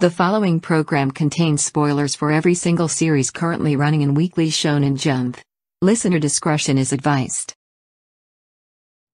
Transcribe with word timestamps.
The 0.00 0.10
following 0.10 0.60
program 0.60 1.10
contains 1.10 1.64
spoilers 1.64 2.14
for 2.14 2.30
every 2.30 2.54
single 2.54 2.86
series 2.88 3.30
currently 3.30 3.74
running 3.74 4.02
in 4.02 4.14
Weekly 4.14 4.48
Shonen 4.48 4.96
Jump. 4.96 5.38
Listener 5.82 6.18
discretion 6.20 6.78
is 6.78 6.92
advised. 6.92 7.52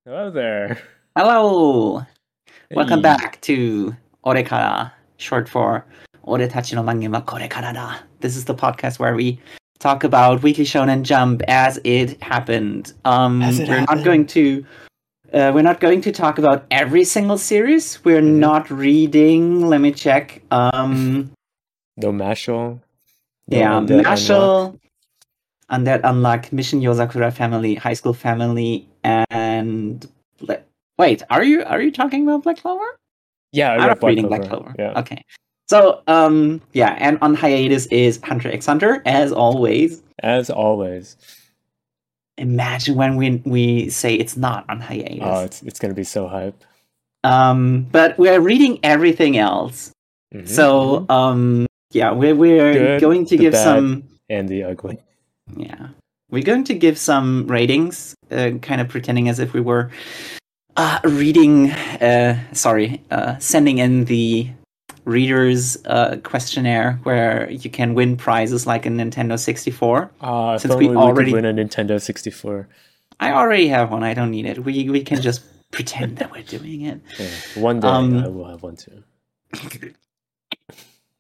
Hello 0.04 0.30
there. 0.30 0.78
Hello! 1.16 2.02
Welcome 2.70 3.00
back 3.00 3.41
to 3.42 3.96
Orekara, 4.27 4.92
short 5.16 5.48
for 5.48 5.86
Ore 6.23 6.38
Tachi 6.41 6.74
no 6.74 6.82
Mangen 6.82 7.12
wa 7.12 7.23
Korekara 7.23 7.73
da. 7.73 7.96
This 8.20 8.37
is 8.37 8.45
the 8.45 8.55
podcast 8.55 8.98
where 8.98 9.14
we 9.14 9.41
talk 9.78 10.05
about 10.05 10.42
Weekly 10.42 10.64
Shonen 10.64 11.02
Jump 11.02 11.41
as 11.48 11.78
it 11.84 12.23
happened. 12.23 12.92
Um, 13.06 13.41
As 13.42 13.59
it 13.59 13.69
we're 13.69 13.78
happened. 13.78 13.98
not 14.01 14.05
going 14.05 14.27
to. 14.28 14.66
Uh, 15.35 15.51
we're 15.53 15.62
not 15.62 15.80
going 15.80 16.01
to 16.01 16.12
talk 16.12 16.39
about 16.39 16.64
every 16.71 17.03
single 17.03 17.37
series. 17.39 17.98
We're 18.05 18.23
Mhm. 18.23 18.37
not 18.39 18.71
reading. 18.71 19.66
Let 19.66 19.80
me 19.80 19.91
check. 19.91 20.42
Um, 20.52 21.33
No 21.97 22.12
Mashle. 22.12 22.80
No 23.48 23.59
yeah, 23.59 23.73
Undead 23.73 24.02
Unluck. 24.02 24.06
Mashle, 24.06 24.78
Undead 25.70 26.02
Unluck, 26.02 26.52
Mission 26.52 26.80
Yozakura 26.80 27.33
Family, 27.33 27.75
High 27.75 27.92
School 27.95 28.15
Family, 28.15 28.89
and 29.02 30.06
wait, 30.98 31.23
are 31.30 31.42
you 31.45 31.62
are 31.64 31.80
you 31.83 31.91
talking 31.92 32.23
about 32.27 32.42
Black 32.45 32.59
Clover? 32.59 32.84
Yeah, 33.53 33.70
I 33.70 33.75
I'm 33.75 33.80
read 33.80 33.87
not 33.89 34.01
Black 34.01 34.09
reading 34.11 34.27
Clover. 34.28 34.39
Black 34.42 34.51
Clover. 34.51 34.75
Yeah. 34.78 35.01
Okay. 35.01 35.23
So, 35.69 36.03
um, 36.06 36.61
yeah, 36.75 36.97
and 36.98 37.19
on 37.23 37.34
hiatus 37.34 37.87
is 37.87 38.20
Hunter 38.23 38.51
x 38.51 38.66
Hunter, 38.66 39.03
as 39.06 39.33
always. 39.33 40.03
As 40.23 40.51
always. 40.51 41.16
Imagine 42.38 42.97
when 42.97 43.16
we 43.16 43.41
we 43.45 43.91
say 43.91 44.15
it's 44.15 44.37
not 44.37 44.65
on 44.69 44.80
hiatus. 44.80 45.19
Oh, 45.23 45.45
it's 45.45 45.62
it's 45.62 45.79
gonna 45.79 45.95
be 45.95 46.05
so 46.05 46.27
hype. 46.29 46.56
um, 47.23 47.87
but 47.92 48.19
we're 48.19 48.41
reading 48.41 48.79
everything 48.83 49.37
else. 49.38 49.92
Mhm, 50.34 50.48
So, 50.48 51.06
mhm. 51.08 51.11
um, 51.11 51.67
yeah, 51.92 52.11
we're 52.12 52.34
we're 52.34 52.73
Good, 52.75 53.00
going 53.00 53.25
to 53.27 53.36
give 53.36 53.53
bad. 53.53 53.62
some. 53.64 54.03
and 54.28 54.48
the 54.48 54.64
ugly. 54.64 54.98
Yeah, 55.56 55.89
we're 56.31 56.42
going 56.42 56.64
to 56.64 56.75
give 56.75 56.98
some 56.98 57.47
ratings, 57.47 58.14
uh, 58.31 58.51
kind 58.62 58.80
of 58.80 58.89
pretending 58.89 59.28
as 59.28 59.39
if 59.39 59.53
we 59.55 59.61
were 59.61 59.91
uh, 60.77 60.98
reading. 61.05 61.70
Uh, 61.70 62.36
sorry, 62.53 63.01
uh, 63.11 63.39
sending 63.39 63.78
in 63.78 64.06
the 64.06 64.48
readers 65.05 65.77
uh, 65.86 66.16
questionnaire 66.22 66.98
where 67.02 67.50
you 67.50 67.70
can 67.70 67.94
win 67.94 68.16
prizes 68.16 68.66
like 68.66 68.86
a 68.86 68.88
Nintendo 68.88 69.38
64. 69.38 70.11
Ah, 70.20 70.55
if 70.55 70.62
Since 70.62 70.74
we 70.77 70.88
we, 70.88 70.96
already- 70.96 71.33
could 71.33 71.42
win 71.42 71.58
a 71.58 71.64
Nintendo 71.64 72.00
64. 72.00 72.69
I 73.20 73.33
already 73.33 73.69
have 73.69 73.91
one. 73.92 74.02
I 74.02 74.12
don't 74.14 74.30
need 74.30 74.46
it. 74.46 74.64
We 74.64 74.88
we 74.91 75.02
can 75.05 75.20
just 75.20 75.42
pretend 75.70 76.16
that 76.19 76.33
we're 76.33 76.42
doing 76.42 76.83
it. 76.83 77.00
Yeah. 77.19 77.62
One 77.62 77.80
day 77.80 77.88
Um, 77.88 78.19
I 78.24 78.28
will 78.28 78.46
have 78.48 78.62
one 78.62 78.77
too. 78.77 79.02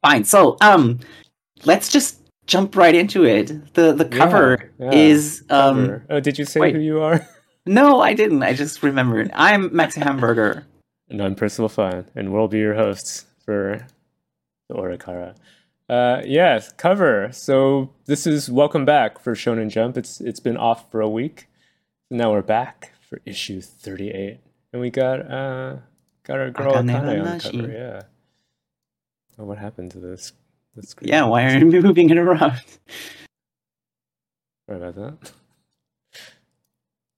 Fine. 0.02 0.24
So, 0.24 0.56
um, 0.60 0.98
let's 1.64 1.88
just 1.90 2.20
jump 2.46 2.76
right 2.76 2.94
into 2.94 3.24
it. 3.24 3.74
the 3.74 3.92
The 3.92 4.04
cover 4.04 4.70
yeah. 4.78 4.90
is 4.92 5.44
um. 5.50 5.76
Cover. 5.86 6.06
oh, 6.10 6.20
did 6.20 6.38
you 6.38 6.44
say 6.44 6.60
wait. 6.60 6.74
who 6.74 6.80
you 6.80 7.00
are? 7.00 7.26
No, 7.66 8.02
I 8.02 8.12
didn't. 8.12 8.42
I 8.42 8.52
just 8.52 8.82
remembered. 8.82 9.30
I'm 9.32 9.70
Maxi 9.70 10.02
Hamburger. 10.02 10.66
And 11.08 11.22
I'm 11.22 11.34
Percival 11.34 11.70
Fine, 11.70 12.04
and 12.14 12.30
we'll 12.30 12.46
be 12.46 12.58
your 12.58 12.74
hosts 12.74 13.24
for 13.44 13.86
the 14.68 14.74
Orekara. 14.74 15.34
Uh, 15.88 16.22
yes, 16.24 16.72
cover. 16.72 17.28
So 17.32 17.90
this 18.06 18.26
is 18.26 18.50
welcome 18.50 18.84
back 18.84 19.18
for 19.18 19.34
Shonen 19.34 19.68
Jump. 19.68 19.96
It's 19.96 20.20
it's 20.20 20.40
been 20.40 20.56
off 20.56 20.90
for 20.90 21.00
a 21.00 21.08
week. 21.08 21.46
Now 22.10 22.32
we're 22.32 22.42
back 22.42 22.92
for 23.00 23.20
issue 23.26 23.60
38, 23.60 24.38
and 24.72 24.80
we 24.80 24.90
got 24.90 25.30
uh 25.30 25.76
got 26.24 26.38
our 26.38 26.50
girl 26.50 26.72
Akane 26.74 27.26
on 27.26 27.40
cover. 27.40 27.70
Yeah. 27.70 28.02
Oh, 29.38 29.44
what 29.44 29.58
happened 29.58 29.90
to 29.92 29.98
this? 29.98 30.32
this 30.74 30.90
screen? 30.90 31.08
Yeah, 31.08 31.24
why 31.24 31.44
are 31.44 31.58
you 31.58 31.66
moving 31.66 32.08
it 32.10 32.18
around? 32.18 32.60
Sorry 34.66 34.82
about 34.82 34.94
that. 34.94 35.32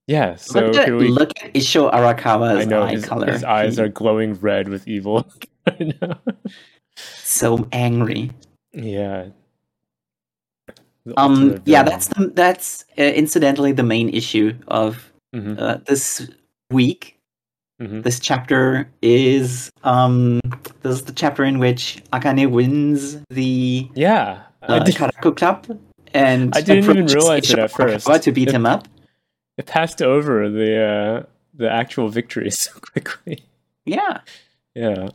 Yeah. 0.07 0.37
So 0.37 0.67
look, 0.67 0.77
at, 0.77 0.93
we. 0.93 1.09
look 1.09 1.31
at 1.43 1.53
Isho 1.55 1.93
Arakawa's 1.93 2.65
I 2.65 2.69
know 2.69 2.83
eye 2.83 2.93
his, 2.93 3.05
color. 3.05 3.31
his 3.31 3.45
eyes 3.45 3.79
are 3.79 3.89
glowing 3.89 4.35
red 4.35 4.69
with 4.69 4.87
evil. 4.89 5.31
I 5.81 5.93
know. 6.01 6.17
so 6.97 7.69
angry. 7.73 8.31
Yeah. 8.73 9.29
Um, 11.17 11.63
yeah, 11.67 11.83
that's 11.85 12.09
the, 12.09 12.29
that's 12.35 12.85
uh, 12.99 13.03
incidentally 13.03 13.73
the 13.73 13.83
main 13.85 14.09
issue 14.11 14.55
of 14.69 15.13
Mhm, 15.35 15.61
uh, 15.61 15.79
this 15.87 16.29
week. 16.71 17.19
mhm. 17.81 18.03
This 18.03 18.19
chapter 18.19 18.89
is 19.03 19.71
um, 19.85 20.41
this 20.83 20.95
is 20.97 21.03
the 21.03 21.13
chapter 21.13 21.45
in 21.45 21.59
which 21.59 22.03
Akane 22.13 22.51
wins 22.51 23.19
the 23.31 23.89
Yeah, 23.95 24.43
uh, 24.63 24.81
Karaku 24.85 25.37
Club, 25.37 25.79
and 26.15 26.57
I 26.57 26.61
didn't 26.61 26.85
even 26.91 27.07
realize 27.07 27.51
it 27.51 27.59
at 27.59 27.71
first. 27.71 28.07
To 28.25 28.33
beat 28.33 28.49
It- 28.49 28.55
him 28.55 28.67
up. 28.67 28.89
it 29.59 29.67
passed 29.67 30.03
over 30.03 30.49
the 30.49 30.83
uh, 30.83 31.23
the 31.55 31.71
actual 31.71 32.09
victory 32.09 32.51
so 32.65 32.73
quickly. 32.81 33.45
Yeah, 33.85 34.21
Yeah, 34.75 35.11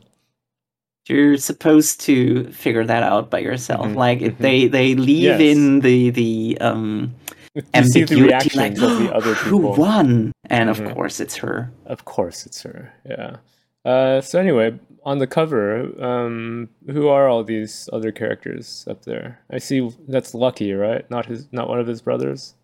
you're 1.08 1.36
supposed 1.36 2.00
to 2.02 2.50
figure 2.52 2.84
that 2.84 3.02
out 3.02 3.30
by 3.30 3.38
yourself. 3.40 3.86
Mhm, 3.86 3.96
Like 3.96 4.20
mhm. 4.20 4.38
they 4.38 4.66
they 4.68 4.94
leave 4.94 5.22
Yes. 5.22 5.40
in 5.40 5.80
the 5.80 6.10
the 6.10 6.58
um 6.60 7.14
see 7.54 7.60
the 8.04 8.14
ambiguity, 8.14 8.56
like, 8.56 8.72
of 8.72 8.98
the 8.98 9.10
other 9.14 9.34
who 9.34 9.58
won? 9.58 10.32
And 10.48 10.70
of 10.70 10.78
Mhm. 10.80 10.94
course, 10.94 11.20
it's 11.20 11.36
her. 11.36 11.70
Of 11.86 12.04
course, 12.04 12.46
it's 12.46 12.62
her. 12.62 12.92
Yeah. 13.08 13.36
Uh, 13.84 14.20
so 14.20 14.38
anyway, 14.38 14.78
on 15.04 15.18
the 15.18 15.26
cover, 15.26 15.90
um, 16.00 16.68
who 16.86 17.08
are 17.08 17.26
all 17.28 17.42
these 17.42 17.88
other 17.92 18.12
characters 18.12 18.86
up 18.88 19.04
there? 19.04 19.40
I 19.50 19.58
see 19.58 19.90
that's 20.08 20.34
Lucky, 20.34 20.72
right? 20.72 21.04
Not 21.10 21.26
his, 21.26 21.48
not 21.50 21.68
one 21.68 21.80
of 21.80 21.88
his 21.88 22.00
brothers 22.00 22.54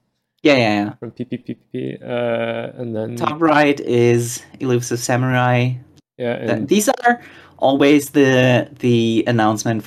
Yeah, 0.45 0.55
yeah, 0.55 0.85
yeah. 0.85 0.93
from 1.01 1.11
PPPP. 1.11 2.01
Uh, 2.01 2.71
and 2.81 2.95
then 2.95 3.17
Top 3.17 3.41
right 3.41 3.79
is 3.81 4.43
Elusive 4.61 5.01
Samurai. 5.01 5.73
yeah, 6.19 6.35
and 6.35 6.69
These 6.69 6.89
are 6.89 7.21
always 7.59 8.11
the 8.11 8.69
the 8.79 9.25
announcement 9.27 9.85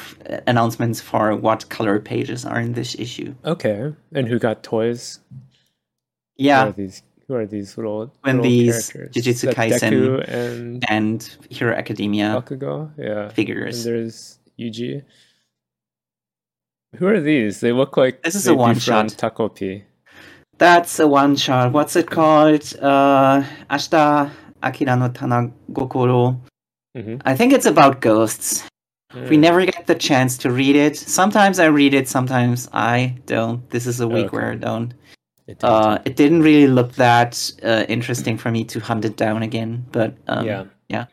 announcements 0.48 1.02
for 1.02 1.36
what 1.36 1.68
color 1.70 2.00
pages 2.00 2.46
are 2.46 2.59
in 2.59 2.74
this 2.74 2.96
issue. 3.00 3.34
okay, 3.46 3.94
and 4.14 4.28
who 4.28 4.38
got 4.40 4.64
toys? 4.64 5.20
Who 6.38 6.46
Yeah, 6.48 6.68
are 6.68 6.72
these? 6.72 7.04
Who 7.28 7.36
are 7.36 7.46
these 7.46 7.78
little, 7.78 8.12
When 8.22 8.38
little 8.38 8.52
these 8.52 8.90
characters? 8.92 9.24
Jujutsu 9.24 9.54
Kaisen 9.54 9.92
Deku 9.94 10.28
and 10.28 10.84
and 10.90 11.38
Hero 11.50 11.74
Academia 11.74 12.36
Bakugo? 12.36 12.92
Yeah. 12.98 13.24
And 13.24 13.34
figures. 13.34 13.84
there's 13.86 14.38
Yuji. 14.59 15.03
Who 16.98 17.08
are 17.08 17.22
these? 17.22 17.62
They 17.62 17.72
look 17.72 17.96
like 17.96 18.22
This 18.24 18.36
is 18.36 18.48
a 18.48 18.53
one-shot. 18.53 19.12
from 19.12 19.30
Takopi. 19.32 19.84
That's 20.58 21.00
a 21.00 21.08
one 21.08 21.38
shot. 21.38 21.72
What's 21.72 21.96
it 21.96 22.08
called? 22.12 22.62
Uh, 22.82 23.44
Ashita 23.70 24.30
Akira 24.62 24.96
no 24.98 25.08
Tanagokoro. 25.09 26.38
Hmm 26.96 27.18
I 27.25 27.35
think 27.35 27.53
it's 27.53 27.66
about 27.66 28.02
ghosts. 28.02 28.63
We 29.29 29.35
never 29.35 29.66
get 29.66 29.88
the 29.88 29.96
chance 29.96 30.38
to 30.40 30.52
read 30.52 30.78
it. 30.78 30.96
Sometimes 30.96 31.59
I 31.59 31.66
read 31.66 31.94
it, 31.94 32.07
sometimes 32.07 32.69
I 32.72 33.18
don't. 33.25 33.69
This 33.69 33.85
is 33.85 34.00
a 34.00 34.07
week 34.07 34.28
Okay. 34.28 34.38
where 34.38 34.52
I 34.52 34.56
don't. 34.56 34.94
It 35.47 35.59
didn't. 35.59 35.63
Uh, 35.74 36.02
it 36.06 36.16
didn't 36.16 36.44
really 36.44 36.68
look 36.68 36.94
that 36.94 37.52
uh, 37.62 37.84
interesting 37.90 38.38
for 38.38 38.52
me 38.52 38.63
to 38.66 38.79
hunt 38.79 39.03
it 39.03 39.18
down 39.18 39.44
again. 39.44 39.85
But 39.91 40.13
um, 40.28 40.46
yeah. 40.46 40.63
yeah. 40.88 41.06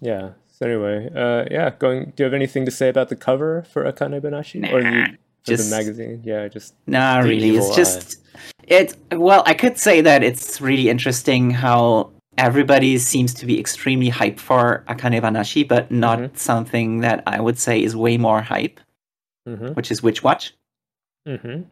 Yeah. 0.00 0.30
So 0.50 0.66
anyway, 0.66 1.08
uh, 1.14 1.44
yeah. 1.48 1.70
Going. 1.78 2.12
Do 2.16 2.22
you 2.22 2.24
have 2.24 2.34
anything 2.34 2.64
to 2.64 2.72
say 2.72 2.88
about 2.88 3.08
the 3.08 3.14
cover 3.14 3.62
for 3.72 3.84
Akane 3.84 4.20
Banashi 4.20 4.58
or 4.72 4.82
Nah, 4.82 4.90
the, 4.90 5.12
for 5.12 5.16
just- 5.44 5.70
the 5.70 5.76
magazine? 5.76 6.22
Yeah. 6.24 6.48
Just 6.48 6.74
Nah, 6.88 7.20
really. 7.20 7.56
It's 7.56 7.76
just 7.76 8.18
it. 8.66 8.96
Well, 9.12 9.44
I 9.46 9.54
could 9.54 9.78
say 9.78 10.00
that 10.00 10.24
it's 10.24 10.60
really 10.60 10.88
interesting 10.88 11.50
how 11.52 12.10
everybody 12.38 12.96
seems 12.98 13.34
to 13.34 13.44
be 13.46 13.58
extremely 13.60 14.10
hyped 14.10 14.38
for 14.40 14.84
Akane 14.88 15.20
Banashi, 15.20 15.66
but 15.66 15.90
not 15.90 16.18
Mhm. 16.18 16.36
something 16.38 17.00
that 17.00 17.22
I 17.26 17.40
would 17.40 17.58
say 17.58 17.82
is 17.82 17.94
way 17.96 18.16
more 18.16 18.40
hype, 18.40 18.80
mm-hmm. 19.46 19.68
which 19.74 19.90
is 19.90 20.02
Witch 20.02 20.22
Watch. 20.22 20.54
Mm-hmm. 21.26 21.62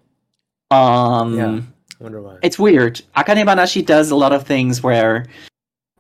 Um, 0.77 1.39
Yeah. 1.39 1.61
I 2.01 2.03
wonder 2.03 2.21
why. 2.21 2.37
it's 2.43 2.59
weird. 2.59 3.01
Akane 3.17 3.45
Banashi 3.47 3.85
does 3.85 4.11
a 4.11 4.17
lot 4.17 4.33
of 4.33 4.43
things 4.47 4.83
where 4.83 5.25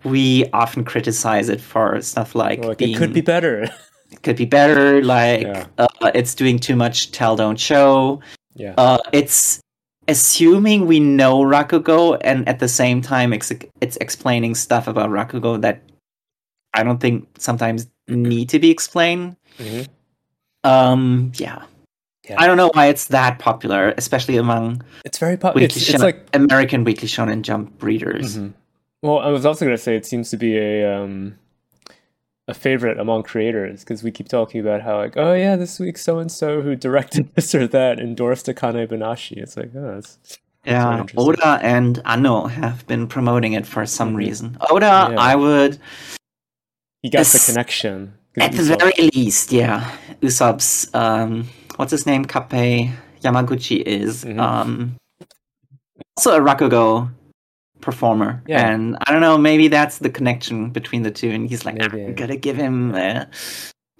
we 0.05 0.45
often 0.53 0.85
criticize 0.85 1.49
it 1.49 1.61
for 1.61 2.01
stuff 2.03 2.35
like, 2.35 2.63
Like, 2.65 2.79
being, 2.79 2.95
it 2.95 2.99
could 2.99 3.13
be 3.15 3.23
better. 3.23 3.63
it 4.13 4.23
could 4.23 4.37
be 4.37 4.45
better, 4.45 5.03
like 5.03 5.43
Yeah. 5.43 5.67
uh, 5.79 6.11
it's 6.15 6.35
doing 6.35 6.59
too 6.59 6.77
much 6.77 7.13
tell 7.13 7.37
don't 7.37 7.59
show. 7.59 8.21
yeah. 8.55 8.75
Uh, 8.77 8.99
it's 9.13 9.61
assuming 10.09 10.87
we 10.87 11.01
know 11.01 11.41
Rakugo, 11.41 12.19
and 12.21 12.49
at 12.49 12.59
the 12.59 12.69
same 12.69 13.03
time, 13.03 13.33
ex- 13.33 13.53
it's 13.81 13.97
explaining 13.99 14.55
stuff 14.55 14.87
about 14.89 15.11
Rakugo 15.11 15.61
that 15.63 15.83
I 16.75 16.83
don't 16.83 16.99
think 17.01 17.29
sometimes 17.39 17.87
need 18.09 18.49
to 18.51 18.59
be 18.59 18.71
explained. 18.71 19.37
Mhm. 19.59 19.89
Um, 20.65 21.33
yeah. 21.37 21.63
Yeah. 22.29 22.37
I 22.39 22.47
don't 22.47 22.57
know 22.57 22.71
why 22.75 22.87
it's 22.87 23.07
that 23.07 23.39
popular, 23.39 23.95
especially 23.97 24.37
among 24.37 24.83
It's 25.05 25.19
very 25.19 25.37
popular. 25.37 25.65
It's, 25.65 25.77
it's 25.77 26.03
like. 26.03 26.27
American 26.35 26.83
Weekly 26.83 27.07
Shonen 27.09 27.43
Jump 27.43 27.83
readers. 27.83 28.37
Mhm. 28.37 28.53
Well, 29.03 29.21
I 29.21 29.29
was 29.29 29.47
also 29.47 29.65
gonna 29.65 29.79
say 29.79 29.95
it 29.97 30.05
seems 30.07 30.31
to 30.31 30.37
be 30.37 30.57
a 30.59 30.85
um, 30.93 31.39
a 32.49 32.55
favorite 32.55 32.99
among 33.01 33.23
creators 33.25 33.81
because 33.81 34.03
we 34.05 34.11
keep 34.13 34.29
talking 34.29 34.61
about 34.61 34.81
how 34.83 34.99
like 34.99 35.17
oh 35.17 35.33
yeah 35.35 35.57
this 35.57 35.81
week 35.81 35.99
so 35.99 36.19
and 36.19 36.31
so 36.31 36.61
who 36.63 36.77
directed 36.77 37.29
this 37.35 37.55
or 37.55 37.67
that 37.67 37.99
endorsed 37.99 38.47
Akane 38.47 38.87
Banashi. 38.87 39.37
It's 39.39 39.57
like 39.57 39.71
oh 39.75 39.95
that's, 39.97 40.17
that's 40.25 40.39
Yeah. 40.65 41.05
Oda 41.17 41.59
and 41.63 42.01
Anno 42.05 42.47
have 42.47 42.87
been 42.87 43.07
promoting 43.09 43.53
it 43.55 43.67
for 43.67 43.85
some 43.87 44.13
Mhm. 44.13 44.17
reason. 44.17 44.57
Oda, 44.71 45.09
Yeah. 45.11 45.17
I 45.21 45.35
would, 45.35 45.79
he 47.03 47.11
got 47.11 47.27
the 47.27 47.43
connection. 47.47 48.15
at 48.39 48.53
the 48.53 48.63
very 48.63 49.11
least, 49.15 49.51
yeah, 49.53 49.91
Usopp's, 50.23 50.93
um, 50.95 51.49
what's 51.77 51.91
his 51.91 52.05
name? 52.07 52.25
Kappei 52.27 52.93
Yamaguchi 53.23 53.81
is 53.83 54.25
Mhm. 54.25 54.39
um, 54.41 54.97
also 56.17 56.37
a 56.37 56.41
Rakugo 56.41 57.11
performer. 57.81 58.43
Yeah. 58.47 58.69
And 58.69 58.97
I 59.07 59.13
don't 59.13 59.21
know, 59.21 59.39
maybe 59.39 59.69
that's 59.69 59.99
the 59.99 60.11
connection 60.11 60.71
between 60.71 61.03
the 61.03 61.11
two. 61.11 61.31
And 61.31 61.49
he's 61.49 61.65
like, 61.65 61.77
ah, 61.81 61.89
Maybe. 61.93 62.05
you 62.09 62.13
gotta 62.15 62.37
give 62.37 62.57
him, 62.57 62.95
uh, 62.95 63.25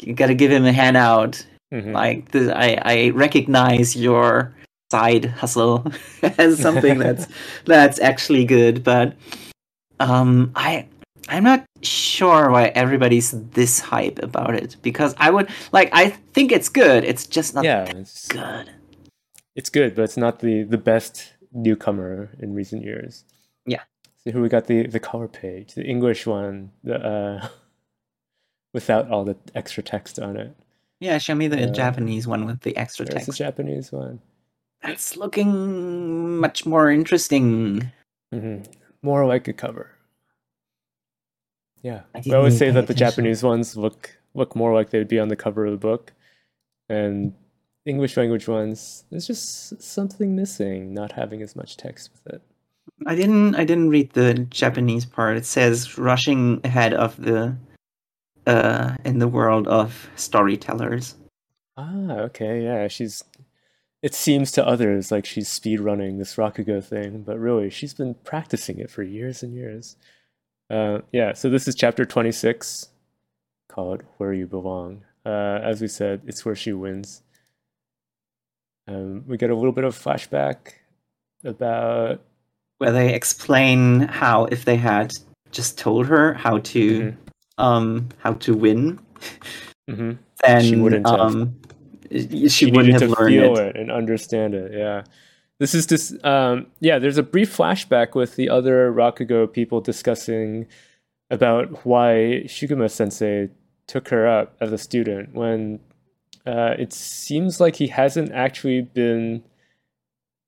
you 0.01 0.15
gotta 0.15 0.35
give 0.35 0.51
him 0.51 0.65
a 0.65 0.73
handout. 0.73 1.45
Mhm. 1.75 1.93
like 1.93 2.31
the, 2.31 2.57
I, 2.57 2.79
I 2.85 3.11
recognize 3.11 3.97
your 3.97 4.55
side 4.93 5.25
hustle 5.25 5.85
as 6.39 6.61
something 6.61 6.99
that's 6.99 7.27
that's 7.65 7.99
actually 7.99 8.45
good 8.45 8.85
but 8.85 9.17
um 9.99 10.53
i 10.55 10.87
i'm 11.29 11.43
not 11.43 11.65
sure 11.83 12.53
why 12.53 12.67
everybody's 12.77 13.33
this 13.51 13.81
hype 13.81 14.21
about 14.23 14.55
it 14.55 14.77
because 14.83 15.13
i 15.19 15.29
would 15.29 15.49
like 15.73 15.89
i 15.93 16.09
think 16.09 16.53
it's 16.53 16.69
good 16.69 17.03
it's 17.03 17.27
just 17.27 17.53
not 17.53 17.65
yeah, 17.65 17.83
it's, 17.87 18.29
good 18.29 18.71
it's 19.57 19.71
good, 19.71 19.95
but 19.97 20.03
it's 20.03 20.19
not 20.19 20.41
the 20.41 20.65
the 20.65 20.79
best 20.79 21.33
newcomer 21.53 22.29
in 22.41 22.55
recent 22.55 22.83
years. 22.85 23.25
Yeah. 23.67 23.83
So 24.25 24.33
here 24.33 24.41
we 24.41 24.49
got 24.49 24.67
the 24.67 24.87
the 24.87 25.01
cover 25.01 25.29
page, 25.29 25.75
the 25.75 25.85
English 25.85 26.27
one, 26.27 26.71
the 26.85 26.97
uh, 26.97 27.49
without 28.75 29.11
all 29.11 29.25
the 29.25 29.37
extra 29.55 29.83
text 29.83 30.19
on 30.19 30.37
it. 30.37 30.55
yeah 31.01 31.19
show 31.19 31.35
me 31.35 31.49
the 31.49 31.69
Uh, 31.69 31.73
japanese 31.73 32.27
one 32.27 32.47
with 32.47 32.61
the 32.61 32.77
extra 32.77 33.05
There's 33.07 33.27
the 33.27 33.33
Japanese 33.33 33.93
one. 33.93 34.21
that's 34.83 35.17
looking 35.17 36.39
much 36.41 36.65
more 36.67 36.91
interesting 36.91 37.91
Mm-hmm. 38.35 38.63
More 39.03 39.25
like 39.25 39.47
a 39.49 39.53
cover. 39.53 39.91
Yeah, 41.83 42.01
I 42.15 42.23
we 42.27 42.33
always 42.35 42.59
say 42.59 42.67
pay 42.67 42.73
that 42.73 42.87
the 42.89 42.93
attention. 42.93 43.09
Japanese 43.25 43.43
ones 43.45 43.77
look 43.77 44.17
look 44.35 44.57
more 44.57 44.75
like 44.75 44.91
they'd 44.91 45.07
be 45.09 45.21
on 45.21 45.29
the 45.29 45.37
cover 45.37 45.65
of 45.65 45.71
the 45.73 45.79
book, 45.79 46.13
and 46.89 47.33
English 47.85 48.17
language 48.17 48.49
ones. 48.49 49.05
There's 49.11 49.27
just 49.29 49.81
something 49.81 50.35
missing, 50.35 50.93
not 50.93 51.13
having 51.13 51.41
as 51.41 51.55
much 51.55 51.77
text 51.77 52.11
with 52.13 52.35
it. 52.35 52.43
I 53.07 53.15
didn't 53.15 53.55
I 53.55 53.65
didn't 53.65 53.91
read 53.91 54.13
the 54.13 54.35
Japanese 54.35 55.05
part. 55.05 55.37
It 55.37 55.47
says 55.47 55.99
rushing 55.99 56.61
ahead 56.65 56.95
of 56.95 57.17
the 57.17 57.57
uh 58.47 58.97
in 59.05 59.19
the 59.19 59.29
world 59.29 59.69
of 59.69 60.09
storytellers. 60.17 61.15
Ah, 61.77 62.19
okay, 62.21 62.63
yeah, 62.63 62.89
she's. 62.89 63.23
It 64.03 64.15
seems 64.15 64.53
to 64.53 64.67
others 64.67 65.11
like 65.11 65.27
she's 65.27 65.49
speed 65.49 65.81
running 65.81 66.19
this 66.19 66.37
Rakugo 66.37 66.85
thing, 66.85 67.23
but 67.23 67.39
really 67.39 67.71
she's 67.71 67.95
been 67.95 68.15
practicing 68.15 68.79
it 68.79 68.91
for 68.91 69.03
years 69.03 69.43
and 69.43 69.55
years. 69.55 69.97
Uh, 70.71 71.01
yeah, 71.13 71.33
so 71.33 71.49
this 71.49 71.67
is 71.67 71.75
chapter 71.75 72.05
26 72.05 72.89
called 73.69 74.03
Where 74.19 74.33
You 74.33 74.47
Belong. 74.47 75.05
Uh, 75.25 75.61
as 75.63 75.81
we 75.81 75.89
said, 75.89 76.23
it's 76.27 76.45
where 76.45 76.55
she 76.55 76.73
wins. 76.73 77.23
Um, 78.87 79.25
we 79.27 79.37
get 79.37 79.51
a 79.51 79.57
little 79.57 79.73
bit 79.73 79.85
of 79.85 79.97
flashback 79.99 80.75
about. 81.45 82.21
Where 82.79 82.93
they 82.93 83.15
explain 83.15 84.01
how 84.01 84.45
if 84.47 84.65
they 84.67 84.77
had 84.77 85.13
just 85.51 85.79
told 85.79 86.07
her 86.07 86.35
how 86.35 86.59
to 86.59 87.01
Mhm. 87.01 87.17
um 87.59 88.09
how 88.19 88.35
to 88.35 88.55
win, 88.55 88.99
Mhm. 89.89 90.19
then 90.45 90.63
She 90.63 90.77
wouldn't 90.77 91.07
have. 91.09 91.19
um 91.21 91.55
she, 92.11 92.49
she 92.49 92.67
wouldn't 92.71 92.93
have 92.93 93.03
to 93.03 93.09
learned 93.19 93.35
feel 93.35 93.57
it. 93.57 93.69
it. 93.69 93.77
and 93.77 93.91
understand 93.91 94.55
it. 94.55 94.73
Yeah, 94.73 95.05
this 95.59 95.75
is 95.75 95.87
just 95.87 96.23
um, 96.25 96.67
yeah. 96.81 96.99
There's 96.99 97.19
a 97.19 97.23
brief 97.23 97.57
flashback 97.57 98.15
with 98.15 98.37
the 98.37 98.49
other 98.51 98.93
Rakugo 98.93 99.51
people 99.51 99.81
discussing 99.81 100.67
about 101.31 101.85
why 101.87 102.43
Shiguma 102.47 102.91
Sensei 102.91 103.49
took 103.89 104.09
her 104.09 104.27
up 104.29 104.55
as 104.61 104.71
a 104.73 104.79
student 104.79 105.35
when 105.35 105.81
uh, 106.47 106.75
it 106.79 106.93
seems 106.93 107.59
like 107.61 107.75
he 107.77 107.87
hasn't 107.89 108.31
actually 108.33 108.83
been 108.83 109.43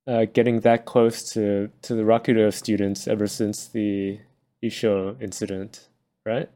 uh, 0.09 0.25
getting 0.33 0.61
that 0.61 0.85
close 0.85 1.31
to 1.33 1.69
to 1.83 1.93
the 1.95 2.01
Rakugo 2.03 2.51
students 2.51 3.07
ever 3.07 3.27
since 3.27 3.67
the 3.67 4.19
Isho 4.63 5.21
incident, 5.21 5.87
right? 6.25 6.49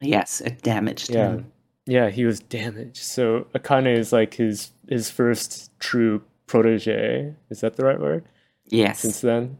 Yes, 0.00 0.40
it 0.40 0.62
damaged 0.62 1.10
Yeah. 1.10 1.28
him. 1.28 1.52
Yeah, 1.86 2.10
he 2.10 2.24
was 2.24 2.40
damaged. 2.40 2.98
So 2.98 3.46
Akane 3.54 3.96
is 3.96 4.12
like 4.12 4.34
his 4.34 4.72
his 4.88 5.08
first 5.08 5.70
true 5.78 6.22
protege. 6.46 7.34
Is 7.48 7.60
that 7.60 7.76
the 7.76 7.84
right 7.84 8.00
word? 8.00 8.24
Yes. 8.68 8.98
Since 9.00 9.20
then, 9.20 9.58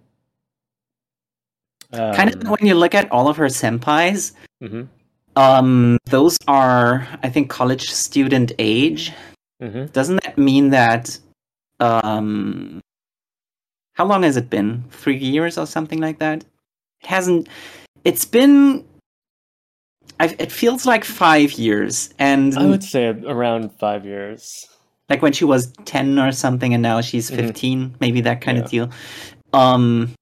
kind 1.93 2.35
of 2.35 2.49
when 2.49 2.67
you 2.67 2.75
look 2.75 2.95
at 2.95 3.11
all 3.13 3.29
of 3.29 3.37
her 3.37 3.47
senpais, 3.47 4.33
hmm 4.61 4.83
um 5.37 5.99
those 6.07 6.37
are 6.49 7.07
I 7.23 7.29
think 7.29 7.49
college 7.51 7.91
student 7.93 8.53
age. 8.59 9.13
hmm 9.63 9.85
Doesn't 9.87 10.21
that 10.25 10.37
mean 10.37 10.71
that 10.71 11.17
um 11.79 12.81
how 13.97 14.05
long 14.07 14.23
has 14.23 14.37
it 14.37 14.49
been? 14.51 14.85
3 14.91 15.17
years 15.17 15.59
or 15.59 15.67
something 15.67 16.01
like 16.01 16.19
that? 16.19 16.45
It 17.03 17.07
hasn't 17.09 17.49
it's 18.05 18.25
been 18.25 18.85
I, 20.21 20.35
it 20.39 20.51
feels 20.53 20.87
like 20.87 21.05
5 21.05 21.53
years 21.53 22.11
and 22.19 22.57
I 22.57 22.67
would 22.67 22.83
say 22.85 23.07
around 23.09 23.73
five 23.79 24.05
years. 24.07 24.65
like 25.09 25.23
when 25.23 25.33
she 25.33 25.45
was 25.45 25.73
10 25.85 26.19
or 26.19 26.33
something 26.33 26.75
and 26.75 26.83
now 26.83 27.01
she's 27.01 27.31
Mhm. 27.31 27.37
15 27.37 27.95
maybe 28.01 28.21
that 28.23 28.41
kind 28.41 28.59
Yeah. 28.59 28.65
of 28.65 28.71
deal 28.71 28.91
um 29.53 30.13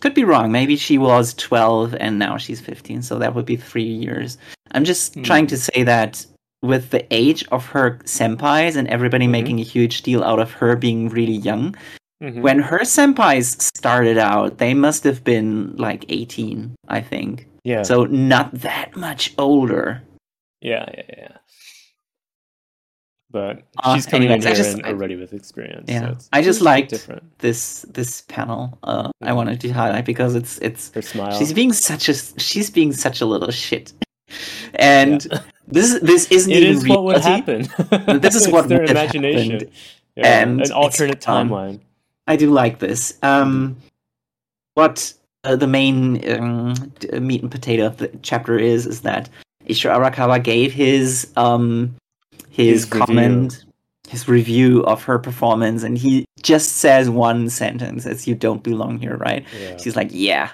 could 0.00 0.14
be 0.14 0.22
wrong 0.24 0.52
maybe 0.52 0.76
she 0.76 0.96
was 0.98 1.34
12 1.34 1.94
and 1.98 2.18
now 2.20 2.36
she's 2.36 2.60
15 2.60 3.02
so 3.02 3.18
that 3.18 3.34
would 3.34 3.44
be 3.46 3.56
three 3.56 3.82
years 4.04 4.38
i'm 4.72 4.84
just 4.84 5.14
Hmm. 5.14 5.22
trying 5.22 5.46
to 5.48 5.56
say 5.56 5.82
that 5.82 6.24
with 6.62 6.90
the 6.90 7.02
age 7.10 7.42
of 7.50 7.66
her 7.74 7.98
senpais 8.04 8.76
and 8.76 8.86
everybody 8.88 9.26
Mhm. 9.26 9.30
making 9.38 9.58
a 9.60 9.64
huge 9.74 10.02
deal 10.02 10.22
out 10.22 10.38
of 10.38 10.50
her 10.60 10.76
being 10.76 11.08
really 11.08 11.38
young 11.50 11.74
Mhm. 12.22 12.40
when 12.42 12.58
her 12.58 12.80
senpais 12.80 13.60
started 13.76 14.18
out 14.18 14.58
they 14.58 14.74
must 14.74 15.04
have 15.04 15.22
been 15.22 15.74
like 15.76 16.04
18 16.08 16.74
i 16.88 17.00
think 17.00 17.46
yeah, 17.64 17.82
so 17.84 18.04
not 18.04 18.52
that 18.54 18.96
much 18.96 19.34
older 19.38 20.02
yeah, 20.60 20.86
yeah, 20.96 21.02
yeah. 21.16 21.36
But 23.30 23.62
Uh, 23.84 23.94
she's 23.94 24.06
coming 24.06 24.28
anyways, 24.28 24.46
in 24.46 24.54
here 24.54 24.64
just- 24.64 24.76
and 24.78 24.86
already 24.86 25.14
with 25.16 25.32
experience. 25.34 25.86
so 25.88 25.92
Yeah. 25.94 26.04
it's- 26.12 26.28
I 26.32 26.40
just 26.42 26.60
liked- 26.62 26.90
different. 26.90 27.22
this 27.38 27.82
this 27.92 28.22
panel 28.22 28.78
uh, 28.82 29.10
i 29.22 29.30
Mhm. 29.30 29.36
wanted 29.36 29.60
to 29.60 29.68
highlight 29.70 30.06
because 30.06 30.34
it's 30.34 30.58
it's 30.58 30.90
Her 30.94 31.02
smile. 31.02 31.38
She's 31.38 31.52
being 31.52 31.72
such 31.74 32.08
a 32.08 32.14
she's 32.40 32.70
being 32.70 32.92
such 32.92 33.20
a 33.20 33.26
little 33.26 33.50
shit, 33.52 33.92
and 34.74 35.24
Yeah. 35.30 35.40
this 35.76 36.00
this 36.00 36.22
isn't 36.32 36.52
it 36.52 36.62
even 36.62 36.76
is 36.76 36.88
what 36.88 37.04
would 37.04 37.20
happen. 37.34 37.68
This 38.24 38.34
is 38.34 38.48
what 38.54 38.68
their 38.68 38.82
imagination. 38.84 39.60
Yeah, 40.16 40.40
And 40.42 40.60
an 40.62 40.72
alternate 40.72 41.20
timeline. 41.20 41.78
I 42.28 42.36
do 42.36 42.50
like 42.50 42.78
this. 42.78 43.18
Um, 43.22 43.76
what 44.74 45.12
uh, 45.44 45.56
the 45.56 45.66
main 45.66 46.22
um, 46.38 46.74
meat 47.20 47.42
and 47.42 47.50
potato 47.50 47.86
of 47.86 47.96
the 47.96 48.08
chapter 48.22 48.56
is 48.58 48.86
is 48.86 49.00
that 49.00 49.28
Isho 49.66 49.90
Arakawa 49.90 50.42
gave 50.42 50.72
his 50.72 51.32
um 51.36 51.94
his, 52.50 52.84
His 52.84 52.92
review. 52.92 53.00
comment, 53.06 53.64
his 54.08 54.28
review 54.28 54.84
of 54.84 55.02
her 55.04 55.18
performance, 55.18 55.82
and 55.82 55.96
he 55.98 56.24
just 56.42 56.76
says 56.76 57.08
one 57.10 57.48
sentence: 57.50 58.06
"As 58.06 58.26
you 58.28 58.34
don't 58.34 58.62
belong 58.62 58.98
here, 58.98 59.16
right?" 59.16 59.44
Yeah. 59.60 59.76
She's 59.78 59.96
like, 59.96 60.10
yeah. 60.12 60.50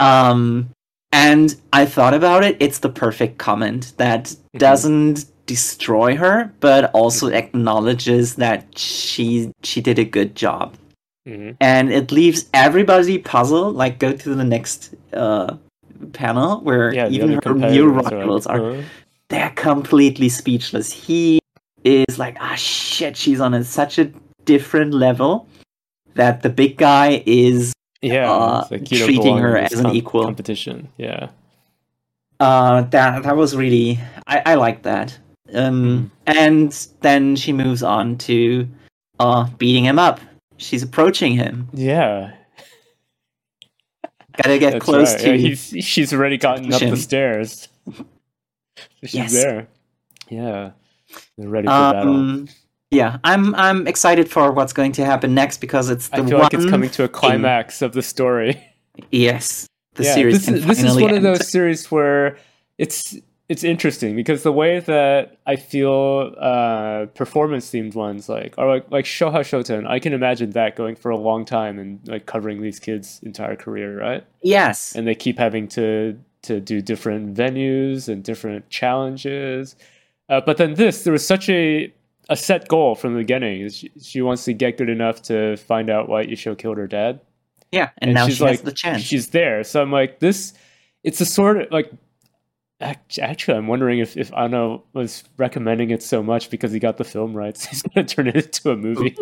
Um, 0.00 0.70
and 1.12 1.54
I 1.72 1.86
thought 1.86 2.14
about 2.14 2.44
it. 2.44 2.56
It's 2.60 2.80
the 2.80 2.88
perfect 2.90 3.38
comment 3.38 3.92
that 3.96 4.34
doesn't 4.56 5.24
destroy 5.48 6.14
her, 6.14 6.52
but 6.60 6.92
also 6.94 7.26
acknowledges 7.32 8.36
that 8.36 8.60
she 8.78 9.50
she 9.64 9.80
did 9.80 9.98
a 9.98 10.04
good 10.04 10.36
job, 10.36 10.76
Mhm. 11.26 11.56
and 11.60 11.90
it 11.90 12.12
leaves 12.12 12.46
everybody 12.54 13.18
puzzled. 13.18 13.74
Like, 13.74 13.98
go 13.98 14.12
to 14.12 14.28
the 14.36 14.44
next 14.44 14.94
uh, 15.12 15.56
panel 16.12 16.60
where 16.60 16.94
Yeah, 16.94 17.08
even 17.10 17.40
her 17.44 17.54
new 17.54 17.88
rivals 17.88 18.46
are 18.46 18.84
they're 19.30 19.52
completely 19.56 20.28
speechless. 20.28 20.92
He 20.92 21.40
is 21.84 22.18
like, 22.18 22.36
ah, 22.40 22.54
shit, 22.56 23.16
she's 23.16 23.40
on 23.40 23.52
a, 23.54 23.64
such 23.64 23.98
a 23.98 24.06
different 24.44 24.92
level 24.94 25.46
that 26.14 26.42
the 26.42 26.48
big 26.48 26.76
guy 26.76 27.22
is 27.26 27.72
Yeah, 28.00 28.30
uh, 28.30 28.64
like 28.70 28.86
treating 28.86 29.36
her 29.38 29.56
as 29.58 29.72
an 29.80 29.90
equal. 29.96 30.24
competition. 30.24 30.88
Yeah, 30.96 31.28
Uh, 32.40 32.82
that 32.94 33.22
that 33.26 33.36
was 33.36 33.56
really 33.56 33.98
I 34.26 34.36
I 34.52 34.54
like 34.54 34.82
that. 34.86 35.18
Um, 35.54 36.10
and 36.26 36.72
then 37.00 37.36
she 37.36 37.52
moves 37.52 37.82
on 37.82 38.18
to 38.18 38.68
uh 39.18 39.48
beating 39.58 39.84
him 39.84 39.98
up. 39.98 40.20
She's 40.58 40.82
approaching 40.82 41.32
him. 41.34 41.68
yeah, 41.72 42.32
Gotta 44.36 44.58
get 44.58 44.72
that's 44.74 44.84
close 44.84 45.12
right. 45.14 45.20
to. 45.22 45.30
Yeah, 45.36 45.48
he's, 45.48 45.84
she's 45.84 46.12
already 46.12 46.36
gotten 46.36 46.72
up 46.72 46.80
the 46.80 46.96
stairs. 46.96 47.68
She's 49.02 49.14
Yes. 49.14 49.32
there. 49.32 49.68
Yeah. 50.28 50.70
They're 51.36 51.48
ready 51.48 51.66
for 51.66 51.70
battle. 51.70 52.14
Um, 52.14 52.48
yeah, 52.90 53.18
I'm 53.24 53.54
I'm 53.56 53.86
excited 53.88 54.30
for 54.30 54.52
what's 54.52 54.72
going 54.72 54.92
to 54.92 55.04
happen 55.04 55.34
next 55.34 55.58
because 55.58 55.90
it's 55.90 56.08
the 56.08 56.18
I 56.18 56.26
feel 56.26 56.38
one 56.38 56.42
like 56.42 56.54
it's 56.54 56.68
coming 56.70 56.90
to 56.90 57.04
a 57.04 57.06
thing- 57.08 57.14
climax 57.14 57.82
of 57.82 57.92
the 57.92 58.02
story. 58.02 58.62
Yes, 59.12 59.68
the 59.94 60.02
yeah, 60.02 60.14
series 60.14 60.46
this 60.46 60.56
is, 60.56 60.66
this 60.66 60.82
is 60.82 60.96
one 61.00 61.14
of 61.14 61.22
those 61.22 61.48
series 61.48 61.88
where 61.88 62.36
it's 62.78 63.16
it's 63.48 63.64
interesting 63.64 64.14
because 64.14 64.42
the 64.42 64.52
way 64.52 64.80
that 64.80 65.38
I 65.46 65.56
feel 65.56 66.34
uh, 66.38 67.06
performance 67.14 67.70
themed 67.70 67.94
ones 67.94 68.28
like 68.28 68.54
or 68.58 68.66
like 68.66 68.90
like 68.90 69.04
Shoha 69.04 69.40
Shoten, 69.40 69.86
I 69.86 69.98
can 69.98 70.12
imagine 70.12 70.50
that 70.50 70.76
going 70.76 70.96
for 70.96 71.10
a 71.10 71.16
long 71.16 71.44
time 71.44 71.78
and 71.78 72.00
like 72.06 72.26
covering 72.26 72.62
these 72.62 72.78
kids' 72.78 73.20
entire 73.22 73.56
career, 73.56 73.98
right? 73.98 74.24
Yes, 74.42 74.94
And 74.94 75.06
they 75.06 75.14
keep 75.14 75.38
having 75.38 75.68
to 75.68 76.18
to 76.42 76.60
do 76.60 76.80
different 76.80 77.34
venues 77.34 78.08
and 78.08 78.22
different 78.22 78.68
challenges. 78.70 79.76
Uh, 80.28 80.40
but 80.40 80.58
then 80.58 80.74
this, 80.74 81.04
there 81.04 81.12
was 81.12 81.26
such 81.26 81.48
a 81.48 81.92
a 82.28 82.36
set 82.36 82.68
goal 82.68 82.94
from 82.94 83.14
the 83.14 83.20
beginning. 83.20 83.68
She, 83.70 83.90
she 84.02 84.20
wants 84.20 84.44
to 84.44 84.52
get 84.52 84.76
good 84.76 84.90
enough 84.90 85.22
to 85.22 85.56
find 85.56 85.88
out 85.88 86.08
why 86.08 86.26
Isho 86.26 86.56
killed 86.58 86.76
her 86.76 86.86
dad 86.86 87.20
yeah, 87.72 87.90
and, 87.98 88.10
and 88.10 88.14
now 88.14 88.26
she's 88.26 88.36
she 88.36 88.44
like 88.44 88.62
the 88.62 88.72
chance. 88.72 89.02
she's 89.02 89.28
there 89.28 89.62
so 89.62 89.82
i'm 89.82 89.92
like 89.92 90.20
this 90.20 90.54
it's 91.04 91.20
a 91.20 91.26
sort 91.26 91.60
of 91.60 91.70
like 91.70 91.90
actually 92.80 93.56
i'm 93.56 93.66
wondering 93.66 93.98
if, 93.98 94.16
if 94.16 94.32
Anno 94.34 94.84
was 94.92 95.24
recommending 95.36 95.90
it 95.90 96.02
so 96.02 96.22
much 96.22 96.50
because 96.50 96.72
he 96.72 96.78
got 96.78 96.96
the 96.96 97.04
film 97.04 97.34
rights 97.34 97.66
he's 97.70 97.82
going 97.82 98.06
to 98.06 98.14
turn 98.14 98.28
it 98.28 98.36
into 98.36 98.70
a 98.70 98.76
movie 98.76 99.16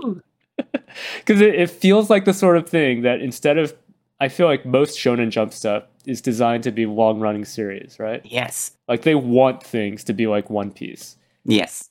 because 1.16 1.40
it, 1.40 1.54
it 1.54 1.70
feels 1.70 2.10
like 2.10 2.24
the 2.24 2.34
sort 2.34 2.56
of 2.56 2.68
thing 2.68 3.02
that 3.02 3.20
instead 3.20 3.58
of 3.58 3.74
i 4.20 4.28
feel 4.28 4.46
like 4.46 4.66
most 4.66 4.98
shonen 4.98 5.30
jump 5.30 5.52
stuff 5.52 5.84
is 6.06 6.20
designed 6.20 6.62
to 6.62 6.70
be 6.70 6.86
long 6.86 7.18
running 7.18 7.44
series 7.44 7.96
right 7.98 8.20
Yes, 8.24 8.72
like 8.88 9.02
they 9.02 9.14
want 9.14 9.62
things 9.62 10.04
to 10.04 10.12
be 10.12 10.26
like 10.26 10.50
one 10.50 10.70
piece 10.70 11.16
yes. 11.44 11.88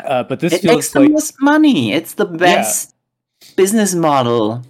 uh, 0.00 0.22
but 0.22 0.40
this 0.40 0.52
It 0.52 0.64
makes 0.64 0.90
feels 0.90 0.90
the 0.90 1.00
like 1.00 1.10
most 1.10 1.34
money. 1.40 1.92
It's 1.92 2.14
the 2.14 2.26
best 2.26 2.94
business 3.56 3.94
model. 3.94 4.62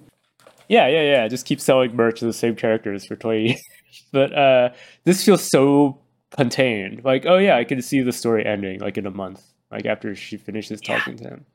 Yeah, 0.69 0.89
yeah, 0.89 1.03
yeah. 1.03 1.29
Just 1.29 1.47
keep 1.47 1.61
selling 1.61 1.95
merch 1.95 2.21
to 2.21 2.27
the 2.27 2.33
same 2.33 2.57
characters 2.57 3.07
for 3.07 3.17
20 3.17 3.43
years. 3.43 3.61
But 4.13 4.33
uh, 4.33 4.71
this 5.05 5.25
feels 5.25 5.43
so 5.43 5.99
contained. 6.37 7.05
Like, 7.05 7.27
oh 7.27 7.39
yeah, 7.39 7.57
I 7.57 7.65
can 7.65 7.81
see 7.83 8.01
the 8.03 8.13
story 8.13 8.45
ending 8.47 8.81
like 8.81 8.97
in 8.99 9.07
a 9.07 9.11
month, 9.11 9.43
like 9.71 9.87
after 9.87 10.15
she 10.15 10.37
finishes 10.37 10.81
Yeah. 10.83 10.99
talking 10.99 11.17
to 11.19 11.25
him. 11.25 11.47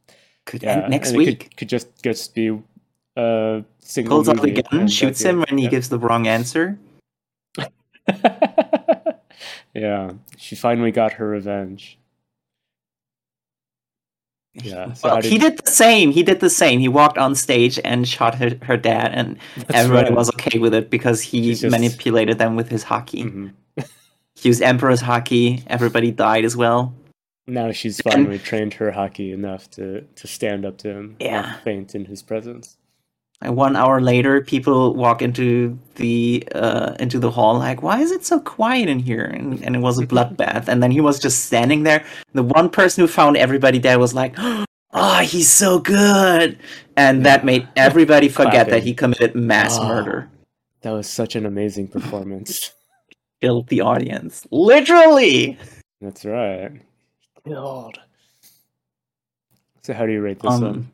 Could 0.46 0.64
Yeah, 0.64 0.80
end 0.82 0.90
next 0.92 1.14
week. 1.14 1.40
could, 1.42 1.58
could 1.58 1.70
just 1.70 1.88
just 2.04 2.34
be 2.36 2.58
a 3.16 3.64
single 3.80 4.18
Pulls 4.18 4.30
out 4.30 4.42
the 4.42 4.62
gun, 4.64 4.88
shoots 4.88 5.22
him 5.22 5.40
when 5.40 5.58
he 5.58 5.66
Yeah. 5.66 5.70
gives 5.70 5.90
the 5.90 6.00
wrong 6.00 6.28
answer. 6.28 6.80
yeah, 9.74 10.12
she 10.38 10.56
finally 10.56 10.92
got 10.92 11.14
her 11.14 11.28
revenge. 11.30 11.98
Yeah, 14.54 14.92
so 14.94 15.08
well, 15.08 15.22
did 15.22 15.32
he 15.32 15.38
did 15.38 15.58
the 15.64 15.72
same. 15.72 16.12
He 16.12 16.24
did 16.24 16.42
the 16.42 16.50
same. 16.50 16.80
He 16.82 16.90
walked 16.90 17.18
on 17.18 17.36
stage 17.36 17.80
and 17.86 18.06
shot 18.06 18.36
her, 18.36 18.52
her 18.64 18.76
dad, 18.76 19.12
and 19.14 19.38
That's 19.56 19.76
everybody 19.76 20.10
right. 20.10 20.18
was 20.18 20.30
okay 20.34 20.60
with 20.60 20.74
it 20.74 20.90
because 20.90 21.22
he 21.22 21.54
just- 21.54 21.72
manipulated 21.72 22.38
them 22.38 22.58
with 22.58 22.68
his 22.68 22.84
haki. 22.84 23.24
Mhm. 23.24 23.54
He 24.42 24.50
was 24.50 24.60
Emperor's 24.62 25.02
haki. 25.02 25.62
Everybody 25.68 26.10
died 26.12 26.46
as 26.46 26.58
well. 26.58 26.94
Now 27.48 27.72
she's 27.72 28.02
finally 28.02 28.40
trained 28.40 28.74
her 28.76 28.92
haki 28.92 29.34
enough 29.34 29.70
to 29.72 30.02
to 30.02 30.28
stand 30.28 30.66
up 30.66 30.78
to 30.80 30.90
him, 30.90 31.16
Yeah. 31.20 31.42
not 31.42 31.64
faint 31.64 31.94
in 31.96 32.06
his 32.06 32.22
presence. 32.24 32.78
And 33.44 33.56
one 33.56 33.76
hour 33.76 34.00
later, 34.02 34.42
people 34.42 34.94
walk 34.96 35.22
into 35.22 35.78
the 35.96 36.44
uh, 36.54 36.94
into 37.00 37.20
the 37.20 37.32
hall 37.32 37.58
like, 37.58 37.82
"Why 37.84 38.00
is 38.00 38.12
it 38.12 38.24
so 38.26 38.40
quiet 38.40 38.88
in 38.90 39.00
here?" 39.00 39.26
And, 39.26 39.62
and 39.64 39.76
it 39.76 39.80
was 39.80 40.00
a 40.00 40.06
bloodbath. 40.06 40.68
and 40.68 40.82
then 40.82 40.92
he 40.92 41.02
was 41.02 41.20
just 41.20 41.46
standing 41.46 41.84
there. 41.84 42.04
The 42.34 42.44
one 42.44 42.70
person 42.70 43.02
who 43.02 43.08
found 43.08 43.38
everybody 43.38 43.80
dead 43.80 43.98
was 43.98 44.14
like, 44.14 44.36
"Oh, 44.94 45.20
he's 45.24 45.50
so 45.52 45.80
good," 45.80 46.58
and 46.96 47.26
that 47.26 47.44
made 47.44 47.68
everybody 47.76 48.30
forget 48.30 48.70
that 48.70 48.84
he 48.84 48.94
committed 48.94 49.34
mass 49.36 49.78
Oh. 49.80 49.88
murder. 49.88 50.30
That 50.82 50.92
was 50.92 51.08
such 51.08 51.36
an 51.36 51.46
amazing 51.48 51.88
performance. 51.88 52.72
Killed 53.42 53.68
the 53.68 53.82
audience, 53.82 54.46
literally. 54.52 55.58
That's 56.00 56.24
right. 56.26 56.72
Killed. 57.46 57.98
So 59.82 59.94
how 59.94 60.06
do 60.06 60.12
you 60.12 60.22
rate 60.22 60.40
this 60.40 60.52
Um, 60.52 60.62
one? 60.62 60.92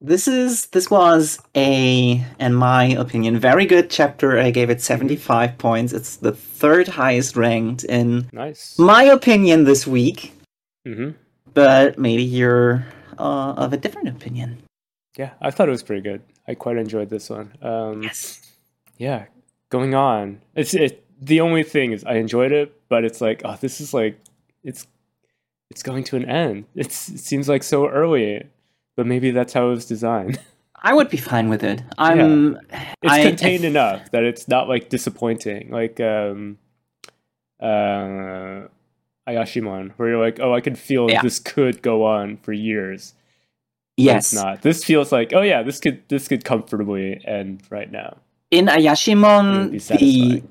This 0.00 0.26
is 0.28 0.66
this 0.66 0.90
was 0.90 1.38
a, 1.54 2.22
in 2.40 2.52
my 2.54 2.84
opinion, 2.86 3.38
very 3.38 3.64
good 3.64 3.88
chapter. 3.90 4.38
I 4.38 4.50
gave 4.50 4.68
it 4.70 4.82
seventy 4.82 5.16
five 5.16 5.56
points. 5.56 5.92
It's 5.92 6.16
the 6.16 6.32
third 6.32 6.88
highest 6.88 7.36
ranked 7.36 7.84
in 7.84 8.28
Nice. 8.32 8.78
my 8.78 9.04
opinion 9.04 9.64
this 9.64 9.86
week. 9.86 10.32
Mm-hmm. 10.86 11.12
but 11.54 11.98
maybe 11.98 12.22
you're 12.22 12.84
uh, 13.18 13.54
of 13.56 13.72
a 13.72 13.78
different 13.78 14.08
opinion. 14.08 14.58
Yeah, 15.16 15.30
I 15.40 15.50
thought 15.50 15.68
it 15.68 15.70
was 15.70 15.82
pretty 15.82 16.02
good. 16.02 16.20
I 16.46 16.54
quite 16.54 16.76
enjoyed 16.76 17.08
this 17.08 17.30
one. 17.30 17.54
Um, 17.62 18.02
Yes. 18.02 18.42
Yeah, 18.98 19.24
going 19.70 19.94
on. 19.94 20.42
It's 20.54 20.74
it. 20.74 21.03
The 21.24 21.40
only 21.40 21.62
thing 21.62 21.92
is 21.92 22.04
I 22.04 22.14
enjoyed 22.14 22.52
it, 22.52 22.68
but 22.88 23.04
it's 23.04 23.20
like 23.20 23.42
oh, 23.44 23.56
this 23.60 23.80
is 23.80 23.94
like 23.94 24.18
it's 24.62 24.86
it's 25.70 25.82
going 25.82 26.04
to 26.04 26.16
an 26.16 26.24
end. 26.26 26.64
It's 26.74 27.08
it 27.08 27.18
seems 27.20 27.48
like 27.48 27.62
so 27.62 27.88
early, 27.88 28.42
but 28.96 29.06
maybe 29.06 29.30
that's 29.30 29.52
how 29.52 29.66
it 29.68 29.70
was 29.70 29.86
designed. 29.86 30.38
I 30.86 30.92
would 30.92 31.08
be 31.08 31.16
fine 31.16 31.48
with 31.48 31.64
it. 31.64 31.82
I'm. 31.96 32.56
it's 33.02 33.12
I- 33.12 33.22
contained 33.22 33.64
enough 33.64 34.10
that 34.10 34.22
it's 34.24 34.46
not 34.48 34.68
like 34.68 34.90
disappointing 34.90 35.70
like 35.70 35.98
um 36.00 36.58
uh 37.60 38.66
ayashimon 39.28 39.92
where 39.96 40.08
you're 40.10 40.20
like 40.20 40.38
oh 40.40 40.52
i 40.52 40.60
can 40.60 40.74
feel 40.74 41.08
Yeah. 41.10 41.22
this 41.22 41.38
could 41.38 41.80
go 41.82 42.04
on 42.04 42.36
for 42.38 42.52
years 42.52 43.14
Yes. 43.96 44.32
it's 44.32 44.42
not 44.42 44.62
this 44.62 44.84
feels 44.84 45.12
like 45.12 45.32
oh 45.32 45.40
yeah 45.40 45.62
this 45.62 45.78
could 45.80 46.02
this 46.08 46.28
could 46.28 46.44
comfortably 46.44 47.20
end 47.24 47.62
right 47.70 47.90
now 47.90 48.18
In 48.50 48.66
Ayashimon, 48.66 49.70
the. 49.88 50.42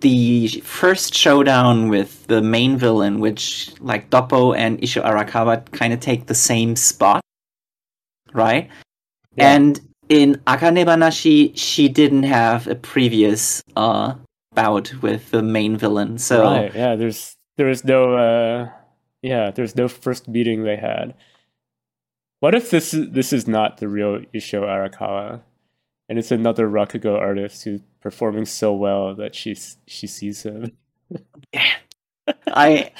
The 0.00 0.48
first 0.64 1.14
showdown 1.14 1.88
with 1.88 2.26
the 2.26 2.42
main 2.42 2.76
villain, 2.76 3.20
which 3.20 3.72
like 3.80 4.10
Doppo 4.10 4.56
and 4.56 4.80
Isho 4.80 5.02
Arakawa 5.04 5.70
kind 5.72 5.92
of 5.92 6.00
take 6.00 6.26
the 6.26 6.34
same 6.34 6.76
spot, 6.76 7.20
right? 8.32 8.68
Yeah. 9.34 9.54
And 9.54 9.80
in 10.08 10.34
Akane 10.46 10.84
Banashi, 10.84 11.52
she 11.56 11.88
didn't 11.88 12.24
have 12.24 12.66
a 12.68 12.74
previous 12.74 13.62
uh 13.76 14.14
bout 14.54 14.92
with 15.02 15.30
the 15.30 15.42
main 15.42 15.76
villain, 15.76 16.18
so 16.18 16.42
right 16.42 16.74
yeah 16.74 16.94
there's 16.94 17.36
there 17.56 17.70
is 17.70 17.84
no 17.84 18.14
uh 18.14 18.68
yeah 19.22 19.50
there's 19.50 19.76
no 19.76 19.88
first 19.88 20.28
meeting 20.28 20.64
they 20.64 20.76
had 20.76 21.14
what 22.40 22.54
if 22.54 22.70
this 22.70 22.90
this 22.90 23.32
is 23.32 23.46
not 23.46 23.78
the 23.78 23.88
real 23.88 24.20
isho 24.34 24.62
arakawa 24.62 25.40
and 26.08 26.18
it's 26.18 26.30
another 26.30 26.68
rakugo 26.68 27.18
artist 27.18 27.64
who's 27.64 27.80
performing 28.00 28.44
so 28.46 28.72
well 28.74 29.14
that 29.14 29.34
she 29.34 29.56
she 29.86 30.06
sees 30.06 30.42
him 30.42 30.72
I 32.46 32.92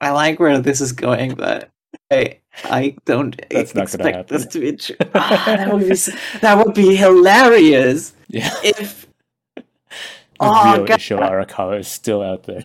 I 0.00 0.10
like 0.10 0.40
where 0.40 0.58
this 0.60 0.80
is 0.80 0.92
going, 0.92 1.34
but 1.34 1.70
I 2.10 2.38
I 2.64 2.96
don't 3.04 3.36
That's 3.50 3.74
not 3.74 3.90
gonna 3.92 4.08
expect 4.10 4.28
this 4.28 4.42
happen. 4.44 4.52
to 4.52 4.60
be 4.60 4.76
true. 4.76 4.96
Ah, 5.14 5.42
that 5.46 5.72
would 5.72 5.88
be 5.88 5.94
that 6.40 6.64
would 6.66 6.74
be 6.74 6.96
hilarious 6.96 8.14
yeah 8.28 8.50
if. 8.64 9.06
the 9.56 9.64
Oh 10.40 10.74
real 10.74 10.84
god! 10.86 10.98
isho 11.00 11.18
arakawa 11.18 11.78
is 11.80 11.88
still 11.88 12.22
out 12.22 12.44
there 12.44 12.64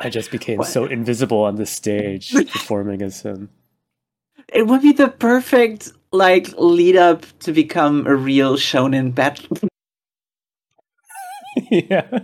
i 0.00 0.08
just 0.08 0.30
became 0.30 0.58
What? 0.58 0.68
so 0.68 0.84
invisible 0.86 1.42
on 1.42 1.56
the 1.56 1.66
stage 1.66 2.32
performing 2.32 3.02
as 3.02 3.22
him 3.22 3.50
It 4.52 4.66
would 4.66 4.82
be 4.82 4.92
the 4.92 5.08
perfect 5.08 5.92
like 6.12 6.48
lead 6.58 6.96
up 6.96 7.24
to 7.40 7.52
become 7.52 8.06
a 8.06 8.14
real 8.16 8.56
shonen 8.56 9.14
battle. 9.14 9.56
yeah 11.70 12.20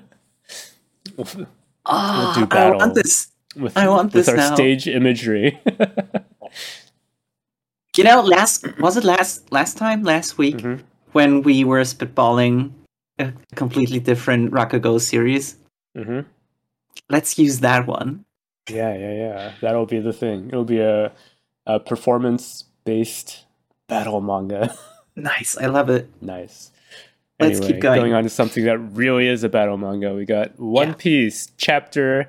Oh, 1.89 2.33
do 2.35 2.47
I 2.51 2.71
want 2.71 2.95
this. 2.95 3.29
with, 3.57 3.77
I 3.77 3.89
want 3.89 4.13
with 4.13 4.27
this 4.27 4.29
our 4.29 4.37
now. 4.37 4.55
stage 4.55 4.87
imagery 4.89 5.59
You 7.97 8.05
know, 8.05 8.21
last 8.21 8.67
was 8.79 8.97
it 8.99 9.05
last 9.05 9.51
last 9.53 9.79
time 9.79 10.03
last 10.03 10.37
week 10.37 10.57
Mhm. 10.59 10.83
when 11.13 11.41
we 11.43 11.65
were 11.65 11.81
spitballing 11.83 12.73
a 13.19 13.33
completely 13.55 13.99
different 14.01 14.51
Rakugo 14.53 15.01
series. 15.01 15.57
hmm 15.97 16.21
Let's 17.09 17.39
use 17.39 17.61
that 17.61 17.87
one. 17.87 18.25
Yeah, 18.69 18.93
yeah, 18.99 19.13
yeah. 19.15 19.53
That'll 19.63 19.87
be 19.87 20.01
the 20.01 20.13
thing. 20.13 20.49
It'll 20.49 20.65
be 20.65 20.81
a, 20.81 21.13
a 21.67 21.81
performance-based 21.81 23.45
battle 23.89 24.21
manga. 24.21 24.75
Nice, 25.19 25.57
I 25.57 25.65
love 25.69 25.89
it. 25.89 26.11
nice. 26.21 26.71
Let's 27.41 27.57
anyway, 27.59 27.73
keep 27.73 27.81
going. 27.81 28.01
Going 28.01 28.13
on 28.13 28.25
to 28.25 28.29
something 28.29 28.65
that 28.67 28.79
really 28.79 29.27
is 29.29 29.45
a 29.45 29.49
battle 29.49 29.79
manga. 29.79 30.13
We 30.15 30.27
got 30.27 30.59
One 30.61 30.89
Yeah. 30.89 30.95
Piece 30.99 31.51
chapter 31.57 32.29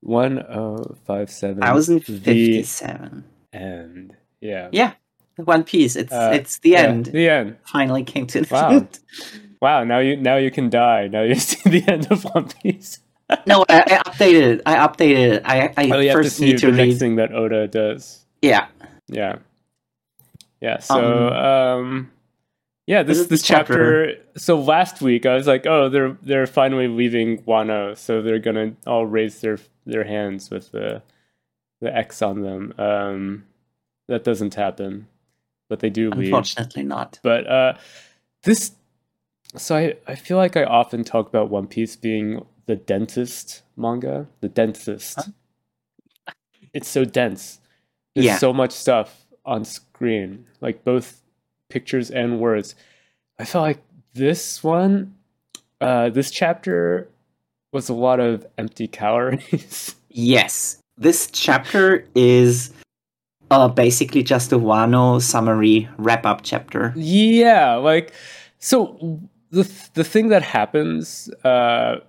one 0.00 0.38
oh 0.40 0.94
five 1.06 1.30
seven. 1.30 1.62
Thousand 1.62 2.00
the 2.04 2.12
fifty-seven. 2.18 3.24
end. 3.54 4.14
Yeah. 4.42 4.68
Yeah. 4.72 4.92
One 5.36 5.64
Piece. 5.64 5.96
It's 5.96 6.12
Uh, 6.12 6.32
it's 6.34 6.58
the 6.58 6.70
Yeah, 6.70 6.82
end. 6.82 7.06
The 7.06 7.30
end. 7.30 7.56
Finally 7.64 8.04
came 8.04 8.26
to 8.26 8.42
the 8.42 8.48
Wow. 8.54 8.70
end. 8.72 8.98
Wow. 9.62 9.84
Now 9.84 9.98
you 10.00 10.16
now 10.16 10.36
you 10.36 10.50
can 10.50 10.68
die. 10.68 11.08
Now 11.08 11.22
you 11.22 11.34
see 11.48 11.68
the 11.70 11.90
end 11.90 12.12
of 12.12 12.24
One 12.24 12.48
Piece. 12.62 13.00
No, 13.46 13.64
I, 13.70 13.80
I 13.80 14.02
updated 14.10 14.42
it. 14.56 14.62
I 14.66 14.76
updated 14.86 15.32
it. 15.36 15.42
I, 15.46 15.72
I 15.78 15.90
Oh, 15.92 15.98
you 15.98 16.10
have 16.10 16.18
to 16.18 16.24
first 16.24 16.40
need 16.40 16.56
the 16.58 16.70
to 16.70 16.72
next 16.72 16.98
thing 16.98 17.16
that 17.16 17.32
Oda 17.32 17.66
does. 17.68 18.26
Yeah, 18.42 18.68
Yeah. 19.08 19.38
Yeah. 20.60 20.78
So 20.78 21.28
um, 21.28 22.10
yeah, 22.86 23.02
this 23.02 23.18
This 23.18 23.26
this 23.28 23.42
chapter. 23.42 24.06
chapter. 24.14 24.22
So 24.38 24.58
last 24.60 25.00
week 25.00 25.26
I 25.26 25.34
was 25.34 25.46
like, 25.46 25.66
oh, 25.66 25.88
they're 25.88 26.16
they're 26.22 26.46
finally 26.46 26.88
leaving 26.88 27.42
Wano, 27.42 27.96
so 27.96 28.22
they're 28.22 28.38
gonna 28.38 28.74
all 28.86 29.06
raise 29.06 29.40
their 29.40 29.58
their 29.86 30.04
hands 30.04 30.50
with 30.50 30.72
the 30.72 31.02
the 31.80 31.94
X 31.94 32.22
on 32.22 32.42
them. 32.42 32.74
Um, 32.78 33.44
that 34.08 34.24
doesn't 34.24 34.54
happen, 34.54 35.06
but 35.68 35.80
they 35.80 35.90
do 35.90 36.10
leave. 36.10 36.28
unfortunately 36.28 36.82
not. 36.82 37.20
But 37.22 37.46
uh, 37.46 37.74
this, 38.42 38.72
so 39.54 39.76
I 39.76 39.96
I 40.06 40.14
feel 40.14 40.38
like 40.38 40.56
I 40.56 40.64
often 40.64 41.04
talk 41.04 41.28
about 41.28 41.50
One 41.50 41.66
Piece 41.66 41.94
being 41.94 42.44
the 42.66 42.76
dentist 42.76 43.62
manga, 43.76 44.26
the 44.40 44.48
dentist. 44.48 45.28
It's 46.74 46.88
so 46.88 47.04
dense. 47.04 47.60
There's 48.18 48.26
Yeah. 48.26 48.38
so 48.38 48.52
much 48.52 48.72
stuff 48.72 49.26
on 49.46 49.64
screen, 49.64 50.44
like 50.60 50.82
both 50.82 51.22
pictures 51.70 52.10
and 52.10 52.40
words. 52.40 52.74
I 53.38 53.44
felt 53.44 53.62
like 53.62 53.78
this 54.14 54.64
one, 54.64 55.14
uh, 55.80 56.08
this 56.10 56.32
chapter 56.32 57.06
was 57.72 57.88
a 57.88 57.94
lot 57.94 58.18
of 58.18 58.44
empty 58.58 58.88
calories. 58.88 59.94
Yes, 60.10 60.78
this 60.96 61.28
chapter 61.30 62.04
is 62.16 62.72
uh, 63.52 63.68
basically 63.68 64.24
just 64.24 64.50
a 64.52 64.58
Wano 64.58 65.22
summary 65.22 65.88
wrap 65.96 66.26
up 66.26 66.40
chapter. 66.42 66.92
Yeah, 66.96 67.74
like 67.76 68.12
so 68.58 69.20
the 69.50 69.70
the 69.94 70.02
thing 70.02 70.28
that 70.30 70.42
happens 70.42 71.30
uh 71.44 72.00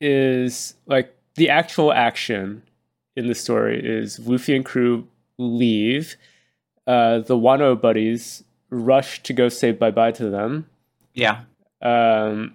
is 0.00 0.74
like 0.86 1.14
the 1.34 1.50
actual 1.50 1.92
action 1.92 2.62
in 3.16 3.26
the 3.28 3.34
story 3.34 3.80
is 3.84 4.18
Luffy 4.20 4.54
and 4.56 4.64
crew 4.64 5.06
leave. 5.38 6.16
Uh 6.86 7.18
the 7.20 7.36
Wano 7.36 7.80
buddies 7.80 8.44
rush 8.70 9.22
to 9.22 9.32
go 9.32 9.48
say 9.48 9.72
bye-bye 9.72 10.12
to 10.12 10.28
them. 10.30 10.66
Yeah, 11.14 11.42
Um 11.82 12.54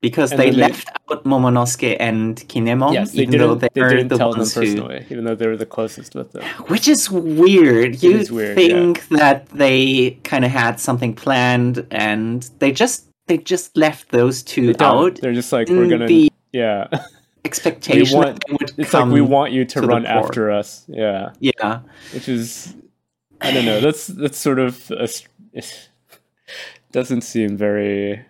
because 0.00 0.30
they 0.30 0.36
then 0.50 0.54
they- 0.54 0.60
left 0.62 0.88
out 1.10 1.22
Momonosuke 1.24 1.96
and 2.00 2.36
Kinemon, 2.48 2.92
yes, 2.92 3.12
they 3.12 3.22
even 3.22 3.38
though 3.38 3.54
didn't 3.54 3.60
they 3.60 3.68
they're 3.80 3.88
didn't 3.90 4.08
the 4.08 4.18
tell 4.18 4.30
them 4.32 4.40
ones 4.40 4.52
who. 4.54 4.60
personally, 4.62 5.06
even 5.10 5.24
though 5.24 5.36
they 5.36 5.46
were 5.46 5.56
the 5.56 5.64
closest 5.66 6.14
with 6.16 6.32
them. 6.32 6.42
Which 6.66 6.88
is 6.88 7.08
weird. 7.08 8.02
You 8.02 8.16
is 8.16 8.32
weird, 8.32 8.56
think 8.56 9.06
that 9.10 9.46
they 9.50 10.18
kind 10.24 10.44
of 10.44 10.50
had 10.50 10.80
something 10.80 11.14
planned, 11.14 11.86
and 11.92 12.42
they 12.58 12.72
just 12.72 13.04
they 13.28 13.38
just 13.38 13.76
left 13.76 14.08
those 14.10 14.42
two 14.42 14.72
They 14.72 14.84
out. 14.84 15.20
They're 15.20 15.32
just 15.32 15.52
like 15.52 15.68
we're 15.68 15.86
gonna 15.88 16.06
the 16.08 16.32
yeah. 16.52 16.88
expectation 17.44 18.18
want- 18.18 18.44
It's 18.78 18.92
like 18.92 19.06
we 19.10 19.20
want 19.20 19.52
you 19.52 19.64
to, 19.64 19.80
to 19.80 19.86
run 19.86 20.06
after 20.06 20.50
us. 20.50 20.84
Yeah. 20.88 21.32
yeah, 21.40 21.80
which 22.14 22.28
is 22.28 22.74
I 23.40 23.52
don't 23.52 23.64
know. 23.64 23.80
That's 23.80 24.06
that's 24.06 24.38
sort 24.38 24.58
of 24.58 24.90
a, 24.92 25.08
doesn't 26.92 27.22
seem 27.22 27.56
very 27.56 28.24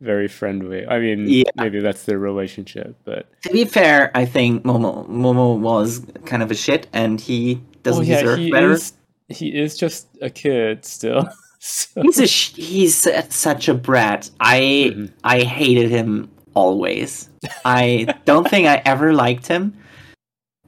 very 0.00 0.28
friendly. 0.28 0.86
I 0.86 0.98
mean, 0.98 1.26
Yeah. 1.28 1.44
maybe 1.56 1.80
that's 1.80 2.04
their 2.04 2.18
relationship, 2.18 2.96
but 3.04 3.26
to 3.42 3.50
be 3.50 3.64
fair, 3.64 4.10
I 4.14 4.24
think 4.26 4.64
Momo 4.64 5.08
Momo 5.08 5.58
was 5.58 6.04
kind 6.26 6.42
of 6.42 6.50
a 6.50 6.54
shit, 6.54 6.88
and 6.92 7.20
he 7.20 7.60
doesn't 7.82 8.04
oh 8.04 8.06
yeah, 8.06 8.20
deserve 8.22 8.38
he 8.38 8.50
better. 8.50 8.72
is 8.72 8.92
he 9.28 9.48
is 9.58 9.76
just 9.76 10.08
a 10.20 10.28
kid 10.30 10.84
still. 10.84 11.28
so, 11.58 12.02
He's 12.02 12.18
a 12.18 12.26
sh- 12.26 12.52
he's 12.54 12.94
su- 12.96 13.14
such 13.30 13.68
a 13.68 13.74
brat. 13.74 14.28
I 14.40 14.92
Mhm. 14.94 15.12
I 15.22 15.40
hated 15.40 15.90
him 15.90 16.28
always. 16.54 17.28
I 17.64 18.14
don't 18.24 18.48
think 18.48 18.66
I 18.66 18.82
ever 18.84 19.12
liked 19.12 19.46
him. 19.46 19.76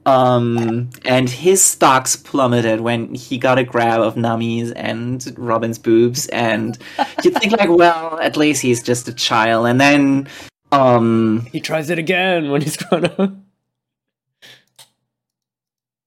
Um, 0.05 0.89
and 1.03 1.29
his 1.29 1.61
stocks 1.61 2.15
plummeted 2.15 2.79
when 2.79 3.13
he 3.13 3.37
got 3.37 3.57
a 3.59 3.63
grab 3.65 3.99
of 3.99 4.15
Nami's 4.15 4.71
and 4.71 5.33
Robin's 5.37 5.77
boobs, 5.77 6.27
and 6.27 6.77
you 7.25 7.31
think 7.31 7.51
like, 7.59 7.69
well, 7.69 8.17
at 8.21 8.37
least 8.37 8.61
he's 8.61 8.81
just 8.81 9.09
a 9.09 9.13
child. 9.13 9.67
And 9.67 9.81
then, 9.81 10.29
um, 10.71 11.45
he 11.51 11.59
tries 11.59 11.89
it 11.89 11.99
again 11.99 12.51
when 12.51 12.61
he's 12.61 12.77
grown 12.77 13.03
up. 13.05 13.33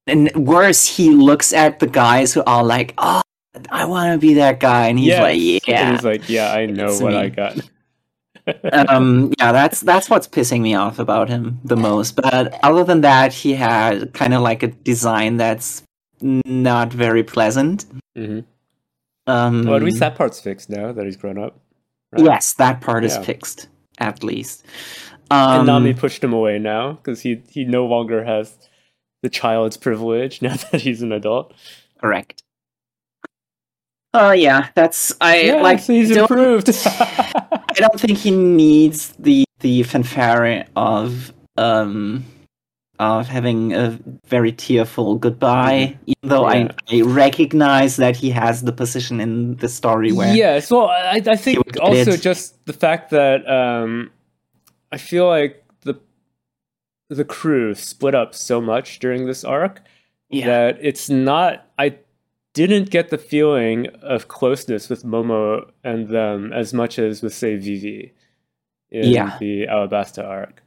and 0.07 0.31
worse, 0.35 0.87
he 0.87 1.11
looks 1.11 1.53
at 1.53 1.79
the 1.79 1.87
guys 1.87 2.33
who 2.33 2.43
are 2.47 2.65
like, 2.65 2.95
oh, 2.97 3.21
I 3.71 3.85
want 3.85 4.13
to 4.15 4.19
be 4.19 4.35
that 4.35 4.61
guy, 4.61 4.87
and 4.89 4.99
he's 4.99 5.09
Yes. 5.09 5.21
like, 5.23 5.35
And 5.37 5.61
yeah. 5.69 5.93
he's 5.93 6.05
like, 6.05 6.29
yeah, 6.29 6.53
I 6.53 6.67
know 6.67 6.87
It's 6.87 7.03
what 7.03 7.13
me. 7.13 7.19
I 7.19 7.29
got. 7.29 7.59
Um 8.73 9.33
yeah 9.39 9.53
that's 9.53 9.81
that's 9.81 10.09
what's 10.11 10.27
pissing 10.29 10.61
me 10.61 10.75
off 10.75 10.99
about 10.99 11.29
him 11.29 11.59
the 11.65 11.77
most 11.77 12.17
but 12.17 12.59
other 12.65 12.85
than 12.85 13.01
that 13.03 13.33
he 13.33 13.55
had 13.55 14.13
kind 14.15 14.35
of 14.35 14.41
like 14.43 14.63
a 14.63 14.69
design 14.69 15.37
that's 15.37 15.83
not 16.23 16.93
very 16.93 17.23
pleasant 17.23 17.87
Mhm. 18.17 18.45
um 19.27 19.65
Well, 19.65 19.77
at 19.77 19.83
least 19.83 20.01
that 20.01 20.17
part's 20.17 20.41
fixed 20.41 20.71
now 20.71 20.93
that 20.93 21.05
he's 21.07 21.17
grown 21.17 21.39
up. 21.39 21.59
right? 22.13 22.25
yes 22.25 22.55
that 22.55 22.81
part 22.81 23.05
is 23.05 23.17
fixed 23.19 23.69
at 23.99 24.23
least 24.25 24.65
um 25.31 25.59
And 25.61 25.67
Nami 25.67 25.95
pushed 25.95 26.23
him 26.25 26.33
away 26.33 26.59
now 26.59 26.93
because 26.93 27.21
he 27.23 27.43
he 27.49 27.65
no 27.65 27.87
longer 27.87 28.25
has 28.25 28.57
the 29.23 29.29
child's 29.31 29.77
privilege 29.77 30.43
now 30.47 30.57
that 30.57 30.81
he's 30.81 31.03
an 31.03 31.13
adult. 31.13 31.53
correct 32.01 32.43
oh 34.15 34.31
yeah 34.33 34.69
that's 34.75 35.13
i 35.21 35.41
Yeah, 35.43 35.63
like 35.63 35.79
so 35.81 35.93
he's 35.93 36.11
improved. 36.11 36.69
i 36.87 37.73
don't 37.77 38.01
think 38.01 38.19
he 38.19 38.31
needs 38.31 39.15
the 39.19 39.45
the 39.61 39.83
fanfare 39.85 40.67
of 40.77 41.33
um 41.57 42.25
of 42.99 43.29
having 43.29 43.73
a 43.73 43.99
very 44.27 44.53
tearful 44.53 45.17
goodbye, 45.17 45.97
even 46.07 46.29
though 46.29 46.45
Mm-hmm. 46.45 46.67
Yeah. 46.89 46.99
I, 46.99 46.99
I 46.99 47.01
recognize 47.15 47.97
that 47.97 48.15
he 48.15 48.29
has 48.31 48.63
the 48.63 48.73
position 48.73 49.21
in 49.23 49.57
the 49.57 49.69
story 49.71 50.13
where 50.13 50.35
Yes, 50.37 50.71
well, 50.71 50.89
I, 50.91 51.23
I 51.27 51.37
think 51.37 51.59
also 51.81 52.13
it. 52.13 52.21
just 52.21 52.63
the 52.67 52.75
fact 52.75 53.09
that 53.11 53.49
um, 53.51 54.11
I 54.93 54.99
feel 54.99 55.27
like 55.27 55.65
the 55.81 55.95
the 57.09 57.25
crew 57.25 57.75
split 57.75 58.15
up 58.15 58.35
so 58.35 58.61
much 58.61 58.99
during 58.99 59.25
this 59.27 59.45
arc 59.45 59.81
yeah, 60.29 60.47
that 60.47 60.79
it's 60.83 61.09
not. 61.09 61.67
I 61.79 61.97
didn't 62.55 62.91
get 62.91 63.11
the 63.11 63.19
feeling 63.19 63.87
of 64.03 64.29
closeness 64.29 64.89
with 64.89 65.05
Momo 65.05 65.71
and 65.85 66.09
them 66.09 66.53
as 66.53 66.75
much 66.75 66.99
as 66.99 67.23
with 67.23 67.33
say 67.35 67.57
Vivi 67.57 68.13
in 68.91 69.09
Yeah. 69.11 69.37
the 69.39 69.67
Alabasta 69.67 70.25
arc. 70.25 70.63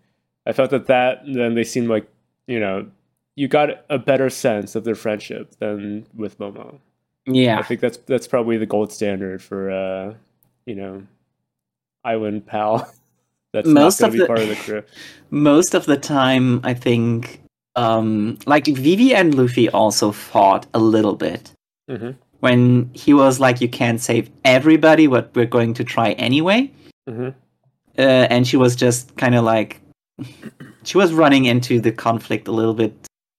I 0.46 0.54
felt 0.54 0.72
that 0.72 0.88
that 0.88 1.22
then 1.26 1.56
they 1.56 1.64
seemed 1.64 1.90
like 1.90 2.08
you 2.48 2.60
know 2.60 2.88
you 3.36 3.48
got 3.48 3.84
a 3.90 3.98
better 3.98 4.30
sense 4.30 4.76
of 4.76 4.84
their 4.84 4.96
friendship 4.96 5.56
than 5.60 6.06
with 6.16 6.38
Momo. 6.40 6.80
Yeah, 7.26 7.58
I 7.60 7.64
think 7.64 7.80
that's 7.82 7.98
that's 8.06 8.28
probably 8.28 8.58
the 8.58 8.66
gold 8.66 8.92
standard 8.92 9.42
for 9.42 9.72
uh, 9.72 10.14
you 10.66 10.76
know, 10.76 11.04
island 12.04 12.46
pal. 12.46 12.90
that's 13.54 13.68
Most 13.68 14.02
not 14.02 14.10
of 14.10 14.12
going 14.12 14.12
to 14.12 14.18
be 14.18 14.20
the- 14.20 14.28
part 14.28 14.40
of 14.40 14.50
the 14.50 14.56
crew. 14.56 14.84
most 15.32 15.74
of 15.74 15.86
the 15.86 15.98
time 15.98 16.60
I 16.64 16.74
think 16.74 17.42
um 17.76 18.38
like 18.46 18.66
Vivi 18.68 19.16
and 19.16 19.34
Luffy 19.36 19.70
also 19.70 20.12
fought 20.12 20.68
a 20.74 20.80
little 20.80 21.16
bit 21.16 21.52
hmm 21.90 22.12
when 22.40 22.90
he 22.94 23.14
was 23.14 23.40
like 23.40 23.62
you 23.62 23.70
can't 23.70 24.02
save 24.02 24.30
everybody 24.44 25.08
but 25.08 25.32
we're 25.34 25.46
going 25.46 25.74
to 25.74 25.84
try 25.84 26.12
anyway. 26.14 26.70
Hmm 27.08 27.30
uh, 27.98 28.26
and 28.30 28.48
she 28.48 28.58
was 28.58 28.76
just 28.76 29.16
kind 29.18 29.36
of 29.36 29.44
like 29.44 29.80
she 30.84 30.98
was 30.98 31.14
running 31.14 31.46
into 31.46 31.80
the 31.80 31.92
conflict 31.92 32.48
a 32.48 32.52
little 32.52 32.74
bit 32.74 32.94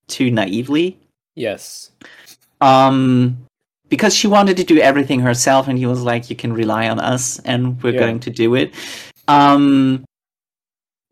too 0.07 0.31
naively. 0.31 0.97
Yes. 1.37 1.91
um 2.61 3.37
because 3.91 4.15
she 4.15 4.27
wanted 4.27 4.57
to 4.57 4.65
do 4.65 4.79
everything 4.79 5.21
herself 5.21 5.69
and 5.69 5.79
he 5.79 5.87
was 5.87 6.03
like 6.03 6.31
you 6.31 6.37
can 6.37 6.53
rely 6.53 6.89
on 6.89 6.99
us 6.99 7.39
and 7.41 7.83
we're 7.83 7.93
Yeah. 7.93 8.01
going 8.01 8.21
to 8.21 8.31
do 8.31 8.55
it. 8.55 8.73
Um 9.29 10.05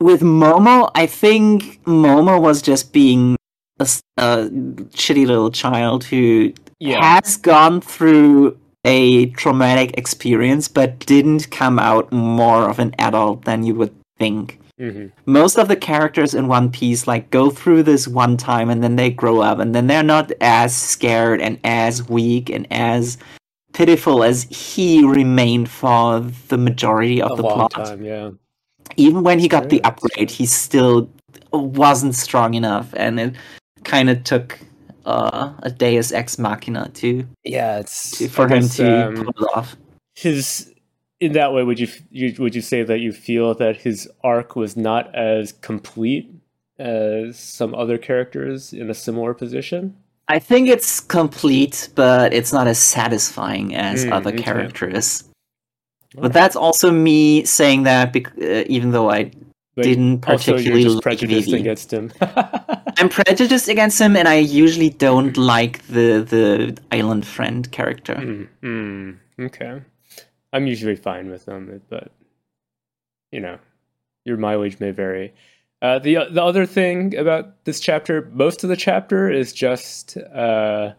with 0.00 0.20
momo 0.22 0.90
i 0.96 1.06
think 1.06 1.80
momo 1.84 2.40
was 2.40 2.60
just 2.62 2.92
being 2.92 3.36
a 3.78 3.84
shitty 5.00 5.26
little 5.26 5.50
child 5.50 6.02
who 6.04 6.52
Yeah. 6.82 7.02
has 7.20 7.36
gone 7.36 7.80
through 7.80 8.58
a 8.84 9.26
traumatic 9.42 9.96
experience 9.96 10.66
but 10.66 10.98
didn't 11.06 11.50
come 11.52 11.78
out 11.78 12.10
more 12.12 12.68
of 12.68 12.80
an 12.80 12.92
adult 12.98 13.44
than 13.44 13.62
you 13.62 13.74
would 13.76 13.94
think 14.18 14.58
hmm 14.78 15.06
most 15.26 15.58
of 15.58 15.68
the 15.68 15.76
characters 15.76 16.34
in 16.34 16.48
One 16.48 16.68
Piece 16.70 17.06
like 17.06 17.30
go 17.30 17.50
through 17.50 17.84
this 17.84 18.08
one 18.08 18.36
time 18.36 18.68
and 18.70 18.82
then 18.82 18.96
they 18.96 19.10
grow 19.10 19.40
up 19.40 19.60
and 19.60 19.74
then 19.74 19.86
they're 19.86 20.02
not 20.02 20.32
as 20.40 20.74
scared 20.74 21.40
and 21.40 21.58
as 21.62 22.08
weak 22.08 22.50
and 22.50 22.66
as 22.72 23.16
pitiful 23.72 24.24
as 24.24 24.42
he 24.44 25.04
remained 25.04 25.68
for 25.70 26.20
the 26.48 26.58
majority 26.58 27.22
of 27.22 27.32
A 27.32 27.36
the 27.36 27.42
plot. 27.42 27.70
time. 27.70 28.02
Yeah. 28.04 28.30
Even 28.96 29.22
when 29.22 29.38
he 29.38 29.46
got 29.48 29.68
the 29.68 29.82
upgrade, 29.84 30.30
he 30.30 30.46
still 30.46 31.08
wasn't 31.52 32.14
strong 32.16 32.54
enough 32.54 32.92
and 32.96 33.20
it 33.20 33.34
kind 33.84 34.10
of 34.10 34.24
took 34.24 34.58
uh, 35.04 35.52
a 35.62 35.70
Deus 35.70 36.12
Ex 36.12 36.38
Machina 36.38 36.90
to, 36.94 37.26
Yeah, 37.44 37.78
it's 37.78 38.18
to 38.18 38.28
for 38.28 38.48
him 38.48 38.68
to 38.68 39.08
um, 39.08 39.14
pull 39.16 39.28
it 39.28 39.56
off. 39.56 39.76
his 40.14 40.72
in 41.20 41.32
that 41.32 41.52
way 41.52 41.62
would 41.62 41.78
you, 41.78 41.88
you 42.10 42.34
would 42.38 42.54
you 42.54 42.60
say 42.60 42.82
that 42.82 42.98
you 42.98 43.12
feel 43.12 43.54
that 43.54 43.76
his 43.76 44.08
arc 44.24 44.56
was 44.56 44.76
not 44.76 45.14
as 45.14 45.52
complete 45.52 46.30
as 46.78 47.38
some 47.38 47.74
other 47.74 47.96
characters 47.98 48.72
in 48.72 48.90
a 48.90 48.94
similar 48.94 49.34
position 49.34 49.96
I 50.28 50.38
think 50.38 50.68
it's 50.68 51.00
complete, 51.00 51.90
but 51.94 52.32
it's 52.32 52.52
not 52.52 52.66
as 52.66 52.78
satisfying 52.78 53.74
as 53.74 54.04
Mm, 54.06 54.12
other 54.12 54.32
characters. 54.32 55.24
But 56.14 56.18
Alright. 56.22 56.32
that's 56.32 56.56
also 56.56 56.90
me 56.90 57.44
saying 57.44 57.82
that, 57.82 58.12
bec- 58.12 58.32
uh, 58.40 58.64
even 58.66 58.92
though 58.92 59.10
I 59.10 59.30
But 59.74 59.84
didn't 59.84 60.28
also 60.28 60.52
particularly 60.52 60.84
like 60.84 61.02
prejudiced 61.02 61.50
Vivi. 61.50 61.60
against 61.60 61.92
him 61.92 62.12
I'm 62.98 63.08
prejudiced 63.08 63.68
against 63.68 63.98
him, 63.98 64.16
and 64.16 64.28
I 64.28 64.34
usually 64.34 64.90
don't 64.90 65.36
like 65.36 65.86
the 65.86 66.22
the 66.22 66.76
island 66.90 67.26
friend 67.26 67.70
character. 67.72 68.14
Mm, 68.14 68.48
mm, 68.62 69.18
okay 69.46 69.82
i'm 70.52 70.66
usually 70.66 70.96
fine 70.96 71.30
with 71.30 71.46
them 71.46 71.80
but 71.88 72.12
you 73.30 73.40
know 73.40 73.58
your 74.24 74.36
mileage 74.36 74.78
may 74.78 74.90
vary 74.90 75.32
uh, 75.82 75.98
the 75.98 76.14
the 76.30 76.42
other 76.42 76.64
thing 76.64 77.16
about 77.16 77.64
this 77.64 77.80
chapter, 77.80 78.30
most 78.32 78.62
of 78.62 78.70
the 78.70 78.76
chapter 78.76 79.28
is 79.28 79.52
just 79.52 80.16
uh, 80.16 80.92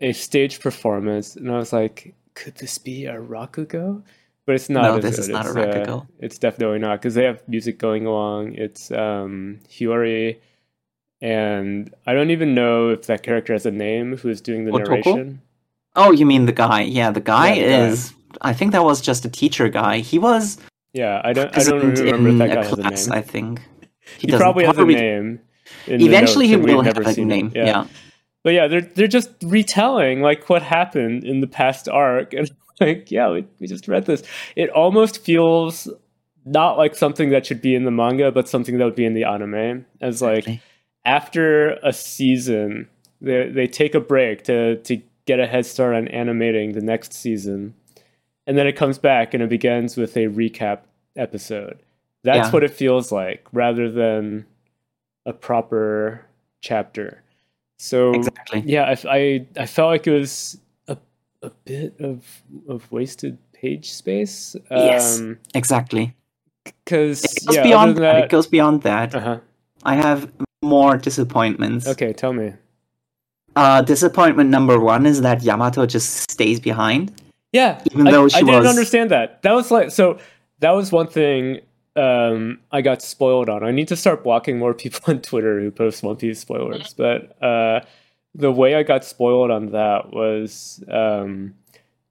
a 0.00 0.12
stage 0.12 0.58
performance, 0.58 1.36
and 1.36 1.48
I 1.48 1.56
was 1.56 1.72
like, 1.72 2.12
could 2.34 2.56
this 2.56 2.78
be 2.78 3.06
a 3.06 3.14
Rakugo? 3.14 4.02
But 4.44 4.56
it's 4.56 4.68
not. 4.68 4.82
No, 4.82 4.96
is 4.96 5.02
this 5.04 5.18
it? 5.18 5.20
is 5.22 5.28
not 5.28 5.46
a 5.46 5.48
It's, 5.48 5.56
Rakugo. 5.56 6.02
Uh, 6.02 6.06
it's 6.18 6.38
definitely 6.38 6.78
not 6.80 7.00
because 7.00 7.14
they 7.14 7.24
have 7.24 7.46
music 7.48 7.78
going 7.78 8.06
along. 8.06 8.54
It's 8.54 8.90
um, 8.90 9.60
Hiyori, 9.68 10.38
and 11.20 11.94
I 12.06 12.12
don't 12.12 12.30
even 12.30 12.54
know 12.54 12.88
if 12.88 13.06
that 13.06 13.22
character 13.22 13.52
has 13.52 13.66
a 13.66 13.70
name. 13.70 14.16
Who 14.16 14.28
is 14.28 14.40
doing 14.40 14.64
the 14.64 14.72
Otoko? 14.72 14.88
narration? 14.88 15.42
Oh, 15.94 16.10
you 16.10 16.26
mean 16.26 16.46
the 16.46 16.52
guy? 16.52 16.82
Yeah, 16.82 17.10
the 17.10 17.20
guy 17.20 17.52
Yeah, 17.52 17.64
the 17.64 17.70
guy. 17.70 17.88
is. 17.90 18.14
I 18.40 18.52
think 18.52 18.72
that 18.72 18.82
was 18.82 19.00
just 19.00 19.24
a 19.24 19.28
teacher 19.28 19.68
guy. 19.68 19.98
He 19.98 20.18
was. 20.18 20.58
Yeah, 20.92 21.20
I 21.22 21.32
don't. 21.32 21.56
I 21.56 21.62
don't 21.62 21.94
remember 21.94 22.30
if 22.30 22.38
that 22.38 22.50
a 22.50 22.54
guy 22.54 22.62
has 22.64 22.72
a 22.72 22.76
class, 22.76 23.06
name. 23.06 23.18
I 23.18 23.22
think. 23.22 23.60
He, 24.18 24.26
doesn't. 24.26 24.42
probably 24.42 24.64
has 24.64 24.76
a 24.76 24.84
name. 24.84 25.40
Eventually, 25.86 26.48
he 26.48 26.56
notes, 26.56 26.60
and 26.60 26.64
we've 26.64 26.76
will 26.76 26.82
have 26.82 27.18
a 27.18 27.24
name. 27.24 27.52
Yeah. 27.54 27.86
But 28.42 28.54
yeah, 28.54 28.66
they're 28.66 28.80
they're 28.80 29.06
just 29.06 29.30
retelling 29.44 30.20
like 30.20 30.48
what 30.50 30.62
happened 30.62 31.24
in 31.24 31.40
the 31.40 31.46
past 31.46 31.88
arc, 31.88 32.32
and 32.32 32.50
like 32.86 33.10
yeah, 33.10 33.30
we, 33.30 33.46
we 33.60 33.66
just 33.66 33.88
read 33.88 34.06
this. 34.06 34.22
It 34.56 34.70
almost 34.70 35.22
feels 35.22 35.88
not 36.44 36.76
like 36.76 36.94
something 36.96 37.30
that 37.30 37.46
should 37.46 37.62
be 37.62 37.74
in 37.74 37.84
the 37.84 37.90
manga, 37.90 38.32
but 38.32 38.48
something 38.48 38.78
that 38.78 38.84
would 38.84 38.96
be 38.96 39.04
in 39.04 39.14
the 39.14 39.24
anime. 39.24 39.86
As 40.00 40.20
like 40.22 40.46
after 41.04 41.72
a 41.82 41.92
season, 41.92 42.88
they 43.20 43.48
they 43.48 43.66
take 43.66 43.94
a 43.94 44.00
break 44.00 44.44
to 44.44 44.76
to 44.82 45.00
get 45.26 45.38
a 45.40 45.46
head 45.46 45.64
start 45.66 45.94
on 45.94 46.08
animating 46.08 46.72
the 46.72 46.80
next 46.80 47.12
season, 47.12 47.74
and 48.46 48.58
then 48.58 48.66
it 48.66 48.72
comes 48.76 48.98
back 48.98 49.34
and 49.34 49.42
it 49.42 49.48
begins 49.48 49.96
with 49.96 50.16
a 50.16 50.26
recap 50.26 50.80
episode. 51.16 51.78
That's 52.24 52.48
Yeah. 52.48 52.52
what 52.52 52.64
it 52.64 52.70
feels 52.72 53.10
like, 53.12 53.46
rather 53.52 53.90
than 53.90 54.46
a 55.26 55.32
proper 55.32 56.24
chapter. 56.60 57.22
So 57.78 58.14
Exactly. 58.14 58.62
yeah, 58.64 58.84
I, 59.04 59.16
I 59.16 59.46
I 59.56 59.66
felt 59.66 59.90
like 59.90 60.06
it 60.06 60.12
was 60.12 60.58
a 61.42 61.50
bit 61.64 61.94
of 62.00 62.24
of 62.68 62.90
wasted 62.92 63.38
page 63.52 63.92
space. 63.92 64.56
Yes. 64.70 65.20
Um, 65.20 65.38
Exactly. 65.54 66.14
because 66.64 67.24
It 67.24 67.46
goes 67.46 67.56
yeah, 67.56 67.62
beyond 67.62 67.96
that. 67.98 68.24
It 68.24 68.30
goes 68.30 68.46
beyond 68.46 68.82
that. 68.82 69.14
Uh 69.14 69.20
huh. 69.20 69.38
I 69.84 69.94
have 69.96 70.30
more 70.62 70.96
disappointments. 70.96 71.86
Okay, 71.86 72.12
tell 72.12 72.32
me. 72.32 72.52
Uh, 73.54 73.82
disappointment 73.82 74.48
number 74.50 74.78
one 74.80 75.04
is 75.06 75.20
that 75.22 75.42
Yamato 75.42 75.84
just 75.86 76.30
stays 76.30 76.58
behind. 76.60 77.12
Yeah, 77.52 77.82
Even 77.92 78.08
I, 78.08 78.10
though 78.12 78.28
she 78.28 78.36
I 78.36 78.40
didn't 78.40 78.60
was- 78.60 78.68
understand 78.70 79.10
that. 79.10 79.42
That 79.42 79.52
was 79.52 79.70
like 79.70 79.90
so. 79.90 80.18
That 80.60 80.70
was 80.70 80.90
one 80.92 81.08
thing 81.08 81.60
um, 81.96 82.60
I 82.70 82.80
got 82.82 83.02
spoiled 83.02 83.48
on. 83.50 83.62
I 83.64 83.72
need 83.72 83.88
to 83.88 83.96
start 83.96 84.22
blocking 84.24 84.58
more 84.58 84.72
people 84.72 85.00
on 85.12 85.20
Twitter 85.20 85.60
who 85.60 85.70
post 85.70 86.02
One 86.02 86.16
Piece 86.16 86.40
spoilers. 86.40 86.94
But 86.94 87.36
uh, 87.42 87.80
the 88.34 88.52
way 88.52 88.74
I 88.74 88.82
got 88.82 89.04
spoiled 89.04 89.50
on 89.50 89.72
that 89.72 90.12
was 90.12 90.82
um, 90.88 91.54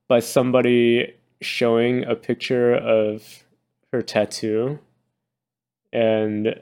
by 0.08 0.20
somebody 0.20 1.14
showing 1.42 2.06
a 2.06 2.16
picture 2.16 2.76
of 2.76 3.44
her 3.92 4.02
tattoo, 4.02 4.80
and 5.92 6.56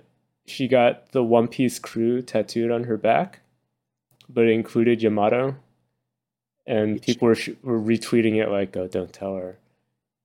she 0.45 0.67
got 0.67 1.11
the 1.11 1.23
One 1.23 1.47
Piece 1.47 1.79
crew 1.79 2.21
tattooed 2.21 2.71
on 2.71 2.85
her 2.85 2.97
back, 2.97 3.41
but 4.27 4.45
it 4.45 4.51
included 4.51 5.01
Yamato 5.01 5.55
and 6.69 7.01
people 7.01 7.27
were, 7.27 7.37
were 7.63 7.79
retweeting 7.79 8.35
it 8.35 8.49
like, 8.49 8.77
"Oh, 8.77 8.87
don't 8.87 9.11
tell 9.11 9.35
her." 9.35 9.57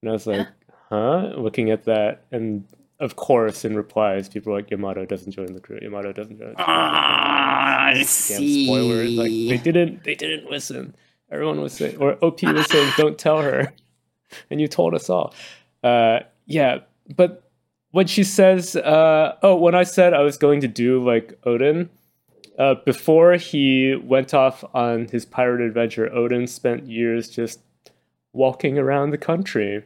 And 0.01 0.09
I 0.09 0.13
was 0.13 0.27
like, 0.27 0.47
"Huh?" 0.89 1.33
Looking 1.35 1.71
at 1.71 1.85
that, 1.85 2.21
and 2.31 2.65
of 2.99 3.15
course, 3.15 3.65
in 3.65 3.75
replies, 3.75 4.29
people 4.29 4.51
were 4.51 4.59
like, 4.59 4.71
"Yamato 4.71 5.05
doesn't 5.05 5.31
join 5.31 5.53
the 5.53 5.59
crew. 5.59 5.79
Yamato 5.81 6.13
doesn't 6.13 6.37
join." 6.37 6.49
The 6.49 6.55
crew. 6.55 6.65
Ah, 6.67 7.85
I 7.87 8.03
see. 8.03 8.65
spoilers! 8.65 9.11
Like 9.11 9.31
they 9.31 9.57
didn't, 9.57 10.03
they 10.03 10.15
didn't 10.15 10.49
listen. 10.49 10.95
Everyone 11.31 11.59
was 11.61 11.73
saying, 11.73 11.97
or 11.97 12.13
OP 12.23 12.41
was 12.43 12.67
saying, 12.67 12.93
"Don't 12.97 13.17
tell 13.17 13.41
her," 13.41 13.73
and 14.49 14.61
you 14.61 14.67
told 14.67 14.93
us 14.93 15.09
all. 15.09 15.33
Uh, 15.83 16.19
yeah, 16.45 16.79
but 17.15 17.49
when 17.91 18.07
she 18.07 18.23
says, 18.23 18.75
uh, 18.75 19.35
"Oh, 19.41 19.55
when 19.55 19.75
I 19.75 19.83
said 19.83 20.13
I 20.13 20.21
was 20.21 20.37
going 20.37 20.61
to 20.61 20.67
do 20.67 21.03
like 21.03 21.39
Oden," 21.41 21.89
uh, 22.57 22.75
before 22.85 23.33
he 23.33 23.95
went 23.95 24.33
off 24.33 24.63
on 24.73 25.07
his 25.07 25.25
pirate 25.25 25.61
adventure, 25.61 26.09
Oden 26.09 26.47
spent 26.47 26.85
years 26.87 27.29
just 27.29 27.59
walking 28.33 28.77
around 28.77 29.11
the 29.11 29.17
country. 29.17 29.83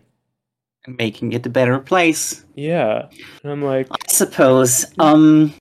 Making 0.88 1.34
it 1.34 1.46
a 1.46 1.50
better 1.50 1.80
place. 1.80 2.44
Yeah, 2.56 3.10
and 3.44 3.52
I'm 3.52 3.62
like, 3.64 3.88
I 3.92 3.98
suppose. 4.08 4.86
Um, 4.98 5.54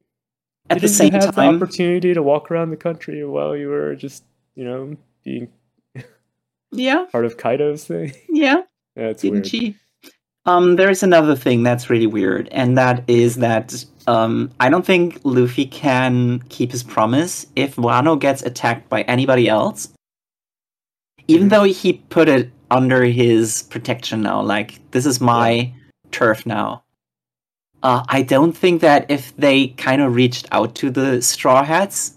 at 0.70 0.76
the 0.76 0.80
didn't 0.82 0.94
same 0.94 1.12
have 1.12 1.26
the 1.26 1.32
time, 1.32 1.56
opportunity 1.56 2.14
to 2.14 2.22
walk 2.22 2.50
around 2.50 2.70
the 2.70 2.76
country 2.76 3.24
while 3.24 3.56
you 3.56 3.68
were 3.68 3.94
just, 3.94 4.24
you 4.54 4.64
know, 4.64 4.96
being 5.24 5.48
yeah, 6.70 7.06
part 7.10 7.24
of 7.24 7.36
Kaido's 7.36 7.84
thing? 7.84 8.12
yeah. 8.28 8.62
Yeah, 8.96 9.10
it's 9.10 9.22
Didn't 9.22 9.34
weird. 9.42 9.46
she? 9.46 9.76
Um, 10.44 10.74
there's 10.74 11.04
another 11.04 11.36
thing 11.36 11.62
that's 11.62 11.88
really 11.88 12.08
weird, 12.08 12.48
and 12.50 12.76
that 12.76 13.04
is 13.08 13.36
that 13.36 13.84
um, 14.08 14.50
I 14.58 14.68
don't 14.70 14.84
think 14.84 15.20
Luffy 15.22 15.66
can 15.66 16.40
keep 16.48 16.72
his 16.72 16.82
promise 16.82 17.46
if 17.54 17.76
Wano 17.76 18.18
gets 18.18 18.42
attacked 18.42 18.88
by 18.88 19.02
anybody 19.02 19.48
else. 19.48 19.88
Even 21.28 21.46
Mhm. 21.46 21.50
though 21.50 21.62
he 21.64 21.92
put 22.08 22.28
it 22.28 22.50
under 22.70 23.04
his 23.04 23.62
protection 23.64 24.22
now, 24.22 24.40
like 24.42 24.80
this 24.90 25.06
is 25.06 25.20
my 25.20 25.72
turf 26.10 26.44
now. 26.46 26.82
Uh, 27.82 28.02
I 28.08 28.22
don't 28.22 28.56
think 28.56 28.80
that 28.80 29.06
if 29.08 29.36
they 29.36 29.68
kind 29.68 30.02
of 30.02 30.14
reached 30.14 30.48
out 30.50 30.74
to 30.76 30.90
the 30.90 31.22
Straw 31.22 31.62
Hats, 31.62 32.14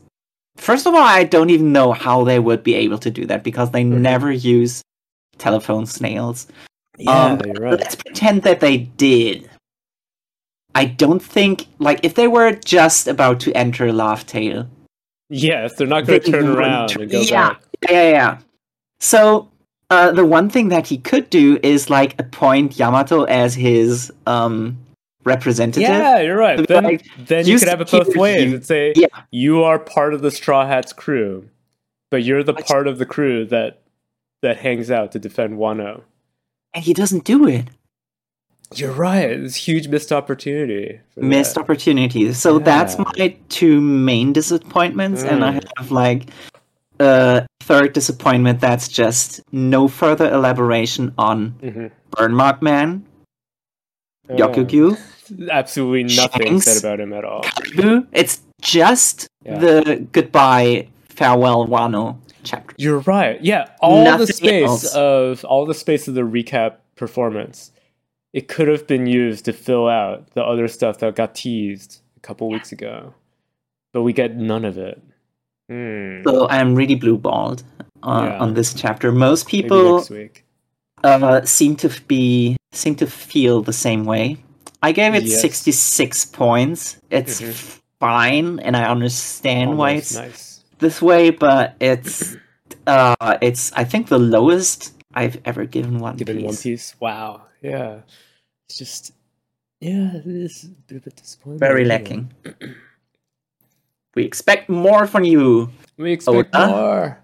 first 0.57 0.87
of 0.87 0.95
all, 0.95 1.01
I 1.03 1.23
don't 1.23 1.51
even 1.51 1.71
know 1.71 1.91
how 1.91 2.23
they 2.23 2.39
would 2.39 2.63
be 2.63 2.73
able 2.73 2.97
to 2.99 3.11
do 3.11 3.25
that 3.27 3.43
because 3.43 3.71
they 3.71 3.83
Mhm. 3.83 3.99
never 3.99 4.31
use 4.31 4.81
telephone 5.37 5.85
snails. 5.85 6.47
Yeah, 6.97 7.11
Um, 7.33 7.39
right. 7.59 7.79
Let's 7.79 7.95
pretend 7.95 8.43
that 8.43 8.59
they 8.59 8.77
did. 8.77 9.49
I 10.73 10.85
don't 10.85 11.21
think, 11.21 11.67
like, 11.79 11.99
if 12.03 12.15
they 12.15 12.27
were 12.27 12.53
just 12.53 13.07
about 13.07 13.39
to 13.41 13.51
enter 13.53 13.91
Laugh 13.91 14.25
Tale. 14.25 14.67
Yes, 15.29 15.75
they're 15.75 15.87
not 15.87 16.05
going 16.05 16.21
to 16.21 16.31
turn 16.31 16.47
around 16.47 16.95
and 16.95 17.09
go 17.09 17.21
yeah. 17.21 17.49
back. 17.49 17.61
Yeah, 17.89 17.91
yeah, 17.91 18.09
yeah. 18.09 18.37
So, 19.01 19.49
uh, 19.89 20.11
the 20.13 20.25
one 20.25 20.49
thing 20.49 20.69
that 20.69 20.87
he 20.87 20.97
could 20.97 21.29
do 21.29 21.59
is, 21.63 21.89
like, 21.89 22.17
appoint 22.19 22.79
Yamato 22.79 23.23
as 23.25 23.53
his 23.55 24.11
um, 24.27 24.77
representative. 25.25 25.81
Yeah, 25.89 26.19
you're 26.21 26.37
right. 26.37 26.65
Then, 26.67 26.83
like, 26.83 27.05
then 27.27 27.45
you 27.45 27.59
could 27.59 27.67
have 27.67 27.81
it 27.81 27.91
both 27.91 28.15
ways 28.15 28.45
you- 28.49 28.55
and 28.55 28.65
say, 28.65 28.93
Yeah. 28.95 29.07
you 29.31 29.63
are 29.63 29.79
part 29.79 30.13
of 30.13 30.21
the 30.21 30.31
Straw 30.31 30.65
Hats 30.65 30.93
crew, 30.93 31.49
but 32.09 32.23
you're 32.23 32.43
the 32.43 32.53
part 32.53 32.87
of 32.87 32.99
the 32.99 33.05
crew 33.05 33.45
that 33.47 33.79
that 34.43 34.57
hangs 34.57 34.89
out 34.89 35.11
to 35.11 35.19
defend 35.19 35.59
Wano. 35.59 36.01
And 36.73 36.83
he 36.83 36.93
doesn't 36.93 37.25
do 37.25 37.45
it. 37.47 37.65
You're 38.73 38.91
right. 38.93 39.29
It's 39.29 39.55
a 39.55 39.59
huge 39.59 39.87
missed 39.89 40.11
opportunity. 40.11 40.99
Missed 41.17 41.55
that. 41.55 41.61
opportunities. 41.61 42.37
So 42.39 42.57
that's 42.57 42.97
my 42.97 43.35
two 43.49 43.79
main 43.81 44.31
disappointments, 44.33 45.21
and 45.23 45.43
I 45.45 45.59
Mm. 45.59 45.63
have 45.77 45.91
like 45.91 46.29
a 47.01 47.47
third 47.61 47.93
disappointment 47.93 48.59
that's 48.59 48.87
just 48.87 49.41
no 49.51 49.87
further 49.87 50.31
elaboration 50.31 51.13
on 51.17 51.51
Mhm. 51.61 51.91
Burnmark 52.11 52.61
Man, 52.61 53.05
Oh. 54.29 54.35
Yakugyu, 54.35 54.97
Absolutely 55.49 56.03
nothing 56.15 56.47
Shanks. 56.59 56.65
said 56.65 56.83
about 56.83 56.99
him 56.99 57.13
at 57.13 57.23
all. 57.23 57.41
Karibu. 57.43 58.05
It's 58.11 58.41
just 58.61 59.27
Yeah. 59.45 59.57
the 59.59 60.07
goodbye, 60.11 60.87
farewell, 61.09 61.65
Wano 61.67 62.17
chapter. 62.43 62.75
You're 62.77 62.99
right. 62.99 63.41
Yeah, 63.41 63.69
all 63.79 64.03
Nothing 64.03 64.25
the 64.27 64.33
space 64.33 64.67
else. 64.67 64.93
of 64.95 65.45
all 65.45 65.65
the 65.65 65.73
space 65.73 66.07
of 66.09 66.15
the 66.15 66.21
recap 66.21 66.75
performance, 66.97 67.71
it 68.33 68.47
could 68.49 68.67
have 68.67 68.87
been 68.87 69.05
used 69.07 69.45
to 69.45 69.53
fill 69.53 69.87
out 69.87 70.29
the 70.33 70.43
other 70.43 70.67
stuff 70.67 70.97
that 70.99 71.15
got 71.15 71.33
teased 71.35 72.01
a 72.17 72.19
couple 72.19 72.49
weeks 72.49 72.71
ago, 72.73 73.13
but 73.93 74.01
we 74.03 74.11
get 74.13 74.35
none 74.35 74.65
of 74.65 74.77
it. 74.77 75.01
Hmm. 75.71 76.23
So 76.27 76.49
I'm 76.49 76.75
really 76.75 76.95
blue 76.95 77.17
balled 77.17 77.63
uh, 78.03 78.27
Yeah. 78.27 78.39
on 78.43 78.53
this 78.55 78.73
chapter. 78.73 79.11
Most 79.11 79.47
people 79.47 80.03
uh, 81.03 81.41
seem 81.45 81.75
to 81.77 81.89
be 82.07 82.57
seem 82.73 82.95
to 82.95 83.07
feel 83.07 83.61
the 83.61 83.73
same 83.73 84.03
way. 84.03 84.37
I 84.83 84.91
gave 84.91 85.15
it 85.15 85.23
Yes. 85.23 85.39
66 85.41 86.25
points. 86.25 86.97
It's 87.09 87.39
Mhm. 87.41 87.79
fine, 87.99 88.59
and 88.59 88.75
I 88.75 88.83
understand 88.89 89.77
why 89.77 89.91
it's 89.91 90.15
nice. 90.15 90.63
this 90.79 91.01
way, 91.01 91.29
but 91.31 91.75
it's 91.79 92.35
uh, 92.87 93.37
it's 93.41 93.71
I 93.73 93.83
think 93.85 94.07
the 94.09 94.19
lowest 94.19 94.91
I've 95.13 95.39
ever 95.45 95.65
given 95.65 95.99
One 95.99 96.17
Given 96.17 96.37
Piece. 96.37 96.45
One 96.45 96.57
Piece. 96.57 96.95
Wow. 96.99 97.41
Yeah. 97.61 98.01
It's 98.67 98.77
just 98.77 99.13
yeah, 99.79 100.15
it 100.19 100.25
is 100.27 100.65
a 100.89 100.93
bit 100.99 101.15
disappointment. 101.15 101.59
Very 101.59 101.85
lacking. 101.85 102.31
we 104.15 104.23
expect 104.23 104.69
more 104.69 105.07
from 105.07 105.23
you. 105.23 105.69
We 105.97 106.11
expect 106.13 106.55
Oda? 106.55 106.67
more. 106.67 107.19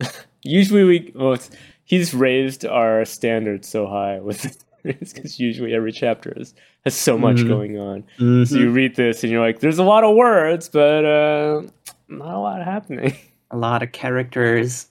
usually 0.42 0.84
we 0.84 1.12
well 1.14 1.34
it's, 1.34 1.50
he's 1.84 2.14
raised 2.14 2.64
our 2.66 3.04
standards 3.04 3.68
so 3.68 3.86
high 3.86 4.18
with 4.20 4.64
because 4.82 5.38
usually 5.38 5.74
every 5.74 5.92
chapter 5.92 6.32
is, 6.36 6.54
has 6.84 6.94
so 6.94 7.16
much 7.16 7.36
Mhm. 7.36 7.48
going 7.48 7.78
on. 7.78 8.04
So 8.18 8.24
Mhm. 8.24 8.60
you 8.60 8.70
read 8.70 8.96
this 8.96 9.22
and 9.22 9.30
you're 9.32 9.40
like, 9.40 9.60
there's 9.60 9.78
a 9.78 9.84
lot 9.84 10.02
of 10.04 10.16
words, 10.16 10.68
but 10.68 11.04
uh, 11.04 11.62
not 12.08 12.34
a 12.34 12.38
lot 12.38 12.62
happening. 12.64 13.16
A 13.52 13.56
lot 13.58 13.82
of 13.82 13.92
characters. 13.92 14.86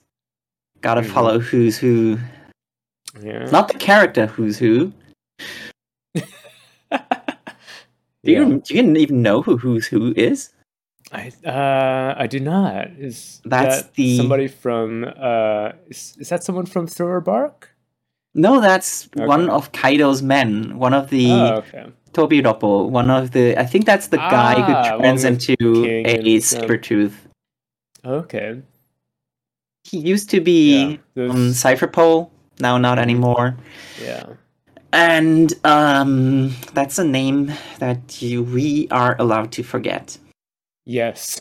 Gotta 0.82 1.00
Mhm. 1.00 1.06
follow 1.12 1.40
who's 1.40 1.76
who. 1.76 2.16
Yeah. 3.20 3.50
Not 3.50 3.66
the 3.66 3.74
character 3.76 4.26
who's 4.28 4.56
who. 4.56 4.92
Do 8.24 8.30
Yeah. 8.30 8.46
you 8.46 8.60
do 8.64 8.74
you 8.76 8.82
even 8.96 9.20
know 9.20 9.42
who 9.42 9.56
who's 9.56 9.84
who 9.88 10.14
is? 10.16 10.51
I 11.12 11.30
uh 11.46 12.14
I 12.16 12.26
do 12.26 12.40
not. 12.40 12.88
Is 12.98 13.40
That's 13.44 13.82
that 13.82 13.94
the- 13.94 14.16
somebody 14.16 14.48
from 14.48 15.04
uh 15.04 15.72
is, 15.88 16.16
is 16.18 16.28
that 16.30 16.42
someone 16.42 16.66
from 16.66 16.86
Thriller 16.86 17.20
Bark? 17.20 17.68
No, 18.34 18.60
that's 18.62 19.08
one 19.14 19.50
of 19.50 19.72
Kaido's 19.72 20.22
men. 20.22 20.78
One 20.78 20.94
of 20.94 21.10
the 21.10 21.30
Oh, 21.30 21.54
okay. 21.56 21.86
Tobiroppo. 22.14 22.88
One 22.88 23.10
of 23.10 23.32
the. 23.32 23.58
I 23.58 23.66
think 23.66 23.84
that's 23.84 24.08
the 24.08 24.16
guy 24.16 24.54
Ah, 24.56 24.96
who 24.96 25.02
turns 25.02 25.24
into 25.24 25.54
King 25.56 26.06
a 26.06 26.40
saber 26.40 26.78
tooth. 26.78 27.28
Okay. 28.04 28.62
He 29.84 29.98
used 29.98 30.30
to 30.30 30.40
be 30.40 30.98
Yeah. 31.14 31.50
Cipher 31.52 31.86
Pol. 31.88 32.30
Now 32.60 32.78
not 32.78 32.98
anymore. 32.98 33.56
yeah. 34.02 34.24
And 34.94 35.52
um, 35.64 36.54
that's 36.74 36.98
a 36.98 37.04
name 37.04 37.52
that 37.78 38.20
you, 38.22 38.42
we 38.42 38.88
are 38.90 39.16
allowed 39.18 39.50
to 39.52 39.62
forget. 39.62 40.18
Yes. 40.84 41.40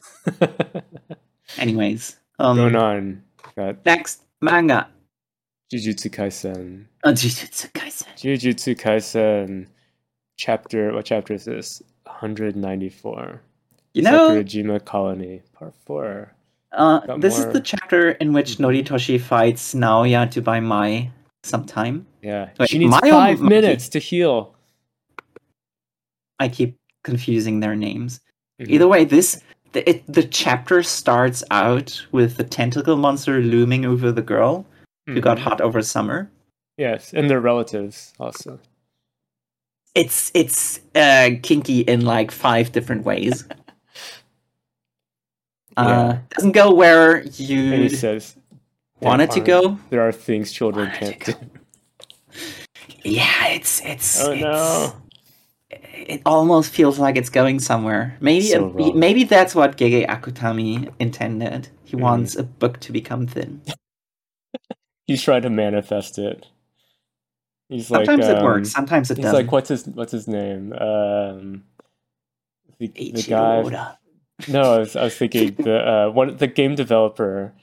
Anyways, 1.57 2.17
um, 2.39 2.57
Going 2.57 2.75
on. 2.75 3.23
Got 3.55 3.85
next 3.85 4.23
manga. 4.41 4.87
Jujutsu 5.73 6.09
Kaisen. 6.11 6.85
Oh, 7.03 7.11
Jujutsu 7.11 7.71
Kaisen. 7.71 8.07
Jujutsu 8.17 8.75
Kaisen 8.79 9.67
chapter 10.37 10.93
what 10.93 11.05
chapter 11.05 11.33
is 11.33 11.45
this? 11.45 11.81
194. 12.05 13.41
You 13.93 14.01
know, 14.03 14.29
Sakurajima 14.31 14.85
Colony, 14.85 15.41
part 15.53 15.73
four. 15.85 16.33
uh, 16.71 17.01
this 17.17 17.37
is 17.37 17.51
the 17.51 17.59
chapter 17.61 18.11
in 18.11 18.31
which 18.33 18.57
Noritoshi 18.57 19.19
fights 19.19 19.73
Naoya 19.73 20.29
to 20.31 20.41
buy 20.41 20.59
Mai 20.61 21.11
sometime. 21.43 22.05
Yeah. 22.21 22.49
Wait, 22.59 22.69
she 22.69 22.77
needs 22.79 22.95
Mayo 23.01 23.11
five 23.11 23.41
minutes 23.41 23.89
to 23.89 23.99
heal. 23.99 24.55
I 26.39 26.47
keep 26.47 26.79
confusing 27.03 27.59
their 27.59 27.75
names. 27.75 28.21
Mhm. 28.61 28.69
Either 28.69 28.87
way, 28.87 29.03
this 29.05 29.41
the, 29.73 29.89
it, 29.89 30.03
the 30.07 30.23
chapter 30.23 30.83
starts 30.83 31.43
out 31.49 32.05
with 32.11 32.37
the 32.37 32.43
tentacle 32.43 32.97
monster 32.97 33.39
looming 33.41 33.85
over 33.85 34.11
the 34.11 34.21
girl 34.21 34.65
who 35.07 35.19
got 35.21 35.37
Mhm. 35.37 35.41
hot 35.41 35.61
over 35.61 35.81
summer. 35.81 36.29
Yes, 36.77 37.13
and 37.13 37.29
their 37.29 37.39
relatives 37.41 38.13
also. 38.19 38.59
It's 39.95 40.31
it's 40.33 40.79
uh, 40.95 41.31
kinky 41.41 41.81
in 41.81 42.05
like 42.05 42.31
five 42.31 42.71
different 42.71 43.05
ways. 43.05 43.45
Uh, 45.77 46.17
doesn't 46.35 46.51
go 46.51 46.73
where 46.73 47.23
you 47.37 47.87
says 47.87 48.35
want 48.99 49.21
it 49.21 49.31
to 49.31 49.39
go. 49.39 49.79
There 49.89 50.01
are 50.05 50.11
things 50.11 50.51
children 50.51 50.91
can't 50.91 51.23
do. 51.23 51.33
Yeah, 53.03 53.47
it's 53.47 53.79
it's. 53.85 54.21
Oh 54.21 54.31
it's, 54.33 54.41
no. 54.41 54.93
It 56.07 56.21
almost 56.25 56.71
feels 56.71 56.99
like 56.99 57.15
it's 57.17 57.29
going 57.29 57.59
somewhere. 57.59 58.17
Maybe 58.21 58.47
So 58.47 58.73
a- 58.77 58.93
maybe 58.93 59.23
that's 59.23 59.53
what 59.55 59.77
Gege 59.77 60.07
Akutami 60.07 60.91
intended. 60.99 61.69
He 61.83 61.95
Mhm. 61.95 62.01
wants 62.01 62.35
a 62.35 62.43
book 62.43 62.79
to 62.81 62.91
become 62.91 63.27
thin. 63.27 63.61
He's 65.07 65.21
trying 65.21 65.41
to 65.43 65.49
manifest 65.49 66.17
it. 66.17 66.47
He's 67.69 67.89
like 67.91 68.05
Sometimes 68.05 68.27
it 68.29 68.37
um, 68.37 68.43
works. 68.43 68.71
Sometimes 68.71 69.11
it 69.11 69.17
He's 69.17 69.23
doesn't. 69.23 69.37
He's 69.39 69.45
like 69.45 69.51
what's 69.51 69.69
his 69.69 69.87
what's 69.87 70.11
his 70.11 70.27
name? 70.27 70.73
Um 70.73 71.63
the, 72.79 72.87
the 72.87 73.23
guy 73.27 73.95
No, 74.47 74.75
I 74.75 74.79
was, 74.79 74.95
I 74.95 75.03
was 75.03 75.15
thinking 75.15 75.53
the 75.59 75.77
uh, 75.77 76.09
one 76.11 76.35
the 76.37 76.47
game 76.47 76.75
developer 76.75 77.53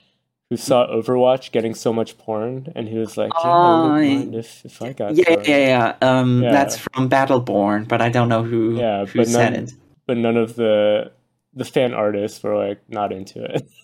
who 0.49 0.57
saw 0.57 0.87
Overwatch 0.87 1.51
getting 1.51 1.75
so 1.75 1.93
much 1.93 2.17
porn, 2.17 2.71
and 2.75 2.87
he 2.87 2.97
was 2.97 3.17
like, 3.17 3.31
"Yeah, 3.43 3.51
mind 3.53 4.33
if, 4.35 4.65
if 4.65 4.81
I 4.81 4.93
got 4.93 5.15
Yeah, 5.15 5.25
porn." 5.35 5.43
yeah, 5.45 5.57
yeah. 5.57 5.95
Um, 6.01 6.41
Yeah. 6.43 6.51
that's 6.51 6.77
from 6.77 7.07
Battleborn, 7.09 7.87
but 7.87 8.01
I 8.01 8.09
don't 8.09 8.29
know 8.29 8.43
who 8.43 8.77
Yeah, 8.77 9.05
who 9.05 9.19
but 9.19 9.27
said 9.27 9.53
none- 9.53 9.63
it. 9.63 9.73
But 10.07 10.17
none 10.17 10.37
of 10.37 10.55
the 10.55 11.11
the 11.53 11.65
fan 11.65 11.93
artists 11.93 12.41
were 12.43 12.55
like 12.57 12.79
not 12.89 13.11
into 13.11 13.43
it. 13.43 13.67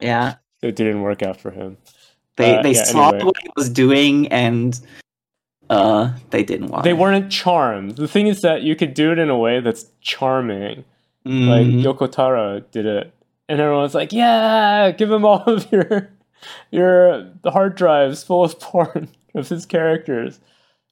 Yeah, 0.00 0.34
it 0.62 0.76
didn't 0.76 1.00
work 1.02 1.22
out 1.22 1.40
for 1.40 1.50
him. 1.50 1.78
they 2.36 2.58
Uh, 2.58 2.62
they 2.62 2.74
yeah, 2.74 2.84
saw 2.84 3.08
anyway. 3.08 3.24
what 3.24 3.36
he 3.42 3.48
was 3.56 3.70
doing 3.70 4.28
and 4.28 4.78
uh, 5.70 6.12
they 6.30 6.42
didn't 6.44 6.68
want. 6.68 6.84
They 6.84 6.90
it. 6.90 6.98
weren't 6.98 7.30
charmed. 7.32 7.96
The 7.96 8.06
thing 8.08 8.26
is 8.26 8.42
that 8.42 8.62
you 8.62 8.76
could 8.76 8.92
do 8.92 9.10
it 9.10 9.18
in 9.18 9.30
a 9.30 9.38
way 9.38 9.60
that's 9.60 9.86
charming. 10.02 10.84
Like 11.24 11.66
Mhm. 11.66 11.82
Yoko 11.82 12.10
Taro 12.12 12.60
did 12.60 12.84
it, 12.86 13.12
and 13.48 13.60
everyone's 13.60 13.94
like, 13.94 14.12
"Yeah, 14.12 14.90
give 14.92 15.10
him 15.10 15.24
all 15.24 15.42
of 15.44 15.70
your 15.72 16.10
your 16.70 17.30
hard 17.44 17.74
drives 17.76 18.22
full 18.22 18.44
of 18.44 18.58
porn 18.60 19.08
of 19.34 19.48
his 19.48 19.66
characters." 19.66 20.40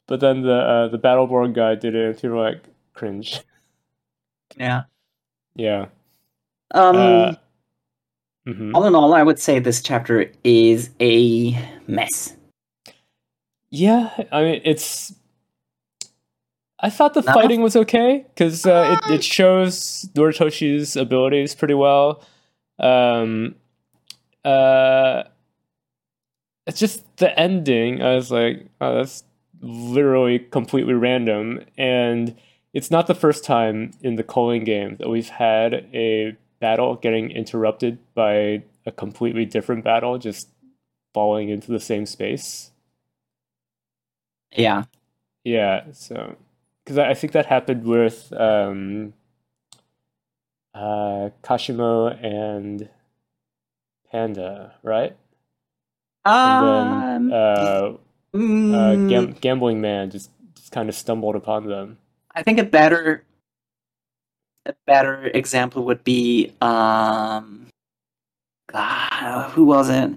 But 0.06 0.20
then 0.20 0.42
the 0.42 0.54
uh, 0.54 0.88
the 0.88 0.98
Battleborn 0.98 1.54
guy 1.54 1.74
did 1.74 1.94
it, 1.94 2.06
and 2.06 2.14
people 2.16 2.30
were 2.36 2.42
like, 2.50 2.62
"Cringe." 2.94 3.40
yeah. 4.56 4.82
Yeah. 5.56 5.86
Um, 6.72 6.96
Uh, 6.96 7.34
mhm. 8.46 8.74
all 8.74 8.84
in 8.86 8.94
all, 8.94 9.14
I 9.14 9.22
would 9.22 9.38
say 9.38 9.58
this 9.60 9.80
chapter 9.82 10.30
is 10.42 10.90
a 11.00 11.52
mess. 11.86 12.36
Yeah, 13.70 14.10
I 14.30 14.42
mean, 14.42 14.60
it's. 14.64 15.14
I 16.80 16.90
thought 16.90 17.14
the 17.14 17.22
No? 17.22 17.32
fighting 17.32 17.62
was 17.62 17.76
okay 17.76 18.24
because 18.34 18.66
uh, 18.66 18.98
it 19.08 19.14
it 19.14 19.24
shows 19.24 20.08
Noritoshi's 20.14 20.96
abilities 20.96 21.54
pretty 21.54 21.74
well. 21.74 22.22
Um, 22.78 23.54
uh, 24.44 25.24
it's 26.66 26.78
just 26.78 27.16
the 27.18 27.38
ending. 27.38 28.02
I 28.02 28.14
was 28.14 28.30
like, 28.30 28.66
oh, 28.80 28.96
that's 28.96 29.24
literally 29.60 30.38
completely 30.38 30.94
random, 30.94 31.60
and 31.78 32.36
it's 32.72 32.90
not 32.90 33.06
the 33.06 33.14
first 33.14 33.44
time 33.44 33.92
in 34.02 34.16
the 34.16 34.24
Culling 34.24 34.64
game 34.64 34.96
that 34.96 35.08
we've 35.08 35.28
had 35.28 35.88
a 35.94 36.36
battle 36.60 36.96
getting 36.96 37.30
interrupted 37.30 37.98
by 38.14 38.62
a 38.86 38.92
completely 38.92 39.44
different 39.44 39.84
battle 39.84 40.18
just 40.18 40.48
falling 41.12 41.48
into 41.48 41.70
the 41.70 41.80
same 41.80 42.06
space. 42.06 42.70
Yeah. 44.56 44.84
Yeah, 45.44 45.84
so 45.92 46.36
because 46.84 46.98
I 46.98 47.14
think 47.14 47.32
that 47.32 47.46
happened 47.46 47.84
with 47.84 48.32
um, 48.32 49.12
uh, 50.74 51.30
Kashimo 51.42 52.16
and 52.22 52.88
Panda, 54.10 54.74
right? 54.82 55.16
And 56.24 56.62
Um, 56.62 57.00
then 57.30 57.32
uh, 57.32 57.92
uh, 57.94 57.96
mm, 58.34 59.08
gam- 59.08 59.36
gambling 59.40 59.80
man 59.80 60.10
just, 60.10 60.30
just 60.54 60.72
kind 60.72 60.88
of 60.88 60.94
stumbled 60.94 61.36
upon 61.36 61.66
them. 61.66 61.98
I 62.34 62.42
think 62.42 62.58
a 62.58 62.64
better 62.64 63.24
a 64.66 64.74
better 64.86 65.30
example 65.34 65.84
would 65.84 66.02
be 66.04 66.52
um 66.62 67.66
ah, 68.72 69.50
who 69.54 69.64
was 69.64 69.90
it? 69.90 70.10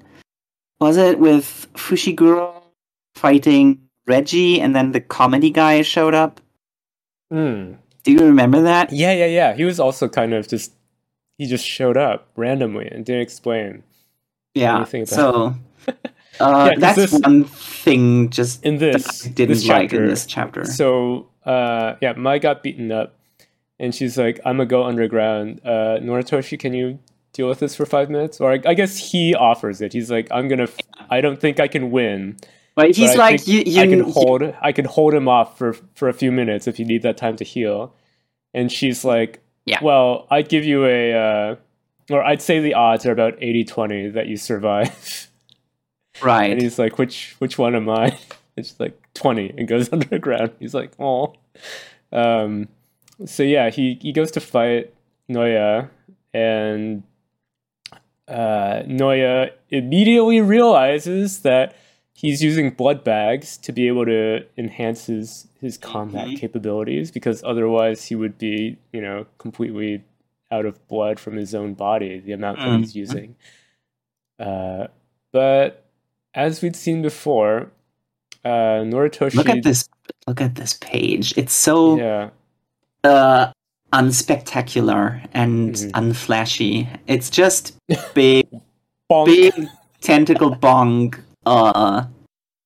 Was 0.80 0.96
it 0.98 1.20
with 1.20 1.68
Fushiguro 1.74 2.62
fighting 3.16 3.82
Reggie 4.06 4.62
and 4.62 4.74
then 4.76 4.94
the 4.94 5.02
comedy 5.02 5.50
guy 5.50 5.82
showed 5.82 6.14
up? 6.14 6.40
Hmm. 7.30 7.74
Do 8.08 8.14
you 8.14 8.20
remember 8.20 8.62
that? 8.62 8.94
Yeah, 8.94 9.12
yeah, 9.12 9.26
yeah. 9.26 9.54
He 9.54 9.66
was 9.66 9.82
also 9.82 10.08
kind 10.08 10.34
of 10.34 10.48
just 10.48 10.72
he 11.38 11.46
just 11.46 11.66
showed 11.66 11.98
up 11.98 12.30
randomly 12.38 12.88
and 12.88 13.06
didn't 13.06 13.22
explain. 13.22 13.84
Yeah. 14.54 14.86
So 15.04 15.56
uh, 15.88 15.94
Yeah, 16.72 16.80
that's 16.80 16.96
this- 16.96 17.12
one 17.12 17.44
thing 17.44 18.30
just 18.30 18.64
In 18.64 18.78
this, 18.78 19.26
I 19.26 19.30
didn't 19.32 19.56
this 19.56 19.68
like 19.68 19.90
chapter, 19.90 20.04
in 20.04 20.10
this 20.10 20.26
chapter. 20.26 20.64
So 20.64 21.28
uh, 21.46 21.96
yeah, 22.02 22.14
Mai 22.14 22.40
got 22.40 22.64
beaten 22.64 22.94
up, 22.94 23.14
and 23.78 23.94
she's 23.94 24.18
like, 24.18 24.40
"I'm 24.46 24.56
gonna 24.56 24.68
go 24.68 24.86
underground." 24.86 25.60
Uh, 25.66 26.00
Noritoshi, 26.02 26.58
can 26.58 26.74
you 26.74 27.00
deal 27.34 27.50
with 27.50 27.60
this 27.60 27.76
for 27.76 27.86
five 27.86 28.10
minutes? 28.10 28.40
Or 28.40 28.54
I, 28.54 28.62
I 28.66 28.74
guess 28.74 28.96
he 29.12 29.36
offers 29.36 29.82
it. 29.82 29.92
He's 29.92 30.10
like, 30.10 30.30
I'm 30.32 30.48
gonna. 30.48 30.64
F- 30.64 30.78
I 31.10 31.20
don't 31.20 31.42
think 31.42 31.60
I 31.60 31.68
can 31.68 31.92
win. 31.92 32.38
But 32.78 32.96
he's 32.96 33.16
like, 33.18 33.46
you, 33.48 33.64
you, 33.66 33.82
I 33.82 33.88
can 33.88 33.98
you- 34.00 34.12
hold. 34.12 34.44
I 34.62 34.72
can 34.72 34.86
hold 34.86 35.14
him 35.14 35.28
off 35.28 35.58
for 35.58 35.74
for 35.96 36.08
a 36.08 36.14
few 36.14 36.32
minutes 36.32 36.66
if 36.68 36.80
you 36.80 36.86
need 36.86 37.02
that 37.02 37.18
time 37.18 37.36
to 37.38 37.44
heal. 37.44 37.94
And 38.54 38.72
she's 38.72 39.04
like, 39.04 39.42
Yeah. 39.66 39.80
Well, 39.82 40.28
I'd 40.32 40.48
give 40.48 40.64
you 40.64 40.86
a, 40.86 41.12
uh, 41.14 41.56
or 42.10 42.24
I'd 42.24 42.42
say 42.42 42.60
the 42.62 42.74
odds 42.76 43.06
are 43.06 43.12
about 43.12 43.38
80-20 43.40 44.14
that 44.14 44.28
you 44.28 44.38
survive. 44.38 45.28
Right. 46.22 46.52
And 46.52 46.62
he's 46.62 46.80
like, 46.80 46.98
which 46.98 47.36
which 47.40 47.58
one 47.60 47.76
am 47.76 47.90
I? 47.90 48.18
It's 48.58 48.80
like 48.80 48.98
twenty 49.14 49.54
and 49.56 49.68
goes 49.68 49.94
underground. 49.94 50.52
He's 50.60 50.74
like, 50.74 50.92
oh. 51.00 51.36
Um, 52.12 52.70
so 53.26 53.44
yeah, 53.44 53.70
he 53.70 54.00
he 54.02 54.12
goes 54.12 54.32
to 54.32 54.40
fight 54.40 54.94
Naoya, 55.30 55.90
and 56.34 57.04
uh, 58.28 58.82
Naoya 58.88 59.52
immediately 59.70 60.42
realizes 60.42 61.40
that 61.44 61.76
he's 62.20 62.42
using 62.42 62.72
blood 62.72 63.04
bags 63.04 63.58
to 63.58 63.72
be 63.72 63.88
able 63.88 64.04
to 64.06 64.44
enhance 64.58 65.06
his 65.06 65.48
his 65.62 65.78
combat 65.78 66.28
Mhm. 66.30 66.38
capabilities 66.38 67.12
because 67.12 67.44
otherwise 67.44 68.06
he 68.10 68.16
would 68.16 68.38
be 68.38 68.78
you 68.92 69.02
know 69.02 69.26
completely 69.38 70.04
out 70.50 70.66
of 70.66 70.74
blood 70.88 71.20
from 71.20 71.36
his 71.36 71.54
own 71.54 71.74
body 71.76 72.20
the 72.20 72.32
amount 72.40 72.58
that 72.60 72.80
he's 72.80 72.94
Mhm. 72.94 72.96
using 73.06 73.36
uh, 74.40 74.88
but 75.32 75.86
as 76.34 76.62
we'd 76.62 76.76
seen 76.76 77.02
before 77.02 77.72
uh, 78.46 78.82
Noritoshi 78.92 79.36
Look 79.36 79.50
at 79.50 79.64
this. 79.64 79.90
Look 80.26 80.40
at 80.42 80.56
this 80.56 80.74
page. 80.76 81.34
It's 81.38 81.54
so 81.54 81.98
yeah 81.98 82.30
uh, 83.04 83.52
unspectacular 83.94 85.28
and 85.34 85.74
Mhm. 85.76 85.92
unflashy. 85.92 86.88
It's 87.08 87.30
just 87.30 87.76
big, 88.14 88.48
big 89.26 89.54
tentacle 90.02 90.52
bong 90.56 91.14
uh, 91.48 92.06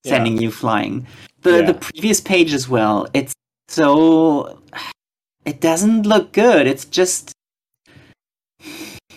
sending 0.06 0.41
you 0.41 0.52
flying. 0.52 1.08
The 1.44 1.60
Yeah. 1.60 1.62
the 1.67 1.74
previous 1.74 2.20
page 2.22 2.54
as 2.54 2.67
well. 2.70 3.08
It's 3.13 3.34
so 3.67 4.60
it 5.46 5.62
doesn't 5.62 6.04
look 6.06 6.32
good. 6.34 6.67
It's 6.67 6.86
just 6.86 7.32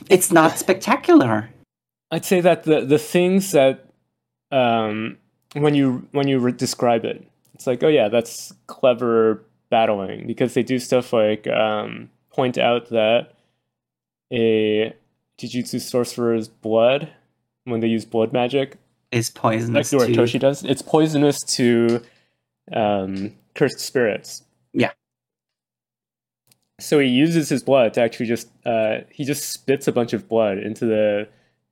it's 0.08 0.30
not 0.32 0.58
spectacular. 0.64 1.50
I'd 2.10 2.24
say 2.24 2.40
that 2.40 2.64
the 2.64 2.80
the 2.84 2.98
things 2.98 3.52
that 3.52 3.86
um, 4.50 5.18
when 5.54 5.74
you 5.74 6.06
when 6.12 6.28
you 6.28 6.38
re- 6.38 6.52
describe 6.52 7.04
it, 7.04 7.26
it's 7.54 7.66
like, 7.66 7.82
oh 7.82 7.88
yeah, 7.88 8.08
that's 8.08 8.52
clever 8.66 9.42
battling 9.70 10.26
because 10.26 10.54
they 10.54 10.62
do 10.62 10.78
stuff 10.78 11.12
like 11.12 11.46
um, 11.48 12.10
point 12.30 12.58
out 12.58 12.88
that 12.90 13.32
a 14.32 14.94
Jujutsu 15.38 15.80
sorcerer's 15.80 16.48
blood, 16.48 17.08
when 17.64 17.80
they 17.80 17.88
use 17.88 18.04
blood 18.04 18.32
magic, 18.32 18.76
Is 19.14 19.30
like 19.34 19.42
poisonous 19.42 19.90
to 19.90 19.96
Noritoshi 19.96 20.40
does, 20.40 20.64
it's 20.64 20.82
poisonous 20.82 21.42
to 21.56 22.02
um, 22.72 23.32
cursed 23.54 23.78
spirits. 23.78 24.42
Yeah. 24.72 24.90
So 26.80 26.98
he 26.98 27.06
uses 27.06 27.48
his 27.48 27.62
blood 27.62 27.94
to 27.94 28.00
actually 28.00 28.26
just 28.26 28.48
uh, 28.66 28.98
he 29.10 29.24
just 29.24 29.50
spits 29.50 29.86
a 29.86 29.92
bunch 29.92 30.12
of 30.12 30.28
blood 30.28 30.58
into 30.58 30.84
the 30.86 31.28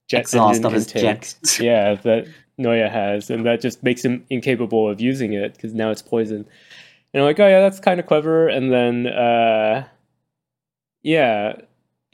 jet 0.08 0.20
exhaust 0.20 0.58
engine 0.58 0.66
of 0.66 0.72
his 0.72 0.86
intake. 0.86 1.02
jet. 1.02 1.34
Yeah, 1.60 1.94
that 1.94 2.28
Naoya 2.60 2.88
has, 2.88 3.28
and 3.28 3.44
that 3.44 3.60
just 3.60 3.82
makes 3.82 4.04
him 4.04 4.24
incapable 4.30 4.88
of 4.88 5.00
using 5.00 5.32
it 5.32 5.54
because 5.54 5.74
now 5.74 5.90
it's 5.90 6.02
poison. 6.02 6.46
And 7.12 7.22
I'm 7.22 7.26
like, 7.26 7.40
oh 7.40 7.48
yeah, 7.48 7.60
that's 7.60 7.80
kind 7.80 7.98
of 7.98 8.06
clever. 8.06 8.48
And 8.48 8.72
then, 8.72 9.06
uh, 9.08 9.88
yeah, 11.02 11.56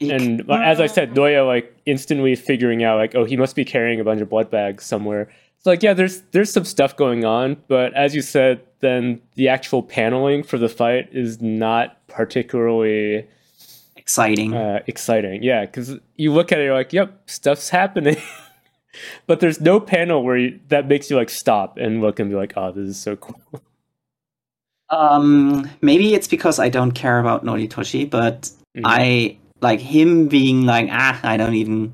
And 0.01 0.49
as 0.49 0.79
I 0.79 0.87
said, 0.87 1.13
Naoya 1.13 1.45
like 1.45 1.75
instantly 1.85 2.35
figuring 2.35 2.83
out 2.83 2.97
like, 2.97 3.15
oh, 3.15 3.25
he 3.25 3.35
must 3.35 3.55
be 3.55 3.65
carrying 3.65 3.99
a 3.99 4.03
bunch 4.03 4.21
of 4.21 4.29
blood 4.29 4.49
bags 4.49 4.85
somewhere. 4.85 5.29
It's 5.57 5.65
like, 5.65 5.83
yeah, 5.83 5.93
there's 5.93 6.21
there's 6.31 6.51
some 6.53 6.63
stuff 6.63 6.95
going 6.95 7.25
on, 7.25 7.57
but 7.67 7.93
as 7.93 8.15
you 8.15 8.21
said, 8.21 8.61
then 8.79 9.21
the 9.35 9.49
actual 9.49 9.83
paneling 9.83 10.43
for 10.43 10.57
the 10.57 10.69
fight 10.69 11.09
is 11.11 11.41
not 11.41 11.97
particularly 12.07 13.27
exciting. 13.97 14.53
uh, 14.53 14.79
exciting. 14.87 15.43
Yeah, 15.43 15.65
because 15.65 15.97
you 16.15 16.31
look 16.31 16.53
at 16.53 16.59
it, 16.59 16.63
you're 16.63 16.73
like, 16.73 16.93
yep, 16.93 17.29
stuff's 17.29 17.67
happening. 17.69 18.15
but 19.27 19.41
there's 19.41 19.59
no 19.59 19.81
panel 19.81 20.23
where 20.23 20.37
you, 20.37 20.59
that 20.69 20.87
makes 20.87 21.09
you 21.09 21.17
like 21.17 21.29
stop 21.29 21.77
and 21.77 21.99
look 21.99 22.19
and 22.19 22.29
be 22.29 22.37
like, 22.37 22.53
oh, 22.55 22.71
this 22.71 22.87
is 22.87 22.97
so 22.97 23.17
cool. 23.17 23.41
Um, 24.89 25.69
maybe 25.81 26.13
it's 26.13 26.27
because 26.27 26.57
I 26.57 26.69
don't 26.69 26.93
care 26.93 27.19
about 27.19 27.43
Noritoshi, 27.45 28.09
but 28.09 28.49
Mhm. 28.77 28.81
I 28.85 29.37
like 29.61 29.79
him 29.79 30.27
being 30.27 30.65
like, 30.65 30.89
ah, 30.91 31.19
I 31.23 31.37
don't 31.37 31.55
even, 31.55 31.93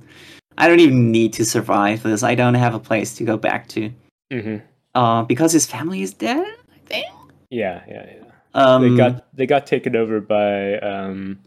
I 0.58 0.68
don't 0.68 0.80
even 0.80 1.12
need 1.12 1.34
to 1.34 1.46
survive 1.46 2.04
this. 2.04 2.24
I 2.24 2.36
don't 2.36 2.54
have 2.56 2.74
a 2.74 2.80
place 2.80 3.16
to 3.18 3.24
go 3.24 3.38
back 3.38 3.68
to. 3.70 3.92
Mhm. 4.32 4.62
Uh, 4.94 5.24
because 5.24 5.52
his 5.52 5.66
family 5.66 6.02
is 6.02 6.14
dead. 6.14 6.46
I 6.74 6.78
think. 6.86 7.08
Yeah, 7.50 7.84
yeah, 7.88 8.06
yeah. 8.16 8.22
Um, 8.54 8.82
they 8.90 8.98
got 8.98 9.36
they 9.36 9.46
got 9.46 9.68
taken 9.68 9.96
over 9.96 10.22
by 10.22 10.80
um, 10.80 11.40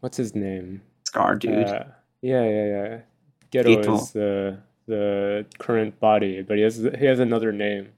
what's 0.00 0.16
his 0.16 0.34
name? 0.34 0.82
Scar 1.06 1.36
dude. 1.36 1.66
Uh, 1.68 1.84
yeah, 2.20 2.44
yeah, 2.44 2.66
yeah. 2.66 2.98
Geto 3.52 3.76
Geto. 3.82 3.94
is 4.02 4.10
the 4.10 4.58
the 4.86 5.46
current 5.58 5.98
body, 6.00 6.42
but 6.42 6.56
he 6.56 6.64
has 6.64 6.76
he 6.98 7.06
has 7.06 7.20
another 7.20 7.52
name. 7.52 7.90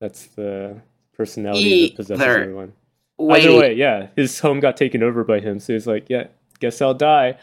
That's 0.00 0.26
the 0.28 0.80
personality 1.16 1.88
that 1.88 1.96
possesses 1.96 2.24
everyone. 2.24 2.72
Wait, 3.18 3.44
Either 3.44 3.58
way, 3.58 3.74
yeah, 3.74 4.08
his 4.16 4.40
home 4.40 4.58
got 4.60 4.76
taken 4.76 5.02
over 5.02 5.22
by 5.22 5.38
him, 5.40 5.60
so 5.60 5.72
he's 5.72 5.86
like, 5.86 6.06
yeah, 6.08 6.26
guess 6.60 6.80
I'll 6.82 6.94
die. 6.94 7.36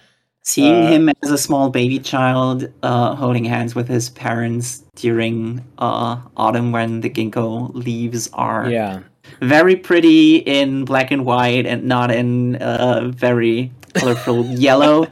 seeing 0.43 0.85
uh, 0.85 0.87
him 0.87 1.09
as 1.23 1.29
a 1.31 1.37
small 1.37 1.69
baby 1.69 1.99
child, 1.99 2.67
uh, 2.83 3.13
holding 3.15 3.45
hands 3.45 3.75
with 3.75 3.87
his 3.87 4.09
parents 4.09 4.83
during 4.95 5.63
uh 5.77 6.17
autumn 6.35 6.71
when 6.71 7.01
the 7.01 7.09
ginkgo 7.09 7.69
leaves 7.75 8.27
are 8.33 8.69
Yeah, 8.69 9.01
very 9.41 9.75
pretty 9.75 10.37
in 10.37 10.83
black 10.85 11.11
and 11.11 11.25
white 11.25 11.65
and 11.67 11.83
not 11.83 12.09
in 12.11 12.55
uh, 12.57 13.09
very 13.13 13.71
colorful 13.93 14.45
yellow 14.67 15.05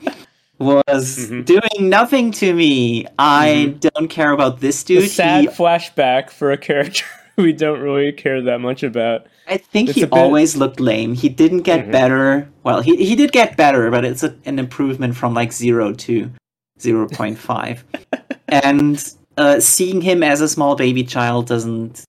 was 0.58 1.30
Mhm. 1.30 1.46
doing 1.46 1.90
nothing 1.90 2.32
to 2.32 2.54
me. 2.54 3.06
I 3.18 3.76
don't 3.80 4.10
care 4.10 4.32
about 4.32 4.60
this 4.60 4.84
dude. 4.84 5.10
sad 5.10 5.42
He, 5.42 5.48
flashback 5.48 6.30
for 6.32 6.52
a 6.52 6.58
character 6.58 7.06
we 7.38 7.54
don't 7.54 7.80
really 7.80 8.12
care 8.12 8.42
that 8.42 8.60
much 8.60 8.84
about. 8.84 9.28
I 9.50 9.58
think 9.58 9.90
it's 9.90 9.96
he 9.98 10.02
bit- 10.06 10.14
always 10.14 10.56
looked 10.56 10.80
lame. 10.80 11.14
He 11.16 11.28
didn't 11.30 11.62
get 11.64 11.88
Mhm. 11.88 11.92
better. 11.92 12.50
Well, 12.64 12.82
he 12.82 12.96
he 13.04 13.16
did 13.16 13.32
get 13.32 13.58
better, 13.58 13.90
but 13.92 14.06
it's 14.06 14.24
a, 14.24 14.36
an 14.46 14.60
improvement 14.60 15.16
from 15.16 15.34
like 15.34 15.52
zero 15.52 15.94
to 15.94 16.30
zero 16.80 17.08
point 17.08 17.38
five. 17.38 17.84
and 18.48 19.14
uh, 19.38 19.60
seeing 19.60 20.02
him 20.02 20.22
as 20.22 20.42
a 20.42 20.50
small 20.50 20.76
baby 20.76 21.04
child 21.04 21.48
doesn't 21.48 22.04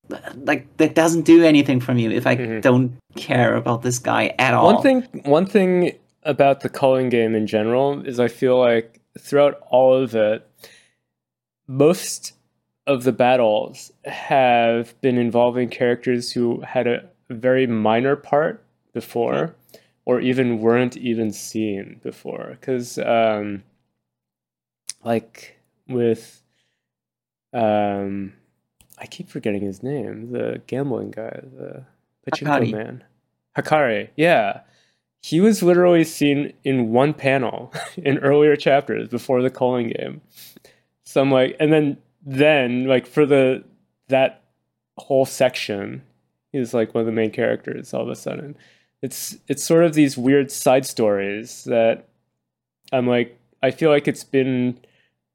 like 0.44 0.66
that 0.78 0.94
doesn't 0.94 1.22
do 1.22 1.44
anything 1.44 1.80
for 1.80 1.94
me 1.94 2.06
if 2.14 2.26
I 2.26 2.36
Mhm. 2.36 2.60
don't 2.62 2.92
care 3.16 3.54
about 3.54 3.82
this 3.82 3.98
guy 3.98 4.34
at 4.38 4.52
all. 4.52 4.72
One 4.74 4.82
thing, 4.82 5.02
one 5.24 5.46
thing 5.46 5.92
about 6.24 6.60
the 6.60 6.68
culling 6.68 7.08
game 7.08 7.34
in 7.34 7.46
general 7.46 8.02
is 8.04 8.18
I 8.20 8.28
feel 8.28 8.58
like 8.58 9.00
throughout 9.18 9.60
all 9.70 9.94
of 9.94 10.14
it, 10.14 10.46
most 11.68 12.32
of 12.86 13.04
the 13.04 13.12
battles 13.12 13.92
have 14.04 15.00
been 15.00 15.16
involving 15.18 15.68
characters 15.68 16.32
who 16.32 16.60
had 16.62 16.86
a 16.86 17.04
very 17.34 17.66
minor 17.66 18.16
part 18.16 18.64
before, 18.92 19.54
or 20.04 20.20
even 20.20 20.60
weren't 20.60 20.96
even 20.96 21.32
seen 21.32 22.00
before. 22.02 22.56
Because, 22.60 22.98
um, 22.98 23.62
like 25.04 25.58
with, 25.88 26.42
um, 27.52 28.32
I 28.98 29.06
keep 29.06 29.28
forgetting 29.28 29.62
his 29.62 29.82
name, 29.82 30.32
the 30.32 30.60
gambling 30.66 31.10
guy, 31.12 31.40
the 31.42 31.84
pachinko 32.28 32.60
Hakari. 32.60 32.72
man, 32.72 33.04
Hakari. 33.56 34.08
Yeah, 34.16 34.60
he 35.22 35.40
was 35.40 35.62
literally 35.62 36.04
seen 36.04 36.52
in 36.64 36.90
one 36.90 37.14
panel 37.14 37.72
in 37.96 38.18
earlier 38.18 38.56
chapters 38.56 39.08
before 39.08 39.42
the 39.42 39.50
culling 39.50 39.88
game. 39.90 40.20
So 41.04 41.20
I'm 41.20 41.30
like, 41.30 41.56
and 41.60 41.72
then 41.72 41.98
then 42.24 42.86
like 42.86 43.06
for 43.06 43.26
the 43.26 43.64
that 44.08 44.42
whole 44.98 45.24
section, 45.24 46.02
he's 46.52 46.74
like 46.74 46.94
one 46.94 47.00
of 47.02 47.06
the 47.06 47.12
main 47.12 47.30
characters. 47.30 47.92
All 47.94 48.02
of 48.02 48.08
a 48.08 48.16
sudden, 48.16 48.56
it's 49.02 49.36
it's 49.48 49.64
sort 49.64 49.84
of 49.84 49.94
these 49.94 50.16
weird 50.18 50.50
side 50.50 50.86
stories 50.86 51.64
that 51.64 52.08
I'm 52.92 53.06
like, 53.06 53.38
I 53.62 53.70
feel 53.70 53.90
like 53.90 54.08
it's 54.08 54.24
been 54.24 54.78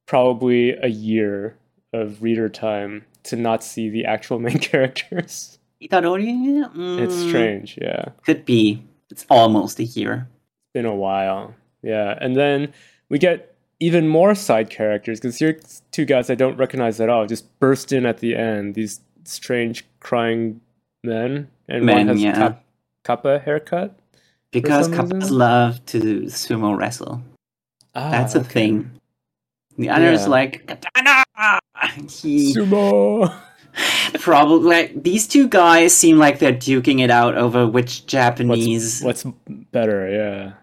probably 0.06 0.72
a 0.72 0.88
year 0.88 1.58
of 1.94 2.22
reader 2.22 2.50
time 2.50 3.06
to 3.24 3.36
not 3.36 3.64
see 3.64 3.90
the 3.90 4.06
actual 4.06 4.40
main 4.48 4.60
characters. 4.60 5.58
Itadori? 5.82 6.64
It's 7.02 7.16
Mm, 7.16 7.28
strange, 7.30 7.78
yeah. 7.82 8.06
Could 8.26 8.46
be. 8.46 8.84
It's 9.10 9.26
almost 9.30 9.80
a 9.80 9.84
year. 9.84 10.28
It's 10.30 10.74
been 10.74 10.86
a 10.86 10.96
while. 10.96 11.54
Yeah. 11.82 12.18
And 12.20 12.36
then 12.36 12.74
we 13.10 13.20
get 13.20 13.56
even 13.80 14.08
more 14.08 14.34
side 14.36 14.70
characters 14.70 15.20
because 15.20 15.38
here 15.38 15.60
two 15.92 16.06
guys 16.06 16.30
I 16.30 16.36
don't 16.36 16.58
recognize 16.58 17.00
at 17.00 17.10
all 17.10 17.26
just 17.28 17.60
burst 17.60 17.92
in 17.92 18.06
at 18.06 18.20
the 18.20 18.36
end. 18.36 18.74
These 18.76 19.02
strange 19.26 19.86
crying 20.00 20.62
men. 21.06 21.50
And 21.68 21.88
one 21.88 22.08
has 22.08 22.22
yeah. 22.22 22.34
cap- 22.34 22.64
kappa 23.04 23.40
haircut. 23.40 23.98
Because 24.52 24.88
kappas 24.90 25.30
love 25.32 25.86
to 25.88 26.24
sumo 26.24 26.78
wrestle. 26.78 27.22
Ah, 27.94 28.12
That's 28.12 28.36
a 28.36 28.40
okay. 28.40 28.50
thing. 28.50 28.92
The 29.78 29.90
other 29.90 30.12
is 30.12 30.22
Yeah. 30.24 30.28
like 30.28 30.68
katana. 30.68 31.60
He 32.10 32.54
Sumo. 32.54 33.34
probably 34.20 34.70
like 34.70 35.04
these 35.04 35.28
two 35.28 35.48
guys 35.50 35.94
seem 35.94 36.18
like 36.18 36.40
they're 36.40 36.54
duking 36.54 37.02
it 37.04 37.12
out 37.12 37.36
over 37.38 37.68
which 37.68 38.06
Japanese 38.06 39.02
What's 39.02 39.26
better? 39.72 40.10
Yeah. 40.10 40.54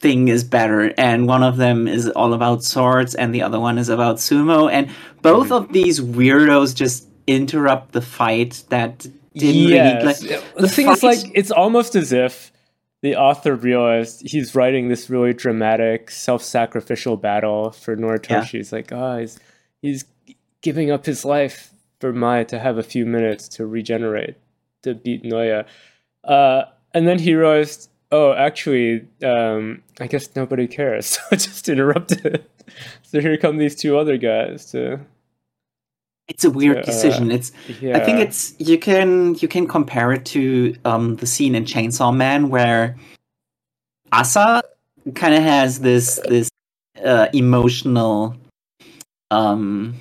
thing 0.00 0.28
is 0.28 0.42
better, 0.42 0.92
and 0.96 1.28
one 1.28 1.42
of 1.42 1.58
them 1.58 1.86
is 1.86 2.08
all 2.10 2.32
about 2.34 2.64
swords, 2.64 3.14
and 3.14 3.34
the 3.34 3.42
other 3.42 3.60
one 3.60 3.76
is 3.78 3.88
about 3.88 4.16
sumo, 4.16 4.70
and 4.72 4.88
both 5.22 5.48
Mm-hmm. 5.50 5.52
of 5.68 5.72
these 5.72 6.00
weirdos 6.00 6.74
just 6.74 7.06
interrupt 7.26 7.92
the 7.92 8.00
fight 8.02 8.64
that 8.70 9.06
didn't 9.34 9.70
really 9.70 10.04
like. 10.04 10.18
the, 10.18 10.42
the 10.56 10.68
thing 10.68 10.88
is, 10.88 11.02
like, 11.02 11.18
it's 11.34 11.50
almost 11.50 11.94
as 11.94 12.12
if 12.12 12.52
the 13.02 13.16
author 13.16 13.54
realized 13.54 14.22
he's 14.24 14.54
writing 14.54 14.88
this 14.88 15.10
really 15.10 15.32
dramatic, 15.32 16.10
self-sacrificial 16.10 17.16
battle 17.16 17.72
for 17.72 17.96
Noritoshi. 17.96 18.30
Yeah. 18.30 18.58
He's 18.58 18.72
like, 18.72 18.92
oh, 18.92 19.18
he's 19.18 19.40
he's 19.80 20.04
giving 20.60 20.90
up 20.90 21.04
his 21.04 21.24
life 21.24 21.72
for 22.00 22.12
Maya 22.12 22.44
to 22.46 22.58
have 22.58 22.78
a 22.78 22.82
few 22.82 23.04
minutes 23.04 23.48
to 23.48 23.66
regenerate 23.66 24.36
to 24.82 24.94
beat 24.94 25.22
Naoya, 25.24 25.66
uh, 26.24 26.64
and 26.94 27.06
then 27.06 27.18
he 27.18 27.34
realized. 27.34 27.88
Oh, 28.14 28.34
actually, 28.34 29.08
um, 29.24 29.82
I 29.98 30.06
guess 30.06 30.36
nobody 30.36 30.66
cares. 30.66 31.06
So 31.18 31.20
I 31.32 31.36
just 31.36 31.68
interrupted. 31.68 32.44
So 33.04 33.20
here 33.20 33.36
come 33.38 33.56
these 33.56 33.74
two 33.74 33.96
other 33.98 34.18
guys 34.18 34.70
to. 34.72 35.00
It's 36.32 36.44
a 36.44 36.50
weird 36.50 36.78
Uh, 36.78 36.82
decision. 36.82 37.30
It's 37.30 37.52
Yeah. 37.80 37.96
I 37.98 38.00
think 38.06 38.18
it's 38.26 38.54
you 38.58 38.78
can 38.78 39.34
you 39.42 39.48
can 39.54 39.66
compare 39.76 40.12
it 40.16 40.24
to 40.34 40.40
um, 40.90 41.16
the 41.16 41.26
scene 41.26 41.54
in 41.58 41.64
Chainsaw 41.64 42.10
Man 42.24 42.48
where 42.48 42.96
Asa 44.12 44.62
kind 45.14 45.34
of 45.34 45.42
has 45.42 45.80
this 45.80 46.06
this 46.28 46.48
uh, 47.04 47.26
emotional 47.32 48.34
um 49.30 49.94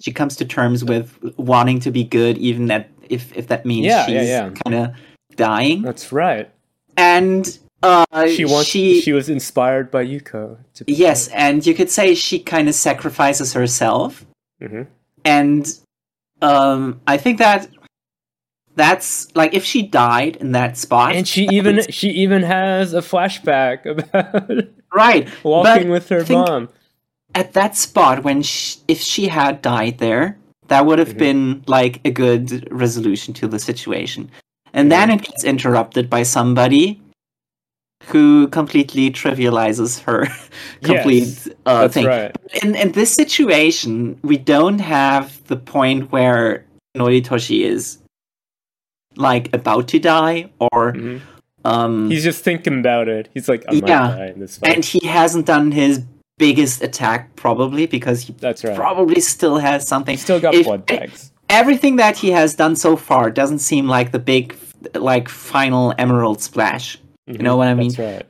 she 0.00 0.12
comes 0.12 0.36
to 0.36 0.44
terms 0.44 0.84
with 0.84 1.08
wanting 1.36 1.80
to 1.80 1.90
be 1.90 2.04
good 2.04 2.36
even 2.38 2.66
that 2.66 2.84
if 3.08 3.22
if 3.36 3.46
that 3.48 3.64
means 3.66 3.86
Yeah, 3.86 4.06
she's 4.06 4.28
yeah, 4.28 4.50
kind 4.64 4.74
of 4.80 4.94
dying 5.36 5.82
That's 5.82 6.12
right. 6.12 6.48
and 6.96 7.44
uh 7.82 8.04
She 8.28 8.44
wants. 8.44 8.68
she, 8.68 9.00
She, 9.00 9.12
was 9.12 9.28
inspired 9.28 9.90
by 9.90 10.02
Yuko. 10.06 10.56
To 10.74 10.84
be 10.84 10.92
yes 10.92 11.28
and 11.28 11.66
you 11.66 11.74
could 11.74 11.90
say 11.90 12.14
she 12.14 12.38
kind 12.38 12.68
of 12.68 12.74
sacrifices 12.74 13.52
herself 13.52 14.24
hmm 14.60 14.82
and 15.24 15.78
um 16.42 17.00
i 17.06 17.16
think 17.16 17.38
that 17.38 17.68
that's 18.76 19.34
like 19.36 19.54
if 19.54 19.64
she 19.64 19.82
died 19.82 20.36
in 20.36 20.52
that 20.52 20.76
spot 20.76 21.14
And 21.14 21.26
she 21.28 21.46
even 21.52 21.80
she 21.90 22.08
even 22.10 22.42
has 22.42 22.92
a 22.92 23.00
flashback 23.00 23.86
about 23.92 24.50
right 24.92 25.28
walking 25.44 25.88
with 25.90 26.08
her 26.08 26.24
mom. 26.28 26.68
at 27.34 27.52
that 27.52 27.76
spot 27.76 28.24
when 28.24 28.42
she, 28.42 28.78
if 28.88 29.00
she 29.00 29.28
had 29.28 29.62
died 29.62 29.98
there 29.98 30.38
that 30.68 30.86
would 30.86 30.98
have 30.98 31.14
Mhm. 31.14 31.18
been 31.18 31.64
like 31.66 32.00
a 32.04 32.10
good 32.10 32.66
resolution 32.72 33.32
to 33.34 33.46
the 33.46 33.58
situation 33.58 34.30
and 34.72 34.90
then 34.90 35.08
Mm-hmm. 35.08 35.18
it 35.20 35.26
gets 35.30 35.44
interrupted 35.44 36.10
by 36.10 36.24
somebody 36.24 37.00
who 38.06 38.48
completely 38.48 39.10
trivializes 39.10 40.00
her 40.04 40.26
complete 40.82 41.24
Yes, 41.24 41.48
uh, 41.66 41.82
That's 41.82 41.94
thing 41.94 42.06
right. 42.06 42.36
in 42.62 42.74
in 42.74 42.92
this 42.92 43.12
situation, 43.12 44.18
we 44.22 44.36
don't 44.36 44.78
have 44.80 45.42
the 45.46 45.56
point 45.56 46.12
where 46.12 46.64
Noritoshi 46.96 47.62
is 47.64 47.98
like 49.16 49.52
about 49.54 49.88
to 49.88 49.98
die, 49.98 50.50
or 50.60 50.92
Mhm. 50.92 51.20
um, 51.64 52.10
He's 52.10 52.24
just 52.24 52.42
thinking 52.44 52.80
about 52.80 53.08
it. 53.08 53.28
He's 53.34 53.48
like, 53.48 53.64
I 53.68 53.72
might 53.74 53.88
Yeah, 53.88 54.08
die 54.08 54.26
in 54.34 54.40
this 54.40 54.58
fight. 54.58 54.74
and 54.74 54.84
he 54.84 55.06
hasn't 55.06 55.46
done 55.46 55.70
his 55.72 56.02
biggest 56.38 56.82
attack 56.82 57.34
probably 57.36 57.86
because 57.86 58.22
he 58.22 58.34
That's 58.40 58.64
right. 58.64 58.74
probably 58.76 59.20
still 59.20 59.58
has 59.58 59.86
something. 59.86 60.14
He 60.14 60.20
still 60.20 60.40
got 60.40 60.54
If- 60.54 60.66
blood 60.66 60.84
bags. 60.86 61.30
Everything 61.48 61.96
that 61.96 62.16
he 62.16 62.30
has 62.32 62.54
done 62.54 62.74
so 62.74 62.96
far 62.96 63.30
doesn't 63.30 63.60
seem 63.60 63.86
like 63.86 64.10
the 64.12 64.18
big, 64.18 64.56
like 64.94 65.28
final 65.28 65.94
emerald 65.98 66.40
splash. 66.42 66.98
You 67.26 67.38
know 67.38 67.56
what 67.56 67.68
I 67.68 67.74
mean? 67.74 67.88
That's 67.92 67.98
right. 67.98 68.26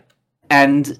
and 0.51 0.99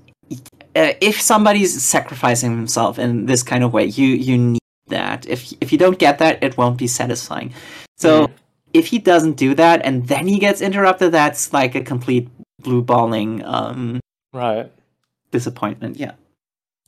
uh, 0.77 0.93
if 1.01 1.21
somebody's 1.21 1.81
sacrificing 1.83 2.51
himself 2.57 2.99
in 2.99 3.27
this 3.27 3.43
kind 3.43 3.63
of 3.63 3.73
way 3.73 3.85
you 3.87 4.07
you 4.09 4.37
need 4.39 4.61
that 4.89 5.27
if 5.29 5.53
if 5.61 5.71
you 5.73 5.79
don't 5.79 5.99
get 5.99 6.19
that 6.19 6.43
it 6.43 6.57
won't 6.57 6.77
be 6.79 6.87
satisfying 6.89 7.53
so 7.97 8.11
Mhm. 8.27 8.33
if 8.73 8.87
he 8.89 8.99
doesn't 8.99 9.37
do 9.37 9.55
that 9.55 9.85
and 9.87 10.09
then 10.09 10.27
he 10.27 10.39
gets 10.39 10.61
interrupted 10.61 11.13
that's 11.13 11.53
like 11.53 11.75
a 11.75 11.83
complete 11.83 12.29
blue 12.61 12.83
balling 12.83 13.45
um 13.45 14.01
Right. 14.33 14.73
disappointment 15.31 15.97
yeah 15.99 16.13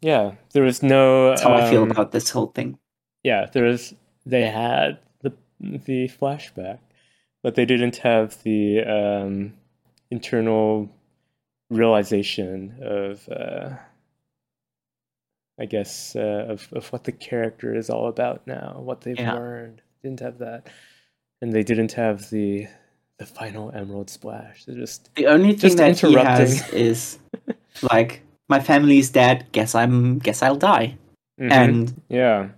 Yeah. 0.02 0.32
There 0.52 0.64
was 0.64 0.82
no. 0.82 1.28
that's 1.30 1.42
how 1.42 1.54
i 1.54 1.70
feel 1.70 1.82
um, 1.82 1.90
about 1.90 2.10
this 2.12 2.30
whole 2.30 2.48
thing 2.56 2.78
yeah, 3.22 3.46
there 3.52 3.64
was 3.64 3.94
they 4.24 4.42
had 4.48 4.98
the 5.22 5.32
the 5.60 6.08
flashback, 6.08 6.78
but 7.42 7.54
they 7.56 7.64
didn't 7.66 7.96
have 7.96 8.40
the 8.44 8.82
um, 8.84 9.52
internal 10.10 10.88
realization 11.70 12.74
of, 12.82 13.28
uh, 13.28 13.70
I 15.58 15.64
guess, 15.66 16.14
uh, 16.14 16.46
of 16.48 16.68
of 16.72 16.92
what 16.92 17.04
the 17.04 17.12
character 17.12 17.74
is 17.74 17.88
all 17.90 18.08
about 18.08 18.46
now, 18.46 18.80
what 18.84 19.00
they've 19.02 19.18
Yeah. 19.18 19.34
learned. 19.34 19.80
Didn't 20.02 20.20
have 20.20 20.38
that, 20.38 20.68
and 21.40 21.52
they 21.52 21.62
didn't 21.62 21.92
have 21.92 22.30
the 22.30 22.68
the 23.18 23.26
final 23.26 23.70
emerald 23.72 24.10
splash. 24.10 24.64
They 24.66 24.74
just 24.74 25.14
the 25.14 25.26
only 25.26 25.54
thing 25.54 25.76
that 25.76 25.98
he 25.98 26.12
has 26.14 26.68
is 26.72 27.18
like 27.90 28.20
my 28.48 28.60
family's 28.60 29.10
dead 29.10 29.44
guess 29.52 29.74
i'm 29.74 30.18
guess 30.18 30.40
i'll 30.42 30.56
die 30.56 30.96
Mhm. 31.40 31.50
and 31.50 32.02
yeah, 32.08 32.48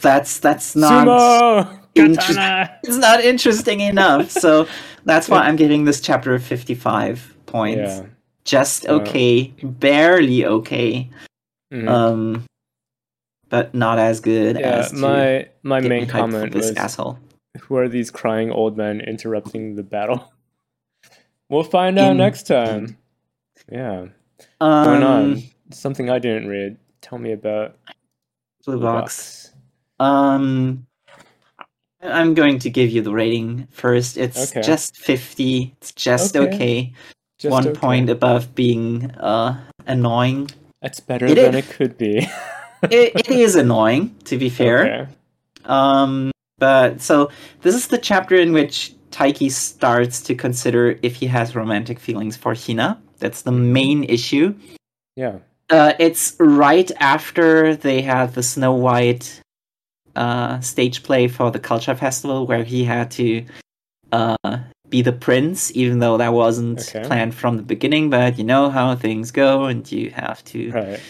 that's 0.00 0.38
that's 0.38 0.74
not 0.76 1.06
sumo 1.06 1.80
katana. 1.96 2.78
it's 2.84 2.96
not 2.96 3.20
interesting 3.24 3.80
enough. 3.80 4.30
So 4.30 4.66
that's 5.04 5.28
why 5.28 5.38
I'm 5.46 5.56
giving 5.56 5.84
this 5.84 6.00
chapter 6.00 6.38
55 6.38 7.34
points. 7.46 7.78
Yeah. 7.98 8.06
Just 8.46 8.84
Yeah. 8.84 8.92
okay, 8.92 9.52
barely 9.62 10.46
okay, 10.46 11.10
Mhm. 11.72 11.88
um, 11.88 12.44
but 13.48 13.74
not 13.74 13.98
as 13.98 14.20
good 14.20 14.56
yeah, 14.58 14.78
as 14.86 14.92
my 14.92 15.48
my 15.64 15.80
main 15.80 16.06
comment 16.06 16.52
this 16.52 16.68
was 16.70 16.76
asshole. 16.76 17.18
who 17.60 17.76
are 17.76 17.88
these 17.88 18.10
crying 18.10 18.50
old 18.52 18.76
men 18.76 19.00
interrupting 19.00 19.74
the 19.74 19.82
battle? 19.82 20.32
We'll 21.48 21.62
find 21.62 21.96
out 21.96 22.10
Indeed. 22.12 22.24
next 22.24 22.46
time. 22.48 22.96
Yeah. 23.70 24.06
Going 24.60 25.02
Um, 25.02 25.04
on. 25.04 25.42
Something 25.70 26.10
I 26.10 26.18
didn't 26.18 26.48
read. 26.48 26.76
Tell 27.02 27.18
me 27.18 27.30
about 27.32 27.76
Blue 28.64 28.74
the 28.74 28.80
box. 28.82 29.52
Um, 30.00 30.86
I'm 32.02 32.34
going 32.34 32.58
to 32.58 32.68
give 32.70 32.90
you 32.90 33.00
the 33.00 33.12
rating 33.12 33.68
first. 33.70 34.16
It's 34.16 34.50
Okay. 34.50 34.60
just 34.62 34.96
50. 34.96 35.72
It's 35.80 35.92
just 35.92 36.36
Okay. 36.36 36.54
okay. 36.54 36.92
Just 37.46 37.52
One 37.52 37.68
okay. 37.68 37.78
point 37.78 38.10
above 38.10 38.54
being 38.54 39.10
uh 39.12 39.56
annoying. 39.86 40.50
That's 40.82 41.00
better 41.00 41.26
It 41.26 41.36
than 41.36 41.54
is. 41.54 41.68
it 41.68 41.74
could 41.74 41.96
be. 41.96 42.18
it, 42.90 43.12
it 43.14 43.28
is 43.30 43.54
annoying, 43.56 44.14
to 44.24 44.36
be 44.36 44.48
fair. 44.48 44.78
Okay. 44.84 45.12
Um, 45.64 46.30
but 46.58 47.00
so 47.00 47.30
this 47.62 47.74
is 47.74 47.88
the 47.88 47.98
chapter 47.98 48.36
in 48.36 48.52
which 48.52 48.92
Taiki 49.10 49.50
starts 49.50 50.20
to 50.22 50.34
consider 50.34 50.98
if 51.02 51.14
he 51.16 51.26
has 51.26 51.54
romantic 51.54 51.98
feelings 51.98 52.36
for 52.36 52.54
Hina. 52.54 53.00
That's 53.18 53.42
the 53.42 53.52
main 53.52 54.04
issue. 54.04 54.54
Yeah. 55.16 55.38
Uh, 55.70 55.94
it's 55.98 56.36
right 56.38 56.90
after 57.00 57.74
they 57.74 58.02
have 58.02 58.34
the 58.34 58.42
Snow 58.42 58.74
White 58.74 59.40
uh, 60.14 60.60
stage 60.60 61.02
play 61.02 61.28
for 61.28 61.50
the 61.50 61.58
Culture 61.58 61.94
Festival, 61.94 62.46
where 62.46 62.64
he 62.64 62.84
had 62.84 63.10
to 63.12 63.44
uh, 64.12 64.36
be 64.90 65.02
the 65.02 65.12
prince, 65.12 65.70
even 65.74 65.98
though 65.98 66.16
that 66.16 66.32
wasn't 66.32 66.80
Okay. 66.80 67.02
planned 67.06 67.34
from 67.34 67.56
the 67.56 67.62
beginning. 67.62 68.10
But 68.10 68.38
you 68.38 68.44
know 68.44 68.70
how 68.70 68.94
things 68.96 69.30
go, 69.30 69.64
and 69.64 69.90
you 69.90 70.10
have 70.10 70.42
to 70.46 70.70
Right. 70.70 71.00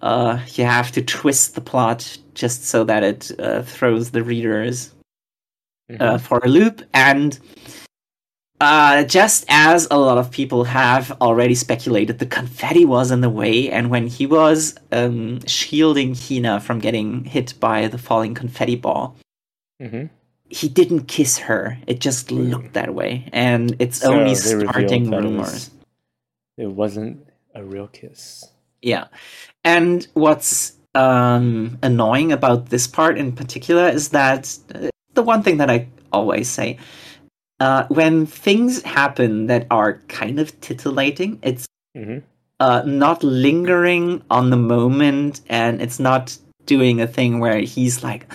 uh, 0.00 0.38
you 0.54 0.64
have 0.64 0.92
to 0.92 1.02
twist 1.02 1.54
the 1.56 1.60
plot 1.60 2.16
just 2.34 2.64
so 2.64 2.84
that 2.84 3.02
it 3.02 3.32
uh, 3.40 3.62
throws 3.62 4.10
the 4.10 4.22
readers 4.22 4.92
Mhm. 5.90 6.00
uh, 6.00 6.18
for 6.18 6.38
a 6.44 6.48
loop. 6.48 6.82
And 6.94 7.38
uh, 8.60 9.04
just 9.04 9.44
as 9.48 9.86
a 9.90 9.96
lot 9.98 10.18
of 10.18 10.30
people 10.30 10.64
have 10.64 11.12
already 11.20 11.54
speculated, 11.54 12.18
the 12.18 12.26
confetti 12.26 12.84
was 12.84 13.10
in 13.10 13.20
the 13.20 13.30
way, 13.30 13.70
and 13.70 13.88
when 13.90 14.06
he 14.08 14.26
was 14.26 14.74
um, 14.92 15.40
shielding 15.46 16.14
Hina 16.14 16.60
from 16.60 16.78
getting 16.80 17.24
hit 17.24 17.54
by 17.60 17.86
the 17.88 17.98
falling 17.98 18.34
confetti 18.34 18.74
ball, 18.76 19.16
Mhm. 19.80 20.10
He 20.50 20.68
didn't 20.68 21.06
kiss 21.08 21.38
her. 21.38 21.78
It 21.86 22.00
just 22.00 22.30
looked 22.30 22.72
that 22.74 22.94
way, 22.94 23.28
and 23.32 23.76
it's 23.78 23.98
So 24.00 24.12
only 24.14 24.34
starting 24.34 25.10
that 25.10 25.24
it 25.24 25.24
was- 25.24 25.32
rumors. 25.32 25.70
It 26.56 26.66
wasn't 26.70 27.26
a 27.54 27.62
real 27.62 27.86
kiss. 27.86 28.44
Yeah. 28.82 29.06
And 29.64 30.06
what's 30.14 30.72
um, 30.94 31.78
annoying 31.82 32.32
about 32.32 32.70
this 32.70 32.86
part 32.86 33.16
in 33.18 33.32
particular 33.32 33.88
is 33.88 34.08
that 34.08 34.56
uh, 34.74 34.88
the 35.14 35.22
one 35.22 35.42
thing 35.42 35.58
that 35.58 35.70
I 35.70 35.86
always 36.12 36.48
say 36.48 36.78
uh, 37.60 37.86
when 37.88 38.26
things 38.26 38.82
happen 38.82 39.46
that 39.46 39.66
are 39.70 39.94
kind 40.08 40.38
of 40.40 40.58
titillating, 40.60 41.38
it's 41.42 41.66
hmm 41.94 42.18
uh, 42.60 42.82
not 42.84 43.22
lingering 43.22 44.20
on 44.30 44.50
the 44.50 44.56
moment, 44.56 45.42
and 45.48 45.80
it's 45.80 46.00
not 46.00 46.36
doing 46.66 47.00
a 47.00 47.06
thing 47.06 47.38
where 47.38 47.60
he's 47.60 48.02
like, 48.02 48.26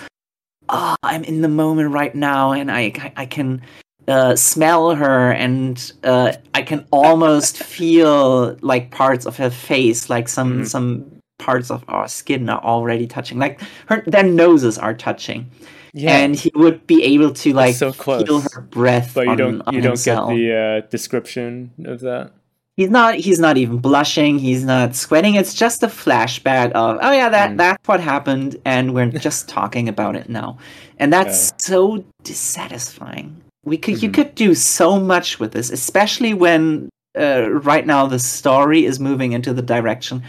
"Oh, 0.68 0.94
I'm 1.02 1.24
in 1.24 1.40
the 1.42 1.48
moment 1.48 1.92
right 1.92 2.14
now, 2.14 2.52
and 2.52 2.70
I 2.70 2.92
I 3.16 3.26
can 3.26 3.62
uh, 4.08 4.36
smell 4.36 4.94
her, 4.94 5.32
and 5.32 5.92
uh, 6.04 6.32
I 6.54 6.62
can 6.62 6.86
almost 6.90 7.56
feel 7.62 8.56
like 8.60 8.90
parts 8.90 9.24
of 9.26 9.36
her 9.38 9.50
face, 9.50 10.10
like 10.10 10.28
some 10.28 10.60
Mhm. 10.62 10.66
some 10.66 11.04
parts 11.38 11.70
of 11.70 11.84
our 11.88 12.06
skin 12.08 12.48
are 12.48 12.62
already 12.62 13.06
touching, 13.06 13.38
like 13.38 13.60
her 13.86 14.02
their 14.06 14.22
noses 14.22 14.78
are 14.78 14.94
touching, 14.94 15.46
Yeah, 15.94 16.16
and 16.18 16.36
he 16.36 16.50
would 16.54 16.86
be 16.86 17.02
able 17.02 17.32
to 17.32 17.52
like 17.52 17.74
so 17.74 17.92
close. 17.92 18.24
feel 18.24 18.40
her 18.52 18.60
breath. 18.60 19.12
but 19.14 19.24
you 19.24 19.30
on- 19.32 19.36
don't 19.38 19.62
on 19.66 19.74
you 19.74 19.80
don't 19.80 19.92
himself. 19.92 20.30
get 20.30 20.36
the 20.36 20.54
uh, 20.84 20.88
description 20.90 21.70
of 21.86 22.00
that. 22.00 22.32
He's 22.76 22.90
not. 22.90 23.14
He's 23.14 23.38
not 23.38 23.56
even 23.56 23.78
blushing. 23.78 24.38
He's 24.38 24.64
not 24.64 24.96
sweating. 24.96 25.36
It's 25.36 25.54
just 25.54 25.82
a 25.84 25.86
flashback 25.86 26.72
of, 26.72 26.98
oh 27.00 27.12
yeah, 27.12 27.28
that 27.28 27.52
Mm. 27.52 27.56
that's 27.56 27.86
what 27.88 28.00
happened, 28.00 28.56
and 28.64 28.94
we're 28.94 29.10
just 29.28 29.48
talking 29.48 29.88
about 29.88 30.16
it 30.16 30.28
now, 30.28 30.58
and 30.98 31.12
that's 31.12 31.52
so 31.58 32.04
dissatisfying. 32.24 33.36
We 33.64 33.76
could 33.78 34.02
you 34.02 34.08
Mhm. 34.10 34.14
could 34.14 34.34
do 34.34 34.54
so 34.54 34.98
much 34.98 35.38
with 35.40 35.52
this, 35.52 35.70
especially 35.70 36.34
when 36.34 36.88
uh, 37.16 37.48
right 37.48 37.86
now 37.86 38.06
the 38.06 38.18
story 38.18 38.84
is 38.84 38.98
moving 38.98 39.32
into 39.32 39.52
the 39.54 39.62
direction 39.62 40.20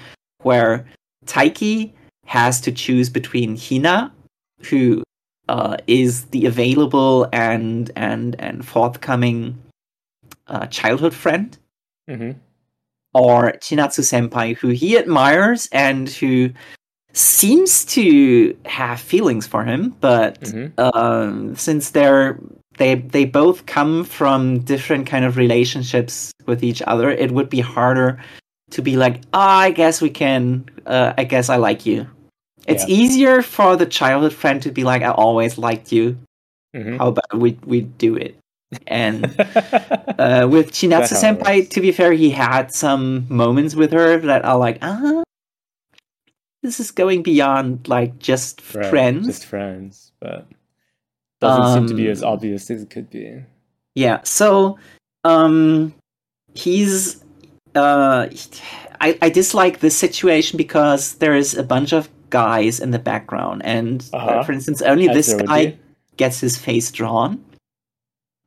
where 0.44 0.86
Taiki 1.26 1.92
has 2.28 2.62
to 2.62 2.72
choose 2.72 3.10
between 3.10 3.58
Hina, 3.58 4.12
who 4.70 5.02
uh, 5.50 5.78
is 5.88 6.26
the 6.26 6.46
available 6.46 7.28
and 7.34 7.90
and 7.96 8.36
and 8.40 8.64
forthcoming 8.68 9.58
uh, 10.48 10.68
childhood 10.68 11.14
friend 11.16 11.58
hmm 12.08 12.32
or 13.14 13.54
Chinatsu 13.54 14.02
Senpai, 14.04 14.58
who 14.58 14.70
he 14.70 14.98
admires 14.98 15.70
and 15.72 16.10
who 16.10 16.50
seems 17.14 17.86
to 17.86 18.58
have 18.66 19.00
feelings 19.00 19.48
for 19.48 19.64
him, 19.64 19.96
but 20.02 20.50
hmm 20.50 20.68
um, 20.78 21.56
since 21.56 21.92
they're 21.92 22.38
they 22.78 22.96
they 22.96 23.24
both 23.24 23.66
come 23.66 24.04
from 24.04 24.60
different 24.60 25.08
kind 25.08 25.24
of 25.24 25.38
relationships 25.38 26.34
with 26.46 26.62
each 26.64 26.82
other, 26.88 27.10
it 27.10 27.32
would 27.32 27.50
be 27.50 27.62
harder 27.62 28.20
to 28.72 28.82
be 28.82 28.98
like, 28.98 29.22
ah, 29.34 29.60
I 29.60 29.72
guess 29.72 30.02
we 30.02 30.10
can. 30.10 30.66
Uh, 30.86 31.14
I 31.18 31.24
guess 31.24 31.50
I 31.50 31.56
like 31.56 31.86
you. 31.86 32.06
It's 32.68 32.84
Yeah. 32.84 32.96
easier 32.96 33.42
for 33.42 33.78
the 33.78 33.86
childhood 33.86 34.34
friend 34.34 34.62
to 34.64 34.72
be 34.72 34.84
like, 34.84 35.02
I 35.04 35.12
always 35.12 35.58
liked 35.58 35.92
you. 35.94 36.18
hmm 36.76 36.98
How 36.98 37.08
about 37.08 37.34
we 37.34 37.58
we 37.66 37.82
do 37.82 38.16
it? 38.16 38.36
And 38.88 39.26
uh, 40.20 40.48
with 40.50 40.72
Chinatsu 40.72 41.10
That's 41.10 41.24
Senpai, 41.24 41.70
to 41.70 41.82
be 41.82 41.92
fair, 41.92 42.14
he 42.14 42.30
had 42.30 42.72
some 42.74 43.26
moments 43.30 43.76
with 43.76 43.92
her 43.94 44.18
that 44.20 44.46
are 44.46 44.58
like, 44.58 44.80
ah, 44.82 45.24
this 46.64 46.80
is 46.80 46.92
going 46.92 47.24
beyond 47.24 47.88
like 47.88 48.18
just 48.20 48.62
Right, 48.74 48.86
friends. 48.90 49.28
just 49.28 49.46
friends, 49.46 50.12
but 50.20 50.48
doesn't 51.42 51.74
seem 51.74 51.88
to 51.90 51.94
be 51.96 52.10
as 52.10 52.24
Um, 52.24 52.30
obvious 52.30 52.70
as 52.72 52.84
it 52.84 52.90
could 52.90 53.10
be. 53.10 53.44
Yeah. 53.94 54.20
So, 54.24 54.78
um, 55.24 55.94
he's 56.56 57.24
uh, 57.76 58.28
I 59.02 59.18
I 59.22 59.30
dislike 59.30 59.80
this 59.80 59.96
situation 59.98 60.58
because 60.58 61.16
there 61.16 61.36
is 61.36 61.56
a 61.56 61.64
bunch 61.64 61.92
of 61.94 62.10
guys 62.30 62.80
in 62.80 62.92
the 62.92 63.00
background, 63.00 63.62
and 63.66 64.04
uh, 64.14 64.18
Uh-huh. 64.18 64.44
for 64.44 64.54
instance, 64.54 64.82
only 64.82 65.08
As 65.10 65.16
this 65.16 65.34
guy 65.44 65.66
be. 65.68 65.80
gets 66.18 66.40
his 66.40 66.58
face 66.58 66.90
drawn. 66.92 67.44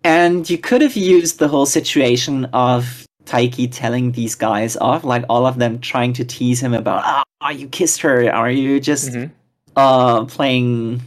And 0.05 0.49
you 0.49 0.59
could 0.59 0.81
have 0.83 0.97
used 0.97 1.39
the 1.39 1.49
whole 1.49 1.67
situation 1.67 2.47
of 2.53 3.05
Taiki 3.25 3.69
telling 3.71 4.13
these 4.13 4.35
guys 4.35 4.77
off, 4.77 5.05
like 5.05 5.25
all 5.29 5.47
of 5.47 5.59
them 5.59 5.81
trying 5.81 6.13
to 6.15 6.25
tease 6.25 6.61
him 6.63 6.73
about, 6.73 7.03
ah, 7.41 7.51
you 7.51 7.69
kissed 7.69 8.01
her. 8.01 8.33
Are 8.33 8.51
you 8.51 8.81
just 8.81 9.11
Mhm. 9.13 9.31
uh 9.77 10.25
playing? 10.25 11.03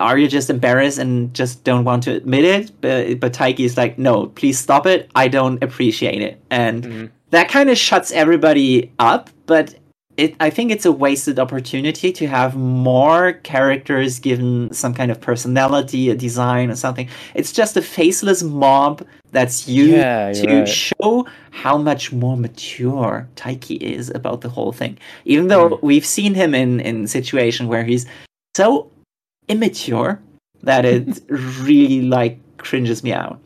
Are 0.00 0.18
you 0.18 0.26
just 0.26 0.50
embarrassed 0.50 0.98
and 0.98 1.32
just 1.34 1.62
don't 1.62 1.84
want 1.84 2.02
to 2.04 2.12
admit 2.14 2.44
it? 2.44 2.72
But 2.80 3.20
but 3.20 3.32
Taiki 3.34 3.60
is 3.60 3.76
like, 3.76 3.98
no, 3.98 4.26
please 4.26 4.58
stop 4.58 4.86
it. 4.86 5.10
I 5.14 5.28
don't 5.28 5.62
appreciate 5.62 6.20
it, 6.22 6.40
and 6.50 6.82
Mhm. 6.84 7.10
that 7.30 7.48
kind 7.48 7.68
of 7.70 7.76
shuts 7.78 8.10
everybody 8.10 8.90
up. 8.98 9.30
But 9.46 9.74
it, 10.18 10.34
I 10.40 10.50
think 10.50 10.72
it's 10.72 10.84
a 10.84 10.92
wasted 10.92 11.38
opportunity 11.38 12.12
to 12.12 12.26
have 12.26 12.56
more 12.56 13.34
characters 13.44 14.18
given 14.18 14.72
some 14.74 14.92
kind 14.92 15.12
of 15.12 15.20
personality, 15.20 16.10
a 16.10 16.16
design, 16.16 16.70
or 16.70 16.76
something. 16.76 17.08
It's 17.36 17.52
just 17.52 17.76
a 17.76 17.82
faceless 17.82 18.42
mob 18.42 19.06
that's 19.32 19.68
used 19.68 19.92
Yeah, 19.92 20.32
to 20.34 20.58
right. 20.60 20.68
show 20.68 21.26
how 21.52 21.78
much 21.78 22.12
more 22.12 22.36
mature 22.36 23.28
Taiki 23.36 23.78
is 23.80 24.10
about 24.10 24.40
the 24.42 24.48
whole 24.50 24.72
thing. 24.72 24.98
Even 25.24 25.48
though 25.48 25.70
Mm. 25.70 25.82
we've 25.82 26.06
seen 26.06 26.34
him 26.34 26.54
in 26.54 26.80
in 26.80 27.06
situation 27.06 27.68
where 27.68 27.84
he's 27.84 28.04
so 28.56 28.90
immature 29.48 30.20
that 30.64 30.84
it 30.84 31.22
really 31.28 32.02
like 32.02 32.38
cringes 32.58 33.04
me 33.04 33.12
out. 33.12 33.38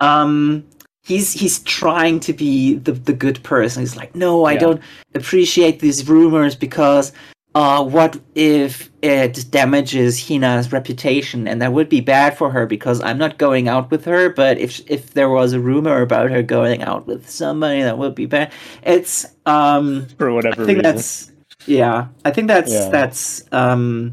Um 0.00 0.64
he's 1.08 1.32
he's 1.32 1.58
trying 1.60 2.20
to 2.20 2.32
be 2.32 2.74
the 2.76 2.92
the 2.92 3.12
good 3.12 3.42
person. 3.42 3.82
He's 3.82 3.96
like, 3.96 4.14
"No, 4.14 4.44
I 4.44 4.52
Yeah. 4.52 4.58
don't 4.60 4.82
appreciate 5.14 5.80
these 5.80 6.06
rumors 6.08 6.54
because 6.54 7.12
uh 7.54 7.82
what 7.82 8.20
if 8.34 8.90
it 9.00 9.46
damages 9.50 10.18
Hina's 10.18 10.70
reputation 10.70 11.48
and 11.48 11.62
that 11.62 11.72
would 11.72 11.88
be 11.88 12.00
bad 12.02 12.36
for 12.36 12.50
her 12.50 12.66
because 12.66 13.00
I'm 13.00 13.16
not 13.16 13.38
going 13.38 13.68
out 13.68 13.90
with 13.90 14.04
her, 14.04 14.28
but 14.28 14.58
if 14.58 14.80
if 14.90 15.14
there 15.14 15.30
was 15.30 15.54
a 15.54 15.60
rumor 15.60 16.02
about 16.02 16.30
her 16.30 16.42
going 16.42 16.82
out 16.82 17.06
with 17.06 17.28
somebody 17.28 17.80
that 17.82 17.96
would 17.98 18.14
be 18.14 18.26
bad. 18.26 18.52
It's 18.82 19.24
um 19.46 20.06
for 20.18 20.30
whatever. 20.32 20.62
I 20.62 20.66
think 20.66 20.78
reason. 20.78 20.94
that's 20.94 21.32
yeah. 21.66 22.06
I 22.26 22.30
think 22.30 22.48
that's 22.48 22.70
Yeah. 22.72 22.88
that's 22.90 23.42
um 23.50 24.12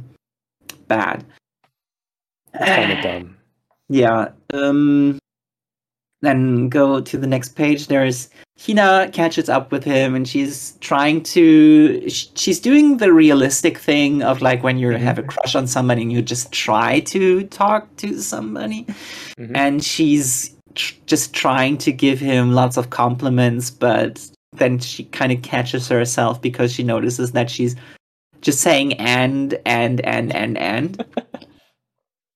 bad. 0.88 1.26
kind 2.58 2.92
of 2.94 3.04
dumb. 3.04 3.36
Yeah. 3.90 4.30
Um 4.54 5.20
then 6.26 6.70
go 6.70 7.00
to 7.02 7.18
the 7.18 7.28
next 7.28 7.56
page. 7.56 7.88
There's 7.88 8.30
Hina 8.66 9.10
catches 9.12 9.50
up 9.50 9.72
with 9.72 9.84
him 9.84 10.16
and 10.16 10.26
she's 10.28 10.78
trying 10.80 11.22
to 11.24 12.10
she's 12.10 12.60
doing 12.60 12.98
the 12.98 13.12
realistic 13.12 13.78
thing 13.78 14.24
of 14.24 14.42
like 14.42 14.64
when 14.64 14.78
you 14.78 14.92
have 14.92 15.20
a 15.20 15.24
crush 15.24 15.56
on 15.56 15.68
somebody 15.68 16.04
and 16.04 16.12
you 16.14 16.22
just 16.22 16.54
try 16.54 17.02
to 17.02 17.44
talk 17.48 17.94
to 17.98 18.18
somebody 18.22 18.86
Mhm. 19.38 19.52
and 19.56 19.84
she's 19.84 20.56
tr- 20.74 20.94
just 21.06 21.34
trying 21.34 21.78
to 21.80 21.92
give 21.92 22.18
him 22.22 22.54
lots 22.54 22.78
of 22.78 22.92
compliments 22.92 23.70
but 23.70 24.26
then 24.54 24.80
she 24.80 25.04
kind 25.04 25.34
of 25.34 25.42
catches 25.42 25.90
herself 25.90 26.42
because 26.42 26.72
she 26.72 26.82
notices 26.82 27.34
that 27.34 27.50
she's 27.50 27.76
just 28.40 28.62
saying 28.62 28.94
and 28.94 29.60
and 29.66 30.00
and 30.06 30.34
and 30.34 30.58
and 30.58 31.04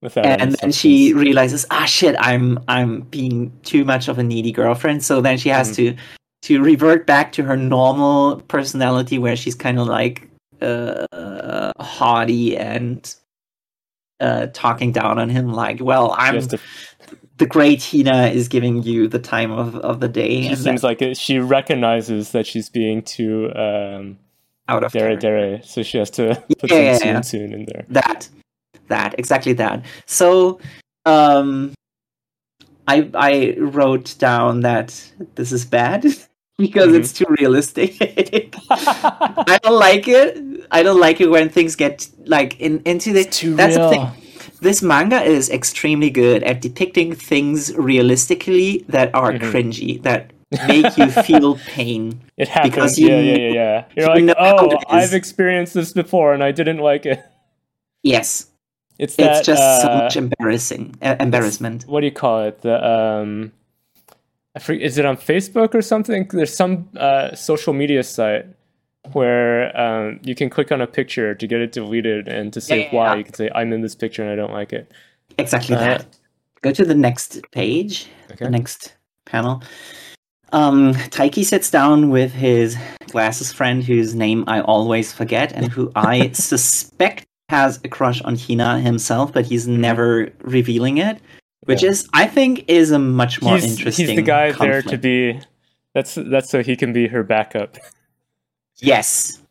Without 0.01 0.25
and 0.25 0.53
then 0.53 0.71
she 0.71 1.13
realizes 1.13 1.65
ah 1.71 1.83
shit 1.85 2.15
i'm 2.19 2.57
i'm 2.69 3.01
being 3.01 3.51
too 3.63 3.83
much 3.83 4.07
of 4.07 4.17
a 4.17 4.23
needy 4.23 4.51
girlfriend. 4.51 5.03
So 5.03 5.19
then 5.21 5.37
she 5.37 5.49
has 5.49 5.75
to 5.75 5.95
to 6.43 6.61
revert 6.61 7.05
back 7.05 7.33
to 7.33 7.43
her 7.43 7.57
normal 7.57 8.37
personality 8.47 9.17
where 9.17 9.35
she's 9.35 9.55
kind 9.55 9.77
of 9.77 9.87
like 9.87 10.29
uh 10.61 11.71
haughty 11.81 12.55
and 12.57 13.13
uh 14.21 14.47
talking 14.53 14.91
down 14.93 15.19
on 15.19 15.29
him 15.29 15.51
like 15.53 15.79
well 15.81 16.15
i'm 16.17 16.39
to- 16.47 16.59
the 17.37 17.45
great 17.45 17.81
hina 17.83 18.27
is 18.27 18.47
giving 18.49 18.83
you 18.83 19.07
the 19.07 19.19
time 19.19 19.51
of 19.51 19.75
of 19.77 20.01
the 20.01 20.09
day. 20.09 20.41
She 20.49 20.55
seems 20.55 20.81
that- 20.81 20.87
like 20.87 21.01
it, 21.01 21.17
she 21.17 21.39
recognizes 21.39 22.31
that 22.31 22.45
she's 22.45 22.69
being 22.69 23.01
too 23.01 23.49
um, 23.55 24.17
out 24.67 24.83
of 24.83 24.91
dere 24.91 25.15
dere, 25.15 25.61
so 25.63 25.81
she 25.83 25.97
has 25.97 26.09
to 26.11 26.35
put 26.59 26.69
Yeah, 26.69 26.97
some 26.97 27.07
yeah, 27.07 27.13
tune 27.13 27.13
yeah. 27.15 27.21
tune 27.21 27.53
in 27.53 27.65
there. 27.65 27.85
that 27.89 28.27
that 28.89 29.15
exactly 29.17 29.53
that 29.53 29.83
so 30.05 30.59
um 31.05 31.73
i 32.87 33.09
i 33.15 33.55
wrote 33.57 34.15
down 34.19 34.61
that 34.61 34.93
this 35.35 35.51
is 35.51 35.65
bad 35.65 36.03
because 36.57 36.91
Mhm. 36.91 36.99
it's 36.99 37.13
too 37.13 37.25
realistic 37.39 37.95
i 38.69 39.57
don't 39.63 39.79
like 39.79 40.07
it 40.07 40.37
i 40.71 40.83
don't 40.83 40.99
like 40.99 41.21
it 41.21 41.29
when 41.29 41.47
things 41.49 41.75
get 41.75 42.07
like 42.25 42.59
in 42.59 42.81
into 42.85 43.13
the 43.13 43.23
too 43.23 43.55
that's 43.55 43.75
the 43.77 43.89
thing 43.89 44.01
real. 44.01 44.15
this 44.61 44.81
manga 44.81 45.21
is 45.23 45.49
extremely 45.49 46.09
good 46.09 46.43
at 46.43 46.59
depicting 46.61 47.15
things 47.15 47.73
realistically 47.77 48.83
that 48.89 49.09
are 49.15 49.31
Mhm. 49.33 49.39
cringy 49.41 50.01
that 50.03 50.31
make 50.67 50.97
you 50.97 51.09
feel 51.11 51.55
pain 51.77 52.19
It 52.37 52.47
happens. 52.49 52.73
because 52.73 52.97
you 52.99 53.07
yeah, 53.09 53.21
yeah, 53.21 53.37
yeah, 53.37 53.53
yeah. 53.53 53.85
You're 53.95 54.17
you 54.17 54.25
like, 54.25 54.35
oh. 54.39 54.79
I've 54.89 55.13
experienced 55.13 55.73
this 55.75 55.93
before 55.93 56.33
and 56.33 56.43
I 56.43 56.51
didn't 56.51 56.79
like 56.79 57.05
it. 57.05 57.21
yes 58.03 58.47
It's 58.99 59.15
that. 59.15 59.37
it's 59.37 59.45
just 59.47 59.81
so 59.81 59.87
uh, 59.89 59.95
much 60.03 60.15
embarrassing 60.17 60.95
uh, 61.01 61.15
embarrassment 61.19 61.85
what 61.87 62.01
do 62.01 62.05
you 62.05 62.11
call 62.11 62.43
it? 62.43 62.61
The 62.61 62.75
um, 62.85 63.51
I 64.55 64.59
forget, 64.59 64.81
is 64.83 64.97
it 64.97 65.05
on 65.05 65.15
Facebook 65.17 65.73
or 65.73 65.81
something? 65.81 66.27
There's 66.31 66.53
some 66.55 66.89
uh, 66.97 67.33
social 67.35 67.73
media 67.73 68.03
site 68.03 68.45
where 69.13 69.75
um, 69.79 70.19
you 70.23 70.35
can 70.35 70.49
click 70.49 70.71
on 70.71 70.81
a 70.81 70.87
picture 70.87 71.33
to 71.33 71.47
get 71.47 71.61
it 71.61 71.71
deleted 71.71 72.27
and 72.27 72.51
to 72.53 72.59
say 72.61 72.79
Yeah, 72.79 72.83
yeah, 72.91 72.95
why. 72.95 73.05
yeah. 73.13 73.15
You 73.19 73.23
can 73.23 73.33
say 73.33 73.49
I'm 73.55 73.71
in 73.73 73.81
this 73.81 73.95
picture 73.95 74.21
and 74.21 74.31
I 74.31 74.35
don't 74.35 74.51
like 74.53 74.73
it. 74.73 74.91
exactly 75.37 75.75
that 75.75 76.05
go 76.61 76.71
to 76.73 76.83
the 76.83 76.95
next 76.95 77.39
page 77.51 78.07
Okay. 78.31 78.45
the 78.45 78.51
next 78.51 78.95
panel. 79.25 79.63
um, 80.51 80.93
Taiki 81.15 81.45
sits 81.45 81.71
down 81.71 82.09
with 82.09 82.31
his 82.33 82.75
glasses 83.11 83.53
friend, 83.53 83.83
whose 83.83 84.13
name 84.15 84.43
I 84.47 84.61
always 84.61 85.13
forget, 85.13 85.53
and 85.53 85.71
who 85.71 85.91
I 85.95 86.31
suspect 86.33 87.25
has 87.49 87.79
a 87.83 87.89
crush 87.89 88.21
on 88.21 88.37
Hina 88.37 88.79
himself, 88.79 89.33
but 89.33 89.45
he's 89.45 89.67
never 89.67 90.31
revealing 90.41 90.97
it. 90.99 91.19
Which 91.65 91.83
Yeah. 91.83 91.89
is, 91.89 92.07
I 92.13 92.27
think, 92.27 92.63
is 92.67 92.91
a 92.91 92.99
much 92.99 93.41
more 93.41 93.55
he's, 93.55 93.65
interesting. 93.65 94.07
he's 94.07 94.15
the 94.15 94.21
guy 94.21 94.51
there 94.51 94.81
to 94.83 94.97
be. 94.97 95.39
That's 95.93 96.15
that's 96.15 96.49
so 96.49 96.61
he 96.63 96.75
can 96.75 96.93
be 96.93 97.07
her 97.07 97.23
backup. 97.23 97.77
Yes. 98.77 99.41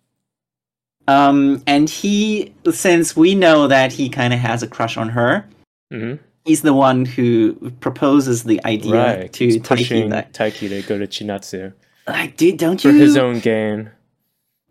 Um, 1.07 1.63
and 1.67 1.89
he, 1.89 2.55
since 2.71 3.17
we 3.17 3.35
know 3.35 3.67
that 3.67 3.93
he 3.93 4.09
kind 4.09 4.33
of 4.33 4.39
has 4.41 4.63
a 4.63 4.69
crush 4.69 4.97
on 4.97 5.09
her, 5.11 5.45
hmm 5.91 6.15
he's 6.45 6.63
the 6.63 6.73
one 6.73 7.05
who 7.05 7.53
proposes 7.81 8.45
the 8.45 8.59
idea 8.65 8.95
Right, 9.19 9.33
to 9.35 9.45
he's 9.45 9.59
Taiki 9.59 10.09
that, 10.09 10.33
Taiki 10.33 10.69
to 10.71 10.81
go 10.83 10.99
to 10.99 11.07
Chinatsu 11.07 11.75
like, 12.07 12.39
dude, 12.39 12.57
don't 12.57 12.81
for 12.81 12.89
you? 12.89 12.99
his 13.01 13.19
own 13.19 13.41
gain. 13.41 13.91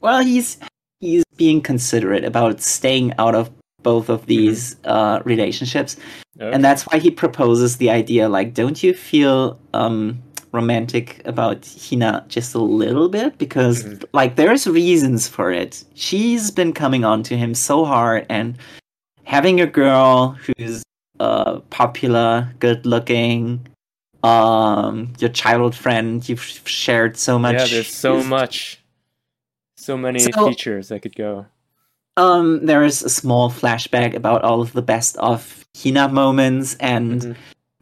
Well, 0.02 0.24
he's 0.24 0.58
he's 1.00 1.24
being 1.36 1.62
considerate 1.62 2.24
about 2.26 2.62
staying 2.62 3.14
out 3.20 3.36
of 3.36 3.50
both 3.84 4.10
of 4.10 4.26
these 4.26 4.76
uh, 4.86 5.22
relationships, 5.26 5.96
Okay. 6.40 6.52
and 6.54 6.64
that's 6.64 6.84
why 6.84 7.00
he 7.00 7.10
proposes 7.10 7.78
the 7.78 7.90
idea. 7.90 8.30
Like, 8.30 8.54
don't 8.54 8.82
you 8.84 8.94
feel 8.94 9.58
um, 9.74 10.22
romantic 10.52 11.22
about 11.26 11.66
Hina 11.90 12.26
just 12.28 12.54
a 12.56 12.60
little 12.60 13.10
bit? 13.10 13.38
Because 13.38 13.84
Mhm. 13.84 14.04
like, 14.14 14.36
there's 14.36 14.68
reasons 14.68 15.28
for 15.28 15.52
it. 15.52 15.84
She's 15.96 16.52
been 16.52 16.74
coming 16.74 17.04
on 17.06 17.24
to 17.24 17.38
him 17.38 17.54
so 17.56 17.86
hard, 17.86 18.26
and 18.30 18.58
having 19.24 19.60
a 19.62 19.68
girl 19.68 20.36
who's 20.58 20.84
uh, 21.20 21.60
popular, 21.72 22.54
good 22.60 22.86
looking. 22.86 23.66
Um, 24.24 25.14
your 25.20 25.30
childhood 25.30 25.76
friend 25.76 26.28
you've 26.28 26.44
shared 26.66 27.18
so 27.18 27.40
much. 27.40 27.54
yeah, 27.56 27.66
there's 27.68 27.88
so 27.88 28.24
much, 28.24 28.80
so 29.88 29.98
many 29.98 30.20
So- 30.20 30.48
features 30.50 30.90
that 30.90 31.02
could 31.02 31.16
go. 31.16 31.46
Um, 32.18 32.66
there 32.66 32.84
is 32.84 33.04
a 33.04 33.10
small 33.10 33.50
flashback 33.50 34.14
about 34.16 34.44
all 34.44 34.60
of 34.62 34.74
the 34.74 34.82
best 34.82 35.16
of 35.18 35.66
Hina 35.82 36.10
moments, 36.10 36.76
and 36.80 37.22
Mhm. 37.22 37.36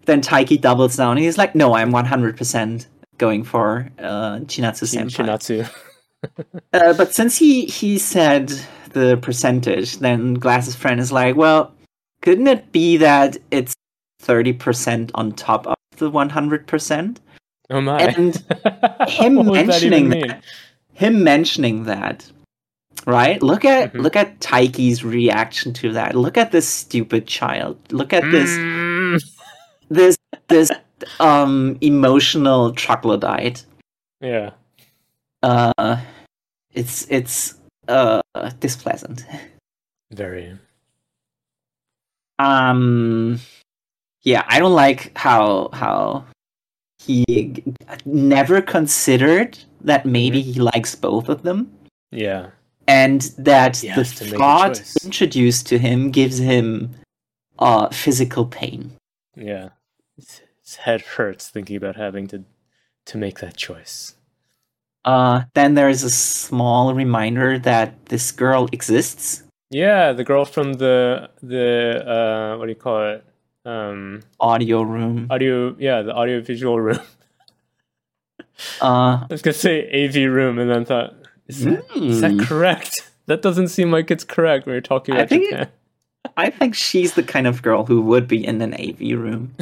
then 0.06 0.22
Taiki 0.22 0.60
doubles 0.60 0.96
down. 0.98 1.18
He's 1.18 1.38
like, 1.38 1.56
"No, 1.56 1.74
I'm 1.76 1.92
100% 1.92 2.88
going 3.18 3.44
for 3.44 3.90
uh, 3.98 4.40
Chinatsu 4.52 4.86
Senpai." 4.86 5.16
Chinatsu. 5.18 5.58
Uh, 6.74 6.92
but 6.94 7.14
since 7.14 7.38
he 7.38 7.66
he 7.66 8.00
said 8.00 8.52
the 8.94 9.16
percentage, 9.22 10.00
then 10.00 10.34
Glass's 10.34 10.74
friend 10.76 11.00
is 11.00 11.12
like, 11.12 11.36
"Well, 11.36 11.72
couldn't 12.24 12.48
it 12.48 12.72
be 12.72 12.98
that 12.98 13.38
it's 13.52 13.76
30% 14.24 15.12
on 15.14 15.32
top 15.34 15.68
of 15.68 15.76
the 15.98 16.10
100%?" 16.10 17.20
Oh 17.70 17.80
my! 17.82 18.00
And 18.02 18.34
him 19.08 19.36
what 19.36 19.46
would 19.46 19.68
that 19.70 19.84
even 19.84 19.90
mentioning 20.00 20.10
mean? 20.10 20.28
that, 20.30 20.44
him 20.96 21.24
mentioning 21.24 21.84
that, 21.84 22.26
right? 23.06 23.42
Look 23.44 23.64
at 23.66 23.94
Mhm. 23.94 24.02
look 24.02 24.16
at 24.16 24.40
Taiki's 24.40 25.04
reaction 25.04 25.74
to 25.74 25.92
that. 25.94 26.16
Look 26.16 26.38
at 26.38 26.52
this 26.52 26.68
stupid 26.68 27.28
child. 27.28 27.78
Look 27.92 28.14
at 28.14 28.32
this 28.32 28.58
Mm, 28.58 29.20
this 29.90 30.18
this 30.48 30.72
um 31.20 31.78
emotional 31.82 32.72
troglodyte. 32.74 33.66
yeah, 34.22 34.52
Uh, 35.44 36.02
it's 36.74 37.06
it's 37.12 37.56
uh 37.88 38.22
displeasant. 38.60 39.26
very. 40.12 40.58
Um, 42.40 43.40
yeah, 44.24 44.44
I 44.48 44.60
don't 44.60 44.74
like 44.74 45.16
how 45.18 45.70
how 45.74 46.26
he 47.00 47.64
never 48.06 48.62
considered 48.62 49.58
that 49.86 50.06
maybe 50.06 50.42
Mm-hmm. 50.44 50.52
he 50.54 50.60
likes 50.60 50.96
both 50.96 51.30
of 51.30 51.42
them. 51.44 51.72
Yeah, 52.12 52.50
and 52.88 53.22
that 53.38 53.78
He 53.78 53.88
the 53.88 53.94
has 53.94 54.16
to 54.16 54.26
make 54.26 54.34
a 54.34 54.38
thought 54.38 54.82
introduced 55.04 55.68
to 55.68 55.78
him 55.80 56.12
gives 56.12 56.38
him 56.38 56.92
uh, 57.60 57.90
physical 57.90 58.46
pain. 58.46 58.92
yeah. 59.36 59.70
His, 60.16 60.42
his 60.64 60.76
head 60.78 61.02
hurts 61.02 61.50
thinking 61.50 61.76
about 61.78 61.96
having 61.98 62.28
to 62.28 62.44
to 63.06 63.18
make 63.18 63.40
that 63.40 63.56
choice. 63.58 64.16
Uh, 65.04 65.44
then 65.54 65.76
there's 65.76 66.04
a 66.04 66.10
small 66.10 66.94
reminder 66.94 67.60
that 67.60 68.06
this 68.08 68.32
girl 68.32 68.68
exists. 68.72 69.44
Yeah, 69.70 70.14
the 70.14 70.24
girl 70.24 70.46
from 70.46 70.74
the 70.74 71.30
the 71.44 72.02
uh, 72.08 72.58
what 72.58 72.66
do 72.66 72.70
you 72.72 72.76
call 72.80 73.12
it? 73.14 73.24
Um, 73.66 74.22
Audio 74.40 74.82
room. 74.84 75.28
audio. 75.30 75.76
Yeah, 75.80 76.02
the 76.04 76.14
audio 76.14 76.40
visual 76.42 76.80
room. 76.88 77.00
Uh, 78.82 79.20
I 79.24 79.28
was 79.30 79.42
gonna 79.42 79.54
say 79.54 79.90
AV 79.92 80.32
room, 80.32 80.60
and 80.60 80.70
then 80.70 80.86
thought, 80.86 81.14
is 81.48 81.64
that, 81.66 81.84
is 81.96 82.22
that 82.22 82.32
Hmm. 82.32 82.40
correct? 82.42 83.12
That 83.28 83.42
doesn't 83.42 83.70
seem 83.70 83.92
like 83.92 84.12
it's 84.12 84.24
correct 84.24 84.66
when 84.66 84.74
you're 84.74 84.82
talking 84.82 85.16
I 85.16 85.20
about 85.20 85.30
think 85.30 85.44
it- 85.46 85.50
Japan. 85.52 85.68
I 86.38 86.50
think 86.50 86.74
she's 86.76 87.14
the 87.14 87.22
kind 87.24 87.46
of 87.48 87.62
girl 87.62 87.86
who 87.86 88.02
would 88.02 88.28
be 88.28 88.44
in 88.46 88.60
an 88.62 88.74
AV 88.74 89.14
room. 89.18 89.56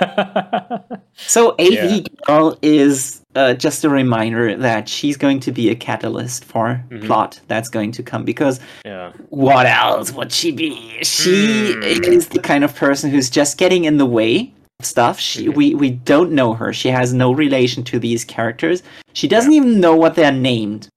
So 1.16 1.52
AV 1.58 1.72
Yeah. 1.72 1.98
girl 2.26 2.56
is 2.62 3.20
uh, 3.34 3.54
just 3.54 3.84
a 3.84 3.88
reminder 3.88 4.56
that 4.56 4.88
she's 4.88 5.16
going 5.16 5.40
to 5.40 5.52
be 5.52 5.68
a 5.68 5.74
catalyst 5.74 6.44
for 6.44 6.82
Mhm. 6.90 7.06
plot 7.06 7.40
that's 7.48 7.68
going 7.68 7.92
to 7.92 8.02
come 8.02 8.24
because 8.24 8.58
yeah, 8.84 9.12
what 9.30 9.66
else 9.66 10.12
would 10.12 10.32
she 10.32 10.50
be? 10.52 10.98
She 11.02 11.72
Hmm. 11.74 11.82
is 11.82 12.28
the 12.28 12.38
kind 12.40 12.62
of 12.64 12.74
person 12.74 13.10
who's 13.10 13.30
just 13.30 13.58
getting 13.58 13.84
in 13.84 13.96
the 13.98 14.06
way 14.06 14.40
of 14.40 14.57
stuff. 14.80 15.18
She, 15.18 15.48
we, 15.48 15.74
we 15.74 15.90
don't 15.90 16.32
know 16.32 16.54
her. 16.54 16.72
She 16.72 16.88
has 16.88 17.12
no 17.12 17.32
relation 17.32 17.82
to 17.84 17.98
these 17.98 18.24
characters. 18.24 18.82
She 19.12 19.28
doesn't 19.28 19.52
even 19.52 19.80
know 19.80 19.96
what 19.96 20.14
they're 20.14 20.32
named. 20.32 20.88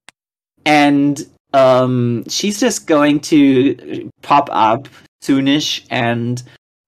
And 0.65 1.25
um, 1.53 2.23
she's 2.27 2.59
just 2.59 2.87
going 2.87 3.19
to 3.21 4.09
pop 4.21 4.49
up 4.51 4.87
soonish 5.23 5.85
and 5.89 6.41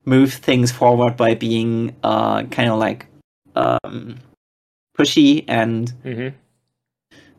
move 0.05 0.33
things 0.33 0.71
forward 0.71 1.17
by 1.17 1.33
being 1.33 1.95
uh, 2.03 2.43
kind 2.43 2.69
of 2.69 2.77
like 2.79 3.07
um, 3.55 4.19
pushy 4.97 5.45
and 5.47 5.89
hmm 6.03 6.29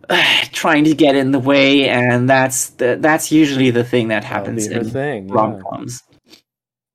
trying 0.52 0.84
to 0.84 0.94
get 0.94 1.16
in 1.16 1.30
the 1.32 1.38
way, 1.38 1.88
and 1.88 2.28
that's 2.28 2.70
the, 2.70 2.98
that's 3.00 3.32
usually 3.32 3.70
the 3.70 3.84
thing 3.84 4.08
that 4.08 4.22
happens 4.22 4.68
That'll 4.68 4.82
be 4.82 4.84
her 4.84 4.88
in 4.88 4.92
thing. 4.92 5.28
yeah. 5.28 6.13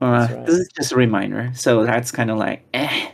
Uh, 0.02 0.28
right. 0.32 0.46
This 0.46 0.56
is 0.56 0.70
just 0.76 0.92
a 0.92 0.96
reminder, 0.96 1.52
so 1.56 1.84
that's 1.84 2.12
kind 2.12 2.32
of 2.32 2.38
like, 2.38 2.64
eh, 2.74 3.10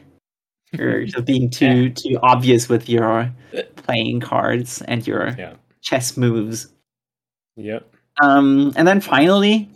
you're 0.72 1.06
just 1.06 1.26
being 1.26 1.50
too 1.50 1.90
too 1.90 2.20
obvious 2.22 2.70
with 2.70 2.88
your 2.90 3.32
playing 3.78 4.20
cards 4.20 4.82
and 4.84 5.06
your 5.08 5.36
Yeah. 5.38 5.54
chess 5.82 6.16
moves. 6.18 6.68
Yep. 7.56 7.92
Um, 8.22 8.72
and 8.76 8.88
then 8.88 9.02
finally, 9.02 9.68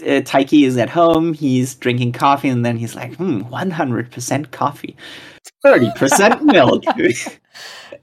uh, 0.00 0.22
Taiki 0.22 0.64
is 0.64 0.76
at 0.76 0.88
home. 0.88 1.34
He's 1.34 1.74
drinking 1.74 2.12
coffee, 2.12 2.48
and 2.48 2.64
then 2.64 2.76
he's 2.78 2.94
like, 2.96 3.14
"Hmm, 3.16 3.40
one 3.50 3.70
hundred 3.70 4.10
percent 4.10 4.50
coffee, 4.52 4.96
thirty 5.62 5.90
percent 5.96 6.42
milk. 6.44 6.84
Uh, 6.86 6.94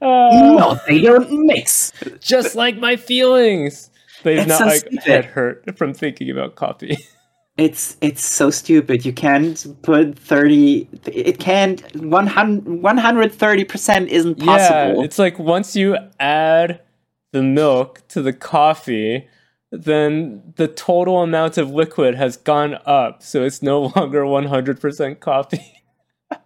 no, 0.00 0.78
they 0.86 1.00
don't 1.00 1.46
mix." 1.46 1.92
just 2.20 2.54
like 2.54 2.76
my 2.78 2.96
feelings. 2.96 3.90
They've 4.22 4.46
not 4.46 4.58
so 4.58 4.66
like 4.66 4.92
head 5.04 5.24
hurt 5.24 5.76
from 5.76 5.92
thinking 5.94 6.30
about 6.30 6.54
coffee. 6.54 6.96
It's 7.56 7.96
it's 8.02 8.22
so 8.24 8.50
stupid. 8.50 9.04
You 9.06 9.12
can't 9.14 9.64
put 9.82 10.18
thirty. 10.18 10.88
It 11.06 11.38
can't. 11.38 11.80
130 11.96 13.64
percent 13.64 14.08
isn't 14.10 14.38
possible. 14.38 14.98
Yeah, 15.00 15.04
it's 15.04 15.18
like 15.18 15.38
once 15.38 15.74
you 15.74 15.96
add 16.20 16.80
the 17.32 17.42
milk 17.42 18.02
to 18.08 18.20
the 18.20 18.32
coffee, 18.34 19.26
then 19.72 20.52
the 20.56 20.68
total 20.68 21.22
amount 21.22 21.56
of 21.58 21.70
liquid 21.70 22.14
has 22.14 22.36
gone 22.36 22.78
up, 22.84 23.22
so 23.22 23.42
it's 23.42 23.62
no 23.62 23.80
longer 23.96 24.22
100% 24.22 25.20
coffee. 25.20 25.82
uh, 26.30 26.36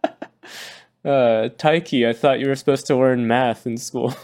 Taiki, 1.05 2.09
I 2.09 2.13
thought 2.13 2.41
you 2.41 2.49
were 2.49 2.55
supposed 2.57 2.87
to 2.87 2.97
learn 2.97 3.27
math 3.27 3.67
in 3.67 3.77
school. 3.77 4.15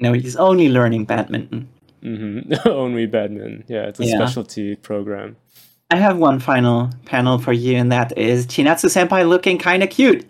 no, 0.00 0.12
he's 0.12 0.36
only 0.36 0.68
learning 0.68 1.04
badminton. 1.06 1.68
Mm-hmm. 2.02 2.54
Only 2.68 3.04
badminton. 3.04 3.64
Yeah, 3.68 3.82
it's 3.88 4.00
a 4.00 4.06
Yeah. 4.06 4.16
specialty 4.16 4.74
program. 4.74 5.36
I 5.90 5.96
have 5.96 6.18
one 6.18 6.38
final 6.38 6.90
panel 7.04 7.38
for 7.38 7.52
you, 7.52 7.76
and 7.76 7.90
that 7.90 8.16
is 8.16 8.46
Chinatsu 8.46 8.86
Senpai 8.88 9.28
looking 9.28 9.58
kind 9.58 9.82
of 9.82 9.90
cute, 9.90 10.24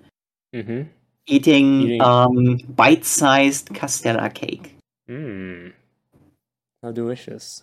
hmm 0.54 0.82
eating, 1.26 1.82
Eating- 1.82 2.02
um 2.02 2.56
bite-sized 2.70 3.68
castella 3.68 4.32
cake. 4.32 4.74
Mm. 5.08 5.72
How 6.82 6.92
delicious. 6.92 7.62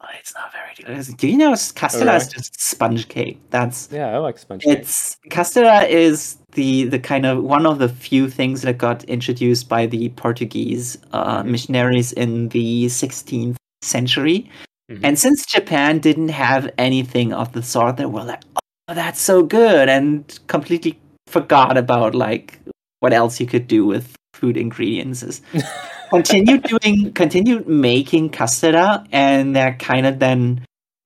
Oh, 0.00 0.06
it's 0.18 0.34
not 0.34 0.52
very 0.52 0.74
delicious. 0.74 1.14
Do 1.14 1.28
you 1.28 1.36
know 1.36 1.52
castella 1.52 2.16
is 2.16 2.28
just 2.28 2.60
sponge 2.60 3.08
cake? 3.08 3.40
That's 3.50 3.88
Yeah, 3.92 4.08
I 4.14 4.18
like 4.18 4.38
sponge 4.38 4.62
cake. 4.62 4.78
It's 4.78 5.16
castella 5.30 5.88
is 5.88 6.38
the 6.52 6.84
the 6.88 6.98
kind 6.98 7.26
of 7.26 7.44
one 7.44 7.66
of 7.66 7.78
the 7.78 7.88
few 7.88 8.28
things 8.30 8.62
that 8.62 8.78
got 8.78 9.04
introduced 9.04 9.68
by 9.68 9.86
the 9.86 10.08
Portuguese 10.10 10.98
uh, 11.12 11.42
missionaries 11.44 12.12
in 12.12 12.48
the 12.48 12.86
16th 12.86 13.56
century. 13.82 14.50
Mhm. 14.90 15.00
And 15.02 15.18
since 15.18 15.46
Japan 15.46 15.98
didn't 15.98 16.28
have 16.28 16.68
anything 16.78 17.32
of 17.32 17.52
the 17.52 17.62
sort, 17.62 17.96
they 17.96 18.06
were 18.06 18.24
like, 18.24 18.42
"Oh, 18.88 18.94
that's 18.94 19.20
so 19.20 19.42
good," 19.42 19.88
and 19.88 20.24
completely 20.46 20.98
forgot 21.28 21.76
about 21.78 22.14
like 22.14 22.60
what 23.00 23.12
else 23.12 23.40
you 23.40 23.46
could 23.46 23.66
do 23.66 23.84
with 23.86 24.14
food 24.34 24.56
ingredients 24.56 25.40
continue 26.10 26.58
doing 26.58 27.12
continue 27.12 27.62
making 27.66 28.28
castella 28.30 29.06
and 29.12 29.56
that 29.56 29.78
kind 29.78 30.06
of 30.06 30.18
then 30.18 30.60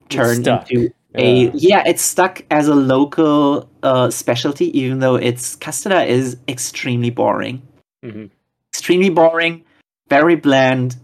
turned 0.09 0.47
into 0.47 0.91
a 1.14 1.45
Yeah. 1.45 1.51
yeah 1.55 1.83
it's 1.87 2.03
stuck 2.03 2.43
as 2.51 2.68
a 2.68 2.74
local 2.74 3.68
uh, 3.83 4.11
specialty 4.11 4.76
even 4.79 4.99
though 4.99 5.14
its 5.16 5.57
castella 5.57 6.07
is 6.07 6.37
extremely 6.49 7.11
boring 7.11 7.62
Mhm. 8.05 8.31
extremely 8.72 9.11
boring 9.11 9.62
very 10.09 10.37
bland 10.37 10.97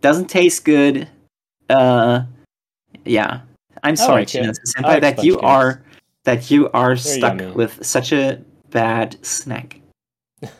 doesn't 0.00 0.28
taste 0.28 0.64
good 0.64 1.08
uh 1.70 2.22
yeah 3.04 3.40
i'm 3.82 3.96
sorry 3.96 4.22
like. 4.22 4.28
Chinatsu 4.28 4.64
senpai 4.76 5.00
that 5.00 5.22
you 5.24 5.34
cakes. 5.34 5.44
are 5.44 5.82
that 6.24 6.50
you 6.50 6.68
are 6.72 6.94
They're 6.94 7.16
stuck 7.18 7.40
yummy. 7.40 7.52
with 7.54 7.84
such 7.84 8.12
a 8.12 8.40
bad 8.70 9.16
snack 9.24 9.80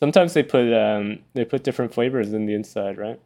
Sometimes 0.00 0.34
they 0.34 0.42
put 0.42 0.72
um 0.74 1.20
they 1.34 1.44
put 1.44 1.64
different 1.64 1.92
flavors 1.94 2.32
in 2.34 2.44
the 2.46 2.54
inside, 2.54 2.98
right? 2.98 3.18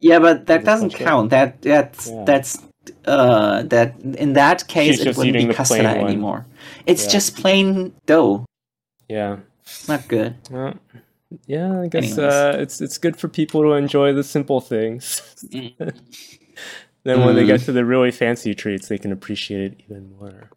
Yeah, 0.00 0.18
but 0.18 0.46
that 0.46 0.64
doesn't 0.64 0.94
count. 0.94 1.30
That 1.30 1.62
that's 1.62 2.08
Yeah. 2.08 2.24
that's 2.24 2.58
uh 3.04 3.62
that 3.64 3.94
in 4.00 4.32
that 4.34 4.66
case 4.66 4.96
She's 4.98 5.06
it 5.06 5.16
wouldn't 5.16 5.36
be 5.36 5.54
castella 5.54 5.96
anymore. 5.96 6.46
It's 6.86 7.04
Yeah. 7.04 7.10
just 7.10 7.36
plain 7.36 7.92
dough. 8.06 8.44
Yeah. 9.08 9.36
Not 9.86 10.08
good. 10.08 10.34
Well, 10.50 10.74
yeah, 11.46 11.80
I 11.82 11.88
guess 11.88 12.18
uh, 12.18 12.56
it's 12.58 12.80
it's 12.80 12.98
good 12.98 13.16
for 13.16 13.28
people 13.28 13.62
to 13.62 13.72
enjoy 13.72 14.12
the 14.12 14.24
simple 14.24 14.60
things. 14.60 15.20
then 17.04 17.24
when 17.24 17.34
they 17.36 17.46
get 17.46 17.60
to 17.62 17.72
the 17.72 17.84
really 17.84 18.10
fancy 18.10 18.54
treats, 18.54 18.88
they 18.88 18.98
can 18.98 19.12
appreciate 19.12 19.72
it 19.72 19.80
even 19.84 20.10
more. 20.18 20.50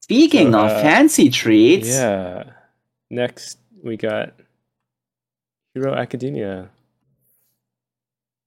Speaking 0.00 0.52
So, 0.52 0.58
of 0.60 0.70
uh, 0.70 0.82
fancy 0.82 1.30
treats, 1.30 1.88
Yeah. 1.88 2.44
Next, 3.10 3.58
we 3.82 3.96
got 3.96 4.34
Hero 5.74 5.94
Academia, 5.94 6.70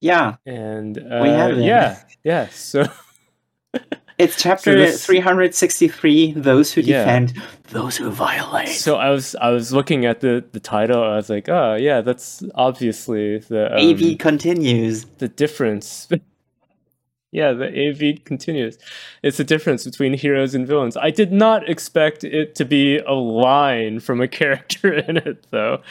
yeah, 0.01 0.35
and 0.45 0.97
uh, 0.97 1.19
We 1.21 1.29
have 1.29 1.51
it. 1.57 1.63
yeah, 1.63 1.99
yeah. 2.23 2.47
So 2.49 2.83
it's 4.19 4.35
chapter 4.35 4.75
this- 4.77 5.03
363. 5.05 6.33
Those 6.33 6.73
who 6.73 6.81
Yeah. 6.81 6.99
defend, 6.99 7.33
those 7.71 7.97
who 7.97 8.09
violate. 8.11 8.67
so 8.69 8.97
I 8.97 9.09
was 9.09 9.35
I 9.35 9.49
was 9.49 9.73
looking 9.73 10.05
at 10.05 10.19
the 10.19 10.43
the 10.51 10.59
title. 10.59 11.01
I 11.01 11.15
was 11.15 11.29
like, 11.29 11.49
oh 11.49 11.75
yeah, 11.75 12.01
that's 12.01 12.43
obviously 12.55 13.39
the 13.39 13.73
um, 13.73 13.79
AV 13.79 14.17
continues. 14.19 15.05
the 15.17 15.27
difference. 15.27 16.07
yeah, 17.31 17.53
the 17.53 17.67
AV 17.67 18.23
continues. 18.25 18.77
It's 19.23 19.37
the 19.37 19.43
difference 19.43 19.85
between 19.85 20.13
heroes 20.13 20.55
and 20.55 20.67
villains. 20.67 20.97
I 20.97 21.11
did 21.11 21.31
not 21.31 21.69
expect 21.69 22.23
it 22.23 22.55
to 22.55 22.65
be 22.65 22.97
a 22.99 23.13
line 23.13 23.99
from 23.99 24.19
a 24.21 24.27
character 24.39 24.93
in 24.93 25.17
it, 25.17 25.45
though. 25.51 25.81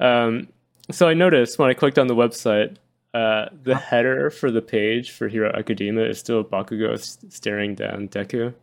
Um, 0.00 0.48
so 0.90 1.06
I 1.06 1.14
noticed 1.14 1.58
when 1.58 1.68
I 1.70 1.74
clicked 1.74 1.98
on 1.98 2.06
the 2.08 2.16
website, 2.16 2.76
uh, 3.14 3.46
the 3.62 3.74
header 3.76 4.30
for 4.30 4.50
the 4.50 4.62
page 4.62 5.10
for 5.10 5.28
Hero 5.28 5.50
Academia 5.52 6.06
is 6.08 6.18
still 6.18 6.44
Bakugo 6.44 6.96
staring 7.32 7.74
down 7.74 8.08
Deku. 8.08 8.54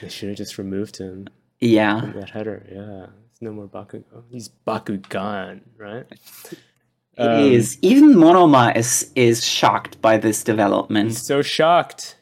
They 0.00 0.08
should 0.08 0.28
have 0.30 0.38
just 0.38 0.58
removed 0.58 0.96
him 0.98 1.28
Yeah, 1.60 2.10
that 2.14 2.30
header. 2.30 2.64
Yeah, 2.70 3.06
It's 3.30 3.42
no 3.42 3.52
more 3.52 3.66
Bakugo. 3.68 4.22
He's 4.30 4.50
Bakugan, 4.66 5.60
right? 5.78 6.06
it 7.16 7.52
is. 7.52 7.78
Even 7.82 8.14
Monoma 8.14 8.74
is 8.76 9.10
is 9.14 9.44
shocked 9.46 10.00
by 10.02 10.16
this 10.16 10.38
He's 10.38 10.44
development. 10.44 11.14
so 11.14 11.42
shocked. 11.42 12.16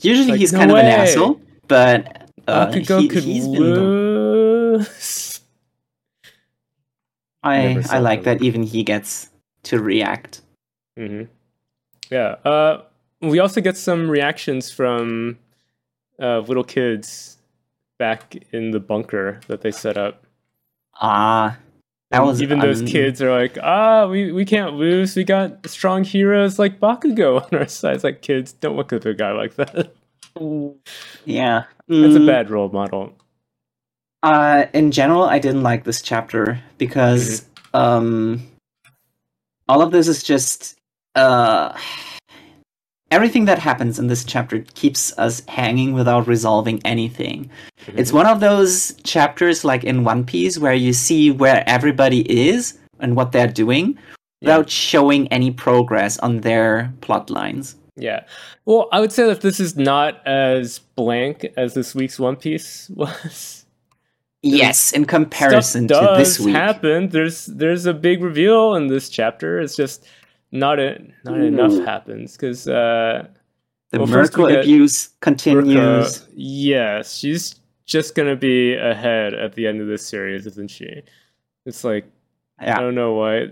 Usually 0.00 0.32
like, 0.32 0.40
he's 0.40 0.52
no 0.52 0.58
kind 0.58 0.70
of 0.70 0.76
an 0.76 0.86
asshole, 0.86 1.40
but 1.68 2.28
uh, 2.46 2.66
Bakugo 2.66 3.00
he, 3.00 3.08
could 3.08 3.22
he's 3.22 3.46
been. 3.48 3.60
lose. 3.62 5.40
I 7.42 7.82
I 7.90 7.98
like 7.98 8.24
that 8.24 8.42
even 8.42 8.62
he 8.62 8.82
gets 8.82 9.30
to 9.64 9.80
react. 9.80 10.42
hmm 10.96 11.22
Yeah. 12.10 12.36
Uh, 12.44 12.82
we 13.20 13.38
also 13.38 13.60
get 13.60 13.76
some 13.76 14.10
reactions 14.10 14.70
from 14.70 15.38
uh, 16.20 16.40
little 16.40 16.64
kids 16.64 17.38
back 17.98 18.36
in 18.52 18.70
the 18.70 18.80
bunker 18.80 19.40
that 19.48 19.62
they 19.62 19.70
set 19.70 19.96
up. 19.96 20.24
Ah, 21.00 21.58
that 22.10 22.22
was 22.22 22.42
even 22.42 22.60
those 22.60 22.80
um, 22.80 22.86
kids 22.86 23.20
are 23.22 23.32
like, 23.32 23.58
ah, 23.62 24.06
we, 24.06 24.30
we 24.32 24.44
can't 24.44 24.74
lose. 24.74 25.16
We 25.16 25.24
got 25.24 25.66
strong 25.68 26.04
heroes 26.04 26.58
like 26.58 26.78
Bakugo 26.78 27.42
on 27.42 27.58
our 27.58 27.66
side. 27.68 27.96
It's 27.96 28.04
like, 28.04 28.22
kids, 28.22 28.52
don't 28.52 28.76
look 28.76 28.92
at 28.92 29.04
a 29.06 29.14
guy 29.14 29.32
like 29.32 29.54
that. 29.56 29.94
Yeah, 31.24 31.64
That's 31.88 32.16
a 32.16 32.20
Mm, 32.20 32.26
bad 32.26 32.50
role 32.50 32.68
model. 32.68 33.12
Uh, 34.22 34.66
in 34.72 34.90
general, 34.90 35.24
I 35.24 35.38
didn't 35.38 35.62
like 35.62 35.84
this 35.84 36.00
chapter 36.02 36.60
because 36.78 37.42
Mm-hmm. 37.74 37.76
um, 37.76 38.42
all 39.68 39.82
of 39.82 39.90
this 39.92 40.08
is 40.08 40.22
just 40.22 40.76
uh, 41.14 41.76
everything 43.10 43.44
that 43.46 43.58
happens 43.58 43.98
in 43.98 44.06
this 44.08 44.24
chapter 44.24 44.60
keeps 44.74 45.16
us 45.18 45.42
hanging 45.48 45.92
without 45.92 46.26
resolving 46.26 46.80
anything. 46.84 47.50
It's 47.88 48.10
Mm-hmm. 48.10 48.16
one 48.16 48.26
of 48.26 48.40
those 48.40 48.94
chapters 49.04 49.64
like 49.64 49.84
in 49.84 50.04
One 50.04 50.24
Piece 50.24 50.58
where 50.58 50.74
you 50.74 50.92
see 50.92 51.30
where 51.30 51.62
everybody 51.66 52.20
is 52.48 52.78
and 53.00 53.14
what 53.16 53.32
they're 53.32 53.46
doing 53.48 53.98
Yeah. 54.40 54.58
without 54.58 54.70
showing 54.70 55.28
any 55.28 55.50
progress 55.50 56.18
on 56.18 56.40
their 56.40 56.92
plot 57.00 57.30
lines. 57.30 57.76
Yeah. 57.96 58.24
Well, 58.64 58.88
I 58.90 59.00
would 59.00 59.12
say 59.12 59.24
that 59.26 59.40
this 59.40 59.60
is 59.60 59.76
not 59.76 60.26
as 60.26 60.80
blank 60.96 61.46
as 61.56 61.74
this 61.74 61.94
week's 61.94 62.18
One 62.18 62.36
Piece 62.36 62.88
was. 62.94 63.63
Yes, 64.44 64.92
in 64.92 65.06
comparison 65.06 65.88
to 65.88 66.14
this 66.16 66.38
week. 66.38 66.54
happen. 66.54 67.08
There's 67.08 67.46
there's 67.46 67.86
a 67.86 67.94
big 67.94 68.22
reveal 68.22 68.74
in 68.74 68.88
this 68.88 69.08
chapter. 69.08 69.60
It's 69.60 69.74
just 69.74 70.06
not 70.52 70.78
a, 70.78 71.00
not 71.24 71.40
enough 71.40 71.72
happens 71.84 72.32
because 72.36 72.68
uh, 72.68 73.26
The 73.90 73.98
Well, 73.98 74.06
first 74.06 74.36
we 74.36 74.42
Mirko 74.42 74.54
get 74.54 74.64
abuse 74.64 75.08
continues. 75.20 76.28
Yes, 76.34 77.16
she's 77.16 77.56
just 77.86 78.14
gonna 78.14 78.36
be 78.36 78.74
ahead 78.74 79.34
at 79.34 79.54
the 79.54 79.66
end 79.66 79.80
of 79.80 79.86
this 79.86 80.06
series, 80.06 80.46
isn't 80.46 80.70
she? 80.70 81.02
It's 81.64 81.82
like 81.82 82.04
I 82.58 82.80
don't 82.80 82.94
know 82.94 83.14
why. 83.14 83.48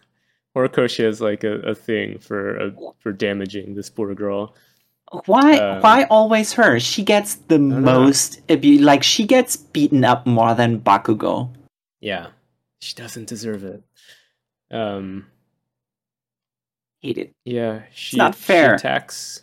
Horikoshi 0.56 1.04
has 1.04 1.20
like 1.20 1.44
a, 1.44 1.60
a 1.60 1.74
thing 1.74 2.18
for 2.18 2.60
uh 2.60 2.70
for 2.98 3.12
damaging 3.12 3.74
this 3.74 3.88
poor 3.88 4.14
girl. 4.14 4.54
Why? 5.26 5.58
Um, 5.58 5.82
why 5.82 6.04
always 6.04 6.52
her? 6.54 6.80
She 6.80 7.02
gets 7.02 7.34
the 7.34 7.58
most 7.58 8.40
abu- 8.48 8.78
Like 8.80 9.02
she 9.02 9.26
gets 9.26 9.56
beaten 9.56 10.04
up 10.04 10.26
more 10.26 10.54
than 10.54 10.80
Bakugo. 10.80 11.50
Yeah, 12.00 12.28
she 12.80 12.94
doesn't 12.94 13.28
deserve 13.28 13.62
it. 13.64 13.82
Um, 14.70 15.26
Hate 17.02 17.18
it. 17.18 17.32
yeah, 17.44 17.82
she 17.92 18.16
not 18.16 18.34
she 18.34 18.40
fair. 18.42 18.74
attacks, 18.74 19.40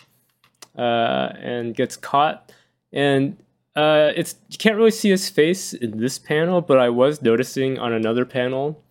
uh, 0.78 1.30
and 1.40 1.76
gets 1.76 1.96
caught, 1.98 2.52
and 2.92 3.38
uh, 3.76 4.12
it's 4.16 4.36
you 4.50 4.58
can't 4.58 4.76
really 4.76 4.92
see 4.92 5.10
his 5.10 5.30
face 5.30 5.74
in 5.74 5.98
this 6.00 6.18
panel, 6.18 6.62
but 6.62 6.80
I 6.80 6.90
was 6.90 7.22
noticing 7.22 7.78
on 7.78 7.94
another 7.94 8.26
panel 8.26 8.82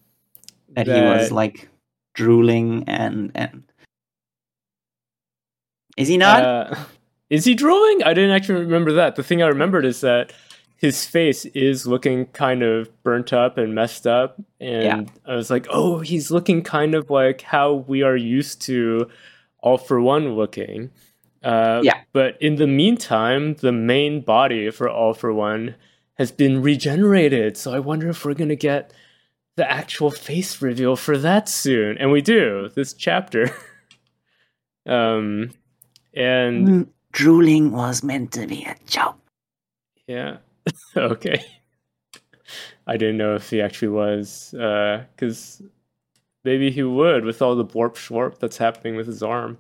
That, 0.77 0.87
he 0.87 0.93
was 0.93 1.33
like 1.33 1.69
drooling 2.15 2.85
and 2.87 3.33
and. 3.35 3.65
Is 5.99 6.09
he 6.09 6.17
not? 6.17 6.43
Uh, 6.43 6.75
is 7.31 7.45
he 7.45 7.55
drooling? 7.55 8.03
I 8.05 8.15
didn't 8.15 8.31
actually 8.31 8.61
remember 8.63 8.93
that. 8.95 9.17
The 9.17 9.23
thing 9.23 9.43
I 9.43 9.49
remembered 9.49 9.85
is 9.85 10.01
that 10.01 10.33
his 10.77 11.05
face 11.05 11.45
is 11.47 11.87
looking 11.87 12.27
kind 12.27 12.63
of 12.63 12.89
burnt 13.03 13.33
up 13.33 13.59
and 13.59 13.75
messed 13.75 14.07
up, 14.07 14.41
and 14.61 15.11
I 15.27 15.35
was 15.35 15.51
like, 15.51 15.67
"Oh, 15.71 15.99
he's 15.99 16.31
looking 16.31 16.63
kind 16.63 16.95
of 16.95 17.11
like 17.11 17.43
how 17.43 17.75
we 17.75 18.03
are 18.03 18.17
used 18.17 18.63
to 18.63 19.11
All 19.59 19.77
for 19.79 20.01
One 20.01 20.37
looking." 20.37 20.91
Uh, 21.43 21.81
Yeah. 21.85 22.01
But 22.13 22.41
in 22.41 22.57
the 22.57 22.67
meantime, 22.67 23.55
the 23.55 23.73
main 23.73 24.21
body 24.21 24.71
for 24.71 24.89
All 24.89 25.15
for 25.15 25.33
One 25.33 25.75
has 26.15 26.31
been 26.33 26.63
regenerated. 26.63 27.57
So 27.57 27.73
I 27.73 27.79
wonder 27.81 28.09
if 28.09 28.25
we're 28.25 28.35
gonna 28.35 28.57
get 28.57 28.93
the 29.57 29.69
actual 29.71 30.11
face 30.13 30.63
reveal 30.63 30.95
for 30.97 31.19
that 31.19 31.49
soon, 31.49 31.99
and 31.99 32.13
we 32.13 32.23
do 32.23 32.71
this 32.75 32.93
chapter. 32.93 33.51
um, 34.87 35.51
and 36.19 36.69
Mm, 36.69 36.89
drooling 37.13 37.73
was 37.73 38.03
meant 38.03 38.33
to 38.33 38.47
be 38.47 38.65
a 38.65 38.77
joke. 38.87 39.17
Yeah. 40.07 40.39
okay. 40.97 41.45
I 42.87 42.97
didn't 42.97 43.19
know 43.19 43.35
if 43.35 43.51
he 43.51 43.61
actually 43.61 43.89
was, 43.89 44.49
because 44.53 45.63
maybe 46.45 46.71
he 46.71 46.83
would 46.83 47.25
with 47.25 47.43
all 47.43 47.55
the 47.55 47.65
blorp 47.65 47.95
schwarp 47.95 48.39
that's 48.39 48.57
happening 48.57 48.97
with 48.97 49.07
his 49.07 49.23
arm. 49.23 49.59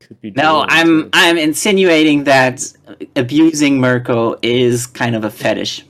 Could 0.00 0.20
be. 0.20 0.30
No, 0.32 0.66
I'm 0.68 1.04
too. 1.04 1.10
I'm 1.14 1.38
insinuating 1.38 2.24
that 2.24 2.62
abusing 3.16 3.80
Mirko 3.80 4.36
is 4.42 4.86
kind 4.86 5.16
of 5.16 5.24
a 5.24 5.30
fetish. 5.30 5.86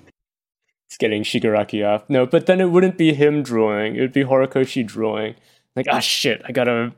It's 0.87 0.97
getting 0.97 1.25
Shigaraki 1.25 1.85
off. 1.85 2.09
No, 2.09 2.25
but 2.25 2.47
then 2.47 2.61
it 2.61 2.71
wouldn't 2.71 2.97
be 2.97 3.13
him 3.13 3.43
drooling. 3.43 3.97
It 3.97 4.01
would 4.01 4.13
be 4.13 4.23
Horikoshi 4.23 4.87
drooling. 4.87 5.35
Like, 5.75 5.87
ah, 5.91 5.99
shit! 5.99 6.41
I 6.45 6.53
gotta, 6.53 6.93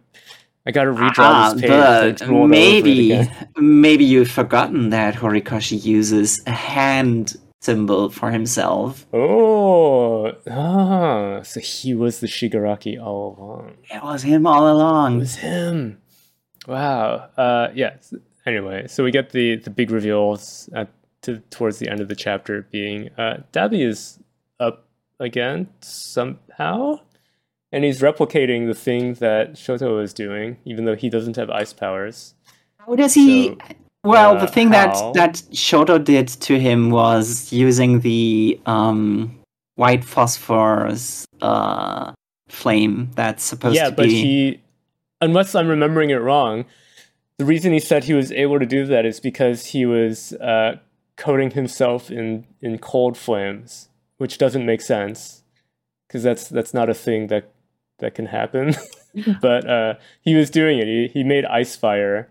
I 0.67 0.71
gotta 0.71 0.91
redraw 0.91 1.15
Ah, 1.19 1.53
this 1.53 1.63
page. 1.63 1.71
but 1.71 2.17
drool 2.19 2.39
it 2.41 2.45
over 2.45 2.45
it 2.45 2.49
maybe 2.49 3.29
maybe 3.57 4.05
you've 4.05 4.31
forgotten 4.31 4.91
that 4.91 5.15
Horikoshi 5.15 5.83
uses 5.83 6.43
a 6.47 6.51
hand 6.51 7.37
symbol 7.61 8.11
for 8.11 8.31
himself. 8.31 9.07
Oh, 9.13 10.33
ah, 10.51 11.43
so 11.43 11.61
he 11.61 11.95
was 11.95 12.21
the 12.21 12.27
Shigaraki 12.27 13.03
all 13.03 13.37
along. 13.39 13.77
It 13.91 14.03
was 14.03 14.23
him 14.23 14.47
all 14.47 14.71
along. 14.71 15.17
It 15.17 15.19
was 15.21 15.35
him. 15.37 16.01
Wow. 16.67 17.29
Uh, 17.37 17.69
yeah. 17.75 17.95
Anyway, 18.47 18.87
so 18.89 19.03
we 19.05 19.11
get 19.11 19.31
the 19.31 19.57
the 19.57 19.71
big 19.71 19.91
reveals 19.91 20.69
at 20.75 20.89
to 21.23 21.39
towards 21.51 21.79
the 21.79 21.89
end 21.89 22.01
of 22.01 22.09
the 22.09 22.15
chapter, 22.15 22.63
being 22.71 23.09
uh, 23.19 23.39
Dabi 23.53 23.85
is 23.87 24.19
up 24.61 24.87
again 25.19 25.69
somehow, 25.81 27.01
and 27.73 27.85
he's 27.85 28.01
replicating 28.01 28.67
the 28.67 28.75
thing 28.75 29.15
that 29.15 29.55
Shoto 29.55 30.03
is 30.03 30.15
doing, 30.15 30.57
even 30.65 30.85
though 30.85 30.97
he 30.97 31.11
doesn't 31.11 31.37
have 31.37 31.51
ice 31.51 31.73
powers. 31.73 32.35
How 32.79 32.95
does 32.95 33.15
he? 33.15 33.49
So, 33.49 33.59
well, 34.05 34.37
uh, 34.37 34.41
the 34.41 34.47
thing 34.47 34.73
how? 34.73 35.13
that 35.13 35.15
that 35.15 35.35
Shoto 35.53 36.03
did 36.03 36.29
to 36.29 36.59
him 36.59 36.91
was 36.91 37.53
using 37.53 38.01
the 38.01 38.61
um, 38.67 39.39
white 39.75 40.05
phosphorus 40.05 41.27
uh, 41.43 42.13
flame 42.49 43.11
that's 43.15 43.45
supposed 43.45 43.77
yeah, 43.77 43.91
to 43.91 43.97
but 43.97 44.07
he, 44.07 44.61
unless 45.21 45.55
I'm 45.55 45.69
remembering 45.69 46.11
it 46.11 46.17
wrong, 46.17 46.65
the 47.37 47.45
reason 47.45 47.73
he 47.73 47.81
said 47.81 48.05
he 48.05 48.15
was 48.15 48.33
able 48.33 48.59
to 48.59 48.67
do 48.67 48.87
that 48.87 49.05
is 49.05 49.21
because 49.21 49.67
he 49.67 49.85
was 49.85 50.33
uh, 50.35 50.77
coating 51.17 51.51
himself 51.51 52.11
in 52.11 52.47
in 52.63 52.79
cold 52.79 53.19
flames, 53.19 53.91
which 54.17 54.39
doesn't 54.39 54.65
make 54.65 54.81
sense 54.81 55.43
because 56.07 56.23
that's 56.23 56.49
that's 56.49 56.73
not 56.73 56.89
a 56.89 56.95
thing 56.95 57.27
that 57.27 57.53
that 57.99 58.15
can 58.15 58.27
happen. 58.27 58.75
but 59.41 59.69
uh, 59.69 59.95
he 60.21 60.35
was 60.35 60.51
doing 60.51 60.79
it. 60.79 60.87
He 60.87 61.09
he 61.09 61.25
made 61.25 61.45
ice 61.45 61.77
fire. 61.77 62.29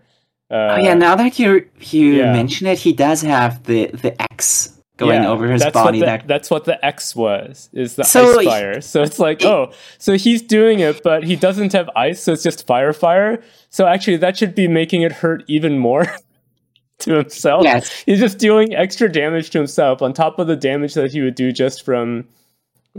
Uh, 0.50 0.76
oh 0.76 0.76
yeah, 0.78 0.94
now 0.94 1.14
that 1.14 1.38
you 1.38 1.68
you 1.80 2.14
yeah. 2.14 2.32
mention 2.32 2.66
it, 2.66 2.78
he 2.78 2.92
does 2.92 3.22
have 3.22 3.64
the 3.64 3.86
the 3.86 4.20
X 4.32 4.78
going 4.98 5.22
yeah, 5.22 5.28
over 5.28 5.50
his 5.50 5.62
that's 5.62 5.72
body. 5.72 6.00
What 6.00 6.06
the, 6.06 6.06
that 6.06 6.28
That's 6.28 6.50
what 6.50 6.64
the 6.66 6.84
X 6.84 7.16
was, 7.16 7.70
is 7.72 7.94
the 7.94 8.04
So 8.04 8.38
ice 8.38 8.44
fire. 8.44 8.80
So 8.82 9.02
it's 9.02 9.18
like, 9.18 9.42
oh, 9.44 9.72
so 9.96 10.18
he's 10.18 10.42
doing 10.42 10.80
it, 10.80 11.02
but 11.02 11.24
he 11.24 11.36
doesn't 11.36 11.72
have 11.72 11.88
ice, 11.96 12.22
so 12.22 12.32
it's 12.32 12.42
just 12.42 12.66
fire 12.66 12.92
fire. 12.92 13.42
So 13.70 13.86
actually, 13.86 14.18
that 14.18 14.36
should 14.36 14.54
be 14.54 14.68
making 14.68 15.02
it 15.02 15.12
hurt 15.12 15.44
even 15.46 15.78
more 15.78 16.06
to 17.00 17.14
himself. 17.14 17.64
Yes. 17.64 18.02
He's 18.06 18.18
just 18.18 18.38
doing 18.38 18.74
extra 18.74 19.10
damage 19.10 19.50
to 19.50 19.58
himself 19.58 20.02
on 20.02 20.12
top 20.12 20.38
of 20.38 20.46
the 20.46 20.56
damage 20.56 20.94
that 20.94 21.12
he 21.12 21.22
would 21.22 21.34
do 21.34 21.52
just 21.52 21.84
from 21.84 22.26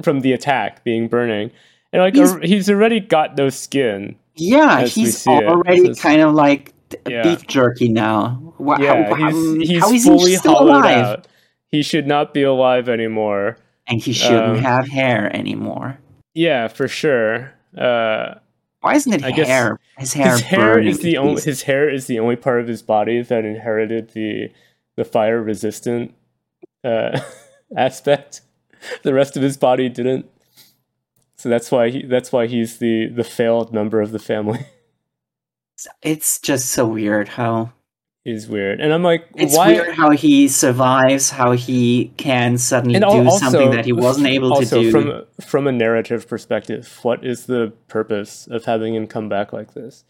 from 0.01 0.21
the 0.21 0.31
attack 0.31 0.83
being 0.83 1.07
burning. 1.07 1.51
And 1.91 2.01
like 2.01 2.15
He's- 2.15 2.37
he's 2.43 2.69
already 2.69 2.99
got 2.99 3.37
no 3.37 3.49
skin. 3.49 4.15
yeah, 4.35 4.85
he's 4.85 5.25
already 5.27 5.93
kind 5.95 6.21
of 6.21 6.33
like 6.33 6.73
Yeah. 7.07 7.23
beef 7.23 7.45
jerky 7.47 7.89
now. 7.89 8.53
Yeah, 8.79 9.13
how, 9.15 9.31
he's 9.31 9.69
he's 9.69 9.79
how 9.81 9.91
is 9.91 10.05
fully 10.05 10.31
he 10.31 10.37
still 10.37 10.61
alive? 10.61 11.05
out. 11.05 11.27
He 11.67 11.81
should 11.83 12.07
not 12.07 12.33
be 12.33 12.43
alive 12.43 12.89
anymore. 12.89 13.57
And 13.87 14.01
he 14.01 14.13
shouldn't 14.13 14.57
Um, 14.57 14.63
have 14.63 14.87
hair 14.87 15.35
anymore. 15.35 15.97
Yeah, 16.35 16.67
for 16.67 16.87
sure. 16.87 17.53
Uh, 17.77 18.35
Why 18.81 18.95
isn't 18.95 19.13
it 19.13 19.23
I 19.23 19.31
hair? 19.31 19.79
His 19.97 20.13
hair, 20.13 20.31
his 20.31 20.41
hair 20.41 20.79
is 20.79 20.99
the 20.99 21.17
only 21.17 21.41
his 21.41 21.63
hair 21.63 21.89
is 21.89 22.05
the 22.07 22.19
only 22.19 22.35
part 22.35 22.61
of 22.61 22.67
his 22.67 22.81
body 22.81 23.21
that 23.21 23.45
inherited 23.45 24.11
the 24.13 24.51
the 24.95 25.03
fire 25.05 25.41
resistant 25.41 26.13
uh, 26.83 27.19
aspect. 27.75 28.41
The 29.03 29.13
rest 29.13 29.35
of 29.37 29.43
his 29.43 29.57
body 29.57 29.89
didn't. 29.89 30.25
So 31.39 31.47
that's 31.47 31.71
why 31.71 31.89
he 31.89 32.03
that's 32.05 32.31
why 32.33 32.47
he's 32.47 32.79
the 32.79 33.07
the 33.07 33.23
failed 33.23 33.73
member 33.73 34.01
of 34.01 34.11
the 34.11 34.19
family. 34.19 34.65
It's 36.01 36.39
just 36.39 36.71
so 36.71 36.85
weird 36.85 37.29
how 37.29 37.71
he's 38.25 38.47
weird, 38.49 38.81
and 38.81 38.91
I'm 38.93 39.01
like, 39.03 39.25
it's 39.37 39.55
why? 39.55 39.71
weird 39.71 39.95
how 39.95 40.09
he 40.09 40.49
survives, 40.49 41.29
how 41.29 41.53
he 41.53 42.11
can 42.17 42.57
suddenly 42.57 42.95
and 42.95 43.03
do 43.05 43.09
also, 43.29 43.37
something 43.49 43.71
that 43.71 43.85
he 43.85 43.93
wasn't 43.93 44.27
able 44.35 44.51
also 44.53 44.81
to 44.83 44.83
do. 44.83 44.91
from 44.91 45.09
a- 45.09 45.41
from 45.41 45.67
a 45.67 45.71
narrative 45.71 46.27
perspective, 46.27 46.99
what 47.03 47.25
is 47.25 47.45
the 47.45 47.71
purpose 47.87 48.45
of 48.47 48.65
having 48.65 48.93
him 48.93 49.07
come 49.07 49.29
back 49.29 49.53
like 49.53 49.73
this? 49.73 50.03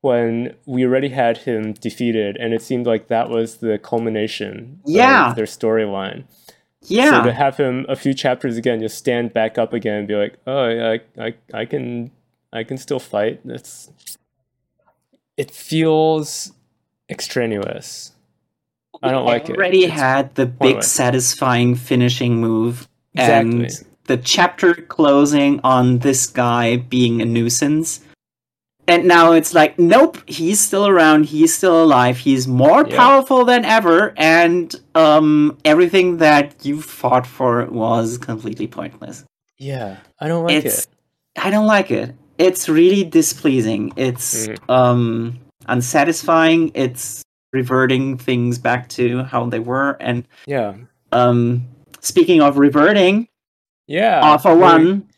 When 0.00 0.54
we 0.64 0.84
already 0.84 1.08
had 1.08 1.38
him 1.38 1.72
defeated, 1.72 2.36
and 2.36 2.54
it 2.54 2.62
seemed 2.62 2.86
like 2.86 3.08
that 3.08 3.28
was 3.28 3.56
the 3.56 3.78
culmination 3.80 4.78
Yeah. 4.86 5.30
of 5.30 5.34
their 5.34 5.46
storyline. 5.46 6.22
Yeah, 6.90 7.10
So 7.22 7.24
to 7.24 7.32
have 7.32 7.56
him 7.56 7.86
a 7.88 7.96
few 7.96 8.14
chapters 8.14 8.56
again, 8.56 8.80
just 8.80 8.96
stand 8.98 9.32
back 9.32 9.58
up 9.58 9.72
again 9.72 9.98
and 9.98 10.08
be 10.08 10.14
like, 10.14 10.36
"Oh, 10.46 10.68
yeah, 10.68 10.96
I, 11.18 11.24
I, 11.26 11.34
I 11.54 11.64
can, 11.64 12.10
I 12.52 12.64
can 12.64 12.78
still 12.78 13.00
fight." 13.00 13.40
It's, 13.44 13.90
it 15.36 15.50
feels 15.50 16.52
extraneous. 17.08 18.12
I 19.02 19.10
don't 19.10 19.26
like 19.26 19.48
it. 19.50 19.56
already 19.56 19.84
It's- 19.84 19.98
had 19.98 20.34
the 20.36 20.46
big 20.46 20.82
satisfying 20.82 21.74
finishing 21.74 22.40
move 22.40 22.88
Exactly. 23.14 23.64
and 23.64 23.84
the 24.04 24.16
chapter 24.16 24.74
closing 24.74 25.60
on 25.62 25.98
this 25.98 26.26
guy 26.26 26.76
being 26.76 27.20
a 27.20 27.24
nuisance 27.26 28.00
and 28.88 29.04
now 29.06 29.32
it's 29.32 29.52
like 29.54 29.78
nope 29.78 30.18
he's 30.28 30.60
still 30.60 30.86
around 30.86 31.24
he's 31.24 31.54
still 31.54 31.82
alive 31.84 32.16
he's 32.18 32.46
more 32.46 32.86
Yeah. 32.86 32.96
powerful 32.96 33.44
than 33.44 33.64
ever 33.64 34.12
and 34.16 34.74
um 34.94 35.56
everything 35.64 36.18
that 36.18 36.54
you 36.64 36.80
fought 36.80 37.26
for 37.26 37.64
was 37.66 38.18
completely 38.18 38.66
pointless 38.66 39.24
yeah, 39.58 39.96
I 40.20 40.28
don't 40.28 40.44
like 40.44 40.54
it's 40.64 40.80
it. 40.84 40.88
i 41.38 41.48
don't 41.50 41.66
like 41.66 41.90
it 41.90 42.14
it's 42.38 42.68
really 42.68 43.04
displeasing 43.04 43.92
it's 43.96 44.46
Mhm. 44.46 44.70
um 44.70 45.38
unsatisfying 45.68 46.70
it's 46.74 47.22
reverting 47.52 48.18
things 48.18 48.58
back 48.58 48.88
to 48.90 49.22
how 49.24 49.46
they 49.46 49.58
were 49.60 49.96
and 50.00 50.26
Yeah, 50.46 50.74
um 51.12 51.66
speaking 52.00 52.42
of 52.42 52.58
reverting 52.58 53.28
yeah. 53.86 54.20
all 54.22 54.38
for 54.38 54.54
one 54.56 55.08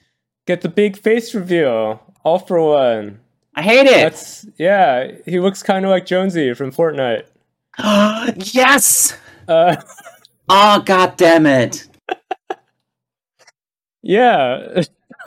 Get 0.47 0.63
the 0.63 0.69
big 0.71 0.97
face 0.97 1.35
reveal. 1.35 2.01
All 2.25 2.39
for 2.39 2.59
one. 2.63 3.21
I 3.59 3.63
hate 3.63 3.87
it 3.87 4.13
That's 4.13 4.47
yeah. 4.57 5.11
He 5.27 5.41
looks 5.41 5.63
kind 5.63 5.85
of 5.85 5.91
like 5.91 6.07
Jonesy 6.07 6.55
from 6.55 6.71
Fortnite. 6.71 7.25
yes 8.55 9.17
Uh, 9.49 9.77
oh 10.49 10.81
god 10.81 11.17
damn 11.17 11.47
it 11.47 11.89
Yeah. 14.03 14.83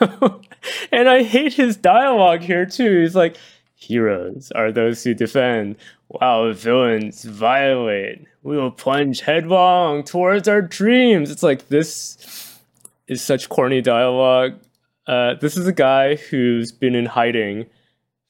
and 0.92 1.08
I 1.08 1.22
hate 1.22 1.52
his 1.54 1.76
dialogue 1.76 2.40
here 2.40 2.66
too. 2.66 3.02
He's 3.02 3.14
like, 3.14 3.36
heroes 3.76 4.50
are 4.54 4.72
those 4.72 5.04
who 5.04 5.14
defend, 5.14 5.76
while 6.08 6.52
villains 6.52 7.24
violate. 7.24 8.24
We 8.42 8.56
will 8.56 8.70
plunge 8.70 9.20
headlong 9.20 10.02
towards 10.04 10.48
our 10.48 10.62
dreams. 10.62 11.30
It's 11.30 11.42
like 11.42 11.68
this 11.68 12.58
is 13.06 13.22
such 13.22 13.48
corny 13.48 13.80
dialogue. 13.82 14.54
Uh, 15.06 15.34
this 15.34 15.56
is 15.56 15.66
a 15.66 15.72
guy 15.72 16.16
who's 16.16 16.72
been 16.72 16.94
in 16.94 17.06
hiding 17.06 17.66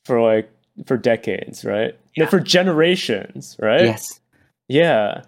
for 0.05 0.21
like 0.21 0.51
for 0.87 0.97
decades, 0.97 1.65
right? 1.65 1.97
No, 2.17 2.27
for 2.27 2.41
generations, 2.41 3.57
right? 3.61 3.83
yes 3.83 4.21
Yeah. 4.69 5.23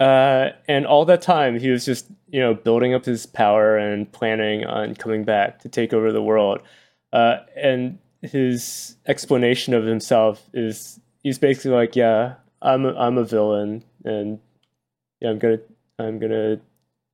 Uh, 0.00 0.50
and 0.66 0.86
all 0.86 1.04
that 1.04 1.22
time, 1.22 1.58
he 1.58 1.70
was 1.70 1.84
just, 1.84 2.06
you 2.28 2.40
know, 2.40 2.54
building 2.54 2.92
up 2.94 3.04
his 3.04 3.24
power 3.26 3.76
and 3.76 4.10
planning 4.10 4.64
on 4.64 4.94
coming 4.94 5.22
back 5.22 5.60
to 5.60 5.68
take 5.68 5.92
over 5.92 6.10
the 6.10 6.22
world. 6.22 6.60
Uh, 7.12 7.36
and 7.56 7.98
his 8.22 8.96
explanation 9.06 9.74
of 9.74 9.84
himself 9.84 10.48
is 10.54 10.98
he's 11.22 11.38
basically 11.38 11.70
like, 11.72 11.94
yeah, 11.94 12.34
I'm 12.62 12.84
a, 12.86 12.94
I'm 12.94 13.18
a 13.18 13.24
villain, 13.24 13.84
and 14.04 14.38
yeah, 15.20 15.30
I'm 15.30 15.38
gonna 15.38 15.58
I'm 15.98 16.18
gonna 16.18 16.58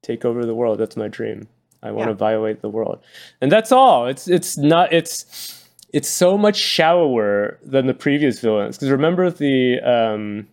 take 0.03 0.25
over 0.25 0.47
the 0.47 0.55
world. 0.55 0.79
That's 0.79 0.97
my 0.97 1.09
dream. 1.09 1.49
I 1.83 1.91
want 1.91 2.07
to 2.09 2.13
Yeah. 2.13 2.17
violate 2.17 2.61
the 2.63 2.69
world, 2.71 3.01
and 3.41 3.51
that's 3.51 3.73
all. 3.73 4.07
It's 4.07 4.29
it's 4.29 4.57
not 4.57 4.93
it's 4.93 5.58
it's 5.93 6.09
so 6.09 6.37
much 6.37 6.57
shallower 6.57 7.59
than 7.63 7.87
the 7.87 7.95
previous 7.95 8.41
villains. 8.41 8.77
Because 8.77 8.91
remember 8.91 9.31
the 9.31 9.81
um, 9.81 10.47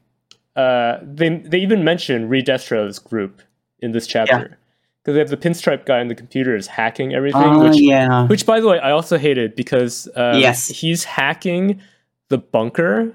uh, 0.55 0.97
they 1.03 1.37
they 1.37 1.59
even 1.59 1.83
mention 1.83 2.29
Redestro's 2.29 2.99
group 2.99 3.41
in 3.79 3.91
this 3.91 4.07
chapter 4.07 4.57
because 5.03 5.13
they 5.13 5.19
have 5.19 5.29
the 5.29 5.37
pinstripe 5.37 5.85
guy 5.85 5.99
on 5.99 6.07
the 6.07 6.15
computer 6.15 6.55
is 6.55 6.67
hacking 6.67 7.13
everything, 7.13 7.41
oh 7.43 7.63
which 7.69 7.79
yeah 7.79 8.25
which 8.27 8.45
by 8.45 8.59
the 8.59 8.67
way 8.67 8.79
I 8.79 8.91
also 8.91 9.17
hated 9.17 9.55
because 9.55 10.07
um, 10.15 10.39
Yes. 10.39 10.67
he's 10.67 11.03
hacking 11.03 11.81
the 12.29 12.37
bunker, 12.37 13.11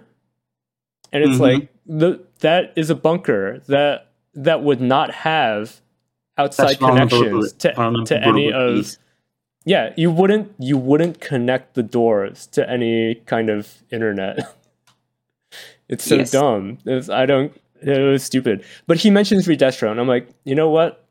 and 1.13 1.25
it's 1.25 1.39
Mhm. 1.39 1.41
like 1.41 1.69
the 1.87 2.21
that 2.41 2.73
is 2.77 2.91
a 2.91 2.95
bunker 2.95 3.61
that 3.69 4.07
that 4.35 4.63
would 4.63 4.81
not 4.81 5.11
have 5.13 5.81
outside 6.39 6.79
vulnerable- 6.79 7.19
connections 7.19 7.53
to, 7.55 7.73
to 8.07 8.23
any 8.23 8.53
of. 8.53 8.97
Yeah 9.65 9.93
you 9.97 10.11
wouldn't 10.11 10.53
you 10.59 10.77
wouldn't 10.79 11.21
connect 11.21 11.75
the 11.75 11.83
doors 11.83 12.47
to 12.49 12.69
any 12.69 13.17
kind 13.27 13.51
of 13.51 13.75
internet. 13.91 14.39
It's 15.89 16.05
so 16.05 16.17
Yes. 16.19 16.31
dumb. 16.31 16.79
It's- 16.87 17.09
i 17.09 17.27
don't 17.27 17.53
it 17.83 17.99
was 17.99 18.23
stupid. 18.23 18.63
But 18.87 18.99
he 18.99 19.11
mentions 19.11 19.47
redestro 19.49 19.91
and 19.91 19.99
i'm 20.01 20.07
like 20.09 20.29
you 20.45 20.55
know 20.55 20.71
what? 20.71 21.05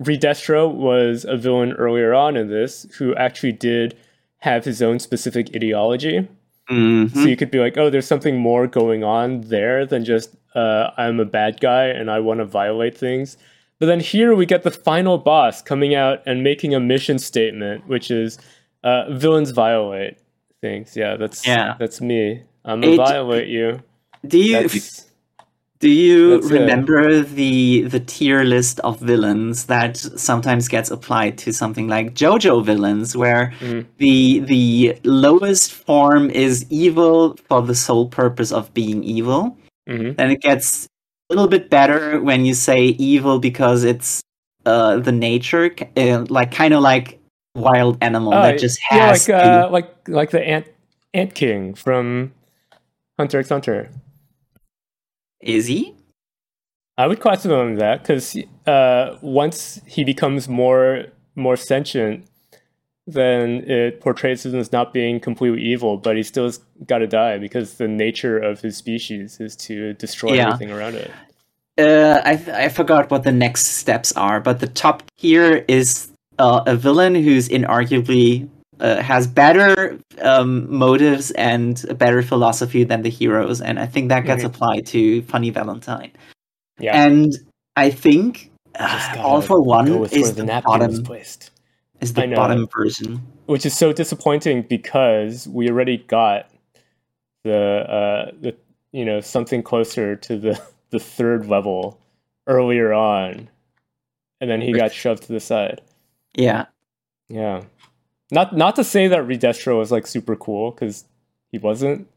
Redestro 0.00 0.72
was 0.72 1.24
a 1.24 1.36
villain 1.36 1.72
earlier 1.72 2.14
on 2.14 2.36
in 2.36 2.48
this 2.48 2.86
who 2.98 3.14
actually 3.16 3.52
did 3.52 3.96
have 4.38 4.64
his 4.64 4.82
own 4.82 4.98
specific 4.98 5.54
ideology. 5.54 6.28
Mhm. 6.70 7.12
so 7.12 7.20
you 7.26 7.36
could 7.36 7.50
be 7.50 7.58
like 7.58 7.76
oh 7.76 7.90
there's 7.90 8.06
something 8.06 8.38
more 8.38 8.66
going 8.66 9.04
on 9.04 9.42
there 9.42 9.84
than 9.84 10.02
just 10.02 10.34
uh, 10.54 10.90
i'm 10.96 11.20
a 11.20 11.24
bad 11.26 11.60
guy 11.60 11.84
and 11.88 12.10
i 12.10 12.18
want 12.18 12.38
to 12.38 12.46
violate 12.46 12.96
things 12.96 13.36
But 13.84 13.88
then 13.88 14.00
here 14.00 14.34
we 14.34 14.46
get 14.46 14.62
the 14.62 14.70
final 14.70 15.18
boss 15.18 15.60
coming 15.60 15.94
out 15.94 16.20
and 16.24 16.42
making 16.42 16.74
a 16.74 16.80
mission 16.80 17.18
statement, 17.18 17.86
which 17.86 18.10
is 18.10 18.38
uh, 18.82 19.10
villains 19.12 19.50
violate 19.50 20.16
things. 20.62 20.96
Yeah, 20.96 21.16
that's 21.18 21.46
Yeah. 21.46 21.74
that's 21.78 22.00
me. 22.00 22.40
I'm 22.64 22.80
gonna 22.80 22.94
It- 22.94 22.96
violate 22.96 23.48
you. 23.48 23.82
Do 24.26 24.38
you 24.38 24.62
That's, 24.62 25.04
do 25.80 25.90
you 25.90 26.30
that's 26.40 26.50
it. 26.50 26.60
remember 26.60 27.20
the 27.20 27.82
the 27.82 28.00
tier 28.00 28.42
list 28.42 28.80
of 28.80 28.98
villains 29.00 29.66
that 29.66 29.98
sometimes 29.98 30.66
gets 30.66 30.90
applied 30.90 31.36
to 31.44 31.52
something 31.52 31.86
like 31.88 32.14
JoJo 32.14 32.64
villains, 32.64 33.14
where 33.14 33.52
Mhm. 33.60 33.84
the 33.98 34.38
the 34.40 34.96
lowest 35.04 35.74
form 35.74 36.30
is 36.30 36.64
evil 36.70 37.36
for 37.48 37.60
the 37.60 37.74
sole 37.74 38.08
purpose 38.08 38.50
of 38.50 38.72
being 38.72 39.04
evil. 39.04 39.58
Mhm. 39.86 40.16
Then 40.16 40.30
it 40.30 40.40
gets 40.40 40.88
little 41.30 41.48
bit 41.48 41.70
better 41.70 42.20
when 42.20 42.44
you 42.44 42.54
say 42.54 42.86
evil 42.98 43.38
because 43.38 43.84
it's 43.84 44.22
uh, 44.66 44.98
the 44.98 45.12
nature, 45.12 45.74
uh, 45.96 46.24
like 46.28 46.52
kind 46.52 46.74
of 46.74 46.80
like 46.82 47.18
wild 47.54 47.98
animal 48.02 48.32
Oh, 48.34 48.42
that 48.42 48.58
just 48.58 48.80
yeah, 48.90 49.06
has 49.08 49.28
like 49.28 49.38
to. 49.38 49.66
uh, 49.66 49.68
like 49.70 50.08
like 50.08 50.30
the 50.30 50.42
ant 50.46 50.66
ant 51.14 51.34
king 51.34 51.74
from 51.74 52.32
Hunter 53.18 53.38
x 53.40 53.48
Hunter. 53.50 53.90
Is 55.40 55.66
he? 55.66 55.94
I 56.96 57.06
would 57.06 57.20
classify 57.20 57.60
him 57.62 57.76
that 57.76 58.02
because 58.02 58.36
uh, 58.66 59.16
once 59.20 59.80
he 59.86 60.04
becomes 60.04 60.48
more 60.48 61.06
more 61.34 61.56
sentient, 61.56 62.26
then 63.06 63.64
it 63.68 64.00
portrays 64.00 64.46
him 64.46 64.54
as 64.54 64.72
not 64.72 64.92
being 64.92 65.20
completely 65.20 65.62
evil, 65.62 65.96
but 65.96 66.16
he 66.16 66.22
still 66.22 66.44
has 66.44 66.58
got 66.86 66.98
to 66.98 67.06
die 67.06 67.38
because 67.38 67.74
the 67.74 67.88
nature 67.88 68.38
of 68.38 68.60
his 68.60 68.76
species 68.76 69.40
is 69.40 69.54
to 69.56 69.92
destroy 69.94 70.34
Yeah. 70.34 70.48
everything 70.48 70.70
around 70.70 70.94
it. 70.94 71.10
Uh, 71.76 72.20
I 72.24 72.64
I 72.66 72.68
forgot 72.68 73.10
what 73.10 73.24
the 73.24 73.32
next 73.32 73.66
steps 73.66 74.12
are, 74.12 74.40
but 74.40 74.60
the 74.60 74.68
top 74.68 75.02
tier 75.18 75.64
is 75.66 76.08
uh, 76.38 76.62
a 76.66 76.76
villain 76.76 77.14
who's 77.16 77.48
inarguably 77.48 78.48
uh, 78.80 79.00
has 79.02 79.26
better 79.26 79.98
um, 80.22 80.66
motives 80.72 81.30
and 81.32 81.84
a 81.88 81.94
better 81.94 82.22
philosophy 82.22 82.84
than 82.84 83.02
the 83.02 83.08
heroes, 83.10 83.60
and 83.60 83.78
I 83.78 83.86
think 83.86 84.08
that 84.08 84.24
gets 84.24 84.42
Mhm. 84.42 84.46
applied 84.46 84.86
to 84.86 85.22
Funny 85.22 85.50
Valentine. 85.50 86.10
Yeah, 86.80 87.04
And 87.04 87.32
I 87.76 87.90
think 87.90 88.50
uh, 88.78 89.16
All 89.22 89.40
for 89.40 89.60
One 89.60 89.88
is 90.10 90.34
the, 90.34 90.44
the 90.44 90.62
bottom 90.64 91.02
placed, 91.04 91.50
is 92.04 92.14
the 92.14 92.26
know. 92.26 92.36
bottom 92.36 92.68
version. 92.68 93.20
which 93.46 93.66
is 93.66 93.76
so 93.76 93.92
disappointing 93.92 94.62
because 94.62 95.48
we 95.48 95.68
already 95.68 95.98
got 95.98 96.50
the 97.44 97.56
uh, 97.56 98.30
the 98.40 98.56
you 98.92 99.04
know 99.04 99.20
something 99.20 99.62
closer 99.62 100.16
to 100.16 100.38
the 100.38 100.60
the 100.90 101.00
third 101.00 101.46
level 101.46 102.00
earlier 102.46 102.92
on, 102.92 103.48
and 104.40 104.50
then 104.50 104.60
he 104.60 104.72
got 104.72 104.92
shoved 104.92 105.24
to 105.24 105.32
the 105.32 105.40
side. 105.40 105.80
Yeah, 106.36 106.66
Yeah. 107.28 107.62
Not 108.30 108.56
not 108.56 108.76
to 108.76 108.84
say 108.84 109.08
that 109.08 109.20
Redestro 109.26 109.78
was 109.78 109.92
like 109.92 110.06
super 110.06 110.36
cool 110.36 110.70
because 110.72 111.04
he 111.52 111.58
wasn't. 111.58 112.08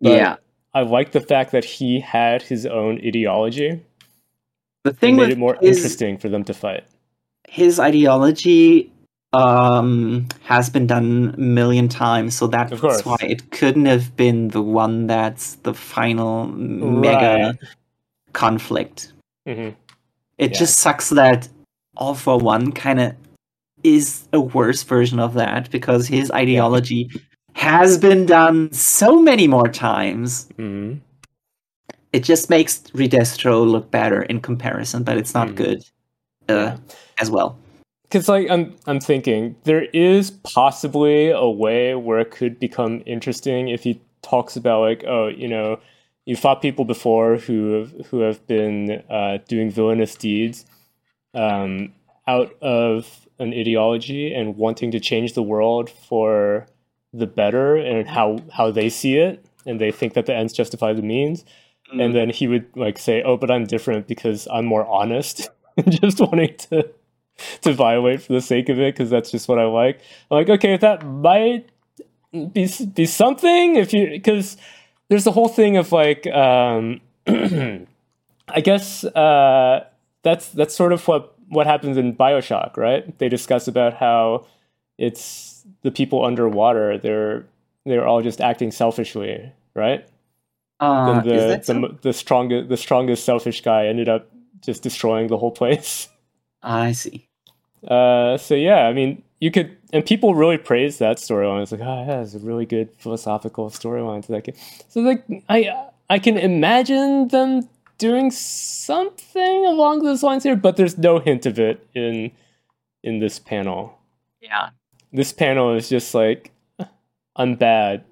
but 0.00 0.10
yeah. 0.12 0.36
I 0.72 0.82
like 0.82 1.12
the 1.12 1.20
fact 1.20 1.52
that 1.52 1.64
he 1.64 2.00
had 2.00 2.42
his 2.42 2.66
own 2.66 2.98
ideology. 2.98 3.82
The 4.84 4.90
It 4.90 4.98
thing 4.98 5.16
made 5.16 5.28
with 5.28 5.30
it 5.30 5.38
more 5.38 5.56
his, 5.60 5.76
interesting 5.76 6.18
for 6.18 6.28
them 6.28 6.44
to 6.44 6.54
fight. 6.54 6.84
his 7.48 7.78
ideology 7.78 8.90
um 9.34 10.26
has 10.42 10.70
been 10.70 10.86
done 10.86 11.34
a 11.36 11.40
million 11.40 11.88
times 11.88 12.36
so 12.36 12.46
that's 12.46 12.80
why 13.04 13.16
it 13.20 13.50
couldn't 13.50 13.86
have 13.86 14.14
been 14.16 14.48
the 14.48 14.62
one 14.62 15.06
that's 15.06 15.56
the 15.66 15.74
final 15.74 16.46
mega 16.48 17.36
Right. 17.36 17.56
conflict 18.32 19.12
hmm 19.46 19.70
it 20.38 20.50
Yeah. 20.50 20.58
just 20.58 20.78
sucks 20.78 21.10
that 21.10 21.48
all 21.96 22.14
for 22.14 22.38
one 22.38 22.72
kind 22.72 23.00
of 23.00 23.12
is 23.82 24.28
a 24.32 24.40
worse 24.40 24.82
version 24.82 25.18
of 25.20 25.34
that 25.34 25.70
because 25.70 26.06
his 26.08 26.30
ideology 26.32 27.08
has 27.54 27.98
been 27.98 28.26
done 28.26 28.72
so 28.72 29.20
many 29.20 29.46
more 29.48 29.68
times 29.68 30.48
hmm 30.56 30.94
it 32.12 32.22
just 32.22 32.48
makes 32.50 32.78
redestro 32.94 33.66
look 33.66 33.90
better 33.90 34.22
in 34.22 34.40
comparison 34.40 35.02
but 35.04 35.16
it's 35.16 35.34
not 35.34 35.48
Mhm. 35.48 35.56
good 35.56 35.80
uh, 36.48 36.54
Yeah. 36.54 36.76
as 37.18 37.30
well 37.30 37.56
Because 38.04 38.28
like 38.28 38.48
I'm 38.50 38.74
I'm 38.86 39.00
thinking 39.00 39.56
there 39.64 39.84
is 39.92 40.30
possibly 40.30 41.30
a 41.30 41.46
way 41.48 41.94
where 41.94 42.20
it 42.20 42.30
could 42.30 42.58
become 42.60 43.02
interesting 43.06 43.68
if 43.68 43.82
he 43.82 44.00
talks 44.22 44.56
about 44.56 44.80
like 44.80 45.04
oh 45.06 45.26
you 45.28 45.48
know 45.48 45.78
you 46.24 46.36
fought 46.36 46.62
people 46.62 46.84
before 46.84 47.36
who 47.36 47.72
have 47.72 48.06
who 48.06 48.20
have 48.20 48.46
been 48.46 49.02
uh, 49.10 49.38
doing 49.48 49.70
villainous 49.70 50.14
deeds 50.14 50.64
um, 51.34 51.92
out 52.26 52.54
of 52.62 53.26
an 53.38 53.52
ideology 53.52 54.32
and 54.32 54.56
wanting 54.56 54.90
to 54.92 55.00
change 55.00 55.34
the 55.34 55.42
world 55.42 55.90
for 55.90 56.66
the 57.12 57.26
better 57.26 57.76
and 57.76 58.08
how 58.08 58.38
how 58.52 58.70
they 58.70 58.88
see 58.88 59.16
it 59.16 59.44
and 59.66 59.80
they 59.80 59.90
think 59.90 60.14
that 60.14 60.26
the 60.26 60.34
ends 60.34 60.52
justify 60.52 60.92
the 60.92 61.02
means 61.02 61.44
Mm. 61.92 62.02
and 62.02 62.14
then 62.16 62.30
he 62.30 62.48
would 62.48 62.66
like 62.76 62.98
say 62.98 63.22
oh 63.22 63.36
but 63.36 63.50
i'm 63.50 63.66
different 63.66 64.06
because 64.06 64.48
i'm 64.50 64.64
more 64.64 64.86
honest 64.86 65.50
and 65.76 66.00
just 66.00 66.18
wanting 66.18 66.56
to 66.56 66.88
to 67.62 67.72
violate 67.72 68.22
for 68.22 68.32
the 68.32 68.40
sake 68.40 68.68
of 68.68 68.78
it 68.78 68.94
because 68.94 69.10
that's 69.10 69.30
just 69.30 69.48
what 69.48 69.58
i 69.58 69.64
like 69.64 70.00
I'm 70.30 70.38
like 70.38 70.48
okay 70.48 70.76
that 70.76 71.04
might 71.04 71.68
be 72.32 72.68
be 72.94 73.06
something 73.06 73.76
if 73.76 73.92
you 73.92 74.10
because 74.10 74.56
there's 75.08 75.24
the 75.24 75.32
whole 75.32 75.48
thing 75.48 75.76
of 75.76 75.92
like 75.92 76.26
um 76.28 77.00
i 77.26 78.60
guess 78.62 79.04
uh 79.04 79.84
that's 80.22 80.48
that's 80.48 80.74
sort 80.74 80.92
of 80.92 81.06
what 81.08 81.34
what 81.48 81.66
happens 81.66 81.96
in 81.96 82.14
bioshock 82.14 82.76
right 82.76 83.18
they 83.18 83.28
discuss 83.28 83.68
about 83.68 83.94
how 83.94 84.46
it's 84.98 85.64
the 85.82 85.90
people 85.90 86.24
underwater 86.24 86.98
they're 86.98 87.46
they're 87.84 88.06
all 88.06 88.22
just 88.22 88.40
acting 88.40 88.70
selfishly 88.70 89.52
right 89.74 90.06
uh, 90.80 91.20
the 91.20 91.62
so? 91.62 91.72
the, 91.72 91.98
the 92.02 92.12
strongest 92.12 92.68
the 92.68 92.76
strongest 92.76 93.24
selfish 93.24 93.62
guy 93.62 93.86
ended 93.86 94.08
up 94.08 94.28
just 94.64 94.82
destroying 94.82 95.28
the 95.28 95.38
whole 95.38 95.52
place. 95.52 96.08
i 96.64 96.92
see 96.92 97.28
Uh, 97.86 98.38
so 98.38 98.54
yeah, 98.54 98.88
I 98.88 98.94
mean, 98.94 99.22
you 99.40 99.50
could, 99.50 99.76
and 99.92 100.06
people 100.06 100.34
really 100.34 100.56
praise 100.56 100.96
that 101.04 101.18
storyline. 101.18 101.60
It's 101.62 101.70
like, 101.70 101.82
oh 101.84 102.00
yeah, 102.08 102.22
it's 102.24 102.32
a 102.34 102.38
really 102.40 102.64
good 102.64 102.88
philosophical 102.96 103.68
storyline 103.68 104.22
to 104.24 104.32
that 104.32 104.44
game. 104.44 104.56
So 104.88 105.00
like, 105.04 105.22
I 105.50 105.68
I 106.08 106.18
can 106.18 106.38
imagine 106.38 107.28
them 107.28 107.68
doing 107.98 108.30
something 108.32 109.66
along 109.66 110.02
those 110.02 110.22
lines 110.22 110.44
here, 110.44 110.56
but 110.56 110.76
there's 110.76 110.96
no 110.96 111.18
hint 111.18 111.44
of 111.46 111.58
it 111.58 111.86
in 111.94 112.30
in 113.02 113.18
this 113.20 113.38
panel. 113.38 113.98
yeah 114.40 114.70
This 115.12 115.32
panel 115.32 115.76
is 115.76 115.90
just 115.92 116.14
like, 116.14 116.50
I'm 117.36 117.54
bad. 117.56 118.04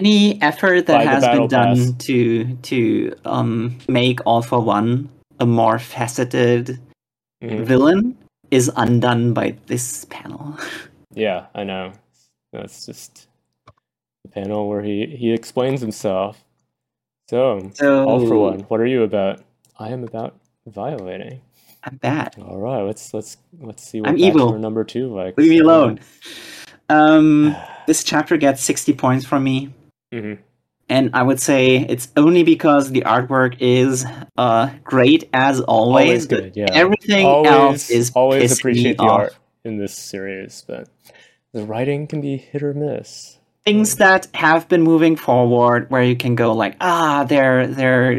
any 0.00 0.40
effort 0.40 0.86
that 0.86 1.04
has 1.06 1.22
been 1.36 1.48
done 1.48 1.76
pass. 1.76 2.06
to 2.06 2.54
to 2.70 3.12
um 3.24 3.76
make 3.88 4.20
all 4.24 4.40
for 4.42 4.60
one 4.60 5.08
a 5.38 5.44
more 5.44 5.78
faceted 5.78 6.80
Mhm. 7.42 7.64
villain 7.64 8.16
is 8.50 8.70
undone 8.76 9.32
by 9.34 9.56
this 9.66 10.04
panel 10.06 10.56
Yeah, 11.14 11.46
I 11.54 11.64
know. 11.64 11.92
That's 12.52 12.86
just 12.86 13.28
the 14.24 14.30
panel 14.30 14.68
where 14.68 14.82
he 14.82 15.06
he 15.06 15.32
explains 15.32 15.80
himself. 15.80 16.42
So, 17.28 17.70
so 17.74 18.04
all 18.04 18.26
for 18.26 18.36
one. 18.36 18.60
What 18.68 18.80
are 18.80 18.86
you 18.86 19.02
about? 19.02 19.42
I 19.78 19.88
am 19.90 20.04
about 20.04 20.38
violating. 20.66 21.40
i'm 21.84 21.96
bad 21.96 22.36
All 22.40 22.58
right, 22.60 22.82
let's 22.82 23.12
let's 23.12 23.36
let's 23.60 23.82
see 23.82 24.00
what 24.00 24.10
I'm 24.10 24.18
evil. 24.18 24.56
number 24.58 24.84
two 24.84 25.12
like. 25.14 25.36
leave 25.36 25.50
me 25.50 25.58
alone 25.58 25.98
um 26.88 27.56
this 27.86 28.04
chapter 28.04 28.36
gets 28.36 28.62
60 28.62 28.92
points 28.94 29.24
from 29.26 29.42
me 29.44 29.72
hmm 30.12 30.34
and 30.94 31.04
i 31.20 31.22
would 31.28 31.40
say 31.40 31.62
it's 31.94 32.06
only 32.24 32.42
because 32.54 32.84
the 32.96 33.02
artwork 33.14 33.52
is 33.60 34.04
uh 34.44 34.64
great 34.92 35.22
as 35.48 35.60
always, 35.76 36.06
Always 36.08 36.26
good, 36.34 36.52
yeah. 36.60 36.68
everything 36.84 37.26
else 37.56 37.90
is 37.98 38.12
always 38.14 38.48
appreciate 38.58 38.96
the 38.98 39.04
off. 39.04 39.20
art 39.20 39.34
in 39.64 39.78
this 39.82 39.94
series, 40.12 40.64
but 40.66 40.88
the 41.56 41.62
writing 41.70 42.06
can 42.10 42.20
be 42.20 42.36
hit 42.50 42.62
or 42.62 42.74
miss. 42.74 43.38
things 43.64 43.96
that 44.04 44.26
have 44.34 44.62
been 44.72 44.82
moving 44.92 45.14
forward 45.26 45.80
where 45.92 46.02
you 46.10 46.16
can 46.24 46.34
go 46.34 46.48
like 46.62 46.74
ah 46.80 47.22
they're 47.30 47.66
they're 47.78 48.10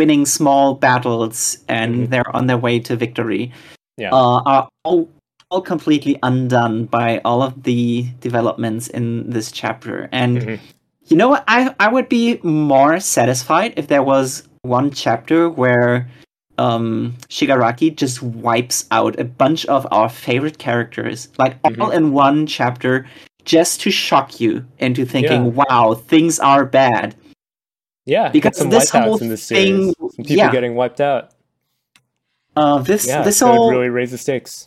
winning 0.00 0.26
small 0.26 0.74
battles 0.86 1.58
and 1.68 1.90
Mhm. 1.94 2.10
they're 2.10 2.32
on 2.38 2.44
their 2.50 2.58
way 2.66 2.76
to 2.88 2.96
victory 3.04 3.52
Yeah. 3.96 4.10
uh, 4.18 4.38
are 4.52 4.64
all, 4.84 5.08
all 5.50 5.62
completely 5.62 6.14
undone 6.30 6.76
by 6.98 7.20
all 7.24 7.40
of 7.48 7.62
the 7.68 8.06
developments 8.26 8.84
in 8.98 9.30
this 9.30 9.48
chapter 9.60 10.08
and 10.10 10.34
Mhm. 10.42 10.58
You 11.08 11.16
know 11.16 11.28
what 11.28 11.44
I, 11.48 11.74
I 11.80 11.88
would 11.88 12.08
be 12.08 12.38
more 12.42 13.00
satisfied 13.00 13.74
if 13.76 13.88
there 13.88 14.02
was 14.02 14.48
one 14.62 14.90
chapter 14.90 15.48
where 15.48 16.08
um, 16.58 17.14
Shigaraki 17.28 17.94
just 17.94 18.22
wipes 18.22 18.86
out 18.90 19.18
a 19.18 19.24
bunch 19.24 19.64
of 19.66 19.86
our 19.90 20.08
favorite 20.08 20.58
characters, 20.58 21.28
like 21.38 21.56
all 21.80 21.90
in 21.90 22.12
one 22.12 22.46
chapter, 22.46 23.06
just 23.44 23.80
to 23.82 23.90
shock 23.90 24.40
you 24.40 24.66
into 24.78 25.04
thinking, 25.06 25.46
Yeah. 25.46 25.64
"Wow, 25.68 25.94
things 25.94 26.38
are 26.40 26.64
bad." 26.66 27.14
Yeah, 28.06 28.30
Because 28.30 28.58
this 28.70 28.90
whole 28.90 29.18
in 29.18 29.28
this 29.28 29.48
thing- 29.48 29.92
series. 29.92 29.94
Some 29.98 30.24
people 30.24 30.36
yeah. 30.36 30.50
getting 30.50 30.74
wiped 30.74 31.00
out. 31.00 31.30
Uh, 32.56 32.78
this 32.78 33.06
Yeah, 33.06 33.22
this 33.22 33.40
whole 33.40 33.70
really 33.70 33.88
raise 33.88 34.10
the 34.10 34.18
stakes. 34.18 34.66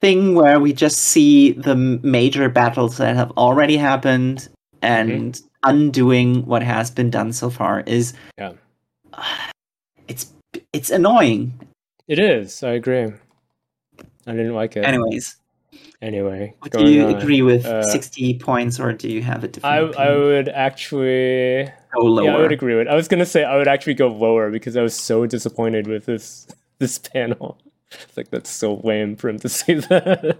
thing 0.00 0.34
where 0.34 0.58
we 0.60 0.72
just 0.72 0.98
see 0.98 1.52
the 1.52 1.74
major 1.76 2.48
battles 2.48 2.96
that 2.98 3.16
have 3.16 3.30
already 3.32 3.76
happened 3.76 4.48
and 4.82 5.40
undoing 5.62 6.46
what 6.46 6.62
has 6.62 6.90
been 6.90 7.10
done 7.10 7.32
so 7.32 7.50
far 7.50 7.80
is 7.86 8.12
Yeah. 8.38 8.52
it's 10.08 10.32
it's 10.72 10.90
annoying. 10.90 11.58
It 12.08 12.18
is. 12.18 12.62
I 12.62 12.70
agree. 12.70 13.12
I 14.26 14.32
didn't 14.32 14.54
like 14.54 14.76
it. 14.76 14.84
Anyways, 14.84 15.36
Anyway, 16.02 16.54
do 16.70 16.90
you 16.90 17.04
on. 17.06 17.14
agree 17.16 17.42
with 17.42 17.66
uh, 17.66 17.82
60 17.82 18.38
points 18.38 18.80
or 18.80 18.92
do 18.92 19.08
you 19.08 19.22
have 19.22 19.44
a 19.44 19.48
different 19.48 19.96
I 19.96 20.04
I 20.08 20.16
would 20.16 20.48
actually 20.48 21.70
go 21.94 22.00
lower? 22.00 22.24
yeah 22.24 22.36
I 22.36 22.40
would 22.40 22.52
agree 22.52 22.74
with. 22.74 22.88
I 22.88 22.94
was 22.94 23.06
gonna 23.06 23.26
say 23.26 23.44
I 23.44 23.56
would 23.58 23.68
actually 23.68 23.94
go 23.94 24.08
lower 24.08 24.50
because 24.50 24.76
I 24.76 24.82
was 24.82 24.94
so 24.94 25.26
disappointed 25.26 25.86
with 25.86 26.06
this 26.06 26.46
this 26.78 26.98
panel. 26.98 27.58
It's 27.92 28.16
like 28.16 28.30
that's 28.30 28.48
so 28.50 28.80
lame 28.82 29.14
for 29.16 29.28
him 29.28 29.38
to 29.40 29.48
say 29.48 29.74
that. 29.90 30.38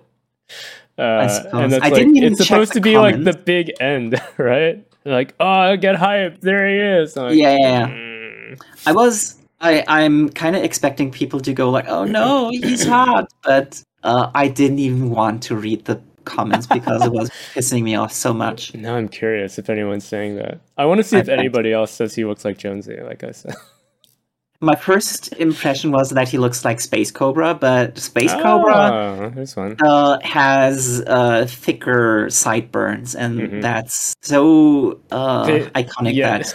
Uh, 0.98 1.28
suppose. 1.28 1.52
and 1.52 1.72
that's 1.72 1.84
I 1.84 1.88
like 1.88 1.94
didn't 1.94 2.16
even 2.16 2.32
it's 2.32 2.46
supposed 2.46 2.72
to 2.72 2.80
be 2.80 2.96
like 2.98 3.22
the 3.22 3.34
big 3.34 3.72
end, 3.80 4.20
right? 4.38 4.84
Like 5.04 5.34
oh 5.40 5.76
get 5.76 5.96
hype, 5.96 6.40
there 6.40 6.68
he 6.68 6.76
is. 6.76 7.16
Like, 7.16 7.34
Yeah, 7.34 7.56
yeah, 7.58 7.68
yeah. 7.68 7.88
"Mm." 7.88 8.62
I 8.86 8.92
was 8.92 9.36
I 9.60 9.84
I'm 9.88 10.28
kind 10.30 10.56
of 10.56 10.62
expecting 10.62 11.10
people 11.10 11.40
to 11.40 11.52
go 11.52 11.70
like, 11.70 11.88
"Oh 11.88 12.04
no, 12.04 12.50
he's 12.50 12.84
hot," 12.86 13.30
but 13.42 13.82
uh, 14.02 14.30
I 14.34 14.48
didn't 14.48 14.78
even 14.78 15.10
want 15.10 15.42
to 15.44 15.56
read 15.56 15.84
the 15.84 16.00
comments 16.24 16.66
because 16.66 17.04
it 17.04 17.12
was 17.12 17.30
pissing 17.54 17.82
me 17.82 17.94
off 17.94 18.12
so 18.12 18.32
much. 18.32 18.74
Now 18.74 18.96
I'm 18.96 19.08
curious 19.08 19.58
if 19.58 19.68
anyone's 19.68 20.04
saying 20.04 20.36
that. 20.36 20.60
I 20.78 20.86
want 20.86 20.98
to 20.98 21.04
see 21.04 21.18
if 21.18 21.28
anybody 21.28 21.72
else 21.72 21.90
says 21.90 22.14
he 22.14 22.24
looks 22.24 22.44
like 22.44 22.58
Jonesy. 22.58 22.98
Like 23.00 23.24
I 23.24 23.32
said, 23.32 23.54
My 24.62 24.76
first 24.76 25.32
impression 25.38 25.90
was 25.90 26.10
that 26.10 26.28
he 26.28 26.36
looks 26.36 26.66
like 26.66 26.82
Space 26.82 27.10
Cobra, 27.10 27.54
but 27.54 27.96
Space 27.96 28.32
Cobra 28.34 28.74
Oh, 28.76 29.30
there's 29.34 29.56
one. 29.56 29.76
uh, 29.82 30.18
has 30.22 31.02
uh, 31.06 31.46
thicker 31.48 32.28
sideburns, 32.28 33.14
and 33.14 33.40
Mhm. 33.40 33.62
that's 33.62 34.14
so 34.20 35.00
uh, 35.10 35.46
The- 35.46 35.70
iconic 35.74 36.14
yeah. 36.14 36.38
that 36.38 36.54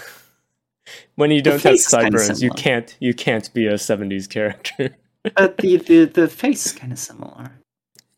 when 1.15 1.31
you 1.31 1.41
don't 1.41 1.61
have 1.63 1.79
sideburns, 1.79 2.43
you 2.43 2.51
can't 2.51 2.95
you 2.99 3.15
can't 3.15 3.51
be 3.55 3.65
a 3.65 3.73
'70s 3.73 4.29
character. 4.29 4.95
but 5.35 5.57
the, 5.57 5.77
the, 5.77 6.05
the 6.05 6.27
face 6.27 6.67
is 6.67 6.71
kind 6.73 6.91
of 6.91 6.99
similar. 6.99 7.49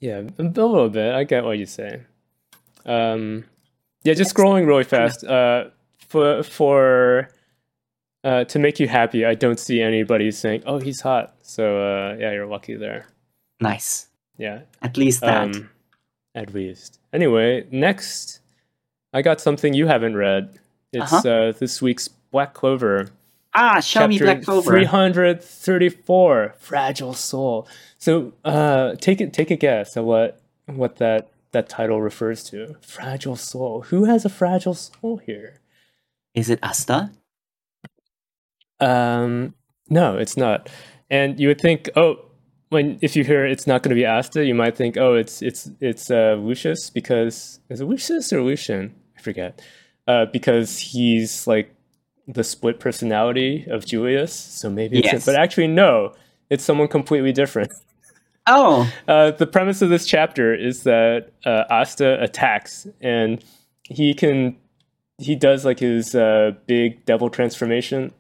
yeah, 0.02 0.22
a 0.38 0.44
little 0.44 0.90
bit. 0.90 1.16
I 1.16 1.24
get 1.24 1.46
what 1.46 1.58
you 1.60 1.66
say. 1.66 2.02
Um, 2.86 3.46
yeah, 4.04 4.14
just 4.16 4.36
scrolling 4.36 4.68
really 4.68 4.84
fast. 4.84 5.24
Uh, 5.24 5.70
for 6.10 6.44
for 6.44 7.30
uh, 8.28 8.44
to 8.52 8.58
make 8.60 8.80
you 8.82 8.88
happy, 8.88 9.22
I 9.32 9.36
don't 9.36 9.60
see 9.60 9.80
anybody 9.82 10.32
saying, 10.32 10.62
"Oh, 10.66 10.80
he's 10.80 11.02
hot." 11.02 11.28
So 11.42 11.64
uh, 11.90 12.18
yeah, 12.22 12.32
you're 12.36 12.46
lucky 12.58 12.76
there. 12.76 13.06
Nice. 13.62 14.08
Yeah, 14.38 14.60
At 14.82 14.98
least 14.98 15.22
that. 15.22 15.56
um, 15.56 15.70
at 16.36 16.54
least. 16.54 17.00
Anyway, 17.12 17.66
next, 17.72 18.42
I 19.14 19.22
got 19.24 19.42
something 19.42 19.74
you 19.74 19.88
haven't 19.88 20.16
read. 20.16 20.44
It's 20.94 21.12
Uh-huh. 21.14 21.30
uh, 21.30 21.52
this 21.62 21.82
week's 21.82 22.08
Black 22.32 22.54
Clover. 22.54 23.10
ah, 23.56 23.80
show 23.80 24.08
me 24.08 24.20
Black 24.20 24.44
Clover. 24.44 24.72
334 24.72 26.54
fragile 26.60 27.14
soul 27.14 27.68
so 27.98 28.34
uh 28.46 28.94
take 29.02 29.20
it 29.22 29.34
take 29.34 29.50
a 29.52 29.56
guess 29.56 29.98
at 29.98 30.04
what 30.04 30.40
what 30.68 30.98
that 30.98 31.30
that 31.52 31.68
title 31.70 32.00
refers 32.02 32.44
to 32.44 32.76
fragile 32.82 33.36
soul 33.36 33.82
who 33.90 34.06
has 34.06 34.26
a 34.26 34.30
fragile 34.30 34.76
soul 34.76 35.18
here 35.26 35.60
Is 36.36 36.50
it 36.50 36.60
Asta? 36.62 37.10
Um 38.80 39.54
no 39.90 40.18
it's 40.18 40.38
not. 40.38 40.70
And 41.10 41.40
you 41.40 41.48
would 41.48 41.62
think 41.62 41.90
oh 41.96 42.18
when 42.70 43.00
if 43.02 43.16
you 43.16 43.24
hear 43.24 43.46
it's 43.46 43.66
not 43.66 43.82
going 43.82 43.90
to 43.90 43.96
be 43.96 44.06
asta 44.06 44.46
you 44.46 44.54
might 44.54 44.76
think 44.76 44.98
oh 44.98 45.14
it's 45.14 45.42
it's 45.42 45.70
it's 45.80 46.12
uh 46.12 46.36
lucius 46.40 46.90
because 46.90 47.60
is 47.70 47.82
it 47.82 47.86
lucius 47.86 48.32
or 48.34 48.42
lucian? 48.42 48.94
I 49.18 49.22
forget. 49.22 49.62
Uh 50.08 50.26
because 50.26 50.78
he's 50.78 51.48
like 51.48 51.74
the 52.28 52.44
split 52.44 52.80
personality 52.80 53.66
of 53.70 53.86
julius 53.86 54.34
so 54.34 54.70
maybe 54.70 55.00
it's 55.00 55.12
Yes. 55.14 55.26
but 55.26 55.36
actually 55.36 55.68
no 55.68 56.14
it's 56.50 56.64
someone 56.64 56.88
completely 56.88 57.32
different. 57.32 57.72
Oh, 58.50 58.90
uh, 59.10 59.32
the 59.32 59.46
premise 59.46 59.82
of 59.82 59.90
this 59.90 60.06
chapter 60.06 60.56
is 60.56 60.84
that 60.84 61.32
uh, 61.46 61.66
Asta 61.70 62.24
attacks, 62.24 62.88
and 63.02 63.44
he 63.84 64.14
can 64.14 64.56
he 65.18 65.36
does 65.36 65.66
like 65.66 65.80
his 65.80 66.16
uh, 66.16 66.52
big 66.66 67.04
devil 67.04 67.30
transformation, 67.30 68.14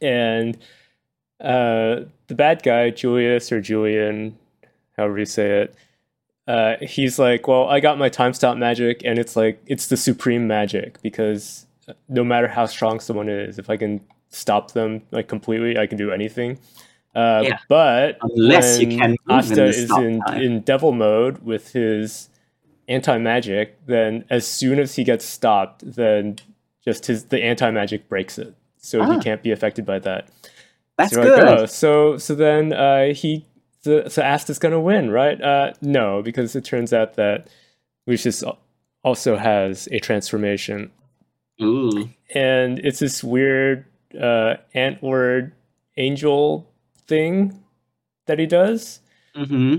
and 0.00 0.56
uh, 1.40 2.02
the 2.28 2.34
bad 2.34 2.62
guy 2.62 2.90
Julius 2.90 3.50
or 3.52 3.60
Julian, 3.60 4.38
however 4.96 5.18
you 5.18 5.24
say 5.24 5.62
it, 5.62 5.74
uh, 6.46 6.74
he's 6.80 7.18
like, 7.18 7.46
well, 7.46 7.68
I 7.68 7.80
got 7.80 7.98
my 7.98 8.08
time 8.08 8.32
stop 8.32 8.56
magic, 8.56 9.02
and 9.04 9.18
it's 9.18 9.36
like 9.36 9.62
it's 9.66 9.86
the 9.86 9.96
supreme 9.96 10.46
magic 10.46 11.00
because 11.02 11.66
no 12.08 12.24
matter 12.24 12.48
how 12.48 12.66
strong 12.66 13.00
someone 13.00 13.28
is, 13.28 13.58
if 13.58 13.70
I 13.70 13.76
can 13.76 14.00
stop 14.28 14.72
them 14.72 15.02
like 15.10 15.28
completely, 15.28 15.78
I 15.78 15.86
can 15.86 15.98
do 15.98 16.10
anything. 16.10 16.58
Uh, 17.14 17.42
Yeah. 17.44 17.58
But 17.68 18.18
Unless 18.22 18.80
you 18.80 18.96
can 18.98 19.16
Asta 19.28 19.66
is 19.66 19.90
in, 19.90 20.20
time. 20.20 20.40
in 20.40 20.60
devil 20.60 20.92
mode 20.92 21.38
with 21.44 21.72
his 21.72 22.28
anti 22.88 23.18
magic, 23.18 23.78
then 23.86 24.24
as 24.30 24.46
soon 24.46 24.78
as 24.78 24.94
he 24.96 25.04
gets 25.04 25.24
stopped, 25.24 25.82
then 25.94 26.38
just 26.84 27.06
his 27.06 27.26
the 27.26 27.42
anti 27.42 27.70
magic 27.70 28.08
breaks 28.08 28.38
it, 28.38 28.54
so 28.82 29.02
he 29.04 29.16
Ah. 29.16 29.20
can't 29.20 29.42
be 29.42 29.50
affected 29.52 29.86
by 29.86 29.98
that. 30.00 30.28
that's 30.98 31.14
so 31.14 31.22
good. 31.22 31.42
like, 31.44 31.58
oh, 31.60 31.66
so 31.66 32.18
so 32.18 32.34
then 32.34 32.72
uh, 32.72 33.12
he 33.14 33.46
the, 33.84 34.08
so 34.08 34.22
Asta's 34.22 34.58
gonna 34.58 34.80
win, 34.80 35.10
right? 35.10 35.40
Uh, 35.40 35.72
no, 35.80 36.22
because 36.22 36.54
it 36.54 36.64
turns 36.64 36.92
out 36.92 37.14
that 37.14 37.48
Lucius 38.06 38.42
al- 38.42 38.58
also 39.04 39.36
has 39.36 39.88
a 39.90 39.98
transformation, 39.98 40.90
Ooh. 41.60 42.08
and 42.34 42.78
it's 42.80 42.98
this 43.00 43.24
weird 43.24 43.84
uh, 44.20 44.54
antword 44.74 45.52
angel 45.96 46.68
thing 47.08 47.58
that 48.26 48.38
he 48.38 48.46
does. 48.46 49.00
hmm 49.34 49.76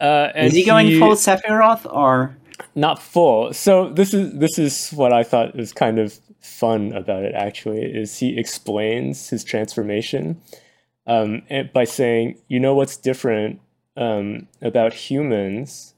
Uh, 0.00 0.30
and 0.34 0.46
Is 0.48 0.54
he 0.54 0.64
going 0.64 0.98
full 0.98 1.12
Sephiroth 1.16 1.90
or? 1.92 2.36
not 2.74 2.98
full. 3.02 3.52
So 3.52 3.88
this 3.90 4.12
is 4.14 4.32
this 4.38 4.58
is 4.58 4.90
what 4.90 5.12
I 5.12 5.22
thought 5.22 5.54
was 5.56 5.72
kind 5.72 5.98
of 5.98 6.18
fun 6.46 6.92
about 6.92 7.22
it. 7.24 7.34
Actually, 7.34 7.82
is 7.82 8.18
he 8.18 8.38
explains 8.38 9.28
his 9.30 9.44
transformation 9.44 10.40
um, 11.06 11.42
by 11.72 11.84
saying, 11.84 12.38
you 12.48 12.60
know, 12.60 12.74
what's 12.74 12.96
different 12.96 13.60
um, 13.96 14.48
about 14.62 14.92
humans 14.92 15.94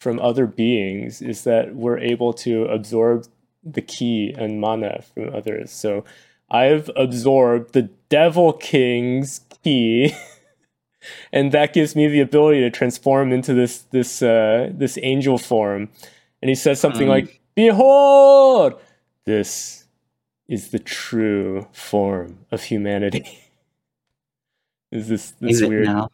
from 0.00 0.20
other 0.20 0.46
beings 0.46 1.20
is 1.20 1.44
that 1.44 1.74
we're 1.74 1.98
able 1.98 2.32
to 2.32 2.64
absorb 2.66 3.26
the 3.64 3.82
ki 3.82 4.34
and 4.38 4.60
mana 4.60 5.02
from 5.02 5.34
others. 5.34 5.70
So 5.72 6.04
I've 6.50 6.88
absorbed 6.96 7.72
the 7.74 7.90
Devil 8.08 8.52
King's 8.52 9.40
ki. 9.62 10.14
And 11.32 11.52
that 11.52 11.72
gives 11.72 11.94
me 11.94 12.08
the 12.08 12.20
ability 12.20 12.60
to 12.60 12.70
transform 12.70 13.32
into 13.32 13.54
this 13.54 13.78
this 13.92 14.20
uh, 14.20 14.70
this 14.74 14.98
angel 15.02 15.38
form, 15.38 15.88
and 16.42 16.48
he 16.48 16.54
says 16.56 16.80
something 16.80 17.06
Mm. 17.06 17.10
like, 17.10 17.40
"Behold, 17.54 18.74
this 19.24 19.77
is 20.48 20.70
the 20.70 20.78
true 20.78 21.66
form 21.72 22.38
of 22.50 22.62
humanity." 22.64 23.24
is 24.90 25.08
this 25.08 25.32
this 25.40 25.60
Is 25.60 25.68
weird? 25.68 25.84
now? 25.86 26.08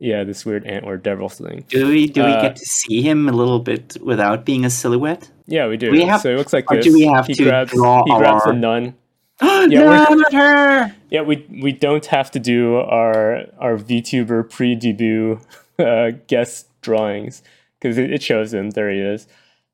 Yeah, 0.00 0.24
this 0.24 0.44
weird 0.44 0.66
antler 0.66 0.96
devil 0.96 1.28
thing. 1.28 1.64
Do 1.68 1.88
we 1.88 2.06
do 2.06 2.24
we 2.24 2.32
Uh, 2.32 2.42
get 2.42 2.56
to 2.56 2.64
see 2.66 3.00
him 3.02 3.28
a 3.28 3.32
little 3.32 3.60
bit 3.60 3.96
without 4.02 4.44
being 4.44 4.64
a 4.64 4.70
silhouette? 4.70 5.30
Yeah, 5.46 5.68
we 5.68 5.76
do. 5.76 5.90
we 5.90 6.02
have- 6.04 6.20
so 6.20 6.30
it 6.30 6.36
looks 6.38 6.52
like 6.52 6.66
this. 6.68 6.84
do 6.84 6.92
we 6.92 7.02
have 7.06 7.26
he 7.26 7.34
to 7.34 7.44
grabs 7.44 7.72
draw 7.72 8.02
he 8.06 8.14
grabs 8.16 8.44
our- 8.46 8.52
the 8.52 8.58
nun. 8.58 8.94
no, 9.42 9.66
not 10.14 10.32
her. 10.42 10.94
Yeah, 11.10 11.22
we 11.22 11.46
we 11.62 11.72
don't 11.72 12.06
have 12.06 12.30
to 12.32 12.38
do 12.38 12.76
our 12.76 13.46
our 13.58 13.76
VTuber 13.76 14.48
pre-debut 14.50 15.40
uh, 15.78 16.10
guest 16.28 16.68
drawings 16.82 17.42
because 17.80 17.98
it, 17.98 18.12
it 18.12 18.22
shows 18.22 18.52
him. 18.54 18.70
There 18.70 18.90
he 18.90 19.00
is. 19.00 19.26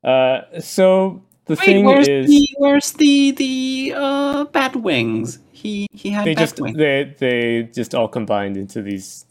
Uh, 0.04 0.42
so 0.60 1.22
the 1.50 1.56
Wait, 1.56 1.64
thing 1.64 1.84
where's 1.84 2.08
is, 2.08 2.26
the 2.28 2.48
where's 2.58 2.92
the 2.92 3.32
the 3.32 3.94
uh 3.96 4.44
bat 4.44 4.76
wings? 4.76 5.40
He 5.50 5.88
he 5.92 6.10
had 6.10 6.24
they 6.24 6.34
bat 6.34 6.42
just 6.42 6.60
wings. 6.60 6.76
they 6.76 7.14
they 7.18 7.62
just 7.74 7.94
all 7.94 8.06
combined 8.08 8.56
into 8.56 8.82
these 8.82 9.26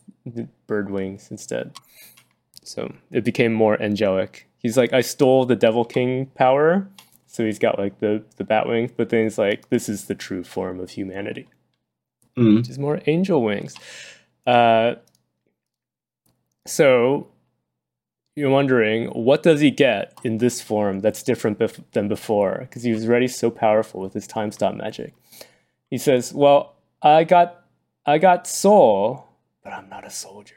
bird 0.68 0.90
wings 0.90 1.32
instead. 1.32 1.78
So 2.64 2.94
it 3.10 3.24
became 3.24 3.54
more 3.54 3.82
angelic. 3.82 4.48
He's 4.58 4.76
like, 4.78 4.91
I 4.91 5.02
stole 5.02 5.46
the 5.46 5.56
Devil 5.56 5.86
King 5.86 6.26
power, 6.36 6.88
so 7.26 7.46
he's 7.46 7.58
got 7.58 7.80
like 7.80 8.00
the 8.00 8.24
the 8.36 8.44
bat 8.44 8.68
wings, 8.68 8.91
but 8.96 9.10
then 9.10 9.24
he's 9.24 9.38
like, 9.38 9.70
this 9.70 9.88
is 9.88 10.06
the 10.06 10.16
true 10.16 10.44
form 10.44 10.80
of 10.82 10.90
humanity. 10.91 11.48
Mm. 12.38 12.58
which 12.58 12.70
is 12.70 12.78
more 12.80 13.02
angel 13.08 13.41
wings. 13.44 13.76
Uh, 14.46 14.96
so 16.68 17.28
you're 18.40 18.49
wondering 18.49 19.07
what 19.07 19.44
does 19.44 19.60
he 19.60 19.72
get 19.72 20.18
in 20.24 20.38
this 20.38 20.61
form 20.61 20.99
that's 21.02 21.22
different 21.24 21.60
bef- 21.60 21.84
than 21.91 22.07
before? 22.07 22.60
Because 22.61 22.84
he 22.84 22.91
was 22.91 23.06
already 23.06 23.28
so 23.28 23.52
powerful 23.52 24.02
with 24.02 24.14
his 24.14 24.28
time 24.28 24.52
stop 24.52 24.76
magic. 24.76 25.14
He 25.90 25.98
says, 25.98 26.34
"Well, 26.34 26.76
I 27.02 27.24
got 27.24 27.66
I 28.06 28.18
got 28.18 28.48
soul, 28.48 29.28
but 29.64 29.74
I'm 29.74 29.90
not 29.90 30.06
a 30.06 30.10
soldier. 30.10 30.56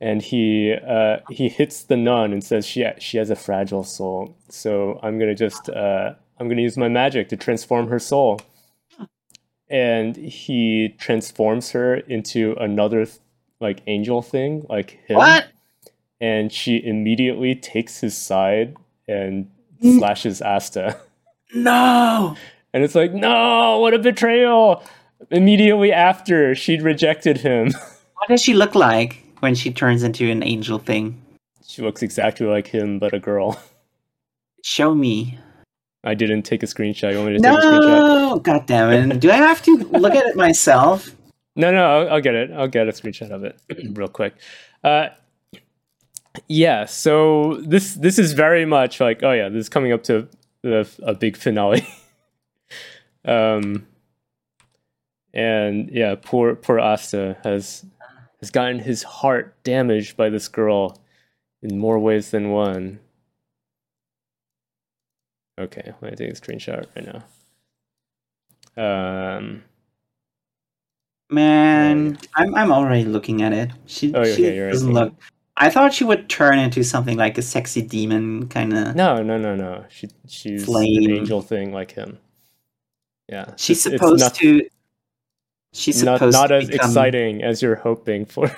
And 0.00 0.22
he 0.22 0.74
uh, 0.74 1.18
he 1.30 1.48
hits 1.48 1.84
the 1.84 1.96
nun 1.96 2.32
and 2.32 2.42
says 2.42 2.66
she 2.66 2.86
she 2.98 3.18
has 3.18 3.30
a 3.30 3.36
fragile 3.36 3.84
soul. 3.84 4.36
So 4.48 4.98
I'm 5.02 5.18
gonna 5.18 5.34
just 5.34 5.68
uh, 5.68 6.14
I'm 6.38 6.48
gonna 6.48 6.62
use 6.62 6.76
my 6.76 6.88
magic 6.88 7.28
to 7.30 7.36
transform 7.36 7.88
her 7.88 7.98
soul. 7.98 8.40
And 9.70 10.16
he 10.16 10.94
transforms 10.98 11.70
her 11.70 11.96
into 11.96 12.54
another 12.60 13.06
like 13.60 13.80
angel 13.86 14.20
thing, 14.22 14.66
like 14.68 14.98
him. 15.06 15.16
What? 15.16 15.46
And 16.20 16.52
she 16.52 16.82
immediately 16.84 17.54
takes 17.54 18.00
his 18.00 18.16
side 18.16 18.76
and 19.08 19.50
Mm. 19.82 19.98
slashes 19.98 20.40
Asta. 20.40 20.96
No. 21.54 22.36
And 22.72 22.82
it's 22.84 22.94
like, 22.94 23.12
no, 23.12 23.78
what 23.80 23.92
a 23.94 23.98
betrayal! 23.98 24.82
Immediately 25.30 25.92
after 25.92 26.54
she'd 26.54 26.82
rejected 26.82 27.38
him. 27.38 27.72
What 28.16 28.28
does 28.28 28.42
she 28.42 28.54
look 28.54 28.74
like 28.74 29.22
when 29.40 29.54
she 29.54 29.70
turns 29.70 30.02
into 30.02 30.30
an 30.30 30.42
angel 30.42 30.78
thing? 30.78 31.20
she 31.66 31.82
looks 31.82 32.02
exactly 32.02 32.46
like 32.46 32.66
him, 32.66 32.98
but 32.98 33.12
a 33.12 33.18
girl. 33.20 33.60
Show 34.62 34.94
me. 34.94 35.38
I 36.04 36.14
didn't 36.14 36.42
take 36.42 36.62
a 36.62 36.66
screenshot. 36.66 37.12
You 37.12 37.18
want 37.18 37.32
me 37.32 37.36
to 37.38 37.42
take 37.42 37.52
a 37.52 37.60
screenshot? 37.60 38.30
No, 38.30 38.38
god 38.38 38.66
damn 38.66 39.10
it! 39.10 39.20
Do 39.20 39.30
I 39.30 39.36
have 39.36 39.60
to 39.62 39.76
look 39.76 40.14
at 40.14 40.24
it 40.26 40.36
myself? 40.36 41.14
No, 41.56 41.70
no, 41.70 41.84
I'll, 41.84 42.14
I'll 42.14 42.20
get 42.20 42.34
it. 42.34 42.50
I'll 42.50 42.66
get 42.66 42.88
a 42.88 42.92
screenshot 42.92 43.30
of 43.30 43.44
it 43.44 43.60
real 43.96 44.08
quick. 44.08 44.34
Uh, 44.82 45.10
yeah, 46.48 46.84
so 46.84 47.60
this 47.64 47.94
this 47.94 48.18
is 48.18 48.32
very 48.32 48.64
much 48.64 49.00
like, 49.00 49.22
oh 49.22 49.32
yeah, 49.32 49.48
this 49.48 49.60
is 49.60 49.68
coming 49.68 49.92
up 49.92 50.02
to 50.04 50.28
the, 50.62 50.88
a 51.02 51.14
big 51.14 51.36
finale. 51.36 51.86
um, 53.24 53.86
and 55.32 55.90
yeah, 55.90 56.14
poor 56.20 56.54
poor 56.54 56.78
Asta 56.80 57.36
has 57.44 57.84
has 58.40 58.50
gotten 58.50 58.78
his 58.78 59.02
heart 59.02 59.62
damaged 59.64 60.16
by 60.16 60.28
this 60.28 60.48
girl 60.48 60.98
in 61.62 61.78
more 61.78 61.98
ways 61.98 62.30
than 62.30 62.50
one. 62.50 63.00
Okay, 65.58 65.92
let 66.00 66.10
me 66.10 66.16
take 66.16 66.30
a 66.30 66.40
screenshot 66.40 66.86
right 66.96 67.22
now. 68.76 69.36
Um, 69.36 69.62
Man, 71.30 72.18
I'm 72.34 72.54
I'm 72.54 72.72
already 72.72 73.04
looking 73.04 73.42
at 73.42 73.52
it. 73.52 73.70
She, 73.86 74.12
Oh, 74.14 74.24
she 74.24 74.32
okay, 74.32 74.56
you're 74.56 74.70
doesn't 74.70 74.92
look. 74.92 75.14
I 75.56 75.70
thought 75.70 75.94
she 75.94 76.04
would 76.04 76.28
turn 76.28 76.58
into 76.58 76.82
something 76.82 77.16
like 77.16 77.38
a 77.38 77.42
sexy 77.42 77.80
demon 77.82 78.48
kind 78.48 78.72
of. 78.76 78.96
No, 78.96 79.22
no, 79.22 79.38
no, 79.38 79.54
no. 79.54 79.84
She 79.88 80.08
she's 80.28 80.64
Flame. 80.64 81.04
an 81.04 81.10
angel 81.18 81.40
thing 81.42 81.72
like 81.72 81.92
him. 81.92 82.18
Yeah, 83.28 83.54
She's 83.56 83.86
it's- 83.86 83.94
it's 83.94 84.02
supposed 84.02 84.20
not, 84.20 84.34
to. 84.36 84.68
She's 85.72 86.02
not 86.04 86.18
supposed 86.18 86.34
not 86.36 86.52
as 86.52 86.68
become, 86.68 86.88
exciting 86.90 87.42
as 87.42 87.62
you're 87.62 87.74
hoping 87.76 88.26
for. 88.26 88.50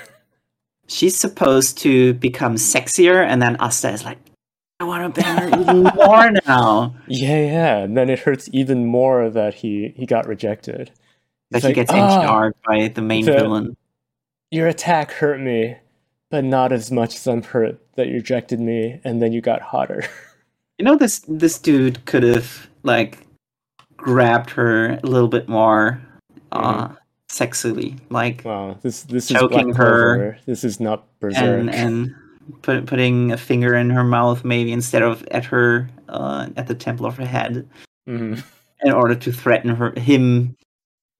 She's 0.86 1.16
supposed 1.16 1.78
to 1.78 2.14
become 2.14 2.54
sexier, 2.54 3.24
and 3.26 3.40
then 3.42 3.56
Asta 3.56 3.90
is 3.90 4.04
like, 4.04 4.18
I 4.80 4.84
want 4.84 5.14
to 5.14 5.20
bang 5.20 5.36
her 5.50 5.60
even 5.60 5.82
more 5.82 6.30
now. 6.46 6.94
yeah, 7.08 7.44
yeah. 7.44 7.76
And 7.78 7.96
then 7.96 8.08
it 8.10 8.20
hurts 8.20 8.48
even 8.52 8.86
more 8.86 9.30
that 9.30 9.54
he 9.54 9.92
he 9.96 10.04
got 10.06 10.26
rejected. 10.26 10.90
That 11.50 11.62
he 11.62 11.68
like, 11.68 11.74
gets 11.76 11.90
"Ah, 11.92 12.44
injured 12.44 12.54
by 12.66 12.88
the 12.88 13.02
main 13.02 13.24
the- 13.24 13.32
villain. 13.32 13.76
Your 14.50 14.66
attack 14.68 15.10
hurt 15.12 15.40
me, 15.40 15.76
but 16.30 16.44
not 16.44 16.72
as 16.72 16.90
much 16.90 17.14
as 17.16 17.26
I'm 17.26 17.42
hurt 17.42 17.78
that 17.96 18.08
you 18.08 18.14
rejected 18.14 18.60
me, 18.60 19.00
and 19.04 19.20
then 19.22 19.32
you 19.32 19.40
got 19.40 19.60
hotter. 19.62 20.04
You 20.78 20.84
know, 20.84 20.96
this 20.96 21.20
this 21.26 21.58
dude 21.58 22.04
could 22.04 22.22
have 22.22 22.68
like 22.82 23.26
grabbed 23.96 24.50
her 24.50 24.98
a 25.02 25.06
little 25.06 25.26
bit 25.28 25.48
more 25.48 25.98
uh, 26.52 26.88
sexily, 27.32 27.98
like 28.10 28.42
wow, 28.44 28.76
this 28.82 29.04
this 29.04 29.30
is 29.30 29.38
Choking 29.38 29.72
her. 29.72 30.36
This 30.44 30.64
is 30.64 30.78
not 30.78 31.06
Berserk. 31.18 31.42
and 31.42 31.74
and 31.74 32.14
put, 32.60 32.84
putting 32.84 33.32
a 33.32 33.38
finger 33.38 33.74
in 33.74 33.88
her 33.88 34.04
mouth 34.04 34.44
maybe 34.44 34.70
instead 34.70 35.02
of 35.02 35.24
at 35.30 35.46
her 35.46 35.88
uh, 36.10 36.48
at 36.58 36.66
the 36.66 36.74
temple 36.74 37.06
of 37.06 37.16
her 37.16 37.24
head 37.26 37.66
Mhm. 38.06 38.44
in 38.84 38.92
order 38.92 39.14
to 39.14 39.32
threaten 39.32 39.74
her 39.74 39.94
him. 39.98 40.54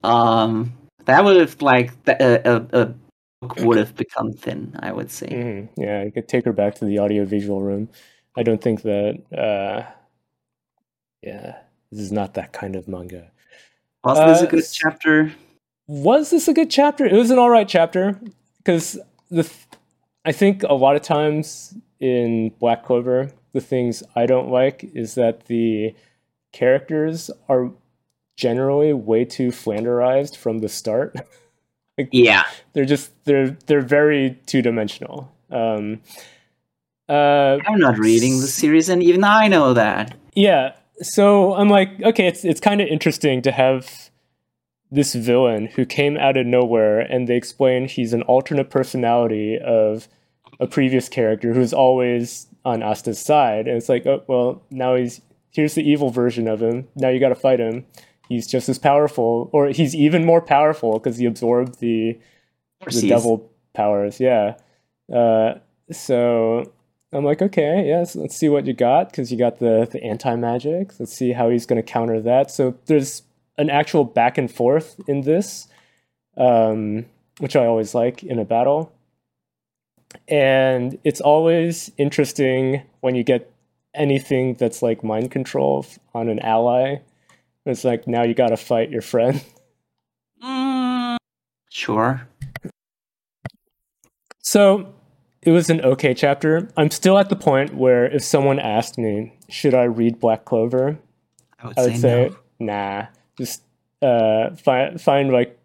Um, 0.05 0.75
that 1.07 1.25
would 1.25 1.39
have 1.39 1.63
like 1.63 1.93
a, 2.07 2.43
a, 2.45 2.83
a 2.83 2.95
book 3.41 3.57
would 3.59 3.79
have 3.79 3.95
become 3.97 4.33
thin. 4.33 4.75
I 4.81 4.93
would 4.93 5.11
say. 5.11 5.29
Mhm. 5.29 5.69
Yeah, 5.77 6.03
you 6.05 6.13
could 6.13 6.29
take 6.29 6.45
her 6.45 6.53
back 6.53 6.75
to 6.77 6.85
the 6.85 6.99
audiovisual 6.99 7.63
room. 7.63 7.89
I 8.37 8.43
don't 8.43 8.61
think 8.61 8.83
that. 8.83 9.23
Uh, 9.33 9.91
yeah, 11.23 11.59
this 11.91 12.01
is 12.01 12.13
not 12.13 12.35
that 12.35 12.53
kind 12.53 12.77
of 12.77 12.89
manga. 12.89 13.31
Was 14.05 14.19
this 14.19 14.43
a 14.43 14.47
Uh, 14.47 14.51
good 14.51 14.65
chapter? 14.73 15.33
Was 15.89 16.31
this 16.31 16.49
a 16.49 16.53
good 16.55 16.71
chapter? 16.71 17.05
It 17.07 17.13
was 17.13 17.31
an 17.31 17.39
all 17.39 17.51
right 17.51 17.69
chapter 17.69 18.21
because 18.59 18.99
the. 19.31 19.43
th- 19.45 19.55
I 20.25 20.33
think 20.33 20.65
a 20.65 20.75
lot 20.75 20.97
of 20.97 21.03
times 21.03 21.73
in 22.01 22.49
Black 22.59 22.85
Clover, 22.85 23.31
the 23.53 23.61
things 23.61 24.03
I 24.17 24.27
don't 24.27 24.51
like 24.51 24.83
is 24.93 25.15
that 25.15 25.45
the 25.47 25.95
characters 26.53 27.31
are 27.49 27.71
generally 28.37 28.93
way 28.93 29.25
too 29.25 29.49
flanderized 29.51 30.37
from 30.37 30.59
the 30.59 30.69
start. 30.69 31.15
Yeah. 32.13 32.45
they're 32.73 32.85
just 32.85 33.11
they're 33.25 33.57
they're 33.67 33.81
very 33.81 34.39
two 34.47 34.63
dimensional. 34.63 35.33
Um, 35.51 36.01
uh, 37.09 37.59
I'm 37.67 37.79
not 37.79 37.99
reading 37.99 38.41
the 38.41 38.49
series, 38.49 38.89
and 38.89 39.03
even 39.03 39.25
I 39.25 39.49
know 39.49 39.73
that. 39.75 40.17
Yeah. 40.35 40.73
So 41.01 41.55
I'm 41.55 41.69
like, 41.69 41.91
okay, 42.03 42.27
it's 42.27 42.45
it's 42.45 42.61
kind 42.61 42.81
of 42.81 42.89
interesting 42.89 43.43
to 43.43 43.53
have 43.53 44.11
this 44.91 45.15
villain 45.15 45.67
who 45.67 45.85
came 45.85 46.17
out 46.17 46.37
of 46.37 46.47
nowhere 46.47 47.01
and 47.01 47.29
they 47.29 47.37
explain 47.37 47.89
he's 47.89 48.13
an 48.13 48.23
alternate 48.23 48.71
personality 48.71 49.59
of 49.59 50.07
a 50.61 50.67
previous 50.67 51.09
character 51.09 51.53
who's 51.53 51.73
always 51.73 52.47
on 52.65 52.83
Asta's 52.83 53.21
side. 53.21 53.67
And 53.67 53.77
it's 53.77 53.89
like, 53.89 54.07
oh 54.07 54.23
well, 54.27 54.63
now 54.71 54.95
he's 54.95 55.21
here's 55.51 55.75
the 55.75 55.89
evil 55.89 56.11
version 56.11 56.49
of 56.49 56.63
him. 56.63 56.89
Now 56.95 57.09
you 57.09 57.21
got 57.21 57.31
to 57.31 57.35
fight 57.35 57.61
him. 57.61 57.87
He's 58.29 58.47
just 58.47 58.69
as 58.69 58.79
powerful, 58.79 59.49
or 59.53 59.69
he's 59.69 59.95
even 59.95 60.25
more 60.25 60.41
powerful 60.41 60.95
because 60.95 61.19
he 61.19 61.27
absorbed 61.27 61.81
the 61.81 62.19
the 62.85 63.09
devil 63.09 63.51
powers. 63.75 64.21
Yeah. 64.21 64.57
Uh, 65.13 65.55
so 65.93 66.73
I'm 67.13 67.25
like, 67.25 67.41
okay, 67.41 67.87
yes, 67.87 68.17
let's 68.17 68.37
see 68.37 68.49
what 68.49 68.67
you 68.67 68.75
got 68.75 69.11
because 69.11 69.31
you 69.31 69.39
got 69.39 69.59
the 69.59 69.89
the 69.91 70.03
anti 70.03 70.35
magic. 70.37 70.99
Let's 70.99 71.13
see 71.13 71.33
how 71.33 71.51
he's 71.51 71.67
going 71.67 71.83
to 71.83 71.93
counter 71.93 72.21
that. 72.21 72.51
So 72.51 72.77
there's 72.87 73.23
an 73.59 73.71
actual 73.71 74.05
back 74.05 74.39
and 74.39 74.51
forth 74.51 75.01
in 75.07 75.23
this, 75.23 75.69
um, 76.37 77.07
which 77.39 77.57
I 77.57 77.67
always 77.67 77.95
like 77.95 78.23
in 78.23 78.39
a 78.39 78.45
battle. 78.45 78.93
And 80.29 80.99
it's 81.05 81.21
always 81.21 81.91
interesting 81.97 82.83
when 83.01 83.15
you 83.15 83.23
get 83.23 83.51
anything 83.95 84.55
that's 84.55 84.83
like 84.83 85.03
mind 85.03 85.31
control 85.31 85.87
on 86.15 86.29
an 86.29 86.39
ally. 86.41 86.97
It's 87.67 87.85
like 87.85 88.07
now 88.07 88.23
you 88.23 88.33
got 88.35 88.49
to 88.49 88.57
fight 88.57 88.91
your 88.91 89.03
friend. 89.03 89.43
Mm, 90.43 91.17
sure. 91.71 92.29
So 94.41 94.93
it 95.41 95.51
was 95.51 95.71
an 95.71 95.81
okay 95.81 96.13
chapter. 96.13 96.69
I'm 96.77 96.91
still 96.91 97.19
at 97.19 97.31
the 97.31 97.37
point 97.37 97.75
where 97.75 98.05
if 98.05 98.23
someone 98.23 98.59
asked 98.59 98.99
me, 98.99 99.33
should 99.49 99.75
I 99.75 99.85
read 99.85 100.21
Black 100.21 100.45
Clover? 100.45 100.99
I 101.59 101.67
would, 101.69 101.79
I 101.79 101.83
would 101.83 101.93
say, 101.95 101.99
say, 102.01 102.31
no. 102.59 102.67
nah. 102.67 103.07
Just 103.39 103.63
uh, 104.03 104.51
find 104.57 105.01
find 105.01 105.33
like 105.33 105.59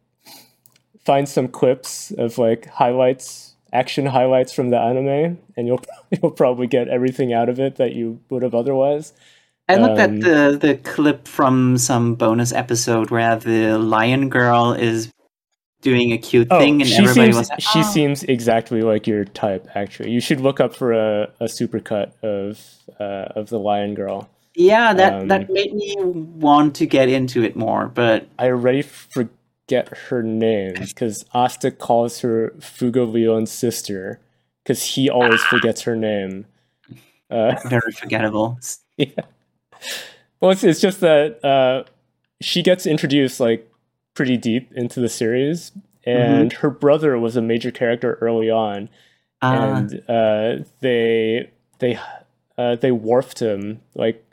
find 1.04 1.28
some 1.28 1.48
clips 1.48 2.12
of 2.12 2.38
like 2.38 2.68
highlights, 2.68 3.56
action 3.74 4.06
highlights 4.06 4.54
from 4.54 4.70
the 4.70 4.80
anime, 4.80 5.38
and 5.58 5.68
you'll 5.68 5.84
you'll 6.12 6.32
probably 6.32 6.68
get 6.68 6.88
everything 6.88 7.34
out 7.34 7.50
of 7.50 7.60
it 7.60 7.76
that 7.76 7.94
you 7.94 8.22
would 8.30 8.44
have 8.44 8.56
otherwise. 8.56 9.14
I 9.72 9.76
looked 9.76 10.00
um, 10.00 10.16
at 10.16 10.22
the 10.22 10.58
the 10.60 10.76
clip 10.78 11.28
from 11.28 11.78
some 11.78 12.16
bonus 12.16 12.52
episode 12.54 13.10
where 13.12 13.36
the 13.36 13.78
lion 13.78 14.30
girl 14.30 14.74
is 14.74 15.12
doing 15.82 16.12
a 16.14 16.18
cute 16.18 16.48
thing, 16.50 16.82
and 16.82 16.84
Oh, 16.84 16.86
she 16.86 16.98
everybody 16.98 17.32
seems 17.32 17.38
was 17.38 17.50
like, 17.50 17.62
she 17.62 17.80
"Oh." 17.80 17.92
seems 17.94 18.24
exactly 18.24 18.82
like 18.82 19.08
your 19.08 19.26
type. 19.26 19.68
Actually, 19.76 20.12
you 20.12 20.20
should 20.22 20.40
look 20.42 20.60
up 20.60 20.76
for 20.76 20.94
a, 20.94 21.32
a 21.40 21.46
supercut 21.46 22.12
of 22.24 22.60
uh, 23.00 23.34
of 23.40 23.50
the 23.50 23.60
Lion 23.60 23.94
Girl. 23.96 24.30
Yeah, 24.56 24.94
that 24.94 25.14
um, 25.14 25.28
that 25.30 25.50
made 25.50 25.74
me 25.74 25.96
want 25.98 26.76
to 26.76 26.86
get 26.86 27.10
into 27.10 27.44
it 27.44 27.56
more, 27.56 27.88
but 27.88 28.28
I 28.38 28.48
already 28.48 28.82
forget 28.82 29.88
her 30.10 30.22
name 30.22 30.74
because 30.74 31.26
Asta 31.34 31.72
calls 31.72 32.20
her 32.20 32.54
Fuegoleon's 32.60 33.52
sister 33.52 34.20
because 34.64 34.84
he 34.84 35.10
always 35.10 35.42
forgets 35.44 35.82
her 35.84 35.96
name. 35.96 36.46
Uh, 37.30 37.56
very 37.70 37.92
forgettable. 37.94 38.60
yeah. 38.98 39.08
Well, 40.40 40.52
it's, 40.52 40.64
it's 40.64 40.82
just 40.82 41.00
that 41.02 41.44
uh, 41.46 41.84
she 42.42 42.64
gets 42.64 42.86
introduced 42.86 43.40
like 43.40 43.70
pretty 44.14 44.38
deep 44.38 44.72
into 44.74 45.00
the 45.00 45.10
series, 45.10 45.72
and 46.06 46.52
her 46.54 46.70
brother 46.70 47.18
was 47.20 47.36
a 47.36 47.42
major 47.42 47.72
character 47.72 48.18
early 48.22 48.50
on, 48.50 48.90
Uh, 49.42 49.46
and 49.86 50.04
uh, 50.10 50.64
they 50.80 51.50
they 51.80 52.00
uh, 52.58 52.76
they 52.76 52.92
Worfed 52.92 53.40
him 53.40 53.82
like 53.96 54.26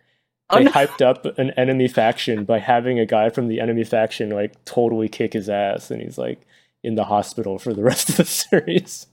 Oh, 0.50 0.56
they 0.58 0.64
no. 0.64 0.70
hyped 0.70 1.02
up 1.02 1.26
an 1.38 1.50
enemy 1.58 1.88
faction 1.88 2.44
by 2.44 2.58
having 2.58 2.98
a 2.98 3.04
guy 3.04 3.28
from 3.28 3.48
the 3.48 3.60
enemy 3.60 3.84
faction 3.84 4.30
like 4.30 4.64
totally 4.64 5.06
kick 5.08 5.34
his 5.34 5.50
ass 5.50 5.90
and 5.90 6.00
he's 6.00 6.16
like 6.16 6.40
in 6.82 6.94
the 6.94 7.04
hospital 7.04 7.58
for 7.58 7.74
the 7.74 7.82
rest 7.82 8.08
of 8.08 8.16
the 8.16 8.24
series. 8.48 9.06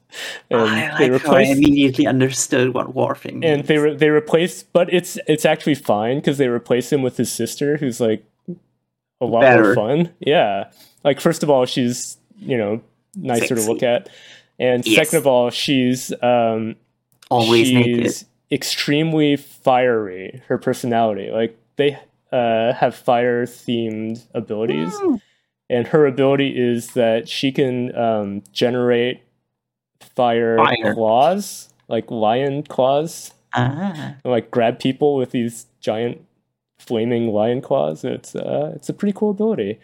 And 0.50 0.62
I 0.62 1.00
like 1.00 1.22
how 1.22 1.36
I 1.36 1.42
immediately 1.42 2.08
understood 2.08 2.74
what 2.74 2.94
Worfing 2.94 3.40
means. 3.40 3.46
And 3.46 3.64
they 3.66 3.78
re- 3.78 3.96
they 3.96 4.10
replace, 4.10 4.64
but 4.64 4.94
it's 4.94 5.18
it's 5.28 5.46
actually 5.46 5.76
fine 5.76 6.18
because 6.18 6.38
they 6.38 6.48
replace 6.48 6.92
him 6.92 7.02
with 7.02 7.18
his 7.18 7.32
sister, 7.32 7.78
who's 7.78 8.00
like 8.00 8.26
a 9.22 9.26
lot 9.26 9.42
Better. 9.42 9.64
more 9.64 9.76
fun. 9.76 10.14
Yeah, 10.20 10.72
like 11.04 11.20
first 11.20 11.44
of 11.44 11.50
all, 11.50 11.66
she's 11.66 12.18
you 12.38 12.58
know 12.58 12.82
nicer 13.16 13.48
Sexy. 13.48 13.66
to 13.66 13.72
look 13.72 13.84
at, 13.84 14.10
and 14.60 14.86
yes. 14.86 14.96
second 14.96 15.20
of 15.20 15.28
all, 15.28 15.50
she's 15.50 16.12
um, 16.22 16.76
always 17.30 17.68
she's 17.68 17.76
naked. 17.76 18.14
extremely 18.52 19.36
fiery. 19.36 20.42
Her 20.48 20.58
personality, 20.58 21.32
like 21.32 21.58
they 21.76 21.98
uh, 22.32 22.74
have 22.74 22.96
fire 22.96 23.46
themed 23.46 24.26
abilities. 24.34 24.94
Mm. 24.96 25.22
And 25.68 25.88
her 25.88 26.06
ability 26.06 26.50
is 26.56 26.92
that 26.92 27.28
she 27.28 27.52
can 27.52 27.96
um, 27.98 28.44
generate 28.52 29.24
fire, 30.00 30.58
fire, 30.58 30.94
claws, 30.94 31.70
like 31.88 32.10
lion 32.12 32.64
claws, 32.64 33.34
ah. 33.54 34.16
and, 34.24 34.32
like 34.32 34.52
grab 34.52 34.80
people 34.80 35.16
with 35.16 35.32
these 35.32 35.68
giant 35.80 36.22
flaming 36.78 37.32
lion 37.32 37.62
claws. 37.62 38.04
It's 38.04 38.36
uh, 38.36 38.74
it's 38.76 38.90
a 38.90 38.94
pretty 38.94 39.14
cool 39.18 39.32
ability. 39.32 39.80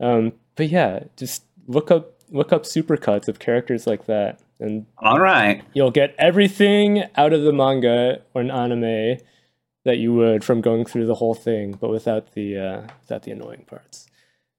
Um, 0.00 0.32
but 0.56 0.68
yeah, 0.68 1.04
just 1.16 1.44
look 1.66 1.90
up 1.90 2.12
look 2.30 2.52
up 2.52 2.64
supercuts 2.64 3.28
of 3.28 3.38
characters 3.38 3.86
like 3.86 4.06
that, 4.06 4.40
and 4.58 4.86
all 4.98 5.20
right, 5.20 5.62
you'll 5.72 5.90
get 5.90 6.14
everything 6.18 7.04
out 7.16 7.32
of 7.32 7.42
the 7.42 7.52
manga 7.52 8.20
or 8.34 8.42
an 8.42 8.50
anime 8.50 9.18
that 9.84 9.98
you 9.98 10.12
would 10.14 10.42
from 10.42 10.60
going 10.60 10.84
through 10.84 11.06
the 11.06 11.14
whole 11.14 11.34
thing, 11.34 11.72
but 11.72 11.90
without 11.90 12.32
the 12.32 12.58
uh, 12.58 12.86
without 13.02 13.22
the 13.22 13.30
annoying 13.30 13.64
parts. 13.66 14.06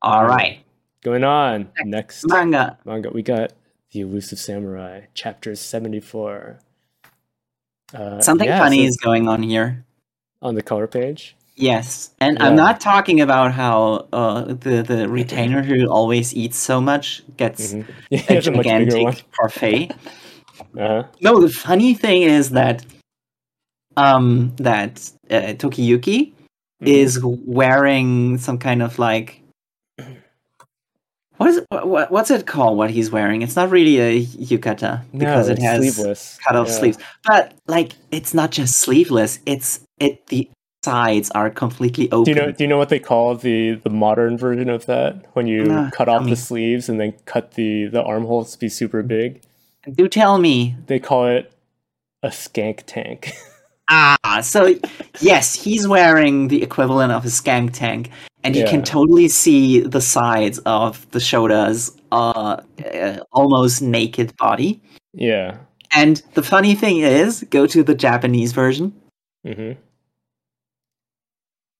All 0.02 0.22
um, 0.22 0.28
right, 0.28 0.64
going 1.04 1.24
on 1.24 1.70
next 1.84 2.26
manga. 2.28 2.78
Manga, 2.86 3.10
we 3.10 3.24
got 3.24 3.54
the 3.92 4.02
Elusive 4.02 4.40
Samurai, 4.40 5.02
chapter 5.14 5.56
seventy-four. 5.56 6.60
Uh, 7.94 8.22
Something 8.22 8.48
yeah, 8.48 8.60
funny 8.60 8.80
so 8.80 8.90
is 8.90 8.98
going 8.98 9.28
on 9.28 9.44
here 9.44 9.86
on 10.42 10.56
the 10.56 10.62
color 10.62 10.88
page. 10.88 11.36
Yes, 11.56 12.12
and 12.20 12.38
yeah. 12.38 12.48
I'm 12.48 12.56
not 12.56 12.82
talking 12.82 13.22
about 13.22 13.54
how 13.54 14.08
uh, 14.12 14.42
the 14.44 14.84
the 14.84 15.08
retainer 15.08 15.64
who 15.64 15.88
always 15.88 16.36
eats 16.36 16.58
so 16.58 16.82
much 16.82 17.24
gets 17.38 17.74
mm-hmm. 17.74 17.92
yeah, 18.10 18.34
a 18.34 18.42
gigantic 18.42 19.24
parfait. 19.32 19.92
Uh-huh. 20.78 21.04
No, 21.22 21.40
the 21.40 21.50
funny 21.50 21.94
thing 21.94 22.24
is 22.24 22.50
that 22.52 22.86
um 23.96 24.54
that 24.58 25.10
uh, 25.32 25.56
Tokiyuki 25.56 26.34
mm-hmm. 26.34 26.88
is 26.88 27.22
wearing 27.24 28.38
some 28.38 28.58
kind 28.58 28.84
of 28.84 29.00
like 29.00 29.42
what 31.38 31.50
is 31.50 31.58
it, 31.58 31.68
what, 31.70 32.12
what's 32.12 32.32
it 32.32 32.46
called? 32.46 32.78
What 32.78 32.90
he's 32.90 33.12
wearing? 33.12 33.42
It's 33.42 33.56
not 33.56 33.70
really 33.70 34.00
a 34.00 34.26
yukata 34.26 35.04
because 35.12 35.48
no, 35.48 35.54
it 35.54 35.60
has 35.60 35.80
sleeveless. 35.80 36.40
cut 36.46 36.56
off 36.56 36.68
yeah. 36.68 36.74
sleeves. 36.74 36.98
But 37.26 37.54
like, 37.68 37.94
it's 38.12 38.34
not 38.34 38.52
just 38.52 38.80
sleeveless. 38.80 39.40
It's 39.46 39.82
it 40.00 40.26
the 40.28 40.50
sides 40.84 41.32
are 41.32 41.50
completely 41.50 42.10
open. 42.12 42.24
Do 42.24 42.32
you 42.32 42.46
know? 42.46 42.52
Do 42.52 42.64
you 42.64 42.68
know 42.68 42.78
what 42.78 42.90
they 42.90 43.00
call 43.00 43.36
the 43.36 43.74
the 43.76 43.90
modern 43.90 44.38
version 44.38 44.70
of 44.70 44.86
that? 44.86 45.26
When 45.34 45.48
you 45.48 45.64
uh, 45.72 45.92
cut 45.92 46.08
off 46.08 46.24
me. 46.24 46.30
the 46.30 46.38
sleeves 46.38 46.88
and 46.88 47.00
then 47.00 47.14
cut 47.26 47.54
the 47.54 47.88
the 47.88 48.02
armholes 48.02 48.54
to 48.54 48.60
be 48.60 48.70
super 48.70 49.04
big. 49.04 49.42
Do 49.92 50.08
tell 50.08 50.38
me. 50.38 50.76
They 50.88 51.00
call 51.00 51.28
it 51.28 51.52
a 52.24 52.30
skank 52.30 52.84
tank. 52.86 53.34
ah, 53.90 54.40
so 54.42 54.76
yes, 55.20 55.54
he's 55.54 55.88
wearing 55.88 56.48
the 56.48 56.64
equivalent 56.64 57.12
of 57.12 57.26
a 57.26 57.30
skank 57.30 57.74
tank, 57.74 58.10
and 58.46 58.56
you 58.56 58.62
yeah. 58.62 58.70
can 58.70 58.84
totally 58.84 59.28
see 59.28 59.80
the 59.80 60.00
sides 60.00 60.60
of 60.68 61.10
the 61.10 61.18
Shota's 61.18 62.00
uh, 62.12 62.62
uh, 62.94 63.18
almost 63.32 63.82
naked 63.82 64.38
body. 64.38 64.84
Yeah. 65.14 65.58
And 65.92 66.22
the 66.36 66.44
funny 66.44 66.76
thing 66.76 67.00
is, 67.00 67.44
go 67.50 67.66
to 67.66 67.82
the 67.82 67.96
Japanese 67.96 68.54
version. 68.54 68.94
Mm-hmm. 69.48 69.82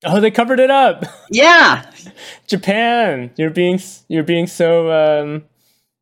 Oh, 0.06 0.20
they 0.20 0.32
covered 0.32 0.60
it 0.60 0.72
up. 0.72 1.06
Yeah. 1.30 1.90
Japan, 2.48 3.32
you're 3.38 3.50
being 3.52 3.80
you're 4.08 4.24
being 4.24 4.48
so 4.48 4.92
um, 4.92 5.44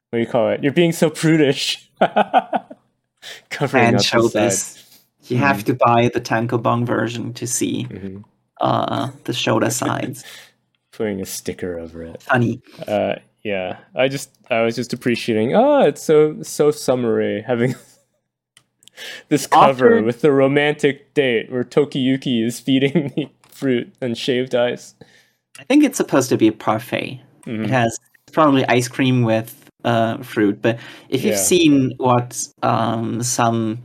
what 0.09 0.17
do 0.17 0.19
you 0.19 0.27
call 0.27 0.49
it? 0.49 0.63
You're 0.63 0.73
being 0.73 0.93
so 0.93 1.09
prudish. 1.09 1.89
Covering 3.49 3.85
and 3.85 3.95
up 3.97 4.03
show 4.03 4.27
this. 4.29 5.01
You 5.23 5.35
mm-hmm. 5.37 5.45
have 5.45 5.65
to 5.65 5.73
buy 5.73 6.09
the 6.13 6.21
tankobon 6.21 6.85
version 6.85 7.33
to 7.33 7.47
see 7.47 7.85
mm-hmm. 7.85 8.21
uh, 8.61 9.11
the 9.23 9.33
Shota 9.33 9.71
sides 9.71 10.23
putting 10.93 11.19
a 11.21 11.25
sticker 11.25 11.79
over 11.79 12.03
it. 12.03 12.23
Funny. 12.23 12.61
Uh, 12.87 13.15
yeah, 13.43 13.79
I 13.95 14.07
just 14.07 14.31
I 14.49 14.61
was 14.61 14.75
just 14.75 14.93
appreciating. 14.93 15.53
Oh, 15.53 15.81
it's 15.81 16.01
so 16.01 16.41
so 16.43 16.71
summery 16.71 17.41
having 17.41 17.75
this 19.27 19.47
cover 19.47 20.01
with 20.01 20.21
the 20.21 20.31
romantic 20.31 21.13
date 21.13 21.51
where 21.51 21.63
Tokiyuki 21.63 22.45
is 22.45 22.59
feeding 22.59 23.09
the 23.15 23.29
fruit 23.49 23.93
and 23.99 24.17
shaved 24.17 24.55
ice. 24.55 24.95
I 25.59 25.63
think 25.63 25.83
it's 25.83 25.97
supposed 25.97 26.29
to 26.29 26.37
be 26.37 26.47
a 26.47 26.51
parfait. 26.53 27.21
Mm-hmm. 27.45 27.65
It 27.65 27.69
has 27.69 27.99
probably 28.31 28.65
ice 28.67 28.87
cream 28.87 29.23
with 29.23 29.69
uh, 29.83 30.23
fruit, 30.23 30.61
but 30.61 30.79
if 31.09 31.23
you've 31.23 31.35
yeah. 31.35 31.41
seen 31.41 31.93
what 31.97 32.47
um, 32.63 33.21
some 33.21 33.79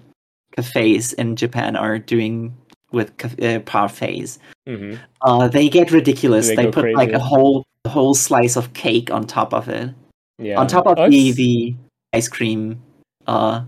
cafes 0.56 1.12
in 1.12 1.36
Japan 1.36 1.76
are 1.76 1.98
doing 1.98 2.56
with 2.92 3.10
uh, 3.24 3.60
parfaits. 3.60 4.38
Mm-hmm. 4.66 5.00
Uh, 5.22 5.48
they 5.48 5.68
get 5.68 5.90
ridiculous. 5.90 6.48
They, 6.48 6.56
they 6.56 6.66
put 6.66 6.82
crazy. 6.82 6.96
like 6.96 7.12
a 7.12 7.18
whole 7.18 7.64
a 7.84 7.88
whole 7.88 8.14
slice 8.14 8.56
of 8.56 8.72
cake 8.72 9.10
on 9.10 9.26
top 9.26 9.52
of 9.52 9.68
it. 9.68 9.94
Yeah. 10.38 10.58
On 10.58 10.66
top 10.66 10.86
of 10.86 11.10
the 11.10 11.32
the 11.32 11.76
ice 12.12 12.28
cream. 12.28 12.82
Uh, 13.26 13.64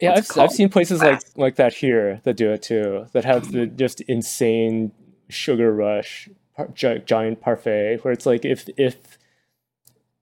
yeah, 0.00 0.14
I've, 0.16 0.38
I've 0.38 0.52
seen 0.52 0.68
places 0.68 1.00
like 1.00 1.20
like 1.36 1.56
that 1.56 1.74
here 1.74 2.20
that 2.24 2.36
do 2.36 2.50
it 2.50 2.62
too. 2.62 3.06
That 3.12 3.24
have 3.24 3.52
the 3.52 3.66
just 3.66 4.00
insane 4.02 4.92
sugar 5.28 5.72
rush 5.72 6.28
giant 6.74 7.40
parfait 7.40 7.98
where 8.02 8.12
it's 8.12 8.26
like 8.26 8.44
if 8.44 8.68
if 8.76 9.18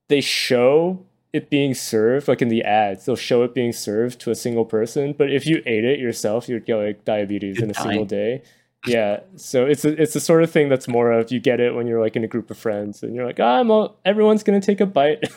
they 0.08 0.20
show 0.20 1.04
it 1.32 1.50
being 1.50 1.74
served, 1.74 2.28
like 2.28 2.42
in 2.42 2.48
the 2.48 2.62
ads, 2.62 3.04
they'll 3.04 3.16
show 3.16 3.42
it 3.42 3.54
being 3.54 3.72
served 3.72 4.20
to 4.20 4.30
a 4.30 4.34
single 4.34 4.64
person. 4.64 5.14
But 5.16 5.32
if 5.32 5.46
you 5.46 5.62
ate 5.66 5.84
it 5.84 5.98
yourself, 5.98 6.48
you'd 6.48 6.66
get 6.66 6.76
like 6.76 7.04
diabetes 7.04 7.56
You're 7.56 7.64
in 7.64 7.70
a 7.70 7.74
dying. 7.74 7.88
single 7.88 8.04
day. 8.06 8.42
Yeah, 8.86 9.20
so 9.36 9.66
it's 9.66 9.84
a, 9.84 10.00
it's 10.00 10.14
the 10.14 10.20
sort 10.20 10.42
of 10.42 10.50
thing 10.50 10.68
that's 10.70 10.88
more 10.88 11.12
of 11.12 11.30
you 11.30 11.38
get 11.38 11.60
it 11.60 11.74
when 11.74 11.86
you're 11.86 12.00
like 12.00 12.16
in 12.16 12.24
a 12.24 12.28
group 12.28 12.50
of 12.50 12.56
friends 12.56 13.02
and 13.02 13.14
you're 13.14 13.26
like, 13.26 13.38
oh, 13.38 13.94
everyone's 14.04 14.42
gonna 14.42 14.60
take 14.60 14.80
a 14.80 14.86
bite. 14.86 15.22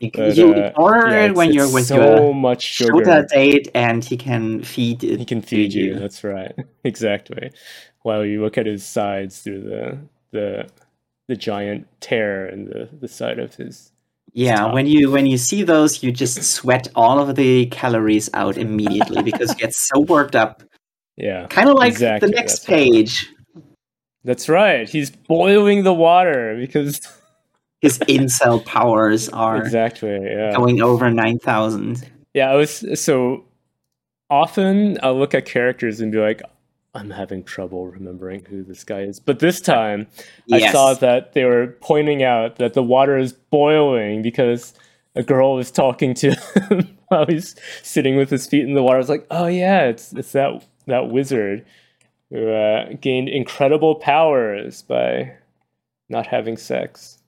but, 0.00 0.36
you 0.36 0.54
uh, 0.54 0.72
order 0.76 1.08
yeah, 1.08 1.24
it 1.24 1.34
when 1.34 1.52
you're 1.52 1.72
with 1.72 1.86
so 1.86 1.96
your 1.96 2.34
much 2.34 2.62
sugar. 2.62 3.26
date, 3.30 3.70
and 3.74 4.04
he 4.04 4.16
can 4.16 4.62
feed 4.62 5.02
it. 5.02 5.18
He 5.18 5.24
can 5.24 5.40
feed 5.40 5.72
you. 5.72 5.86
you. 5.86 5.98
That's 5.98 6.22
right, 6.22 6.54
exactly. 6.84 7.50
While 8.02 8.26
you 8.26 8.42
look 8.42 8.58
at 8.58 8.66
his 8.66 8.84
sides 8.84 9.40
through 9.40 9.62
the 9.62 9.98
the 10.32 10.68
the 11.28 11.36
giant 11.36 11.86
tear 12.00 12.46
in 12.46 12.66
the 12.66 12.90
the 13.00 13.08
side 13.08 13.38
of 13.38 13.54
his 13.54 13.90
yeah, 14.36 14.70
when 14.70 14.86
you 14.86 15.10
when 15.10 15.24
you 15.24 15.38
see 15.38 15.62
those, 15.62 16.02
you 16.02 16.12
just 16.12 16.42
sweat 16.42 16.88
all 16.94 17.18
of 17.18 17.36
the 17.36 17.66
calories 17.66 18.28
out 18.34 18.58
immediately 18.58 19.22
because 19.22 19.48
you 19.48 19.56
get 19.56 19.74
so 19.74 20.00
worked 20.00 20.36
up. 20.36 20.62
Yeah, 21.18 21.46
kind 21.46 21.70
of 21.70 21.76
like 21.76 21.92
exactly. 21.92 22.28
the 22.28 22.36
next 22.36 22.56
That's 22.56 22.64
page. 22.66 23.32
Right. 23.54 23.64
That's 24.24 24.48
right. 24.50 24.86
He's 24.86 25.10
boiling 25.10 25.82
the 25.82 25.94
water 25.94 26.54
because 26.60 27.00
his 27.80 27.98
incel 28.00 28.62
powers 28.62 29.30
are 29.30 29.56
exactly 29.56 30.10
yeah. 30.10 30.52
going 30.54 30.82
over 30.82 31.10
nine 31.10 31.38
thousand. 31.38 32.06
Yeah, 32.34 32.50
I 32.50 32.56
was 32.56 32.84
so 33.00 33.46
often 34.28 34.98
I'll 35.02 35.18
look 35.18 35.32
at 35.32 35.46
characters 35.46 36.02
and 36.02 36.12
be 36.12 36.18
like, 36.18 36.42
I'm 36.96 37.10
having 37.10 37.44
trouble 37.44 37.86
remembering 37.86 38.44
who 38.44 38.64
this 38.64 38.82
guy 38.82 39.02
is. 39.02 39.20
But 39.20 39.38
this 39.38 39.60
time, 39.60 40.06
yes. 40.46 40.70
I 40.70 40.72
saw 40.72 40.94
that 40.94 41.34
they 41.34 41.44
were 41.44 41.76
pointing 41.80 42.22
out 42.22 42.56
that 42.56 42.74
the 42.74 42.82
water 42.82 43.18
is 43.18 43.32
boiling 43.32 44.22
because 44.22 44.74
a 45.14 45.22
girl 45.22 45.54
was 45.54 45.70
talking 45.70 46.14
to 46.14 46.34
him 46.70 46.96
while 47.08 47.26
he's 47.26 47.54
sitting 47.82 48.16
with 48.16 48.30
his 48.30 48.46
feet 48.46 48.64
in 48.64 48.74
the 48.74 48.82
water. 48.82 48.96
I 48.96 48.98
was 48.98 49.08
like, 49.08 49.26
oh 49.30 49.46
yeah, 49.46 49.84
it's 49.84 50.12
it's 50.12 50.32
that 50.32 50.64
that 50.86 51.10
wizard 51.10 51.66
who 52.30 52.50
uh, 52.50 52.94
gained 53.00 53.28
incredible 53.28 53.96
powers 53.96 54.82
by 54.82 55.32
not 56.08 56.26
having 56.26 56.56
sex. 56.56 57.18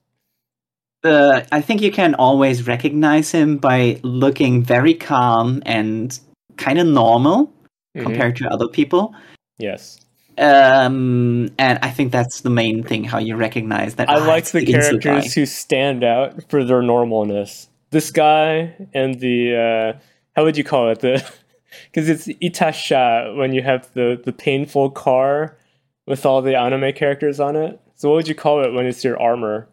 Uh, 1.03 1.43
I 1.51 1.61
think 1.61 1.81
you 1.81 1.91
can 1.91 2.15
always 2.15 2.67
recognize 2.67 3.31
him 3.31 3.57
by 3.57 3.99
looking 4.03 4.63
very 4.63 4.93
calm 4.93 5.63
and 5.65 6.19
kind 6.57 6.77
of 6.77 6.87
normal 6.87 7.47
mm-hmm. 7.47 8.03
compared 8.03 8.35
to 8.37 8.49
other 8.49 8.67
people. 8.67 9.13
Yes. 9.59 9.99
Um, 10.37 11.49
and 11.59 11.79
I 11.81 11.89
think 11.89 12.13
that's 12.13 12.41
the 12.41 12.49
main 12.49 12.81
thing 12.81 13.03
how 13.03 13.19
you 13.19 13.35
recognize 13.35 13.95
that. 13.95 14.09
I 14.09 14.15
ah, 14.15 14.25
like 14.25 14.45
the, 14.45 14.63
the 14.63 14.71
characters 14.71 15.33
who 15.33 15.45
stand 15.45 16.03
out 16.03 16.49
for 16.49 16.63
their 16.63 16.81
normalness. 16.81 17.67
This 17.91 18.09
guy 18.09 18.73
and 18.93 19.19
the 19.19 19.93
uh, 19.95 19.99
how 20.35 20.45
would 20.45 20.55
you 20.55 20.63
call 20.63 20.89
it 20.89 21.01
the 21.01 21.29
because 21.91 22.07
it's 22.07 22.27
Itasha 22.27 23.35
when 23.35 23.53
you 23.53 23.61
have 23.63 23.91
the 23.93 24.21
the 24.23 24.31
painful 24.31 24.91
car 24.91 25.57
with 26.07 26.25
all 26.25 26.41
the 26.41 26.57
anime 26.57 26.93
characters 26.93 27.39
on 27.41 27.57
it. 27.57 27.79
So 27.95 28.09
what 28.09 28.15
would 28.15 28.27
you 28.29 28.35
call 28.35 28.63
it 28.63 28.71
when 28.71 28.85
it's 28.85 29.03
your 29.03 29.19
armor? 29.21 29.67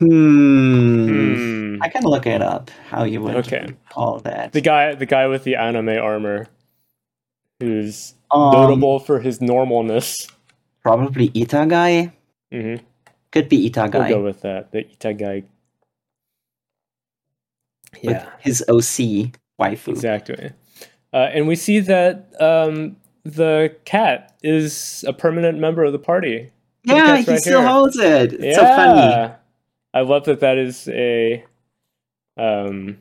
Hmm. 0.00 1.08
Hmm. 1.08 1.82
I 1.82 1.88
can 1.88 2.04
look 2.04 2.26
it 2.26 2.40
up. 2.40 2.70
How 2.88 3.02
you 3.02 3.20
would 3.20 3.34
Okay. 3.36 3.74
call 3.90 4.20
that? 4.20 4.52
The 4.52 4.60
guy, 4.60 4.94
the 4.94 5.06
guy 5.06 5.26
with 5.26 5.44
the 5.44 5.56
anime 5.56 5.88
armor, 5.88 6.46
who's 7.58 8.14
Um, 8.32 8.52
notable 8.52 8.98
for 9.00 9.18
his 9.20 9.38
normalness. 9.40 10.30
Probably 10.82 11.30
Itagai. 11.30 12.12
hmm 12.52 12.76
Could 13.32 13.48
be 13.48 13.68
Itagai. 13.70 13.94
We'll 13.98 14.08
go 14.08 14.24
with 14.24 14.40
that. 14.42 14.72
The 14.72 14.84
Itagai. 14.84 15.44
with 18.02 18.04
Yeah, 18.04 18.30
His 18.40 18.62
OC 18.68 19.32
waifu. 19.60 19.88
exactly. 19.88 20.52
Uh, 21.12 21.16
and 21.34 21.48
we 21.48 21.56
see 21.56 21.80
that 21.80 22.30
um, 22.40 22.96
the 23.24 23.74
cat 23.84 24.36
is 24.42 25.04
a 25.08 25.12
permanent 25.12 25.58
member 25.58 25.82
of 25.84 25.92
the 25.92 25.98
party. 25.98 26.50
The 26.84 26.94
Yeah, 26.94 27.06
cat's 27.16 27.26
he 27.26 27.32
right 27.32 27.40
still 27.40 27.60
here. 27.60 27.68
holds 27.68 27.98
it. 27.98 28.32
It's 28.34 28.44
yeah. 28.44 28.54
so 28.54 28.64
funny. 28.64 29.34
I 29.92 30.00
love 30.02 30.24
that 30.26 30.40
that 30.40 30.56
is 30.56 30.88
a 30.88 31.44
um 32.36 32.96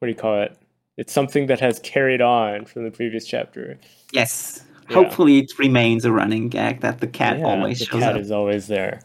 what 0.00 0.06
do 0.06 0.10
you 0.12 0.18
call 0.18 0.42
it? 0.42 0.58
It's 0.98 1.12
something 1.12 1.46
that 1.46 1.60
has 1.60 1.78
carried 1.78 2.20
on 2.20 2.64
from 2.64 2.84
the 2.84 2.90
previous 2.90 3.24
chapter. 3.24 3.78
Yes. 4.12 4.64
Yeah. 4.88 4.96
Hopefully 4.96 5.38
it 5.38 5.58
remains 5.58 6.04
a 6.04 6.12
running 6.12 6.48
gag 6.48 6.80
that 6.80 7.00
the 7.00 7.06
cat 7.06 7.38
yeah, 7.38 7.44
always 7.46 7.78
the 7.78 7.84
shows 7.86 8.00
cat 8.00 8.14
up. 8.16 8.20
is 8.20 8.30
always 8.30 8.66
there. 8.66 9.00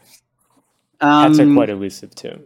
Cats 1.00 1.38
are 1.38 1.42
Um, 1.42 1.54
quite 1.54 1.70
elusive 1.70 2.14
too. 2.14 2.40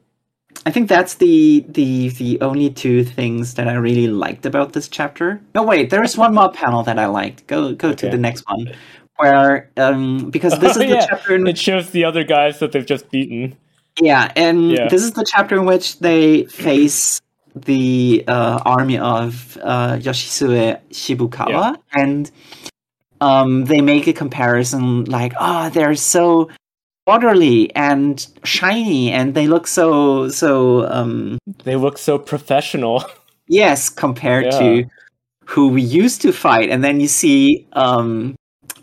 I 0.67 0.71
think 0.71 0.89
that's 0.89 1.15
the 1.15 1.65
the 1.69 2.11
the 2.11 2.41
only 2.41 2.71
two 2.71 3.03
things 3.05 3.55
that 3.55 3.67
I 3.69 3.73
really 3.75 4.07
liked 4.07 4.47
about 4.47 4.75
this 4.75 4.87
chapter. 4.89 5.41
No, 5.55 5.63
wait, 5.63 5.91
there 5.91 6.03
is 6.05 6.17
one 6.17 6.35
more 6.35 6.53
panel 6.53 6.83
that 6.85 6.99
I 6.99 7.07
liked. 7.07 7.47
Go 7.47 7.73
go 7.75 7.93
to 7.93 8.09
the 8.09 8.19
next 8.19 8.45
one, 8.49 8.73
where 9.17 9.71
um 9.77 10.31
because 10.31 10.57
this 10.61 10.77
Oh, 10.77 10.81
is 10.81 10.89
the 10.89 10.95
yeah. 10.95 11.07
chapter 11.09 11.35
in 11.35 11.47
It 11.47 11.59
shows 11.59 11.91
the 11.91 12.05
other 12.05 12.23
guys 12.23 12.59
that 12.61 12.71
they've 12.73 12.87
just 12.87 13.11
beaten. 13.11 13.57
yeah, 14.01 14.31
and 14.37 14.71
Yeah. 14.71 14.89
this 14.89 15.03
is 15.03 15.13
the 15.13 15.25
chapter 15.29 15.57
in 15.59 15.65
which 15.65 15.99
they 15.99 16.45
face 16.45 17.21
the 17.57 18.25
uh, 18.29 18.61
army 18.65 18.99
of 18.99 19.59
uh, 19.63 19.97
Yoshisue 19.97 20.79
Shibukawa, 20.91 21.77
and 21.93 22.31
um 23.23 23.65
they 23.67 23.81
make 23.83 24.07
a 24.09 24.13
comparison 24.13 25.05
like, 25.07 25.33
oh, 25.41 25.71
they're 25.71 25.95
so 25.97 26.51
orderly 27.07 27.75
and 27.77 28.27
shiny, 28.45 29.11
and 29.13 29.35
they 29.35 29.47
look 29.49 29.67
so 29.69 30.29
so 30.29 30.87
um 30.91 31.39
They 31.65 31.77
look 31.77 31.99
so 31.99 32.19
professional. 32.19 33.05
Yes, 33.49 33.91
compared 33.91 34.47
Yeah. 34.47 34.59
to 34.59 34.85
who 35.47 35.69
we 35.69 35.83
used 35.83 36.23
to 36.23 36.33
fight, 36.33 36.71
and 36.71 36.83
then 36.85 37.01
you 37.01 37.09
see 37.09 37.67
um, 37.75 38.35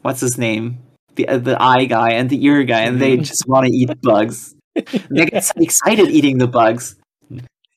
what's 0.03 0.21
his 0.21 0.37
name, 0.37 0.77
the 1.15 1.27
uh, 1.27 1.37
the 1.39 1.55
eye 1.61 1.85
guy 1.85 2.11
and 2.11 2.29
the 2.29 2.37
ear 2.45 2.63
guy, 2.63 2.81
and 2.81 2.99
they 3.01 3.17
Mhm. 3.17 3.25
just 3.25 3.47
want 3.47 3.65
to 3.67 3.71
eat 3.73 3.89
bugs. 4.03 4.55
They 5.15 5.25
get 5.25 5.43
so 5.43 5.53
excited 5.57 6.09
eating 6.11 6.37
the 6.37 6.47
bugs. 6.47 6.95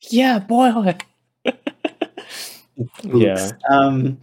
yeah, 0.09 0.39
boy. 0.39 0.71
yeah. 3.03 3.51
Um, 3.71 4.17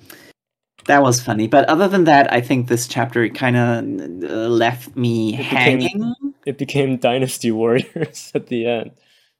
that 0.86 1.02
was 1.02 1.20
funny, 1.20 1.46
but 1.48 1.68
other 1.68 1.88
than 1.88 2.04
that, 2.04 2.32
I 2.32 2.40
think 2.40 2.68
this 2.68 2.86
chapter 2.88 3.28
kind 3.28 3.56
of 3.56 4.30
uh, 4.30 4.48
left 4.48 4.96
me 4.96 5.34
It 5.34 5.38
became- 5.38 5.80
hanging. 5.80 6.14
It 6.46 6.56
became 6.58 6.96
Dynasty 6.96 7.50
Warriors 7.50 8.32
at 8.34 8.46
the 8.46 8.66
end. 8.66 8.90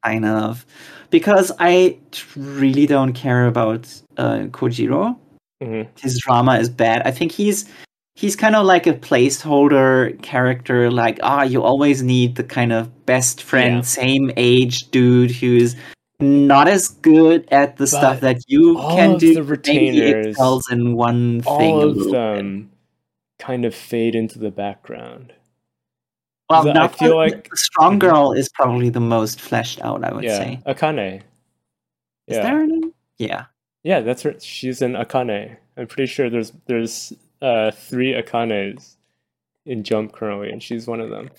Kind 0.05 0.25
of, 0.25 0.65
because 1.11 1.53
I 1.59 1.99
really 2.37 2.87
don't 2.87 3.13
care 3.13 3.47
about 3.47 3.87
uh, 4.17 4.47
Kojiro. 4.51 5.17
hmm 5.63 5.83
his 6.01 6.19
drama 6.25 6.57
is 6.59 6.69
bad. 6.71 7.03
I 7.05 7.11
think 7.11 7.33
he's 7.33 7.69
he's 8.15 8.35
kind 8.37 8.57
of 8.57 8.65
like 8.67 8.87
a 8.87 8.95
placeholder 8.95 10.21
character. 10.23 10.91
Like 10.91 11.19
ah, 11.23 11.43
you 11.43 11.63
always 11.63 12.03
need 12.03 12.37
the 12.37 12.45
kind 12.45 12.73
of 12.73 12.89
best 13.07 13.43
friend, 13.43 13.77
Yeah. 13.77 13.81
same 13.83 14.31
age 14.37 14.91
dude 14.91 15.31
who's 15.31 15.77
not 16.21 16.69
as 16.69 16.89
good 16.89 17.47
at 17.51 17.77
the 17.77 17.87
stuff 17.87 18.21
that 18.21 18.39
you 18.47 18.77
can 18.77 19.19
do. 19.19 19.35
the 19.35 19.43
retainers- 19.43 20.27
excels 20.29 20.71
in 20.71 20.95
one 20.95 21.41
thing. 21.43 21.53
All 21.53 21.83
of 21.83 21.97
little 21.97 22.13
bit. 22.13 22.13
them 22.13 22.71
kind 23.39 23.65
of 23.65 23.75
fade 23.75 24.15
into 24.15 24.39
the 24.39 24.51
background. 24.51 25.33
Well, 26.49 26.77
I 26.77 26.89
feel 26.89 27.17
like- 27.17 27.49
the 27.49 27.57
strong 27.57 27.97
Mhm. 27.97 28.01
girl 28.01 28.33
is 28.33 28.49
probably 28.49 28.89
the 28.91 29.01
most 29.01 29.41
fleshed 29.41 29.81
out. 29.83 30.05
I 30.05 30.13
would 30.13 30.25
yeah, 30.25 30.37
say. 30.37 30.61
Akane. 30.67 31.17
Is 32.27 32.37
Yeah, 32.37 32.43
there 32.43 32.61
any? 32.61 32.81
Yeah. 33.19 33.45
yeah, 33.85 34.01
that's 34.01 34.23
her. 34.23 34.35
She's 34.41 34.83
an 34.83 34.95
Akane. 34.95 35.57
I'm 35.77 35.87
pretty 35.87 36.07
sure 36.07 36.29
there's 36.29 36.53
there's 36.67 37.13
uh, 37.41 37.71
three 37.71 38.13
Akanes 38.13 38.97
in 39.65 39.83
Jump 39.85 40.13
currently, 40.13 40.51
and 40.51 40.63
she's 40.63 40.87
one 40.87 41.01
of 41.01 41.09
them. 41.11 41.31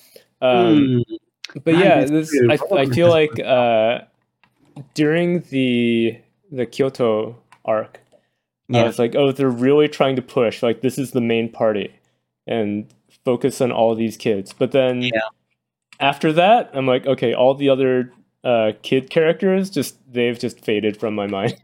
Um, 0.41 1.03
Hmm. 1.07 1.59
but 1.63 1.77
yeah, 1.77 2.05
this. 2.05 2.31
I, 2.49 2.57
I 2.75 2.85
feel 2.87 3.09
like 3.09 3.37
uh, 3.39 3.99
during 4.93 5.41
the 5.49 6.17
the 6.51 6.65
Kyoto 6.65 7.37
arc, 7.65 7.99
I 8.73 8.77
Yeah. 8.77 8.83
was 8.83 8.99
like, 8.99 9.15
oh, 9.15 9.31
they're 9.31 9.49
really 9.49 9.87
trying 9.87 10.15
to 10.17 10.21
push 10.21 10.61
like 10.63 10.81
this 10.81 10.97
is 10.97 11.11
the 11.11 11.21
main 11.21 11.49
party 11.49 11.93
and 12.47 12.87
focus 13.23 13.61
on 13.61 13.71
all 13.71 13.95
these 13.95 14.17
kids. 14.17 14.53
But 14.53 14.71
then 14.71 15.01
Yeah. 15.03 15.21
after 15.99 16.33
that, 16.33 16.69
I'm 16.73 16.87
like, 16.87 17.05
okay, 17.05 17.33
all 17.33 17.53
the 17.53 17.69
other 17.69 18.11
uh, 18.43 18.71
kid 18.81 19.09
characters 19.09 19.69
just 19.69 19.97
they've 20.11 20.37
just 20.37 20.63
faded 20.65 20.97
from 20.97 21.13
my 21.15 21.27
mind. 21.27 21.55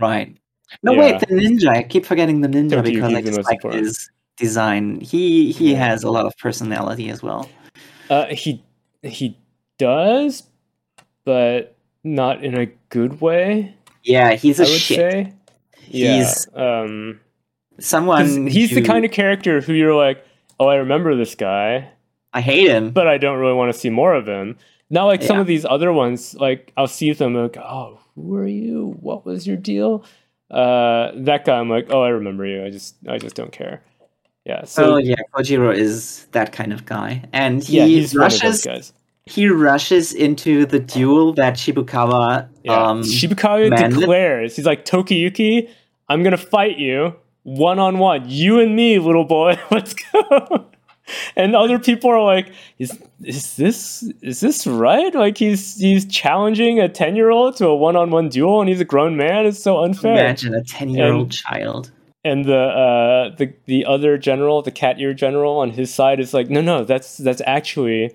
Right. 0.00 0.34
No, 0.82 0.92
Yeah. 0.92 0.98
wait, 0.98 1.20
the 1.20 1.26
ninja. 1.26 1.68
I 1.68 1.82
keep 1.82 2.06
forgetting 2.06 2.40
the 2.40 2.48
ninja 2.48 2.70
Tokiyuki's 2.72 2.84
because 2.92 3.14
I 3.14 3.20
just 3.22 3.36
like 3.44 3.56
important. 3.56 3.84
his 3.84 4.10
design. 4.36 5.00
He 5.00 5.52
he 5.52 5.74
has 5.74 6.02
a 6.04 6.10
lot 6.10 6.24
of 6.26 6.36
personality 6.38 7.10
as 7.10 7.22
well. 7.22 7.48
Uh, 8.08 8.26
he 8.26 8.62
he 9.02 9.36
does, 9.78 10.44
but 11.24 11.76
not 12.04 12.44
in 12.44 12.56
a 12.56 12.66
good 12.88 13.20
way. 13.20 13.74
Yeah, 14.02 14.34
he's 14.34 14.60
a 14.60 14.64
I 14.64 14.66
would 14.66 14.80
shit. 14.80 14.96
say. 14.96 15.32
Yeah. 15.88 16.18
He's 16.18 16.48
um, 16.54 17.20
Someone. 17.78 18.46
he's 18.46 18.70
the 18.70 18.82
kind 18.82 19.04
of 19.04 19.10
character 19.10 19.60
who 19.60 19.72
you're 19.72 19.94
like, 19.94 20.24
oh, 20.58 20.68
I 20.68 20.76
remember 20.76 21.16
this 21.16 21.34
guy, 21.34 21.90
I 22.32 22.40
hate 22.40 22.68
him. 22.68 22.90
but 22.92 23.06
I 23.06 23.18
don't 23.18 23.38
really 23.38 23.54
want 23.54 23.72
to 23.72 23.78
see 23.78 23.90
more 23.90 24.14
of 24.14 24.26
him. 24.26 24.56
Not 24.88 25.04
like 25.04 25.22
some 25.22 25.38
of 25.38 25.46
these 25.46 25.64
other 25.64 25.92
ones. 25.92 26.34
Like 26.34 26.72
I'll 26.76 26.88
see 26.88 27.12
them 27.12 27.34
like, 27.34 27.56
oh, 27.56 28.00
who 28.14 28.34
are 28.36 28.46
you? 28.46 28.96
What 29.00 29.24
was 29.24 29.46
your 29.46 29.56
deal? 29.56 30.04
Uh, 30.50 31.12
that 31.14 31.44
guy, 31.44 31.58
I'm 31.58 31.70
like, 31.70 31.86
oh, 31.90 32.02
I 32.02 32.08
remember 32.08 32.44
you. 32.44 32.64
I 32.64 32.70
just, 32.70 32.96
I 33.08 33.18
just 33.18 33.36
don't 33.36 33.52
care. 33.52 33.82
Yeah. 34.44 34.64
So 34.64 34.94
oh 34.94 34.96
yeah, 34.96 35.16
Kojiro 35.32 35.74
is 35.74 36.26
that 36.32 36.52
kind 36.52 36.72
of 36.72 36.86
guy, 36.86 37.22
and 37.32 37.62
he 37.62 37.76
yeah, 37.76 37.84
he's 37.84 38.14
one 38.14 38.26
of 38.26 38.32
those 38.40 38.66
rushes. 38.66 38.92
He 39.30 39.48
rushes 39.48 40.12
into 40.12 40.66
the 40.66 40.80
duel 40.80 41.32
that 41.34 41.54
Shibukawa. 41.54 42.48
Yeah. 42.64 42.72
Um, 42.72 43.02
Shibukawa 43.02 43.70
man- 43.70 43.90
declares, 43.90 44.56
he's 44.56 44.66
like, 44.66 44.84
Tokiyuki, 44.84 45.68
I'm 46.08 46.22
gonna 46.22 46.36
fight 46.36 46.78
you 46.78 47.14
one 47.44 47.78
on 47.78 47.98
one. 47.98 48.24
You 48.26 48.60
and 48.60 48.74
me, 48.74 48.98
little 48.98 49.24
boy. 49.24 49.58
Let's 49.70 49.94
go. 49.94 50.66
And 51.36 51.56
other 51.56 51.78
people 51.78 52.10
are 52.10 52.22
like, 52.22 52.52
is 52.78 52.96
is 53.22 53.56
this 53.56 54.02
is 54.22 54.40
this 54.40 54.66
right? 54.66 55.14
Like 55.14 55.38
he's 55.38 55.76
he's 55.76 56.06
challenging 56.06 56.80
a 56.80 56.88
ten 56.88 57.16
year 57.16 57.30
old 57.30 57.56
to 57.56 57.66
a 57.66 57.76
one 57.76 57.96
on 57.96 58.10
one 58.10 58.28
duel 58.28 58.60
and 58.60 58.68
he's 58.68 58.80
a 58.80 58.84
grown 58.84 59.16
man. 59.16 59.46
It's 59.46 59.62
so 59.62 59.82
unfair. 59.82 60.12
imagine 60.12 60.54
a 60.54 60.62
ten-year-old 60.62 61.32
child. 61.32 61.90
And 62.24 62.44
the 62.44 62.56
uh 62.56 63.36
the 63.36 63.52
the 63.66 63.84
other 63.86 64.18
general, 64.18 64.62
the 64.62 64.70
cat 64.70 65.00
ear 65.00 65.14
general 65.14 65.58
on 65.58 65.70
his 65.70 65.92
side 65.92 66.20
is 66.20 66.34
like, 66.34 66.50
no 66.50 66.60
no, 66.60 66.84
that's 66.84 67.16
that's 67.16 67.42
actually 67.46 68.14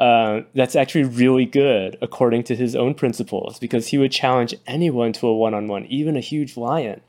uh, 0.00 0.40
that's 0.54 0.74
actually 0.74 1.04
really 1.04 1.44
good 1.44 1.96
according 2.00 2.42
to 2.42 2.56
his 2.56 2.74
own 2.74 2.94
principles 2.94 3.58
because 3.58 3.88
he 3.88 3.98
would 3.98 4.10
challenge 4.10 4.54
anyone 4.66 5.12
to 5.12 5.26
a 5.26 5.36
one-on-one, 5.36 5.84
even 5.86 6.16
a 6.16 6.20
huge 6.20 6.56
lion. 6.56 7.02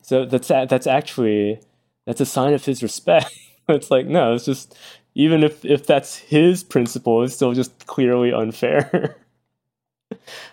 So 0.00 0.24
that's 0.24 0.46
that's 0.46 0.86
actually 0.86 1.60
that's 2.06 2.20
a 2.20 2.26
sign 2.26 2.54
of 2.54 2.64
his 2.64 2.84
respect. 2.84 3.36
it's 3.68 3.90
like 3.90 4.06
no, 4.06 4.34
it's 4.34 4.44
just 4.44 4.78
even 5.16 5.42
if 5.42 5.64
if 5.64 5.86
that's 5.86 6.16
his 6.18 6.62
principle, 6.62 7.24
it's 7.24 7.34
still 7.34 7.52
just 7.52 7.86
clearly 7.86 8.32
unfair. 8.32 9.16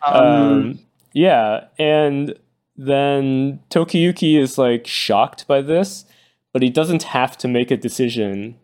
Um, 0.02 0.26
um, 0.26 0.80
yeah, 1.14 1.65
and 1.78 2.36
then 2.76 3.60
Tokiyuki 3.70 4.38
is 4.40 4.57
like 4.57 4.88
shocked 4.88 5.48
by 5.48 5.61
this, 5.61 6.06
but 6.52 6.64
he 6.64 6.72
doesn't 6.72 7.03
have 7.03 7.38
to 7.38 7.48
make 7.48 7.70
a 7.70 7.78
decision. 7.78 8.57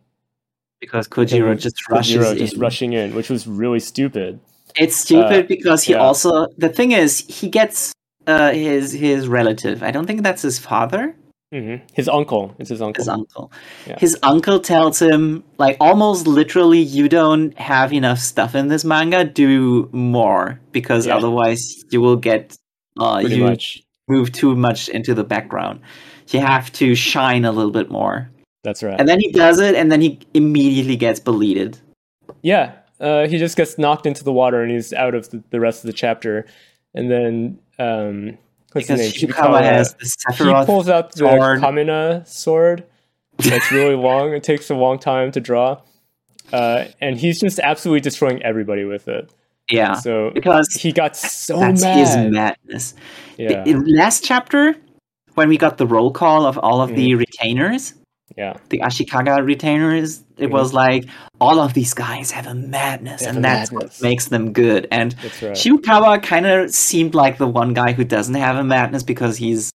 Because 0.80 1.08
Kojiro 1.08 1.58
just 1.58 1.88
rushes 1.90 2.16
Kojiro 2.16 2.32
in. 2.32 2.38
just 2.38 2.56
rushing 2.56 2.92
in, 2.92 3.14
which 3.14 3.30
was 3.30 3.46
really 3.46 3.80
stupid. 3.80 4.40
It's 4.76 4.96
stupid 4.96 5.44
Uh, 5.44 5.48
because 5.48 5.82
he 5.82 5.92
yeah. 5.92 5.98
also 5.98 6.46
the 6.58 6.68
thing 6.68 6.92
is 6.92 7.18
he 7.28 7.48
gets 7.48 7.92
uh, 8.26 8.52
his 8.52 8.92
his 8.92 9.28
relative. 9.28 9.82
I 9.82 9.90
don't 9.90 10.06
think 10.06 10.22
that's 10.22 10.42
his 10.42 10.58
father. 10.58 11.14
hmm 11.52 11.76
His 11.92 12.08
uncle, 12.08 12.54
it's 12.60 12.70
his 12.70 12.80
uncle. 12.80 13.00
His 13.02 13.08
uncle. 13.08 13.50
Yeah. 13.86 13.98
His 13.98 14.16
uncle 14.22 14.60
tells 14.60 15.00
him 15.02 15.42
like 15.58 15.76
almost 15.80 16.26
literally, 16.28 16.78
you 16.78 17.08
don't 17.08 17.56
have 17.58 17.92
enough 17.92 18.18
stuff 18.20 18.54
in 18.54 18.68
this 18.68 18.84
manga. 18.84 19.24
Do 19.24 19.88
more 19.92 20.60
because 20.72 21.06
Yeah. 21.06 21.16
otherwise 21.16 21.62
you 21.90 22.00
will 22.00 22.16
get 22.16 22.56
uh, 22.98 23.20
Pretty 23.20 23.36
you 23.36 23.44
much. 23.44 23.82
move 24.08 24.30
too 24.32 24.54
much 24.54 24.88
into 24.88 25.14
the 25.14 25.24
background. 25.24 25.80
You 26.28 26.40
have 26.40 26.70
to 26.74 26.94
shine 26.94 27.44
a 27.44 27.50
little 27.50 27.72
bit 27.72 27.90
more. 27.90 28.30
That's 28.62 28.82
right. 28.82 28.98
And 28.98 29.08
then 29.08 29.20
he 29.20 29.32
does 29.32 29.58
it, 29.58 29.74
and 29.74 29.90
then 29.90 30.00
he 30.00 30.18
immediately 30.34 30.96
gets 30.96 31.18
beleted. 31.20 31.78
yeah, 32.42 32.72
uh, 33.00 33.26
he 33.26 33.38
just 33.38 33.56
gets 33.56 33.78
knocked 33.78 34.04
into 34.06 34.22
the 34.24 34.32
water 34.32 34.62
and 34.62 34.70
he's 34.70 34.92
out 34.92 35.14
of 35.14 35.30
the, 35.30 35.42
the 35.50 35.58
rest 35.58 35.82
of 35.82 35.86
the 35.86 35.92
chapter. 35.94 36.44
And 36.94 37.10
then 37.10 37.58
um, 37.78 38.36
what's 38.72 38.86
because 38.86 39.00
name? 39.00 39.10
Shibukawa 39.12 39.62
has 39.62 39.94
the 39.94 40.34
he 40.44 40.64
pulls 40.66 40.88
out 40.90 41.12
the 41.12 41.18
sword. 41.20 41.60
Kamina 41.60 42.26
sword. 42.26 42.84
That's 43.38 43.72
really 43.72 43.94
long. 43.94 44.34
It 44.34 44.42
takes 44.42 44.68
a 44.68 44.74
long 44.74 44.98
time 44.98 45.32
to 45.32 45.40
draw. 45.40 45.80
Uh, 46.52 46.84
and 47.00 47.16
he's 47.18 47.40
just 47.40 47.58
absolutely 47.60 48.00
destroying 48.00 48.42
everybody 48.42 48.84
with 48.84 49.08
it. 49.08 49.32
yeah, 49.70 49.94
So 49.94 50.30
because 50.34 50.68
he 50.74 50.92
got 50.92 51.16
so 51.16 51.58
that's 51.58 51.80
mad. 51.80 51.96
his 51.96 52.16
madness. 52.34 52.94
yeah, 53.38 53.64
In 53.64 53.86
last 53.86 54.24
chapter, 54.24 54.74
when 55.36 55.48
we 55.48 55.56
got 55.56 55.78
the 55.78 55.86
roll 55.86 56.10
call 56.10 56.44
of 56.44 56.58
all 56.58 56.82
of 56.82 56.90
Mm-hmm. 56.90 56.96
the 56.96 57.14
retainers, 57.14 57.94
yeah, 58.36 58.54
the 58.68 58.78
Ashikaga 58.78 59.44
retainers, 59.44 60.22
it 60.38 60.46
Mhm. 60.48 60.52
was 60.52 60.72
like 60.72 61.06
all 61.40 61.58
of 61.60 61.74
these 61.74 61.94
guys 61.94 62.30
have 62.30 62.46
a 62.46 62.54
madness, 62.54 63.20
have 63.22 63.30
and 63.36 63.38
a 63.38 63.42
that's 63.48 63.72
madness. 63.72 64.00
what 64.00 64.02
makes 64.08 64.28
them 64.28 64.52
good. 64.52 64.86
And 64.90 65.14
right. 65.42 66.22
Kind 66.22 66.46
of 66.46 66.70
seemed 66.70 67.14
like 67.14 67.38
the 67.38 67.46
one 67.48 67.74
guy 67.74 67.92
who 67.92 68.04
doesn't 68.04 68.34
have 68.34 68.56
a 68.56 68.64
madness 68.64 69.02
because 69.02 69.36
he's 69.36 69.70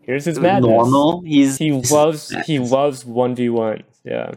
Here's 0.00 0.24
his 0.24 0.38
madness. 0.40 0.70
normal. 0.70 1.22
He's 1.22 1.58
He 1.58 1.70
loves 1.72 2.34
he 2.46 2.58
loves 2.58 3.04
one 3.04 3.34
v 3.34 3.48
one. 3.50 3.82
Yeah. 4.04 4.32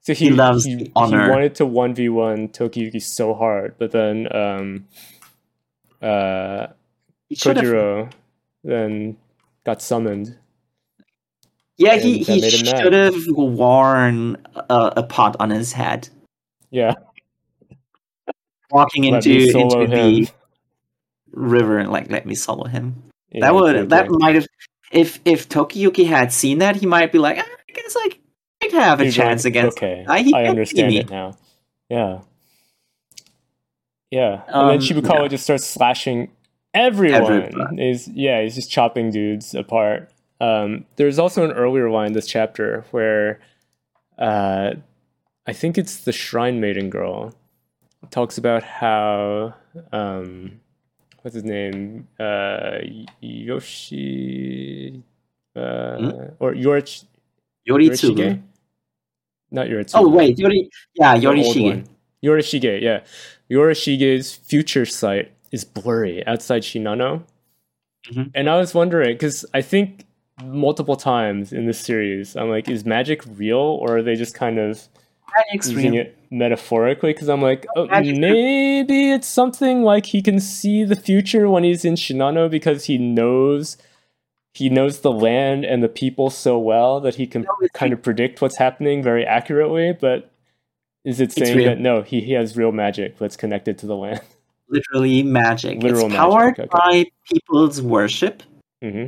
So 0.00 0.12
he, 0.14 0.26
He 0.26 0.30
loves 0.30 0.64
he, 0.64 0.90
honor. 0.96 1.24
he 1.24 1.30
wanted 1.30 1.54
to 1.56 1.66
one 1.66 1.94
v 1.94 2.08
one 2.08 2.48
Tokiyuki 2.48 3.00
so 3.02 3.34
hard, 3.34 3.74
but 3.78 3.90
then 3.92 4.28
um 4.34 4.86
uh 6.02 6.68
Kojiro 7.34 8.10
then 8.64 9.16
got 9.64 9.82
summoned. 9.82 10.36
Yeah, 11.78 11.96
he, 11.96 12.18
he 12.24 12.40
made 12.40 12.52
him 12.52 12.66
mad. 12.66 12.82
should 12.82 12.92
have 12.92 13.14
worn 13.28 14.36
a, 14.56 14.92
a 14.98 15.02
pot 15.04 15.36
on 15.38 15.50
his 15.50 15.72
head, 15.72 16.08
Yeah. 16.70 16.94
walking 18.70 19.04
Let 19.04 19.24
into 19.26 19.58
into 19.58 19.80
him. 19.82 19.90
the 19.90 20.28
river 21.32 21.78
and 21.78 21.90
like 21.90 22.10
let 22.10 22.26
me 22.26 22.34
solo 22.34 22.64
him. 22.66 23.00
Yeah, 23.30 23.40
that 23.42 23.54
would 23.54 23.76
like, 23.76 23.88
that 23.90 24.10
like, 24.10 24.20
might 24.20 24.34
have 24.34 24.46
if 24.90 25.20
if 25.24 25.48
Tokiyuki 25.48 26.06
had 26.06 26.32
seen 26.32 26.58
that, 26.58 26.76
he 26.76 26.86
might 26.86 27.12
be 27.12 27.18
like, 27.18 27.38
"Ah, 27.38 27.46
I 27.68 27.72
guess 27.72 27.94
like 27.94 28.18
I'd 28.62 28.72
have 28.72 29.00
a 29.00 29.04
he's 29.04 29.14
chance 29.14 29.44
like, 29.44 29.52
against. 29.52 29.78
Okay. 29.78 30.04
He 30.22 30.34
I 30.34 30.44
understand 30.46 30.92
it 30.94 31.08
now. 31.10 31.36
Yeah. 31.88 32.20
Yeah. 34.10 34.42
And 34.46 34.54
Um, 34.54 34.68
then 34.68 34.78
Shibukawa 34.80 35.22
yeah. 35.22 35.28
just 35.28 35.44
starts 35.44 35.66
slashing 35.66 36.30
everyone. 36.74 37.22
Everyone. 37.42 37.78
He's 37.78 38.08
yeah, 38.08 38.42
he's 38.42 38.54
just 38.54 38.70
chopping 38.70 39.10
dudes 39.10 39.54
apart. 39.54 40.10
Um, 40.40 40.84
there's 40.96 41.18
also 41.18 41.44
an 41.44 41.52
earlier 41.52 41.90
line 41.90 42.08
in 42.08 42.12
this 42.12 42.26
chapter 42.26 42.84
where 42.90 43.40
uh, 44.18 44.74
I 45.46 45.52
think 45.52 45.76
it's 45.78 45.98
the 46.04 46.12
Shrine 46.12 46.60
Maiden 46.60 46.90
girl 46.90 47.34
talks 48.10 48.38
about 48.38 48.62
how 48.62 49.54
um, 49.92 50.60
what's 51.22 51.34
his 51.34 51.44
name 51.44 52.06
uh, 52.20 52.78
Yoshi 53.20 55.02
uh, 55.56 55.96
Hmm? 55.98 56.10
or 56.38 56.52
Yorich 56.54 57.04
Yoritsugu. 57.68 58.16
Yorishige? 58.16 58.42
Not 59.50 59.66
Yoritsugu. 59.66 59.94
Oh 59.94 60.08
wait, 60.08 60.38
Yori. 60.38 60.70
Yeah, 60.94 61.16
Yorishige. 61.16 61.86
Yorishige, 62.22 62.80
yeah. 62.82 63.00
Yorishige's 63.50 64.34
future 64.34 64.84
sight 64.84 65.32
is 65.52 65.64
blurry 65.64 66.24
outside 66.26 66.62
Shinano. 66.62 67.22
Mhm. 68.12 68.30
And 68.34 68.48
I 68.50 68.56
was 68.58 68.74
wondering, 68.74 69.14
because 69.14 69.44
I 69.54 69.62
think 69.62 70.04
multiple 70.42 70.96
times 70.96 71.52
in 71.52 71.66
this 71.66 71.80
series, 71.80 72.36
I'm 72.36 72.48
like, 72.48 72.68
is 72.68 72.84
magic 72.84 73.22
real 73.26 73.56
or 73.58 73.98
are 73.98 74.02
they 74.02 74.14
just 74.14 74.34
kind 74.34 74.58
of 74.58 74.88
Magic's 75.36 75.70
using 75.70 75.92
real. 75.92 76.02
it 76.02 76.18
metaphorically? 76.30 77.12
Because 77.12 77.28
I'm 77.28 77.42
like, 77.42 77.66
oh, 77.76 77.86
Magic's 77.86 78.18
real. 78.18 78.32
maybe 78.34 79.10
it's 79.12 79.26
something 79.28 79.82
like 79.82 80.06
he 80.06 80.22
can 80.22 80.40
see 80.40 80.84
the 80.84 80.96
future 80.96 81.48
when 81.48 81.64
he's 81.64 81.84
in 81.84 81.94
Shinano 81.94 82.50
because 82.50 82.84
he 82.84 82.98
knows. 82.98 83.76
He 84.54 84.68
knows 84.68 85.00
the 85.00 85.12
land 85.12 85.64
and 85.64 85.84
the 85.84 85.88
people 85.88 86.30
so 86.30 86.58
well 86.58 86.98
that 87.00 87.14
he 87.14 87.28
can 87.28 87.42
No, 87.42 87.68
kind 87.74 87.92
of 87.92 88.02
predict 88.02 88.40
what's 88.40 88.56
happening 88.56 89.04
very 89.04 89.24
accurately, 89.24 89.92
but 89.92 90.32
is 91.04 91.20
it 91.20 91.30
saying 91.30 91.64
that 91.64 91.78
no, 91.78 92.02
he, 92.02 92.20
he 92.20 92.32
has 92.32 92.56
real 92.56 92.72
magic 92.72 93.18
that's 93.18 93.36
connected 93.36 93.78
to 93.78 93.86
the 93.86 93.94
land? 93.94 94.20
literally 94.68 95.22
magic. 95.22 95.80
Literal 95.82 96.06
it's 96.06 96.12
magic, 96.14 96.18
powered 96.18 96.58
okay. 96.58 96.68
by 96.72 97.04
people's 97.30 97.80
worship, 97.80 98.42
hmm 98.82 99.06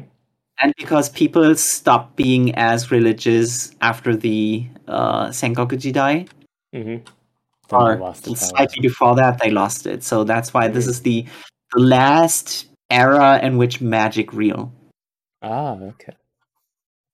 and 0.63 0.73
because 0.79 1.09
people 1.11 1.55
stopped 1.55 2.17
being 2.17 2.55
as 2.55 2.91
religious 2.91 3.73
after 3.81 4.15
the 4.17 4.67
uh, 4.89 5.29
Sengoku 5.29 5.77
Jidai, 5.79 6.29
hmm 6.75 6.97
or 7.73 8.15
slightly 8.35 8.81
before 8.83 9.15
that, 9.15 9.39
they 9.41 9.51
lost 9.51 9.87
it. 9.87 10.03
So 10.03 10.25
that's 10.25 10.53
why 10.53 10.67
this 10.69 10.87
Mhm. 10.87 10.91
is 10.91 11.01
the 11.03 11.25
the 11.73 11.81
last 11.81 12.67
era 12.91 13.39
in 13.43 13.57
which 13.59 13.81
magic 13.81 14.33
real. 14.33 14.73
Ah, 15.41 15.75
okay. 15.75 16.15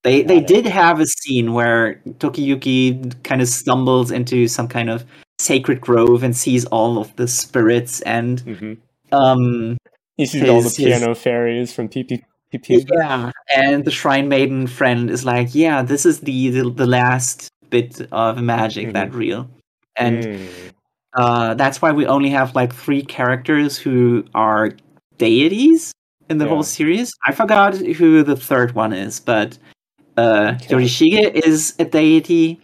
They 0.02 0.22
Got 0.22 0.28
they 0.28 0.38
it. 0.38 0.46
did 0.46 0.66
have 0.66 0.98
a 1.00 1.06
scene 1.06 1.52
where 1.52 2.00
Tokiyuki 2.20 3.22
kind 3.22 3.42
of 3.42 3.48
stumbles 3.48 4.10
into 4.10 4.48
some 4.48 4.66
kind 4.68 4.88
of 4.88 5.04
sacred 5.38 5.80
grove 5.82 6.22
and 6.22 6.34
sees 6.34 6.64
all 6.66 6.96
of 6.98 7.14
the 7.16 7.28
spirits 7.28 8.00
and 8.02 8.40
hmm 8.40 8.72
um 9.12 9.76
He 10.16 10.24
sees 10.24 10.48
all 10.48 10.62
the 10.62 10.70
His- 10.70 10.76
his- 10.76 10.86
piano 10.98 11.14
fairies 11.14 11.74
from 11.74 11.88
PPP. 11.88 12.22
Yeah 12.52 13.30
and 13.54 13.84
the 13.84 13.90
shrine 13.90 14.28
maiden 14.28 14.66
friend 14.66 15.10
is 15.10 15.24
like 15.24 15.54
yeah 15.54 15.82
this 15.82 16.06
is 16.06 16.20
the 16.20 16.50
the, 16.50 16.70
the 16.70 16.86
last 16.86 17.48
bit 17.70 18.00
of 18.12 18.40
magic 18.42 18.92
that 18.92 19.12
real 19.12 19.48
and 19.96 20.24
Mm. 20.24 20.70
uh 21.14 21.54
that's 21.54 21.80
why 21.82 21.92
we 21.92 22.06
only 22.06 22.30
have 22.30 22.54
like 22.54 22.72
three 22.74 23.02
characters 23.02 23.76
who 23.78 24.24
are 24.34 24.70
deities 25.18 25.92
in 26.28 26.38
the 26.38 26.44
Yeah. 26.44 26.50
whole 26.50 26.62
series 26.62 27.12
i 27.26 27.32
forgot 27.32 27.74
who 27.76 28.22
the 28.22 28.36
third 28.36 28.74
one 28.74 28.92
is 28.92 29.20
but 29.20 29.58
uh 30.16 30.54
Okay. 30.56 30.74
yorishige 30.74 31.34
is 31.34 31.74
a 31.78 31.84
deity 31.84 32.60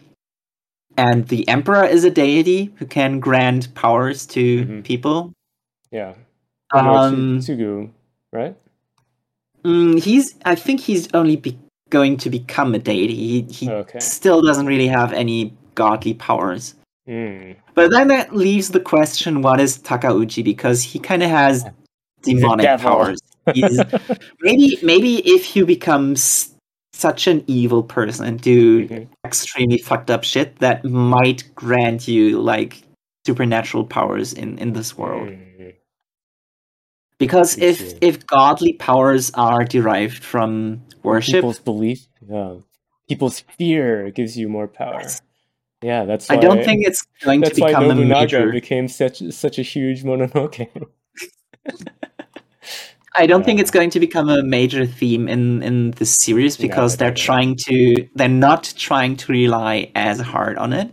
and 0.97 1.27
the 1.27 1.47
emperor 1.47 1.83
is 1.85 2.03
a 2.03 2.11
deity 2.11 2.71
who 2.77 2.85
can 2.85 3.19
grant 3.19 3.73
powers 3.75 4.25
to 4.27 4.65
Mhm. 4.65 4.83
people 4.83 5.33
yeah. 5.91 6.13
um 6.73 7.39
Tsugu, 7.39 7.89
right? 8.31 8.55
Mm, 9.63 10.01
he's. 10.01 10.35
I 10.45 10.55
think 10.55 10.79
he's 10.81 11.07
only 11.13 11.35
be- 11.37 11.57
going 11.89 12.17
to 12.17 12.29
become 12.29 12.73
a 12.75 12.79
deity. 12.79 13.15
He, 13.15 13.41
he 13.43 13.69
Okay. 13.69 13.99
still 13.99 14.41
doesn't 14.41 14.65
really 14.65 14.87
have 14.87 15.13
any 15.13 15.53
godly 15.75 16.13
powers. 16.15 16.75
Mm. 17.07 17.55
But 17.75 17.91
then 17.91 18.07
that 18.09 18.35
leaves 18.35 18.69
the 18.69 18.79
question: 18.79 19.41
What 19.41 19.59
is 19.59 19.77
Takauji? 19.77 20.43
Because 20.43 20.81
he 20.83 20.99
kind 20.99 21.23
of 21.23 21.29
has 21.29 21.65
demonic 22.23 22.79
powers. 22.79 23.19
Maybe, 24.41 24.77
maybe 24.81 25.15
if 25.29 25.53
you 25.55 25.65
become 25.65 26.13
s- 26.13 26.53
such 26.93 27.27
an 27.27 27.43
evil 27.47 27.83
person 27.83 28.25
and 28.25 28.39
do 28.39 28.87
Mhm. 28.87 29.07
extremely 29.25 29.77
fucked 29.79 30.09
up 30.09 30.23
shit, 30.23 30.57
that 30.59 30.85
might 30.85 31.43
grant 31.55 32.07
you 32.07 32.39
like 32.41 32.83
supernatural 33.27 33.83
powers 33.85 34.31
in 34.33 34.57
in 34.59 34.71
this 34.73 34.97
world. 34.97 35.27
Mm. 35.29 35.39
Because 37.25 37.57
if 37.57 37.93
if 38.01 38.25
godly 38.27 38.73
powers 38.73 39.31
are 39.35 39.63
derived 39.63 40.23
from 40.23 40.81
worship, 41.03 41.35
People's 41.35 41.59
belief, 41.59 42.07
yeah. 42.27 42.55
People's 43.07 43.39
fear 43.57 44.11
gives 44.11 44.37
you 44.37 44.49
more 44.49 44.67
power. 44.67 44.99
Yes. 45.01 45.21
Yeah, 45.81 46.05
that's. 46.05 46.29
I 46.31 46.37
don't 46.37 46.63
think 46.63 46.85
it's 46.87 47.05
going 47.23 47.41
to 47.43 47.61
why 47.61 47.69
become 47.69 47.83
a 47.85 47.87
Nobunaga 47.89 48.39
major. 48.39 48.51
became 48.51 48.87
such 48.87 49.21
such 49.31 49.59
a 49.59 49.61
huge 49.63 50.03
Mononoke. 50.03 50.67
I 53.15 53.27
don't 53.27 53.45
think 53.45 53.59
it's 53.59 53.69
going 53.69 53.91
to 53.91 53.99
become 53.99 54.27
a 54.29 54.41
major 54.41 54.85
theme 54.85 55.27
in 55.27 55.61
in 55.61 55.91
this 55.91 56.15
series 56.15 56.57
because 56.57 56.93
I 56.93 56.97
they're 56.97 57.13
trying 57.13 57.55
to 57.67 58.07
they're 58.15 58.27
not 58.29 58.73
trying 58.77 59.17
to 59.17 59.31
rely 59.31 59.91
as 59.95 60.19
hard 60.19 60.57
on 60.57 60.73
it. 60.73 60.89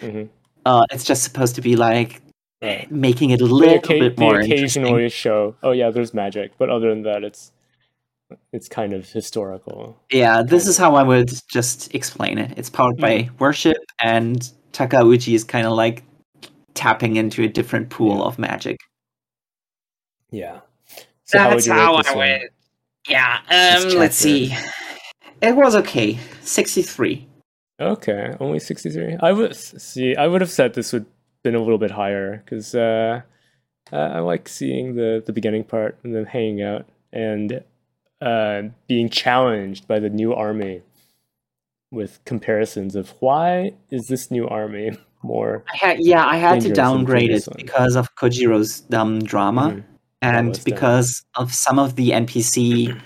Mhm. 0.00 0.28
Uh, 0.66 0.84
it's 0.90 1.04
just 1.04 1.22
supposed 1.24 1.54
to 1.56 1.62
be 1.62 1.74
like 1.76 2.21
Right. 2.62 2.88
making 2.90 3.30
it 3.30 3.40
a 3.40 3.44
little 3.44 3.78
occa- 3.80 3.98
bit 3.98 4.16
they 4.16 4.24
more 4.24 4.38
occasionally 4.38 4.90
interesting. 4.90 5.08
show, 5.10 5.56
oh 5.64 5.72
yeah, 5.72 5.90
there's 5.90 6.14
magic, 6.14 6.52
but 6.58 6.70
other 6.70 6.90
than 6.90 7.02
that, 7.02 7.24
it's 7.24 7.50
it's 8.52 8.68
kind 8.68 8.92
of 8.92 9.08
historical. 9.10 9.98
Yeah, 10.10 10.42
this 10.42 10.66
is 10.68 10.78
of. 10.78 10.84
how 10.84 10.94
I 10.94 11.02
would 11.02 11.32
just 11.48 11.94
explain 11.94 12.38
it. 12.38 12.56
It's 12.56 12.70
powered 12.70 12.96
by 12.98 13.28
worship, 13.38 13.78
and 14.00 14.48
Takauji 14.72 15.34
is 15.34 15.42
kind 15.44 15.66
of 15.66 15.72
like 15.72 16.04
tapping 16.74 17.16
into 17.16 17.42
a 17.42 17.48
different 17.48 17.90
pool 17.90 18.18
Yeah. 18.18 18.22
of 18.24 18.38
magic. 18.38 18.78
Yeah. 20.30 20.60
So 21.24 21.38
how 21.38 21.50
I 21.50 21.54
would 21.54 21.66
you 21.66 21.72
rate 21.72 22.04
this 22.04 22.14
one? 22.14 22.40
Yeah. 23.08 23.38
Um. 23.50 23.98
Let's 23.98 24.16
see. 24.16 24.54
It 25.40 25.56
was 25.56 25.74
okay. 25.74 26.18
Sixty-three. 26.42 27.26
Okay, 27.80 28.36
only 28.38 28.60
63. 28.60 29.16
I 29.20 29.32
would 29.32 29.56
see. 29.56 30.14
I 30.14 30.28
would 30.28 30.40
have 30.40 30.50
said 30.50 30.74
this 30.74 30.92
would 30.92 31.04
been 31.42 31.54
a 31.54 31.58
little 31.60 31.78
bit 31.78 31.90
higher 31.90 32.42
because 32.44 32.74
uh, 32.74 33.20
I 33.92 34.20
like 34.20 34.48
seeing 34.48 34.94
the 34.96 35.22
the 35.24 35.32
beginning 35.32 35.64
part 35.64 35.98
and 36.02 36.14
then 36.14 36.24
hanging 36.24 36.62
out 36.62 36.86
and 37.12 37.62
uh, 38.20 38.62
being 38.86 39.08
challenged 39.08 39.86
by 39.88 39.98
the 39.98 40.08
new 40.08 40.32
army 40.32 40.82
with 41.90 42.20
comparisons 42.24 42.96
of 42.96 43.10
why 43.20 43.72
is 43.90 44.06
this 44.06 44.30
new 44.30 44.46
army 44.48 44.92
more. 45.22 45.64
I 45.72 45.76
had, 45.76 45.96
yeah, 46.00 46.24
I 46.26 46.36
had 46.36 46.60
to 46.62 46.72
downgrade 46.72 47.30
it 47.30 47.46
because 47.56 47.96
of 47.96 48.14
Kojiro's 48.16 48.80
dumb 48.80 49.20
drama 49.20 49.70
Mhm. 49.70 49.84
and 50.22 50.48
was 50.48 50.58
dumb. 50.58 50.64
because 50.74 51.24
of 51.36 51.52
some 51.52 51.78
of 51.78 51.96
the 51.96 52.10
NPC 52.12 52.98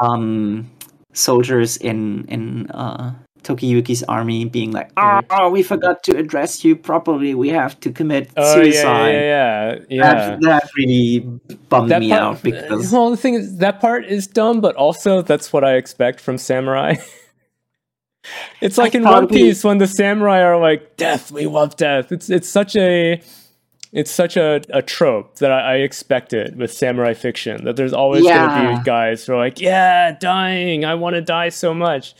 um, 0.00 0.70
soldiers 1.12 1.76
in 1.76 2.24
in 2.28 2.70
uh, 2.70 3.12
Tokiyuki's 3.42 4.02
army 4.04 4.44
being 4.44 4.70
like, 4.72 4.94
Mhm. 4.94 5.24
"Oh, 5.30 5.50
we 5.50 5.62
forgot 5.62 6.02
to 6.04 6.16
address 6.16 6.64
you 6.64 6.76
properly. 6.76 7.34
We 7.34 7.48
have 7.50 7.78
to 7.80 7.90
commit 7.90 8.30
Oh 8.36 8.54
suicide." 8.54 9.12
yeah, 9.12 9.20
yeah, 9.20 9.72
yeah, 9.72 9.78
yeah. 9.88 10.02
That, 10.14 10.40
that 10.42 10.70
really 10.76 11.20
bummed 11.68 11.90
That 11.90 12.00
me 12.00 12.10
part, 12.10 12.22
out 12.22 12.42
because 12.42 12.92
well, 12.92 13.10
the 13.10 13.16
thing 13.16 13.34
is, 13.34 13.58
that 13.58 13.80
part 13.80 14.04
is 14.04 14.26
dumb, 14.26 14.60
but 14.60 14.76
also 14.76 15.22
that's 15.22 15.52
what 15.52 15.64
I 15.64 15.74
expect 15.74 16.20
from 16.20 16.38
samurai. 16.38 16.94
it's 18.60 18.78
like 18.78 18.94
I 18.94 18.98
in 18.98 19.04
One 19.04 19.26
we- 19.26 19.36
Piece 19.36 19.64
when 19.64 19.78
the 19.78 19.86
samurai 19.86 20.40
are 20.42 20.58
like, 20.60 20.96
"Death, 20.96 21.30
we 21.32 21.46
love 21.46 21.76
death." 21.76 22.12
It's 22.12 22.30
it's 22.30 22.48
such 22.48 22.76
a 22.76 23.20
it's 23.92 24.10
such 24.10 24.38
a, 24.38 24.62
a 24.70 24.80
trope 24.80 25.36
that 25.36 25.52
I, 25.52 25.72
I 25.72 25.74
expect 25.76 26.32
it 26.32 26.56
with 26.56 26.72
samurai 26.72 27.12
fiction. 27.12 27.64
That 27.64 27.76
there's 27.76 27.92
always 27.92 28.24
Yeah. 28.24 28.46
gonna 28.46 28.78
be 28.78 28.84
guys 28.84 29.26
who 29.26 29.34
are 29.34 29.36
like, 29.36 29.60
"Yeah, 29.60 30.16
dying, 30.18 30.84
I 30.84 30.94
want 30.94 31.14
to 31.16 31.20
die 31.20 31.50
so 31.50 31.74
much." 31.74 32.14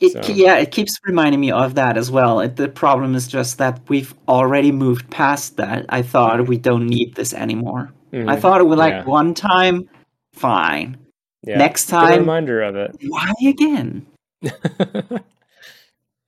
It, 0.00 0.24
So- 0.24 0.32
yeah, 0.32 0.56
it 0.56 0.70
keeps 0.70 0.98
reminding 1.04 1.40
me 1.40 1.50
of 1.50 1.74
that 1.76 1.96
as 1.96 2.10
well. 2.10 2.40
It, 2.40 2.56
the 2.56 2.68
problem 2.68 3.14
is 3.14 3.26
just 3.28 3.58
that 3.58 3.80
we've 3.88 4.14
already 4.28 4.70
moved 4.72 5.10
past 5.10 5.56
that. 5.56 5.86
I 5.88 6.02
thought 6.02 6.46
we 6.48 6.58
don't 6.58 6.86
need 6.86 7.14
this 7.14 7.32
anymore. 7.34 7.92
I 8.12 8.16
Mhm. 8.16 8.40
thought 8.40 8.60
it 8.60 8.64
would 8.66 8.78
like 8.78 8.92
Yeah. 8.92 9.04
one 9.04 9.32
time, 9.34 9.88
fine. 10.34 10.98
Yeah. 11.44 11.56
Next 11.58 11.86
time, 11.86 12.20
reminder 12.20 12.62
of 12.62 12.76
it. 12.76 12.94
why 13.08 13.32
again? 13.46 14.06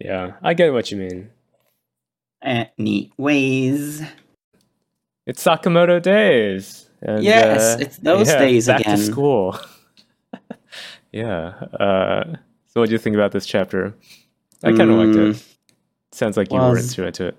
yeah, 0.01 0.33
I 0.43 0.55
get 0.55 0.73
what 0.73 0.91
you 0.91 0.97
mean. 0.99 1.31
Eh, 2.43 2.66
neat 2.79 3.12
ways. 3.16 4.03
It's 5.27 5.43
Sakamoto 5.45 6.03
days. 6.03 6.89
And, 7.01 7.23
Yes, 7.23 7.77
uh, 7.77 7.79
it's 7.81 7.97
those 7.99 8.29
yeah, 8.29 8.39
days 8.39 8.66
back 8.66 8.81
again. 8.81 8.97
to 8.99 9.03
school. 9.05 9.59
yeah. 11.12 11.49
Uh, 11.79 12.37
so, 12.75 12.81
what 12.81 12.89
do 12.89 12.93
you 12.93 12.99
think 12.99 13.15
about 13.15 13.33
this 13.33 13.47
chapter? 13.47 13.95
I 14.63 14.73
kind 14.73 14.91
of 14.91 14.99
liked 14.99 15.17
it. 15.17 15.45
Sounds 16.13 16.37
like 16.37 16.53
you 16.53 16.59
were 16.59 16.71
was- 16.71 16.91
into 16.91 17.07
into 17.07 17.27
it. 17.29 17.37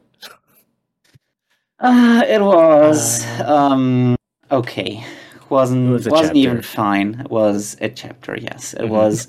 Uh, 1.80 2.24
it 2.28 2.42
was 2.42 3.26
Uh, 3.42 3.54
um 3.54 4.16
okay. 4.52 5.04
Wasn't 5.50 5.90
It 5.90 5.92
was 5.92 6.10
wasn't 6.10 6.38
even 6.38 6.62
fine. 6.62 7.20
It 7.20 7.30
was 7.30 7.78
a 7.82 7.90
chapter. 7.90 8.38
Yes, 8.40 8.74
it 8.74 8.84
Mhm. 8.84 8.90
was 8.90 9.28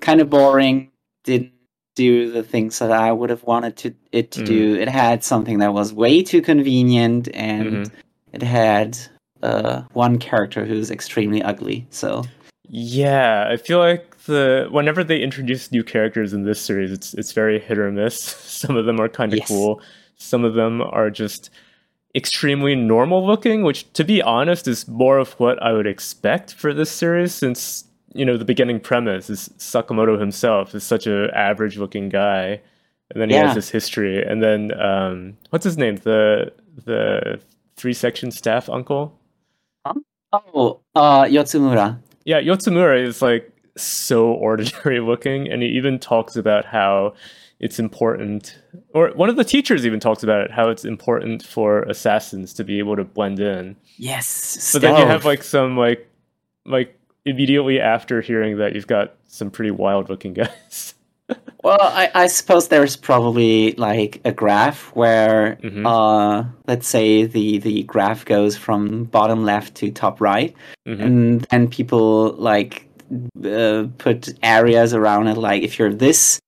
kind 0.00 0.20
of 0.20 0.28
boring. 0.30 0.90
Didn't 1.24 1.52
do 1.96 2.30
the 2.30 2.42
things 2.44 2.78
that 2.78 2.92
I 2.92 3.10
would 3.10 3.30
have 3.30 3.42
wanted 3.44 3.76
to 3.78 3.94
it 4.12 4.30
to 4.32 4.44
do. 4.44 4.74
Mm-hmm. 4.74 4.82
It 4.82 4.88
had 4.88 5.24
something 5.24 5.58
that 5.58 5.72
was 5.74 5.92
way 5.92 6.22
too 6.22 6.42
convenient, 6.42 7.28
and 7.34 7.86
Mhm. 7.86 7.90
it 8.32 8.42
had 8.42 8.98
uh 9.42 9.82
one 9.94 10.18
character 10.18 10.64
who's 10.64 10.90
extremely 10.90 11.42
ugly. 11.42 11.86
So 11.90 12.24
Yeah, 12.68 13.48
I 13.50 13.56
feel 13.56 13.78
like 13.78 14.07
the 14.28 14.68
whenever 14.70 15.02
they 15.02 15.20
introduce 15.20 15.72
new 15.72 15.82
characters 15.82 16.32
in 16.32 16.44
this 16.44 16.60
series, 16.60 16.92
it's 16.92 17.14
it's 17.14 17.32
very 17.32 17.58
hit 17.58 17.78
or 17.78 17.90
miss. 17.90 18.20
Some 18.62 18.76
of 18.76 18.86
them 18.86 19.00
are 19.00 19.08
kind 19.08 19.32
of 19.32 19.40
Yes. 19.40 19.48
cool. 19.48 19.82
Some 20.16 20.44
of 20.44 20.54
them 20.54 20.80
are 20.82 21.10
just 21.10 21.50
extremely 22.14 22.74
normal 22.76 23.26
looking, 23.26 23.62
which 23.64 23.92
to 23.94 24.04
be 24.04 24.22
honest 24.22 24.68
is 24.68 24.86
more 24.88 25.18
of 25.18 25.32
what 25.40 25.60
I 25.62 25.72
would 25.72 25.86
expect 25.86 26.54
for 26.54 26.72
this 26.72 26.90
series 26.90 27.34
since 27.34 27.84
you 28.14 28.24
know 28.24 28.36
the 28.38 28.44
beginning 28.44 28.80
premise 28.80 29.28
is 29.28 29.50
Sakamoto 29.58 30.18
himself 30.18 30.74
is 30.74 30.84
such 30.84 31.06
a 31.06 31.28
average 31.36 31.76
looking 31.76 32.08
guy 32.08 32.60
and 33.10 33.20
then 33.20 33.28
he 33.28 33.36
Yeah. 33.36 33.46
has 33.46 33.54
this 33.54 33.68
history 33.68 34.22
and 34.24 34.42
then 34.42 34.72
um 34.80 35.36
what's 35.50 35.64
his 35.64 35.76
name 35.76 35.96
the 35.96 36.50
the 36.86 37.38
three 37.76 37.92
section 37.92 38.30
staff 38.30 38.70
uncle 38.70 39.12
oh, 40.32 40.80
uh, 40.94 41.24
Yotsumura. 41.24 41.98
yeah, 42.24 42.40
Yotsumura 42.40 43.02
is 43.02 43.20
like 43.22 43.47
so 43.82 44.28
ordinary 44.32 45.00
looking, 45.10 45.50
and 45.50 45.62
he 45.62 45.68
even 45.68 45.98
talks 45.98 46.36
about 46.36 46.64
how 46.64 47.14
it's 47.60 47.78
important, 47.78 48.56
or 48.94 49.08
one 49.10 49.28
of 49.28 49.36
the 49.36 49.44
teachers 49.44 49.84
even 49.84 49.98
talks 50.00 50.22
about 50.22 50.42
it, 50.42 50.50
how 50.50 50.68
it's 50.70 50.84
important 50.84 51.42
for 51.42 51.82
assassins 51.82 52.52
to 52.54 52.64
be 52.64 52.78
able 52.78 52.94
to 52.96 53.04
blend 53.04 53.40
in. 53.40 53.74
Yes, 53.96 54.72
But 54.72 54.82
then 54.82 54.96
you 54.96 55.06
have 55.06 55.24
like 55.24 55.42
some 55.42 55.76
like 55.76 56.08
like 56.64 56.94
immediately 57.24 57.80
after 57.80 58.20
hearing 58.20 58.58
that, 58.58 58.74
you've 58.74 58.86
got 58.86 59.14
some 59.26 59.50
pretty 59.50 59.70
wild 59.72 60.08
looking 60.08 60.32
guys. 60.34 60.94
Well, 61.62 61.78
I, 61.80 62.10
I 62.14 62.26
suppose 62.28 62.68
there's 62.68 62.96
probably 62.96 63.72
like 63.72 64.20
a 64.24 64.32
graph 64.32 64.94
where, 64.94 65.58
Mhm. 65.62 65.84
uh, 65.84 66.48
let's 66.68 66.86
say 66.88 67.24
the 67.24 67.58
the 67.58 67.82
graph 67.82 68.24
goes 68.24 68.56
from 68.56 69.04
bottom 69.04 69.44
left 69.44 69.74
to 69.76 69.90
top 69.90 70.20
right, 70.20 70.54
Mhm. 70.86 71.02
and 71.02 71.40
then 71.50 71.68
people 71.68 72.32
like 72.38 72.87
uh, 73.44 73.86
put 73.98 74.28
areas 74.42 74.94
around 74.94 75.28
it. 75.28 75.36
Like 75.38 75.62
if 75.62 75.78
you're 75.78 75.92
this, 75.94 76.38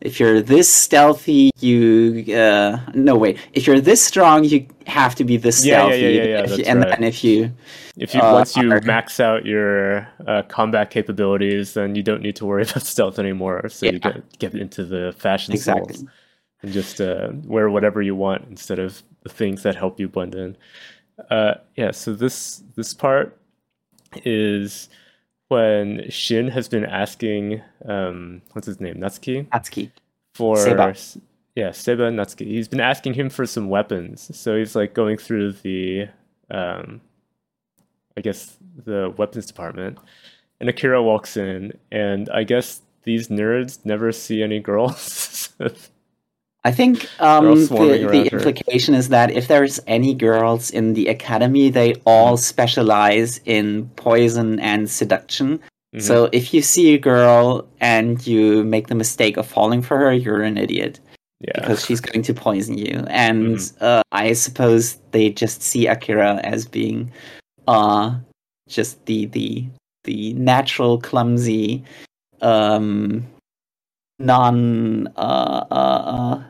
if 0.00 0.20
you're 0.20 0.40
this 0.40 0.72
stealthy, 0.72 1.50
you 1.60 2.24
uh, 2.34 2.78
no 2.94 3.16
wait. 3.16 3.38
If 3.52 3.66
you're 3.66 3.80
this 3.80 4.02
strong, 4.02 4.44
you 4.44 4.66
have 4.86 5.14
to 5.16 5.24
be 5.24 5.36
this 5.36 5.64
Yeah, 5.64 5.74
yeah, 5.74 5.78
stealthy. 5.86 6.00
yeah, 6.00 6.08
yeah, 6.08 6.22
yeah, 6.24 6.40
you- 6.42 6.56
that's 6.56 6.68
and 6.68 6.80
right. 6.80 6.88
then 6.90 7.04
if 7.04 7.24
you 7.24 7.52
If 7.96 8.14
you 8.14 8.20
Uh, 8.20 8.32
once 8.32 8.56
you 8.56 8.70
are- 8.72 8.80
max 8.82 9.18
out 9.20 9.44
your 9.44 10.06
uh, 10.26 10.42
combat 10.48 10.90
capabilities, 10.90 11.74
then 11.74 11.96
you 11.96 12.02
don't 12.02 12.22
need 12.22 12.36
to 12.36 12.46
worry 12.46 12.62
about 12.70 12.84
stealth 12.86 13.18
anymore. 13.18 13.68
So 13.68 13.86
you 13.86 13.98
get 13.98 14.38
get 14.38 14.54
into 14.54 14.84
the 14.84 15.12
fashion 15.18 15.52
Exactly. 15.54 15.94
salts 15.94 16.12
and 16.62 16.72
just 16.72 17.00
uh, 17.00 17.30
wear 17.44 17.68
whatever 17.70 18.00
you 18.02 18.14
want 18.14 18.44
instead 18.48 18.78
of 18.78 19.02
the 19.24 19.28
things 19.28 19.62
that 19.64 19.74
help 19.76 19.98
you 20.00 20.08
blend 20.08 20.34
in. 20.34 20.56
Uh, 21.30 21.54
yeah. 21.76 21.90
So 21.90 22.14
this 22.14 22.62
this 22.76 22.94
part 22.94 23.36
is 24.24 24.88
when 25.48 26.08
Shin 26.10 26.48
has 26.48 26.68
been 26.68 26.84
asking 26.84 27.62
um, 27.86 28.42
what's 28.52 28.66
his 28.66 28.80
name 28.80 28.96
Natsuki 28.96 29.48
Atsuki. 29.48 29.90
for 30.34 30.56
Seba. 30.56 30.94
yeah 31.54 31.70
Seba 31.72 32.10
Natsuki. 32.10 32.46
He's 32.46 32.68
been 32.68 32.80
asking 32.80 33.14
him 33.14 33.30
for 33.30 33.46
some 33.46 33.68
weapons, 33.68 34.34
so 34.36 34.56
he's 34.56 34.76
like 34.76 34.94
going 34.94 35.16
through 35.18 35.52
the 35.52 36.08
um, 36.50 37.00
I 38.16 38.20
guess 38.20 38.56
the 38.84 39.12
weapons 39.16 39.46
department, 39.46 39.98
and 40.60 40.68
Akira 40.68 41.02
walks 41.02 41.36
in, 41.36 41.72
and 41.90 42.28
I 42.30 42.44
guess 42.44 42.82
these 43.04 43.28
nerds 43.28 43.84
never 43.84 44.12
see 44.12 44.42
any 44.42 44.60
girls. 44.60 45.50
I 46.68 46.70
think 46.70 47.08
um, 47.18 47.54
the, 47.54 47.66
the 47.66 48.06
around 48.06 48.12
her. 48.12 48.36
implication 48.36 48.94
is 48.94 49.08
that 49.08 49.30
if 49.30 49.48
there's 49.48 49.80
any 49.86 50.12
girls 50.12 50.70
in 50.70 50.92
the 50.92 51.06
academy, 51.08 51.70
they 51.70 51.94
all 52.04 52.36
specialize 52.36 53.40
in 53.46 53.88
poison 53.96 54.60
and 54.60 54.90
seduction. 54.90 55.60
Mhm. 55.96 56.02
So 56.02 56.28
if 56.32 56.52
you 56.52 56.60
see 56.60 56.92
a 56.92 56.98
girl 56.98 57.66
and 57.80 58.24
you 58.26 58.64
make 58.64 58.88
the 58.88 58.94
mistake 58.94 59.38
of 59.38 59.46
falling 59.46 59.80
for 59.80 59.96
her, 59.96 60.12
you're 60.12 60.42
an 60.42 60.58
idiot 60.58 61.00
yeah, 61.40 61.52
because 61.54 61.84
she's 61.86 62.00
going 62.00 62.22
to 62.22 62.34
poison 62.34 62.76
you. 62.76 63.02
And 63.08 63.56
Mm-hmm. 63.56 63.84
uh, 63.84 64.02
I 64.12 64.34
suppose 64.34 64.98
they 65.12 65.30
just 65.30 65.62
see 65.62 65.86
Akira 65.88 66.36
as 66.44 66.66
being 66.68 67.10
uh, 67.66 68.12
just 68.68 69.06
the 69.06 69.24
the 69.26 69.64
the 70.04 70.34
natural, 70.34 71.00
clumsy, 71.00 71.82
um, 72.42 73.24
non 74.18 75.06
uh, 75.16 75.64
uh, 75.70 76.02
uh, 76.16 76.42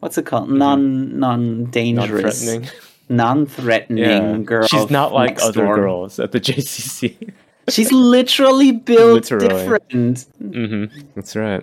what's 0.00 0.18
it 0.18 0.26
called? 0.26 0.50
Non 0.50 1.18
non 1.18 1.64
dangerous, 1.66 2.42
non-threatening. 2.44 2.70
non-threatening 3.08 4.04
Yeah, 4.04 4.38
girl. 4.38 4.66
she's 4.66 4.90
not 4.90 5.12
like 5.12 5.40
other 5.42 5.64
door. 5.64 5.76
girls 5.76 6.18
at 6.18 6.32
the 6.32 6.40
JCC. 6.46 7.32
She's 7.68 7.92
literally 7.92 8.72
built 8.72 9.30
Literally. 9.30 9.48
different. 9.48 10.26
hmm 10.40 10.84
That's 11.14 11.36
right. 11.36 11.62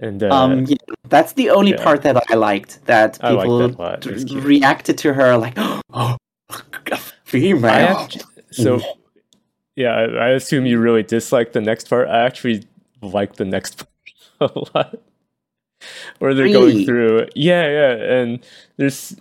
And 0.00 0.22
uh, 0.22 0.30
um, 0.34 0.64
yeah, 0.66 0.76
that's 1.08 1.34
the 1.34 1.50
only 1.50 1.72
yeah. 1.72 1.84
part 1.84 2.02
that 2.02 2.24
I 2.30 2.34
liked. 2.34 2.84
That 2.86 3.22
like 3.22 3.38
people 3.44 3.58
that 3.58 3.78
a 3.78 3.82
lot. 3.82 4.06
It 4.06 4.12
was 4.14 4.24
d- 4.24 4.40
reacted 4.40 4.98
to 4.98 5.12
her 5.14 5.36
like, 5.36 5.54
"Oh, 5.92 6.16
female." 7.24 7.66
I 7.70 7.80
act- 7.82 8.24
so 8.50 8.80
yeah, 9.76 9.90
I, 9.94 10.02
I 10.02 10.28
assume 10.30 10.66
you 10.66 10.80
really 10.80 11.02
dislike 11.04 11.52
the 11.52 11.60
next 11.60 11.88
part. 11.88 12.08
I 12.08 12.24
actually 12.24 12.64
like 13.00 13.36
the 13.36 13.44
next 13.44 13.84
part 14.38 14.52
a 14.54 14.58
lot. 14.74 14.98
Where 16.18 16.34
they're 16.34 16.44
Really? 16.44 16.72
going 16.72 16.84
through, 16.86 17.26
yeah, 17.34 17.66
yeah, 17.68 17.92
and 18.14 18.38
there's 18.76 19.16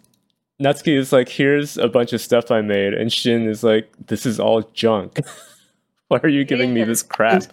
Natsuki 0.61 0.95
is 0.95 1.11
like, 1.11 1.27
"Here's 1.29 1.77
a 1.77 1.87
bunch 1.87 2.13
of 2.13 2.21
stuff 2.21 2.51
I 2.51 2.61
made," 2.61 2.93
and 2.93 3.11
Shin 3.11 3.47
is 3.47 3.63
like, 3.63 3.89
"This 4.07 4.25
is 4.27 4.39
all 4.39 4.61
junk. 4.73 5.19
Why 6.09 6.19
are 6.21 6.29
you 6.29 6.43
giving 6.43 6.73
me 6.73 6.83
this 6.83 7.01
crap?" 7.01 7.43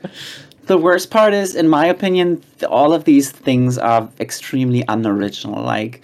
The 0.66 0.76
worst 0.76 1.10
part 1.10 1.32
is, 1.32 1.54
in 1.54 1.68
my 1.70 1.86
opinion, 1.86 2.42
all 2.68 2.92
of 2.92 3.04
these 3.04 3.30
things 3.30 3.78
are 3.78 4.06
extremely 4.20 4.84
unoriginal. 4.88 5.62
Like, 5.62 6.02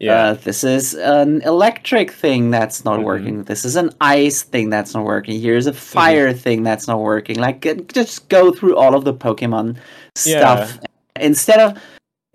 Yeah, 0.00 0.30
uh, 0.30 0.34
this 0.34 0.64
is 0.64 0.94
an 0.94 1.42
electric 1.42 2.10
thing 2.10 2.50
that's 2.50 2.84
not 2.84 2.98
Mhm. 2.98 3.04
working. 3.04 3.44
This 3.44 3.64
is 3.64 3.76
an 3.76 3.90
ice 4.00 4.42
thing 4.42 4.68
that's 4.68 4.94
not 4.94 5.04
working. 5.04 5.40
Here's 5.40 5.66
Mm-hmm. 5.68 5.76
a 5.76 5.80
fire 5.80 6.32
thing 6.32 6.64
that's 6.64 6.88
not 6.88 6.98
working. 6.98 7.36
Like, 7.38 7.60
just 7.94 8.28
go 8.28 8.50
through 8.50 8.74
all 8.76 8.96
of 8.96 9.04
the 9.04 9.14
Pokemon 9.14 9.76
stuff 10.16 10.80
instead 11.20 11.60
of 11.60 11.78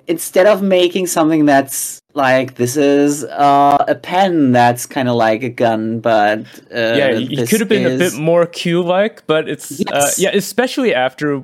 instead 0.07 0.47
of 0.47 0.61
making 0.61 1.07
something 1.07 1.45
that's 1.45 2.01
like 2.13 2.55
this 2.55 2.75
is 2.77 3.23
uh, 3.25 3.85
a 3.87 3.95
pen 3.95 4.51
that's 4.51 4.85
kind 4.85 5.07
of 5.07 5.15
like 5.15 5.43
a 5.43 5.49
gun, 5.49 5.99
but 5.99 6.39
uh, 6.73 6.95
yeah, 6.95 7.13
this 7.13 7.49
could 7.49 7.59
have 7.59 7.69
been 7.69 7.85
a 7.85 7.97
bit 7.97 8.15
more 8.15 8.45
Q-like, 8.45 9.27
but 9.27 9.47
it's 9.47 9.81
uh, 9.87 10.11
yeah, 10.17 10.31
especially 10.33 10.93
after 10.93 11.43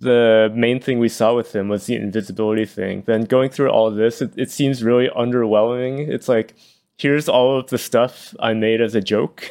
the 0.00 0.52
main 0.54 0.80
thing 0.80 0.98
we 0.98 1.08
saw 1.08 1.34
with 1.34 1.54
him 1.54 1.68
was 1.68 1.86
the 1.86 1.96
invisibility 1.96 2.66
thing. 2.66 3.02
Then 3.06 3.22
going 3.22 3.50
through 3.50 3.70
all 3.70 3.90
this, 3.90 4.20
it, 4.20 4.32
it 4.36 4.50
seems 4.50 4.82
really 4.82 5.08
underwhelming. 5.08 6.08
It's 6.08 6.28
like 6.28 6.54
here's 6.98 7.28
all 7.28 7.58
of 7.58 7.68
the 7.68 7.78
stuff 7.78 8.34
I 8.38 8.52
made 8.52 8.80
as 8.80 8.94
a 8.94 9.00
joke, 9.00 9.48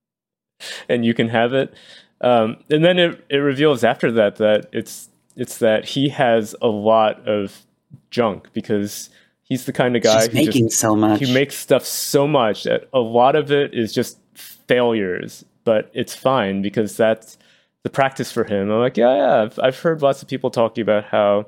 and 0.88 1.04
you 1.04 1.14
can 1.14 1.28
have 1.28 1.52
it. 1.52 1.74
Um, 2.20 2.58
and 2.70 2.84
then 2.84 2.98
it, 2.98 3.24
it 3.28 3.38
reveals 3.38 3.82
after 3.82 4.12
that 4.12 4.36
that 4.36 4.66
it's 4.72 5.08
it's 5.36 5.58
that 5.58 5.84
he 5.84 6.08
has 6.10 6.54
a 6.62 6.68
lot 6.68 7.26
of 7.28 7.62
junk 8.10 8.48
because 8.52 9.10
he's 9.42 9.64
the 9.64 9.72
kind 9.72 9.96
of 9.96 10.02
guy 10.02 10.20
She's 10.20 10.28
who 10.28 10.34
making 10.34 10.66
just 10.68 10.80
so 10.80 10.94
much. 10.96 11.20
he 11.20 11.32
makes 11.32 11.54
stuff 11.56 11.84
so 11.84 12.26
much 12.26 12.64
that 12.64 12.88
a 12.92 13.00
lot 13.00 13.36
of 13.36 13.50
it 13.50 13.74
is 13.74 13.92
just 13.92 14.18
failures, 14.34 15.44
but 15.64 15.90
it's 15.94 16.14
fine 16.14 16.62
because 16.62 16.96
that's 16.96 17.38
the 17.82 17.90
practice 17.90 18.30
for 18.30 18.44
him. 18.44 18.70
I'm 18.70 18.78
like, 18.80 18.96
yeah, 18.96 19.16
yeah. 19.16 19.42
I've, 19.42 19.58
I've 19.58 19.78
heard 19.78 20.02
lots 20.02 20.22
of 20.22 20.28
people 20.28 20.50
talking 20.50 20.82
about 20.82 21.04
how 21.04 21.46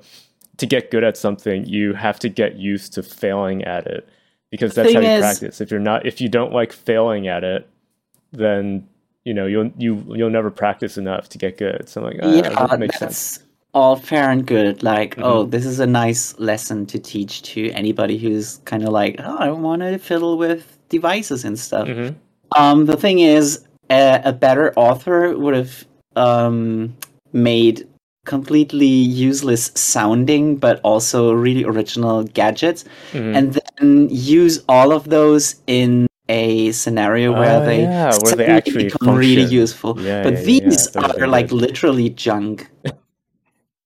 to 0.59 0.67
get 0.67 0.91
good 0.91 1.05
at 1.05 1.17
something, 1.17 1.65
you 1.67 1.95
have 1.95 2.19
to 2.21 2.29
get 2.29 2.57
used 2.57 2.93
to 2.95 3.03
failing 3.03 3.65
at 3.65 3.87
it 3.87 4.09
because 4.51 4.75
that's 4.75 4.93
how 4.93 5.01
you 5.01 5.07
is- 5.09 5.21
practice. 5.21 5.61
If 5.61 5.71
you're 5.71 5.81
not, 5.81 6.07
if 6.07 6.21
you 6.21 6.29
don't 6.29 6.53
like 6.53 6.73
failing 6.73 7.29
at 7.29 7.45
it, 7.45 7.69
then 8.33 8.89
you 9.25 9.33
know 9.35 9.47
you'll 9.47 9.71
you 9.79 10.05
you'll 10.15 10.31
never 10.31 10.51
practice 10.51 10.97
enough 10.99 11.29
to 11.31 11.39
get 11.39 11.59
good. 11.59 11.89
So 11.89 12.01
I'm 12.01 12.07
like, 12.07 12.21
ah, 12.23 12.33
yeah, 12.33 12.67
that 12.67 12.79
makes 12.79 12.99
sense. 12.99 13.41
All 13.75 13.97
fair 13.97 14.31
and 14.31 14.47
good. 14.47 14.83
Like, 14.83 15.13
Mm-hmm. 15.17 15.25
oh, 15.25 15.45
this 15.45 15.67
is 15.67 15.81
a 15.81 15.87
nice 15.87 16.39
lesson 16.39 16.87
to 16.87 16.99
teach 16.99 17.43
to 17.55 17.71
anybody 17.73 18.17
who's 18.19 18.59
kind 18.65 18.83
of 18.85 18.91
like, 18.91 19.17
oh, 19.19 19.37
I 19.39 19.51
want 19.51 19.83
to 19.83 19.99
fiddle 19.99 20.39
with 20.39 20.79
devices 20.89 21.45
and 21.45 21.59
stuff. 21.59 21.89
hmm 21.89 22.11
Um, 22.57 22.87
the 22.87 22.97
thing 22.97 23.19
is, 23.21 23.65
a, 23.91 24.21
a 24.25 24.33
better 24.33 24.73
author 24.77 25.37
would 25.37 25.55
have 25.55 25.85
um, 26.17 26.95
made 27.33 27.87
completely 28.27 28.87
useless 28.87 29.71
sounding, 29.75 30.57
but 30.57 30.81
also 30.83 31.33
really 31.33 31.65
original 31.65 32.23
gadgets, 32.25 32.85
hmm 33.13 33.35
and 33.37 33.59
then 33.79 34.09
use 34.11 34.63
all 34.69 34.93
of 34.93 35.09
those 35.11 35.57
in 35.67 36.07
a 36.29 36.73
scenario 36.73 37.33
where 37.33 37.61
Oh, 37.61 37.67
they 37.67 37.83
yeah, 37.83 38.17
where 38.23 38.35
they 38.37 38.47
actually 38.47 38.85
become 38.85 39.15
really 39.17 39.43
useful. 39.43 39.99
Yeah, 40.01 40.23
but 40.23 40.35
yeah, 40.35 40.41
these. 40.49 40.89
Are 40.97 41.27
like 41.29 41.51
literally 41.53 42.09
junk. 42.11 42.69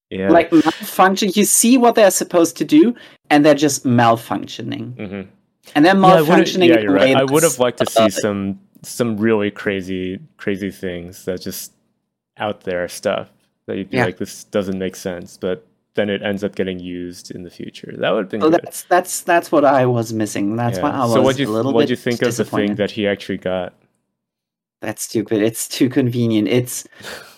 Yeah. 0.09 0.29
Like 0.29 0.51
malfunction. 0.51 1.31
You 1.35 1.45
see 1.45 1.77
what 1.77 1.95
they're 1.95 2.11
supposed 2.11 2.57
to 2.57 2.65
do, 2.65 2.95
and 3.29 3.45
they're 3.45 3.53
just 3.55 3.85
malfunctioning. 3.85 4.95
hmm 4.95 5.29
And 5.75 5.85
they're 5.85 5.95
Yeah, 5.95 6.05
I 6.05 6.21
would've- 6.21 6.27
malfunctioning. 6.27 6.67
yeah, 6.67 6.77
in 6.77 6.83
you're 6.83 6.93
right. 6.93 7.15
I 7.15 7.23
would 7.23 7.43
have 7.43 7.59
liked 7.59 7.77
to 7.79 7.85
see 7.85 8.03
uh, 8.03 8.09
some 8.09 8.59
some 8.81 9.17
really 9.17 9.51
crazy 9.51 10.19
crazy 10.37 10.71
things 10.71 11.25
that 11.25 11.41
just 11.41 11.73
out 12.37 12.61
there 12.61 12.87
stuff 12.87 13.29
that 13.67 13.77
you'd 13.77 13.89
be 13.89 13.97
Yeah. 13.97 14.05
like, 14.05 14.17
this 14.17 14.45
doesn't 14.45 14.79
make 14.79 14.95
sense, 14.95 15.37
but 15.37 15.65
then 15.95 16.09
it 16.09 16.21
ends 16.23 16.43
up 16.45 16.55
getting 16.55 16.79
used 16.79 17.29
in 17.29 17.43
the 17.43 17.49
future. 17.49 17.93
That 17.97 18.11
would 18.11 18.21
have 18.25 18.29
been 18.29 18.41
So 18.41 18.49
good. 18.49 18.61
that's 18.63 18.83
that's 18.83 19.21
that's 19.21 19.51
what 19.51 19.63
I 19.65 19.85
was 19.85 20.11
missing. 20.13 20.55
That's 20.55 20.77
Yeah. 20.77 20.83
why 20.83 20.89
I 20.91 20.99
was 21.01 21.13
so 21.13 21.21
what 21.21 21.35
do 21.35 21.43
you 21.43 21.49
a 21.49 21.51
little 21.51 21.73
what 21.73 21.81
bit 21.81 21.87
do 21.87 21.91
you 21.91 21.97
think 21.97 22.21
of 22.23 22.35
the 22.35 22.45
thing 22.45 22.75
that 22.75 22.89
he 22.91 23.05
actually 23.07 23.37
got? 23.37 23.73
That's 24.81 25.03
stupid. 25.03 25.41
It's 25.43 25.67
too 25.67 25.89
convenient. 25.89 26.47
It's 26.47 26.87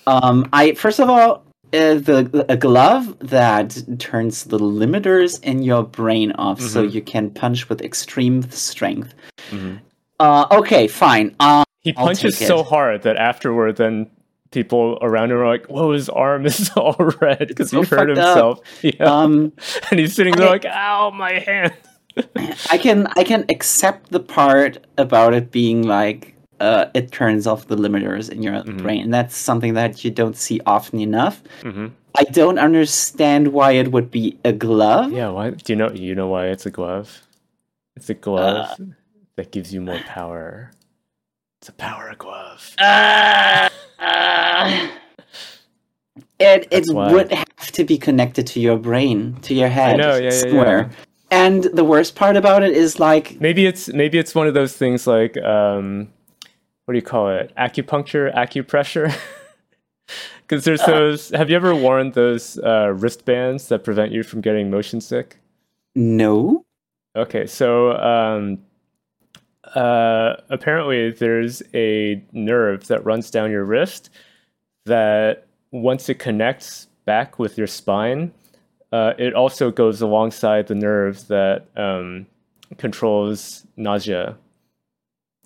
um 0.07 0.47
I 0.53 0.73
first 0.75 0.99
of 0.99 1.09
all 1.09 1.43
uh, 1.73 1.95
the 1.95 2.45
a 2.49 2.57
glove 2.57 3.17
that 3.19 3.77
turns 3.99 4.45
the 4.45 4.59
limiters 4.59 5.41
in 5.43 5.63
your 5.63 5.83
brain 5.83 6.31
off 6.33 6.59
so 6.61 6.83
Mhm. 6.85 6.93
you 6.93 7.01
can 7.01 7.29
punch 7.29 7.69
with 7.69 7.81
extreme 7.81 8.43
strength. 8.51 9.13
Mhm. 9.51 9.79
Uh 10.19 10.45
okay, 10.51 10.87
fine. 10.87 11.35
Um 11.39 11.63
He 11.81 11.93
punches 11.93 12.37
so 12.37 12.63
hard 12.63 13.01
that 13.03 13.17
afterward, 13.17 13.77
then 13.77 14.07
people 14.51 14.97
around 15.01 15.31
him 15.31 15.37
are 15.37 15.47
like, 15.47 15.65
"Whoa, 15.67 15.93
his 15.93 16.09
arm 16.09 16.45
is 16.51 16.69
all 16.75 16.95
red 17.21 17.47
because 17.47 17.69
so 17.71 17.81
he 17.81 17.87
hurt 17.87 18.09
up. 18.11 18.17
himself." 18.17 18.59
Yeah, 18.83 19.05
um 19.05 19.53
and 19.89 19.99
he's 19.99 20.13
sitting 20.13 20.35
there 20.35 20.47
I- 20.47 20.51
like, 20.51 20.65
"Ow, 20.65 21.11
my 21.11 21.33
hand." 21.39 21.73
I 22.69 22.77
can 22.77 23.07
I 23.15 23.23
can 23.23 23.45
accept 23.49 24.11
the 24.11 24.19
part 24.19 24.77
about 24.97 25.33
it 25.33 25.49
being 25.49 25.83
like 25.83 26.30
uh, 26.61 26.85
it 26.93 27.11
turns 27.11 27.47
off 27.47 27.67
the 27.67 27.75
limiters 27.75 28.29
in 28.29 28.43
your 28.43 28.53
Mhm. 28.63 28.81
brain. 28.83 29.01
And 29.03 29.13
that's 29.13 29.35
something 29.35 29.73
that 29.73 30.05
you 30.05 30.11
don't 30.11 30.37
see 30.37 30.61
often 30.65 30.99
enough. 30.99 31.41
hmm 31.63 31.87
I 32.13 32.23
don't 32.25 32.59
understand 32.59 33.47
why 33.53 33.71
it 33.71 33.91
would 33.93 34.11
be 34.11 34.35
a 34.43 34.51
glove. 34.51 35.11
Yeah, 35.13 35.29
why? 35.29 35.51
Do 35.51 35.71
you 35.73 35.77
know? 35.77 35.91
You 35.91 36.13
know 36.13 36.27
why 36.27 36.47
it's 36.47 36.65
a 36.65 36.69
glove? 36.71 37.07
It's 37.95 38.09
a 38.09 38.13
glove 38.13 38.67
Uh. 38.79 38.85
that 39.37 39.51
gives 39.51 39.73
you 39.73 39.79
more 39.81 39.99
power. 40.05 40.71
It's 41.61 41.69
a 41.69 41.73
power 41.73 42.13
glove. 42.17 42.75
Uh, 42.81 43.69
uh, 43.99 44.87
it 46.39 46.67
it 46.71 46.85
why. 46.91 47.13
would 47.13 47.31
have 47.31 47.71
to 47.71 47.83
be 47.83 47.97
connected 47.97 48.45
to 48.47 48.59
your 48.59 48.77
brain, 48.77 49.37
to 49.43 49.53
your 49.53 49.69
head, 49.69 49.97
know, 49.97 50.15
yeah, 50.17 50.31
yeah, 50.33 50.39
somewhere. 50.41 50.89
yeah. 50.89 51.37
And 51.43 51.63
the 51.63 51.83
worst 51.85 52.15
part 52.15 52.35
about 52.35 52.61
it 52.63 52.73
is 52.75 52.99
like 52.99 53.39
Maybe 53.39 53.65
it's 53.65 53.87
maybe 53.93 54.17
it's 54.17 54.35
one 54.35 54.47
of 54.47 54.53
those 54.53 54.75
things 54.75 55.07
like 55.07 55.37
um, 55.37 56.09
what 56.85 56.93
do 56.93 56.97
you 56.97 57.03
call 57.03 57.29
it? 57.29 57.53
Acupuncture, 57.57 58.33
acupressure. 58.33 59.15
Because 60.41 60.65
there's 60.65 60.83
those. 60.83 61.29
Have 61.29 61.49
you 61.49 61.55
ever 61.55 61.73
worn 61.73 62.11
those 62.11 62.59
uh, 62.59 62.93
wristbands 62.93 63.69
that 63.69 63.85
prevent 63.85 64.11
you 64.11 64.21
from 64.21 64.41
getting 64.41 64.69
motion 64.69 64.99
sick? 64.99 65.39
no. 65.95 66.65
Okay, 67.15 67.45
so 67.45 67.91
um, 67.97 68.59
uh, 69.75 70.35
apparently 70.49 71.11
there's 71.11 71.61
a 71.73 72.21
nerve 72.31 72.87
that 72.87 73.03
runs 73.03 73.29
down 73.29 73.51
your 73.51 73.65
wrist 73.65 74.09
that 74.85 75.47
once 75.71 76.07
it 76.07 76.19
connects 76.19 76.87
back 77.05 77.37
with 77.37 77.57
your 77.57 77.67
spine, 77.67 78.31
uh, 78.91 79.13
it 79.17 79.33
also 79.33 79.71
goes 79.71 80.01
alongside 80.01 80.67
the 80.67 80.75
nerve 80.75 81.27
that 81.27 81.65
um, 81.75 82.25
controls 82.77 83.65
nausea, 83.75 84.37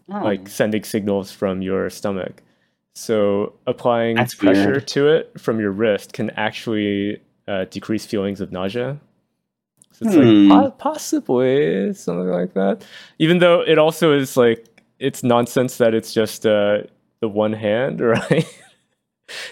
Oh. 0.10 0.20
like 0.24 0.48
sending 0.48 0.84
signals 0.84 1.32
from 1.32 1.62
your 1.64 1.90
stomach. 1.90 2.44
So 2.94 3.54
applying 3.68 4.16
That's 4.16 4.36
pressure 4.36 4.72
weird. 4.74 4.88
to 4.90 5.08
it 5.08 5.40
from 5.40 5.60
your 5.60 5.72
wrist 5.72 6.14
can 6.14 6.30
actually 6.32 7.20
uh, 7.48 7.66
decrease 7.70 8.06
feelings 8.06 8.40
of 8.40 8.52
nausea. 8.52 8.98
So 9.94 10.06
it's 10.06 10.16
Hmm. 10.16 10.50
like 10.50 10.64
po- 10.64 10.72
possibly 10.78 11.94
something 11.94 12.28
like 12.30 12.54
that. 12.54 12.86
Even 13.20 13.40
though 13.40 13.62
it 13.62 13.78
also 13.78 14.14
is 14.14 14.38
like 14.38 14.66
it's 15.00 15.24
nonsense 15.24 15.78
that 15.78 15.94
it's 15.94 16.14
just 16.14 16.46
uh, 16.46 16.84
the 17.20 17.28
one 17.28 17.54
hand, 17.54 18.00
right? 18.16 18.46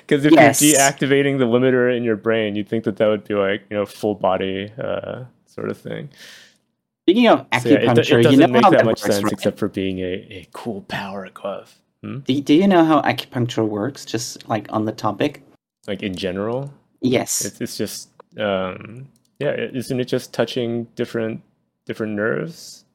Because 0.05 0.23
if 0.25 0.33
Yes. 0.33 0.61
you're 0.61 0.75
deactivating 0.75 1.39
the 1.39 1.45
limiter 1.45 1.95
in 1.95 2.03
your 2.03 2.15
brain, 2.15 2.55
you'd 2.55 2.69
think 2.69 2.83
that 2.83 2.97
that 2.97 3.07
would 3.07 3.23
be 3.27 3.33
like 3.33 3.63
you 3.69 3.77
know 3.77 3.85
full 3.85 4.15
body 4.15 4.71
uh, 4.77 5.23
sort 5.47 5.69
of 5.69 5.77
thing. 5.77 6.09
Speaking 7.05 7.27
of 7.27 7.45
So, 7.61 7.69
yeah, 7.69 7.75
it, 7.75 7.83
it 7.83 7.95
doesn't 7.95 8.31
you 8.31 8.37
know 8.37 8.47
make 8.47 8.63
how 8.63 8.69
that 8.69 8.77
that 8.79 8.85
much 8.85 9.01
works, 9.03 9.15
sense 9.15 9.23
right? 9.25 9.33
except 9.33 9.59
for 9.59 9.67
being 9.67 9.99
a, 9.99 10.13
a 10.29 10.47
cool 10.53 10.81
power 10.83 11.29
glove. 11.33 11.73
Hmm? 12.01 12.19
Do, 12.19 12.39
do 12.41 12.53
you 12.53 12.67
know 12.67 12.83
how 12.85 13.01
acupuncture 13.01 13.67
works? 13.67 14.05
Just 14.05 14.47
like 14.47 14.67
on 14.71 14.85
the 14.85 14.91
topic. 14.93 15.43
Like 15.87 16.01
in 16.01 16.15
general, 16.15 16.73
Yes. 17.01 17.43
it's, 17.43 17.59
it's 17.59 17.77
just 17.77 18.09
um, 18.39 19.09
yeah, 19.39 19.51
isn't 19.51 19.99
it 19.99 20.05
just 20.05 20.33
touching 20.33 20.85
different 20.95 21.41
different 21.85 22.13
nerves? 22.13 22.85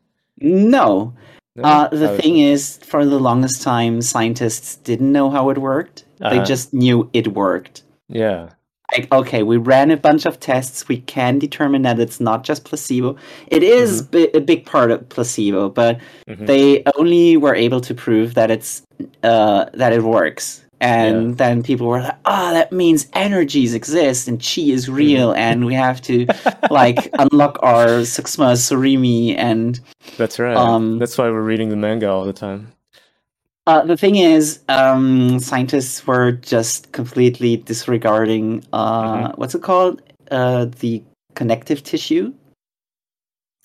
No. 0.40 1.12
No? 1.56 1.62
Uh, 1.64 1.88
the 1.88 2.08
How 2.08 2.16
thing 2.16 2.38
is, 2.38 2.78
for 2.78 3.04
the 3.04 3.18
longest 3.18 3.62
time, 3.62 4.00
scientists 4.00 4.76
didn't 4.76 5.10
know 5.12 5.28
how 5.28 5.50
it 5.50 5.58
worked. 5.58 6.04
They 6.18 6.26
Uh-huh. 6.26 6.44
just 6.44 6.72
knew 6.72 7.10
it 7.12 7.28
worked. 7.28 7.82
yeah, 8.08 8.50
Like, 8.92 9.12
okay, 9.12 9.42
we 9.42 9.58
ran 9.58 9.90
a 9.90 9.96
bunch 9.98 10.24
of 10.24 10.40
tests. 10.40 10.88
We 10.88 10.98
can 11.02 11.38
determine 11.38 11.82
that 11.82 12.00
it's 12.00 12.20
not 12.20 12.42
just 12.42 12.64
placebo. 12.64 13.16
It 13.48 13.62
is 13.62 14.02
bi- 14.02 14.30
a 14.32 14.40
big 14.40 14.64
part 14.64 14.90
of 14.90 15.06
placebo, 15.10 15.68
but 15.68 15.98
Mhm. 16.28 16.46
they 16.46 16.82
only 16.96 17.36
were 17.36 17.54
able 17.54 17.80
to 17.82 17.94
prove 17.94 18.34
that 18.34 18.50
it's 18.50 18.82
uh, 19.22 19.66
that 19.74 19.92
it 19.92 20.02
works. 20.02 20.62
And 20.80 21.36
then 21.36 21.62
people 21.62 21.86
were 21.88 22.00
like, 22.00 22.16
"Ah, 22.24 22.50
that 22.52 22.72
means 22.72 23.08
energies 23.12 23.74
exist 23.74 24.26
and 24.28 24.40
chi 24.40 24.62
is 24.62 24.88
real, 24.88 25.32
and 25.32 25.66
we 25.66 25.74
have 25.74 26.00
to 26.02 26.26
like 26.70 27.10
unlock 27.18 27.58
our 27.62 28.02
Suksma 28.06 28.54
Surimi 28.56 29.36
and 29.36 29.78
that's 30.16 30.38
right. 30.38 30.56
Um, 30.56 30.98
that's 30.98 31.18
why 31.18 31.28
we're 31.30 31.42
reading 31.42 31.68
the 31.68 31.76
manga 31.76 32.08
all 32.08 32.24
the 32.24 32.32
time. 32.32 32.68
Uh, 33.68 33.84
the 33.84 33.98
thing 33.98 34.16
is, 34.16 34.60
um, 34.70 35.38
scientists 35.38 36.06
were 36.06 36.32
just 36.32 36.90
completely 36.92 37.58
disregarding 37.58 38.64
uh, 38.72 39.28
Mhm. 39.28 39.38
what's 39.38 39.54
it 39.54 39.62
called? 39.62 40.00
Uh, 40.30 40.64
the 40.80 41.02
connective 41.34 41.82
tissue, 41.82 42.32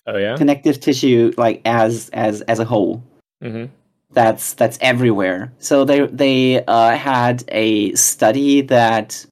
Oh 0.06 0.18
yeah. 0.18 0.36
connective 0.36 0.78
tissue, 0.78 1.32
like 1.38 1.62
as 1.64 2.10
as 2.12 2.42
as 2.42 2.58
a 2.58 2.66
whole. 2.66 3.02
hmm 3.40 3.64
That's 4.12 4.52
that's 4.52 4.76
everywhere. 4.82 5.52
So 5.58 5.86
they 5.86 6.00
they 6.06 6.62
uh, 6.66 6.96
had 6.96 7.42
a 7.48 7.94
study 7.94 8.60
that 8.60 9.24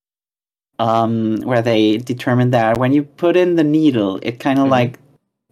um, 0.78 1.36
where 1.44 1.60
they 1.60 1.98
determined 1.98 2.54
that 2.54 2.78
when 2.78 2.94
you 2.94 3.02
put 3.02 3.36
in 3.36 3.56
the 3.56 3.64
needle, 3.64 4.18
it 4.22 4.40
kind 4.40 4.58
of 4.58 4.66
Mhm. 4.68 4.70
like 4.78 4.98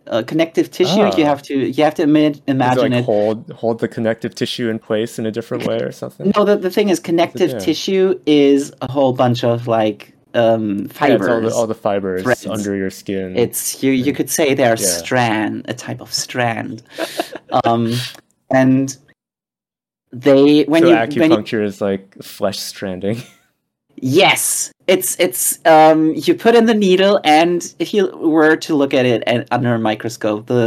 uh, 0.07 0.23
connective 0.27 0.71
tissue. 0.71 1.01
Ah. 1.01 1.17
You 1.17 1.25
have 1.25 1.43
to 1.43 1.55
you 1.55 1.85
have 1.85 1.95
to 1.95 2.03
ima- 2.05 2.31
Does 2.31 2.39
it, 2.39 2.43
imagine 2.51 2.93
like 2.93 3.01
it. 3.01 3.05
hold 3.05 3.51
hold 3.53 3.79
the 3.81 3.89
connective 3.89 4.35
tissue 4.35 4.69
in 4.69 4.79
place 4.79 5.19
in 5.19 5.27
a 5.27 5.31
different 5.31 5.67
way 5.67 5.79
or 5.81 5.93
something. 5.93 6.33
No, 6.37 6.45
the, 6.45 6.57
the 6.57 6.71
thing 6.71 6.89
is, 6.89 6.99
connective 7.01 7.51
Yeah. 7.51 7.59
tissue 7.59 8.21
is 8.27 8.73
a 8.83 8.91
whole 8.91 9.13
bunch 9.13 9.45
of 9.45 9.67
like 9.67 10.13
um, 10.35 10.87
fibers. 10.89 11.21
it's 11.21 11.29
all 11.29 11.41
the, 11.41 11.55
all 11.55 11.67
the 11.67 11.75
fibers 11.75 12.23
threads. 12.23 12.47
under 12.47 12.77
your 12.77 12.91
skin. 12.91 13.37
It's 13.37 13.83
you. 13.83 13.93
You 13.93 14.13
could 14.13 14.31
say 14.31 14.55
they're 14.55 14.71
Yeah. 14.71 14.87
strand, 14.87 15.67
a 15.69 15.75
type 15.75 16.01
of 16.01 16.13
strand. 16.13 16.83
um, 17.65 17.93
and 18.51 18.97
they 20.13 20.65
when 20.65 20.83
so 20.83 20.89
you 20.89 20.95
when 20.95 21.31
you 21.31 21.37
acupuncture 21.37 21.65
is 21.65 21.81
like 21.81 22.17
flesh 22.23 22.59
stranding. 22.59 23.23
Yes, 24.03 24.73
it's 24.91 25.17
it's 25.21 25.43
um 25.67 26.13
you 26.27 26.35
put 26.35 26.55
in 26.57 26.67
the 26.67 26.75
needle 26.75 27.21
and 27.25 27.75
if 27.79 27.95
you 27.95 28.09
were 28.17 28.57
to 28.57 28.75
look 28.75 28.93
at 28.93 29.07
it 29.07 29.23
at, 29.27 29.47
under 29.53 29.73
a 29.75 29.79
microscope, 29.79 30.47
the 30.47 30.63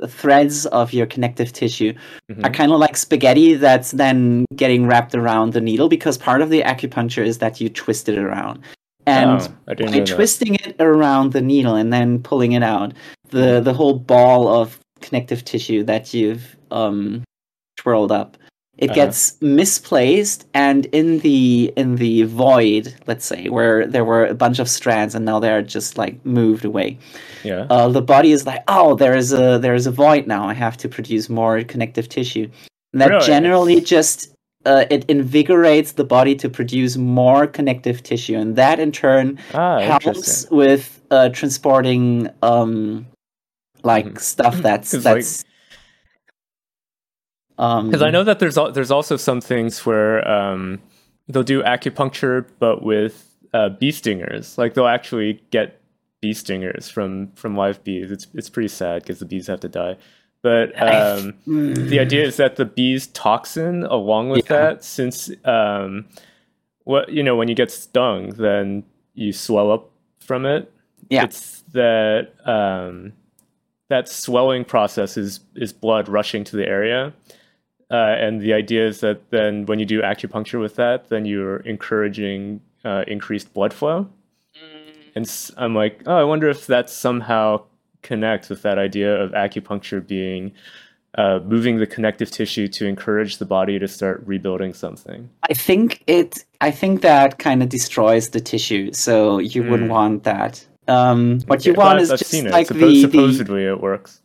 the 0.00 0.08
threads 0.08 0.64
of 0.80 0.92
your 0.92 1.06
connective 1.06 1.52
tissue 1.52 1.92
Mhm. 2.30 2.44
are 2.46 2.50
kind 2.60 2.72
of 2.72 2.78
like 2.80 2.96
spaghetti 2.96 3.54
that's 3.54 3.90
then 3.92 4.44
getting 4.56 4.86
wrapped 4.86 5.14
around 5.14 5.52
the 5.52 5.60
needle 5.60 5.88
because 5.88 6.16
part 6.18 6.40
of 6.42 6.48
the 6.50 6.62
acupuncture 6.62 7.24
is 7.24 7.38
that 7.38 7.60
you 7.60 7.68
twist 7.68 8.08
it 8.08 8.18
around. 8.18 8.60
And 9.06 9.40
oh, 9.40 9.48
by 9.66 9.74
know 9.74 9.92
that. 9.92 10.06
twisting 10.06 10.54
it 10.66 10.76
around 10.80 11.32
the 11.32 11.40
needle 11.40 11.74
and 11.74 11.92
then 11.92 12.22
pulling 12.22 12.52
it 12.52 12.62
out, 12.62 12.92
the 13.30 13.60
the 13.60 13.74
whole 13.74 13.98
ball 13.98 14.48
of 14.48 14.78
connective 15.00 15.44
tissue 15.44 15.82
that 15.84 16.12
you've 16.14 16.56
um 16.70 17.22
twirled 17.76 18.12
up, 18.12 18.36
it 18.78 18.90
Uh-huh. 18.90 18.94
gets 18.94 19.36
misplaced 19.40 20.46
and 20.54 20.86
in 20.86 21.18
the 21.20 21.72
in 21.76 21.96
the 21.96 22.22
void, 22.24 22.94
let's 23.06 23.24
say, 23.26 23.48
where 23.48 23.86
there 23.86 24.04
were 24.04 24.24
a 24.26 24.34
bunch 24.34 24.58
of 24.60 24.68
strands 24.68 25.14
and 25.14 25.24
now 25.24 25.38
they're 25.40 25.62
just 25.62 25.98
like 25.98 26.14
moved 26.24 26.64
away. 26.64 26.96
Yeah. 27.44 27.66
Uh, 27.70 27.88
the 27.88 28.02
body 28.02 28.30
is 28.32 28.46
like, 28.46 28.62
oh, 28.68 28.94
there 28.94 29.16
is 29.16 29.32
a 29.32 29.58
there 29.58 29.74
is 29.74 29.86
a 29.86 29.90
void 29.90 30.26
now. 30.26 30.48
I 30.48 30.54
have 30.54 30.76
to 30.78 30.88
produce 30.88 31.28
more 31.28 31.62
connective 31.64 32.08
tissue. 32.08 32.48
And 32.92 33.00
that 33.02 33.10
Really? 33.10 33.26
generally 33.26 33.80
just 33.80 34.32
uh, 34.66 34.84
it 34.90 35.04
invigorates 35.08 35.92
the 35.92 36.04
body 36.04 36.34
to 36.34 36.48
produce 36.48 36.96
more 36.96 37.46
connective 37.46 38.02
tissue, 38.02 38.36
and 38.36 38.56
that 38.56 38.78
in 38.80 38.90
turn 38.92 39.38
ah, 39.54 39.78
helps 39.80 40.46
with 40.50 41.00
uh, 41.10 41.28
transporting 41.30 42.28
um 42.42 43.06
like 43.84 44.06
Mhm. 44.06 44.20
stuff 44.20 44.56
that's 44.62 44.90
'Cause, 44.92 45.44
um 47.58 47.86
Because 47.86 48.02
I 48.02 48.10
know 48.10 48.24
that 48.24 48.38
there's 48.38 48.56
al- 48.58 48.72
there's 48.72 48.90
also 48.90 49.16
some 49.16 49.40
things 49.40 49.84
where 49.84 50.26
um, 50.28 50.80
they'll 51.28 51.42
do 51.42 51.62
acupuncture, 51.62 52.46
but 52.58 52.82
with 52.82 53.24
uh, 53.52 53.68
bee 53.70 53.90
stingers. 53.92 54.56
Like 54.58 54.74
they'll 54.74 54.86
actually 54.86 55.42
get 55.50 55.80
bee 56.20 56.32
stingers 56.34 56.88
from 56.88 57.32
from 57.32 57.56
live 57.56 57.82
bees. 57.84 58.10
It's 58.10 58.26
it's 58.34 58.48
pretty 58.50 58.68
sad 58.68 59.02
because 59.02 59.18
the 59.18 59.26
bees 59.26 59.46
have 59.48 59.60
to 59.60 59.68
die. 59.68 59.96
But 60.42 60.70
um, 60.80 61.34
Mm. 61.48 61.88
the 61.88 61.98
idea 61.98 62.24
is 62.24 62.36
that 62.36 62.56
the 62.56 62.64
bees 62.64 63.08
toxin 63.08 63.82
along 63.84 64.28
with 64.30 64.48
Yeah. 64.50 64.56
that, 64.58 64.84
since 64.84 65.30
um, 65.44 66.06
what 66.84 67.08
you 67.10 67.22
know 67.24 67.34
when 67.36 67.48
you 67.48 67.54
get 67.56 67.70
stung, 67.72 68.30
then 68.30 68.84
you 69.14 69.32
swell 69.32 69.72
up 69.72 69.90
from 70.20 70.46
it. 70.46 70.70
Yeah. 71.10 71.24
It's 71.24 71.62
that 71.72 72.28
um, 72.46 73.12
that 73.88 74.08
swelling 74.08 74.64
process 74.64 75.16
is 75.16 75.40
is 75.56 75.72
blood 75.72 76.08
rushing 76.08 76.44
to 76.44 76.56
the 76.56 76.68
area. 76.68 77.12
Uh, 77.90 77.94
and 78.18 78.40
the 78.40 78.52
idea 78.52 78.86
is 78.86 79.00
that 79.00 79.30
then 79.30 79.64
when 79.66 79.78
you 79.78 79.86
do 79.86 80.02
acupuncture 80.02 80.60
with 80.60 80.76
that, 80.76 81.08
then 81.08 81.24
you're 81.24 81.58
encouraging 81.58 82.60
uh, 82.84 83.04
increased 83.06 83.52
blood 83.54 83.72
flow. 83.72 84.08
And 85.14 85.30
I'm 85.56 85.74
like, 85.74 86.02
oh, 86.06 86.16
I 86.16 86.24
wonder 86.24 86.48
if 86.48 86.66
that 86.66 86.90
somehow 86.90 87.62
connects 88.02 88.48
with 88.50 88.62
that 88.62 88.78
idea 88.78 89.14
of 89.20 89.32
acupuncture 89.32 90.06
being 90.06 90.52
uh, 91.16 91.40
moving 91.44 91.78
the 91.78 91.86
connective 91.86 92.30
tissue 92.30 92.68
to 92.68 92.86
encourage 92.86 93.38
the 93.38 93.44
body 93.46 93.78
to 93.78 93.88
start 93.88 94.22
rebuilding 94.26 94.74
something. 94.74 95.28
I 95.48 95.54
think 95.54 96.04
it. 96.06 96.44
I 96.60 96.70
think 96.70 97.00
that 97.00 97.38
kind 97.38 97.62
of 97.62 97.70
destroys 97.70 98.28
the 98.30 98.40
tissue, 98.40 98.92
so 98.92 99.38
you 99.38 99.62
wouldn't 99.64 99.88
Mm. 99.90 99.94
want 99.94 100.24
that. 100.24 100.64
Um, 100.86 101.40
what 101.46 101.64
you 101.66 101.72
Okay, 101.72 101.78
want 101.78 101.96
but 101.96 102.02
is 102.02 102.10
I've 102.12 102.18
just 102.18 102.30
seen 102.30 102.46
it. 102.46 102.52
like 102.52 102.68
Suppo- 102.68 102.78
the, 102.80 102.86
the 102.86 103.00
supposedly 103.00 103.64
it 103.64 103.80
works. 103.80 104.20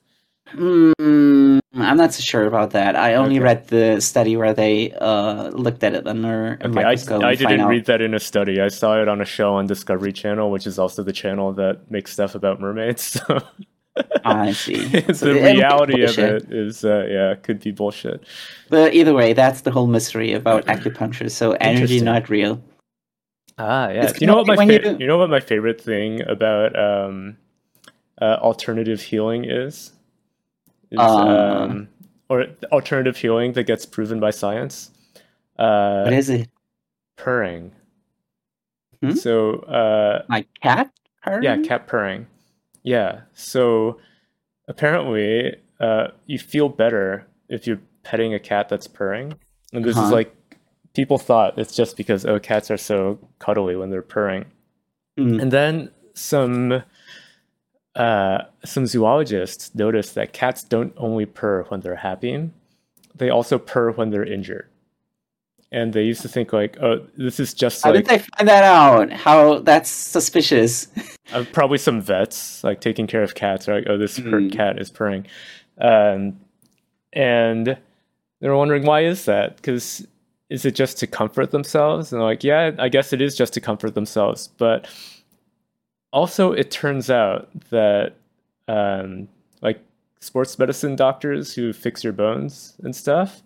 Mm, 0.54 1.60
I'm 1.76 1.98
not 1.98 2.14
so 2.14 2.22
sure 2.22 2.46
about 2.46 2.72
that. 2.72 2.96
I 2.96 3.16
only 3.16 3.38
Okay. 3.38 3.44
read 3.46 3.68
the 3.68 4.00
study 4.00 4.38
where 4.38 4.54
they 4.54 4.92
uh, 4.94 5.50
looked 5.50 5.84
at 5.84 5.96
it 5.96 6.06
under 6.08 6.60
a 6.62 6.68
Okay, 6.68 6.68
I, 6.68 6.70
microscope. 6.70 7.24
I 7.24 7.32
and 7.32 7.40
find 7.40 7.50
didn't 7.50 7.62
out. 7.62 7.70
read 7.70 7.86
that 7.86 8.02
in 8.02 8.14
a 8.14 8.20
study. 8.20 8.62
I 8.62 8.68
saw 8.68 9.02
it 9.02 9.08
on 9.08 9.22
a 9.22 9.26
show 9.26 9.56
on 9.56 9.66
Discovery 9.66 10.14
Channel, 10.14 10.52
which 10.52 10.68
is 10.68 10.78
also 10.78 11.02
the 11.04 11.14
channel 11.14 11.52
that 11.54 11.90
makes 11.90 12.12
stuff 12.14 12.36
about 12.36 12.60
mermaids. 12.60 13.20
So 13.96 14.10
I 14.26 14.54
see. 14.54 14.88
the 14.90 15.14
So 15.14 15.28
it 15.28 15.44
reality 15.44 16.02
of 16.04 16.18
it 16.18 16.52
is, 16.52 16.84
uh, 16.84 17.06
yeah, 17.08 17.36
could 17.36 17.60
be 17.60 17.70
bullshit. 17.72 18.26
But 18.70 18.96
either 18.96 19.14
way, 19.14 19.34
that's 19.34 19.62
the 19.62 19.70
whole 19.72 19.86
mystery 19.86 20.34
about 20.34 20.66
acupuncture. 20.66 21.30
So 21.30 21.52
energy 21.54 22.00
Interesting. 22.00 22.06
not 22.06 22.30
real. 22.30 22.60
Ah, 23.60 23.90
yeah. 23.90 24.06
It's 24.06 24.14
Do 24.14 24.22
you 24.22 24.28
know 24.28 24.38
what 24.38 24.48
my 24.48 24.58
kinda 24.58 24.80
fa- 24.82 24.84
when 24.88 24.94
you- 24.96 25.02
you 25.02 25.08
know 25.08 25.20
what 25.20 25.30
my 25.30 25.40
favorite 25.40 25.80
thing 25.80 26.22
about 26.28 26.76
um, 26.78 27.38
uh, 28.20 28.38
alternative 28.42 29.00
healing 29.02 29.46
is? 29.46 29.93
Is 30.94 31.00
Uh. 31.00 31.68
um, 31.70 31.90
or 32.30 32.46
alternative 32.72 33.18
healing 33.18 33.54
that 33.54 33.66
gets 33.66 33.86
proven 33.86 34.20
by 34.20 34.32
science. 34.32 34.92
Uh, 35.60 36.04
What 36.04 36.14
is 36.14 36.30
it? 36.30 36.50
purring. 37.16 37.72
Hmm? 39.02 39.12
So 39.12 39.60
uh, 39.60 40.24
Like 40.30 40.48
cat? 40.62 40.92
purring? 41.22 41.44
yeah, 41.44 41.58
cat 41.62 41.88
purring. 41.88 42.28
Yeah. 42.84 43.22
So 43.34 44.00
apparently, 44.68 45.56
uh, 45.80 46.08
you 46.26 46.40
feel 46.40 46.70
better 46.70 47.28
if 47.50 47.68
you're 47.68 47.82
petting 48.04 48.34
a 48.34 48.40
cat 48.40 48.70
that's 48.70 48.88
purring. 48.88 49.34
And 49.74 49.84
this 49.84 49.96
is 49.96 49.98
Uh-huh. 50.04 50.12
like 50.12 50.36
people 50.94 51.18
thought 51.18 51.58
it's 51.58 51.76
just 51.76 51.98
because 51.98 52.26
oh 52.26 52.40
cats 52.40 52.70
are 52.72 52.78
so 52.78 53.20
cuddly 53.40 53.76
when 53.76 53.90
they're 53.90 54.02
purring. 54.02 54.46
Mm. 55.18 55.42
And 55.42 55.52
then 55.52 55.92
some 56.14 56.84
uh, 57.96 58.44
some 58.66 58.86
zoologists 58.86 59.74
noticed 59.76 60.16
that 60.16 60.34
cats 60.34 60.64
don't 60.64 60.94
only 60.98 61.26
purr 61.26 61.64
when 61.70 61.82
they're 61.82 61.96
happy; 61.96 62.50
they 63.16 63.30
also 63.30 63.58
purr 63.60 63.92
when 63.92 64.10
they're 64.10 64.26
injured. 64.26 64.68
And 65.72 65.92
they 65.92 66.04
used 66.04 66.22
to 66.22 66.28
think 66.28 66.54
like, 66.54 66.78
oh, 66.84 67.04
this 67.18 67.40
is 67.40 67.52
just 67.52 67.84
How 67.84 67.92
like 67.92 68.06
did 68.06 68.10
they 68.10 68.20
find 68.20 68.48
that 68.48 68.64
out? 68.64 69.12
How 69.12 69.58
that's 69.60 69.90
suspicious. 69.90 70.88
uh, 71.34 71.44
probably 71.52 71.80
some 71.80 72.00
vets 72.00 72.64
like 72.64 72.80
taking 72.80 73.08
care 73.08 73.24
of 73.24 73.34
cats 73.34 73.68
are 73.68 73.76
like, 73.76 73.86
oh, 73.90 73.98
this 73.98 74.20
Mm. 74.20 74.52
cat 74.52 74.80
is 74.80 74.92
purring, 74.92 75.26
um, 75.82 76.40
and 77.12 77.78
they 78.40 78.48
were 78.50 78.56
wondering 78.58 78.86
why 78.86 79.04
is 79.04 79.26
that? 79.26 79.56
Because 79.56 80.06
is 80.50 80.66
it 80.66 80.76
just 80.76 81.00
to 81.00 81.08
comfort 81.08 81.50
themselves? 81.52 82.12
And 82.12 82.20
they're 82.22 82.28
like, 82.28 82.44
yeah, 82.44 82.72
I 82.78 82.90
guess 82.90 83.12
it 83.14 83.22
is 83.22 83.36
just 83.36 83.54
to 83.54 83.62
comfort 83.62 83.96
themselves, 83.96 84.50
but 84.58 84.88
also 86.14 86.54
it 86.54 86.72
turns 86.72 87.10
out 87.10 87.50
that 87.72 88.14
um, 88.70 89.28
like 89.62 89.84
sports 90.22 90.58
medicine 90.58 90.96
doctors 90.96 91.54
who 91.54 91.74
fix 91.74 92.04
your 92.04 92.14
bones 92.14 92.76
and 92.84 92.96
stuff, 92.96 93.42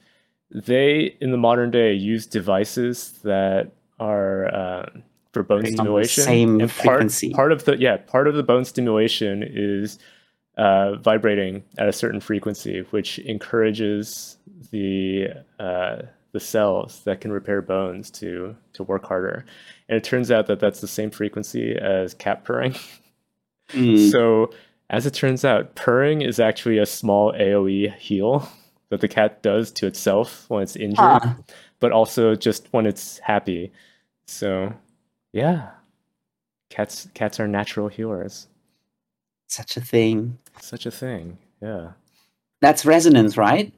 they 0.52 1.16
in 1.20 1.32
the 1.32 1.38
modern 1.38 1.72
day 1.72 1.94
use 1.94 2.28
devices 2.28 3.14
that 3.24 3.72
are 4.00 4.54
um, 4.54 5.04
for 5.34 5.42
bone 5.44 5.60
On 5.60 5.64
the 5.64 5.72
stimulation. 5.72 6.24
same 6.24 6.62
and 6.62 6.70
part, 6.70 6.82
frequency. 7.00 7.34
part 7.34 7.52
of 7.52 7.66
the 7.66 7.78
yeah 7.78 7.98
part 7.98 8.28
of 8.28 8.36
the 8.36 8.44
bone 8.44 8.66
stimulation 8.66 9.44
is 9.44 9.98
uh, 10.58 10.96
vibrating 10.96 11.64
at 11.78 11.88
a 11.88 11.94
certain 11.94 12.20
frequency, 12.20 12.82
which 12.92 13.20
encourages 13.20 14.38
the 14.72 15.28
uh, 15.60 16.02
the 16.34 16.40
cells 16.40 17.02
that 17.06 17.22
can 17.22 17.32
repair 17.32 17.62
bones 17.62 18.12
to 18.12 18.56
to 18.74 18.84
work 18.84 19.06
harder. 19.06 19.46
And 19.90 19.98
it 19.98 20.04
turns 20.04 20.32
out 20.32 20.48
that 20.48 20.60
that's 20.60 20.82
the 20.82 20.88
same 20.88 21.12
frequency 21.12 21.76
as 21.76 22.14
cat 22.14 22.44
purring. 22.44 22.76
Mm. 23.72 24.12
So, 24.12 24.52
as 24.90 25.06
it 25.06 25.14
turns 25.14 25.44
out, 25.44 25.76
purring 25.76 26.22
is 26.22 26.40
actually 26.40 26.78
a 26.78 26.86
small 26.86 27.34
AOE 27.34 27.94
heal 27.98 28.48
that 28.90 29.02
the 29.02 29.08
cat 29.10 29.44
does 29.44 29.72
to 29.74 29.88
itself 29.88 30.46
when 30.50 30.64
it's 30.64 30.78
injured, 30.78 30.98
Huh. 30.98 31.34
but 31.82 31.92
also 31.92 32.36
just 32.36 32.68
when 32.72 32.86
it's 32.86 33.20
happy. 33.20 33.72
So, 34.26 34.74
yeah, 35.34 35.72
cats 36.70 37.10
cats 37.14 37.40
are 37.40 37.48
natural 37.48 37.90
healers. 37.90 38.48
Such 39.48 39.78
a 39.78 39.82
thing. 39.82 40.38
Such 40.62 40.86
a 40.86 40.92
thing. 40.92 41.38
Yeah. 41.62 41.92
That's 42.62 42.86
resonance, 42.86 43.38
right? 43.38 43.74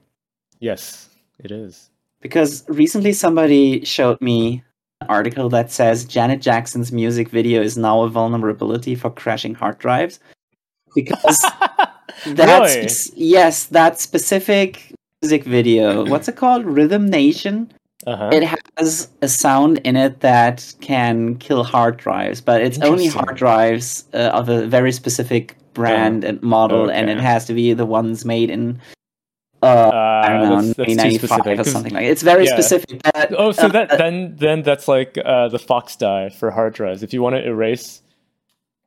Yes, 0.60 1.10
it 1.40 1.52
is. 1.52 1.90
Because 2.22 2.66
recently 2.70 3.14
somebody 3.14 3.86
showed 3.86 4.20
me 4.22 4.64
article 5.08 5.50
that 5.50 5.72
says 5.72 6.06
Janet 6.06 6.42
Jackson's 6.42 6.92
music 6.92 7.30
video 7.30 7.62
is 7.62 7.78
now 7.78 8.02
a 8.02 8.10
vulnerability 8.10 8.96
for 8.96 9.10
crashing 9.10 9.54
hard 9.56 9.78
drives. 9.80 10.20
Because 10.96 11.40
that's 12.26 12.76
Really? 13.16 13.28
yes, 13.30 13.66
that 13.68 14.00
specific 14.00 14.94
music 15.22 15.44
video. 15.44 16.06
What's 16.06 16.28
it 16.28 16.36
called? 16.36 16.66
Rhythm 16.66 17.08
Nation. 17.10 17.72
Uh-huh. 18.08 18.30
It 18.32 18.44
has 18.78 19.10
a 19.22 19.28
sound 19.28 19.80
in 19.80 19.96
it 19.96 20.22
that 20.22 20.74
can 20.80 21.36
kill 21.38 21.64
hard 21.64 21.98
drives, 21.98 22.40
but 22.42 22.62
it's 22.62 22.80
only 22.80 23.08
hard 23.08 23.36
drives 23.36 24.06
uh, 24.14 24.32
of 24.34 24.48
a 24.48 24.66
very 24.68 24.92
specific 24.94 25.56
brand 25.74 26.24
and 26.24 26.42
model, 26.42 26.90
and 26.90 27.10
it 27.10 27.20
has 27.20 27.46
to 27.46 27.54
be 27.54 27.74
the 27.74 27.86
ones 27.86 28.24
made 28.26 28.50
in. 28.50 28.80
Uh, 29.62 29.66
Uh, 29.66 30.22
I 30.26 30.30
don't 30.30 30.50
know, 30.50 30.62
that's, 30.62 30.78
that's 30.78 30.88
too 30.90 30.96
1995 30.96 31.30
specific. 31.30 31.60
or 31.60 31.64
something 31.70 31.94
like. 31.94 32.04
That. 32.04 32.12
It's 32.12 32.22
very 32.24 32.46
yeah. 32.46 32.54
specific. 32.56 33.02
But, 33.04 33.34
Oh, 33.38 33.52
so 33.52 33.66
uh, 33.66 33.68
that 33.70 33.98
then 33.98 34.36
then 34.38 34.62
that's 34.64 34.88
like 34.88 35.18
uh, 35.24 35.50
the 35.50 35.60
FOXDIE 35.60 36.34
for 36.34 36.52
hard 36.52 36.74
drives. 36.74 37.04
If 37.04 37.14
you 37.14 37.22
want 37.22 37.36
to 37.36 37.46
erase 37.46 38.02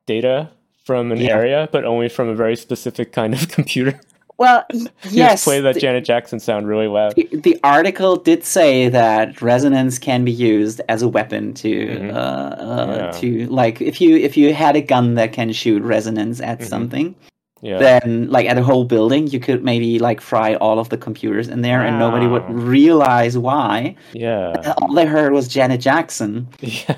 data 0.05 0.49
from 0.85 1.11
an 1.11 1.19
Yeah. 1.19 1.37
area, 1.37 1.69
but 1.71 1.85
only 1.85 2.09
from 2.09 2.27
a 2.27 2.35
very 2.35 2.55
specific 2.55 3.11
kind 3.13 3.33
of 3.33 3.47
computer, 3.57 3.99
well, 4.37 4.65
yes. 5.11 5.43
play 5.43 5.61
that 5.61 5.75
the- 5.75 5.79
Janet 5.79 6.03
Jackson 6.05 6.39
sound 6.39 6.67
really 6.67 6.87
loud. 6.87 7.15
the, 7.15 7.29
the 7.31 7.57
article 7.63 8.15
did 8.15 8.43
say 8.43 8.89
that 8.89 9.41
resonance 9.41 9.99
can 9.99 10.25
be 10.25 10.31
used 10.31 10.81
as 10.89 11.01
a 11.03 11.07
weapon 11.07 11.53
to 11.53 11.69
Mhm. 11.87 12.13
uh, 12.13 12.17
uh, 12.17 12.97
Yeah. 12.97 13.11
to 13.21 13.45
like 13.47 13.79
if 13.81 14.01
you 14.01 14.17
if 14.17 14.35
you 14.35 14.53
had 14.53 14.75
a 14.75 14.81
gun 14.81 15.13
that 15.15 15.33
can 15.33 15.53
shoot 15.53 15.81
resonance 15.83 16.41
at 16.41 16.59
Mhm. 16.59 16.65
something 16.65 17.15
Yeah. 17.63 17.79
then 17.79 18.27
like 18.29 18.45
at 18.51 18.57
a 18.57 18.63
whole 18.63 18.83
building 18.83 19.27
you 19.27 19.39
could 19.39 19.63
maybe 19.63 19.97
like 19.97 20.19
fry 20.21 20.55
all 20.55 20.77
of 20.79 20.89
the 20.89 20.97
computers 20.97 21.47
in 21.47 21.61
there 21.61 21.81
and 21.81 21.97
nobody 21.97 22.27
would 22.27 22.43
realize 22.51 23.37
why 23.37 23.95
yeah. 24.13 24.73
all 24.81 24.93
they 24.93 25.05
heard 25.05 25.31
was 25.31 25.47
janet 25.47 25.79
jackson 25.79 26.47
Yeah. 26.59 26.97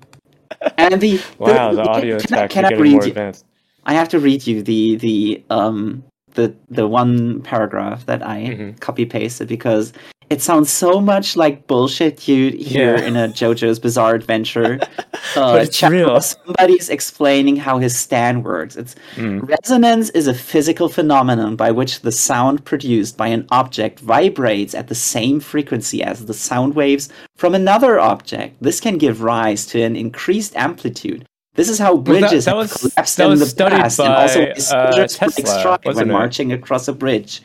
and 0.78 1.00
the 1.00 1.20
Wow, 1.38 1.72
the 1.72 1.82
audio 1.82 2.18
can, 2.18 2.34
I- 2.34 2.46
can 2.46 2.64
I 2.66 2.70
read 2.70 2.92
more 2.92 3.02
you- 3.04 3.08
advanced. 3.08 3.44
I 3.84 3.94
have 3.94 4.08
to 4.10 4.18
read 4.18 4.46
you 4.46 4.62
the 4.62 4.96
the 4.96 5.42
um 5.50 6.02
the 6.34 6.54
the 6.68 6.86
one 6.86 7.40
paragraph 7.42 8.04
that 8.06 8.20
I 8.26 8.38
Mhm. 8.42 8.80
copy 8.80 9.06
pasted 9.06 9.48
because 9.48 9.92
it 10.30 10.42
sounds 10.42 10.70
so 10.70 11.00
much 11.00 11.36
like 11.36 11.66
bullshit 11.66 12.26
you'd 12.28 12.54
hear 12.54 12.96
Yeah. 12.96 13.04
in 13.06 13.16
a 13.16 13.28
JoJo's 13.28 13.78
Bizarre 13.78 14.14
Adventure. 14.14 14.80
Uh, 15.34 15.58
it's 15.60 15.76
chapter 15.76 15.96
real. 15.96 16.20
Somebody's 16.20 16.88
explaining 16.88 17.56
how 17.56 17.78
his 17.78 17.98
stand 17.98 18.44
works. 18.44 18.76
It's 18.76 18.94
Mm. 19.16 19.46
resonance 19.46 20.08
is 20.10 20.26
a 20.28 20.32
physical 20.34 20.88
phenomenon 20.88 21.56
by 21.56 21.70
which 21.72 22.00
the 22.00 22.12
sound 22.12 22.64
produced 22.64 23.16
by 23.16 23.26
an 23.28 23.44
object 23.50 23.98
vibrates 24.00 24.72
at 24.74 24.86
the 24.88 24.94
same 24.94 25.40
frequency 25.40 26.02
as 26.02 26.24
the 26.26 26.32
sound 26.34 26.74
waves 26.74 27.08
from 27.36 27.54
another 27.54 27.98
object. 27.98 28.56
This 28.62 28.80
can 28.80 28.96
give 28.98 29.20
rise 29.20 29.66
to 29.66 29.82
an 29.82 29.96
increased 29.96 30.54
amplitude. 30.56 31.26
This 31.54 31.68
is 31.68 31.78
how 31.78 31.96
that- 31.96 32.04
bridges 32.04 32.44
that 32.44 32.50
have 32.56 32.58
was- 32.58 32.72
collapsed 32.72 33.16
that 33.16 33.30
in 33.30 33.38
the 33.38 33.54
past, 33.70 33.98
and 34.00 34.12
also 34.14 34.42
uh, 34.76 35.06
Tesla, 35.08 35.78
when 35.94 36.08
marching 36.08 36.52
across 36.52 36.86
a 36.88 36.92
bridge. 36.92 37.42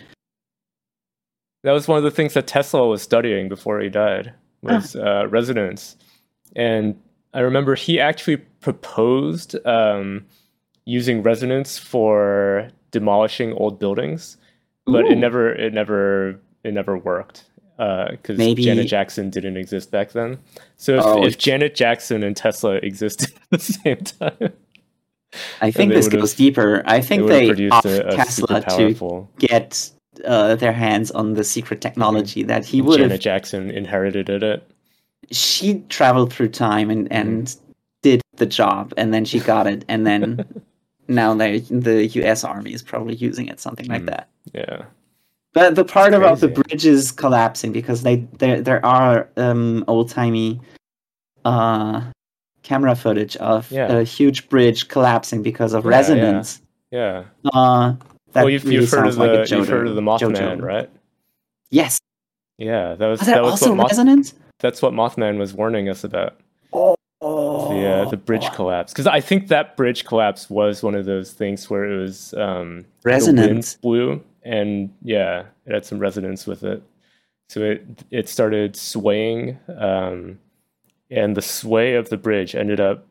That 1.64 1.72
was 1.72 1.88
one 1.88 1.98
of 1.98 2.04
the 2.04 2.12
things 2.12 2.34
that 2.34 2.48
Tesla 2.48 2.88
was 2.88 3.02
studying 3.02 3.48
before 3.50 3.80
he 3.80 3.90
died 3.90 4.34
was 4.64 4.96
uh, 4.96 5.28
resonance, 5.30 5.96
and 6.56 7.00
I 7.34 7.40
remember 7.42 7.76
he 7.76 8.00
actually 8.00 8.38
proposed 8.38 9.56
um, 9.66 10.26
using 10.86 11.24
resonance 11.24 11.78
for 11.78 12.70
demolishing 12.92 13.54
old 13.54 13.80
buildings, 13.80 14.38
but 14.86 15.06
it 15.06 15.18
never, 15.18 15.54
it 15.54 15.74
never, 15.74 16.40
it 16.64 16.74
never 16.74 16.98
worked 16.98 17.46
because 17.78 18.38
Maybe- 18.38 18.64
Janet 18.64 18.88
Jackson 18.88 19.30
didn't 19.30 19.58
exist 19.58 19.90
back 19.92 20.12
then. 20.12 20.38
So 20.78 20.98
if, 20.98 21.04
Oh. 21.06 21.26
if 21.26 21.38
Janet 21.38 21.74
Jackson 21.74 22.22
and 22.24 22.36
Tesla 22.36 22.74
existed 22.76 23.32
at 23.52 23.60
the 23.60 23.60
same 23.60 23.98
time, 23.98 24.54
I 25.62 25.72
think 25.72 25.94
this 25.94 26.08
goes 26.10 26.36
deeper. 26.36 26.84
I 26.86 27.02
think 27.02 27.28
they 27.28 27.48
produced 27.48 27.74
off 27.74 27.86
a, 27.86 28.08
a 28.10 28.16
Tesla 28.16 28.62
to 28.62 29.28
get 29.40 29.90
uh, 30.26 30.56
their 30.56 30.72
hands 30.74 31.12
on 31.12 31.34
the 31.34 31.44
secret 31.44 31.82
technology 31.82 32.44
that 32.44 32.66
he 32.66 32.82
would 32.82 32.98
Janet. 33.00 33.22
Jackson 33.22 33.72
inherited 33.72 34.30
it. 34.30 34.70
She 35.32 35.80
traveled 35.90 36.34
through 36.34 36.50
time 36.50 36.90
and 36.90 37.12
and 37.12 37.56
did 38.02 38.22
the 38.38 38.46
job, 38.46 38.94
and 38.98 39.14
then 39.14 39.26
she 39.26 39.40
got 39.40 39.68
it, 39.68 39.86
and 39.88 40.06
then 40.06 40.46
now 41.08 41.34
they 41.34 41.60
the 41.60 42.08
U.S. 42.08 42.44
Army 42.44 42.74
is 42.74 42.82
probably 42.84 43.16
using 43.16 43.48
it, 43.48 43.60
something 43.60 43.88
like 43.88 44.04
Mm. 44.04 44.08
that. 44.08 44.30
Yeah. 44.54 44.84
But 45.54 45.76
the 45.76 45.84
part 45.84 46.14
about 46.14 46.40
the 46.40 46.48
bridges 46.48 47.12
collapsing 47.12 47.72
because 47.74 48.04
they 48.04 48.18
there 48.40 48.62
there 48.62 48.84
are 48.86 49.28
um, 49.38 49.84
old 49.88 50.10
timey 50.10 50.60
uh, 51.46 52.02
camera 52.64 52.96
footage 52.96 53.36
of 53.38 53.70
Yeah. 53.72 53.92
a 53.92 54.04
huge 54.04 54.48
bridge 54.50 54.88
collapsing 54.88 55.42
because 55.44 55.74
of 55.74 55.84
Yeah, 55.84 55.92
yeah. 55.92 55.98
resonance. 55.98 56.62
Yeah. 56.92 57.24
Uh, 57.54 57.94
that 58.34 58.44
well, 58.44 58.50
you've, 58.50 58.64
really 58.64 58.78
you've 58.78 58.90
heard 58.92 59.08
of 59.08 59.14
sounds 59.14 59.18
like 59.18 59.48
the 59.50 59.56
you've 59.56 59.68
heard 59.68 59.88
of 59.88 59.96
the 59.96 60.02
Mothman, 60.02 60.36
JoJo. 60.36 60.62
right? 60.62 60.90
Yes. 61.70 62.00
Yeah, 62.58 62.96
that 62.96 63.08
was 63.08 63.20
Was 63.20 63.28
that, 63.28 63.36
that 63.36 63.44
was 63.44 63.52
also 63.54 63.70
what 63.70 63.78
Moth, 63.78 63.92
resonance? 63.92 64.34
that's 64.60 64.82
what 64.82 64.94
Mothman 64.94 65.38
was 65.40 65.54
warning 65.54 65.90
us 65.90 66.04
about. 66.04 66.40
Oh, 66.74 66.96
The 67.22 67.88
uh, 67.88 68.10
the 68.10 68.18
bridge 68.18 68.50
collapse 68.52 68.92
because 68.94 69.08
I 69.08 69.20
think 69.22 69.48
that 69.50 69.76
bridge 69.78 70.06
collapse 70.06 70.50
was 70.50 70.82
one 70.84 70.96
of 70.96 71.06
those 71.06 71.34
things 71.34 71.70
where 71.70 71.86
it 71.86 71.98
was 72.02 72.34
um, 72.36 72.86
resonance. 73.04 73.76
blew 73.76 74.24
and 74.44 74.92
yeah, 75.04 75.46
it 75.66 75.74
had 75.74 75.86
some 75.86 76.00
resonance 76.00 76.48
with 76.48 76.64
it. 76.64 76.82
So 77.50 77.62
it 77.62 77.86
it 78.12 78.30
started 78.30 78.76
swaying, 78.76 79.60
um, 79.78 80.40
and 81.10 81.36
the 81.36 81.42
sway 81.42 81.96
of 81.96 82.10
the 82.10 82.18
bridge 82.18 82.56
ended 82.56 82.80
up 82.80 83.06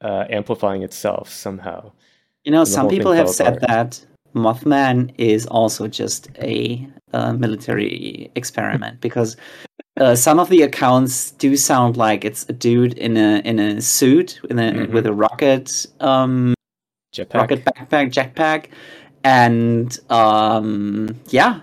uh, 0.00 0.26
amplifying 0.30 0.82
itself 0.82 1.28
somehow. 1.30 1.92
You 2.44 2.52
know, 2.52 2.64
some 2.64 2.88
people 2.88 3.12
have 3.12 3.28
said 3.28 3.56
apart. 3.58 3.68
that 3.68 4.06
Mothman 4.34 5.14
is 5.18 5.46
also 5.46 5.86
just 5.86 6.28
a 6.38 6.86
uh, 7.12 7.32
military 7.34 8.30
experiment 8.34 9.00
because 9.00 9.36
uh, 10.00 10.14
some 10.14 10.38
of 10.40 10.48
the 10.48 10.62
accounts 10.62 11.32
do 11.32 11.56
sound 11.56 11.96
like 11.96 12.24
it's 12.24 12.48
a 12.48 12.52
dude 12.52 12.94
in 12.94 13.16
a 13.16 13.40
in 13.44 13.58
a 13.58 13.80
suit 13.80 14.40
in 14.50 14.58
a, 14.58 14.72
Mhm. 14.72 14.90
with 14.92 15.06
a 15.06 15.12
rocket 15.12 15.86
um, 16.00 16.54
Jetpack. 17.14 17.34
rocket 17.34 17.64
backpack 17.64 18.10
jetpack, 18.10 18.66
and 19.22 19.98
um, 20.10 21.14
yeah, 21.28 21.60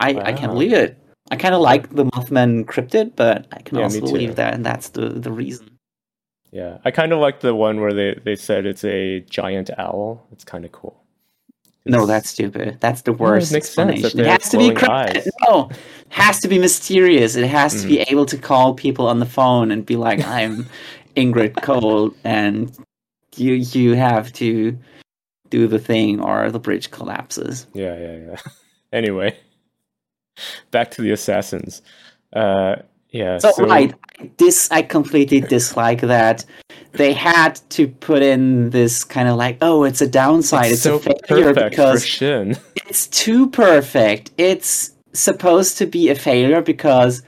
I 0.00 0.10
I 0.24 0.32
can't 0.32 0.52
believe 0.52 0.72
it. 0.72 0.96
I 1.30 1.36
kind 1.36 1.54
of 1.54 1.60
like 1.60 1.90
the 1.94 2.04
Mothman 2.04 2.64
cryptid, 2.64 3.12
but 3.16 3.46
I 3.52 3.60
can 3.62 3.78
Yeah, 3.78 3.84
also 3.84 4.00
believe 4.00 4.36
that, 4.36 4.54
and 4.54 4.64
that's 4.64 4.90
the 4.90 5.08
the 5.08 5.32
reason. 5.32 5.71
Yeah, 6.52 6.78
I 6.84 6.90
kind 6.90 7.12
of 7.12 7.18
like 7.18 7.40
the 7.40 7.54
one 7.54 7.80
where 7.80 7.94
they, 7.94 8.14
they 8.24 8.36
said 8.36 8.66
it's 8.66 8.84
a 8.84 9.20
giant 9.20 9.70
owl. 9.78 10.26
It's 10.32 10.44
kind 10.44 10.64
of 10.66 10.72
cool. 10.72 11.02
No, 11.86 12.06
that's 12.06 12.28
stupid. 12.28 12.76
That's 12.78 13.02
the 13.02 13.12
worst 13.12 13.50
that 13.50 13.56
explanation. 13.56 14.20
It 14.20 14.26
has 14.26 14.50
to 14.50 14.58
be 14.58 14.76
eyes. 14.76 15.26
No, 15.48 15.68
it 15.70 15.76
has 16.10 16.38
to 16.40 16.48
be 16.48 16.58
mysterious. 16.58 17.34
It 17.34 17.48
has 17.48 17.80
to 17.82 17.86
Mm. 17.88 17.90
be 17.90 18.00
able 18.02 18.26
to 18.26 18.36
call 18.38 18.74
people 18.74 19.08
on 19.08 19.18
the 19.18 19.26
phone 19.26 19.72
and 19.72 19.84
be 19.84 19.96
like, 19.96 20.22
"I'm 20.24 20.66
Indrid 21.16 21.60
Cold," 21.62 22.14
and 22.22 22.70
you 23.36 23.54
you 23.54 23.94
have 23.94 24.32
to 24.34 24.78
do 25.50 25.66
the 25.66 25.78
thing, 25.80 26.20
or 26.20 26.50
the 26.52 26.60
bridge 26.60 26.90
collapses. 26.92 27.66
Yeah, 27.74 27.98
yeah, 27.98 28.16
yeah. 28.28 28.36
anyway, 28.92 29.36
back 30.70 30.90
to 30.92 31.02
the 31.02 31.10
assassins. 31.10 31.82
Uh, 32.32 32.76
yeah. 33.12 33.38
So, 33.38 33.52
So, 33.52 33.64
right, 33.66 33.94
this 34.38 34.70
I 34.70 34.82
completely 34.82 35.40
dislike 35.40 36.00
that 36.00 36.44
they 36.92 37.12
had 37.12 37.60
to 37.70 37.88
put 37.88 38.22
in 38.22 38.70
this 38.70 39.04
kind 39.04 39.28
of 39.28 39.36
like, 39.36 39.58
oh, 39.62 39.84
it's 39.84 40.00
a 40.00 40.08
downside, 40.08 40.72
it's, 40.72 40.82
so 40.82 40.96
a 40.96 41.00
failure 41.26 41.54
because 41.54 42.04
Shin. 42.06 42.56
it's 42.86 43.06
too 43.06 43.48
perfect. 43.50 44.30
It's 44.38 44.92
supposed 45.14 45.78
to 45.78 45.86
be 45.86 46.08
a 46.10 46.14
failure 46.14 46.62
because 46.62 47.22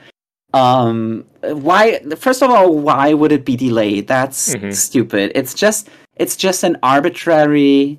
um 0.55 1.24
why 1.43 1.98
first 2.16 2.43
of 2.43 2.51
all 2.51 2.78
why 2.78 3.12
would 3.12 3.32
it 3.32 3.44
be 3.44 3.56
delayed? 3.56 4.06
That's 4.06 4.55
Mhm. 4.55 4.73
stupid. 4.74 5.32
It's 5.35 5.52
just 5.55 5.89
it's 6.16 6.36
just 6.36 6.62
an 6.65 6.77
arbitrary 6.82 7.98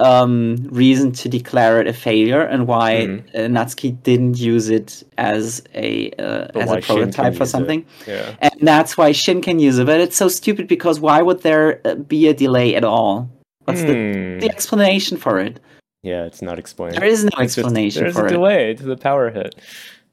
um 0.00 0.56
reason 0.70 1.12
to 1.12 1.28
declare 1.28 1.80
it 1.80 1.86
a 1.86 1.92
failure 1.92 2.40
and 2.42 2.66
why 2.66 2.90
Mhm. 3.06 3.18
uh, 3.34 3.38
Natsuki 3.56 3.90
didn't 4.02 4.38
use 4.38 4.68
it 4.70 5.02
as 5.18 5.62
a 5.74 6.10
uh, 6.18 6.48
as 6.58 6.70
a 6.72 6.80
prototype 6.80 7.34
for 7.34 7.46
something 7.46 7.84
Yeah. 8.06 8.34
and 8.40 8.52
that's 8.62 8.96
why 8.98 9.12
Shin 9.12 9.40
can 9.42 9.58
use 9.58 9.78
it 9.78 9.86
but 9.86 10.00
it's 10.00 10.16
so 10.16 10.28
stupid 10.28 10.66
because 10.68 11.00
why 11.00 11.20
would 11.22 11.40
there 11.42 11.80
uh, 11.84 11.94
be 11.96 12.28
a 12.28 12.34
delay 12.34 12.74
at 12.74 12.84
all 12.84 13.28
what's 13.64 13.82
the, 13.82 13.94
Hmm. 13.94 14.38
the 14.40 14.48
explanation 14.48 15.16
for 15.18 15.38
it 15.38 15.60
Yeah, 16.02 16.24
it's 16.24 16.40
not 16.42 16.58
explained. 16.58 16.94
there 16.96 17.04
is 17.04 17.22
no 17.24 17.28
It's 17.38 17.54
just- 17.54 17.58
explanation 17.58 18.02
there's 18.04 18.14
for 18.16 18.24
a 18.24 18.28
it 18.28 18.32
delay 18.32 18.74
to 18.74 18.82
the 18.84 18.96
power 18.96 19.30
hit. 19.30 19.54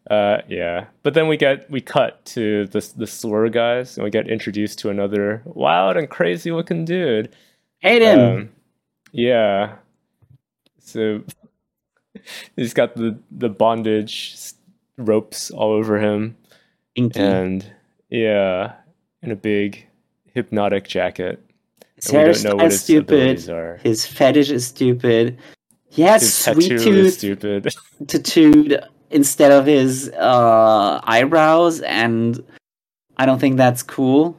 Uh, 0.10 0.38
yeah, 0.50 0.86
but 1.04 1.14
then 1.14 1.28
we 1.28 1.36
get 1.38 1.70
we 1.72 1.82
cut 1.82 2.24
to 2.36 2.66
the 2.74 2.82
the 3.02 3.08
slur 3.08 3.48
guys, 3.50 3.98
and 3.98 4.04
we 4.06 4.10
get 4.10 4.28
introduced 4.30 4.80
to 4.80 4.90
another 4.90 5.42
wild 5.46 5.98
and 5.98 6.10
crazy 6.10 6.50
looking 6.52 6.86
dude. 6.86 7.28
Hayden 7.80 8.20
Um, 8.20 8.50
yeah. 9.12 9.76
So 10.80 11.24
he's 12.56 12.74
got 12.74 12.96
the 12.96 13.18
the 13.32 13.50
bondage 13.50 14.36
ropes 14.98 15.52
all 15.52 15.72
over 15.72 16.00
him, 16.00 16.36
Inky. 16.96 17.20
and 17.20 17.66
yeah, 18.10 18.74
in 19.22 19.32
a 19.32 19.36
big 19.36 19.88
hypnotic 20.34 20.88
jacket. 20.88 21.44
His 21.96 22.10
And 22.10 22.18
we 22.28 22.34
don't 22.34 22.44
know 22.44 22.56
what 22.56 22.66
hairstyle's 22.66 22.74
his 22.74 22.82
stupid. 22.84 23.80
His 23.84 24.06
fetish 24.06 24.50
is 24.52 24.68
stupid. 24.68 25.38
He 25.90 26.04
has 26.04 26.22
His 26.22 26.34
sweet 26.34 26.72
is 26.72 26.84
tooth 26.84 27.14
stupid. 27.14 27.74
tattooed 28.08 28.82
instead 29.10 29.52
of 29.52 29.66
his 29.66 30.10
uh, 30.10 31.00
eyebrows, 31.04 31.82
and 31.82 32.44
I 33.18 33.26
don't 33.26 33.40
think 33.40 33.58
that's 33.58 33.82
cool. 33.84 34.38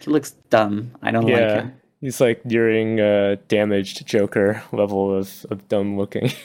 He 0.00 0.10
looks 0.10 0.32
dumb. 0.50 0.92
I 1.02 1.10
don't 1.10 1.24
like 1.24 1.32
Yeah, 1.32 1.54
him. 1.62 1.77
He's 2.00 2.20
like 2.20 2.42
during 2.44 3.00
uh, 3.00 3.36
damaged 3.48 4.06
Joker 4.06 4.62
level 4.72 5.14
of, 5.16 5.46
of 5.50 5.68
dumb 5.68 5.96
looking. 5.98 6.32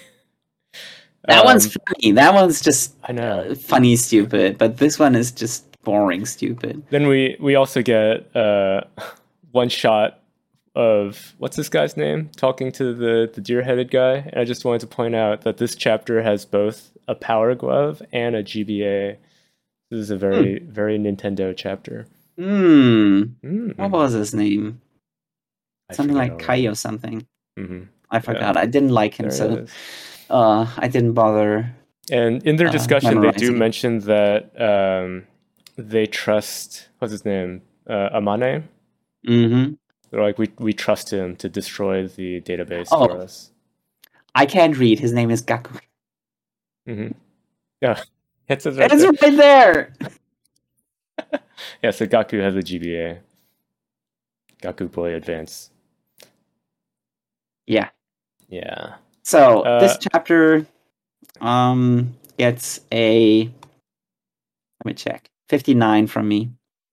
That 1.26 1.40
Um, 1.40 1.46
one's 1.46 1.72
funny. 1.74 2.12
That 2.12 2.34
one's 2.34 2.60
just 2.62 2.96
I 3.06 3.14
know. 3.14 3.40
uh, 3.52 3.56
funny, 3.56 3.96
stupid. 3.96 4.58
But 4.58 4.76
this 4.78 5.00
one 5.00 5.16
is 5.16 5.32
just 5.32 5.82
boring, 5.84 6.26
stupid. 6.26 6.84
Then 6.90 7.08
we 7.08 7.38
we 7.40 7.56
also 7.56 7.82
get 7.82 8.36
uh, 8.36 8.82
one 9.52 9.70
shot 9.70 10.20
of 10.76 11.34
what's 11.38 11.56
this 11.56 11.70
guy's 11.70 11.96
name 11.96 12.30
talking 12.36 12.74
to 12.74 12.94
the 12.94 13.32
the 13.34 13.40
deer 13.40 13.62
headed 13.62 13.90
guy, 13.90 14.16
and 14.16 14.36
I 14.36 14.44
just 14.44 14.66
wanted 14.66 14.82
to 14.82 14.88
point 14.88 15.16
out 15.16 15.44
that 15.44 15.58
this 15.60 15.76
chapter 15.76 16.22
has 16.22 16.44
both 16.44 16.92
a 17.08 17.16
power 17.16 17.56
glove 17.56 18.02
and 18.12 18.36
a 18.36 18.44
GBA. 18.44 19.16
This 19.92 20.00
is 20.00 20.10
a 20.10 20.18
very 20.18 20.60
very 20.60 21.00
Nintendo 21.00 21.54
chapter. 21.56 22.06
Hmm. 22.38 23.24
Mm, 23.46 23.78
What 23.78 23.92
was 23.92 24.12
his 24.12 24.34
name? 24.34 24.82
I 25.94 25.98
Something 25.98 26.18
like. 26.18 26.40
Kai 26.40 26.66
or 26.68 26.76
something. 26.76 27.26
Mhm. 27.58 27.88
I 28.12 28.20
forgot. 28.20 28.58
I 28.58 28.66
didn't 28.66 28.90
like 28.90 29.16
him, 29.16 29.30
There 29.30 29.38
so 29.38 29.66
uh, 30.30 30.68
I 30.78 30.88
didn't 30.88 31.14
bother. 31.14 31.74
And 32.12 32.44
in 32.44 32.58
their 32.58 32.68
uh, 32.68 32.72
discussion, 32.72 33.22
they 33.22 33.32
do 33.32 33.52
mention 33.54 34.00
that 34.00 34.52
um, 34.62 35.26
they 35.78 36.06
trust 36.06 36.90
what's 37.00 37.12
his 37.12 37.26
name, 37.26 37.62
uh, 37.88 38.10
Amane. 38.20 38.64
hmm 39.26 39.74
They're 40.12 40.22
like, 40.22 40.38
we 40.38 40.50
we 40.60 40.74
trust 40.74 41.12
him 41.12 41.36
to 41.38 41.50
destroy 41.50 42.08
the 42.08 42.42
database 42.42 42.90
Oh. 42.92 43.08
for 43.08 43.18
us. 43.20 43.52
I 44.36 44.46
can't 44.46 44.78
read. 44.78 45.00
His 45.00 45.14
name 45.14 45.32
is 45.32 45.42
Gaku. 45.42 45.78
hmm 46.86 47.12
Yeah, 47.82 48.02
it 48.50 48.62
says 48.62 48.78
right 48.78 48.92
It's 48.92 49.02
there. 49.02 49.12
right 49.22 49.38
there. 49.38 49.94
Yeah, 51.82 51.92
so 51.92 52.06
Gaku 52.06 52.40
has 52.40 52.56
a 52.56 52.60
GBA. 52.60 53.20
Gaku 54.62 54.88
Boy 54.88 55.14
Advance. 55.16 55.70
Yeah. 57.68 57.90
Yeah. 58.50 58.96
So 59.24 59.62
Uh, 59.62 59.80
this 59.80 59.98
chapter 59.98 60.66
um 61.42 62.16
gets 62.38 62.82
a 62.92 63.44
let 63.46 64.86
me 64.86 64.94
check. 64.94 65.30
59 65.50 66.08
from 66.08 66.28
me. 66.28 66.50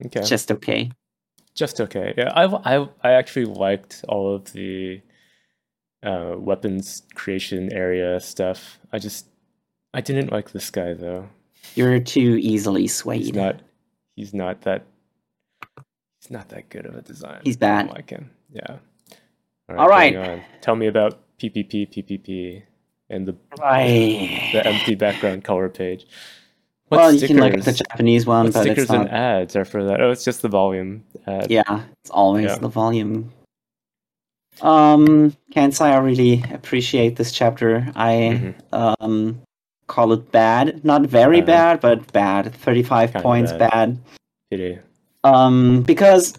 Okay. 0.07 0.23
Just 0.23 0.51
okay. 0.53 0.91
Just 1.55 1.81
okay. 1.81 2.15
Yeah, 2.17 2.33
I, 2.35 2.45
I, 2.77 2.89
I 3.03 3.11
actually 3.13 3.47
liked 3.47 4.05
all 4.09 4.35
of 4.35 4.53
the 4.53 5.01
uh, 6.03 6.35
weapons 6.39 7.03
creation 7.15 7.73
area 7.73 8.21
stuff. 8.21 8.79
I 8.93 8.99
just 8.99 9.27
I 9.93 10.01
didn't 10.01 10.31
like 10.33 10.53
this 10.53 10.71
guy 10.71 10.95
though. 10.95 11.29
You're 11.75 11.99
too 12.01 12.39
easily 12.41 12.87
swayed. 12.87 13.23
He's 13.23 13.35
not 13.35 13.61
he's 14.17 14.33
not 14.33 14.63
that 14.63 14.85
he's 16.21 16.31
not 16.31 16.49
that 16.51 16.69
good 16.69 16.87
of 16.87 16.95
a 16.95 17.03
design. 17.03 17.41
He's 17.45 17.57
I 17.57 17.61
bad. 17.61 17.87
don't 17.87 17.95
like 17.97 18.11
him. 18.11 18.31
Yeah. 18.53 18.77
All 19.79 19.89
right. 19.89 20.13
going 20.13 20.29
on. 20.31 20.43
Tell 20.61 20.77
me 20.77 20.87
about 20.87 21.21
PPP 21.39 21.87
PPP 21.91 22.63
and 23.09 23.27
the 23.27 23.37
Right. 23.59 24.51
the 24.53 24.67
empty 24.67 24.95
background 24.95 25.45
color 25.45 25.69
page. 25.69 26.07
What 26.89 26.99
well, 26.99 27.13
you 27.15 27.27
can 27.27 27.37
look 27.39 27.55
at 27.55 27.65
the 27.65 27.73
Japanese 27.73 28.27
one, 28.27 28.47
What 28.47 28.55
but 28.55 28.63
stickers 28.63 28.89
not. 28.91 29.03
and 29.03 29.11
ads 29.11 29.55
are 29.55 29.65
for 29.65 29.85
that? 29.85 30.01
Oh, 30.01 30.11
it's 30.11 30.25
just 30.25 30.43
the 30.43 30.49
volume 30.49 31.05
ad. 31.27 31.49
Yeah, 31.51 31.83
it's 32.03 32.11
always 32.11 32.47
Yeah. 32.47 32.57
the 32.57 32.69
volume. 32.69 33.31
Um, 34.61 35.35
can't 35.53 35.75
say 35.75 35.87
I 35.87 35.99
really 35.99 36.45
appreciate 36.53 37.17
this 37.17 37.33
chapter. 37.33 37.87
I 37.95 38.13
Mhm. 38.13 38.55
um 38.73 39.41
call 39.87 40.13
it 40.13 40.31
bad, 40.33 40.85
not 40.85 41.03
very 41.03 41.39
Uh-huh. 41.39 41.47
bad, 41.47 41.81
but 41.81 42.13
bad. 42.13 42.55
Thirty-five 42.55 43.13
points 43.15 43.53
bad. 43.53 43.71
bad. 43.71 43.99
Pity. 44.51 44.79
Um, 45.25 45.83
because 45.83 46.35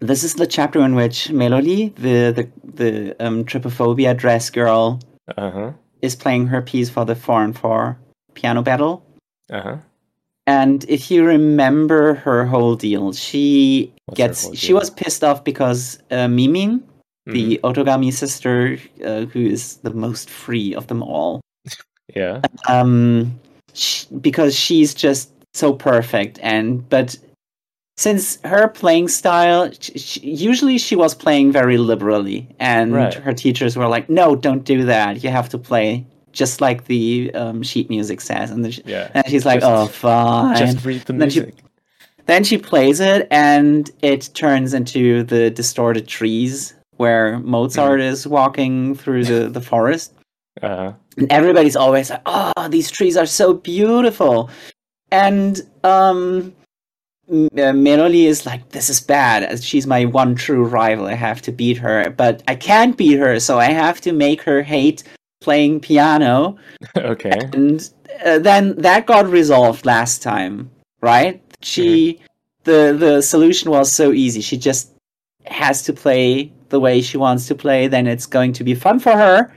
this 0.00 0.22
is 0.24 0.34
the 0.34 0.46
chapter 0.46 0.80
in 0.80 0.94
which 0.94 1.30
Melody, 1.30 1.88
the 1.96 2.32
the 2.32 2.48
the 2.64 3.16
um, 3.24 3.44
trypophobia 3.44 4.16
dress 4.16 4.50
girl, 4.50 5.00
Uh 5.36 5.50
huh. 5.50 5.72
is 6.02 6.14
playing 6.16 6.46
her 6.48 6.62
piece 6.62 6.90
for 6.90 7.04
the 7.04 7.14
four 7.14 7.42
and 7.42 7.56
four 7.58 7.98
piano 8.34 8.62
battle. 8.62 9.02
Uh 9.50 9.60
huh. 9.60 9.76
And 10.46 10.84
if 10.88 11.10
you 11.10 11.24
remember 11.26 12.14
her 12.14 12.46
whole 12.46 12.74
deal, 12.76 13.12
she 13.12 13.92
What's 14.06 14.16
gets 14.16 14.56
she 14.58 14.72
was 14.72 14.88
pissed 14.90 15.22
off 15.24 15.44
because 15.44 15.98
uh, 16.10 16.26
Mimin, 16.28 16.82
Mm-hmm. 17.28 17.32
the 17.34 17.60
Otogami 17.62 18.10
sister, 18.10 18.78
uh, 19.04 19.26
who 19.26 19.40
is 19.44 19.76
the 19.84 19.90
most 19.92 20.30
free 20.30 20.74
of 20.74 20.86
them 20.86 21.02
all, 21.02 21.42
Yeah. 22.16 22.40
um, 22.66 23.38
sh 23.74 24.04
because 24.22 24.56
she's 24.56 24.94
just 24.94 25.28
so 25.52 25.74
perfect. 25.74 26.38
And 26.42 26.88
but 26.88 27.18
since 28.04 28.38
her 28.44 28.68
playing 28.68 29.08
style, 29.08 29.70
sh 29.72 29.90
sh 29.96 30.18
usually 30.22 30.78
she 30.78 30.94
was 31.04 31.14
playing 31.24 31.50
very 31.52 31.78
liberally, 31.78 32.40
and 32.60 32.94
Right. 32.94 33.14
her 33.26 33.32
teachers 33.44 33.76
were 33.76 33.88
like, 33.88 34.08
"No, 34.08 34.36
don't 34.46 34.64
do 34.64 34.84
that. 34.84 35.22
You 35.24 35.30
have 35.30 35.48
to 35.54 35.58
play." 35.58 36.06
Just 36.32 36.60
like 36.60 36.84
the 36.84 37.32
um, 37.34 37.62
sheet 37.64 37.88
music 37.90 38.20
says, 38.20 38.50
and, 38.52 38.64
the 38.64 38.70
Yeah. 38.86 39.08
and 39.14 39.24
she's 39.30 39.44
like, 39.44 39.60
Just- 39.60 39.72
"Oh, 39.72 39.86
fine." 39.88 40.56
Just 40.56 40.84
read 40.86 41.02
the 41.06 41.12
then 41.12 41.30
she- 41.30 41.40
music. 41.40 41.56
Then 42.26 42.44
she 42.44 42.58
plays 42.58 43.00
it, 43.00 43.26
and 43.30 43.90
it 44.02 44.30
turns 44.34 44.74
into 44.74 45.24
the 45.24 45.50
distorted 45.50 46.06
trees 46.06 46.74
where 46.98 47.38
Mozart 47.40 48.00
Mm-hmm. 48.00 48.12
is 48.12 48.26
walking 48.28 48.94
through 48.94 49.24
the, 49.24 49.40
the 49.48 49.60
forest. 49.72 50.12
Uh 50.62 50.68
huh. 50.76 50.92
And 51.16 51.32
everybody's 51.32 51.74
always 51.74 52.10
like, 52.10 52.22
oh, 52.26 52.68
these 52.68 52.90
trees 52.90 53.16
are 53.16 53.26
so 53.26 53.54
beautiful. 53.54 54.50
And 55.10 55.60
um, 55.84 56.52
Melody 57.28 58.26
is 58.26 58.46
like, 58.46 58.70
this 58.70 58.88
is 58.88 59.00
bad. 59.00 59.62
She's 59.62 59.86
my 59.86 60.06
one 60.06 60.34
true 60.34 60.64
rival. 60.64 61.06
I 61.06 61.14
have 61.14 61.42
to 61.42 61.52
beat 61.52 61.76
her. 61.78 62.10
But 62.10 62.42
I 62.48 62.54
can't 62.54 62.96
beat 62.96 63.18
her, 63.18 63.38
so 63.38 63.58
I 63.58 63.66
have 63.66 64.00
to 64.02 64.12
make 64.12 64.42
her 64.42 64.62
hate 64.62 65.04
playing 65.40 65.80
piano 65.80 66.56
okay. 66.96 67.38
and 67.52 67.90
uh, 68.24 68.38
then 68.38 68.74
that 68.76 69.06
got 69.06 69.26
resolved 69.28 69.86
last 69.86 70.22
time 70.22 70.70
right 71.00 71.40
she 71.62 72.20
the 72.64 72.96
the 72.98 73.22
solution 73.22 73.70
was 73.70 73.90
so 73.90 74.12
easy 74.12 74.40
she 74.40 74.56
just 74.56 74.92
has 75.46 75.82
to 75.82 75.92
play 75.92 76.52
the 76.70 76.80
way 76.80 77.00
she 77.00 77.16
wants 77.16 77.46
to 77.46 77.54
play 77.54 77.86
then 77.86 78.06
it's 78.06 78.26
going 78.26 78.52
to 78.52 78.64
be 78.64 78.74
fun 78.74 78.98
for 78.98 79.12
her 79.12 79.52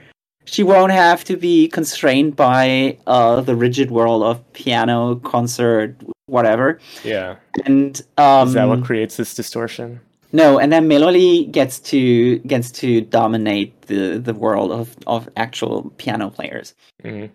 she 0.46 0.64
won't 0.64 0.92
have 0.92 1.24
to 1.24 1.36
be 1.38 1.68
constrained 1.68 2.36
by 2.36 2.98
uh, 3.06 3.42
the 3.42 3.56
rigid 3.56 3.92
world 3.92 4.24
of 4.24 4.54
piano 4.54 5.16
concert 5.18 5.96
whatever 6.32 6.80
Yeah. 7.04 7.36
and 7.66 8.02
um 8.18 8.48
Is 8.48 8.54
that 8.56 8.68
what 8.68 8.84
creates 8.84 9.16
this 9.18 9.36
distortion? 9.36 10.00
no, 10.34 10.60
and 10.60 10.72
then 10.72 10.88
Melody 10.88 11.46
gets 11.46 11.76
to 11.92 12.40
gets 12.48 12.72
to 12.82 13.02
dominate 13.02 13.70
the, 13.92 14.18
the 14.18 14.34
world 14.34 14.72
of, 14.72 14.96
of 15.06 15.28
actual 15.36 15.92
piano 15.98 16.30
players. 16.30 16.74
hmm 17.04 17.26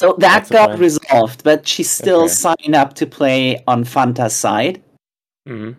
So 0.00 0.06
that 0.18 0.20
That's 0.20 0.50
got 0.50 0.78
resolved, 0.78 1.42
but 1.44 1.66
she 1.68 1.82
still 1.82 2.24
Okay. 2.24 2.34
signed 2.44 2.74
up 2.82 2.94
to 3.00 3.06
play 3.06 3.62
on 3.66 3.84
Fanta's 3.84 4.34
side. 4.36 4.82
hmm 5.46 5.72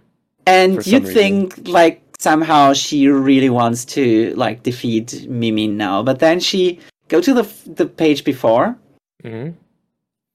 And 0.48 0.72
you'd 0.88 1.06
some 1.06 1.14
think 1.14 1.68
like 1.68 2.02
somehow 2.20 2.74
she 2.74 3.08
really 3.08 3.50
wants 3.50 3.86
to 3.96 4.34
like 4.36 4.64
defeat 4.64 5.28
Mimi 5.30 5.68
now, 5.68 6.04
but 6.04 6.18
then 6.20 6.40
she 6.40 6.80
go 7.08 7.22
to 7.22 7.34
the 7.34 7.46
the 7.76 7.86
page 7.86 8.24
before. 8.24 8.76
hmm 9.24 9.50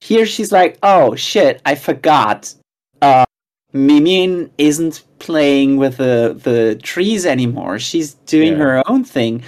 Here 0.01 0.27
she's 0.27 0.53
like, 0.53 0.79
"Oh 0.83 1.15
shit, 1.17 1.61
I 1.65 1.75
forgot. 1.75 2.55
Uh, 3.03 3.25
Mimin 3.75 4.51
isn't 4.59 5.03
playing 5.19 5.77
with 5.77 5.97
the 5.99 6.39
the 6.43 6.79
trees 6.83 7.27
anymore. 7.27 7.79
She's 7.79 8.15
doing 8.27 8.53
Yeah. 8.53 8.59
her 8.59 8.83
own 8.91 9.05
thing. 9.05 9.43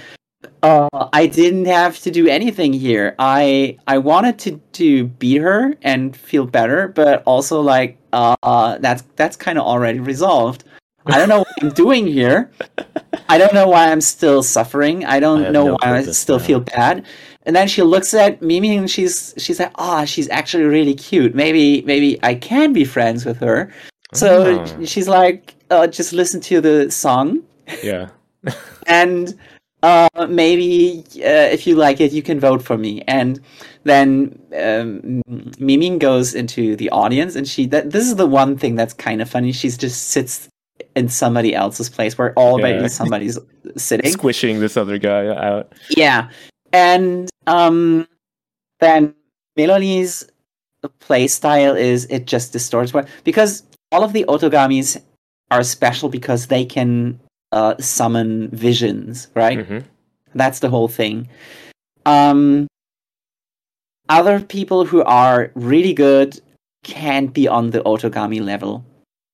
Uh, 0.63 0.87
I 1.13 1.25
didn't 1.27 1.65
have 1.65 1.99
to 2.01 2.11
do 2.11 2.27
anything 2.27 2.73
here. 2.73 3.15
I 3.19 3.77
I 3.87 3.97
wanted 3.97 4.37
to 4.39 4.59
to 4.73 5.05
beat 5.05 5.41
her 5.41 5.75
and 5.81 6.15
feel 6.15 6.45
better, 6.45 6.87
but 6.87 7.23
also 7.25 7.61
like, 7.61 7.97
uh, 8.13 8.77
that's 8.79 9.03
that's 9.15 9.35
kind 9.35 9.57
of 9.57 9.65
already 9.65 9.99
resolved. 9.99 10.63
I 11.05 11.17
don't 11.17 11.29
know 11.29 11.39
what 11.39 11.47
I'm 11.61 11.69
doing 11.71 12.05
here. 12.07 12.51
I 13.29 13.37
don't 13.37 13.53
know 13.53 13.67
why 13.67 13.91
I'm 13.91 14.01
still 14.01 14.43
suffering. 14.43 15.05
I 15.05 15.15
I 15.15 15.19
don't 15.19 15.43
have 15.43 15.53
know 15.53 15.65
no 15.67 15.77
why 15.81 15.97
I 15.97 16.03
still 16.03 16.37
now. 16.39 16.45
feel 16.45 16.59
bad. 16.59 17.05
And 17.43 17.55
then 17.55 17.67
she 17.67 17.81
looks 17.83 18.13
at 18.13 18.41
Mimi 18.41 18.75
and 18.75 18.89
she's 18.89 19.33
she's 19.37 19.59
like, 19.59 19.71
"Ah, 19.75 20.05
she's 20.05 20.29
actually 20.29 20.65
really 20.65 20.93
cute. 20.93 21.33
Maybe 21.33 21.81
maybe 21.83 22.19
I 22.23 22.35
can 22.35 22.73
be 22.73 22.83
friends 22.85 23.25
with 23.25 23.39
her." 23.39 23.71
So 24.13 24.59
Ah. 24.59 24.83
she's 24.85 25.07
like, 25.07 25.55
uh, 25.69 25.87
"Just 25.87 26.13
listen 26.13 26.41
to 26.41 26.61
the 26.61 26.91
song, 26.91 27.41
Yeah. 27.83 28.09
and 28.87 29.37
uh, 29.83 30.09
maybe 30.27 31.03
uh, 31.17 31.47
if 31.55 31.65
you 31.65 31.75
like 31.75 32.01
it, 32.01 32.11
you 32.11 32.21
can 32.21 32.39
vote 32.39 32.61
for 32.61 32.77
me." 32.77 33.03
And 33.07 33.39
then 33.85 34.37
um, 34.57 35.21
Mimi 35.59 35.97
goes 35.97 36.35
into 36.35 36.75
the 36.75 36.89
audience, 36.89 37.35
and 37.37 37.47
she 37.47 37.65
that 37.67 37.91
this 37.91 38.05
is 38.05 38.15
the 38.17 38.27
one 38.27 38.57
thing 38.57 38.75
that's 38.75 38.93
kind 38.93 39.21
of 39.21 39.29
funny. 39.29 39.53
She 39.53 39.69
just 39.69 40.09
sits 40.09 40.49
in 40.95 41.07
somebody 41.07 41.55
else's 41.55 41.89
place 41.89 42.17
where 42.17 42.33
already 42.37 42.81
Yeah. 42.81 42.87
somebody's 42.87 43.39
sitting. 43.77 44.11
Squishing 44.11 44.59
this 44.59 44.75
other 44.75 44.97
guy 44.97 45.27
out. 45.27 45.71
Yeah. 45.95 46.29
And 46.73 47.29
um 47.47 48.07
then 48.79 49.13
Meloli's 49.57 50.29
play 50.99 51.27
style 51.27 51.75
is 51.75 52.05
it 52.05 52.25
just 52.25 52.53
distorts 52.53 52.93
what 52.93 53.07
because 53.23 53.63
all 53.91 54.03
of 54.03 54.13
the 54.13 54.23
otogamis 54.29 55.01
are 55.51 55.63
special 55.63 56.09
because 56.09 56.47
they 56.47 56.63
can 56.63 57.19
uh, 57.51 57.75
summon 57.79 58.49
visions, 58.51 59.27
right? 59.35 59.65
hmm 59.65 59.79
That's 60.35 60.59
the 60.59 60.69
whole 60.69 60.87
thing. 60.87 61.27
Um, 62.05 62.67
other 64.07 64.39
people 64.39 64.85
who 64.85 65.03
are 65.03 65.51
really 65.55 65.93
good 65.93 66.39
can't 66.83 67.33
be 67.33 67.47
on 67.47 67.71
the 67.71 67.81
otogami 67.81 68.41
level 68.41 68.85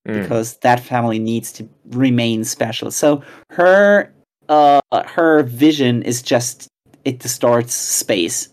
Mm. 0.07 0.21
because 0.21 0.57
that 0.57 0.79
family 0.79 1.17
needs 1.17 1.51
to 1.51 1.67
remain 1.89 2.43
special. 2.43 2.91
So 2.91 3.23
her 3.49 4.13
uh 4.49 4.79
her 5.07 5.41
vision 5.41 6.03
is 6.03 6.21
just 6.21 6.67
it 7.05 7.19
distorts 7.19 7.73
space 7.73 8.49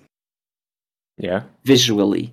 Yeah. 1.19 1.43
visually. 1.65 2.33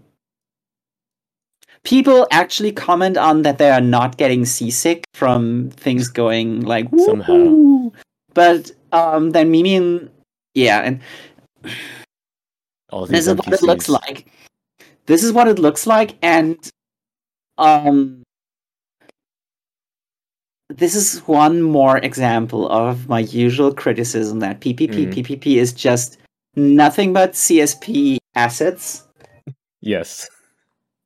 People 1.84 2.28
actually 2.32 2.72
comment 2.74 3.18
on 3.18 3.41
that 3.44 3.58
they 3.58 3.70
are 3.72 3.82
not 3.82 4.18
getting 4.18 4.46
seasick 4.46 5.06
from 5.14 5.70
things 5.72 6.10
going 6.10 6.62
like 6.62 6.88
Somehow. 7.06 7.91
But 8.34 8.72
um 8.91 9.32
then 9.32 9.50
Mimi 9.52 9.76
and 9.76 10.10
yeah, 10.54 10.82
and 10.82 11.00
All 12.91 13.06
this 13.06 13.26
these 13.26 13.28
is 13.28 13.36
what 13.36 13.54
it 13.54 13.62
looks 13.64 13.88
like. 13.90 14.28
This 15.06 15.24
is 15.24 15.32
what 15.32 15.48
it 15.48 15.58
looks 15.58 15.88
like, 15.88 16.18
and 16.22 16.58
um, 17.58 18.24
this 20.70 20.96
is 20.96 21.20
one 21.28 21.62
more 21.62 21.98
example 21.98 22.70
of 22.70 23.10
my 23.10 23.20
usual 23.20 23.74
criticism 23.74 24.40
that 24.40 24.60
PPP 24.62 25.08
Mhm. 25.08 25.14
PPP 25.14 25.58
is 25.58 25.74
just 25.74 26.18
nothing 26.56 27.12
but 27.14 27.36
CSP 27.36 28.18
assets 28.36 29.04
Yes. 29.82 30.30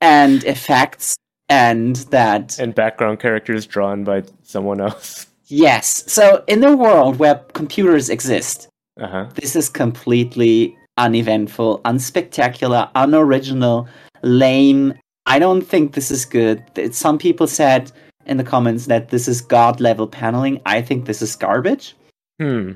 and 0.02 0.44
effects, 0.44 1.15
and 1.49 1.95
that 2.11 2.60
And 2.60 2.76
background 2.76 3.19
characters 3.19 3.65
drawn 3.65 4.03
by 4.03 4.23
someone 4.44 4.81
else. 4.81 5.27
yes. 5.48 6.03
So 6.07 6.44
in 6.48 6.60
the 6.60 6.76
world 6.76 7.18
where 7.19 7.35
computers 7.53 8.10
exist, 8.10 8.68
Uh 8.99 9.07
huh. 9.07 9.26
this 9.35 9.56
is 9.56 9.69
completely 9.69 10.76
uneventful, 10.98 11.80
unspectacular, 11.85 12.90
unoriginal, 12.95 13.88
lame. 14.23 14.94
I 15.26 15.40
don't 15.40 15.61
think 15.61 15.94
this 15.94 16.11
is 16.11 16.26
good. 16.26 16.61
Some 16.91 17.18
people 17.18 17.48
said 17.48 17.91
in 18.26 18.38
the 18.38 18.44
comments 18.44 18.86
that 18.88 19.10
this 19.10 19.28
is 19.28 19.41
god 19.41 19.80
level 19.80 20.08
paneling. 20.08 20.62
I 20.66 20.82
think 20.82 21.06
this 21.06 21.22
is 21.22 21.36
garbage. 21.36 21.95
Hmm. 22.40 22.72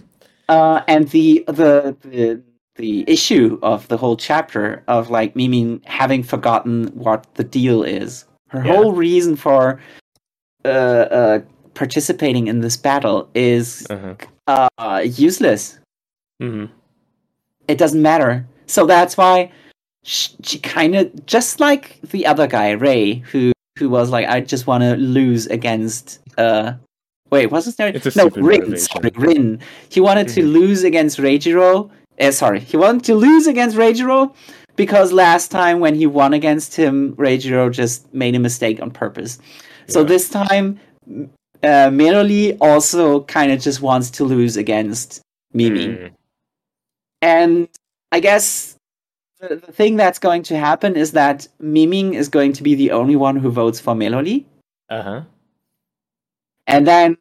Uh, 0.50 0.82
and 0.88 1.08
the, 1.10 1.44
the 1.48 1.96
the 2.02 2.42
the 2.76 3.04
issue 3.10 3.58
of 3.64 3.88
the 3.88 3.98
whole 3.98 4.16
chapter 4.16 4.84
of 4.88 5.10
like 5.10 5.36
Mimi 5.36 5.82
having 5.86 6.24
forgotten 6.24 6.88
what 6.90 7.26
the 7.36 7.44
deal 7.44 7.84
is. 7.84 8.26
Her 8.50 8.62
Yeah. 8.64 8.76
whole 8.76 8.94
reason 8.94 9.36
for 9.36 9.80
uh, 10.64 10.68
uh, 10.68 11.40
participating 11.74 12.48
in 12.48 12.62
this 12.62 12.78
battle 12.78 13.30
is 13.34 13.86
Uh 13.90 14.16
huh. 14.48 14.70
uh, 14.78 15.00
useless 15.06 15.80
hmm 16.40 16.66
it 17.68 17.78
doesn't 17.78 18.02
matter. 18.02 18.46
So 18.68 18.86
that's 18.86 19.18
why 19.18 19.52
she, 20.04 20.30
she 20.44 20.60
kind 20.60 20.96
of 20.96 21.26
just 21.26 21.60
like 21.60 22.00
the 22.02 22.26
other 22.26 22.48
guy, 22.48 22.72
Ray, 22.72 23.16
who 23.32 23.52
who 23.78 23.90
was 23.90 24.10
like, 24.10 24.28
I 24.28 24.42
just 24.42 24.68
want 24.68 24.84
to 24.84 24.96
lose 24.98 25.48
against. 25.48 26.20
uh 26.38 26.74
Wait, 27.30 27.48
what's 27.52 27.66
his 27.66 27.78
name? 27.78 27.94
No, 28.16 28.30
Rin. 28.30 28.62
motivation. 28.62 28.78
Sorry, 28.78 29.12
Rin. 29.16 29.60
He 29.90 30.00
wanted 30.00 30.30
to 30.30 30.42
Mhm. 30.42 30.54
lose 30.54 30.84
against 30.84 31.18
Reijiro. 31.20 31.90
Uh, 32.20 32.32
sorry, 32.32 32.62
he 32.62 32.78
wanted 32.78 33.04
to 33.04 33.16
lose 33.16 33.48
against 33.48 33.76
Reijiro 33.76 34.34
because 34.78 35.12
last 35.12 35.52
time 35.52 35.80
when 35.82 35.94
he 35.96 36.08
won 36.08 36.34
against 36.34 36.76
him, 36.76 37.14
Reijiro 37.18 37.70
just 37.72 38.12
made 38.14 38.34
a 38.36 38.40
mistake 38.40 38.82
on 38.82 38.92
purpose. 38.92 39.40
So 39.88 40.00
Yeah. 40.00 40.08
this 40.08 40.30
time, 40.30 40.80
uh, 41.64 41.90
Meroli 41.92 42.58
also 42.62 43.22
kind 43.24 43.52
of 43.52 43.60
just 43.60 43.82
wants 43.82 44.10
to 44.12 44.24
lose 44.24 44.56
against 44.56 45.20
Mimi. 45.54 45.88
Mm. 45.88 46.12
And 47.22 47.68
I 48.14 48.20
guess 48.22 48.77
the, 49.40 49.56
the 49.56 49.72
thing 49.72 49.96
that's 49.96 50.20
going 50.20 50.44
to 50.44 50.58
happen 50.58 50.96
is 50.96 51.12
that 51.12 51.48
Miming 51.60 52.14
is 52.14 52.30
going 52.30 52.54
to 52.54 52.64
be 52.64 52.76
the 52.76 52.92
only 52.92 53.16
one 53.16 53.36
who 53.36 53.52
votes 53.52 53.80
for 53.80 53.96
Melody. 53.96 54.46
Uh 54.90 55.02
huh. 55.02 55.22
And 56.66 56.88
then 56.88 57.18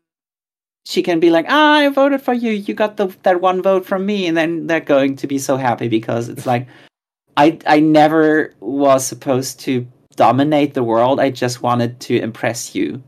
she 0.84 1.02
can 1.02 1.20
be 1.20 1.30
like, 1.30 1.46
ah, 1.48 1.74
I 1.74 1.88
voted 1.88 2.22
for 2.22 2.32
you. 2.32 2.52
You 2.52 2.74
got 2.74 2.96
the 2.96 3.08
that 3.22 3.40
one 3.40 3.62
vote 3.62 3.84
from 3.84 4.06
me. 4.06 4.26
And 4.26 4.36
then 4.36 4.66
they're 4.66 4.80
going 4.80 5.16
to 5.16 5.26
be 5.26 5.38
so 5.38 5.56
happy 5.56 5.88
because 5.88 6.28
it's 6.28 6.46
like, 6.46 6.66
I, 7.36 7.58
I 7.66 7.80
never 7.80 8.54
was 8.60 9.06
supposed 9.06 9.60
to 9.60 9.86
dominate 10.14 10.72
the 10.72 10.82
world. 10.82 11.20
I 11.20 11.30
just 11.30 11.60
wanted 11.60 12.00
to 12.00 12.18
impress 12.18 12.74
you 12.74 13.02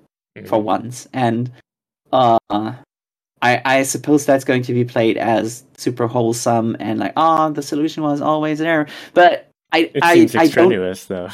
for 0.44 0.60
once. 0.60 1.09
And 1.14 1.51
uh, 2.12 2.39
I, 3.43 3.62
I 3.65 3.82
suppose 3.85 4.27
that's 4.27 4.44
going 4.44 4.62
to 4.62 4.74
be 4.74 4.85
played 4.85 5.16
as 5.16 5.65
super 5.77 6.06
wholesome 6.06 6.77
and 6.81 6.98
like, 6.98 7.12
oh, 7.16 7.51
the 7.51 7.62
solution 7.62 8.02
was 8.02 8.20
always 8.20 8.59
there. 8.59 8.89
But 9.15 9.48
I, 9.73 9.90
It 9.94 10.02
I, 10.02 10.15
seems 10.15 10.35
I 10.35 10.39
don't, 10.39 10.73
extraneous, 10.73 11.05
though. 11.05 11.28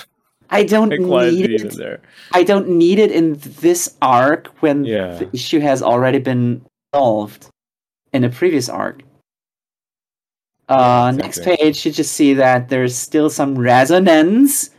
I 0.50 0.64
don't 0.64 0.90
need 0.90 1.50
it 1.50 1.72
there? 1.76 2.00
I 2.32 2.42
don't 2.42 2.68
need 2.68 2.98
it 2.98 3.10
in 3.10 3.34
this 3.60 3.94
arc 4.02 4.48
when 4.60 4.84
Yeah. 4.84 5.16
the 5.16 5.30
issue 5.32 5.60
has 5.60 5.82
already 5.82 6.18
been 6.18 6.64
solved 6.94 7.48
in 8.12 8.24
a 8.24 8.28
previous 8.28 8.68
arc. 8.68 9.02
Uh, 10.68 11.12
next 11.14 11.38
exactly. 11.38 11.56
page, 11.56 11.86
you 11.86 11.92
just 11.92 12.12
see 12.12 12.34
that 12.34 12.68
there's 12.68 12.96
still 12.96 13.28
some 13.30 13.58
resonance 13.58 14.70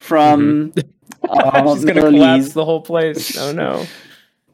from 0.00 0.72
uh, 1.28 1.74
She's 1.74 1.84
gonna 1.84 2.00
collapse 2.00 2.52
the 2.52 2.64
whole 2.64 2.80
place. 2.80 3.36
Oh 3.38 3.52
no. 3.52 3.86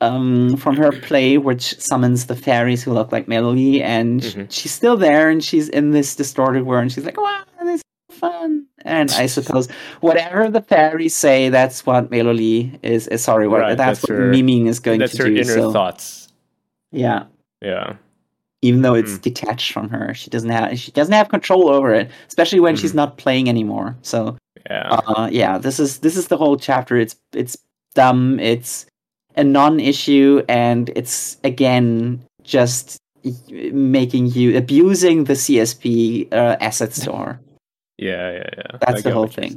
um, 0.01 0.57
from 0.57 0.77
her 0.77 0.93
play, 0.93 1.39
which 1.39 1.79
summons 1.81 2.27
the 2.27 2.37
fairies 2.37 2.83
who 2.83 2.93
look 2.93 3.11
like 3.13 3.29
Melody, 3.29 3.83
and 3.83 4.21
Mhm. 4.21 4.47
she's 4.51 4.73
still 4.73 4.97
there, 4.97 5.29
and 5.31 5.43
she's 5.43 5.69
in 5.69 5.91
this 5.91 6.15
distorted 6.17 6.65
world, 6.65 6.83
and 6.83 6.93
she's 6.93 7.05
like, 7.05 7.21
"Wow, 7.21 7.43
this 7.65 7.81
is 8.11 8.17
fun!" 8.19 8.67
And 8.85 9.11
I 9.13 9.27
suppose 9.27 9.69
whatever 10.01 10.49
the 10.49 10.63
fairies 10.63 11.17
say, 11.17 11.49
that's 11.49 11.85
what 11.85 12.11
Melody 12.11 12.79
is. 12.83 13.09
is 13.09 13.23
sorry, 13.23 13.49
what 13.49 13.61
Right, 13.61 13.77
that's, 13.77 14.01
that's 14.01 14.11
what 14.11 14.19
her- 14.19 14.31
Miming 14.31 14.67
is 14.69 14.79
going 14.81 15.01
to 15.01 15.07
do. 15.07 15.09
That's 15.09 15.19
her 15.19 15.27
inner 15.27 15.45
so, 15.63 15.73
thoughts. 15.73 16.29
yeah, 16.93 17.25
Yeah. 17.61 17.95
even 18.63 18.83
though 18.83 18.95
it's 18.95 19.15
Mm. 19.19 19.23
detached 19.23 19.73
from 19.73 19.89
her, 19.91 20.15
she 20.15 20.31
doesn't 20.31 20.51
have 20.51 20.79
she 20.79 20.93
doesn't 20.93 21.13
have 21.13 21.29
control 21.29 21.69
over 21.69 21.93
it, 21.93 22.09
especially 22.29 22.61
when 22.61 22.77
she's 22.77 22.93
Mhm. 22.93 22.97
not 23.03 23.17
playing 23.19 23.49
anymore. 23.49 23.97
So 24.03 24.37
Yeah. 24.71 25.01
uh, 25.09 25.29
yeah, 25.31 25.59
this 25.59 25.81
is 25.81 25.99
this 25.99 26.17
is 26.17 26.29
the 26.29 26.37
whole 26.37 26.57
chapter. 26.57 26.97
It's 26.97 27.17
it's 27.33 27.57
dumb. 27.95 28.39
It's 28.39 28.87
a 29.39 29.45
non-issue, 29.45 30.43
and 30.49 30.91
it's 30.95 31.39
again 31.45 32.23
just 32.43 32.99
making 33.73 34.27
you 34.27 34.57
abusing 34.57 35.25
the 35.25 35.33
CSP 35.35 36.33
uh, 36.33 36.57
asset 36.61 36.93
store. 37.03 37.41
yeah. 37.99 38.33
Yeah. 38.33 38.51
Yeah. 38.57 38.79
That's 38.81 39.03
the 39.03 39.13
whole 39.13 39.27
thing. 39.29 39.57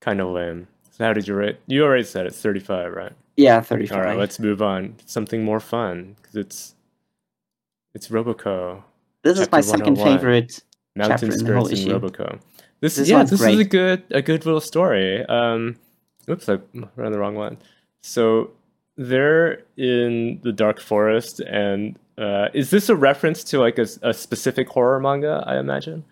Kind 0.00 0.20
of 0.20 0.28
lame. 0.28 0.66
So 0.92 1.04
how 1.04 1.12
did 1.12 1.26
you 1.28 1.34
rate? 1.34 1.58
You 1.66 1.84
already 1.84 2.04
said 2.04 2.26
it's 2.26 2.40
35, 2.40 2.92
right? 2.92 3.12
yeah, 3.36 3.60
thirty-five. 3.60 3.98
All 3.98 4.04
right. 4.04 4.18
Let's 4.18 4.38
move 4.40 4.60
on. 4.62 4.94
Something 5.06 5.44
more 5.44 5.60
fun 5.60 6.16
because 6.16 6.34
it's 6.36 6.74
it's 7.94 8.08
Roboco. 8.08 8.82
this 9.22 9.38
is 9.38 9.50
my 9.50 9.60
second 9.60 9.96
favorite. 9.96 10.60
Mountain 10.96 11.30
chapter 11.30 11.38
in 11.38 11.44
the 11.44 11.54
whole 11.54 11.66
and 11.66 11.72
issue. 11.78 11.98
Roboco. 11.98 12.40
This, 12.80 12.96
This 12.96 13.08
yeah, 13.08 13.22
this 13.22 13.40
is 13.40 13.58
a 13.58 13.64
good 13.64 14.02
a 14.10 14.22
good 14.22 14.44
little 14.44 14.60
story. 14.60 15.24
Um, 15.26 15.76
oops, 16.28 16.48
I 16.48 16.58
ran 16.96 17.12
the 17.12 17.18
wrong 17.18 17.34
one. 17.36 17.58
So 18.02 18.50
they're 18.96 19.62
in 19.76 20.40
the 20.42 20.52
dark 20.52 20.80
forest, 20.80 21.40
and 21.40 21.98
uh, 22.16 22.48
is 22.54 22.70
this 22.70 22.88
a 22.88 22.96
reference 22.96 23.44
to 23.44 23.58
like 23.60 23.78
a 23.78 24.12
specific 24.14 24.68
horror 24.68 25.00
manga? 25.00 25.44
I 25.46 25.58
imagine. 25.58 26.04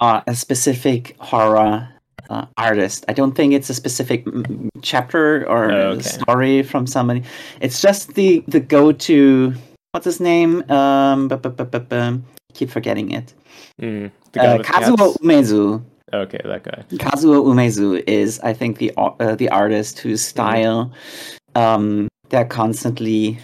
Uh, 0.00 0.20
a 0.26 0.34
specific 0.34 1.16
horror 1.18 1.88
uh, 2.28 2.44
artist. 2.58 3.04
I 3.08 3.12
don't 3.14 3.32
think 3.32 3.54
it's 3.54 3.70
a 3.70 3.74
specific 3.74 4.26
mm, 4.26 4.68
chapter 4.82 5.48
or 5.48 5.70
Oh, 5.72 5.90
okay. 5.92 6.02
story 6.02 6.62
from 6.62 6.86
somebody. 6.86 7.22
It's 7.60 7.80
just 7.80 8.14
the 8.14 8.44
the 8.48 8.60
go-to. 8.60 9.54
What's 9.92 10.04
his 10.04 10.20
name? 10.20 10.68
Um, 10.70 11.28
bu- 11.28 11.36
bu- 11.38 11.48
bu- 11.50 11.64
bu- 11.64 11.78
bu- 11.80 12.20
keep 12.52 12.68
forgetting 12.70 13.10
it. 13.12 13.32
Mm, 13.80 14.10
the 14.32 14.40
Uh, 14.42 14.58
Kazuo? 14.58 15.16
Umezu. 15.22 15.82
Okay, 16.22 16.40
that 16.44 16.62
guy. 16.62 16.84
Kazuo 16.96 17.44
Umezu 17.44 18.02
is, 18.06 18.40
I 18.40 18.52
think, 18.52 18.78
the 18.78 18.92
uh, 18.96 19.34
the 19.34 19.48
artist 19.48 19.98
whose 19.98 20.22
style 20.22 20.92
um, 21.54 22.08
they're 22.28 22.44
constantly 22.44 23.38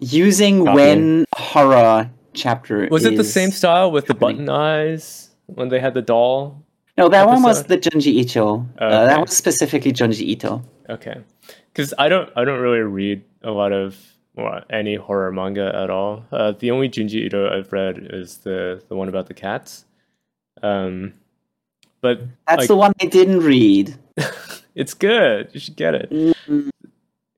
using 0.00 0.64
Copying. 0.64 0.74
when 0.74 1.24
horror 1.34 2.10
chapter. 2.32 2.88
Was 2.90 3.04
it 3.04 3.16
the 3.16 3.24
same 3.24 3.50
style 3.50 3.90
with 3.90 4.06
the 4.06 4.14
button 4.14 4.48
eyes 4.48 5.30
when 5.46 5.68
they 5.68 5.80
had 5.80 5.94
the 5.94 6.02
doll? 6.02 6.62
No, 6.96 7.08
that 7.08 7.26
one 7.26 7.42
was 7.42 7.64
the 7.64 7.78
Junji 7.78 8.12
Ito. 8.12 8.66
Uh, 8.78 9.06
that 9.06 9.20
was 9.20 9.36
specifically 9.36 9.92
Junji 9.92 10.22
Ito. 10.22 10.62
Okay, 10.88 11.18
because 11.72 11.94
I 11.98 12.08
don't 12.08 12.30
I 12.36 12.44
don't 12.44 12.60
really 12.60 12.80
read 12.80 13.24
a 13.42 13.50
lot 13.50 13.72
of 13.72 13.96
well, 14.34 14.62
any 14.70 14.96
horror 14.96 15.32
manga 15.32 15.74
at 15.74 15.90
all. 15.90 16.24
Uh, 16.32 16.52
the 16.52 16.70
only 16.70 16.88
Junji 16.88 17.26
Ito 17.26 17.56
I've 17.56 17.72
read 17.72 17.98
is 18.10 18.38
the 18.38 18.82
the 18.88 18.96
one 18.96 19.08
about 19.08 19.26
the 19.26 19.34
cats. 19.34 19.84
Um, 20.62 21.14
but 22.00 22.20
That's 22.46 22.60
like, 22.60 22.68
the 22.68 22.76
one 22.76 22.92
I 23.00 23.06
didn't 23.06 23.40
read. 23.40 23.96
it's 24.74 24.94
good. 24.94 25.50
You 25.52 25.60
should 25.60 25.76
get 25.76 25.94
it. 25.94 26.10
Mm, 26.10 26.70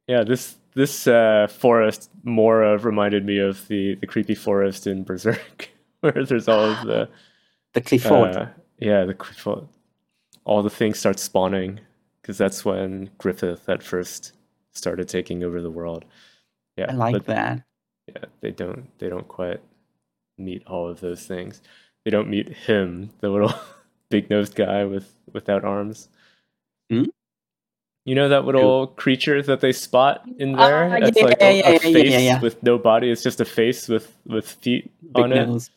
Yeah, 0.09 0.25
this 0.25 0.57
this 0.75 1.07
uh, 1.07 1.49
forest 1.51 2.11
more 2.23 2.65
uh, 2.65 2.79
reminded 2.79 3.25
me 3.25 3.39
of 3.39 3.67
the 3.69 3.95
the 3.97 4.07
creepy 4.07 4.35
forest 4.35 4.87
in 4.87 5.05
Berserk, 5.05 5.69
where 6.01 6.25
there's 6.25 6.49
all 6.49 6.71
of 6.71 6.87
the 6.87 7.09
The 7.75 7.81
Qliphoth. 7.81 8.37
uh, 8.37 8.47
yeah 8.79 9.05
the 9.05 9.15
Qliphoth- 9.15 9.69
all 10.45 10.63
the 10.63 10.71
things 10.71 10.99
start 10.99 11.19
spawning 11.19 11.81
because 12.21 12.37
that's 12.37 12.65
when 12.65 13.09
Griffith 13.19 13.69
at 13.69 13.83
first 13.83 14.33
started 14.73 15.09
taking 15.09 15.43
over 15.45 15.61
the 15.63 15.71
world. 15.71 16.05
Yeah, 16.77 16.87
I 16.91 16.95
like 16.95 17.25
that. 17.27 17.63
yeah, 18.09 18.25
they 18.41 18.51
don't 18.51 18.89
they 18.99 19.09
don't 19.09 19.29
quite 19.29 19.61
meet 20.39 20.67
all 20.67 20.89
of 20.89 21.01
those 21.01 21.27
things. 21.27 21.63
They 22.05 22.11
don't 22.11 22.29
meet 22.29 22.49
him, 22.53 23.11
the 23.21 23.29
little 23.29 23.55
big 24.13 24.31
nosed 24.31 24.55
guy 24.55 24.85
with 24.85 25.13
without 25.33 25.65
arms. 25.65 26.09
Hmm? 26.91 27.05
You 28.05 28.15
know 28.15 28.29
that 28.29 28.45
little 28.45 28.89
creature 28.89 29.43
that 29.43 29.61
they 29.61 29.73
spot 29.73 30.25
in 30.39 30.53
there? 30.53 30.85
Ah, 30.85 31.01
That's 31.01 31.17
yeah, 31.17 31.25
like 31.25 31.37
yeah, 31.41 31.47
a, 31.47 31.51
a 31.51 31.55
yeah, 31.55 31.71
yeah, 31.71 31.79
face 31.79 32.11
yeah, 32.13 32.19
yeah. 32.19 32.41
with 32.41 32.63
no 32.63 32.79
body. 32.79 33.11
It's 33.11 33.23
just 33.23 33.41
a 33.41 33.45
face 33.45 33.89
with 33.89 34.13
with 34.27 34.47
feet 34.49 34.91
Big 35.03 35.25
on 35.25 35.33
it. 35.33 35.47
nose. 35.47 35.71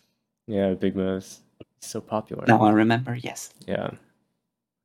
Yeah, 0.48 0.74
big 0.74 0.96
nose. 0.96 1.40
So 1.82 2.02
popular. 2.02 2.46
Now 2.48 2.62
I 2.62 2.72
remember. 2.72 3.16
Yes. 3.16 3.54
Yeah. 3.68 3.92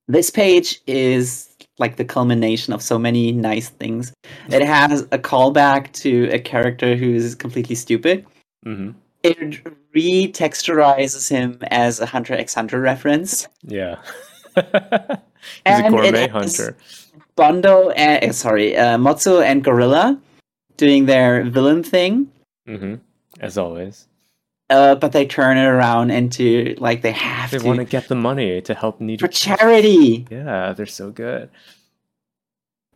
This 0.06 0.28
page 0.31 0.81
is 0.86 1.48
like 1.78 1.97
the 1.97 2.05
culmination 2.05 2.72
of 2.72 2.82
so 2.82 2.98
many 2.98 3.32
nice 3.32 3.68
things. 3.70 4.12
It 4.48 4.62
has 4.62 5.02
a 5.12 5.18
callback 5.18 5.93
to 6.02 6.28
a 6.31 6.39
character 6.39 6.94
who's 6.97 7.35
completely 7.35 7.74
stupid. 7.74 8.27
hmm 8.64 8.90
It 9.23 9.63
retexturizes 9.95 11.29
him 11.29 11.59
as 11.71 12.01
a 12.01 12.07
Hunter 12.07 12.35
x 12.35 12.55
Hunter 12.55 12.81
reference. 12.81 13.47
Yeah. 13.63 13.97
He's 14.57 14.65
a 14.65 15.21
And 15.65 15.87
it 15.87 15.91
gourmet 15.91 16.29
hunter. 16.29 16.77
Bondo, 17.37 17.91
and, 17.91 18.31
uh, 18.31 18.33
sorry, 18.33 18.77
uh, 18.77 18.99
Motsuo 18.99 19.43
and 19.43 19.65
Gorilla 19.65 20.19
doing 20.77 21.07
their 21.07 21.45
villain 21.45 21.83
thing, 21.83 22.31
hmm 22.67 22.97
As 23.41 23.57
always. 23.57 24.07
uh, 24.69 24.95
but 24.97 25.13
they 25.13 25.27
turn 25.27 25.57
it 25.57 25.65
around 25.65 26.11
into 26.11 26.75
like 26.79 27.01
they 27.03 27.13
have 27.13 27.51
They 27.51 27.59
to 27.59 27.65
want 27.67 27.79
to 27.79 27.85
get 27.85 28.09
the 28.09 28.15
money 28.17 28.61
to 28.63 28.75
help 28.75 29.01
needy 29.01 29.21
for 29.21 29.29
charity. 29.29 30.27
Yeah, 30.31 30.73
they're 30.75 30.87
so 30.87 31.11
good. 31.11 31.49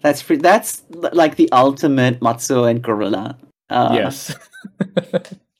That's 0.02 0.22
pre- 0.22 0.36
that's 0.36 0.82
like 0.90 1.36
the 1.36 1.50
ultimate 1.52 2.20
Motsuo 2.20 2.68
and 2.68 2.82
Gorilla. 2.82 3.38
Uh, 3.70 3.90
yes. 3.94 4.34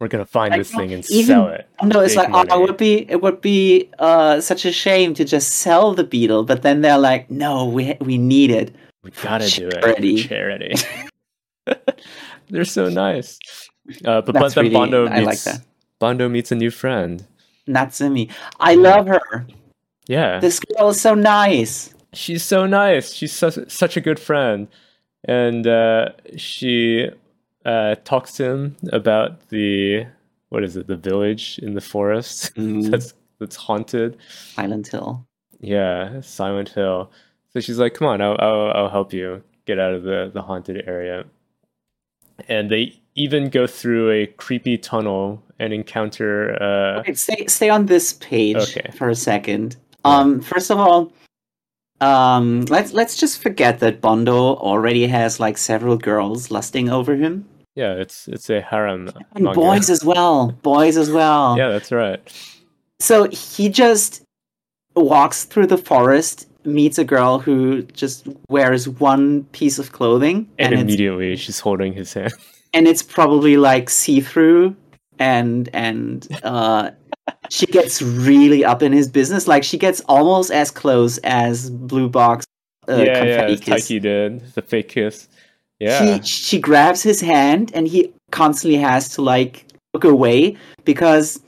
We're 0.00 0.08
gonna 0.08 0.24
find 0.26 0.54
I 0.54 0.58
this 0.58 0.70
thing 0.70 0.92
and 0.92 1.04
even- 1.10 1.26
sell 1.26 1.48
it. 1.48 1.66
No, 1.82 2.00
it's 2.00 2.14
like 2.14 2.28
oh, 2.32 2.42
it 2.42 2.60
would 2.68 2.76
be 2.76 3.10
it 3.10 3.20
would 3.20 3.40
be 3.40 3.88
uh, 3.98 4.40
such 4.40 4.64
a 4.64 4.70
shame 4.72 5.12
to 5.14 5.24
just 5.24 5.50
sell 5.52 5.92
the 5.94 6.04
beetle, 6.04 6.44
but 6.44 6.62
then 6.62 6.82
they're 6.82 6.98
like, 6.98 7.30
no, 7.30 7.64
we 7.66 7.96
we 8.00 8.16
need 8.16 8.50
it. 8.50 8.74
We 9.02 9.10
gotta 9.22 9.48
do 9.48 9.68
it 9.68 9.80
charity. 9.82 10.22
for 10.22 10.28
charity. 10.28 10.74
they're 12.50 12.64
so 12.64 12.88
nice. 12.88 13.38
Uh, 14.04 14.20
but, 14.20 14.26
but 14.26 14.34
That's 14.34 14.54
then 14.54 14.64
really- 14.64 14.74
Bondo 14.74 15.06
I 15.06 15.18
like 15.20 15.26
meets 15.30 15.44
that. 15.44 15.60
Bondo 15.98 16.28
meets 16.28 16.52
a 16.52 16.54
new 16.54 16.70
friend. 16.70 17.26
Natsumi, 17.68 18.30
I 18.60 18.74
love 18.76 19.06
her. 19.08 19.46
Yeah, 20.06 20.38
This 20.40 20.58
girl 20.60 20.88
is 20.88 21.00
so 21.00 21.14
nice. 21.14 21.92
she's 22.14 22.42
so 22.42 22.66
nice. 22.66 23.12
She's 23.12 23.32
such, 23.32 23.58
such 23.70 23.96
a 23.98 24.00
good 24.00 24.18
friend, 24.18 24.68
and 25.24 25.66
uh, 25.66 26.10
she 26.36 27.10
uh, 27.68 27.94
talks 28.04 28.32
to 28.34 28.44
him 28.50 28.76
about 28.92 29.48
the 29.50 30.06
what 30.48 30.64
is 30.64 30.76
it? 30.76 30.86
The 30.86 30.96
village 30.96 31.58
in 31.62 31.74
the 31.74 31.80
forest 31.94 32.54
Mm, 32.56 32.90
that's 32.90 33.14
that's 33.38 33.56
haunted. 33.56 34.16
Silent 34.54 34.88
Hill. 34.88 35.24
Yeah, 35.60 36.20
Silent 36.22 36.70
Hill. 36.70 37.10
So 37.52 37.60
she's 37.60 37.78
like, 37.78 37.94
"Come 37.94 38.08
on, 38.08 38.20
I'll, 38.20 38.36
I'll, 38.38 38.70
I'll 38.76 38.88
help 38.90 39.12
you 39.12 39.42
get 39.66 39.78
out 39.78 39.94
of 39.94 40.02
the, 40.02 40.30
the 40.32 40.42
haunted 40.42 40.84
area." 40.88 41.24
And 42.48 42.70
they 42.70 42.98
even 43.14 43.50
go 43.50 43.66
through 43.66 44.10
a 44.12 44.26
creepy 44.26 44.78
tunnel 44.78 45.42
and 45.58 45.72
encounter. 45.72 46.54
Uh, 46.62 47.02
stay 47.14 47.46
stay 47.46 47.68
on 47.68 47.86
this 47.86 48.12
page 48.14 48.56
Okay. 48.56 48.90
for 48.96 49.08
a 49.08 49.14
second. 49.16 49.76
Um, 50.04 50.40
first 50.40 50.70
of 50.70 50.78
all, 50.78 51.12
um, 52.00 52.62
let's 52.66 52.92
let's 52.92 53.16
just 53.16 53.42
forget 53.42 53.80
that 53.80 54.00
Bondo 54.00 54.36
already 54.56 55.06
has 55.08 55.40
like 55.40 55.58
several 55.58 55.96
girls 55.96 56.50
lusting 56.50 56.88
over 56.88 57.16
him, 57.16 57.44
yeah, 57.78 57.92
it's 57.92 58.26
it's 58.26 58.50
a 58.50 58.60
harem. 58.60 59.08
and 59.34 59.44
manga. 59.44 59.54
boys 59.54 59.88
as 59.88 60.04
well, 60.04 60.50
boys 60.62 60.96
as 60.96 61.10
well. 61.12 61.56
Yeah, 61.58 61.68
that's 61.68 61.92
right. 61.92 62.20
So 62.98 63.28
he 63.30 63.68
just 63.68 64.22
walks 64.96 65.44
through 65.44 65.68
the 65.68 65.78
forest, 65.78 66.48
meets 66.64 66.98
a 66.98 67.04
girl 67.04 67.38
who 67.38 67.82
just 67.82 68.26
wears 68.48 68.88
one 68.88 69.44
piece 69.52 69.78
of 69.78 69.92
clothing, 69.92 70.50
And, 70.58 70.72
and, 70.72 70.82
immediately 70.82 71.36
she's 71.36 71.60
holding 71.60 71.92
his 71.92 72.12
hand. 72.12 72.32
and 72.74 72.88
it's 72.88 73.02
probably 73.02 73.56
like 73.56 73.90
see 73.90 74.20
through, 74.20 74.74
and 75.20 75.68
and 75.72 76.26
uh, 76.42 76.90
she 77.48 77.66
gets 77.66 78.02
really 78.02 78.64
up 78.64 78.82
in 78.82 78.92
his 78.92 79.08
business. 79.08 79.46
Like 79.46 79.62
she 79.62 79.78
gets 79.78 80.00
almost 80.08 80.50
as 80.50 80.72
close 80.72 81.18
as 81.18 81.70
Blue 81.70 82.08
Box. 82.08 82.44
Uh, 82.88 82.96
yeah, 82.96 83.04
yeah, 83.04 83.12
confetti 83.12 83.52
as 83.52 83.60
kiss. 83.60 83.88
Taiki 83.88 84.00
did 84.02 84.54
the 84.54 84.62
fake 84.62 84.88
kiss. 84.88 85.28
Yeah, 85.80 86.16
He, 86.18 86.22
she 86.22 86.58
grabs 86.58 87.02
his 87.02 87.20
hand, 87.20 87.70
and 87.74 87.86
he 87.88 88.12
constantly 88.32 88.78
has 88.80 89.08
to 89.10 89.22
like 89.22 89.64
look 89.94 90.04
away 90.04 90.56
because. 90.84 91.40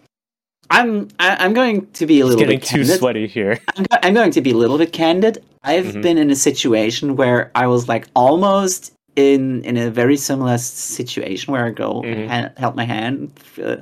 I'm 0.72 1.08
I, 1.18 1.34
I'm 1.44 1.52
going 1.52 1.86
to 1.94 2.06
be 2.06 2.20
a 2.20 2.24
little 2.24 2.38
getting 2.38 2.60
bit 2.60 2.68
too 2.68 2.76
candid. 2.84 2.98
sweaty 3.00 3.26
here. 3.26 3.58
I'm, 3.76 3.82
go- 3.82 3.98
I'm 4.04 4.14
going 4.14 4.30
to 4.30 4.40
be 4.40 4.52
a 4.52 4.56
little 4.56 4.78
bit 4.78 4.92
candid. 4.92 5.42
I've 5.64 5.86
Mhm. 5.96 6.02
been 6.02 6.16
in 6.16 6.30
a 6.30 6.36
situation 6.36 7.16
where 7.16 7.50
I 7.56 7.66
was 7.66 7.88
like 7.88 8.06
almost 8.14 8.92
in 9.16 9.64
in 9.64 9.76
a 9.76 9.90
very 9.90 10.16
similar 10.16 10.58
situation 10.58 11.52
where 11.52 11.66
a 11.66 11.72
girl 11.72 12.04
Mhm. 12.04 12.28
ha- 12.28 12.50
held 12.56 12.76
my 12.76 12.84
hand 12.84 13.32
uh, 13.60 13.78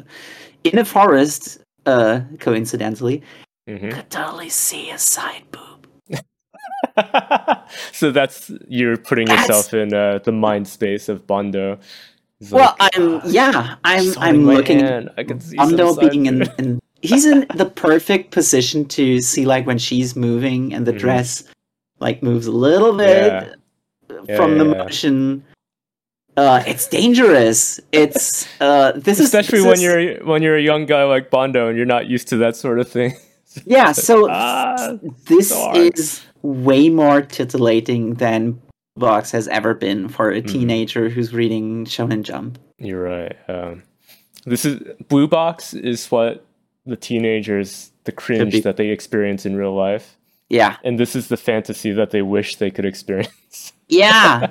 in 0.64 0.78
a 0.78 0.84
forest. 0.86 1.58
Uh, 1.84 2.20
coincidentally, 2.40 3.20
Mhm. 3.68 3.92
could 3.92 4.08
totally 4.08 4.48
see 4.48 4.88
a 4.90 4.96
side 4.96 5.42
boob. 5.52 5.67
so 7.92 8.10
that's 8.10 8.50
you're 8.68 8.96
putting 8.96 9.26
That's- 9.26 9.48
yourself 9.48 9.74
in 9.74 9.94
uh, 9.94 10.18
the 10.24 10.32
mind 10.32 10.68
space 10.68 11.08
of 11.08 11.26
Bondo. 11.26 11.78
Well, 12.50 12.76
like, 12.78 12.96
I'm 12.96 13.16
"Ah, 13.16 13.22
yeah, 13.26 13.74
I'm 13.84 14.18
I'm 14.18 14.46
looking 14.46 14.78
hand. 14.80 15.10
I 15.16 15.24
can 15.24 15.40
see 15.40 15.56
Bondo 15.56 15.94
being 15.96 16.26
in, 16.26 16.42
in 16.58 16.80
he's 17.02 17.26
in 17.26 17.46
the 17.54 17.66
perfect 17.66 18.30
position 18.30 18.84
to 18.86 19.20
see 19.20 19.44
like 19.44 19.66
when 19.66 19.78
she's 19.78 20.14
moving 20.14 20.72
and 20.72 20.86
the 20.86 20.92
Mhm. 20.92 20.98
dress 21.00 21.44
like 21.98 22.22
moves 22.22 22.46
a 22.46 22.52
little 22.52 22.96
bit 22.96 23.56
Yeah, 24.28 24.36
from 24.36 24.58
the 24.58 24.64
yeah, 24.66 24.70
yeah. 24.72 24.84
motion. 24.84 25.44
Uh, 26.36 26.62
it's 26.68 26.86
dangerous. 26.86 27.80
It's 27.90 28.46
uh, 28.60 28.92
this 28.92 29.18
especially 29.18 29.58
is 29.58 29.64
especially 29.64 29.66
when 29.66 29.72
is- 29.74 29.82
you're 29.82 30.24
when 30.24 30.42
you're 30.42 30.56
a 30.56 30.62
young 30.62 30.86
guy 30.86 31.02
like 31.02 31.30
Bondo 31.30 31.66
and 31.68 31.76
you're 31.76 31.86
not 31.86 32.06
used 32.06 32.28
to 32.28 32.36
that 32.36 32.54
sort 32.54 32.78
of 32.78 32.88
thing. 32.88 33.14
Yeah. 33.66 33.92
So 34.08 34.28
ah, 34.30 34.96
this 35.26 35.52
hard. 35.54 35.76
is 35.98 36.22
way 36.42 36.88
more 36.88 37.22
titillating 37.22 38.14
than 38.14 38.60
Box 38.96 39.30
has 39.32 39.46
ever 39.48 39.74
been 39.74 40.08
for 40.08 40.30
a 40.32 40.40
Mhm. 40.42 40.48
teenager 40.52 41.08
who's 41.08 41.32
reading 41.32 41.84
Shonen 41.84 42.22
Jump. 42.22 42.58
you're 42.78 43.02
right. 43.02 43.36
Um, 43.48 43.82
this 44.44 44.64
is 44.64 44.80
Blue 45.08 45.26
Box 45.28 45.74
is 45.74 46.06
what 46.10 46.44
the 46.86 46.96
teenagers 46.96 47.92
the 48.04 48.12
cringe 48.12 48.62
that 48.62 48.76
they 48.76 48.88
experience 48.88 49.44
in 49.44 49.54
real 49.56 49.74
life, 49.74 50.16
Yeah, 50.48 50.76
and 50.82 50.98
this 50.98 51.14
is 51.14 51.28
the 51.28 51.36
fantasy 51.36 51.92
that 51.92 52.10
they 52.10 52.22
wish 52.22 52.56
they 52.56 52.70
could 52.70 52.86
experience. 52.86 53.72
yeah. 53.88 54.48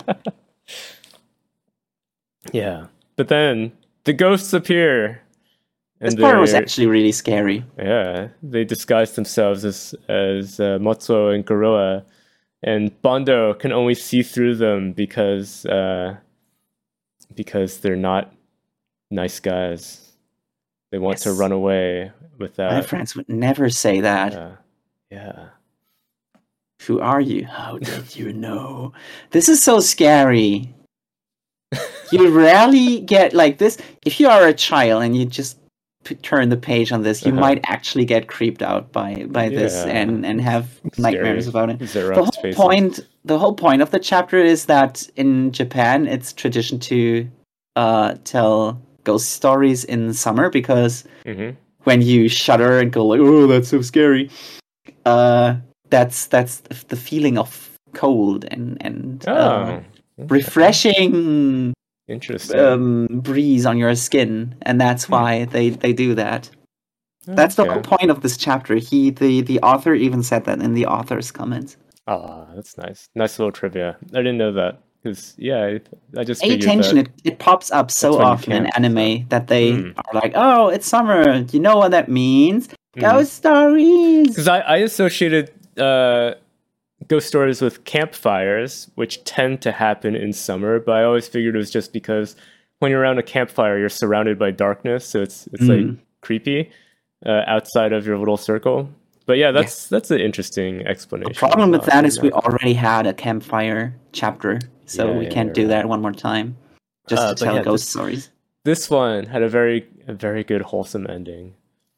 yeah, 2.51 2.87
but 3.15 3.27
then 3.29 3.71
the 4.03 4.13
ghosts 4.13 4.53
appear. 4.53 5.21
This 5.99 6.15
part 6.15 6.39
was 6.39 6.53
actually 6.53 6.87
really 6.87 7.11
scary. 7.11 7.65
Yeah, 7.77 8.29
they 8.43 8.63
disguise 8.63 9.13
themselves 9.13 9.65
as 9.65 9.95
as 10.07 10.59
uh, 10.59 10.77
Motsuo 10.79 11.33
and 11.33 11.45
Gorilla, 11.45 12.05
and 12.61 13.01
Bondo 13.01 13.53
can 13.53 13.71
only 13.71 13.95
see 13.95 14.21
through 14.21 14.55
them 14.55 14.93
because 14.93 15.65
uh, 15.65 16.17
because 17.33 17.79
they're 17.79 17.95
not 17.95 18.33
nice 19.09 19.39
guys. 19.39 20.13
They 20.91 20.99
want 20.99 21.17
to 21.19 21.33
run 21.33 21.51
away 21.51 22.11
with 22.37 22.55
that. 22.55 22.71
My 22.71 22.81
friends 22.81 23.15
would 23.15 23.27
never 23.27 23.69
say 23.69 24.01
that. 24.01 24.35
Uh, 24.35 24.51
yeah, 25.11 25.49
Who 26.83 26.99
are 26.99 27.21
you? 27.21 27.45
How 27.45 27.77
did 27.79 28.15
you 28.15 28.33
know? 28.33 28.93
This 29.31 29.49
is 29.49 29.63
so 29.63 29.79
scary. 29.79 30.73
you 32.11 32.29
rarely 32.29 33.01
get 33.01 33.33
like 33.33 33.57
this. 33.57 33.77
If 34.05 34.19
you 34.19 34.29
are 34.29 34.47
a 34.47 34.53
child 34.53 35.03
and 35.03 35.15
you 35.15 35.25
just 35.25 35.57
p- 36.03 36.15
turn 36.15 36.49
the 36.49 36.57
page 36.57 36.91
on 36.91 37.03
this, 37.03 37.25
you 37.25 37.31
Uh-huh. 37.31 37.41
might 37.41 37.59
actually 37.65 38.05
get 38.05 38.27
creeped 38.27 38.61
out 38.61 38.91
by 38.91 39.25
by 39.29 39.49
this 39.49 39.73
and 39.85 40.25
and 40.25 40.41
have 40.41 40.65
nightmares 40.97 41.47
about 41.47 41.69
it. 41.69 41.79
Xerox 41.79 42.15
The 42.15 42.23
whole 42.23 42.53
point 42.53 42.99
the 43.25 43.37
whole 43.39 43.53
point 43.53 43.81
of 43.81 43.91
the 43.91 43.99
chapter 43.99 44.37
is 44.37 44.65
that 44.65 45.07
in 45.15 45.51
Japan 45.51 46.07
it's 46.07 46.31
tradition 46.33 46.79
to 46.79 47.27
uh, 47.75 48.15
tell 48.23 48.81
ghost 49.03 49.29
stories 49.31 49.83
in 49.83 50.13
summer 50.13 50.49
because 50.49 51.03
Mhm. 51.25 51.55
when 51.83 52.01
you 52.01 52.27
shudder 52.29 52.79
and 52.79 52.91
go 52.91 53.05
like, 53.05 53.19
"Oh, 53.19 53.47
that's 53.47 53.67
so 53.69 53.81
scary." 53.81 54.29
Uh, 55.05 55.55
that's 55.89 56.27
that's 56.27 56.61
the 56.89 56.95
feeling 56.95 57.37
of 57.37 57.69
cold 57.93 58.45
and 58.51 58.77
and 58.81 59.23
Oh, 59.27 59.33
uh, 59.33 59.81
refreshing 60.29 61.73
interesting. 62.07 62.59
um, 62.59 63.07
breeze 63.11 63.65
on 63.65 63.77
your 63.77 63.95
skin, 63.95 64.55
and 64.63 64.79
that's 64.79 65.09
why 65.09 65.45
they 65.45 65.69
they 65.71 65.93
do 65.93 66.15
that. 66.15 66.49
That's 67.25 67.55
the 67.55 67.65
whole 67.65 67.81
point 67.81 68.09
of 68.09 68.21
this 68.21 68.37
chapter. 68.37 68.75
He 68.75 69.09
the 69.09 69.41
the 69.41 69.59
author 69.61 69.93
even 69.93 70.23
said 70.23 70.45
that 70.45 70.61
in 70.61 70.73
the 70.73 70.85
author's 70.85 71.31
comments. 71.31 71.75
Ah, 72.07 72.47
that's 72.55 72.77
nice. 72.77 73.09
Nice 73.15 73.37
little 73.37 73.51
trivia. 73.51 73.97
I 74.13 74.17
didn't 74.17 74.37
know 74.37 74.53
that 74.53 74.79
because 75.03 75.35
yeah, 75.37 75.77
I, 76.17 76.23
just 76.23 76.41
Pay 76.41 76.53
attention; 76.53 76.97
it, 76.99 77.09
it 77.25 77.39
pops 77.39 77.69
up 77.71 77.91
so 77.91 78.11
That's 78.11 78.17
when 78.17 78.27
you 78.27 78.33
often 78.33 78.53
in 78.53 78.65
anime 78.67 79.27
that 79.27 79.47
they 79.47 79.73
Hmm. 79.73 79.91
are 79.97 80.13
like, 80.13 80.31
"Oh, 80.35 80.69
it's 80.69 80.87
summer. 80.87 81.45
You 81.51 81.59
know 81.59 81.77
what 81.77 81.91
that 81.91 82.07
means? 82.09 82.69
Mhm. 82.95 83.01
Ghost 83.01 83.33
stories." 83.33 84.27
Because 84.29 84.47
I, 84.47 84.59
I 84.61 84.77
associated 84.77 85.51
uh, 85.77 86.35
ghost 87.07 87.27
stories 87.27 87.61
with 87.61 87.83
campfires, 87.85 88.89
which 88.95 89.23
tend 89.23 89.61
to 89.61 89.71
happen 89.71 90.15
in 90.15 90.33
summer, 90.33 90.79
but 90.79 90.93
I 90.93 91.03
always 91.03 91.27
figured 91.27 91.55
it 91.55 91.57
was 91.57 91.71
just 91.71 91.93
because 91.93 92.35
when 92.79 92.91
you're 92.91 93.01
around 93.01 93.17
a 93.19 93.23
campfire, 93.23 93.77
you're 93.79 93.89
surrounded 93.89 94.37
by 94.37 94.51
darkness, 94.51 95.05
so 95.05 95.21
it's 95.21 95.47
it's 95.53 95.63
like 95.63 95.79
Mm. 95.79 95.97
creepy 96.21 96.69
uh, 97.25 97.41
outside 97.47 97.93
of 97.93 98.05
your 98.05 98.17
little 98.19 98.37
circle. 98.37 98.89
But 99.25 99.37
yeah, 99.37 99.51
that's 99.51 99.87
that's 99.89 100.11
an 100.11 100.19
interesting 100.21 100.85
explanation. 100.87 101.33
The 101.33 101.39
problem 101.39 101.71
with 101.71 101.89
I'll 101.93 102.01
that 102.03 102.19
we 102.21 102.31
already 102.31 102.73
had 102.73 103.07
a 103.07 103.13
campfire 103.13 103.93
chapter, 104.13 104.59
so 104.85 105.07
Yeah, 105.11 105.17
we 105.17 105.23
yeah, 105.25 105.31
can't 105.31 105.53
do 105.53 105.63
right. 105.63 105.69
that 105.69 105.89
one 105.89 106.01
more 106.01 106.13
time. 106.13 106.55
Just 107.09 107.21
Uh, 107.21 107.33
to 107.33 107.43
tell 107.45 107.55
yeah, 107.55 107.63
ghost 107.63 107.83
this- 107.85 107.89
stories. 107.89 108.29
This 108.63 108.89
one 108.89 109.25
had 109.27 109.43
a 109.43 109.49
very 109.49 109.87
a 110.07 110.13
very 110.13 110.43
good 110.43 110.61
wholesome 110.61 111.07
ending. 111.09 111.53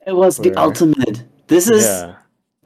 It 0.07 0.15
was 0.15 0.37
the 0.37 0.53
ultimate. 0.55 1.23
This 1.47 1.67
is 1.69 1.83
yeah. 1.85 2.15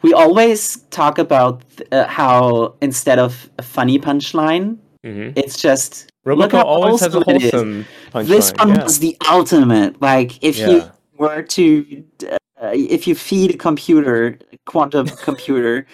We 0.03 0.13
always 0.13 0.77
talk 0.91 1.17
about 1.17 1.63
uh, 1.91 2.05
how 2.07 2.75
instead 2.81 3.19
of 3.19 3.49
a 3.57 3.63
funny 3.63 3.97
punchline, 3.99 4.77
hmm 5.03 5.31
it's 5.35 5.57
just 5.61 6.11
look 6.25 6.51
how 6.53 6.63
always 6.65 7.01
has 7.01 7.15
a 7.15 7.19
wholesome 7.21 7.79
it 7.81 7.85
is. 7.85 7.87
punchline. 8.13 8.27
this 8.27 8.53
one 8.59 8.69
yeah. 8.69 8.83
was 8.83 8.99
the 8.99 9.17
ultimate. 9.29 10.01
Like 10.01 10.31
if 10.43 10.57
you 10.57 10.83
were 11.17 11.41
to, 11.41 12.03
uh, 12.31 12.37
if 12.73 13.07
you 13.07 13.15
feed 13.15 13.55
a 13.55 13.57
computer, 13.57 14.39
quantum 14.65 15.07
computer, 15.29 15.85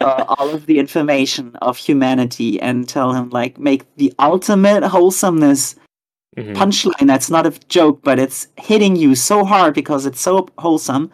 uh, 0.00 0.24
all 0.36 0.50
of 0.50 0.66
the 0.66 0.78
information 0.78 1.56
of 1.62 1.76
humanity 1.78 2.60
and 2.60 2.86
tell 2.88 3.12
him 3.12 3.30
like 3.30 3.58
make 3.58 3.82
the 3.96 4.12
ultimate 4.18 4.82
wholesomeness 4.84 5.76
Mhm. 6.36 6.54
punchline 6.54 7.06
that's 7.08 7.30
not 7.30 7.46
a 7.46 7.52
joke, 7.68 7.98
but 8.04 8.18
it's 8.20 8.46
hitting 8.58 8.94
you 8.94 9.14
so 9.16 9.44
hard 9.44 9.74
because 9.74 10.06
it's 10.06 10.20
so 10.20 10.46
wholesome. 10.58 11.10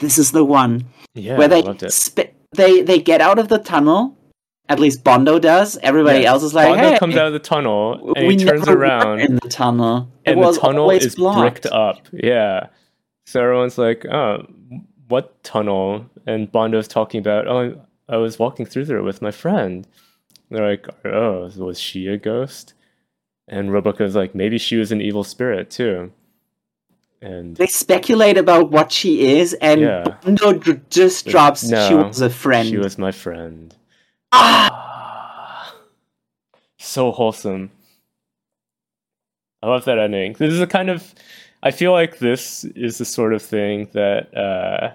This 0.00 0.18
is 0.18 0.32
the 0.32 0.44
one 0.44 0.84
Yeah, 1.16 1.36
where 1.36 1.46
I 1.46 1.48
they 1.48 1.62
loved 1.62 1.82
it. 1.82 1.92
sp- 1.92 2.32
they 2.52 2.82
they 2.82 3.00
get 3.00 3.20
out 3.20 3.38
of 3.38 3.48
the 3.48 3.58
tunnel. 3.58 4.16
At 4.68 4.80
least 4.80 5.04
Bondo 5.04 5.38
does. 5.38 5.78
Everybody 5.80 6.26
else 6.26 6.42
is 6.42 6.52
like, 6.52 6.68
Bondo 6.68 6.90
"Hey, 6.90 6.98
comes 6.98 7.16
out 7.16 7.28
of 7.28 7.32
the 7.32 7.38
tunnel 7.38 8.12
and 8.16 8.26
we 8.26 8.36
he 8.36 8.44
turns 8.44 8.68
around 8.68 9.20
in 9.20 9.36
the 9.36 9.48
tunnel. 9.48 10.10
It 10.24 10.32
and 10.32 10.42
the 10.42 10.52
tunnel 10.52 10.90
is 10.90 11.14
blocked." 11.14 11.62
bricked 11.62 11.66
up. 11.66 12.08
Yeah. 12.12 12.68
So 13.26 13.42
everyone's 13.42 13.76
like, 13.76 14.06
oh, 14.06 14.46
what 15.08 15.42
tunnel? 15.42 16.06
And 16.26 16.50
Bondo's 16.50 16.88
talking 16.88 17.18
about, 17.18 17.48
oh, 17.48 17.80
I 18.08 18.16
was 18.18 18.38
walking 18.38 18.66
through 18.66 18.84
there 18.84 19.02
with 19.02 19.20
my 19.20 19.32
friend. 19.32 19.86
They're 20.48 20.68
like, 20.68 20.86
oh, 21.04 21.50
was 21.56 21.80
she 21.80 22.06
a 22.06 22.16
ghost? 22.16 22.74
And 23.48 23.72
Roboco's 23.72 24.14
like, 24.14 24.34
maybe 24.34 24.58
she 24.58 24.76
was 24.76 24.92
an 24.92 25.00
evil 25.00 25.24
spirit 25.24 25.70
too. 25.70 26.12
And 27.22 27.56
They 27.56 27.66
speculate 27.66 28.36
about 28.36 28.70
what 28.70 28.92
she 28.92 29.38
is, 29.38 29.54
and 29.54 29.80
Yeah. 29.80 30.04
Bondo 30.22 30.52
just 30.90 31.26
drops. 31.26 31.66
she 31.68 31.94
was 31.94 32.20
a 32.20 32.30
friend. 32.30 32.68
she 32.68 32.76
was 32.76 32.98
my 32.98 33.12
friend. 33.12 33.74
Ah! 34.32 35.74
So 36.78 37.10
wholesome. 37.12 37.70
I 39.62 39.68
love 39.68 39.84
that 39.86 39.98
ending. 39.98 40.34
This 40.34 40.52
is 40.52 40.60
a 40.60 40.66
kind 40.66 40.90
of 40.90 41.14
I 41.62 41.70
feel 41.70 41.92
like 41.92 42.18
this 42.18 42.64
is 42.64 42.98
the 42.98 43.04
sort 43.04 43.32
of 43.32 43.42
thing 43.42 43.88
that 43.92 44.34
uh 44.36 44.92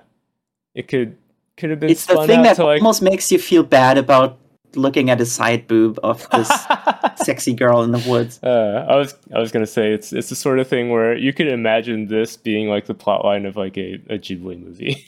it 0.73 0.87
could 0.87 1.17
could 1.57 1.69
have 1.71 1.79
been 1.79 1.89
It's 1.89 2.05
the 2.05 2.25
thing 2.25 2.43
that 2.43 2.57
like 2.59 2.81
almost 2.81 3.01
makes 3.01 3.31
you 3.31 3.39
feel 3.39 3.63
bad 3.63 3.97
about 3.97 4.37
looking 4.75 5.09
at 5.09 5.19
a 5.21 5.25
side 5.25 5.67
boob 5.67 5.99
of 6.03 6.27
this 6.31 6.49
sexy 7.25 7.53
girl 7.53 7.83
in 7.83 7.91
the 7.91 8.03
woods. 8.07 8.39
uh, 8.43 8.85
I 8.89 8.95
was 8.95 9.15
I 9.35 9.39
was 9.39 9.51
gonna 9.51 9.67
say 9.67 9.93
it's 9.93 10.11
it's 10.13 10.29
the 10.29 10.35
sort 10.35 10.59
of 10.59 10.67
thing 10.67 10.89
where 10.89 11.15
you 11.17 11.33
could 11.33 11.47
imagine 11.47 12.07
this 12.07 12.37
being 12.37 12.67
like 12.69 12.85
the 12.85 12.93
plot 12.93 13.23
line 13.25 13.45
of 13.45 13.55
like 13.55 13.77
a, 13.77 13.95
a 14.09 14.17
Ghibli 14.17 14.61
movie. 14.63 15.05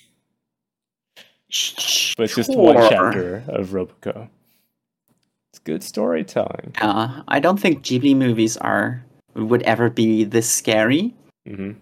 but 2.17 2.23
it's 2.23 2.35
just 2.35 2.49
one 2.55 2.75
chapter 2.89 3.43
of 3.47 3.69
Roboco. 3.69 4.27
It's 5.51 5.59
good 5.59 5.83
storytelling. 5.83 6.73
Uh, 6.81 7.21
I 7.27 7.39
don't 7.39 7.59
think 7.59 7.83
Ghibli 7.83 8.15
movies 8.15 8.57
are 8.57 9.03
would 9.35 9.61
ever 9.63 9.89
be 9.89 10.23
this 10.23 10.49
scary. 10.49 11.13
hmm 11.47 11.73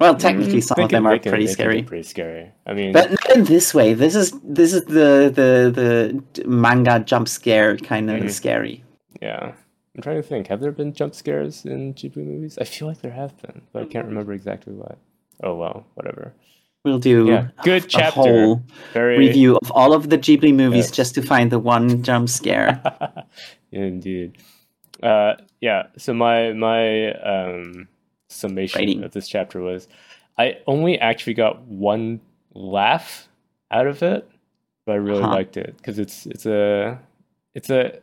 Well, 0.00 0.14
technically, 0.16 0.62
some 0.62 0.76
They 0.78 0.84
of 0.84 0.90
them 0.90 1.06
are 1.06 1.18
can- 1.18 1.30
pretty 1.30 1.44
can 1.46 1.52
scary, 1.54 1.82
Pretty 1.82 2.02
scary. 2.08 2.50
I 2.66 2.72
mean, 2.72 2.92
but 2.92 3.10
not 3.10 3.36
in 3.36 3.44
this 3.44 3.74
way. 3.74 3.92
This 3.94 4.14
is 4.14 4.32
this 4.42 4.72
is 4.72 4.84
the 4.86 5.30
the 5.38 5.50
the 5.78 6.48
manga 6.48 7.00
jump 7.00 7.28
scare 7.28 7.76
kind 7.76 8.10
of 8.10 8.20
Mhm. 8.20 8.30
scary. 8.30 8.82
yeah. 9.20 9.52
I'm 9.96 10.02
trying 10.02 10.16
to 10.22 10.28
think. 10.32 10.46
Have 10.46 10.60
there 10.60 10.72
been 10.72 10.92
jump 10.94 11.14
scares 11.14 11.64
in 11.66 11.92
Ghibli 11.94 12.24
movies? 12.24 12.56
I 12.58 12.64
feel 12.64 12.86
like 12.88 13.00
there 13.02 13.10
have 13.22 13.36
been, 13.42 13.60
but 13.72 13.82
I 13.82 13.86
can't 13.86 14.06
remember 14.06 14.32
exactly 14.32 14.72
what. 14.72 14.96
Oh 15.42 15.54
well, 15.56 15.84
whatever. 15.94 16.32
We'll 16.84 17.00
do 17.00 17.26
Yeah, 17.26 17.48
good 17.62 17.84
a 17.84 17.86
chapter. 17.86 18.20
whole 18.20 18.62
Very 18.94 19.18
review 19.18 19.58
of 19.60 19.70
all 19.72 19.92
of 19.92 20.08
the 20.08 20.16
Ghibli 20.16 20.54
movies 20.54 20.86
Yes. 20.86 20.96
just 21.00 21.14
to 21.16 21.22
find 21.22 21.50
the 21.52 21.58
one 21.58 22.02
jump 22.02 22.28
scare. 22.30 22.80
Indeed. 23.72 24.38
Uh, 25.02 25.34
yeah. 25.60 25.82
So 25.98 26.14
my 26.14 26.52
my 26.54 27.12
um, 27.12 27.88
summation 28.30 28.78
Rating. 28.80 29.02
of 29.04 29.12
this 29.12 29.28
chapter 29.28 29.60
was, 29.60 29.88
I 30.38 30.58
only 30.66 30.98
actually 30.98 31.34
got 31.34 31.60
one 31.62 32.20
laugh 32.54 33.28
out 33.70 33.86
of 33.86 34.02
it, 34.02 34.28
but 34.86 34.92
I 34.92 34.96
really 34.96 35.22
Huh. 35.22 35.30
liked 35.30 35.56
it 35.56 35.76
because 35.76 35.98
it's 35.98 36.26
it's 36.26 36.46
a 36.46 36.98
it's 37.54 37.70
a 37.70 37.98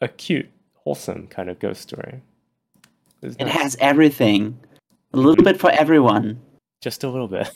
a 0.00 0.08
cute, 0.08 0.48
wholesome 0.74 1.26
kind 1.28 1.48
of 1.50 1.58
ghost 1.58 1.80
story. 1.82 2.20
It's 3.22 3.36
It 3.36 3.44
nice. 3.46 3.54
has 3.54 3.76
everything, 3.80 4.58
a 5.12 5.16
little 5.16 5.42
bit 5.44 5.58
for 5.58 5.70
everyone. 5.70 6.40
just 6.80 7.02
a 7.04 7.08
little 7.08 7.26
bit. 7.28 7.50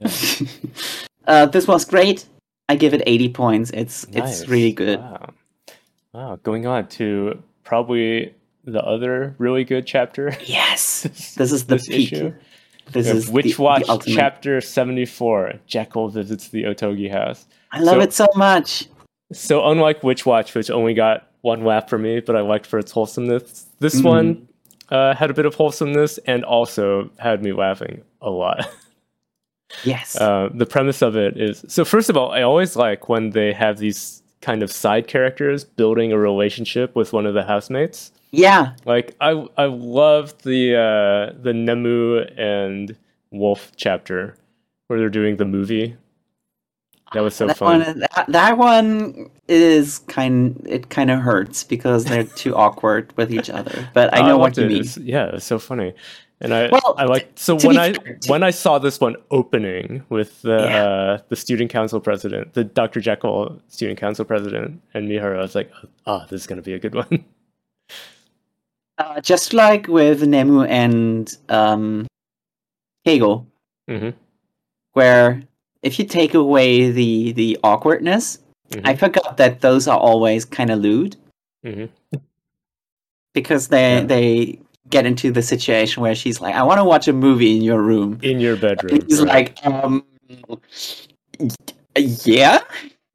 uh, 1.26 1.46
this 1.46 1.66
was 1.66 1.84
great. 1.84 2.26
I 2.68 2.76
give 2.76 2.94
it 2.94 3.02
80 3.06 3.28
points. 3.30 3.70
It's 3.70 4.08
Nice. 4.08 4.40
it's 4.42 4.48
really 4.48 4.72
good. 4.72 4.98
Wow. 5.00 5.30
Wow. 6.12 6.36
Going 6.42 6.66
on 6.66 6.86
to 6.88 7.42
probably 7.64 8.34
the 8.64 8.82
other 8.82 9.34
really 9.38 9.64
good 9.64 9.86
chapter. 9.86 10.36
Yes, 10.44 11.02
this 11.36 11.52
is 11.52 11.66
the 11.66 11.76
this 11.76 11.86
peak. 11.88 12.12
issue. 12.12 12.34
This 12.92 13.06
We 13.10 13.18
is 13.18 13.30
Witch 13.30 13.44
the, 13.46 13.52
the 13.56 13.62
Watch 13.62 13.88
ultimate. 13.88 14.14
chapter 14.16 14.60
74. 14.60 15.54
Jekyll 15.66 16.08
visits 16.10 16.48
the 16.48 16.64
Otogi 16.64 17.10
house. 17.10 17.46
I 17.72 17.80
love 17.80 17.96
So- 17.96 18.00
it 18.00 18.12
so 18.12 18.26
much. 18.36 18.88
So 19.32 19.66
unlike 19.68 20.02
Witch 20.02 20.26
Watch, 20.26 20.54
which 20.54 20.70
only 20.70 20.92
got 20.94 21.28
one 21.40 21.64
laugh 21.64 21.88
for 21.88 21.98
me, 21.98 22.20
but 22.20 22.36
I 22.36 22.40
liked 22.42 22.66
for 22.66 22.78
its 22.78 22.92
wholesomeness, 22.92 23.66
this 23.80 24.00
Mhm. 24.00 24.04
one 24.04 24.48
uh, 24.90 25.14
had 25.14 25.30
a 25.30 25.34
bit 25.34 25.46
of 25.46 25.54
wholesomeness 25.54 26.18
and 26.26 26.44
also 26.44 27.10
had 27.18 27.42
me 27.42 27.52
laughing 27.52 28.02
a 28.20 28.30
lot. 28.30 28.68
Yes. 29.82 30.14
Uh, 30.16 30.50
the 30.54 30.66
premise 30.66 31.02
of 31.02 31.16
it 31.16 31.36
is 31.36 31.64
so. 31.68 31.84
First 31.84 32.08
of 32.08 32.16
all, 32.16 32.30
I 32.30 32.42
always 32.42 32.76
like 32.76 33.08
when 33.08 33.30
they 33.30 33.52
have 33.52 33.78
these 33.78 34.22
kind 34.40 34.62
of 34.62 34.70
side 34.70 35.08
characters 35.08 35.64
building 35.64 36.12
a 36.12 36.18
relationship 36.18 36.94
with 36.94 37.12
one 37.12 37.26
of 37.26 37.34
the 37.34 37.42
housemates. 37.42 38.12
Yeah. 38.34 38.74
Like 38.84 39.14
I, 39.20 39.46
I 39.56 39.64
love 39.66 40.36
the 40.42 40.74
uh, 40.76 41.38
the 41.42 41.52
Nemu 41.52 42.38
and 42.38 42.96
Wolf 43.30 43.72
chapter 43.76 44.36
where 44.86 44.98
they're 44.98 45.08
doing 45.08 45.36
the 45.36 45.44
movie. 45.44 45.96
That 47.12 47.20
was 47.22 47.36
so 47.36 47.46
that 47.46 47.56
fun. 47.58 47.80
one, 47.82 47.98
that, 48.00 48.24
that 48.28 48.58
one 48.58 49.30
is 49.48 50.00
kind. 50.08 50.60
It 50.68 50.88
kind 50.90 51.10
of 51.10 51.20
hurts 51.20 51.62
because 51.62 52.04
they're 52.06 52.24
too 52.24 52.56
awkward 52.64 53.12
with 53.16 53.32
each 53.32 53.48
other. 53.50 53.88
But 53.94 54.12
I 54.12 54.26
know 54.26 54.36
what 54.36 54.56
you 54.56 54.64
it. 54.64 54.68
mean. 54.68 54.80
It's- 54.80 54.96
yeah, 54.98 55.26
it's 55.34 55.44
so 55.44 55.58
funny. 55.60 55.94
And 56.40 56.52
I, 56.52 56.68
Well, 56.70 56.96
I 56.98 57.04
like 57.04 57.30
so 57.36 57.56
to 57.56 57.66
when 57.68 57.78
I 57.78 57.92
fair, 57.92 58.16
to- 58.16 58.30
when 58.30 58.42
I 58.42 58.50
saw 58.50 58.78
this 58.80 58.98
one 59.00 59.14
opening 59.30 60.02
with 60.08 60.42
the 60.42 60.58
Yeah. 60.68 60.84
uh, 60.84 61.18
the 61.28 61.36
student 61.36 61.70
council 61.70 62.00
president, 62.00 62.54
the 62.54 62.64
Dr. 62.64 63.00
Jekyll 63.00 63.62
student 63.68 63.98
council 64.00 64.24
president, 64.24 64.82
and 64.92 65.08
Miharu, 65.08 65.38
I 65.38 65.42
was 65.42 65.54
like, 65.54 65.70
oh, 66.06 66.24
this 66.28 66.40
is 66.40 66.46
gonna 66.48 66.62
be 66.62 66.74
a 66.74 66.78
good 66.80 66.94
one. 66.96 67.24
Uh, 68.96 69.20
just 69.20 69.52
like 69.52 69.88
with 69.88 70.22
Nemu 70.22 70.68
and 70.68 71.36
um, 71.48 72.06
Keigo, 73.06 73.44
hmm 73.88 74.10
where 74.92 75.42
if 75.82 75.98
you 75.98 76.04
take 76.04 76.34
away 76.34 76.90
the 76.90 77.32
the 77.32 77.58
awkwardness, 77.64 78.38
Mhm. 78.70 78.82
I 78.86 78.94
forgot 78.94 79.36
that 79.38 79.60
those 79.60 79.88
are 79.88 79.98
always 79.98 80.44
kind 80.44 80.70
of 80.70 80.78
lewd 80.78 81.16
hmm 81.64 81.86
because 83.32 83.68
they 83.68 83.94
Yeah. 83.98 84.06
they 84.06 84.58
get 84.90 85.06
into 85.06 85.32
the 85.32 85.42
situation 85.42 86.02
where 86.02 86.14
she's 86.14 86.40
like, 86.40 86.54
"I 86.54 86.62
want 86.62 86.78
to 86.78 86.84
watch 86.84 87.08
a 87.08 87.12
movie 87.12 87.56
in 87.56 87.62
your 87.62 87.82
room." 87.82 88.18
in 88.22 88.38
your 88.38 88.56
bedroom. 88.56 88.94
And 88.94 89.02
he's 89.10 89.20
right? 89.20 89.50
like, 89.58 89.66
um, 89.66 90.04
yeah. 91.96 92.60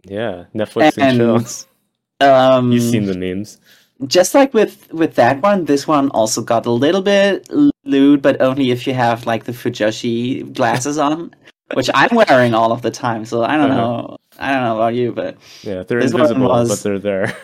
yeah, 0.04 0.46
Netflix 0.54 0.98
and, 0.98 1.22
and- 1.22 1.46
chill. 1.48 2.28
Um, 2.30 2.72
You've 2.74 2.84
seen 2.84 3.06
the 3.06 3.16
memes. 3.16 3.60
Just 4.08 4.34
like 4.34 4.54
with 4.54 4.92
with 4.94 5.16
that 5.16 5.42
one, 5.42 5.66
this 5.66 5.88
one 5.88 6.10
also 6.12 6.42
got 6.42 6.66
a 6.66 6.72
little 6.72 7.02
bit 7.02 7.48
lewd, 7.86 8.22
but 8.22 8.40
only 8.42 8.72
if 8.72 8.88
you 8.88 8.94
have 8.94 9.26
like 9.26 9.44
the 9.46 9.52
Fujoshi 9.52 10.52
glasses 10.54 10.98
on, 11.10 11.34
which 11.74 11.90
I'm 11.94 12.16
wearing 12.16 12.54
all 12.54 12.72
of 12.72 12.82
the 12.82 12.92
time. 12.92 13.26
So 13.26 13.44
I 13.44 13.58
don't 13.58 13.72
Uh-huh. 13.72 13.82
know. 13.82 14.18
I 14.40 14.54
don't 14.54 14.64
know 14.64 14.76
about 14.78 14.96
you, 14.96 15.12
but 15.12 15.36
Yeah, 15.64 15.84
they're 15.84 16.00
This 16.00 16.14
one 16.14 16.22
invisible, 16.22 16.48
was- 16.48 16.70
but 16.70 16.80
they're 16.84 17.00
there. 17.00 17.36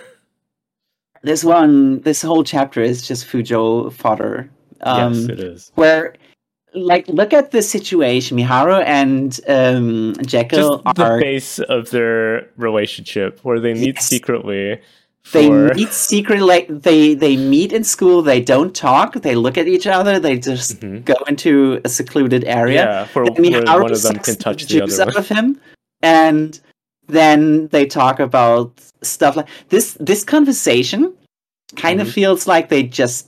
this 1.24 1.44
one, 1.44 2.00
this 2.02 2.22
whole 2.22 2.44
chapter 2.44 2.82
is 2.82 3.06
just 3.06 3.28
Fujo 3.28 3.92
fodder. 3.92 4.50
Um, 4.82 5.14
yes, 5.14 5.24
it 5.30 5.40
is. 5.40 5.72
where 5.76 6.16
like 6.74 7.08
look 7.08 7.32
at 7.32 7.52
the 7.52 7.62
situation 7.62 8.36
miharu 8.38 8.84
and 8.84 9.40
um 9.48 10.14
jekyll 10.26 10.80
Just 10.84 10.98
the 10.98 11.04
are 11.06 11.20
base 11.22 11.60
of 11.60 11.90
their 11.92 12.50
relationship, 12.58 13.40
where 13.44 13.60
they 13.62 13.74
meet 13.74 13.96
Yes. 13.96 14.08
secretly. 14.08 14.80
They 15.32 15.50
meet 15.50 15.92
secretly 15.92 16.66
they 16.70 17.14
they 17.16 17.36
meet 17.36 17.72
in 17.74 17.84
school 17.84 18.22
they 18.22 18.40
don't 18.42 18.76
talk 18.76 19.14
they 19.16 19.36
look 19.36 19.58
at 19.58 19.68
each 19.68 19.88
other 19.88 20.20
they 20.20 20.38
just 20.38 20.80
Mhm. 20.80 21.04
go 21.06 21.16
into 21.28 21.82
a 21.84 21.90
secluded 21.90 22.44
area 22.46 22.84
Yeah, 22.86 23.06
for 23.06 23.24
where 23.24 23.64
one 23.82 23.92
of 23.92 24.02
them 24.02 24.18
can 24.20 24.36
touch 24.36 24.64
the 24.64 24.80
juice 24.80 25.00
other 25.00 25.12
one. 25.12 25.18
of 25.18 25.28
him 25.28 25.60
and 26.02 26.60
then 27.08 27.68
they 27.70 27.86
talk 27.86 28.20
about 28.20 28.72
stuff 29.02 29.36
like 29.36 29.48
this 29.70 29.98
this 30.00 30.24
conversation 30.24 31.14
kind 31.76 32.02
of 32.02 32.08
Mhm. 32.08 32.14
feels 32.14 32.48
like 32.48 32.70
they 32.70 32.84
just 32.84 33.28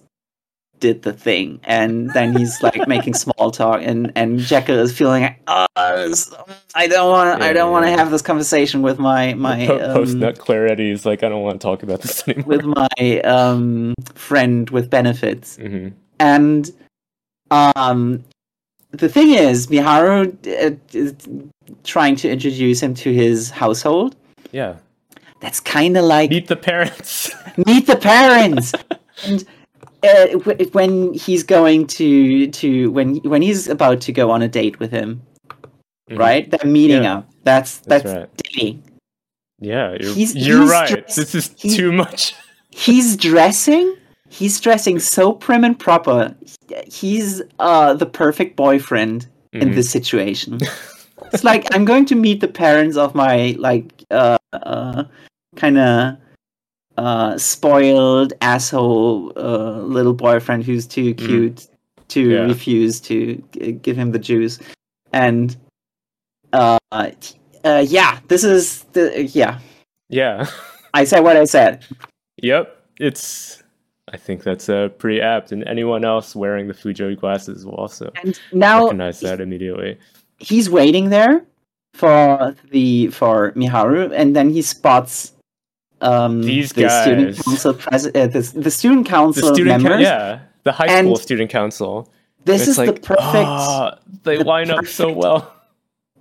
did 0.79 1.01
the 1.03 1.13
thing 1.13 1.59
and 1.63 2.11
then 2.13 2.33
he's 2.33 2.61
like 2.61 2.87
making 2.87 3.13
small 3.25 3.51
talk 3.51 3.81
and 3.81 4.11
and 4.15 4.39
Jekyll 4.39 4.77
is 4.79 4.95
feeling 4.97 5.23
like 5.23 5.39
oh, 5.47 5.65
this- 6.07 6.33
I 6.75 6.87
don't 6.87 7.09
want 7.11 7.41
I 7.41 7.47
Yeah, 7.47 7.53
don't 7.53 7.71
want 7.71 7.85
to 7.85 7.91
yeah. 7.91 7.97
have 7.97 8.11
this 8.11 8.21
conversation 8.21 8.81
with 8.81 8.99
my 8.99 9.33
my 9.33 9.65
Post 9.67 10.13
um, 10.13 10.19
nut 10.19 10.37
clarity 10.39 10.91
is 10.91 11.05
like, 11.05 11.23
I 11.23 11.29
don't 11.29 11.41
want 11.41 11.59
to 11.59 11.65
talk 11.65 11.83
about 11.83 12.01
this 12.01 12.27
anymore. 12.27 12.45
with 12.47 12.63
my 12.65 13.19
um 13.21 13.93
friend 14.13 14.69
with 14.69 14.89
benefits 14.89 15.55
hmm 15.57 15.89
and 16.19 16.71
um 17.51 18.23
the 18.91 19.09
thing 19.09 19.31
is 19.31 19.67
Miharu 19.67 20.33
uh, 20.47 20.75
is 20.93 21.13
trying 21.83 22.15
to 22.17 22.29
introduce 22.29 22.81
him 22.81 22.93
to 22.95 23.13
his 23.13 23.49
household 23.51 24.15
Yeah, 24.51 24.75
that's 25.41 25.59
kind 25.59 25.97
of 25.97 26.05
like 26.05 26.29
meet 26.29 26.47
the 26.47 26.55
parents. 26.55 27.31
meet 27.65 27.85
the 27.87 27.95
parents 27.97 28.73
and 29.25 29.43
uh, 30.03 30.27
when 30.73 31.13
he's 31.13 31.43
going 31.43 31.87
to 31.87 32.47
to 32.51 32.91
when 32.91 33.15
when 33.17 33.41
he's 33.41 33.67
about 33.67 34.01
to 34.01 34.11
go 34.11 34.29
on 34.31 34.41
a 34.41 34.47
date 34.47 34.79
with 34.79 34.91
him 34.91 35.21
Mhm. 36.09 36.17
right 36.19 36.49
they're 36.51 36.71
meeting 36.71 37.03
Yeah. 37.03 37.17
up 37.17 37.29
that's 37.43 37.79
That's 37.79 38.03
that's, 38.03 38.15
right. 38.17 38.29
dating 38.37 38.83
Yeah, 39.59 39.97
you're, 39.99 40.13
He's- 40.13 40.35
you're 40.35 40.61
he's 40.61 40.69
right. 40.71 40.89
dressed- 40.89 41.15
this 41.15 41.35
is 41.35 41.51
he- 41.57 41.75
too 41.75 41.91
much. 41.91 42.33
he's 42.71 43.17
dressing 43.17 43.95
he's 44.29 44.59
dressing 44.61 44.99
so 44.99 45.33
prim 45.33 45.63
and 45.63 45.77
proper 45.79 46.33
he's 46.87 47.41
uh 47.59 47.93
the 47.93 48.05
perfect 48.05 48.55
boyfriend 48.55 49.27
in 49.53 49.69
Mhm. 49.69 49.75
this 49.75 49.89
situation 49.89 50.59
it's 51.33 51.43
like 51.43 51.65
i'm 51.73 51.85
going 51.85 52.05
to 52.05 52.15
meet 52.15 52.39
the 52.41 52.47
parents 52.47 52.95
of 52.97 53.15
my 53.15 53.55
like 53.57 53.91
uh, 54.11 54.37
uh 54.53 55.03
kind 55.55 55.77
of 55.77 56.15
uh 56.97 57.37
spoiled 57.37 58.33
asshole 58.41 59.31
uh 59.37 59.79
little 59.81 60.13
boyfriend 60.13 60.63
who's 60.63 60.85
too 60.87 61.13
cute 61.13 61.67
to 62.07 62.27
Mm. 62.27 62.31
Yeah. 62.31 62.39
refuse 62.53 62.99
to 63.01 63.43
g- 63.53 63.71
give 63.73 63.97
him 63.97 64.11
the 64.11 64.19
juice 64.19 64.59
and 65.13 65.55
uh, 66.53 66.77
uh 66.91 67.09
yeah 67.87 68.19
this 68.29 68.43
is 68.43 68.83
the 68.93 69.23
yeah 69.33 69.59
Yeah. 70.09 70.45
i 70.93 71.03
said 71.03 71.19
what 71.21 71.35
i 71.37 71.45
said 71.45 71.83
Yep, 72.41 72.75
it's. 72.99 73.63
I 74.13 74.15
think 74.17 74.43
that's 74.43 74.69
uh, 74.69 74.89
pretty 74.99 75.19
apt, 75.21 75.51
and 75.51 75.67
anyone 75.67 76.05
else 76.05 76.35
wearing 76.35 76.67
the 76.67 76.73
Fujo 76.75 77.19
glasses 77.19 77.65
will 77.65 77.73
also 77.73 78.11
and 78.23 78.39
now 78.53 78.83
recognize 78.83 79.19
that 79.21 79.41
immediately. 79.41 79.97
he's 80.37 80.69
waiting 80.69 81.09
there 81.09 81.43
for 81.95 82.55
the 82.71 83.07
for 83.07 83.51
Miharu, 83.53 84.11
and 84.15 84.35
then 84.35 84.49
he 84.51 84.61
spots 84.61 85.33
um 86.01 86.41
These 86.43 86.73
the 86.73 86.89
student 86.89 87.35
guys. 87.35 87.43
council 87.45 87.73
president, 87.73 88.35
uh, 88.35 88.39
the, 88.39 88.59
the 88.61 88.71
student 88.71 89.05
The 89.05 89.09
council 89.09 89.53
student, 89.55 89.81
members. 89.83 89.91
coun- 89.91 90.01
yeah, 90.01 90.39
the 90.63 90.71
high 90.71 90.87
And 90.87 91.07
school 91.07 91.15
student 91.17 91.49
council. 91.51 92.09
This 92.45 92.67
is 92.67 92.77
like, 92.77 92.95
the 92.95 93.01
perfect 93.01 93.47
ah, 93.47 93.97
they 94.23 94.37
the 94.37 94.43
line 94.43 94.69
up 94.71 94.85
so 94.87 95.11
well. 95.11 95.53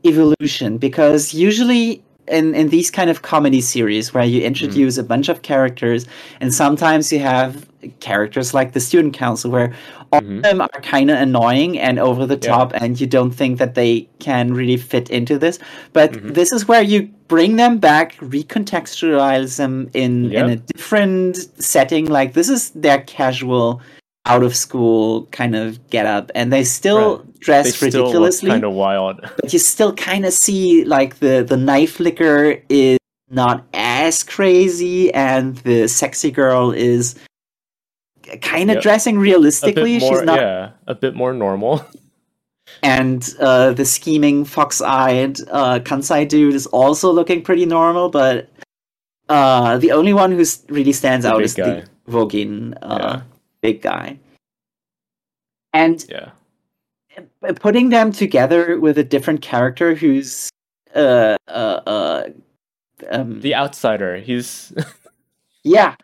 evolution 0.04 0.78
because 0.78 1.34
usually 1.34 2.02
in 2.28 2.54
in 2.54 2.68
these 2.68 2.90
kind 2.90 3.10
of 3.10 3.22
comedy 3.22 3.60
series 3.60 4.12
where 4.14 4.24
you 4.24 4.42
introduce 4.42 4.98
a 4.98 5.02
bunch 5.04 5.28
of 5.28 5.42
characters 5.42 6.06
and 6.40 6.52
sometimes 6.52 7.12
you 7.12 7.18
have 7.20 7.66
characters 8.00 8.52
like 8.52 8.72
the 8.72 8.80
student 8.80 9.14
council 9.14 9.50
where 9.50 9.72
all 10.12 10.20
Mhm. 10.20 10.36
of 10.38 10.42
them 10.42 10.60
are 10.60 10.68
kind 10.82 11.10
of 11.10 11.18
annoying 11.20 11.78
and 11.78 11.98
over 12.00 12.26
the 12.26 12.34
Yeah. 12.34 12.50
top 12.50 12.72
and 12.74 13.00
you 13.00 13.06
don't 13.06 13.30
think 13.30 13.58
that 13.58 13.74
they 13.74 14.08
can 14.18 14.52
really 14.54 14.76
fit 14.76 15.08
into 15.10 15.38
this 15.38 15.58
but 15.92 16.12
Mhm. 16.12 16.34
this 16.34 16.50
is 16.52 16.66
where 16.66 16.82
you 16.82 17.08
bring 17.28 17.56
them 17.56 17.78
back 17.78 18.16
recontextualize 18.20 19.56
them 19.56 19.88
in 19.94 20.32
in 20.32 20.50
a 20.50 20.56
different 20.56 21.36
setting 21.62 22.06
like 22.06 22.32
this 22.34 22.48
is 22.48 22.70
their 22.70 22.98
casual 23.06 23.80
out 24.26 24.42
of 24.42 24.54
school 24.56 25.26
kind 25.32 25.54
of 25.56 25.78
get 25.90 26.04
up 26.06 26.30
and 26.34 26.52
they 26.52 26.64
still 26.64 27.18
Right. 27.18 27.40
dress 27.40 27.64
They 27.66 27.90
still 27.90 28.02
ridiculously 28.04 28.50
kind 28.50 28.64
of 28.64 28.72
wild. 28.72 29.20
but 29.40 29.52
you 29.52 29.58
still 29.58 29.92
kind 29.94 30.24
of 30.26 30.32
see 30.32 30.84
like 30.84 31.18
the 31.20 31.44
the 31.48 31.56
knife 31.56 32.00
licker 32.00 32.60
is 32.68 32.98
not 33.30 33.64
as 33.74 34.22
crazy 34.22 35.12
and 35.14 35.56
the 35.58 35.88
sexy 35.88 36.30
girl 36.30 36.72
is 36.72 37.14
kind 38.42 38.70
of 38.70 38.76
Yep. 38.76 38.82
dressing 38.82 39.18
realistically 39.18 39.98
more, 39.98 40.18
she's 40.18 40.22
not 40.26 40.38
yeah, 40.40 40.70
a 40.86 40.94
bit 40.94 41.14
more 41.14 41.32
normal. 41.32 41.84
and 42.82 43.32
uh, 43.40 43.72
the 43.72 43.84
scheming 43.84 44.44
fox-eyed 44.44 45.38
uh, 45.50 45.78
kansai 45.80 46.26
dude 46.28 46.54
is 46.54 46.66
also 46.66 47.12
looking 47.12 47.40
pretty 47.42 47.64
normal 47.64 48.08
but 48.10 48.48
uh, 49.28 49.78
the 49.78 49.92
only 49.92 50.12
one 50.12 50.30
who 50.32 50.44
really 50.68 50.92
stands 50.92 51.24
The 51.24 51.32
out 51.32 51.42
is 51.42 51.54
guy. 51.54 51.82
the 52.06 52.10
Vogin 52.12 52.74
uh, 52.82 52.98
Yeah. 53.00 53.22
Big 53.66 53.82
guy 53.82 54.18
and 55.72 56.04
Yeah, 56.08 56.30
putting 57.56 57.90
them 57.90 58.12
together 58.12 58.78
with 58.80 58.96
a 58.98 59.04
different 59.04 59.42
character 59.42 59.94
who's 59.94 60.48
uh 60.94 61.36
uh 61.48 61.80
uh 61.86 62.22
um, 63.10 63.40
the 63.40 63.54
outsider. 63.54 64.16
He's. 64.18 64.72
yeah 65.64 65.94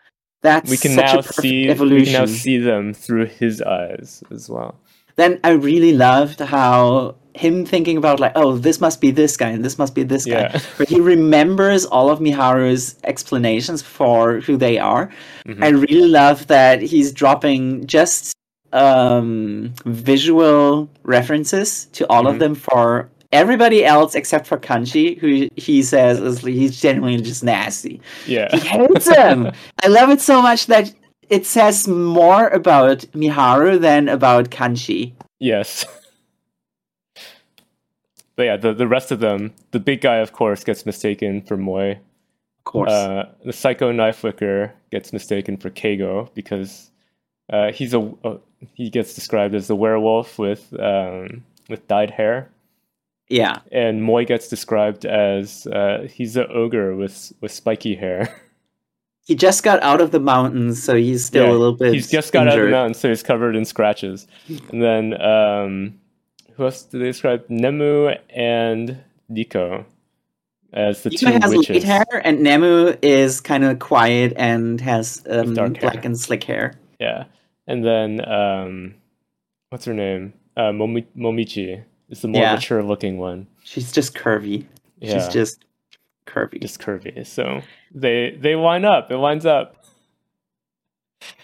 that's 0.41 0.69
we 0.69 0.77
can 0.77 0.91
such 0.91 1.13
now 1.13 1.19
a 1.19 1.23
see. 1.23 1.69
evolution 1.69 1.99
We 1.99 2.05
can 2.05 2.13
now 2.13 2.25
see 2.25 2.57
them 2.57 2.93
through 2.93 3.27
his 3.27 3.61
eyes 3.61 4.23
as 4.29 4.49
well. 4.49 4.75
then 5.15 5.39
i 5.43 5.51
really 5.51 5.93
loved 5.93 6.39
how 6.39 7.15
him 7.35 7.65
thinking 7.65 7.97
about 7.97 8.19
like 8.19 8.31
oh 8.35 8.57
this 8.57 8.79
must 8.79 9.01
be 9.01 9.09
this 9.11 9.35
guy 9.37 9.49
and 9.49 9.65
this 9.65 9.77
must 9.79 9.95
be 9.95 10.03
this 10.03 10.25
guy 10.25 10.31
Yeah. 10.51 10.59
but 10.77 10.87
he 10.87 10.99
remembers 11.01 11.85
all 11.85 12.09
of 12.09 12.19
miharu's 12.19 12.95
explanations 13.05 13.81
for 13.81 14.39
who 14.41 14.55
they 14.57 14.77
are 14.77 15.09
Mhm. 15.47 15.63
i 15.63 15.69
really 15.69 16.07
love 16.07 16.45
that 16.47 16.81
he's 16.81 17.11
dropping 17.11 17.85
just 17.87 18.33
um 18.71 19.73
visual 19.85 20.89
references 21.03 21.85
to 21.93 22.05
all 22.09 22.27
of 22.27 22.35
Mhm. 22.35 22.39
them 22.39 22.55
for 22.55 23.09
everybody 23.31 23.83
else 23.83 24.13
except 24.13 24.45
for 24.45 24.57
Kanshi 24.59 25.17
who 25.19 25.47
he 25.55 25.81
says 25.81 26.19
is 26.19 26.41
he's 26.41 26.79
genuinely 26.79 27.21
just 27.21 27.43
nasty 27.43 27.99
Yeah. 28.27 28.47
he 28.51 28.59
hates 28.59 29.07
him 29.07 29.51
i 29.83 29.87
love 29.87 30.09
it 30.11 30.21
so 30.21 30.41
much 30.41 30.67
that 30.67 30.93
it 31.29 31.45
says 31.47 31.87
more 31.87 32.47
about 32.49 32.99
miharu 33.15 33.79
than 33.79 34.07
about 34.07 34.49
Kanshi 34.51 35.13
Yes. 35.39 35.85
But 38.35 38.43
yeah, 38.43 38.57
the, 38.57 38.73
the 38.73 38.87
rest 38.87 39.11
of 39.11 39.19
them, 39.19 39.53
the 39.71 39.79
big 39.79 40.01
guy, 40.01 40.17
of 40.17 40.31
course, 40.31 40.63
gets 40.63 40.85
mistaken 40.85 41.41
for 41.41 41.55
Moi. 41.57 41.91
of 41.91 42.63
course 42.63 42.91
Uh, 42.91 43.29
the 43.45 43.53
psycho 43.53 43.91
knife 43.91 44.17
flicker 44.17 44.73
gets 44.91 45.13
mistaken 45.13 45.57
for 45.57 45.69
Kago 45.69 46.29
because 46.33 46.89
uh, 47.51 47.71
he's 47.71 47.93
a, 47.93 48.11
he 48.73 48.89
gets 48.89 49.13
described 49.13 49.53
as 49.53 49.67
the 49.67 49.75
werewolf 49.75 50.39
with 50.39 50.73
um, 50.79 51.43
with 51.69 51.87
dyed 51.87 52.11
hair, 52.11 52.49
yeah 53.29 53.59
and 53.71 54.03
Moi 54.03 54.23
gets 54.23 54.47
described 54.47 55.05
as 55.05 55.67
uh, 55.67 56.07
he's 56.09 56.35
an 56.37 56.47
ogre 56.49 56.95
with 56.95 57.33
with 57.41 57.51
spiky 57.51 57.95
hair. 57.95 58.33
he 59.25 59.35
just 59.35 59.63
got 59.63 59.81
out 59.83 60.01
of 60.01 60.11
the 60.11 60.19
mountains 60.19 60.81
so 60.81 60.95
he's 60.95 61.25
still 61.25 61.45
Yeah, 61.45 61.51
a 61.51 61.53
little 61.53 61.75
bit 61.77 61.93
he's 61.93 62.09
just 62.09 62.33
got 62.33 62.47
out 62.47 62.57
of 62.57 62.65
the 62.65 62.71
mountains, 62.71 62.99
so 62.99 63.09
he's 63.09 63.23
covered 63.23 63.55
in 63.55 63.65
scratches. 63.65 64.25
And 64.71 64.81
then 64.81 65.21
um, 65.21 65.99
who 66.55 66.65
else 66.65 66.83
did 66.83 67.01
they 67.01 67.05
describe? 67.05 67.47
Nemu 67.47 68.17
and 68.29 69.03
Nico 69.29 69.85
as 70.73 71.03
the 71.03 71.09
Nico 71.11 71.27
two 71.31 71.39
has 71.39 71.51
witches. 71.55 71.69
light 71.69 71.83
hair, 71.83 72.21
and 72.23 72.39
Nemu 72.39 72.97
is 73.01 73.41
kind 73.41 73.63
of 73.63 73.79
quiet 73.79 74.33
and 74.35 74.79
has 74.81 75.23
um, 75.29 75.53
dark 75.53 75.79
black 75.79 76.05
and 76.05 76.19
slick 76.19 76.43
hair. 76.43 76.73
Yeah. 76.99 77.25
and 77.67 77.83
then 77.85 78.27
um, 78.29 78.95
what's 79.69 79.85
her 79.85 79.93
name? 79.93 80.33
Uh, 80.55 80.71
Momi- 80.71 81.07
Momochi 81.17 81.83
is 82.09 82.21
the 82.21 82.27
more 82.27 82.41
Yeah. 82.41 82.53
mature 82.55 82.83
looking 82.83 83.17
one. 83.17 83.47
She's 83.63 83.91
just 83.91 84.13
curvy. 84.13 84.65
Yeah, 84.99 85.13
She's 85.23 85.33
just 85.33 85.65
curvy. 86.27 86.61
just 86.61 86.79
curvy. 86.79 87.25
So 87.25 87.61
they 87.93 88.37
they 88.39 88.55
line 88.55 88.85
up. 88.85 89.11
It 89.11 89.17
lines 89.17 89.45
up. 89.45 89.77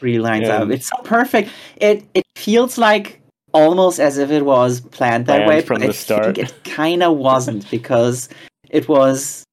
really 0.02 0.20
lines 0.20 0.48
Yeah. 0.48 0.62
up. 0.64 0.70
It's 0.70 0.88
so 0.88 0.98
perfect. 1.04 1.50
It 1.78 2.04
it 2.14 2.26
feels 2.36 2.78
like 2.78 3.19
almost 3.54 4.00
as 4.00 4.18
if 4.18 4.32
it 4.32 4.46
was 4.46 4.82
planned 4.82 5.26
that 5.28 5.38
Planned 5.46 5.48
way, 5.48 5.62
from 5.62 5.80
but 5.80 5.86
the 5.88 5.90
I 5.90 5.92
start. 5.94 6.38
it 6.38 6.54
kind 6.64 7.04
of 7.04 7.18
wasn't 7.18 7.70
because 7.72 8.30
it 8.70 8.88
was 8.88 9.44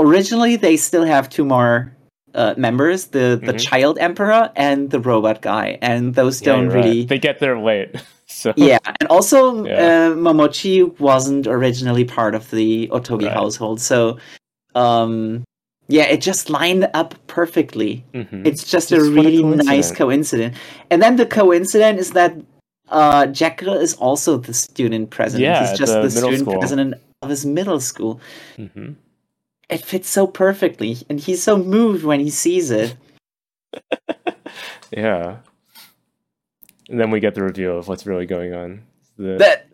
originally 0.00 0.56
they 0.56 0.76
still 0.76 1.04
have 1.04 1.28
two 1.28 1.44
more 1.44 1.92
uh, 2.34 2.54
members: 2.58 3.06
the 3.08 3.40
the 3.42 3.54
Mhm. 3.54 3.60
child 3.60 3.98
emperor 3.98 4.50
and 4.56 4.90
the 4.90 5.00
robot 5.00 5.40
guy, 5.40 5.78
and 5.80 6.14
those 6.14 6.40
don't 6.40 6.68
right. 6.68 6.74
really. 6.74 7.04
They 7.06 7.18
get 7.18 7.38
there 7.40 7.58
late. 7.58 7.94
So 8.28 8.52
Yeah, 8.56 8.78
and 9.00 9.08
also 9.08 9.64
Yeah. 9.64 10.10
uh, 10.10 10.14
Momochi 10.16 10.82
wasn't 10.98 11.46
originally 11.46 12.04
part 12.04 12.34
of 12.34 12.50
the 12.50 12.88
Otogi 12.92 13.26
Right. 13.26 13.32
household, 13.32 13.80
so 13.80 14.18
um, 14.74 15.44
yeah, 15.88 16.02
it 16.04 16.20
just 16.20 16.50
lined 16.50 16.88
up 16.92 17.14
perfectly. 17.28 18.04
Mhm. 18.12 18.44
It's 18.44 18.62
just 18.68 18.90
Just 18.90 18.92
a 18.92 19.10
really 19.10 19.42
nice 19.44 19.92
coincidence. 19.92 19.92
coincidence. 19.96 20.56
And 20.90 21.00
then 21.00 21.16
the 21.16 21.24
coincidence 21.24 22.00
is 22.00 22.10
that 22.12 22.34
uh, 22.88 23.26
Jekyll 23.26 23.74
is 23.74 23.94
also 23.94 24.36
the 24.38 24.54
student 24.54 25.10
president. 25.10 25.42
Yeah, 25.44 25.68
He's 25.68 25.78
just 25.78 25.92
the 25.92 26.02
the, 26.02 26.10
student 26.10 26.40
school. 26.40 26.58
president 26.58 26.94
of 27.22 27.30
his 27.30 27.44
middle 27.46 27.80
school. 27.80 28.20
Mhm. 28.56 28.94
It 29.68 29.84
fits 29.84 30.08
so 30.08 30.26
perfectly, 30.28 30.98
and 31.10 31.18
he's 31.18 31.42
so 31.42 31.56
moved 31.58 32.04
when 32.04 32.20
he 32.20 32.30
sees 32.30 32.70
it. 32.70 32.96
Yeah. 34.92 35.36
And 36.88 37.00
then 37.00 37.10
we 37.10 37.18
get 37.20 37.34
the 37.34 37.42
reveal 37.42 37.78
of 37.78 37.88
what's 37.88 38.06
really 38.06 38.26
going 38.26 38.54
on. 38.54 38.82
The 39.18 39.36
That 39.38 39.66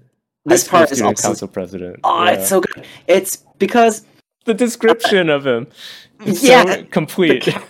this 0.47 0.67
part 0.67 0.91
is 0.91 1.03
also 1.03 1.29
council 1.29 1.49
president. 1.49 2.01
oh, 2.05 2.25
Yeah. 2.25 2.31
it's 2.33 2.49
so 2.49 2.61
good. 2.61 2.85
It's 3.07 3.37
because 3.59 4.05
the 4.47 4.55
description 4.55 5.29
of 5.29 5.47
him. 5.47 5.67
It's 6.25 6.43
Yeah, 6.43 6.65
so 6.65 6.85
complete. 6.85 7.43
ca- 7.45 7.63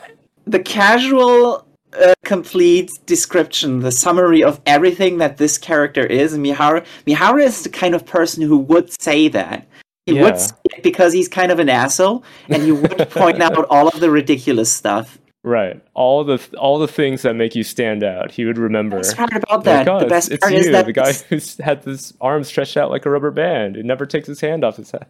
the 0.47 0.61
casual, 0.61 1.67
uh, 2.01 2.15
complete 2.25 2.91
description, 3.07 3.81
the 3.81 3.93
summary 3.93 4.43
of 4.43 4.61
everything 4.67 5.19
that 5.19 5.37
this 5.37 5.59
character 5.59 6.05
is, 6.07 6.33
and 6.33 6.45
Miharu. 6.45 6.85
Miharu 7.07 7.43
is 7.45 7.63
the 7.63 7.69
kind 7.69 7.95
of 7.95 8.05
person 8.07 8.43
who 8.43 8.59
would 8.59 8.91
say 9.01 9.29
that. 9.29 9.67
He 10.07 10.15
Yeah. 10.17 10.23
would 10.23 10.39
say 10.39 10.55
it 10.77 10.83
because 10.83 11.13
he's 11.13 11.29
kind 11.29 11.53
of 11.53 11.59
an 11.59 11.69
asshole, 11.69 12.25
and 12.49 12.63
he 12.63 12.73
would 12.73 12.97
point 13.11 13.41
out 13.43 13.57
all 13.71 13.89
of 13.89 14.01
the 14.01 14.11
ridiculous 14.11 14.73
stuff. 14.73 15.19
right. 15.45 15.81
All 15.95 16.25
the 16.25 16.41
all 16.59 16.79
the 16.79 16.89
things 16.89 17.23
that 17.23 17.35
make 17.35 17.55
you 17.55 17.63
stand 17.65 18.03
out. 18.05 18.31
He 18.33 18.45
would 18.45 18.59
remember. 18.59 18.97
The 18.97 19.03
best 19.03 19.17
part 19.17 19.33
about 19.35 19.51
Like, 19.51 19.65
that, 19.65 19.89
"Oh, 19.89 19.99
the 20.01 20.07
best 20.07 20.31
it's 20.31 20.41
part 20.41 20.53
is 20.55 20.71
that 20.71 20.87
the 20.87 20.93
guy 20.93 21.13
who's 21.29 21.57
had 21.59 21.85
his 21.85 22.15
arm 22.21 22.43
stretched 22.45 22.77
out 22.77 22.91
like 22.91 23.07
a 23.07 23.11
rubber 23.11 23.31
band. 23.31 23.77
It 23.77 23.85
never 23.85 24.07
takes 24.07 24.27
his 24.29 24.41
hand 24.41 24.65
off 24.65 24.77
his 24.77 24.91
head. 24.91 25.07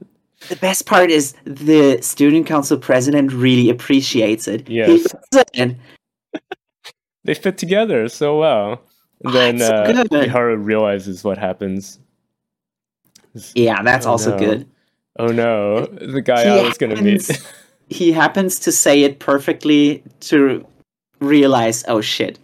the 0.48 0.56
best 0.56 0.86
part 0.86 1.09
is 1.10 1.34
the 1.44 2.00
student 2.02 2.46
council 2.46 2.76
president 2.76 3.32
really 3.32 3.70
appreciates 3.70 4.48
it. 4.48 4.68
Yes. 4.68 5.06
loves 5.32 5.44
it. 5.54 5.76
They 7.24 7.34
fit 7.34 7.56
together 7.58 8.08
so 8.08 8.38
well. 8.38 8.82
And 9.24 9.30
Oh, 9.34 9.38
then 9.38 9.54
it's 9.56 9.64
uh, 9.64 9.92
good. 9.92 10.10
Miharu 10.10 10.56
realizes 10.64 11.22
what 11.24 11.38
happens. 11.38 11.98
Yeah, 13.54 13.82
that's 13.82 14.06
Oh, 14.06 14.10
also 14.10 14.32
no. 14.32 14.38
good. 14.38 14.66
Oh 15.18 15.28
no, 15.28 15.86
the 15.86 16.22
guy 16.22 16.44
He 16.44 16.50
I 16.60 16.62
was 16.62 16.78
gonna 16.78 17.00
meet. 17.02 17.30
he 17.88 18.12
happens 18.12 18.58
to 18.60 18.72
say 18.72 19.02
it 19.02 19.18
perfectly 19.18 20.02
to 20.20 20.66
realize, 21.20 21.84
oh 21.88 22.00
shit. 22.00 22.38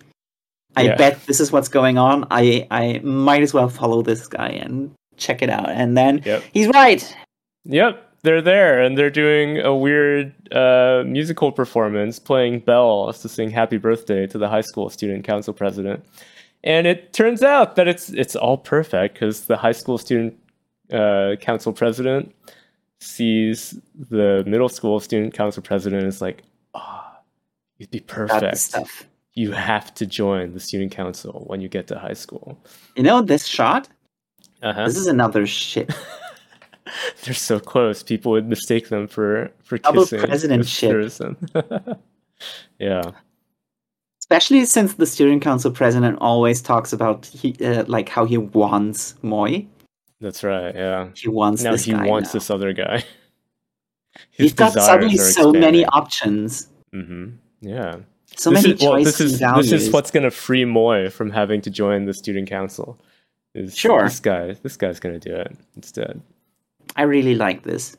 I 0.76 0.82
Yeah. 0.84 0.96
bet 0.96 1.26
this 1.26 1.40
is 1.40 1.50
what's 1.50 1.68
going 1.68 1.98
on. 1.98 2.26
I 2.30 2.66
I 2.70 3.00
might 3.02 3.42
as 3.42 3.52
well 3.52 3.68
follow 3.68 4.02
this 4.02 4.28
guy 4.28 4.48
and 4.48 4.92
check 5.16 5.42
it 5.42 5.50
out. 5.50 5.68
And 5.70 5.96
then 5.96 6.22
Yep. 6.24 6.44
he's 6.52 6.68
right. 6.68 7.16
Yep, 7.64 8.07
they're 8.28 8.42
there 8.42 8.82
and 8.82 8.98
they're 8.98 9.08
doing 9.08 9.58
a 9.58 9.74
weird 9.74 10.34
uh, 10.52 11.02
musical 11.06 11.50
performance 11.50 12.18
playing 12.18 12.60
bells 12.60 13.22
to 13.22 13.28
sing 13.28 13.48
happy 13.48 13.78
birthday 13.78 14.26
to 14.26 14.36
the 14.36 14.46
high 14.46 14.60
school 14.60 14.90
student 14.90 15.24
council 15.24 15.54
president. 15.54 16.04
And 16.62 16.86
it 16.86 17.14
turns 17.14 17.42
out 17.42 17.76
that 17.76 17.88
it's 17.88 18.10
it's 18.10 18.36
all 18.36 18.58
perfect 18.58 19.14
because 19.14 19.46
the 19.46 19.56
high 19.56 19.72
school 19.72 19.96
student 19.96 20.36
uh, 20.92 21.36
council 21.40 21.72
president 21.72 22.34
sees 23.00 23.80
the 24.10 24.44
middle 24.46 24.68
school 24.68 25.00
student 25.00 25.32
council 25.32 25.62
president 25.62 26.02
and 26.02 26.08
is 26.12 26.20
like, 26.20 26.42
ah, 26.74 27.20
you'd 27.78 27.90
be 27.90 28.00
perfect. 28.00 28.76
You 29.32 29.52
have 29.52 29.94
to 29.94 30.04
join 30.04 30.52
the 30.52 30.60
student 30.60 30.92
council 30.92 31.44
when 31.46 31.62
you 31.62 31.68
get 31.68 31.86
to 31.86 31.98
high 31.98 32.12
school. 32.24 32.58
You 32.94 33.04
know 33.04 33.22
this 33.22 33.46
shot? 33.46 33.88
Uh-huh. 34.62 34.84
This 34.84 34.98
is 34.98 35.06
another 35.06 35.46
shit. 35.46 35.94
They're 37.24 37.34
so 37.34 37.58
close. 37.60 38.02
People 38.02 38.32
would 38.32 38.48
mistake 38.48 38.88
them 38.88 39.06
for 39.08 39.50
for 39.64 39.78
Double 39.78 40.02
kissing. 40.02 40.20
presidentship. 40.20 40.88
there 40.88 41.00
is 41.00 41.14
some. 41.14 41.36
yeah, 42.78 43.02
Especially 44.20 44.64
since 44.66 44.94
the 44.94 45.06
student 45.06 45.42
council 45.42 45.70
president 45.70 46.18
always 46.20 46.60
talks 46.60 46.92
about 46.92 47.26
he, 47.26 47.54
uh, 47.64 47.84
like 47.86 48.08
how 48.08 48.24
he 48.24 48.36
wants 48.38 49.14
Moi. 49.22 49.62
that's 50.20 50.44
right. 50.44 50.74
Yeah. 50.74 51.08
He 51.14 51.28
wants 51.28 51.62
Now 51.62 51.72
this 51.72 51.84
he 51.84 51.94
wants 51.94 52.28
now. 52.30 52.38
this 52.38 52.50
other 52.50 52.72
guy. 52.72 53.04
His 54.30 54.46
He's 54.46 54.52
got 54.54 54.72
suddenly 54.72 55.16
so 55.16 55.52
many 55.52 55.84
options, 55.86 56.68
hmm 56.92 57.30
Yeah. 57.60 57.96
so 58.36 58.50
this 58.50 58.62
many 58.64 58.74
is, 58.74 58.80
well, 58.82 58.92
choices 58.94 59.18
this 59.18 59.20
is 59.32 59.38
values. 59.38 59.70
this 59.70 59.82
is 59.84 59.90
what's 59.92 60.10
gonna 60.10 60.30
free 60.30 60.64
Moi 60.64 61.08
from 61.08 61.30
having 61.30 61.60
to 61.62 61.70
join 61.70 62.04
the 62.06 62.14
student 62.14 62.48
council. 62.48 62.98
Is 63.54 63.76
Sure. 63.76 64.04
This 64.04 64.20
guy. 64.20 64.52
This 64.62 64.76
guy's 64.76 64.98
gonna 65.00 65.18
do 65.20 65.34
it 65.34 65.56
instead. 65.76 66.20
I 66.96 67.02
really 67.02 67.34
like 67.34 67.62
this. 67.62 67.96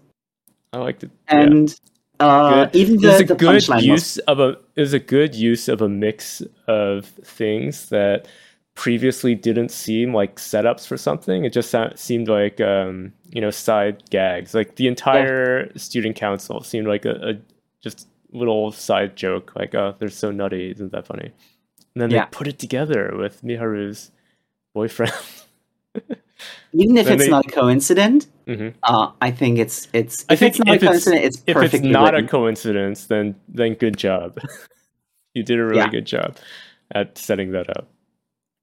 I 0.74 0.78
liked 0.80 1.04
it. 1.04 1.12
yeah. 1.30 1.42
and 1.42 1.80
uh, 2.20 2.66
Good. 2.66 2.76
even 2.76 2.96
It 2.96 3.08
was 3.08 3.22
a 3.22 3.24
the 3.26 3.36
good 3.36 3.68
use 3.84 4.16
was 4.16 4.18
of 4.28 4.40
a 4.40 4.50
it 4.76 4.82
was 4.82 4.94
a 4.94 5.00
good 5.00 5.34
use 5.36 5.68
of 5.68 5.82
a 5.82 5.90
mix 5.90 6.42
of 6.68 7.06
things 7.06 7.90
that 7.90 8.28
previously 8.76 9.36
didn't 9.36 9.70
seem 9.70 10.14
like 10.14 10.36
setups 10.38 10.86
for 10.88 10.96
something. 10.98 11.44
It 11.46 11.54
just 11.54 11.70
sou- 11.70 11.92
seemed 11.96 12.28
like 12.28 12.60
um, 12.62 13.14
you 13.30 13.42
know 13.42 13.52
side 13.52 14.10
gags. 14.10 14.54
Like 14.54 14.76
the 14.76 14.88
entire 14.88 15.72
student 15.78 16.16
council 16.16 16.62
seemed 16.62 16.88
like 16.88 17.06
a, 17.06 17.30
a 17.30 17.34
just 17.82 18.08
little 18.32 18.72
side 18.72 19.16
joke. 19.16 19.54
Like 19.56 19.74
oh, 19.76 19.96
they're 19.98 20.10
so 20.10 20.32
nutty, 20.32 20.72
isn't 20.72 20.92
that 20.92 21.08
funny? 21.08 21.32
And 21.96 22.02
then 22.02 22.12
Yeah. 22.12 22.26
they 22.26 22.30
put 22.32 22.48
it 22.48 22.60
together 22.60 23.14
with 23.18 23.42
Miharu's 23.44 24.12
boyfriend. 24.74 25.14
even 26.74 26.98
if 26.98 27.10
it's 27.10 27.26
they- 27.26 27.30
not 27.30 27.46
a 27.46 27.50
coincidence. 27.52 28.28
Mhm. 28.48 28.74
Uh, 28.84 29.12
I 29.22 29.30
think 29.32 29.60
it's 29.60 29.88
it's 29.94 30.26
I 30.30 30.34
if 30.34 30.40
think 30.40 30.56
it's 30.56 30.60
not 30.66 30.76
if 30.76 30.82
a 30.82 30.86
it's- 30.86 31.04
coincidence, 31.06 31.26
it's, 31.36 31.44
if 31.48 31.54
perfectly 31.56 31.90
it's 31.90 31.94
not 31.94 32.14
written. 32.14 32.26
a 32.26 32.28
coincidence, 32.30 33.06
then 33.06 33.36
then 33.48 33.74
good 33.76 33.98
job. 33.98 34.40
you 35.36 35.44
did 35.44 35.60
a 35.60 35.64
really 35.66 35.78
Yeah. 35.78 35.90
good 35.90 36.06
job 36.06 36.38
at 36.96 37.18
setting 37.18 37.52
that 37.52 37.70
up. 37.78 37.88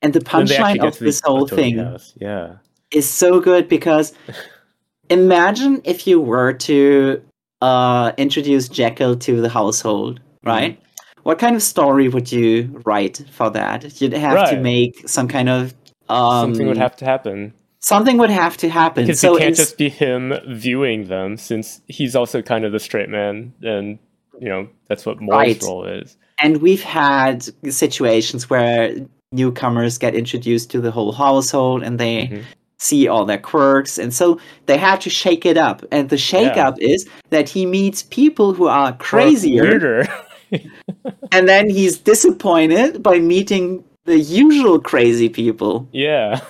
and 0.03 0.13
the 0.13 0.19
And 0.37 0.49
they 0.49 0.57
actually 0.57 0.79
punchline 0.81 0.87
of 0.89 0.99
this 0.99 1.21
whole 1.25 1.47
thing 1.47 1.79
house. 1.79 2.13
Yeah. 2.21 2.57
is 2.91 3.09
so 3.09 3.41
good 3.41 3.69
because 3.69 4.13
imagine 5.11 5.81
if 5.85 6.07
you 6.07 6.21
were 6.21 6.53
to 6.53 7.23
uh, 7.63 8.13
introduce 8.19 8.69
Jekyll 8.69 9.17
to 9.17 9.41
the 9.41 9.49
household, 9.49 10.21
Mm-hmm. 10.21 10.49
right? 10.49 10.83
What 11.23 11.39
kind 11.41 11.57
of 11.57 11.63
story 11.63 12.09
would 12.09 12.31
you 12.31 12.83
write 12.85 13.25
for 13.33 13.51
that? 13.51 14.01
You'd 14.01 14.13
have 14.13 14.49
to 14.51 14.61
make 14.61 15.09
some 15.09 15.27
kind 15.27 15.49
of 15.49 15.75
um, 16.09 16.53
Something 16.55 16.69
would 16.69 16.77
have 16.77 16.95
to 16.97 17.05
happen. 17.05 17.53
Something 17.87 18.19
would 18.19 18.31
have 18.31 18.57
to 18.59 18.69
happen. 18.69 19.05
Because 19.05 19.21
so 19.21 19.37
it 19.37 19.41
can't 19.41 19.55
just 19.57 19.79
be 19.79 19.89
him 19.89 20.33
viewing 20.49 21.07
them, 21.07 21.37
since 21.37 21.81
he's 21.87 22.17
also 22.17 22.43
kind 22.43 22.65
of 22.65 22.73
the 22.73 22.81
straight 22.81 23.09
man, 23.09 23.53
and 23.63 23.99
you 24.41 24.49
know 24.49 24.69
that's 24.89 25.07
what 25.07 25.19
Moi's 25.21 25.29
Right. 25.31 25.63
role 25.63 25.85
is. 25.87 26.17
and 26.43 26.59
we've 26.59 26.83
had 26.83 27.47
situations 27.71 28.51
where 28.51 28.95
newcomers 29.33 29.97
get 29.99 30.15
introduced 30.15 30.71
to 30.73 30.81
the 30.81 30.91
whole 30.91 31.13
household 31.13 31.83
and 31.83 31.99
they 31.99 32.27
Mhm. 32.27 32.43
see 32.79 33.09
all 33.09 33.25
their 33.25 33.39
quirks 33.39 33.97
and 33.99 34.13
so 34.13 34.39
they 34.67 34.77
have 34.77 35.01
to 35.01 35.09
shake 35.11 35.47
it 35.47 35.57
up 35.57 35.83
and 35.91 36.11
the 36.11 36.19
shake 36.19 36.55
Yeah. 36.57 36.69
up 36.69 36.75
is 36.79 37.09
that 37.31 37.49
he 37.49 37.65
meets 37.65 38.03
people 38.03 38.53
who 38.53 38.67
are 38.67 38.93
crazier 38.93 40.07
and 41.33 41.49
then 41.49 41.71
he's 41.71 41.97
disappointed 41.97 43.03
by 43.03 43.19
meeting 43.19 43.83
the 44.05 44.19
usual 44.19 44.79
crazy 44.79 45.29
people 45.31 45.89
yeah, 45.93 46.41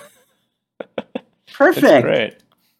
perfect 1.57 2.03
great. 2.05 2.35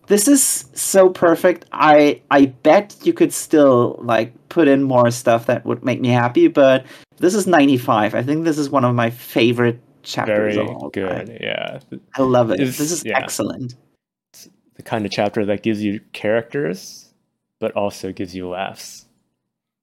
this 0.07 0.27
is 0.27 0.65
so 0.73 1.09
perfect 1.09 1.65
i 1.71 2.21
i 2.31 2.45
bet 2.45 2.95
you 3.03 3.13
could 3.13 3.33
still 3.33 3.97
like 4.01 4.31
put 4.49 4.67
in 4.67 4.83
more 4.83 5.09
stuff 5.11 5.45
that 5.47 5.65
would 5.65 5.83
make 5.83 5.99
me 5.99 6.09
happy 6.09 6.47
but 6.47 6.85
this 7.17 7.33
is 7.33 7.47
95 7.47 8.13
i 8.15 8.21
think 8.23 8.43
this 8.45 8.57
is 8.57 8.69
one 8.69 8.85
of 8.85 8.93
my 8.95 9.09
favorite 9.09 9.79
chapters 10.03 10.55
Very 10.55 10.67
of 10.69 10.75
all 10.75 10.89
good. 10.89 11.27
time. 11.27 11.37
Yeah, 11.41 11.79
i 12.15 12.21
love 12.21 12.51
it 12.51 12.59
Is- 12.61 12.77
this 12.77 12.91
is 12.91 13.03
yeah. 13.05 13.17
excellent 13.17 13.75
the 14.75 14.83
kind 14.83 15.05
of 15.05 15.11
chapter 15.11 15.43
that 15.47 15.63
gives 15.63 15.81
you 15.83 15.99
characters, 16.13 17.11
but 17.59 17.71
also 17.75 18.11
gives 18.11 18.35
you 18.35 18.47
laughs. 18.47 19.07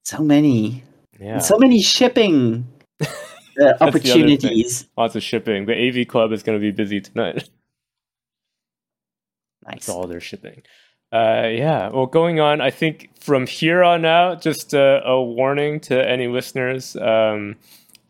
so 0.05 0.23
many 0.23 0.85
Yeah, 1.19 1.39
so 1.39 1.59
many 1.59 1.83
shipping 1.83 2.65
uh, 3.03 3.73
opportunities. 3.81 4.87
Lots 4.97 5.17
of 5.17 5.23
shipping. 5.25 5.67
The 5.67 5.75
AV 5.75 6.07
Club 6.07 6.31
is 6.33 6.45
going 6.45 6.57
to 6.59 6.63
be 6.63 6.71
busy 6.71 7.01
tonight. 7.01 7.49
Nice. 9.67 9.75
That's 9.75 9.89
all 9.89 10.07
they're 10.07 10.21
shipping. 10.21 10.63
Uh, 11.13 11.49
yeah. 11.51 11.89
Well, 11.91 12.07
going 12.07 12.41
on, 12.41 12.61
I 12.61 12.71
think 12.71 13.11
from 13.21 13.47
here 13.47 13.85
on 13.85 14.05
out, 14.05 14.43
just 14.43 14.75
a, 14.75 15.01
a 15.05 15.23
warning 15.23 15.81
to 15.81 16.09
any 16.09 16.27
listeners. 16.27 16.97
Um, 16.97 17.57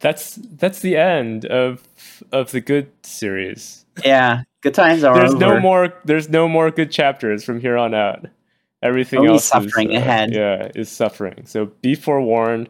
that's 0.01 0.37
that's 0.37 0.81
the 0.81 0.97
end 0.97 1.47
of 1.47 1.83
of 2.33 2.51
the 2.51 2.61
good 2.61 2.91
series. 3.03 3.85
Yeah, 4.05 4.43
good 4.61 4.75
times 4.75 5.05
are 5.05 5.15
There's 5.19 5.35
no 5.35 5.61
more. 5.61 5.95
There's 6.05 6.29
no 6.29 6.49
more 6.49 6.71
good 6.71 6.91
chapters 6.91 7.45
from 7.45 7.61
here 7.61 7.77
on 7.77 7.95
out. 7.95 8.27
Everything 8.83 9.21
Only 9.21 9.33
else 9.33 9.47
suffering 9.47 9.93
is, 9.93 9.97
uh, 9.97 10.01
ahead. 10.01 10.35
Yeah, 10.35 10.71
is 10.75 10.91
suffering. 10.91 11.47
So 11.47 11.67
be 11.81 11.95
forewarned. 11.95 12.69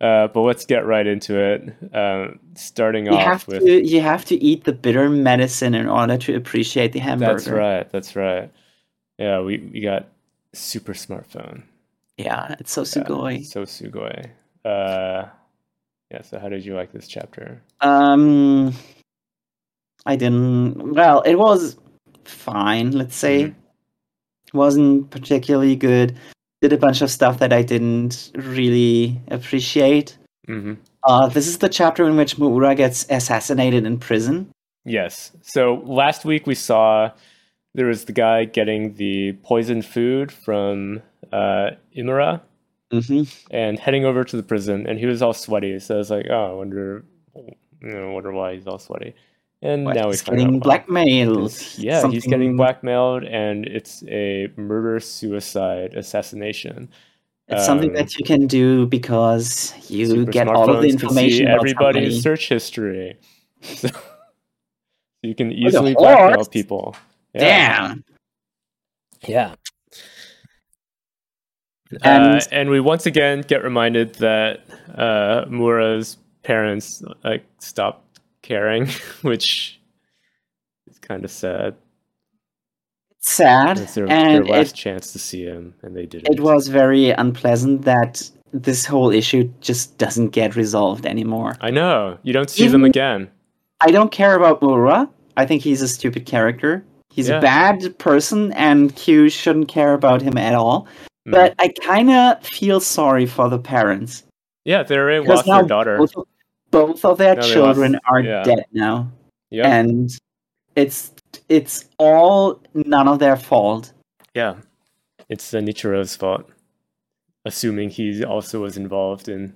Uh, 0.00 0.28
but 0.28 0.40
let's 0.42 0.66
get 0.66 0.84
right 0.86 1.06
into 1.06 1.38
it. 1.38 1.94
Um, 1.94 2.38
starting 2.56 3.06
You 3.06 3.12
off 3.12 3.24
have 3.24 3.48
with 3.48 3.60
to 3.60 3.86
you 3.86 4.00
have 4.00 4.24
to 4.26 4.34
eat 4.42 4.64
the 4.64 4.72
bitter 4.72 5.08
medicine 5.08 5.74
in 5.74 5.88
order 5.88 6.18
to 6.18 6.34
appreciate 6.34 6.92
the 6.92 6.98
hamburger. 6.98 7.34
that's 7.34 7.48
right. 7.48 7.90
That's 7.90 8.16
right. 8.16 8.50
Yeah, 9.18 9.40
we, 9.40 9.58
we 9.72 9.80
got 9.80 10.08
super 10.52 10.92
smartphone. 10.94 11.62
Yeah, 12.18 12.56
it's 12.58 12.72
so 12.72 12.82
Yeah, 12.82 12.86
sugoi. 13.04 13.44
so 13.46 13.62
sugoi. 13.62 14.30
Uh, 14.64 15.28
yeah. 16.10 16.22
So 16.22 16.38
how 16.38 16.48
did 16.48 16.64
you 16.64 16.74
like 16.74 16.92
this 16.92 17.06
chapter? 17.08 17.62
Um, 17.80 18.72
I 20.06 20.16
didn't. 20.16 20.92
Well, 20.94 21.22
it 21.22 21.36
was 21.36 21.76
fine. 22.24 22.90
Let's 22.90 23.16
say 23.16 23.44
Mhm. 23.44 23.54
wasn't 24.52 25.10
particularly 25.10 25.76
good. 25.76 26.16
Did 26.64 26.72
a 26.72 26.78
bunch 26.78 27.02
of 27.02 27.10
stuff 27.10 27.40
that 27.40 27.52
I 27.52 27.60
didn't 27.60 28.32
really 28.34 29.20
appreciate. 29.28 30.16
hmm 30.46 30.72
Uh, 31.02 31.28
this 31.28 31.46
is 31.46 31.58
the 31.58 31.68
chapter 31.68 32.08
in 32.08 32.16
which 32.16 32.38
Muura 32.38 32.74
gets 32.74 33.04
assassinated 33.10 33.84
in 33.84 33.98
prison. 33.98 34.50
Yes. 34.86 35.32
So 35.42 35.82
last 35.84 36.24
week 36.24 36.46
we 36.46 36.54
saw 36.54 37.10
there 37.74 37.84
was 37.84 38.06
the 38.06 38.14
guy 38.14 38.46
getting 38.46 38.94
the 38.94 39.32
poisoned 39.42 39.84
food 39.84 40.32
from 40.32 41.02
uh, 41.30 41.72
Imura 41.94 42.40
hmm 42.90 43.24
and 43.50 43.78
heading 43.78 44.06
over 44.06 44.24
to 44.24 44.34
the 44.34 44.42
prison, 44.42 44.86
and 44.86 44.98
he 44.98 45.04
was 45.04 45.20
all 45.20 45.34
sweaty. 45.34 45.78
So 45.80 45.96
I 45.96 45.98
was 45.98 46.10
like, 46.10 46.28
oh, 46.30 46.46
I 46.50 46.54
wonder, 46.54 47.04
you 47.36 47.92
know, 47.92 48.12
wonder 48.12 48.32
why 48.32 48.54
he's 48.54 48.66
all 48.66 48.78
sweaty. 48.78 49.12
And 49.64 49.84
now 49.84 50.04
we 50.04 50.10
he's 50.12 50.22
find 50.22 50.38
getting 50.38 50.46
out 50.56 50.60
why. 50.60 50.64
blackmailed. 50.64 51.38
It's- 51.46 51.78
Yeah, 51.78 52.08
he's 52.10 52.26
getting 52.26 52.56
blackmailed, 52.56 53.24
and 53.24 53.64
it's 53.66 54.04
a 54.08 54.48
murder 54.56 55.00
suicide 55.00 55.94
assassination. 55.94 56.90
It's 57.48 57.64
something 57.66 57.90
um, 57.90 57.96
that 57.96 58.16
you 58.18 58.24
can 58.24 58.46
do 58.46 58.86
because 58.86 59.74
you 59.90 60.26
get 60.26 60.48
all 60.48 60.70
of 60.70 60.82
the 60.82 60.88
smartphones 60.88 60.90
see 60.90 60.92
information 61.06 61.46
about 61.46 61.56
everybody's 61.56 62.02
somebody. 62.14 62.20
search 62.20 62.48
history. 62.48 63.16
So 63.62 63.88
you 65.22 65.34
can 65.34 65.50
easily 65.52 65.94
blackmail 65.94 66.44
people. 66.44 66.94
Yeah. 67.34 67.40
Damn. 67.88 68.04
Yeah. 69.26 69.54
And- 72.02 72.24
uh, 72.36 72.40
and 72.52 72.68
we 72.68 72.80
once 72.80 73.06
again 73.06 73.40
get 73.40 73.64
reminded 73.64 74.14
that 74.16 74.64
uh, 74.94 75.46
Mura's 75.48 76.18
parents 76.42 77.02
like 77.22 77.44
stopped 77.58 78.13
caring, 78.44 78.86
which 79.22 79.80
is 80.86 80.98
kind 80.98 81.24
of 81.24 81.30
sad. 81.30 81.74
Sad. 83.20 83.78
It's 83.78 83.94
their, 83.94 84.06
and 84.08 84.46
their 84.46 84.56
last 84.58 84.72
it, 84.72 84.76
chance 84.76 85.12
to 85.12 85.18
see 85.18 85.44
him, 85.44 85.74
and 85.82 85.96
they 85.96 86.04
didn't. 86.06 86.32
it 86.32 86.40
was 86.40 86.68
very 86.68 87.10
unpleasant 87.10 87.82
that 87.82 88.30
this 88.52 88.84
whole 88.84 89.10
issue 89.10 89.50
just 89.60 89.96
doesn't 89.98 90.28
get 90.28 90.54
resolved 90.56 91.06
anymore. 91.06 91.56
I 91.60 91.70
know 91.70 92.18
you 92.22 92.32
don't 92.32 92.50
see 92.50 92.68
them 92.68 92.84
again. 92.84 93.30
I 93.80 93.90
don't 93.90 94.12
care 94.12 94.36
about 94.36 94.62
Mura. 94.62 95.08
I 95.36 95.46
think 95.46 95.62
he's 95.62 95.82
a 95.82 95.88
stupid 95.88 96.26
character. 96.26 96.84
He's 97.10 97.28
Yeah. 97.28 97.38
a 97.38 97.40
bad 97.40 97.98
person, 97.98 98.52
and 98.52 98.94
Q 98.94 99.28
shouldn't 99.30 99.68
care 99.68 99.94
about 99.94 100.20
him 100.22 100.36
at 100.36 100.54
all. 100.54 100.86
Mm. 101.26 101.32
But 101.32 101.54
I 101.58 101.68
kind 101.82 102.10
of 102.10 102.44
feel 102.46 102.80
sorry 102.80 103.26
for 103.26 103.48
the 103.48 103.58
parents. 103.58 104.22
Yeah, 104.64 104.82
they 104.82 104.96
Because 104.96 105.28
lost 105.28 105.46
their 105.46 105.62
daughter. 105.62 105.96
Both 105.98 106.16
of, 106.16 106.26
both 106.74 107.04
of 107.04 107.18
their 107.18 107.36
No, 107.36 107.42
children 107.42 107.92
lost- 107.92 108.04
are 108.10 108.20
yeah. 108.20 108.42
dead 108.42 108.64
now. 108.72 109.10
Yeah, 109.50 109.68
And 109.78 110.10
it's 110.74 111.12
it's 111.48 111.76
all 111.98 112.60
none 112.74 113.06
of 113.12 113.18
their 113.18 113.36
fault. 113.36 113.92
yeah. 114.34 114.54
It's 115.28 115.54
uh, 115.54 115.60
Nichiro's 115.60 116.14
fault, 116.16 116.44
assuming 117.46 117.88
he 117.90 118.24
also 118.24 118.60
was 118.60 118.76
involved 118.76 119.26
in 119.28 119.54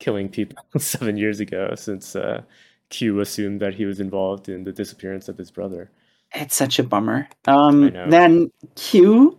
killing 0.00 0.28
people 0.28 0.56
seven 0.78 1.16
years 1.16 1.40
ago, 1.40 1.62
since 1.76 2.14
uh, 2.14 2.42
Q 2.90 3.20
assumed 3.20 3.60
that 3.62 3.74
he 3.74 3.84
was 3.86 4.00
involved 4.00 4.48
in 4.48 4.64
the 4.64 4.72
disappearance 4.72 5.28
of 5.28 5.38
his 5.38 5.50
brother. 5.50 5.90
It's 6.34 6.54
such 6.54 6.78
a 6.78 6.82
bummer. 6.82 7.26
Um, 7.46 7.90
then 8.10 8.50
Q, 8.76 9.38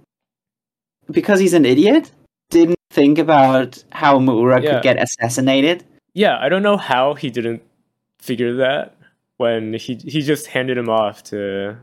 because 1.12 1.40
he's 1.40 1.54
an 1.54 1.66
idiot, 1.66 2.12
didn't 2.50 2.80
think 2.90 3.20
about 3.20 3.84
how 3.92 4.18
Muura 4.20 4.58
Yeah. 4.64 4.72
could 4.74 4.84
get 4.84 4.98
assassinated. 5.04 5.84
Yeah, 6.20 6.38
I 6.38 6.50
don't 6.50 6.64
know 6.64 6.76
how 6.76 7.14
he 7.14 7.30
didn't 7.30 7.62
figure 8.20 8.54
that 8.58 8.96
when 9.38 9.74
he 9.74 9.96
he 9.96 10.22
just 10.22 10.48
handed 10.48 10.78
him 10.78 10.90
off 10.90 11.24
to 11.32 11.78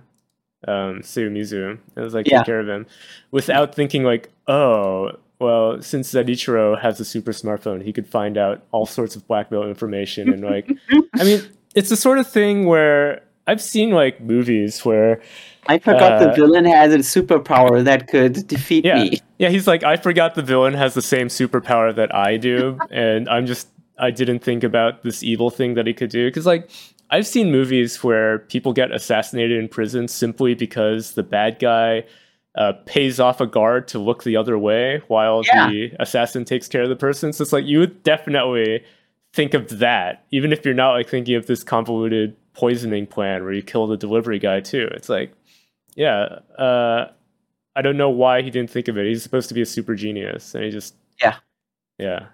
um, 0.68 1.00
Sumizu 1.00 1.78
and 1.96 2.04
was 2.04 2.12
like, 2.12 2.26
Yeah. 2.28 2.38
take 2.38 2.46
care 2.46 2.60
of 2.60 2.68
him, 2.68 2.86
without 3.30 3.74
thinking 3.74 4.02
like, 4.04 4.28
oh, 4.46 5.12
well, 5.38 5.80
since 5.80 6.12
Zadichiro 6.12 6.78
has 6.80 7.00
a 7.00 7.04
super 7.04 7.32
smartphone, 7.32 7.82
he 7.82 7.92
could 7.94 8.06
find 8.08 8.36
out 8.36 8.62
all 8.72 8.84
sorts 8.84 9.16
of 9.16 9.26
blackmail 9.26 9.62
information 9.64 10.28
and 10.32 10.42
like, 10.44 10.70
I 11.18 11.24
mean, 11.24 11.40
it's 11.74 11.88
the 11.88 11.96
sort 11.96 12.18
of 12.18 12.26
thing 12.30 12.66
where 12.66 13.22
I've 13.46 13.62
seen 13.62 13.90
like 13.90 14.20
movies 14.20 14.84
where 14.84 15.20
I 15.66 15.78
forgot 15.78 16.18
the 16.20 16.30
Uh, 16.30 16.34
villain 16.34 16.64
has 16.66 16.92
a 16.92 16.98
superpower 16.98 17.82
that 17.84 18.08
could 18.08 18.46
defeat 18.46 18.84
Yeah. 18.84 19.02
me. 19.04 19.18
Yeah, 19.38 19.48
he's 19.48 19.66
like, 19.66 19.82
I 19.82 19.96
forgot 19.96 20.34
the 20.34 20.42
villain 20.42 20.74
has 20.74 20.92
the 20.94 21.02
same 21.02 21.28
superpower 21.28 21.94
that 21.94 22.14
I 22.14 22.36
do, 22.38 22.78
and 22.90 23.28
I'm 23.28 23.46
just, 23.46 23.68
I 23.98 24.10
didn't 24.10 24.40
think 24.40 24.62
about 24.64 25.02
this 25.02 25.22
evil 25.22 25.50
thing 25.50 25.74
that 25.74 25.86
he 25.86 25.94
could 25.94 26.10
do. 26.10 26.28
Because, 26.28 26.46
like, 26.46 26.70
I've 27.10 27.26
seen 27.26 27.50
movies 27.52 28.02
where 28.02 28.40
people 28.40 28.72
get 28.72 28.90
assassinated 28.92 29.58
in 29.58 29.68
prison 29.68 30.08
simply 30.08 30.54
because 30.54 31.12
the 31.12 31.22
bad 31.22 31.58
guy 31.58 32.04
uh, 32.56 32.72
pays 32.86 33.20
off 33.20 33.40
a 33.40 33.46
guard 33.46 33.86
to 33.88 33.98
look 33.98 34.24
the 34.24 34.36
other 34.36 34.58
way 34.58 35.02
while 35.08 35.42
Yeah. 35.46 35.68
the 35.68 35.92
assassin 36.00 36.44
takes 36.44 36.68
care 36.68 36.82
of 36.82 36.88
the 36.88 36.96
person. 36.96 37.32
So 37.32 37.42
it's 37.42 37.52
like, 37.52 37.66
you 37.66 37.78
would 37.78 38.02
definitely 38.02 38.82
think 39.34 39.52
of 39.54 39.78
that, 39.78 40.24
even 40.30 40.52
if 40.52 40.64
you're 40.64 40.72
not 40.74 40.92
like 40.92 41.08
thinking 41.08 41.34
of 41.34 41.46
this 41.46 41.62
convoluted 41.62 42.34
poisoning 42.54 43.06
plan 43.06 43.44
where 43.44 43.52
you 43.52 43.62
kill 43.62 43.86
the 43.86 43.96
delivery 43.98 44.38
guy 44.38 44.60
too. 44.60 44.88
It's 44.92 45.10
like, 45.10 45.32
yeah, 45.94 46.38
uh, 46.58 47.10
I 47.74 47.82
don't 47.82 47.98
know 47.98 48.08
why 48.08 48.40
he 48.40 48.48
didn't 48.50 48.70
think 48.70 48.88
of 48.88 48.96
it. 48.96 49.06
He's 49.06 49.22
supposed 49.22 49.48
to 49.48 49.54
be 49.54 49.60
a 49.60 49.66
super 49.66 49.94
genius, 49.94 50.54
and 50.54 50.64
he 50.64 50.70
just 50.70 50.94
Yeah. 51.22 51.36
yeah, 51.98 52.26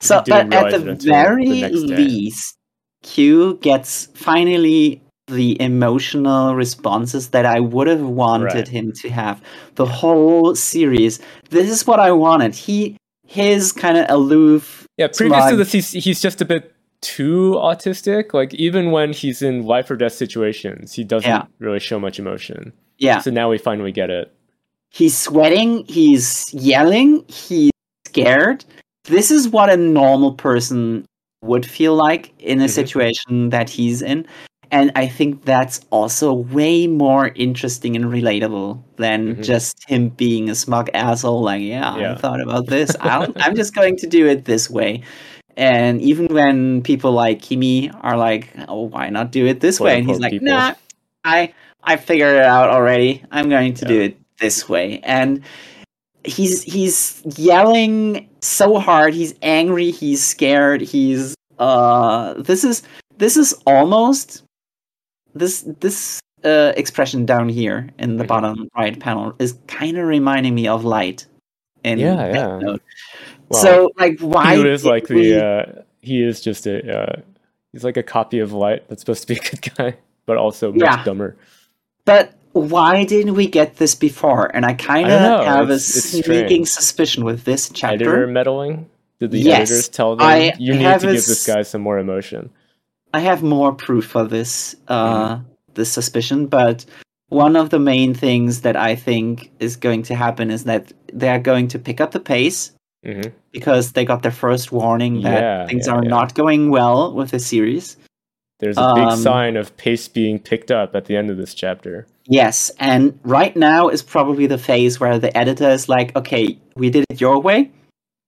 So, 0.00 0.22
but 0.26 0.52
at 0.52 0.72
it 0.74 0.84
the 0.84 0.94
very 0.94 1.60
the 1.62 1.68
least, 1.70 2.56
Q 3.02 3.58
gets 3.62 4.06
finally 4.14 5.02
the 5.26 5.60
emotional 5.60 6.54
responses 6.56 7.28
that 7.28 7.46
I 7.46 7.60
would 7.60 7.86
have 7.86 8.00
wanted 8.02 8.54
Right. 8.54 8.68
him 8.68 8.92
to 9.02 9.10
have. 9.10 9.40
The 9.76 9.86
whole 9.86 10.54
series. 10.56 11.20
This 11.50 11.70
is 11.70 11.86
what 11.86 12.00
I 12.00 12.12
wanted. 12.12 12.54
He 12.54 12.96
his 13.26 13.70
kind 13.72 13.96
of 13.96 14.06
aloof. 14.08 14.86
yeah. 14.96 15.06
Previous 15.14 15.38
to 15.44 15.48
Smug. 15.50 15.58
this, 15.58 15.72
he's 15.72 15.90
he's 15.92 16.20
just 16.20 16.40
a 16.40 16.44
bit 16.44 16.74
too 17.00 17.52
autistic. 17.58 18.34
Like 18.34 18.52
even 18.54 18.90
when 18.90 19.12
he's 19.12 19.40
in 19.40 19.62
life 19.64 19.90
or 19.90 19.96
death 19.96 20.14
situations, 20.14 20.92
he 20.94 21.04
doesn't 21.04 21.30
Yeah. 21.30 21.44
really 21.60 21.78
show 21.78 21.98
much 22.00 22.18
emotion. 22.18 22.72
Yeah, 22.98 23.20
So 23.20 23.30
now 23.30 23.48
we 23.50 23.56
finally 23.58 23.92
get 23.92 24.10
it. 24.10 24.32
he's 24.90 25.16
sweating. 25.16 25.84
He's 25.86 26.52
yelling. 26.52 27.24
He's 27.28 27.70
scared. 28.06 28.64
This 29.10 29.30
is 29.30 29.48
what 29.48 29.68
a 29.70 29.76
normal 29.76 30.32
person 30.34 31.04
would 31.42 31.66
feel 31.66 31.94
like 31.96 32.32
in 32.38 32.60
a 32.60 32.64
Mhm. 32.66 32.70
situation 32.70 33.50
that 33.50 33.68
he's 33.68 34.02
in. 34.02 34.26
And 34.70 34.92
I 34.94 35.08
think 35.08 35.44
that's 35.44 35.80
also 35.90 36.32
way 36.32 36.86
more 36.86 37.32
interesting 37.34 37.96
and 37.96 38.04
relatable 38.04 38.78
than 38.98 39.34
Mhm. 39.36 39.42
just 39.42 39.74
him 39.88 40.10
being 40.10 40.48
a 40.48 40.54
smug 40.54 40.88
asshole. 40.94 41.42
Like, 41.42 41.60
yeah, 41.62 41.96
Yeah. 41.98 42.12
I 42.12 42.14
thought 42.16 42.40
about 42.40 42.68
this. 42.68 42.94
I'm 43.00 43.56
just 43.56 43.74
going 43.74 43.96
to 43.96 44.06
do 44.06 44.26
it 44.28 44.44
this 44.44 44.70
way. 44.70 45.02
And 45.56 46.00
even 46.00 46.26
when 46.28 46.82
people 46.82 47.10
like 47.10 47.42
Kimi 47.42 47.90
are 48.02 48.16
like, 48.16 48.50
oh, 48.68 48.82
why 48.82 49.10
not 49.10 49.32
do 49.32 49.44
it 49.46 49.58
this 49.60 49.80
way? 49.80 49.98
And 49.98 50.06
he's 50.06 50.20
like, 50.20 50.32
people. 50.32 50.48
nah, 50.48 50.74
I, 51.24 51.52
I 51.82 51.96
figured 51.96 52.36
it 52.36 52.44
out 52.44 52.70
already. 52.70 53.22
I'm 53.32 53.48
going 53.48 53.74
to 53.74 53.84
do 53.84 54.00
it 54.00 54.16
this 54.38 54.68
way. 54.68 55.00
And 55.02 55.42
he's 56.24 56.62
he's 56.62 57.22
yelling 57.36 58.28
so 58.40 58.78
hard. 58.78 59.14
He's 59.14 59.34
angry. 59.42 59.90
He's 59.90 60.22
scared. 60.24 60.80
He's 60.80 61.34
uh. 61.58 62.34
This 62.34 62.64
is 62.64 62.82
this 63.18 63.36
is 63.36 63.52
almost 63.66 64.42
this 65.34 65.62
this 65.80 66.20
uh 66.44 66.72
expression 66.76 67.26
down 67.26 67.48
here 67.48 67.88
in 67.98 68.16
the 68.16 68.24
Mhm. 68.24 68.28
bottom 68.28 68.68
right 68.76 68.98
panel 68.98 69.34
is 69.38 69.58
kind 69.66 69.96
of 69.98 70.06
reminding 70.06 70.54
me 70.54 70.66
of 70.68 70.84
light. 70.84 71.26
In 71.84 71.98
Yeah, 71.98 72.26
yeah. 72.34 72.58
Note. 72.58 72.82
Well, 73.48 73.62
so 73.62 73.90
like 73.98 74.18
why 74.20 74.56
he 74.56 74.68
is 74.68 74.84
like 74.84 75.08
we- 75.08 75.30
the 75.32 75.44
uh, 75.44 75.82
he 76.02 76.22
is 76.22 76.40
just 76.40 76.66
a 76.66 77.00
uh, 77.02 77.20
He's 77.72 77.84
like 77.84 77.96
a 77.96 78.02
copy 78.02 78.40
of 78.40 78.52
Light 78.52 78.88
that's 78.88 79.00
supposed 79.00 79.22
to 79.22 79.28
be 79.28 79.38
a 79.38 79.42
good 79.42 79.74
guy, 79.76 79.96
but 80.26 80.36
also 80.36 80.72
much 80.72 80.80
Yeah. 80.82 81.04
dumber. 81.04 81.36
But 82.04 82.32
why 82.52 83.04
didn't 83.04 83.34
we 83.34 83.46
get 83.46 83.76
this 83.76 83.94
before? 83.94 84.54
And 84.54 84.64
I 84.64 84.74
kind 84.74 85.06
I 85.06 85.10
don't 85.10 85.22
know, 85.22 85.38
of 85.40 85.46
have 85.46 85.70
a 85.70 85.74
it's- 85.74 85.96
it's 85.96 86.10
sneaking 86.10 86.64
strange. 86.64 86.68
suspicion 86.68 87.24
with 87.24 87.44
this 87.44 87.70
Editor 87.70 88.04
chapter. 88.04 88.26
meddling? 88.26 88.86
Did 89.20 89.30
the 89.32 89.40
Yes, 89.40 89.70
editors 89.70 89.88
tell 89.88 90.16
them 90.16 90.26
I 90.26 90.54
you 90.58 90.72
need 90.74 91.00
to 91.00 91.06
give 91.06 91.26
this 91.26 91.46
guy 91.46 91.62
some 91.62 91.82
more 91.82 91.98
emotion? 91.98 92.50
I 93.12 93.20
have 93.20 93.42
more 93.42 93.72
proof 93.72 94.06
for 94.06 94.24
this 94.24 94.76
uh 94.88 95.34
Mm-hmm. 95.36 95.42
this 95.74 95.90
suspicion, 95.92 96.46
but 96.46 96.84
one 97.28 97.54
of 97.54 97.70
the 97.70 97.78
main 97.78 98.12
things 98.14 98.62
that 98.62 98.76
I 98.76 98.96
think 98.96 99.50
is 99.60 99.76
going 99.76 100.02
to 100.04 100.14
happen 100.16 100.50
is 100.50 100.64
that 100.64 100.92
they're 101.12 101.38
going 101.38 101.68
to 101.68 101.78
pick 101.78 102.00
up 102.00 102.10
the 102.12 102.20
pace 102.20 102.72
hmm 103.04 103.22
because 103.52 103.92
they 103.92 104.04
got 104.04 104.22
their 104.22 104.30
first 104.32 104.70
warning 104.72 105.22
that 105.22 105.40
Yeah, 105.40 105.66
things 105.66 105.86
yeah, 105.86 105.94
are 105.94 106.04
yeah. 106.04 106.10
not 106.10 106.34
going 106.34 106.70
well 106.70 107.12
with 107.14 107.30
the 107.32 107.38
series. 107.40 107.96
There's 108.60 108.78
a 108.78 108.92
big 108.94 109.08
Um, 109.08 109.18
sign 109.18 109.56
of 109.56 109.76
pace 109.76 110.06
being 110.08 110.38
picked 110.38 110.70
up 110.70 110.94
at 110.94 111.06
the 111.06 111.16
end 111.16 111.30
of 111.30 111.36
this 111.36 111.52
chapter. 111.54 112.06
Yes, 112.30 112.70
and 112.78 113.18
right 113.24 113.54
now 113.56 113.88
is 113.88 114.02
probably 114.02 114.46
the 114.46 114.56
phase 114.56 115.00
where 115.00 115.18
the 115.18 115.36
editor 115.36 115.68
is 115.68 115.88
like, 115.88 116.14
"Okay, 116.16 116.56
we 116.76 116.88
did 116.88 117.04
it 117.10 117.20
your 117.20 117.40
way, 117.40 117.70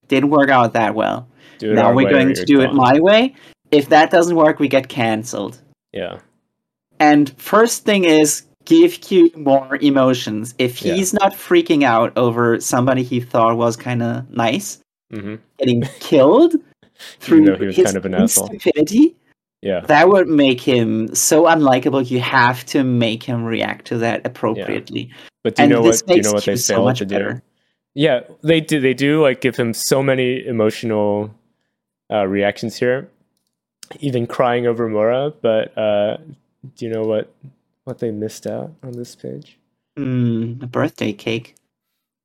didn't 0.09 0.29
work 0.29 0.49
out 0.49 0.73
that 0.73 0.93
well. 0.93 1.25
Now 1.61 1.93
we're 1.93 2.09
going 2.09 2.33
to 2.33 2.43
do 2.43 2.59
it 2.59 2.73
my 2.73 2.99
way. 2.99 3.33
If 3.71 3.87
that 3.89 4.11
doesn't 4.11 4.35
work, 4.35 4.59
we 4.59 4.67
get 4.67 4.89
cancelled." 4.89 5.61
Yeah. 5.93 6.19
And 6.99 7.33
first 7.37 7.85
thing 7.85 8.03
is 8.03 8.43
give 8.65 8.99
Q 8.99 9.31
more 9.35 9.77
emotions. 9.81 10.53
If 10.57 10.81
Yeah. 10.81 10.95
he's 10.95 11.13
not 11.13 11.33
freaking 11.33 11.83
out 11.83 12.11
over 12.17 12.59
somebody 12.59 13.03
he 13.03 13.21
thought 13.21 13.57
was 13.57 13.77
kind 13.77 14.03
of 14.03 14.29
nice 14.29 14.79
hmm 15.11 15.35
getting 15.59 15.81
killed 15.99 16.55
through 17.19 17.45
though 17.45 17.55
he 17.55 17.65
was 17.67 17.75
his 17.75 17.85
kind 17.85 17.97
of 17.97 18.05
an 18.05 18.15
asshole. 18.15 18.47
stupidity, 18.47 19.15
Yeah. 19.63 19.79
that 19.81 20.09
would 20.09 20.27
make 20.27 20.59
him 20.59 21.15
so 21.15 21.43
unlikable. 21.43 22.09
You 22.09 22.19
have 22.19 22.65
to 22.67 22.83
make 22.83 23.23
him 23.23 23.45
react 23.45 23.85
to 23.85 23.97
that 23.99 24.25
appropriately. 24.25 25.09
But 25.41 25.55
do 25.55 25.61
you 25.61 25.63
and 25.63 25.73
know 25.73 25.81
what? 25.81 26.03
Do 26.05 26.15
you 26.15 26.21
know 26.21 26.33
what 26.33 26.43
they 26.43 26.57
so 26.57 26.75
failed 26.75 26.85
much 26.85 26.99
to 26.99 27.05
do? 27.05 27.15
better. 27.15 27.43
Yeah, 27.95 28.21
they 28.41 28.59
do. 28.59 28.81
They 28.81 28.93
do 28.93 29.21
like 29.21 29.39
give 29.39 29.55
him 29.55 29.73
so 29.73 30.03
many 30.03 30.45
emotional 30.45 31.33
uh, 32.11 32.27
reactions 32.27 32.75
here, 32.75 33.09
even 34.01 34.27
crying 34.27 34.67
over 34.67 34.89
Mora. 34.89 35.31
But 35.41 35.77
uh, 35.77 36.17
do 36.75 36.85
you 36.85 36.91
know 36.91 37.03
what 37.03 37.33
what 37.85 37.99
they 37.99 38.11
missed 38.11 38.45
out 38.45 38.73
on 38.83 38.93
this 38.93 39.15
page? 39.15 39.57
Mm, 39.97 40.61
a 40.61 40.67
birthday 40.67 41.13
cake. 41.13 41.55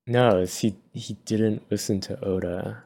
No, 0.09 0.45
he 0.45 0.75
he 0.93 1.15
didn't 1.25 1.71
listen 1.71 2.01
to 2.01 2.19
Oda, 2.25 2.83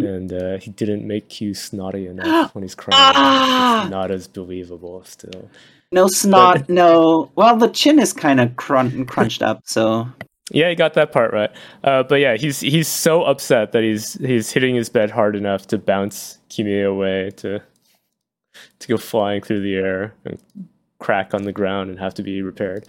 Hmm? 0.00 0.06
and 0.06 0.32
uh, 0.32 0.58
he 0.58 0.70
didn't 0.70 1.06
make 1.06 1.28
Q 1.28 1.54
snotty 1.54 2.06
enough 2.12 2.54
when 2.54 2.62
he's 2.62 2.74
crying. 2.74 3.00
Ah! 3.16 3.82
It's 3.82 3.90
not 3.90 4.10
as 4.10 4.28
believable 4.28 5.02
still. 5.04 5.48
No 5.92 6.06
snot, 6.06 6.68
no. 6.68 7.30
Well, 7.34 7.56
the 7.56 7.68
chin 7.68 7.98
is 7.98 8.12
kind 8.12 8.40
of 8.40 8.56
crun- 8.56 9.06
crunched 9.06 9.42
up, 9.42 9.62
so 9.64 10.06
Yeah, 10.50 10.68
he 10.68 10.74
got 10.74 10.92
that 10.94 11.12
part 11.12 11.32
right. 11.32 11.50
Uh, 11.82 12.02
but 12.02 12.16
yeah, 12.20 12.36
he's 12.36 12.60
he's 12.60 12.88
so 12.88 13.22
upset 13.22 13.72
that 13.72 13.82
he's 13.82 14.14
he's 14.14 14.50
hitting 14.52 14.74
his 14.74 14.90
bed 14.90 15.10
hard 15.10 15.34
enough 15.34 15.66
to 15.68 15.78
bounce 15.78 16.38
Kimi 16.50 16.82
away 16.82 17.30
to 17.36 17.60
to 18.80 18.88
go 18.88 18.96
flying 18.98 19.40
through 19.42 19.60
the 19.62 19.76
air 19.76 20.14
and 20.24 20.38
crack 20.98 21.32
on 21.32 21.44
the 21.44 21.52
ground 21.52 21.90
and 21.90 21.98
have 21.98 22.12
to 22.14 22.22
be 22.22 22.42
repaired. 22.42 22.86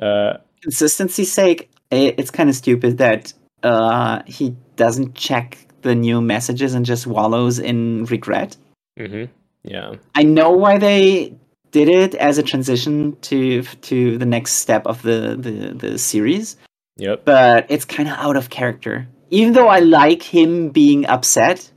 Uh, 0.00 0.34
consistency's 0.62 1.32
sake, 1.32 1.70
i- 1.90 2.14
it's 2.18 2.30
kind 2.30 2.48
of 2.50 2.54
stupid 2.54 2.98
that 2.98 3.32
uh, 3.62 4.22
he 4.26 4.54
doesn't 4.76 5.14
check 5.14 5.65
the 5.86 5.94
new 5.94 6.20
messages 6.20 6.74
and 6.74 6.84
just 6.84 7.06
wallows 7.06 7.58
in 7.58 8.04
regret. 8.06 8.56
hmm 8.98 9.24
Yeah, 9.62 9.94
I 10.14 10.22
know 10.22 10.50
why 10.50 10.78
they 10.78 11.32
did 11.70 11.88
it 11.88 12.14
as 12.14 12.38
a 12.38 12.42
transition 12.42 13.16
to 13.22 13.62
to 13.62 14.18
the 14.18 14.26
next 14.26 14.52
step 14.62 14.86
of 14.86 15.02
the 15.02 15.36
the, 15.38 15.74
the 15.74 15.98
series, 15.98 16.56
yep, 16.96 17.24
but 17.24 17.66
it's 17.68 17.84
kind 17.84 18.08
of 18.08 18.14
out 18.18 18.36
of 18.36 18.50
character. 18.50 19.06
Even 19.30 19.54
though 19.54 19.68
I 19.68 19.80
like 19.80 20.22
him 20.22 20.70
being 20.70 21.06
upset, 21.06 21.70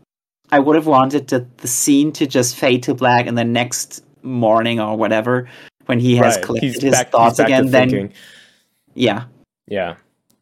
I 0.51 0.59
would 0.59 0.75
have 0.75 0.85
wanted 0.87 1.27
the, 1.27 1.47
the 1.57 1.67
scene 1.67 2.11
to 2.13 2.25
just 2.27 2.55
fade 2.55 2.83
to 2.83 2.93
black 2.93 3.25
and 3.27 3.37
the 3.37 3.43
next 3.43 4.03
morning 4.21 4.79
or 4.79 4.95
whatever 4.97 5.49
when 5.87 5.99
he 5.99 6.15
has 6.17 6.35
right. 6.35 6.45
collected 6.45 6.73
He's 6.73 6.81
his 6.81 6.91
back, 6.91 7.11
thoughts 7.11 7.39
again. 7.39 7.71
Then 7.71 7.89
thinking. 7.89 8.13
yeah, 8.93 9.25
Yeah, 9.67 9.95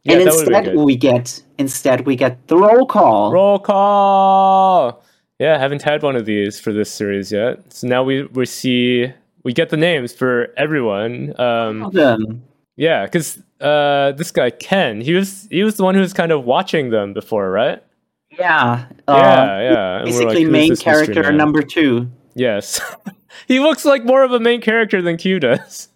yeah, 0.04 0.18
and 0.18 0.28
that 0.28 0.36
would 0.36 0.48
be 0.50 0.56
instead 0.56 0.76
we 0.76 0.96
get 0.98 1.42
instead 1.58 2.06
we 2.06 2.16
get 2.16 2.48
the 2.48 2.58
roll 2.58 2.86
call. 2.86 3.32
Roll 3.32 3.60
call. 3.60 5.04
Yeah, 5.40 5.58
haven't 5.60 5.84
had 5.84 6.02
one 6.02 6.16
of 6.16 6.26
these 6.26 6.60
for 6.60 6.74
this 6.74 6.92
series 6.92 7.32
yet. 7.32 7.74
So 7.74 7.88
now 7.88 8.04
we 8.04 8.24
we 8.24 8.46
see 8.46 9.12
we 9.44 9.54
get 9.54 9.70
the 9.70 9.78
names 9.78 10.14
for 10.14 10.54
everyone. 10.58 11.40
Um. 11.40 12.44
Yeah, 12.78 13.06
because 13.06 13.42
uh, 13.60 14.12
this 14.14 14.32
guy 14.32 14.52
Ken, 14.52 15.02
he 15.02 15.14
was 15.14 15.48
he 15.50 15.64
was 15.64 15.78
the 15.78 15.84
one 15.84 15.96
who 15.96 16.02
was 16.02 16.14
kind 16.14 16.32
of 16.32 16.46
watching 16.46 16.92
them 16.92 17.12
before, 17.12 17.50
right? 17.50 17.84
Yeah, 18.30 18.86
uh, 19.08 19.14
yeah, 19.16 19.62
yeah. 19.62 19.98
And 19.98 20.06
basically 20.06 20.46
like, 20.46 20.52
main 20.52 20.76
character 20.76 21.32
number 21.32 21.64
two. 21.64 22.10
Yes, 22.36 22.80
he 23.48 23.60
looks 23.60 23.84
like 23.84 24.06
more 24.06 24.24
of 24.24 24.32
a 24.32 24.40
main 24.40 24.62
character 24.62 25.02
than 25.02 25.18
Q 25.18 25.40
does, 25.40 25.90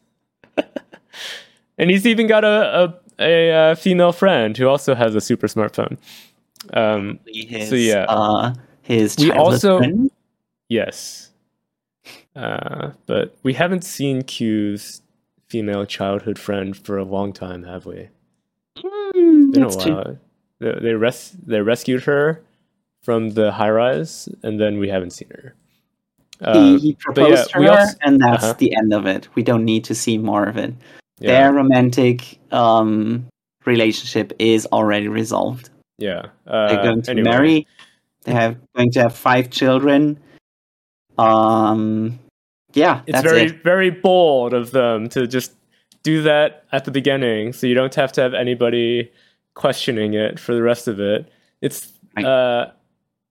and 1.78 1.92
he's 1.92 2.08
even 2.08 2.26
got 2.26 2.44
a 2.44 3.00
a, 3.22 3.52
uh 3.72 3.76
female 3.76 4.12
friend 4.12 4.58
who 4.58 4.68
also 4.68 4.96
has 4.96 5.16
a 5.16 5.22
super 5.22 5.48
smartphone. 5.48 5.98
Um, 6.74 7.20
His, 7.28 7.70
So, 7.70 7.76
yeah. 7.76 8.06
uh, 8.08 8.54
his 8.82 9.16
We 9.18 9.28
childhood 9.30 9.40
also- 9.54 9.78
friend. 9.80 10.12
yes, 10.70 11.32
uh, 12.36 12.92
but 13.06 13.36
we 13.44 13.54
haven't 13.54 13.84
seen 13.84 14.22
Q's 14.24 15.02
female 15.48 15.86
childhood 15.86 16.40
friend 16.40 16.76
for 16.78 16.98
a 16.98 17.04
long 17.04 17.34
time, 17.34 17.64
have 17.64 17.86
we? 17.86 18.10
Hmm, 18.78 19.52
been 19.52 19.64
a 19.64 19.70
while. 19.70 20.18
They 20.60 20.72
they, 20.82 20.94
res- 20.94 21.36
they 21.46 21.62
rescued 21.62 22.04
her 22.04 22.42
from 23.02 23.32
the 23.32 23.52
high 23.52 23.70
rise, 23.72 24.30
and 24.44 24.60
then 24.60 24.78
we 24.80 24.88
haven't 24.90 25.12
seen 25.12 25.30
her. 25.32 25.56
he, 26.40 26.46
Uh, 26.46 26.78
he 26.80 26.90
yeah, 26.90 26.96
proposed 27.00 27.50
to 27.52 27.58
her, 27.64 27.70
also- 27.72 27.98
and 28.04 28.20
that's 28.22 28.44
Uh-huh. 28.44 28.54
the 28.60 28.76
end 28.76 28.94
of 28.94 29.06
it. 29.06 29.28
We 29.36 29.44
don't 29.44 29.66
need 29.66 29.84
to 29.86 29.96
see 29.96 30.18
more 30.18 30.46
of 30.46 30.58
it. 30.58 30.74
Yeah, 31.22 31.28
Their 31.32 31.54
romantic 31.54 32.40
um, 32.52 33.28
relationship 33.66 34.34
is 34.40 34.66
already 34.68 35.08
resolved. 35.08 35.70
yeah. 35.98 36.28
They're 36.46 36.80
Uh, 36.80 36.84
going 36.84 37.02
to 37.04 37.12
anyway, 37.12 37.30
marry. 37.30 37.68
They 38.24 38.34
have 38.34 38.58
going 38.76 38.92
to 38.92 39.02
have 39.04 39.16
five 39.16 39.50
children. 39.50 40.20
Um, 41.18 42.20
yeah, 42.74 43.02
It's 43.06 43.14
that's 43.22 43.24
very 43.24 43.44
it. 43.48 43.64
very 43.64 43.90
bold 43.90 44.54
of 44.54 44.72
them 44.72 45.10
to 45.10 45.28
just 45.28 45.54
do 46.04 46.22
that 46.24 46.66
at 46.72 46.86
the 46.86 46.92
beginning, 46.92 47.54
so 47.54 47.68
you 47.68 47.76
don't 47.76 47.94
have 47.96 48.12
to 48.14 48.22
have 48.22 48.34
anybody 48.34 49.12
questioning 49.54 50.14
it 50.14 50.40
for 50.40 50.54
the 50.56 50.62
rest 50.62 50.88
of 50.88 51.00
it. 51.00 51.30
It's 51.62 51.92
uh, 52.18 52.66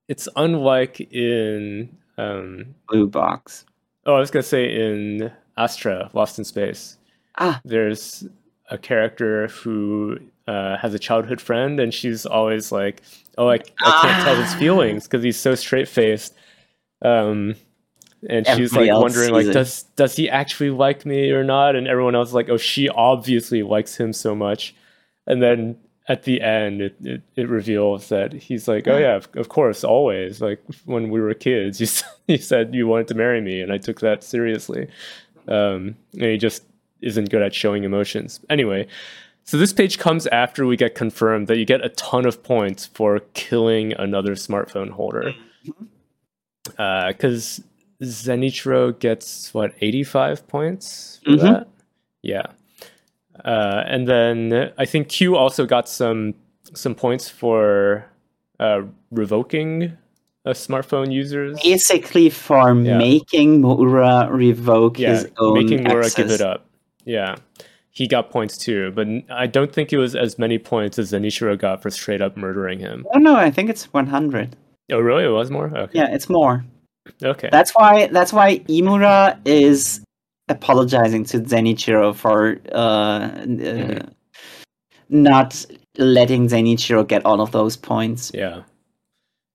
it's 0.09 0.29
unlike 0.37 1.01
in 1.13 1.97
um, 2.19 2.75
Blue 2.89 3.09
box. 3.09 3.65
oh, 4.07 4.15
I 4.15 4.19
was 4.21 4.31
gonna 4.31 4.43
say 4.43 4.65
in 4.73 5.33
Astra, 5.57 6.11
Lost 6.13 6.39
in 6.39 6.45
Space. 6.45 6.97
Ah, 7.41 7.61
there's 7.65 8.25
a 8.71 8.79
character 8.79 9.49
who 9.49 10.19
uh, 10.47 10.77
has 10.77 10.95
a 10.95 10.99
childhood 10.99 11.41
friend, 11.41 11.81
and 11.81 11.93
she's 11.93 12.25
always 12.27 12.71
like, 12.71 13.03
"Oh, 13.39 13.49
I, 13.49 13.55
I 13.55 13.59
can't 14.03 14.25
tell 14.25 14.37
his 14.37 14.53
Ah. 14.55 14.59
feelings 14.59 15.05
because 15.09 15.25
he's 15.25 15.39
so 15.39 15.55
straight 15.55 15.89
faced." 15.89 16.35
Um, 17.03 17.57
and 18.29 18.47
she's 18.47 18.75
like 18.75 18.93
wondering, 18.93 19.33
like, 19.33 19.47
it. 19.47 19.53
does 19.53 19.85
does 19.97 20.15
he 20.17 20.29
actually 20.29 20.71
like 20.71 21.07
me 21.07 21.31
or 21.31 21.43
not? 21.43 21.75
And 21.77 21.89
everyone 21.89 22.15
else 22.15 22.29
is 22.29 22.35
like, 22.35 22.49
"Oh, 22.51 22.59
she 22.59 22.89
obviously 22.91 23.63
likes 23.63 23.97
him 23.97 24.13
so 24.13 24.35
much." 24.35 24.75
And 25.27 25.43
then 25.43 25.79
at 26.09 26.25
the 26.25 26.41
end, 26.43 26.83
it, 26.83 26.97
it, 27.03 27.23
it 27.37 27.49
reveals 27.49 28.09
that 28.11 28.33
he's 28.35 28.69
like, 28.69 28.87
"Oh 28.87 28.99
yeah, 28.99 29.17
of, 29.17 29.29
of 29.35 29.49
course, 29.49 29.83
always. 29.85 30.41
Like 30.43 30.61
when 30.85 31.09
we 31.11 31.21
were 31.21 31.33
kids, 31.35 31.81
you 31.81 31.87
you 32.35 32.37
said 32.39 32.75
you 32.75 32.87
wanted 32.87 33.09
to 33.09 33.15
marry 33.15 33.41
me, 33.41 33.63
and 33.63 33.73
I 33.73 33.79
took 33.79 34.01
that 34.01 34.23
seriously." 34.23 34.89
Um, 35.49 35.97
and 36.13 36.23
he 36.25 36.37
just 36.37 36.65
isn't 37.03 37.31
good 37.31 37.43
at 37.43 37.55
showing 37.55 37.85
emotions. 37.85 38.41
Anyway, 38.51 38.87
so 39.45 39.57
this 39.57 39.73
page 39.73 39.99
comes 39.99 40.27
after 40.29 40.67
we 40.67 40.77
get 40.77 40.95
confirmed 40.95 41.47
that 41.49 41.57
you 41.59 41.65
get 41.65 41.85
a 41.85 41.89
ton 41.91 42.27
of 42.27 42.43
points 42.43 42.87
for 42.87 43.21
killing 43.35 43.93
another 43.95 44.33
smartphone 44.35 44.91
holder. 44.91 45.35
Because 46.65 47.63
Zenichiro 48.03 48.99
gets 48.99 49.53
what 49.55 49.73
eighty 49.81 50.05
five 50.05 50.47
points 50.49 51.21
for 51.25 51.31
Mhm. 51.33 51.41
that. 51.41 51.69
Yeah, 52.23 52.47
uh, 53.45 53.83
and 53.87 54.07
then 54.07 54.73
I 54.79 54.85
think 54.85 55.09
Q 55.09 55.37
also 55.37 55.67
got 55.67 55.89
some 55.89 56.35
some 56.75 56.95
points 56.95 57.29
for 57.29 58.05
uh, 58.61 58.83
revoking 59.11 59.97
a 60.45 60.51
smartphone 60.51 61.13
users. 61.13 61.59
basically 61.63 62.31
for 62.31 62.75
Yeah. 62.75 62.97
making 62.99 63.61
Moura 63.63 64.31
revoke 64.31 64.99
yeah, 64.99 65.11
his 65.15 65.27
own 65.39 65.55
making 65.55 65.83
Mura 65.85 66.09
give 66.11 66.31
it 66.31 66.41
up. 66.41 66.67
Yeah, 67.05 67.37
he 67.91 68.07
got 68.07 68.31
points 68.31 68.57
too, 68.57 68.93
but 68.93 69.07
I 69.31 69.47
don't 69.47 69.73
think 69.73 69.93
it 69.93 69.99
was 69.99 70.15
as 70.15 70.39
many 70.39 70.59
points 70.59 70.99
as 70.99 71.13
Zenichiro 71.13 71.59
got 71.59 71.83
for 71.83 71.91
straight 71.91 72.21
up 72.21 72.37
murdering 72.37 72.79
him. 72.79 73.07
Oh 73.15 73.19
no, 73.19 73.37
I 73.37 73.51
think 73.51 73.71
it's 73.71 73.93
100. 73.93 74.57
Oh, 74.93 74.99
really? 74.99 75.25
It 75.25 75.29
was 75.29 75.51
more. 75.51 75.67
Okay. 75.77 75.99
Yeah, 75.99 76.09
it's 76.13 76.29
more. 76.29 76.65
Okay. 77.23 77.49
That's 77.51 77.73
why 77.73 78.07
that's 78.09 78.33
why 78.33 78.59
Imura 78.69 79.39
is 79.45 80.01
apologizing 80.49 81.25
to 81.25 81.41
Zenichiro 81.41 82.15
for 82.15 82.59
uh, 82.73 82.77
uh, 82.77 83.47
Mm-hmm. 83.47 84.09
not 85.09 85.65
letting 85.99 86.49
Zenichiro 86.49 87.07
get 87.07 87.25
all 87.25 87.41
of 87.41 87.53
those 87.53 87.77
points. 87.77 88.31
Yeah. 88.35 88.63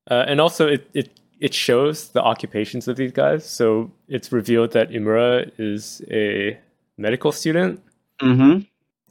Uh, 0.09 0.24
and 0.27 0.40
also, 0.40 0.67
it, 0.67 0.90
it 0.93 1.09
it 1.40 1.53
shows 1.53 2.09
the 2.09 2.22
occupations 2.22 2.88
of 2.88 2.95
these 2.95 3.11
guys. 3.11 3.45
So 3.45 3.91
it's 4.07 4.32
revealed 4.32 4.72
that 4.72 4.90
Imura 4.90 5.51
is 5.57 6.01
a 6.09 6.57
medical 6.98 7.32
student, 7.32 7.82
hmm 8.22 8.59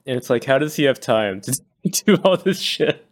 and 0.07 0.19
it's 0.19 0.29
like, 0.29 0.45
how 0.45 0.59
does 0.59 0.77
he 0.77 0.85
have 0.85 1.01
time 1.01 1.41
to 1.41 1.59
do 2.05 2.17
all 2.25 2.37
this 2.37 2.59
shit? 2.61 3.07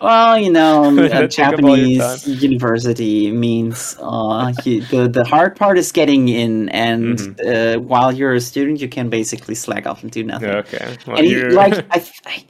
Well, 0.00 0.38
you 0.38 0.50
know, 0.50 0.84
a 0.98 1.18
your 1.18 1.28
Japanese 1.28 2.26
university 2.26 3.30
means 3.30 3.96
uh, 4.00 4.52
you, 4.64 4.80
the 4.82 5.08
the 5.08 5.24
hard 5.24 5.56
part 5.56 5.76
is 5.78 5.92
getting 5.92 6.28
in, 6.28 6.68
and 6.70 7.18
Mm-hmm. 7.18 7.78
uh, 7.78 7.82
while 7.82 8.10
you're 8.12 8.32
a 8.34 8.40
student, 8.40 8.80
you 8.80 8.88
can 8.88 9.10
basically 9.10 9.54
slack 9.54 9.86
off 9.86 10.02
and 10.02 10.10
do 10.12 10.22
nothing. 10.24 10.48
Okay. 10.50 10.96
Well, 11.06 11.18
and 11.18 11.26
you, 11.26 11.50
like, 11.50 11.74
I, 11.90 12.04
I, 12.26 12.44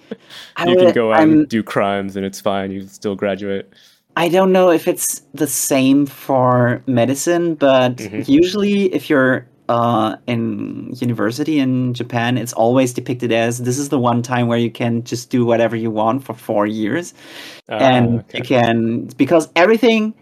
I 0.57 0.67
you 0.69 0.77
can 0.77 0.93
go 0.93 1.13
out 1.13 1.21
I'm- 1.21 1.33
and 1.33 1.49
do 1.49 1.63
crimes, 1.63 2.15
and 2.17 2.25
it's 2.25 2.41
fine. 2.41 2.71
You 2.71 2.87
still 2.87 3.17
graduate. 3.17 3.73
I 4.17 4.29
don't 4.29 4.53
know 4.53 4.71
if 4.71 4.87
it's 4.87 5.21
the 5.35 5.47
same 5.47 6.05
for 6.07 6.83
medicine, 6.87 7.55
but 7.55 7.97
Mhm. 7.97 8.29
usually 8.29 8.93
if 8.95 9.09
you're 9.09 9.47
uh, 9.71 10.17
in 10.27 10.91
university 11.01 11.59
in 11.61 11.95
Japan, 11.95 12.37
it's 12.37 12.53
always 12.53 12.93
depicted 12.93 13.31
as 13.33 13.59
this 13.59 13.79
is 13.79 13.89
the 13.89 13.99
one 14.11 14.21
time 14.23 14.49
where 14.51 14.59
you 14.59 14.71
can 14.71 15.03
just 15.07 15.31
do 15.31 15.47
whatever 15.47 15.77
you 15.77 15.91
want 15.95 16.25
for 16.27 16.35
four 16.35 16.67
years, 16.67 17.15
Ah, 17.69 17.79
and 17.79 18.19
okay. 18.21 18.39
you 18.39 18.45
can 18.45 19.07
because 19.17 19.49
everything. 19.55 20.13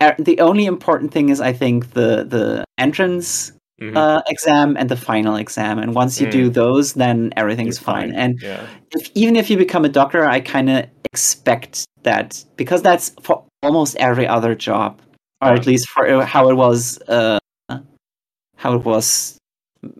uh, 0.00 0.12
The 0.18 0.40
only 0.40 0.64
important 0.66 1.12
thing 1.12 1.30
is, 1.30 1.40
I 1.40 1.52
think, 1.52 1.92
the 1.92 2.24
the 2.24 2.64
entrance 2.78 3.52
Mhm. 3.80 3.96
uh, 3.96 4.20
exam 4.28 4.76
and 4.80 4.88
the 4.88 4.96
final 4.96 5.36
exam, 5.36 5.78
and 5.78 5.94
once 5.94 6.20
you 6.20 6.28
do 6.32 6.48
those, 6.48 6.94
then 6.94 7.32
everything's 7.36 7.76
You're 7.78 7.92
fine. 7.94 8.10
And 8.16 8.40
yeah. 8.42 8.64
if, 8.96 9.10
even 9.14 9.36
if 9.36 9.50
you 9.50 9.56
become 9.58 9.84
a 9.84 9.92
doctor, 10.00 10.24
I 10.36 10.40
kind 10.40 10.68
of 10.70 10.84
expect 11.04 11.84
that 12.02 12.44
because 12.56 12.80
that's 12.82 13.12
for 13.20 13.44
almost 13.62 13.96
every 14.00 14.26
other 14.36 14.54
job, 14.56 14.90
or 15.42 15.52
at 15.52 15.66
least 15.66 15.88
for 15.92 16.08
uh, 16.08 16.24
how 16.24 16.48
it 16.52 16.56
was, 16.56 16.98
uh, 17.08 17.38
how 18.56 18.74
it 18.74 18.84
was, 18.84 19.38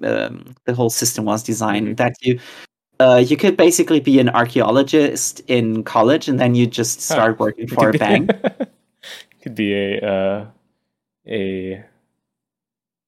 um, 0.02 0.55
the 0.65 0.75
whole 0.75 0.91
system 0.91 1.25
was 1.25 1.43
designed. 1.43 1.89
Mhm. 1.89 1.97
That 1.97 2.15
you, 2.23 2.41
uh, 3.01 3.23
you 3.26 3.36
could 3.36 3.57
basically 3.57 4.01
be 4.01 4.18
an 4.18 4.28
archaeologist 4.31 5.41
in 5.47 5.85
college, 5.85 6.28
and 6.28 6.39
then 6.41 6.55
you 6.55 6.67
just 6.67 6.99
Huh. 7.09 7.15
start 7.15 7.39
working 7.39 7.67
for 7.76 7.91
a 7.91 7.93
bank. 7.99 8.31
could 9.43 9.55
be 9.55 9.73
a 9.75 10.01
uh, 10.01 10.47
a 11.28 11.85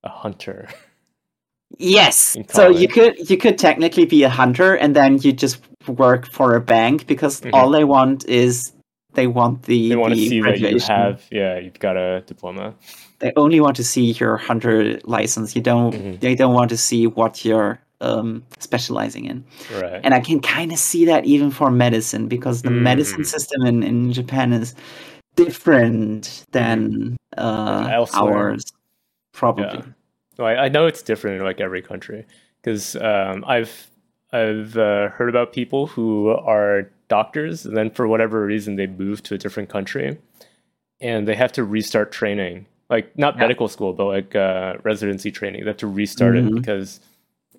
a 0.05 0.09
hunter. 0.09 0.69
Yes. 1.77 2.37
So 2.49 2.69
you 2.71 2.89
could 2.89 3.29
you 3.31 3.37
could 3.37 3.59
technically 3.59 4.07
be 4.07 4.23
a 4.25 4.29
hunter 4.31 4.75
and 4.75 4.95
then 4.97 5.19
you 5.19 5.33
just 5.33 5.61
work 5.87 6.27
for 6.27 6.55
a 6.55 6.61
bank 6.61 7.07
because 7.07 7.41
Mhm. 7.41 7.51
all 7.53 7.71
they 7.71 7.85
want 7.85 8.25
is 8.29 8.73
they 9.15 9.27
want 9.27 9.63
the 9.65 9.89
They 9.91 9.97
want 9.97 10.15
to 10.15 10.21
see 10.21 10.41
that 10.41 10.61
you 10.61 10.79
have, 10.81 11.25
yeah, 11.31 11.59
you've 11.59 11.79
got 11.79 11.97
a 11.97 12.23
diploma. 12.27 12.75
They 13.21 13.33
only 13.37 13.61
want 13.61 13.77
to 13.77 13.85
see 13.85 14.13
your 14.13 14.37
hunter 14.37 14.99
license. 15.05 15.57
You 15.57 15.63
don't 15.63 15.95
Mhm. 15.95 16.21
they 16.21 16.35
don't 16.35 16.55
want 16.55 16.71
to 16.71 16.77
see 16.77 17.07
what 17.07 17.45
you're 17.45 17.79
um, 18.01 18.45
specializing 18.61 19.25
in. 19.25 19.45
Right. 19.75 20.01
And 20.05 20.15
I 20.15 20.21
can 20.21 20.39
kind 20.41 20.71
of 20.71 20.79
see 20.79 21.05
that 21.07 21.25
even 21.25 21.51
for 21.51 21.69
medicine 21.69 22.29
because 22.29 22.63
the 22.63 22.71
medicine 22.71 23.23
Mm. 23.23 23.27
system 23.27 23.67
in, 23.67 23.83
in 23.83 24.13
Japan 24.13 24.53
is 24.53 24.73
different 25.35 26.45
than 26.53 27.17
uh, 27.37 27.81
Mm-hmm. 27.83 27.91
Elsewhere. 27.93 28.37
ours. 28.51 28.65
Probably. 29.33 29.65
Yeah. 29.65 29.83
Well, 30.39 30.47
I, 30.49 30.55
I 30.65 30.69
know 30.69 30.87
it's 30.87 31.03
different 31.03 31.39
in 31.39 31.45
like 31.45 31.61
every 31.61 31.83
country 31.83 32.25
because 32.63 32.97
um, 32.97 33.45
I've 33.47 33.89
I've 34.33 34.77
uh, 34.77 35.09
heard 35.11 35.29
about 35.29 35.53
people 35.53 35.87
who 35.87 36.29
are 36.29 36.91
doctors 37.09 37.65
and 37.67 37.77
then 37.77 37.91
for 37.91 38.07
whatever 38.07 38.45
reason 38.45 38.77
they 38.77 38.87
move 38.87 39.23
to 39.25 39.35
a 39.35 39.39
different 39.39 39.69
country 39.71 40.19
and 41.01 41.27
they 41.27 41.35
have 41.35 41.53
to 41.53 41.65
restart 41.65 42.13
training, 42.13 42.67
like 42.91 43.17
not 43.19 43.35
Yeah. 43.35 43.41
medical 43.43 43.69
school 43.69 43.93
but 43.93 44.07
like 44.07 44.35
uh, 44.35 44.75
residency 44.83 45.31
training. 45.31 45.63
They 45.63 45.69
have 45.71 45.77
to 45.79 45.87
restart 45.87 46.37
it 46.37 46.45
Mhm. 46.45 46.55
because 46.57 47.01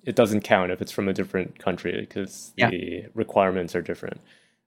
it 0.04 0.14
doesn't 0.16 0.40
count 0.42 0.70
if 0.72 0.80
it's 0.80 0.92
from 0.92 1.08
a 1.08 1.12
different 1.12 1.58
country 1.58 1.96
because 2.00 2.52
Yeah. 2.56 2.70
the 2.70 3.04
requirements 3.14 3.74
are 3.76 3.82
different. 3.82 4.20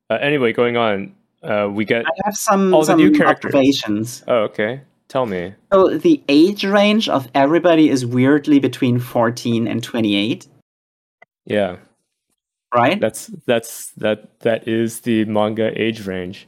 Uh, 0.10 0.16
anyway, 0.22 0.54
going 0.54 0.78
on, 0.78 1.14
uh, 1.42 1.68
we 1.72 1.86
get. 1.86 2.06
I 2.06 2.10
have 2.26 2.36
some, 2.36 2.74
All 2.74 2.82
the 2.82 2.86
some 2.88 2.98
new 3.00 3.12
characters. 3.12 3.50
observations. 3.54 4.24
Oh, 4.28 4.44
okay. 4.44 4.82
Tell 5.08 5.26
me. 5.26 5.54
So 5.72 5.98
the 5.98 6.22
age 6.30 6.64
range 6.66 7.10
of 7.10 7.28
everybody 7.36 7.90
is 7.90 8.06
weirdly 8.06 8.60
between 8.60 9.00
14 9.00 9.68
and 9.68 9.84
28, 9.84 10.48
Yeah, 11.46 11.78
right? 12.74 13.00
that's 13.00 13.28
that's 13.46 13.92
that 13.98 14.40
that 14.40 14.68
is 14.68 15.02
the 15.02 15.26
manga 15.26 15.72
age 15.80 16.06
range. 16.08 16.48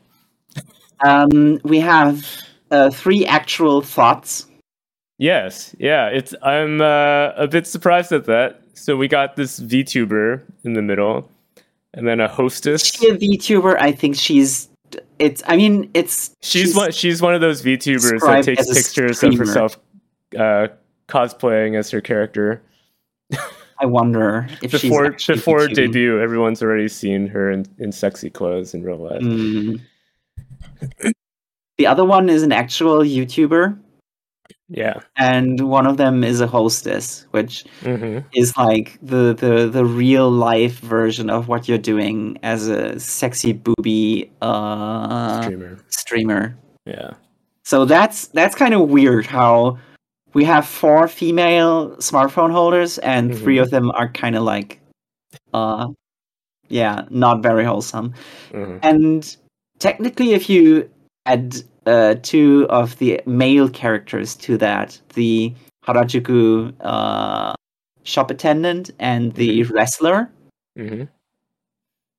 Um, 1.04 1.60
we 1.64 1.80
have 1.80 2.26
uh, 2.72 2.90
three 2.90 3.26
actual 3.26 3.82
thoughts. 3.82 4.48
Yes, 5.18 5.76
yeah, 5.80 6.08
it's 6.08 6.36
I'm 6.44 6.82
uh, 6.82 7.32
a 7.36 7.48
bit 7.48 7.68
surprised 7.68 8.12
at 8.12 8.26
that. 8.26 8.62
So 8.74 8.98
we 8.98 9.08
got 9.08 9.38
this 9.38 9.60
VTuber 9.60 10.42
in 10.64 10.74
the 10.74 10.82
middle, 10.82 11.30
and 11.94 12.08
then 12.08 12.20
a 12.20 12.28
hostess. 12.28 12.84
She 12.86 13.10
a 13.10 13.16
VTuber. 13.16 13.78
I 13.80 13.92
think 13.92 14.16
she's. 14.16 14.68
It's. 15.20 15.42
I 15.48 15.56
mean, 15.56 15.90
it's. 15.94 16.32
She's 16.42 16.76
one. 16.76 16.92
She's 16.92 17.22
one 17.22 17.34
of 17.34 17.42
those 17.42 17.62
VTubers 17.62 18.20
that 18.20 18.44
takes 18.44 18.68
pictures 18.68 19.24
of 19.24 19.38
herself 19.38 19.78
uh, 20.38 20.68
cosplaying 21.08 21.78
as 21.78 21.90
her 21.92 22.02
character. 22.02 22.62
I 23.80 23.86
wonder 23.86 24.48
if 24.62 24.72
Before 24.72 25.12
before 25.12 25.60
VTubing. 25.60 25.76
debut, 25.76 26.22
everyone's 26.22 26.62
already 26.64 26.88
seen 26.88 27.28
her 27.28 27.52
in, 27.52 27.66
in 27.78 27.92
sexy 27.92 28.30
clothes 28.30 28.74
in 28.74 28.84
real 28.84 28.98
life. 28.98 29.22
Mm. 29.22 29.82
The 31.78 31.88
other 31.88 32.06
one 32.06 32.30
is 32.30 32.44
an 32.44 32.52
actual 32.52 33.00
YouTuber, 33.00 33.78
Yeah. 34.70 35.00
and 35.18 35.60
one 35.70 35.86
of 35.88 35.98
them 35.98 36.24
is 36.24 36.42
a 36.42 36.48
hostess, 36.48 37.26
which 37.32 37.66
hmm 37.84 38.20
is 38.34 38.54
like 38.58 38.98
the 39.02 39.34
the 39.34 39.68
the 39.72 39.86
real 39.86 40.30
life 40.30 40.80
version 40.80 41.30
of 41.30 41.48
what 41.48 41.68
you're 41.68 41.78
doing 41.94 42.38
as 42.44 42.68
a 42.68 43.00
sexy 43.00 43.54
booby 43.54 44.32
uh 44.42 45.42
Streamer. 45.44 45.78
streamer. 45.90 46.56
Yeah. 46.86 47.12
So 47.64 47.86
that's 47.86 48.28
that's 48.28 48.56
kind 48.56 48.74
of 48.74 48.90
weird 48.90 49.26
how 49.26 49.78
we 50.34 50.44
have 50.46 50.66
four 50.66 51.08
female 51.08 51.96
smartphone 51.98 52.52
holders 52.52 52.98
and 53.00 53.34
three 53.34 53.58
Mhm. 53.58 53.62
of 53.64 53.70
them 53.72 53.92
are 53.92 54.10
kind 54.12 54.36
of 54.36 54.44
like 54.44 54.80
uh 55.54 55.88
yeah, 56.70 57.06
not 57.10 57.42
very 57.44 57.64
wholesome. 57.66 58.14
hmm 58.52 58.78
And 58.84 59.36
technically 59.80 60.34
if 60.34 60.50
you 60.50 60.90
add 61.26 61.64
uh, 61.86 62.16
two 62.22 62.66
of 62.70 62.98
the 63.00 63.22
male 63.26 63.70
characters 63.70 64.36
to 64.36 64.58
that, 64.58 65.00
the 65.14 65.54
Harajuku 65.86 66.74
uh, 66.82 67.54
shop 68.04 68.32
attendant 68.32 68.92
and 69.00 69.34
the 69.34 69.64
wrestler, 69.64 70.30
hmm 70.78 71.04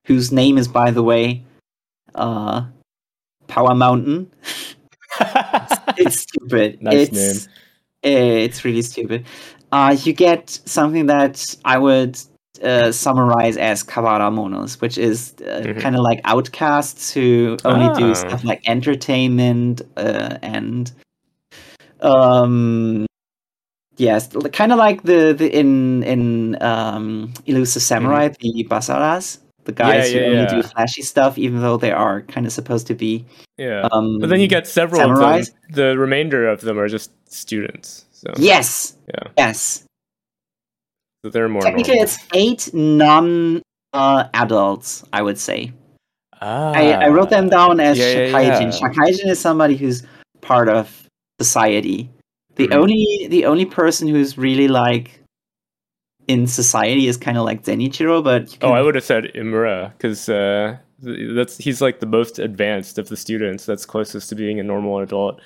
whose 0.06 0.30
name 0.30 0.56
is, 0.56 0.68
by 0.68 0.92
the 0.92 1.02
way, 1.02 1.42
uh, 2.14 2.64
Power 3.48 3.74
Mountain. 3.74 4.30
It's 5.98 6.20
stupid. 6.20 6.80
Nice 6.82 7.08
it's, 7.12 7.48
It's 8.02 8.64
really 8.64 8.82
stupid. 8.82 9.24
Uh, 9.72 9.96
you 10.04 10.12
get 10.12 10.50
something 10.50 11.06
that 11.06 11.56
I 11.64 11.78
would 11.78 12.20
uh, 12.62 12.92
summarize 12.92 13.56
as 13.56 13.82
Kawara 13.84 14.32
Monos, 14.32 14.80
which 14.80 14.98
is 14.98 15.34
uh, 15.40 15.62
Mhm. 15.64 15.80
kind 15.80 15.96
of 15.96 16.02
like 16.02 16.20
outcasts 16.24 17.12
who 17.12 17.56
only 17.64 17.88
do 17.90 18.10
Ah. 18.10 18.14
stuff 18.14 18.44
like 18.44 18.60
entertainment 18.68 19.82
uh, 19.96 20.38
and 20.42 20.92
um 22.00 23.06
yes 23.96 24.28
kind 24.52 24.70
of 24.72 24.78
like 24.78 25.02
the, 25.04 25.32
the 25.32 25.48
in 25.58 26.02
in 26.02 26.60
um 26.62 27.32
elusive 27.46 27.82
samurai 27.82 28.28
the 28.28 28.64
basaras 28.68 29.38
the 29.64 29.72
guys 29.72 30.12
Yeah, 30.12 30.18
who 30.20 30.24
yeah, 30.24 30.26
only 30.26 30.44
yeah. 30.44 30.62
do 30.62 30.68
flashy 30.68 31.02
stuff 31.02 31.38
even 31.38 31.60
though 31.62 31.78
they 31.78 31.90
are 31.92 32.20
kind 32.22 32.46
of 32.46 32.52
supposed 32.52 32.86
to 32.88 32.94
be 32.94 33.24
yeah. 33.56 33.88
um 33.92 34.18
But 34.20 34.28
then 34.28 34.40
you 34.40 34.48
get 34.48 34.66
several 34.66 35.00
of 35.00 35.16
samurais? 35.16 35.50
them. 35.50 35.54
The 35.72 35.98
remainder 35.98 36.46
of 36.46 36.60
them 36.60 36.78
are 36.78 36.88
just 36.88 37.10
students. 37.32 38.04
So, 38.12 38.32
yes 38.36 38.94
Yeah. 39.08 39.30
yes 39.38 39.85
so 41.26 41.30
they're 41.30 41.48
more 41.48 41.62
technically 41.62 41.98
it's 41.98 42.18
eight 42.34 42.70
non 42.72 43.60
uh, 43.92 44.28
adults 44.34 45.02
i 45.12 45.20
would 45.20 45.38
say 45.38 45.72
ah, 46.40 46.72
I, 46.72 46.92
I 46.92 47.08
wrote 47.08 47.30
them 47.30 47.48
down 47.48 47.80
as 47.80 47.98
yeah, 47.98 48.04
yeah, 48.06 48.32
shakaijin 48.32 48.72
yeah. 48.72 48.78
shakaijin 48.80 49.26
is 49.28 49.40
somebody 49.40 49.76
who's 49.76 50.04
part 50.40 50.68
of 50.68 51.08
society 51.40 52.08
the 52.54 52.68
Mhm. 52.68 52.74
only 52.74 53.26
the 53.28 53.44
only 53.46 53.64
person 53.66 54.06
who's 54.08 54.38
really 54.38 54.68
like 54.68 55.20
in 56.28 56.46
society 56.46 57.08
is 57.08 57.16
kind 57.16 57.36
of 57.38 57.44
like 57.44 57.62
zenichiro 57.64 58.22
but 58.22 58.52
you 58.52 58.58
Oh, 58.62 58.72
I 58.72 58.82
would 58.82 58.94
have 58.94 59.04
said 59.04 59.24
Imura 59.34 59.92
because 59.92 60.28
uh, 60.28 60.76
that's 61.02 61.58
he's 61.58 61.80
like 61.80 62.00
the 62.00 62.06
most 62.06 62.38
advanced 62.38 62.98
of 62.98 63.08
the 63.08 63.16
students. 63.16 63.66
That's 63.66 63.84
closest 63.86 64.28
to 64.30 64.34
being 64.34 64.58
a 64.58 64.62
normal 64.62 64.98
adult. 65.00 65.40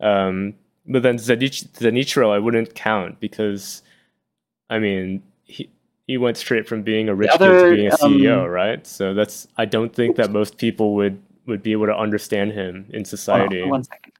Um, 0.00 0.54
but 0.86 1.02
then 1.02 1.16
Zenich- 1.16 1.68
Zenichiro 1.72 2.30
I 2.32 2.38
wouldn't 2.38 2.74
count 2.74 3.18
because, 3.18 3.82
I 4.70 4.78
mean, 4.78 5.22
he 5.44 5.68
he 6.06 6.16
went 6.16 6.36
straight 6.38 6.66
from 6.66 6.82
being 6.82 7.08
a 7.08 7.14
rich 7.14 7.30
other, 7.30 7.70
kid 7.70 7.70
to 7.70 7.76
being 7.76 7.88
a 7.92 7.96
CEO, 7.96 8.44
um, 8.44 8.50
right? 8.50 8.86
So 8.86 9.12
that's 9.12 9.46
I 9.58 9.64
don't 9.66 9.94
think 9.94 10.16
that 10.16 10.30
most 10.30 10.56
people 10.56 10.94
would 10.94 11.20
would 11.46 11.62
be 11.62 11.72
able 11.72 11.86
to 11.86 11.96
understand 11.96 12.52
him 12.52 12.86
in 12.88 12.92
Hold 12.92 12.96
on, 13.00 13.04
society. 13.04 13.62
one 13.64 13.84
second. 13.84 14.12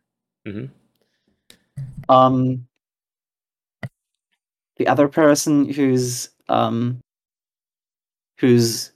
Mhm. 0.47 0.71
Um, 2.09 2.67
the 4.77 4.89
other 4.89 5.09
person 5.09 5.69
who's 5.73 6.31
um, 6.49 7.01
who's 8.39 8.93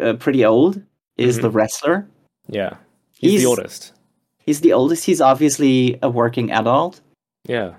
uh, 0.00 0.14
pretty 0.14 0.44
old 0.44 0.82
is 1.18 1.38
the 1.40 1.50
wrestler. 1.50 2.08
Yeah, 2.48 2.76
he's, 3.18 3.32
He's- 3.32 3.42
the 3.42 3.48
oldest. 3.48 3.92
He's 4.44 4.60
the 4.60 4.72
oldest. 4.72 5.04
He's 5.04 5.20
obviously 5.20 5.98
a 6.02 6.10
working 6.10 6.50
adult. 6.50 7.00
Yeah, 7.46 7.74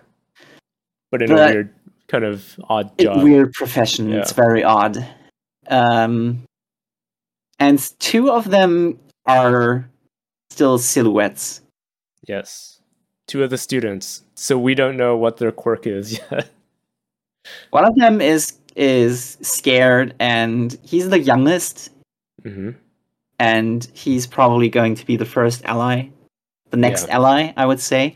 but 1.11 1.21
in 1.21 1.31
a 1.31 1.35
weird 1.35 1.73
kind 2.07 2.23
of 2.23 2.59
odd 2.69 2.97
job. 2.99 3.23
weird 3.23 3.53
profession. 3.53 4.09
Yeah. 4.09 4.19
It's 4.19 4.31
very 4.33 4.63
odd. 4.63 4.97
Um, 5.67 6.43
and 7.59 7.79
two 7.99 8.29
of 8.31 8.49
them 8.49 8.99
are 9.25 9.89
still 10.49 10.77
silhouettes. 10.77 11.61
Yes, 12.27 12.79
two 13.27 13.43
of 13.43 13.49
the 13.49 13.57
students. 13.57 14.23
So 14.35 14.57
we 14.57 14.75
don't 14.75 14.97
know 14.97 15.15
what 15.17 15.37
their 15.37 15.51
quirk 15.51 15.87
is 15.87 16.13
yet. 16.31 16.49
One 17.71 17.85
of 17.85 17.95
them 17.95 18.21
is 18.21 18.53
is 18.75 19.37
scared, 19.41 20.15
and 20.19 20.77
he's 20.83 21.09
the 21.09 21.19
youngest, 21.19 21.89
hmm 22.43 22.71
and 23.39 23.83
he's 23.93 24.25
probably 24.27 24.69
going 24.69 24.95
to 24.95 25.05
be 25.05 25.17
the 25.17 25.25
first 25.25 25.65
ally, 25.65 26.07
the 26.69 26.77
next 26.77 27.07
Yeah. 27.07 27.15
ally, 27.15 27.53
I 27.57 27.65
would 27.65 27.79
say. 27.79 28.15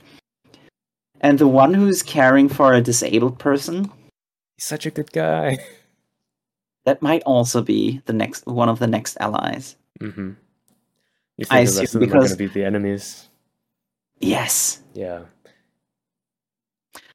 And 1.22 1.40
the 1.40 1.48
one 1.48 1.74
who's 1.74 2.04
caring 2.04 2.48
for 2.50 2.74
a 2.74 2.82
disabled 2.82 3.40
person, 3.40 3.92
He's 4.58 4.66
such 4.66 4.86
a 4.86 4.92
good 4.92 5.12
guy. 5.12 5.58
that 6.86 7.02
might 7.02 7.24
also 7.24 7.62
be 7.62 8.02
the 8.06 8.14
next 8.14 8.46
one 8.46 8.70
of 8.70 8.80
the 8.80 8.88
next 8.88 9.18
allies. 9.20 9.76
hmm 10.00 10.32
You 11.38 11.46
think 11.46 11.52
I 11.52 11.66
the 11.66 11.72
rest 11.72 11.84
assume 11.84 12.04
of 12.04 12.10
them 12.10 12.10
are 12.10 12.14
going 12.14 12.24
because- 12.24 12.32
to 12.32 12.38
be 12.38 12.48
the 12.48 12.66
enemies? 12.66 13.30
Yes, 14.20 14.82
Yeah. 14.96 15.22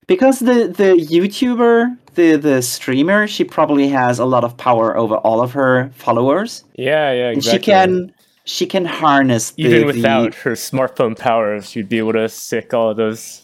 because 0.07 0.39
the 0.41 0.69
the 0.69 0.95
YouTuber, 0.95 1.97
the 2.15 2.37
the 2.37 2.63
streamer, 2.63 3.27
she 3.27 3.45
probably 3.45 3.89
has 3.89 4.19
a 4.19 4.25
lot 4.25 4.45
of 4.45 4.57
power 4.57 4.97
over 4.97 5.17
all 5.17 5.41
of 5.41 5.53
her 5.53 5.91
followers, 5.95 6.65
Yeah, 6.77 7.13
yeah, 7.13 7.31
and 7.31 7.43
she 7.45 7.59
can 7.59 8.13
she 8.45 8.67
can 8.67 8.85
harness 8.85 9.51
the, 9.53 9.63
even 9.63 9.81
the- 9.81 9.87
without 9.87 10.35
her 10.37 10.53
smartphone 10.53 11.19
powers, 11.19 11.71
She'd 11.71 11.89
be 11.89 11.99
able 11.99 12.13
to 12.15 12.29
sick 12.29 12.73
all 12.75 12.91
of 12.91 12.97
those 12.97 13.42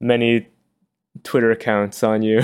many 0.00 0.46
Twitter 1.22 1.50
accounts 1.50 2.02
on 2.02 2.22
you. 2.22 2.42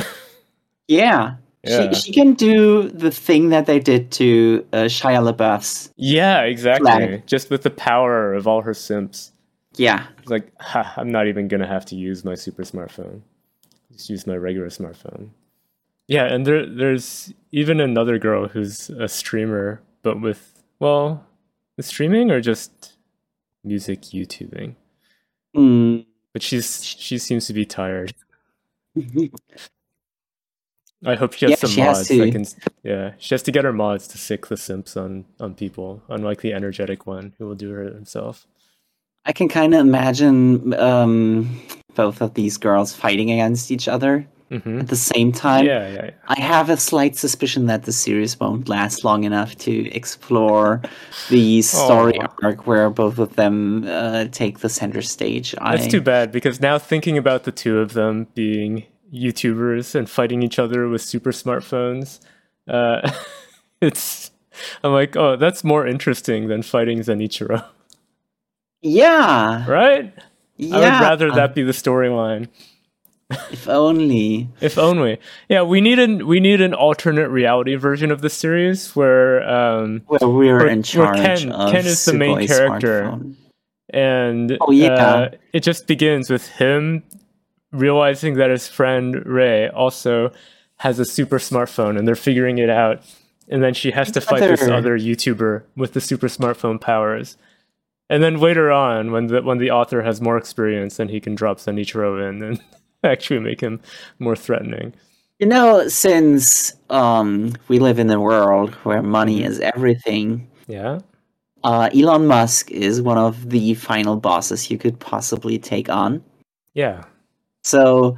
yeah. 0.89 1.37
Yeah. 1.65 1.93
She, 1.93 2.07
she 2.07 2.13
can 2.13 2.35
do 2.35 2.89
the 2.89 3.13
thing 3.13 3.51
that 3.51 3.67
they 3.67 3.79
did 3.79 4.11
to 4.13 4.67
uh, 4.73 4.77
Shia 4.87 5.33
LaBeouf's. 5.33 5.93
yeah, 5.95 6.41
exactly. 6.41 6.91
Flag. 6.91 7.27
Just 7.29 7.51
with 7.51 7.63
the 7.63 7.71
power 7.71 8.35
of 8.35 8.49
all 8.49 8.63
her 8.63 8.75
simps. 8.75 9.31
Yeah, 9.77 10.09
It's 10.19 10.29
like, 10.29 10.51
ha, 10.61 10.93
I'm 10.97 11.09
not 11.09 11.29
even 11.29 11.47
gonna 11.47 11.69
have 11.69 11.85
to 11.87 11.95
use 11.95 12.25
my 12.25 12.35
super 12.35 12.65
smartphone. 12.65 13.21
Just 13.93 14.11
use 14.11 14.27
my 14.27 14.35
regular 14.35 14.71
smartphone. 14.71 15.29
Yeah, 16.09 16.25
and 16.25 16.45
there 16.45 16.67
there's 16.67 17.33
even 17.53 17.79
another 17.79 18.19
girl 18.19 18.49
who's 18.49 18.91
a 18.91 19.07
streamer, 19.07 19.81
but 20.03 20.21
with 20.21 20.65
well, 20.81 21.25
with 21.77 21.87
streaming 21.87 22.33
or 22.33 22.41
just 22.41 22.95
music 23.63 24.01
YouTubing. 24.03 24.75
Mm. 25.57 26.07
But 26.33 26.43
she's 26.43 26.85
she 26.85 27.19
seems 27.19 27.47
to 27.47 27.53
be 27.53 27.65
tired. 27.67 28.15
I 31.05 31.17
hope 31.17 31.33
she 31.33 31.47
has 31.47 31.53
Yeah, 31.53 31.57
some 31.57 31.71
she 31.71 31.81
has 31.81 31.99
mods 31.99 32.09
to. 32.09 32.19
that 32.19 32.33
can. 32.33 32.47
Yeah, 32.85 33.13
she 33.19 33.35
has 33.35 33.43
to 33.45 33.53
get 33.53 33.65
her 33.65 33.73
mods 33.73 34.07
to 34.09 34.19
sick 34.19 34.47
the 34.47 34.57
simps 34.57 34.97
on 34.97 35.25
on 35.41 35.55
people, 35.55 36.03
unlike 36.09 36.41
the 36.43 36.53
energetic 36.53 37.07
one 37.07 37.35
who 37.39 37.47
will 37.47 37.55
do 37.57 37.71
her 37.71 37.85
himself. 37.85 38.47
I 39.25 39.33
can 39.33 39.49
kind 39.49 39.75
of 39.75 39.81
imagine 39.81 40.75
um, 40.75 41.61
both 41.95 42.23
of 42.23 42.35
these 42.35 42.57
girls 42.57 42.95
fighting 42.95 43.31
against 43.31 43.71
each 43.71 43.89
other 43.89 44.27
hmm 44.61 44.81
at 44.81 44.89
the 44.89 44.97
same 44.97 45.33
time. 45.33 45.65
Yeah, 45.65 45.89
yeah, 45.89 46.05
yeah. 46.05 46.11
I 46.29 46.41
have 46.41 46.69
a 46.71 46.77
slight 46.77 47.17
suspicion 47.17 47.67
that 47.67 47.85
the 47.85 47.93
series 47.93 48.39
won't 48.39 48.69
last 48.69 49.05
long 49.05 49.25
enough 49.25 49.57
to 49.59 49.91
explore 49.93 50.83
the 51.31 51.63
story 51.63 52.19
Aw. 52.21 52.27
arc 52.43 52.67
where 52.67 52.91
both 52.91 53.19
of 53.19 53.37
them 53.37 53.85
uh, 53.87 54.27
take 54.31 54.59
the 54.61 54.69
center 54.69 55.03
stage. 55.03 55.53
That's 55.53 55.85
I, 55.85 55.89
too 55.89 56.01
bad 56.01 56.33
because 56.33 56.61
now 56.61 56.79
thinking 56.79 57.17
about 57.17 57.45
the 57.45 57.53
two 57.53 57.79
of 57.79 57.95
them 57.95 58.27
being 58.35 58.85
YouTubers 59.13 59.95
and 59.95 60.09
fighting 60.09 60.43
each 60.43 60.59
other 60.59 60.89
with 60.89 61.03
super 61.03 61.33
smartphones, 61.33 62.21
uh, 62.69 63.11
it's 63.81 64.31
I'm 64.85 64.93
like, 64.93 65.17
oh, 65.17 65.37
that's 65.37 65.65
more 65.65 65.87
interesting 65.87 66.49
than 66.49 66.63
fighting 66.63 66.99
Zenichiro, 67.01 67.65
Yeah, 68.83 69.67
right? 69.69 70.13
yeah. 70.57 70.77
I 70.77 70.81
would 70.81 71.01
rather 71.01 71.31
that 71.33 71.55
be 71.55 71.63
the 71.63 71.73
storyline. 71.73 72.49
If 73.53 73.69
only. 73.69 74.49
If 74.61 74.79
only. 74.79 75.19
Yeah, 75.49 75.63
we 75.63 75.81
need 75.81 75.99
an 75.99 76.27
we 76.27 76.41
need 76.41 76.61
an 76.61 76.75
alternate 76.75 77.29
reality 77.29 77.75
version 77.77 78.11
of 78.11 78.21
the 78.23 78.31
series 78.31 78.95
where 78.97 79.43
um 79.49 80.03
Where 80.07 80.19
we're 80.29 80.59
Where- 80.59 80.67
in 80.69 80.79
where 80.79 80.83
charge 80.83 81.17
Ken- 81.17 81.53
of 81.53 81.71
Ken 81.73 81.87
is 81.87 82.05
the 82.05 82.15
main 82.15 82.47
character. 82.47 83.03
smartphone. 83.03 83.35
and 83.91 84.59
Oh, 84.61 84.71
yeah. 84.71 84.93
uh, 84.95 85.31
it 85.53 85.61
just 85.63 85.87
begins 85.87 86.31
with 86.31 86.47
him 86.49 87.03
realizing 87.73 88.35
that 88.35 88.51
his 88.51 88.69
friend 88.69 89.25
Ray 89.27 89.69
also 89.69 90.33
has 90.79 90.99
a 90.99 91.05
super 91.05 91.39
smartphone 91.39 91.99
and 91.99 92.07
they're 92.07 92.15
figuring 92.15 92.59
it 92.59 92.69
out 92.71 93.03
and 93.49 93.63
then 93.63 93.75
she 93.75 93.91
has 93.91 94.11
to 94.13 94.21
fight 94.21 94.41
this 94.41 94.63
Other- 94.63 94.75
other 94.75 94.99
YouTuber 94.99 95.63
with 95.77 95.93
the 95.95 96.01
super 96.01 96.29
smartphone 96.29 96.81
powers. 96.81 97.37
And 98.11 98.23
then 98.23 98.39
later 98.39 98.71
on 98.71 99.11
when 99.11 99.29
the 99.29 99.43
when 99.43 99.59
the 99.59 99.71
author 99.71 100.03
has 100.03 100.21
more 100.21 100.37
experience 100.37 100.97
then 100.97 101.09
he 101.09 101.21
can 101.21 101.35
drop 101.35 101.59
Zenichiro 101.59 102.29
in 102.29 102.43
and 102.43 102.61
actually 103.05 103.41
make 103.41 103.61
him 103.61 103.81
more 104.19 104.37
threatening. 104.37 104.93
You 105.39 105.47
know, 105.47 105.89
since 105.89 106.73
um, 106.91 107.53
we 107.69 107.79
live 107.79 107.99
in 107.99 108.11
a 108.11 108.21
world 108.21 108.75
where 108.85 109.03
money 109.03 109.43
is 109.43 109.59
everything, 109.61 110.49
Yeah. 110.69 111.01
uh, 111.65 111.91
Elon 111.95 112.27
Musk 112.27 112.71
is 112.71 113.03
one 113.03 113.19
of 113.19 113.51
the 113.51 113.75
final 113.75 114.17
bosses 114.17 114.71
you 114.71 114.79
could 114.79 114.99
possibly 115.01 115.59
take 115.59 115.89
on. 115.89 116.23
Yeah. 116.75 117.03
So, 117.65 118.17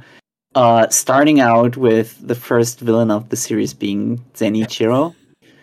uh, 0.53 0.87
starting 0.89 1.39
out 1.39 1.77
with 1.77 2.15
the 2.25 2.35
first 2.35 2.79
villain 2.79 3.09
of 3.11 3.29
the 3.29 3.35
series 3.35 3.73
being 3.73 4.23
Zenichiro, 4.35 5.15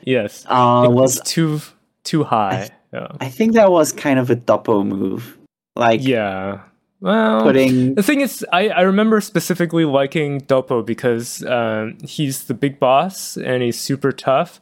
Yes. 0.05 0.45
uh, 0.49 0.87
it 0.87 0.93
was 0.93 1.19
was 1.19 1.21
too 1.21 1.61
too 2.05 2.25
high. 2.25 2.69
Yeah. 2.93 3.07
I 3.21 3.29
think 3.29 3.53
that 3.55 3.71
was 3.71 3.93
kind 3.93 4.19
of 4.19 4.31
a 4.31 4.37
Doppo 4.37 4.85
move, 4.85 5.39
like 5.77 6.03
Yeah. 6.03 6.61
Well, 7.03 7.43
putting 7.43 7.97
The 7.97 8.03
thing 8.03 8.21
is, 8.21 8.47
I, 8.53 8.69
I 8.69 8.83
remember 8.83 9.21
specifically 9.21 9.85
liking 9.85 10.41
Doppo 10.43 10.87
because 10.87 11.45
um, 11.45 11.99
he's 12.05 12.45
the 12.45 12.55
big 12.55 12.79
boss 12.79 13.37
and 13.37 13.61
he's 13.61 13.79
super 13.79 14.13
tough. 14.13 14.61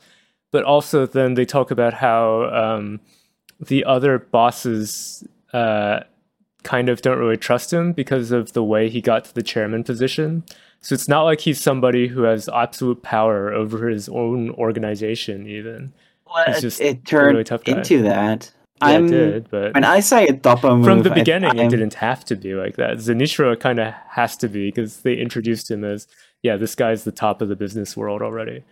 But 0.51 0.65
also, 0.65 1.05
then 1.07 1.35
they 1.35 1.45
talk 1.45 1.71
about 1.71 1.93
how 1.93 2.45
um, 2.45 3.01
the 3.61 3.85
other 3.85 4.19
bosses 4.19 5.23
uh, 5.53 6.01
kind 6.63 6.89
of 6.89 7.03
don't 7.03 7.19
really 7.19 7.37
trust 7.37 7.73
him 7.73 7.93
because 7.93 8.33
of 8.33 8.55
the 8.55 8.65
way 8.65 8.89
he 8.89 9.03
got 9.03 9.27
to 9.27 9.35
the 9.35 9.43
chairman 9.43 9.85
position. 9.85 10.43
So 10.81 10.95
it's 10.95 11.09
not 11.09 11.25
like 11.25 11.41
he's 11.41 11.61
somebody 11.61 12.09
who 12.09 12.23
has 12.23 12.49
absolute 12.49 13.03
power 13.03 13.53
over 13.53 13.89
his 13.91 14.09
own 14.09 14.51
organization, 14.53 15.47
even. 15.47 15.93
well, 16.27 16.45
he's 16.47 16.57
it, 16.57 16.61
just 16.63 16.81
it 16.81 17.05
turned 17.05 17.33
really 17.33 17.45
tough 17.45 17.65
guy. 17.65 17.77
into 17.77 18.03
that. 18.03 18.51
Yeah, 18.83 18.89
I'm 18.89 19.07
it 19.07 19.11
did, 19.11 19.51
but 19.51 19.75
when 19.75 19.85
I 19.85 20.01
say 20.01 20.27
a 20.27 20.33
Doppo 20.33 20.77
move 20.77 20.85
from 20.87 21.03
the 21.03 21.11
beginning, 21.11 21.51
it 21.57 21.61
I'm- 21.61 21.71
didn't 21.71 21.95
have 21.95 22.25
to 22.27 22.37
be 22.37 22.55
like 22.55 22.77
that. 22.77 22.97
Zenichiro 22.99 23.59
kind 23.61 23.79
of 23.79 23.93
has 24.09 24.37
to 24.39 24.49
be 24.49 24.69
because 24.69 25.03
they 25.03 25.15
introduced 25.15 25.71
him 25.71 25.85
as, 25.85 26.07
yeah, 26.43 26.57
this 26.57 26.75
guy's 26.75 27.05
the 27.05 27.13
top 27.13 27.43
of 27.43 27.49
the 27.49 27.57
business 27.57 27.97
world 27.97 28.23
already. 28.23 28.63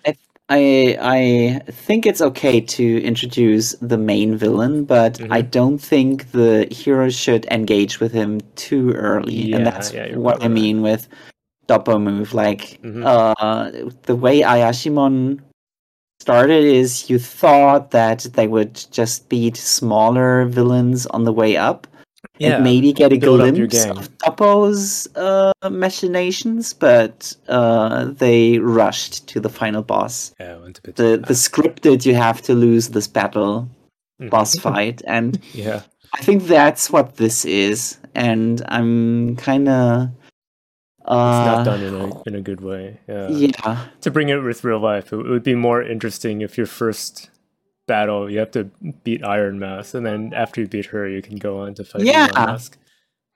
I 0.50 0.96
I 0.98 1.60
think 1.70 2.06
it's 2.06 2.22
okay 2.22 2.58
to 2.62 3.02
introduce 3.02 3.72
the 3.82 3.98
main 3.98 4.34
villain, 4.34 4.84
but 4.84 5.14
Mhm. 5.18 5.26
I 5.30 5.42
don't 5.42 5.76
think 5.76 6.32
the 6.32 6.66
hero 6.70 7.10
should 7.10 7.44
engage 7.50 8.00
with 8.00 8.12
him 8.12 8.40
too 8.56 8.92
early, 8.92 9.34
Yeah, 9.34 9.56
and 9.56 9.66
that's 9.66 9.92
yeah, 9.92 10.06
you're 10.06 10.18
what 10.20 10.36
I 10.36 10.38
probably 10.38 10.54
right. 10.54 10.62
mean 10.62 10.80
with 10.82 11.06
Doppo 11.68 12.00
move. 12.00 12.32
Like 12.32 12.78
Mhm. 12.82 13.02
uh, 13.04 13.90
the 14.06 14.16
way 14.16 14.40
Ayashimon 14.40 15.40
started 16.28 16.62
is 16.62 17.08
you 17.08 17.18
thought 17.18 17.90
that 17.90 18.18
they 18.34 18.46
would 18.46 18.74
just 18.90 19.30
beat 19.30 19.56
smaller 19.56 20.44
villains 20.44 21.06
on 21.06 21.24
the 21.24 21.32
way 21.32 21.56
up. 21.56 21.86
and 22.38 22.62
maybe 22.62 22.92
get 22.92 23.14
a 23.14 23.16
build 23.16 23.40
up 23.40 23.56
your 23.56 23.66
glimpse 23.66 24.00
of 24.00 24.18
Doppo's 24.18 25.08
uh, 25.16 25.52
machinations, 25.70 26.74
but 26.74 27.34
uh, 27.48 28.10
they 28.22 28.58
rushed 28.58 29.26
to 29.28 29.40
the 29.40 29.48
final 29.48 29.82
boss 29.82 30.34
yeah, 30.38 30.56
went 30.58 30.78
a 30.78 30.82
bit 30.82 30.96
the 30.96 31.10
the 31.30 31.36
scripted 31.46 32.04
you 32.04 32.14
have 32.14 32.42
to 32.42 32.52
lose 32.54 32.90
this 32.90 33.08
battle 33.08 33.66
fast. 34.18 34.30
boss 34.30 34.52
fight 34.58 35.00
and 35.06 35.40
Yeah, 35.54 35.80
I 36.18 36.20
think 36.26 36.38
that's 36.44 36.90
what 36.94 37.16
this 37.16 37.46
is, 37.46 37.96
and 38.14 38.60
I'm 38.68 39.36
kind 39.36 39.66
of. 39.68 40.10
It's 41.10 41.46
not 41.46 41.64
done 41.64 41.82
in 41.82 41.94
a 41.94 42.22
in 42.28 42.34
a 42.34 42.40
good 42.40 42.60
way. 42.60 43.00
Yeah. 43.08 43.28
Yeah, 43.28 43.84
To 44.02 44.10
bring 44.10 44.28
it 44.28 44.36
with 44.36 44.62
real 44.64 44.78
life, 44.80 45.12
it 45.12 45.16
would 45.16 45.42
be 45.42 45.54
more 45.54 45.82
interesting 45.82 46.42
if 46.42 46.56
your 46.58 46.66
first 46.66 47.30
battle 47.86 48.30
you 48.30 48.38
have 48.38 48.50
to 48.52 48.64
beat 49.04 49.24
Iron 49.24 49.58
Mask, 49.58 49.94
and 49.94 50.04
then 50.04 50.32
after 50.34 50.60
you 50.60 50.66
beat 50.68 50.86
her, 50.86 51.08
you 51.08 51.22
can 51.22 51.36
go 51.36 51.60
on 51.60 51.74
to 51.74 51.84
fight 51.84 52.02
Yeah. 52.02 52.28
Elon 52.34 52.50
Musk. 52.52 52.76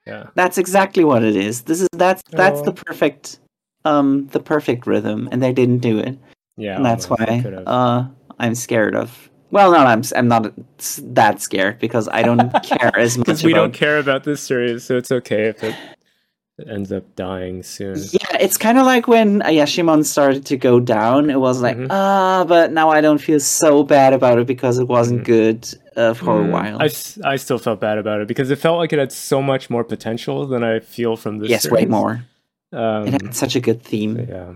Yeah. 0.07 0.26
that's 0.34 0.59
exactly 0.59 1.05
what 1.05 1.23
it 1.23 1.36
is. 1.36 1.62
This 1.62 1.81
is 1.81 1.89
that's 1.92 2.23
that's 2.31 2.60
Oh. 2.60 2.65
the 2.65 2.73
perfect, 2.73 3.39
um, 3.84 4.26
the 4.33 4.41
perfect 4.41 4.86
rhythm, 4.86 5.28
and 5.33 5.41
they 5.42 5.52
didn't 5.52 5.78
do 5.78 5.99
it, 5.99 6.18
Yeah. 6.57 6.76
and 6.76 6.84
that's 6.84 7.09
why 7.09 7.42
uh, 7.67 8.05
I'm 8.39 8.55
scared 8.55 8.94
of. 8.97 9.31
Well, 9.52 9.70
no, 9.70 9.78
I'm 9.78 10.02
I'm 10.17 10.28
not 10.28 10.52
that 11.02 11.41
scared 11.41 11.78
because 11.78 12.09
I 12.09 12.23
don't 12.23 12.51
care 12.65 12.91
as 12.99 13.17
much 13.17 13.26
because 13.26 13.44
we 13.44 13.52
about 13.52 13.60
don't 13.62 13.75
care 13.75 13.99
about 13.99 14.25
this 14.25 14.41
series, 14.42 14.83
so 14.84 14.97
it's 14.97 15.12
okay 15.12 15.44
if 15.49 15.62
it, 15.62 15.75
it 15.75 15.76
ends 16.68 16.91
up 16.92 17.05
dying 17.16 17.62
soon. 17.62 17.97
Yeah, 18.12 18.36
it's 18.41 18.57
kind 18.57 18.78
of 18.78 18.86
like 18.86 19.08
when 19.08 19.41
Ayashimon 19.41 20.05
started 20.05 20.44
to 20.47 20.57
go 20.57 20.81
down. 20.81 21.31
It 21.31 21.41
was 21.41 21.60
like, 21.62 21.76
Mhm. 21.76 21.89
ah, 21.91 22.44
but 22.47 22.73
now 22.73 22.91
I 22.91 23.00
don't 23.00 23.18
feel 23.18 23.41
so 23.41 23.82
bad 23.82 24.12
about 24.12 24.39
it 24.39 24.47
because 24.47 24.78
it 24.78 24.89
wasn't 24.89 25.23
Mhm. 25.23 25.24
good 25.24 25.68
uh, 25.97 26.15
for 26.15 26.41
a 26.41 26.44
Mm, 26.44 26.50
while. 26.52 26.78
I 27.24 27.36
still 27.36 27.58
felt 27.58 27.78
bad 27.81 27.99
about 27.99 28.20
it 28.23 28.26
because 28.28 28.50
it 28.50 28.57
felt 28.58 28.78
like 28.78 28.92
it 28.94 28.99
had 28.99 29.12
so 29.12 29.42
much 29.42 29.68
more 29.68 29.84
potential 29.84 30.47
than 30.47 30.65
I 30.65 30.81
feel 30.81 31.16
from 31.16 31.39
this. 31.39 31.50
yes, 31.50 31.70
way 31.70 31.84
more. 31.84 32.24
Um, 32.73 33.07
It 33.08 33.12
had 33.12 33.34
such 33.34 33.57
a 33.57 33.60
good 33.60 33.82
theme. 33.82 34.26
yeah, 34.28 34.52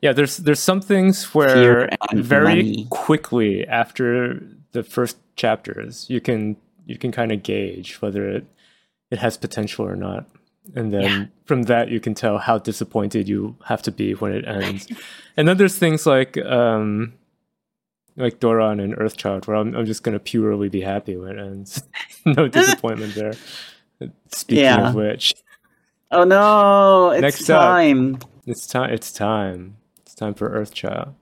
yeah. 0.00 0.12
There's 0.12 0.36
there's 0.36 0.60
some 0.60 0.80
things 0.80 1.34
where 1.34 1.88
very 2.14 2.44
money. 2.62 2.86
quickly 2.90 3.66
after 3.66 4.40
the 4.70 4.84
first 4.84 5.16
chapters, 5.34 6.06
you 6.08 6.20
can 6.20 6.56
you 6.86 6.96
can 6.98 7.10
kind 7.10 7.32
of 7.32 7.42
gauge 7.42 8.00
whether 8.00 8.28
it 8.28 8.44
it 9.10 9.18
has 9.18 9.36
potential 9.36 9.84
or 9.84 9.96
not. 9.96 10.26
And 10.74 10.92
then 10.92 11.02
Yeah. 11.02 11.24
from 11.46 11.62
that, 11.64 11.88
you 11.88 12.00
can 12.00 12.14
tell 12.14 12.38
how 12.38 12.58
disappointed 12.58 13.28
you 13.28 13.56
have 13.64 13.82
to 13.82 13.90
be 13.92 14.14
when 14.14 14.32
it 14.32 14.46
ends. 14.48 14.86
and 15.36 15.48
then 15.48 15.56
there's 15.56 15.76
things 15.78 16.06
like 16.06 16.36
um, 16.44 17.14
like 18.16 18.38
Doron 18.40 18.80
and 18.82 18.94
Earthchild, 18.96 19.46
where 19.46 19.56
I'm, 19.56 19.74
I'm 19.74 19.86
just 19.86 20.02
going 20.02 20.12
to 20.12 20.20
purely 20.20 20.68
be 20.68 20.80
happy 20.82 21.16
when 21.16 21.38
it 21.38 21.42
ends. 21.42 21.82
no 22.24 22.46
disappointment 22.48 23.14
there. 23.14 23.32
Speaking 24.32 24.64
Yeah. 24.64 24.88
of 24.90 24.94
which, 24.94 25.34
Oh 26.12 26.24
no, 26.24 27.10
it's 27.10 27.22
Next 27.22 27.50
up. 27.50 27.60
time. 27.62 28.18
it's 28.46 28.66
time. 28.66 28.90
It's 28.90 29.12
time. 29.12 29.76
It's 30.02 30.14
time 30.14 30.34
for 30.34 30.50
Earthchild. 30.50 31.14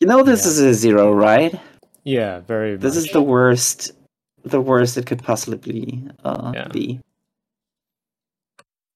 You 0.00 0.06
know 0.06 0.22
this 0.22 0.44
Yeah. 0.44 0.48
is 0.50 0.58
a 0.60 0.74
zero, 0.74 1.12
right? 1.12 1.54
Yeah, 2.04 2.40
very. 2.40 2.76
This 2.76 2.96
much. 2.96 3.06
is 3.06 3.12
the 3.12 3.22
worst, 3.22 3.92
the 4.44 4.60
worst 4.60 4.96
it 4.96 5.06
could 5.06 5.22
possibly 5.22 6.02
uh, 6.24 6.52
Yeah. 6.54 6.68
be. 6.68 7.00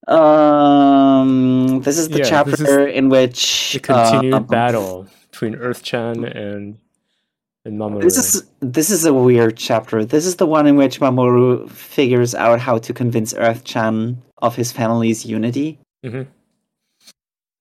Um, 0.07 1.81
this 1.81 1.97
is 1.97 2.09
the 2.09 2.19
Yeah, 2.19 2.29
chapter 2.29 2.87
in 2.87 3.09
which 3.09 3.73
the 3.73 3.79
continued 3.79 4.33
um, 4.33 4.45
battle 4.45 5.07
between 5.31 5.55
Earthchan 5.55 6.23
and 6.35 6.77
and 7.65 7.77
Mamoru. 7.77 8.01
This 8.01 8.17
is 8.17 8.43
this 8.61 8.89
is 8.89 9.03
a 9.03 9.13
weird 9.13 9.57
chapter. 9.57 10.05
This 10.05 10.25
is 10.25 10.37
the 10.37 10.45
one 10.47 10.65
in 10.65 10.77
which 10.77 11.01
Mamoru 11.01 11.69
figures 11.69 12.33
out 12.33 12.59
how 12.61 12.77
to 12.77 12.93
convince 12.93 13.33
Earth-chan 13.33 14.21
of 14.37 14.55
his 14.55 14.71
family's 14.71 15.25
unity. 15.25 15.77
Mhm. 16.05 16.27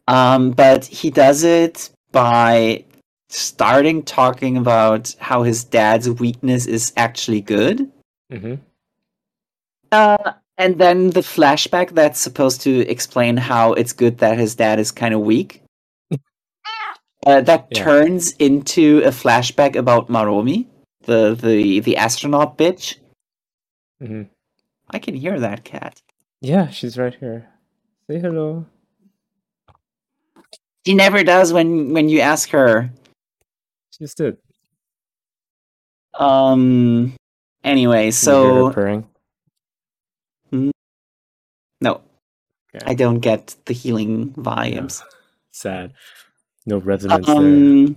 Um, 0.07 0.53
but 0.53 0.85
he 0.85 1.11
does 1.11 1.43
it 1.43 1.91
by 2.13 2.85
starting 3.29 4.03
talking 4.03 4.57
about 4.57 5.15
how 5.19 5.43
his 5.43 5.65
dad's 5.65 6.09
weakness 6.09 6.67
is 6.67 6.93
actually 6.97 7.41
good. 7.41 7.91
hmm 8.31 8.55
Uh, 9.93 10.33
and 10.59 10.79
then 10.79 11.11
the 11.11 11.21
flashback 11.21 11.91
that's 11.91 12.19
supposed 12.21 12.61
to 12.63 12.81
explain 12.89 13.37
how 13.37 13.73
it's 13.75 13.93
good 13.93 14.19
that 14.19 14.39
his 14.39 14.55
dad 14.55 14.79
is 14.79 14.91
kind 14.93 15.15
of 15.15 15.21
weak. 15.21 15.63
Uh, 17.27 17.41
that 17.41 17.67
Yeah. 17.73 17.83
turns 17.83 18.33
into 18.39 19.03
a 19.05 19.11
flashback 19.11 19.75
about 19.75 20.09
Maromi, 20.09 20.67
the 21.07 21.35
the 21.35 21.81
the 21.81 21.97
astronaut 21.97 22.57
bitch. 22.57 22.99
hmm 23.99 24.23
I 24.91 25.01
can 25.01 25.15
hear 25.17 25.41
that 25.41 25.65
cat. 25.65 26.01
Yeah, 26.41 26.69
she's 26.71 26.97
right 26.97 27.15
here. 27.19 27.49
Say 28.09 28.21
hello. 28.21 28.67
She 30.87 30.95
never 30.95 31.25
does 31.25 31.53
when 31.53 31.93
when 31.93 32.09
you 32.09 32.21
ask 32.21 32.51
her. 32.51 32.91
She 33.97 34.05
just 34.05 34.17
did. 34.17 34.37
Um. 36.15 37.15
Anyway, 37.65 38.11
Can 38.13 38.33
you 38.33 38.43
hear 38.45 38.55
her 38.55 38.61
so 38.71 38.71
purring. 38.73 39.09
no, 41.81 42.01
Okay. 42.75 42.85
I 42.87 42.95
don't 42.95 43.19
get 43.21 43.57
the 43.67 43.73
healing 43.75 44.33
vibes. 44.35 45.03
Sad. 45.53 45.93
No 46.67 46.79
resonance 46.79 47.27
there. 47.27 47.37
Um, 47.37 47.97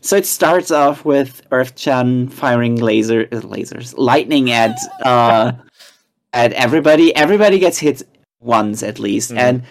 so 0.00 0.16
it 0.16 0.26
starts 0.26 0.70
off 0.70 1.04
with 1.04 1.42
Earth-chan 1.50 2.28
firing 2.28 2.76
laser 2.76 3.22
uh, 3.32 3.40
lasers, 3.40 3.94
lightning 3.96 4.50
at 4.50 4.76
uh, 5.04 5.52
at 6.32 6.52
everybody. 6.52 7.14
Everybody 7.16 7.58
gets 7.58 7.78
hit 7.78 8.02
once 8.40 8.82
at 8.82 8.98
least, 8.98 9.30
Mhm. 9.32 9.38
and 9.38 9.62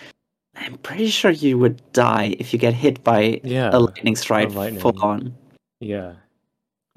I'm 0.56 0.78
pretty 0.80 1.08
sure 1.08 1.32
you 1.32 1.58
would 1.58 1.82
die 1.94 2.36
if 2.40 2.52
you 2.54 2.60
get 2.60 2.74
hit 2.74 3.04
by 3.04 3.40
Yeah. 3.44 3.70
a 3.74 3.80
lightning 3.80 4.16
strike 4.16 4.54
lightning. 4.54 4.82
full 4.82 5.00
on. 5.04 5.36
Yeah. 5.80 6.14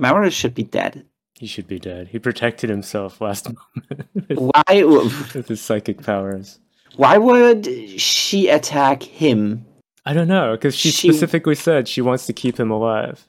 Mamoru 0.01 0.31
should 0.33 0.55
be 0.55 0.65
dead. 0.65 1.05
He 1.35 1.47
should 1.47 1.67
be 1.67 1.79
dead. 1.79 2.09
He 2.09 2.19
protected 2.19 2.71
himself 2.71 3.21
last 3.21 3.47
moment 3.87 4.09
with, 4.29 4.39
Why? 4.39 4.83
with 5.35 5.49
his 5.49 5.61
psychic 5.61 6.03
powers. 6.03 6.59
Why 6.97 7.19
would 7.19 7.67
she 8.01 8.49
attack 8.49 9.03
him? 9.03 9.65
I 10.05 10.13
don't 10.13 10.29
know, 10.29 10.53
because 10.53 10.75
she, 10.75 10.91
She- 10.91 11.09
specifically 11.13 11.55
said 11.55 11.89
she 11.89 12.01
wants 12.03 12.27
to 12.27 12.33
keep 12.33 12.59
him 12.59 12.71
alive. 12.71 13.27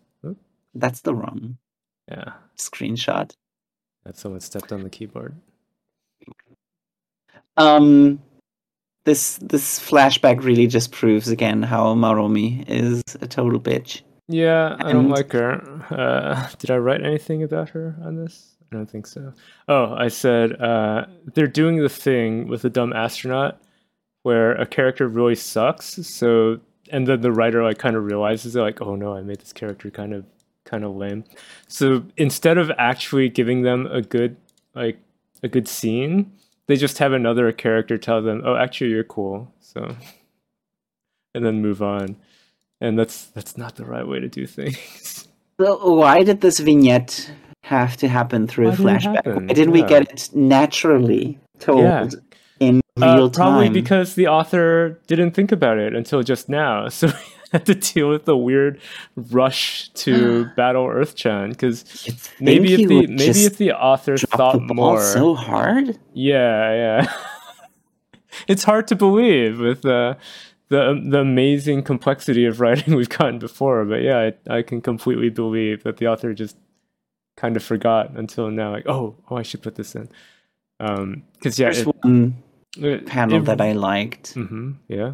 That's 0.75 1.01
the 1.01 1.13
wrong 1.13 1.57
Yeah. 2.09 2.33
screenshot. 2.57 3.31
That 4.05 4.17
someone 4.17 4.41
stepped 4.41 4.71
on 4.71 4.81
the 4.83 4.89
keyboard. 4.89 5.35
Um, 7.57 8.19
this 9.05 9.37
this 9.37 9.79
flashback 9.79 10.43
really 10.43 10.65
just 10.67 10.91
proves 10.91 11.27
again 11.29 11.61
how 11.61 11.93
Maromi 11.93 12.67
is 12.67 13.03
a 13.21 13.27
total 13.27 13.59
bitch. 13.59 14.01
Yeah, 14.27 14.75
I 14.79 14.91
don't 14.93 15.05
And- 15.05 15.09
like 15.11 15.31
her. 15.33 15.85
Uh, 15.89 16.47
did 16.59 16.71
I 16.71 16.77
write 16.77 17.03
anything 17.03 17.43
about 17.43 17.69
her 17.69 17.95
on 18.03 18.15
this? 18.15 18.55
I 18.71 18.75
don't 18.75 18.89
think 18.89 19.05
so. 19.05 19.33
Oh, 19.67 19.93
I 19.93 20.07
said 20.07 20.59
uh, 20.59 21.05
they're 21.35 21.47
doing 21.47 21.77
the 21.77 21.89
thing 21.89 22.47
with 22.47 22.63
the 22.63 22.69
dumb 22.69 22.91
astronaut 22.93 23.61
where 24.23 24.53
a 24.53 24.65
character 24.65 25.07
really 25.07 25.35
sucks. 25.35 25.85
So, 26.07 26.59
and 26.89 27.05
then 27.05 27.21
the 27.21 27.31
writer 27.31 27.61
like 27.63 27.77
kind 27.77 27.95
of 27.95 28.05
realizes 28.05 28.55
it, 28.55 28.61
like, 28.61 28.81
oh 28.81 28.95
no, 28.95 29.13
I 29.15 29.21
made 29.21 29.39
this 29.39 29.53
character 29.53 29.91
kind 29.91 30.13
of 30.13 30.25
kind 30.65 30.83
of 30.83 30.95
lame. 30.95 31.23
So 31.67 32.03
instead 32.17 32.57
of 32.57 32.71
actually 32.77 33.29
giving 33.29 33.61
them 33.61 33.85
a 33.87 34.01
good 34.01 34.37
like 34.73 34.97
a 35.43 35.47
good 35.47 35.67
scene, 35.67 36.31
they 36.65 36.77
just 36.77 36.97
have 36.97 37.13
another 37.13 37.51
character 37.51 37.97
tell 37.97 38.21
them, 38.23 38.41
oh, 38.45 38.55
actually 38.55 38.89
you're 38.89 39.03
cool. 39.03 39.53
So, 39.59 39.95
and 41.35 41.45
then 41.45 41.61
move 41.61 41.83
on 41.83 42.15
and 42.83 42.99
that's 42.99 43.25
that's 43.35 43.57
not 43.57 43.75
the 43.75 43.85
right 43.85 44.07
way 44.07 44.19
to 44.19 44.27
do 44.29 44.45
things. 44.45 45.27
So 45.61 45.77
why 46.01 46.23
did 46.23 46.41
this 46.41 46.57
vignette 46.59 47.31
have 47.63 47.95
to 47.97 48.07
happen 48.07 48.47
through 48.47 48.69
Why 48.69 48.73
a 48.73 48.77
flashback? 48.77 49.15
happen? 49.15 49.47
Why 49.47 49.53
didn't 49.53 49.71
we 49.71 49.83
get 49.83 50.01
it 50.11 50.29
naturally 50.33 51.37
told 51.59 51.81
Yeah. 51.85 52.09
in 52.59 52.81
Uh, 52.99 53.15
real 53.15 53.29
probably 53.29 53.69
because 53.69 54.15
the 54.15 54.27
author 54.27 54.99
didn't 55.07 55.31
think 55.37 55.51
about 55.51 55.77
it 55.77 55.93
until 55.95 56.23
just 56.23 56.49
now, 56.49 56.89
so 56.97 57.07
we 57.07 57.13
had 57.51 57.65
to 57.67 57.75
deal 57.75 58.09
with 58.09 58.25
the 58.25 58.35
weird 58.35 58.81
rush 59.15 59.89
to 60.05 60.45
battle 60.57 60.85
Earthchan. 60.87 61.49
Because 61.49 61.85
maybe 62.39 62.73
if 62.73 62.89
the 62.89 63.07
maybe 63.07 63.45
if 63.45 63.57
the 63.57 63.71
author 63.73 64.17
thought 64.17 64.57
the 64.67 64.73
more, 64.73 65.01
so 65.01 65.35
hard. 65.35 65.97
yeah, 66.13 66.73
yeah, 66.83 67.13
it's 68.47 68.63
hard 68.63 68.87
to 68.87 68.95
believe 68.95 69.59
with 69.59 69.85
uh, 69.85 70.15
the 70.73 70.99
the 71.13 71.19
amazing 71.19 71.83
complexity 71.83 72.45
of 72.45 72.59
writing 72.59 72.95
we've 72.99 73.09
gotten 73.17 73.39
before. 73.39 73.85
But 73.85 74.01
yeah, 74.01 74.31
I, 74.49 74.57
I 74.57 74.61
can 74.63 74.81
completely 74.81 75.29
believe 75.29 75.83
that 75.83 75.97
the 75.97 76.07
author 76.07 76.33
just 76.33 76.57
kind 77.37 77.55
of 77.55 77.63
forgot 77.63 78.11
until 78.17 78.49
now. 78.51 78.71
Like, 78.71 78.87
oh, 78.87 79.15
oh, 79.29 79.35
I 79.37 79.43
should 79.43 79.61
put 79.61 79.75
this 79.75 79.95
in. 79.95 80.09
Um, 80.79 81.23
because 81.33 81.57
yeah, 81.59 81.71
There's 81.71 81.87
it, 81.87 81.95
one 82.03 82.35
it- 82.77 83.05
panel 83.05 83.37
it- 83.41 83.45
that 83.45 83.61
I 83.61 83.71
liked. 83.73 84.35
Mhm, 84.35 84.75
yeah. 84.87 85.13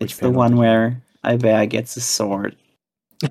It's 0.00 0.18
the 0.18 0.30
one 0.30 0.56
where 0.56 1.02
Ibea 1.24 1.68
gets 1.68 1.96
a 1.96 2.00
sword. 2.00 2.56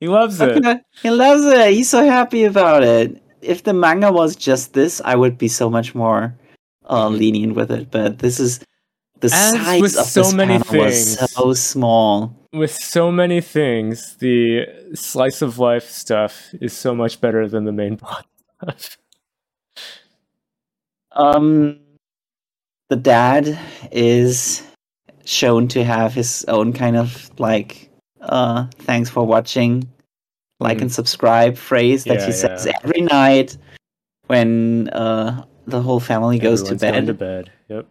He 0.00 0.08
loves 0.08 0.40
it. 0.40 0.58
he 1.00 1.10
loves 1.10 1.44
it. 1.44 1.72
He's 1.74 1.88
so 1.88 2.04
happy 2.04 2.42
about 2.42 2.82
it. 2.82 3.22
If 3.40 3.62
the 3.62 3.72
manga 3.72 4.10
was 4.10 4.34
just 4.34 4.72
this, 4.74 5.00
I 5.04 5.14
would 5.14 5.38
be 5.38 5.46
so 5.46 5.70
much 5.70 5.94
more 5.94 6.34
uh, 6.90 7.06
lenient 7.08 7.54
with 7.54 7.70
it. 7.70 7.92
But 7.92 8.18
this 8.18 8.40
is 8.40 8.58
the 9.22 9.26
As 9.32 9.52
size 9.52 9.80
with 9.80 9.96
of 9.98 10.04
so 10.06 10.30
many 10.32 10.58
things. 10.58 11.18
so 11.32 11.54
small. 11.54 12.36
with 12.52 12.72
so 12.74 13.10
many 13.10 13.40
things, 13.40 14.16
the 14.18 14.66
slice 14.94 15.40
of 15.42 15.58
life 15.58 15.88
stuff 15.88 16.48
is 16.60 16.72
so 16.74 16.94
much 16.94 17.20
better 17.20 17.48
than 17.48 17.64
the 17.64 17.72
main 17.72 17.96
plot 17.96 18.26
stuff. 18.60 18.98
Um, 21.12 21.78
the 22.88 22.96
dad 22.96 23.58
is 23.90 24.62
shown 25.24 25.68
to 25.68 25.84
have 25.84 26.14
his 26.14 26.44
own 26.48 26.72
kind 26.72 26.96
of 26.96 27.30
like, 27.38 27.90
uh, 28.20 28.66
thanks 28.80 29.08
for 29.10 29.24
watching, 29.24 29.88
like 30.60 30.78
Mhm. 30.78 30.82
and 30.82 30.92
subscribe 30.92 31.56
phrase 31.56 32.04
that 32.04 32.20
Yeah, 32.20 32.26
he 32.26 32.32
says 32.32 32.66
yeah. 32.66 32.78
every 32.82 33.00
night 33.02 33.56
when 34.26 34.88
uh 34.90 35.44
the 35.66 35.80
whole 35.80 36.00
family 36.00 36.38
goes 36.38 36.62
to 36.64 36.74
bed. 36.74 37.06
to 37.06 37.14
bed. 37.14 37.50
Yep. 37.68 37.86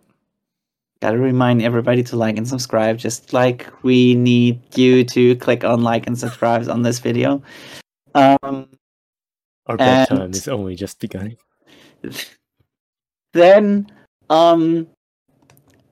Gotta 1.01 1.17
remind 1.17 1.63
everybody 1.63 2.03
to 2.03 2.15
like 2.15 2.37
and 2.37 2.47
subscribe, 2.47 2.97
just 2.99 3.33
like 3.33 3.67
we 3.83 4.13
need 4.15 4.59
you 4.77 5.03
to 5.05 5.35
click 5.37 5.63
on 5.63 5.81
like 5.81 6.05
and 6.05 6.17
subscribe 6.17 6.69
on 6.69 6.83
this 6.83 6.99
video. 6.99 7.41
Um, 8.13 8.67
Our 9.65 9.77
bedtime 9.77 10.31
is 10.31 10.47
only 10.47 10.75
just 10.75 10.99
beginning. 10.99 11.37
then, 13.33 13.87
um, 14.29 14.87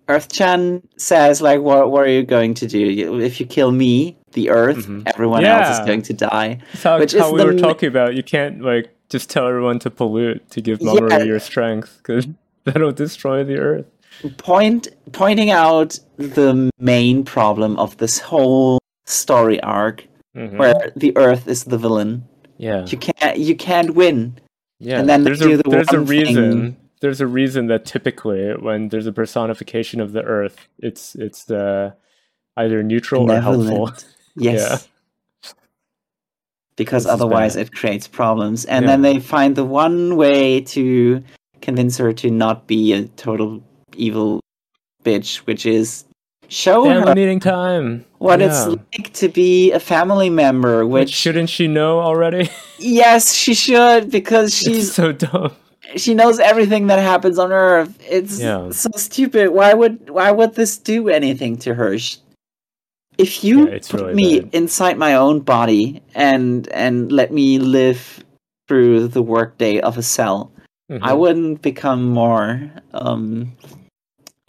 Earth-chan 0.09 0.81
says, 0.97 1.39
like, 1.41 1.61
what, 1.61 1.91
what 1.91 2.03
are 2.03 2.09
you 2.09 2.23
going 2.23 2.55
to 2.55 2.67
do? 2.67 3.19
If 3.19 3.39
you 3.39 3.45
kill 3.45 3.71
me, 3.71 4.17
the 4.33 4.49
Earth, 4.49 4.87
Mhm. 4.87 5.03
everyone 5.05 5.45
else 5.45 5.79
is 5.79 5.85
going 5.85 6.01
to 6.03 6.13
die. 6.13 6.59
How, 6.81 6.97
Which 6.99 7.13
how 7.13 7.27
is 7.27 7.33
we 7.33 7.43
were 7.43 7.51
m- 7.51 7.57
talking 7.57 7.89
about. 7.89 8.15
You 8.15 8.23
can't 8.23 8.61
like 8.61 8.89
just 9.09 9.29
tell 9.29 9.47
everyone 9.47 9.77
to 9.79 9.89
pollute 9.91 10.49
to 10.51 10.61
give 10.61 10.81
Yeah. 10.81 10.93
Mamoru 10.93 11.25
your 11.27 11.39
strength 11.39 11.97
because 11.97 12.27
that'll 12.63 12.91
destroy 12.91 13.43
the 13.43 13.57
earth. 13.57 13.85
Point 14.37 14.87
pointing 15.13 15.49
out 15.51 15.97
the 16.17 16.69
main 16.79 17.23
problem 17.23 17.77
of 17.79 17.95
this 17.97 18.19
whole 18.19 18.79
story 19.05 19.59
arc, 19.61 20.05
Mhm. 20.35 20.57
where 20.57 20.91
the 20.95 21.15
Earth 21.17 21.47
is 21.47 21.63
the 21.63 21.77
villain. 21.77 22.23
yeah, 22.57 22.85
You 22.87 22.97
can't, 22.97 23.37
you 23.37 23.55
can't 23.55 23.95
win. 23.95 24.35
yeah. 24.79 24.99
and 24.99 25.07
then 25.09 25.23
there's 25.23 25.41
a 25.41 25.57
the 25.57 25.63
there's 25.69 25.91
a 25.93 25.99
reason. 25.99 26.35
thing- 26.51 26.77
There's 27.01 27.21
a 27.21 27.27
reason 27.27 27.67
that 27.67 27.85
typically 27.85 28.51
when 28.59 28.89
there's 28.89 29.07
a 29.07 29.13
personification 29.13 30.01
of 30.01 30.11
the 30.11 30.21
earth, 30.21 30.67
it's 30.79 31.15
it's 31.15 31.45
the 31.45 31.93
either 32.57 32.83
neutral 32.83 33.31
or 33.31 33.39
helpful. 33.39 33.63
Benevolent. 33.63 34.05
Yes. 34.35 34.87
Because 36.75 37.03
This 37.03 37.11
otherwise 37.13 37.55
it 37.55 37.71
creates 37.73 38.07
problems. 38.07 38.65
And 38.65 38.83
Yeah. 38.85 38.91
then 38.91 39.01
they 39.01 39.19
find 39.19 39.55
the 39.55 39.65
one 39.65 40.15
way 40.17 40.61
to 40.75 41.23
convince 41.61 41.97
her 41.97 42.13
to 42.13 42.29
not 42.31 42.67
be 42.67 42.93
a 42.93 43.03
total 43.15 43.61
evil 43.99 44.39
bitch, 45.03 45.37
which 45.47 45.65
is 45.65 46.05
show 46.47 46.83
Family 46.85 47.07
her 47.09 47.15
meeting 47.15 47.39
time. 47.39 48.05
what 48.17 48.39
Yeah. 48.39 48.47
it's 48.47 48.65
like 48.67 49.13
to 49.13 49.29
be 49.29 49.71
a 49.71 49.79
family 49.79 50.29
member, 50.29 50.85
Which 50.85 51.07
which 51.07 51.13
shouldn't 51.13 51.49
she 51.49 51.67
know 51.67 51.99
already? 51.99 52.49
yes, 52.79 53.33
she 53.33 53.53
should 53.53 54.09
because 54.11 54.53
she's 54.55 54.87
it's 54.87 54.93
so 54.95 55.11
dumb. 55.11 55.51
she 55.95 56.13
knows 56.13 56.39
everything 56.39 56.87
that 56.87 56.99
happens 56.99 57.37
on 57.39 57.51
Earth. 57.51 57.93
It's 58.09 58.39
Yeah. 58.39 58.71
so 58.71 58.89
stupid. 58.95 59.51
Why 59.51 59.73
would 59.73 60.09
why 60.09 60.31
would 60.31 60.55
this 60.55 60.77
do 60.77 61.09
anything 61.09 61.57
to 61.65 61.73
her? 61.75 61.97
Sh- 61.99 62.17
If 63.19 63.43
you 63.43 63.67
Yeah, 63.67 63.75
it's 63.75 63.89
put 63.91 63.99
really 64.01 64.13
me 64.15 64.39
bad. 64.39 64.55
inside 64.55 64.97
my 64.97 65.13
own 65.15 65.41
body 65.41 66.01
and 66.15 66.67
and 66.71 67.11
let 67.11 67.31
me 67.33 67.59
live 67.59 68.23
through 68.67 69.09
the 69.09 69.21
workday 69.21 69.79
of 69.81 69.97
a 69.97 70.03
cell, 70.03 70.51
I 70.89 71.11
Mhm. 71.11 71.17
wouldn't 71.19 71.61
become 71.61 72.01
more. 72.09 72.71
Um, 72.93 73.51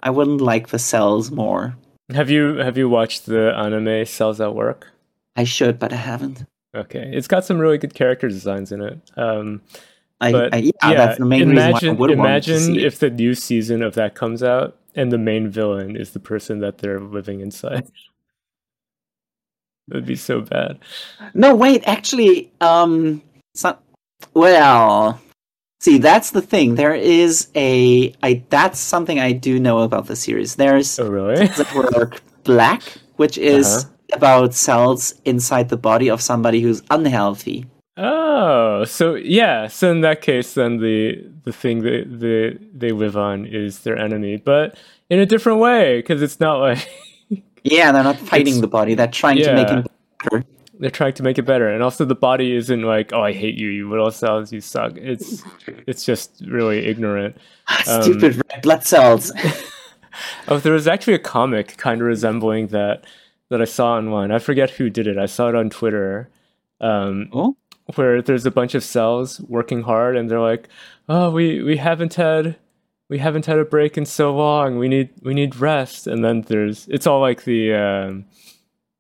I 0.03 0.11
wouldn't 0.11 0.41
like 0.41 0.69
the 0.69 0.79
cells 0.79 1.31
more. 1.31 1.77
Have 2.13 2.31
you 2.31 2.57
have 2.57 2.77
you 2.77 2.89
watched 2.89 3.27
the 3.27 3.55
anime 3.57 4.05
Cells 4.05 4.41
at 4.41 4.55
Work? 4.55 4.89
I 5.37 5.45
should, 5.45 5.79
but 5.79 5.93
I 5.93 5.97
haven't. 5.97 6.45
Okay, 6.75 7.11
it's 7.13 7.29
got 7.29 7.45
some 7.45 7.59
really 7.59 7.79
good 7.79 7.95
character 7.95 8.29
designs 8.29 8.73
in 8.73 8.81
it. 8.81 8.99
Um, 9.17 9.63
I, 10.21 10.33
but 10.33 10.55
I 10.55 10.59
yeah, 10.59 10.95
that's 10.95 11.19
the 11.19 11.25
main 11.25 11.49
reason 11.51 11.69
imagine 11.69 11.97
would 11.97 12.09
to 12.09 12.13
imagine 12.15 12.77
if 12.77 12.99
the 12.99 13.11
new 13.11 13.35
season 13.35 13.83
of 13.83 13.95
that 13.95 14.15
comes 14.15 14.43
out 14.43 14.77
and 14.95 15.11
the 15.11 15.19
main 15.19 15.49
villain 15.49 15.97
is 15.97 16.11
the 16.11 16.21
person 16.21 16.61
that 16.61 16.79
they're 16.79 17.01
living 17.01 17.41
inside. 17.41 17.87
Would 19.89 20.07
be 20.07 20.17
so 20.17 20.41
bad. 20.43 20.79
No, 21.35 21.55
wait, 21.55 21.83
actually, 21.87 22.53
um, 22.61 23.23
so, 23.55 23.77
well, 24.35 25.21
see, 25.81 25.99
that's 25.99 26.31
the 26.31 26.43
thing. 26.43 26.77
There 26.77 26.95
is 26.95 27.49
a, 27.57 28.13
I 28.23 28.43
that's 28.51 28.79
something 28.79 29.19
I 29.19 29.33
do 29.33 29.59
know 29.59 29.81
about 29.81 30.07
the 30.07 30.17
series. 30.17 30.55
There's 30.57 30.99
Oh, 30.99 31.09
really? 31.11 31.49
work 31.75 32.23
black, 32.45 32.83
which 33.17 33.37
is 33.39 33.67
Uh-huh. 33.67 34.17
about 34.17 34.55
cells 34.55 35.15
inside 35.25 35.69
the 35.69 35.77
body 35.77 36.09
of 36.11 36.21
somebody 36.21 36.61
who's 36.63 36.83
unhealthy. 36.91 37.67
Oh, 37.97 38.85
so 38.85 39.15
yeah. 39.17 39.67
So 39.69 39.91
in 39.91 40.01
that 40.03 40.23
case, 40.23 40.55
then 40.55 40.79
the 40.79 41.25
the 41.45 41.53
thing 41.53 41.83
that 41.83 42.21
the 42.21 42.59
they 42.75 42.93
live 42.93 43.17
on 43.17 43.45
is 43.47 43.81
their 43.81 43.99
enemy, 43.99 44.37
but 44.39 44.79
in 45.11 45.19
a 45.19 45.27
different 45.27 45.59
way 45.59 45.99
because 45.99 46.23
it's 46.23 46.41
not 46.41 46.61
like 46.61 46.89
Yeah, 47.65 47.93
they're 47.93 48.05
not 48.05 48.19
fighting 48.33 48.61
the 48.63 48.69
body; 48.69 48.95
they're 48.95 49.07
trying 49.23 49.37
to 49.43 49.53
make 49.55 49.69
yeah. 49.69 49.75
him 49.83 49.87
better. 50.25 50.45
They're 50.81 50.91
trying 50.91 51.13
to 51.13 51.23
make 51.23 51.39
it 51.39 51.43
better, 51.43 51.69
and 51.69 51.83
also 51.83 52.05
the 52.05 52.15
body 52.15 52.57
isn't 52.57 52.83
like, 52.83 53.13
oh, 53.13 53.23
I 53.23 53.33
hate 53.33 53.55
you, 53.55 53.69
you 53.69 53.89
little 53.89 54.11
cells, 54.11 54.51
you 54.51 54.61
suck. 54.63 54.97
It's 54.97 55.45
it's 55.87 56.05
just 56.05 56.43
really 56.47 56.87
ignorant. 56.87 57.37
Um, 57.87 58.03
Stupid 58.03 58.43
red 58.51 58.63
blood 58.63 58.85
cells. 58.85 59.33
Oh, 60.49 60.59
there 60.59 60.73
was 60.73 60.89
actually 60.89 61.15
a 61.15 61.21
comic 61.21 61.77
kind 61.77 62.01
of 62.01 62.07
resembling 62.07 62.67
that 62.69 63.07
that 63.49 63.63
I 63.63 63.65
saw 63.65 63.95
online. 63.95 64.33
I 64.33 64.41
forget 64.41 64.69
who 64.69 64.91
did 64.91 65.07
it. 65.07 65.17
I 65.17 65.27
saw 65.27 65.49
it 65.49 65.55
on 65.55 65.71
Twitter. 65.71 66.29
Um, 66.81 67.31
oh, 67.33 67.57
where 67.95 68.21
there's 68.21 68.45
a 68.45 68.51
bunch 68.51 68.75
of 68.75 68.83
cells 68.83 69.41
working 69.43 69.83
hard 69.83 70.17
and 70.17 70.29
they're 70.29 70.41
like, 70.41 70.69
"Oh, 71.09 71.31
we 71.31 71.63
we 71.63 71.77
haven't 71.77 72.15
had 72.15 72.57
we 73.09 73.19
haven't 73.19 73.47
had 73.47 73.59
a 73.59 73.65
break 73.65 73.97
in 73.97 74.05
so 74.05 74.35
long. 74.35 74.79
We 74.79 74.89
need 74.89 75.11
we 75.23 75.33
need 75.33 75.57
rest." 75.57 76.09
And 76.09 76.25
then 76.25 76.43
there's 76.43 76.89
it's 76.89 77.07
all 77.07 77.21
like 77.21 77.45
the 77.45 77.73
um, 77.73 78.25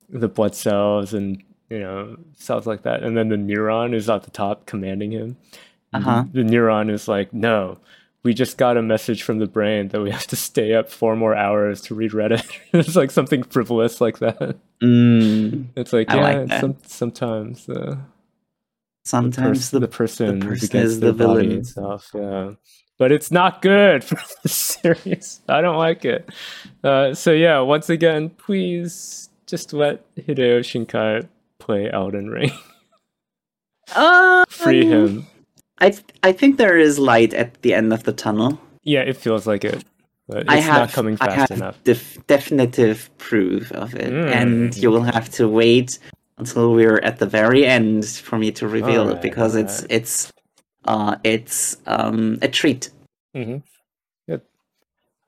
the 0.08 0.28
blood 0.28 0.54
cells 0.54 1.12
and 1.12 1.42
you 1.70 1.78
know 1.78 2.16
cells 2.36 2.66
like 2.66 2.82
that. 2.82 3.02
And 3.02 3.16
then 3.16 3.28
the 3.28 3.36
neuron 3.36 3.94
is 3.94 4.10
at 4.10 4.24
the 4.24 4.30
top 4.30 4.66
commanding 4.66 5.12
him. 5.12 5.36
Uh-huh. 5.92 6.24
The, 6.32 6.42
the 6.42 6.50
neuron 6.50 6.90
is 6.90 7.08
like, 7.08 7.32
"No." 7.32 7.78
We 8.22 8.34
just 8.34 8.58
got 8.58 8.76
a 8.76 8.82
message 8.82 9.22
from 9.22 9.38
the 9.38 9.46
brain 9.46 9.88
that 9.88 10.02
we 10.02 10.10
have 10.10 10.26
to 10.26 10.36
stay 10.36 10.74
up 10.74 10.90
four 10.90 11.16
more 11.16 11.34
hours 11.34 11.80
to 11.82 11.94
read 11.94 12.10
Reddit. 12.10 12.44
it's 12.74 12.94
like 12.94 13.10
something 13.10 13.42
frivolous 13.44 13.98
like 13.98 14.18
that. 14.18 14.58
mm, 14.82 15.64
It's 15.74 15.90
like, 15.94 16.10
I 16.10 16.16
yeah, 16.16 16.22
like 16.22 16.48
that. 16.48 16.60
some, 16.60 16.76
sometimes 16.86 17.66
uh, 17.70 17.96
sometimes 19.04 19.58
pers- 19.58 19.70
the, 19.70 19.80
the 19.80 19.88
person, 19.88 20.40
person 20.40 20.76
is 20.80 21.00
the 21.00 21.14
villain. 21.14 21.64
stuff. 21.64 22.10
Yeah, 22.14 22.52
but 22.98 23.12
it's 23.12 23.30
not 23.30 23.62
good 23.62 24.04
for 24.08 24.18
the 24.42 24.48
series. 24.50 25.40
I 25.48 25.60
don't 25.62 25.78
like 25.78 26.04
it. 26.04 26.28
Uh, 26.84 27.14
so 27.14 27.32
yeah, 27.32 27.60
once 27.60 27.88
again, 27.88 28.28
please 28.30 29.30
just 29.46 29.72
let 29.72 30.04
Hideo 30.16 30.60
Shinkai 30.60 31.26
play 31.70 31.90
Elden 31.90 32.28
Ring. 32.30 32.50
Um, 33.96 34.44
Free 34.48 34.86
him. 34.86 35.26
I 35.80 35.92
I 36.22 36.32
think 36.32 36.58
there 36.58 36.78
is 36.78 36.98
light 36.98 37.34
at 37.34 37.60
the 37.62 37.74
end 37.74 37.92
of 37.92 38.04
the 38.04 38.12
tunnel. 38.12 38.60
Yeah, 38.84 39.00
it 39.00 39.16
feels 39.16 39.46
like 39.48 39.64
it, 39.64 39.84
but 40.28 40.42
it's 40.42 40.48
I 40.48 40.56
have 40.58 40.80
not 40.82 40.92
coming 40.92 41.16
I 41.20 41.26
fast 41.26 41.38
have 41.38 41.50
enough. 41.58 41.76
def- 41.84 42.18
definitive 42.28 43.10
proof 43.18 43.72
of 43.72 43.94
it, 43.96 44.12
Mm. 44.12 44.30
and 44.40 44.76
you 44.76 44.90
will 44.92 45.02
have 45.02 45.28
to 45.38 45.48
wait 45.48 45.98
until 46.38 46.72
we're 46.72 46.98
at 47.02 47.18
the 47.18 47.26
very 47.26 47.66
end 47.66 48.06
for 48.06 48.38
me 48.38 48.52
to 48.52 48.68
reveal 48.68 49.00
Alright, 49.08 49.16
it 49.16 49.22
because 49.22 49.56
it's 49.56 49.78
alright. 49.82 49.92
it's 49.98 50.32
uh 50.84 51.16
it's 51.24 51.76
um 51.86 52.38
a 52.42 52.48
treat. 52.48 52.90
Mm-hmm. 53.34 53.58
Good. 54.28 54.42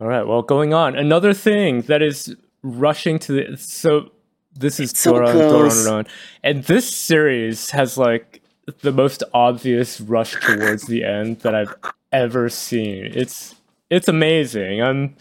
All 0.00 0.06
right. 0.06 0.24
Well, 0.26 0.42
going 0.42 0.72
on. 0.72 0.94
Another 0.96 1.34
thing 1.34 1.82
that 1.90 2.00
is 2.00 2.36
rushing 2.62 3.18
to 3.24 3.32
the 3.32 3.56
so 3.56 4.12
this 4.54 4.78
is 4.80 4.90
so 4.92 5.12
Doron, 5.14 5.32
close. 5.32 5.86
Doron, 5.86 6.04
Doron, 6.04 6.08
and 6.42 6.64
this 6.64 6.94
series 6.94 7.70
has 7.70 7.96
like 7.98 8.42
the 8.80 8.92
most 8.92 9.22
obvious 9.34 10.00
rush 10.00 10.34
towards 10.40 10.86
the 10.86 11.04
end 11.04 11.40
that 11.40 11.54
I've 11.54 11.74
ever 12.12 12.48
seen. 12.48 13.06
It's 13.14 13.54
it's 13.90 14.08
amazing. 14.08 14.82
I'm 14.82 15.16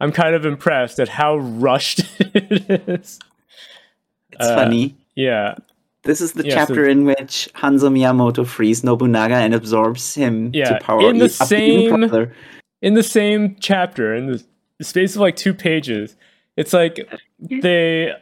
I'm 0.00 0.12
kind 0.12 0.34
of 0.34 0.44
impressed 0.46 0.98
at 1.00 1.08
how 1.08 1.36
rushed 1.38 2.00
it 2.20 2.70
is. 2.88 3.18
It's 4.32 4.40
Uh, 4.46 4.54
funny. 4.54 4.94
Yeah. 5.14 5.56
This 6.02 6.20
is 6.20 6.32
the 6.32 6.44
yeah, 6.44 6.50
so- 6.50 6.56
chapter 6.74 6.88
in 6.88 7.04
which 7.04 7.48
Hanzo 7.54 7.90
Miyamoto 7.90 8.46
frees 8.46 8.84
Nobunaga 8.84 9.36
and 9.36 9.54
absorbs 9.54 10.14
him 10.14 10.50
Yeah, 10.54 10.78
to 10.78 10.84
power 10.84 11.00
in 11.08 11.18
the 11.18 11.28
same- 11.28 12.04
in 12.82 12.94
the 12.94 13.02
same 13.02 13.56
chapter 13.60 14.14
in 14.14 14.26
the 14.26 14.44
space 14.84 15.14
of 15.16 15.22
like 15.22 15.34
two 15.36 15.54
pages 15.54 16.14
it's 16.56 16.72
like 16.74 17.08
they 17.40 18.12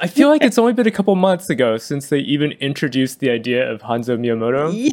i 0.00 0.06
feel 0.06 0.28
like 0.28 0.42
it's 0.42 0.58
only 0.58 0.72
been 0.72 0.86
a 0.86 0.90
couple 0.90 1.14
months 1.16 1.48
ago 1.50 1.76
since 1.76 2.08
they 2.08 2.18
even 2.18 2.52
introduced 2.52 3.20
the 3.20 3.30
idea 3.30 3.70
of 3.70 3.82
hanzo 3.82 4.18
miyamoto 4.18 4.70
Yeah, 4.72 4.90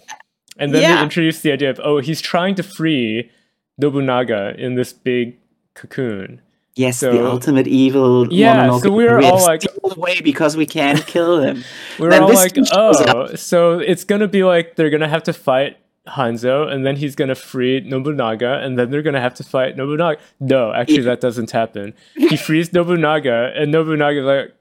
and 0.58 0.74
then 0.74 0.82
yeah. 0.82 0.96
they 0.98 1.04
introduced 1.04 1.44
the 1.44 1.52
idea 1.52 1.70
of 1.70 1.80
oh 1.84 2.00
he's 2.00 2.22
trying 2.22 2.56
to 2.56 2.64
free 2.64 3.30
nobunaga 3.78 4.56
in 4.58 4.76
this 4.76 4.94
big 4.94 5.38
cocoon 5.74 6.42
yes, 6.76 6.98
So- 7.00 7.12
the 7.12 7.26
ultimate 7.26 7.68
evil. 7.68 8.32
yeah 8.34 8.68
Mononoke 8.68 8.82
so 8.84 8.92
we 8.92 9.04
were 9.06 9.18
we 9.20 9.26
all 9.26 9.44
like 9.46 9.64
all 9.84 9.96
because 10.24 10.58
we 10.58 10.66
can't 10.66 11.06
kill 11.06 11.40
him. 11.40 11.64
we 12.00 12.06
were 12.06 12.12
Then 12.12 12.24
all 12.24 12.34
like, 12.34 12.54
oh, 12.72 13.36
so 13.36 13.80
it's 13.80 14.04
gonna 14.04 14.28
be 14.28 14.44
like 14.44 14.76
they're 14.76 14.90
gonna 14.90 15.08
have 15.08 15.24
to 15.24 15.34
fight 15.34 15.78
Hanzo, 16.08 16.72
and 16.72 16.86
then 16.86 16.96
he's 16.98 17.16
gonna 17.16 17.34
free 17.36 17.80
Nobunaga, 17.80 18.60
and 18.64 18.78
then 18.78 18.92
they're 18.92 19.02
gonna 19.02 19.22
have 19.22 19.34
to 19.36 19.44
fight 19.44 19.76
Nobunaga. 19.78 20.20
No, 20.40 20.72
actually, 20.74 21.02
that 21.02 21.20
doesn't 21.22 21.52
happen. 21.52 21.94
He 22.16 22.38
frees 22.38 22.72
Nobunaga, 22.74 23.52
and 23.56 23.72
Nobunaga 23.72 24.22
like 24.22 24.54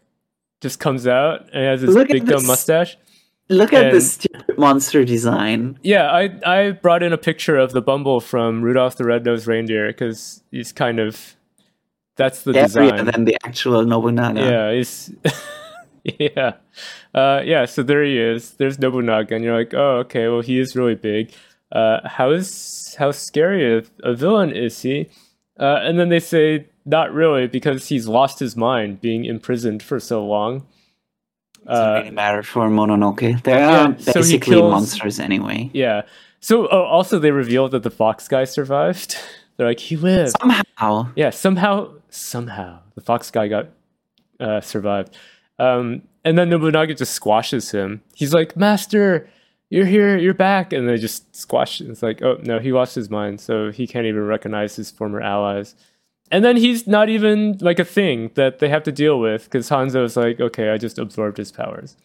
just 0.64 0.80
comes 0.80 1.06
out 1.06 1.42
and 1.52 1.62
has 1.70 1.82
his 1.82 1.94
Look 1.94 2.08
big 2.08 2.24
dumb 2.26 2.46
mustache. 2.46 2.96
Look 3.50 3.74
at 3.74 3.84
And- 3.86 3.94
this 3.96 4.12
stupid 4.14 4.56
monster 4.58 5.04
design. 5.04 5.78
Yeah, 5.82 6.10
I 6.10 6.22
I 6.56 6.70
brought 6.72 7.02
in 7.02 7.12
a 7.12 7.18
picture 7.18 7.56
of 7.64 7.72
the 7.72 7.82
Bumble 7.82 8.20
from 8.20 8.62
Rudolph 8.62 8.96
the 8.96 9.04
Red-Nosed 9.04 9.46
Reindeer 9.46 9.88
because 9.88 10.42
he's 10.50 10.72
kind 10.72 10.98
of 10.98 11.36
that's 12.16 12.40
the 12.42 12.52
design. 12.54 13.04
than 13.04 13.24
the 13.26 13.36
actual 13.44 13.84
Nobunaga. 13.84 14.40
Yeah, 14.40 14.72
he's 14.72 15.12
yeah, 16.18 16.52
uh, 17.14 17.42
yeah. 17.44 17.66
So 17.66 17.82
there 17.82 18.02
he 18.02 18.18
is. 18.18 18.52
There's 18.52 18.78
Nobunaga, 18.78 19.34
and 19.34 19.44
you're 19.44 19.56
like, 19.58 19.74
oh, 19.74 19.98
okay. 20.04 20.28
Well, 20.28 20.40
he 20.40 20.58
is 20.58 20.74
really 20.74 20.94
big. 20.96 21.32
Uh, 21.70 21.98
how 22.08 22.30
is 22.30 22.94
how 22.98 23.10
scary 23.10 23.62
a, 23.78 23.82
a 24.02 24.14
villain 24.14 24.52
is 24.52 24.80
he? 24.82 25.08
Uh, 25.60 25.80
and 25.86 25.98
then 25.98 26.08
they 26.08 26.20
say 26.20 26.66
not 26.84 27.12
really 27.12 27.46
because 27.46 27.88
he's 27.88 28.06
lost 28.06 28.38
his 28.38 28.56
mind 28.56 29.00
being 29.00 29.24
imprisoned 29.24 29.82
for 29.82 29.98
so 30.00 30.24
long. 30.26 30.66
Doesn't 31.66 31.84
Uh, 31.86 31.94
really 32.00 32.10
matter 32.10 32.42
for 32.42 32.68
Mononoke. 32.68 33.42
They 33.42 33.52
yeah, 33.52 33.86
are 33.88 33.98
so 33.98 34.12
basically 34.14 34.56
kills- 34.56 34.70
monsters 34.70 35.18
anyway. 35.18 35.70
yeah. 35.72 36.02
So 36.40 36.66
oh, 36.68 36.82
also 36.82 37.18
they 37.18 37.30
reveal 37.30 37.68
that 37.70 37.82
the 37.84 37.90
fox 37.90 38.28
guy 38.28 38.44
survived. 38.44 39.16
They're 39.56 39.66
like 39.68 39.80
he 39.80 39.96
lived. 39.96 40.34
Somehow. 40.40 41.08
Yeah, 41.16 41.30
somehow, 41.30 41.92
somehow 42.10 42.80
the 42.96 43.00
fox 43.00 43.30
guy 43.30 43.48
got 43.48 43.68
uh, 44.40 44.60
survived, 44.60 45.16
um, 45.60 46.02
and 46.24 46.36
then 46.36 46.50
Nobunaga 46.50 46.92
just 46.94 47.12
squashes 47.14 47.70
him. 47.70 48.02
He's 48.14 48.34
like, 48.34 48.56
"Master, 48.56 49.30
you're 49.70 49.86
here, 49.86 50.18
you're 50.18 50.34
back," 50.34 50.72
and 50.72 50.88
they 50.88 50.96
just 50.98 51.34
squash. 51.36 51.80
It's 51.80 52.02
like, 52.02 52.20
oh 52.20 52.38
no, 52.42 52.58
he 52.58 52.72
lost 52.72 52.94
his 52.96 53.08
mind, 53.10 53.40
so 53.40 53.70
he 53.70 53.86
can't 53.86 54.06
even 54.06 54.26
recognize 54.26 54.74
his 54.76 54.90
former 54.90 55.20
allies. 55.22 55.76
And 56.34 56.44
then 56.44 56.56
he's 56.56 56.86
not 56.86 57.08
even 57.08 57.58
like 57.60 57.78
a 57.78 57.84
thing 57.84 58.30
that 58.34 58.58
they 58.58 58.68
have 58.68 58.82
to 58.84 58.92
deal 58.92 59.20
with 59.20 59.44
because 59.44 59.68
Hanzo's 59.68 60.16
like, 60.16 60.40
okay, 60.40 60.70
I 60.70 60.78
just 60.78 60.98
absorbed 60.98 61.36
his 61.36 61.52
powers, 61.52 61.96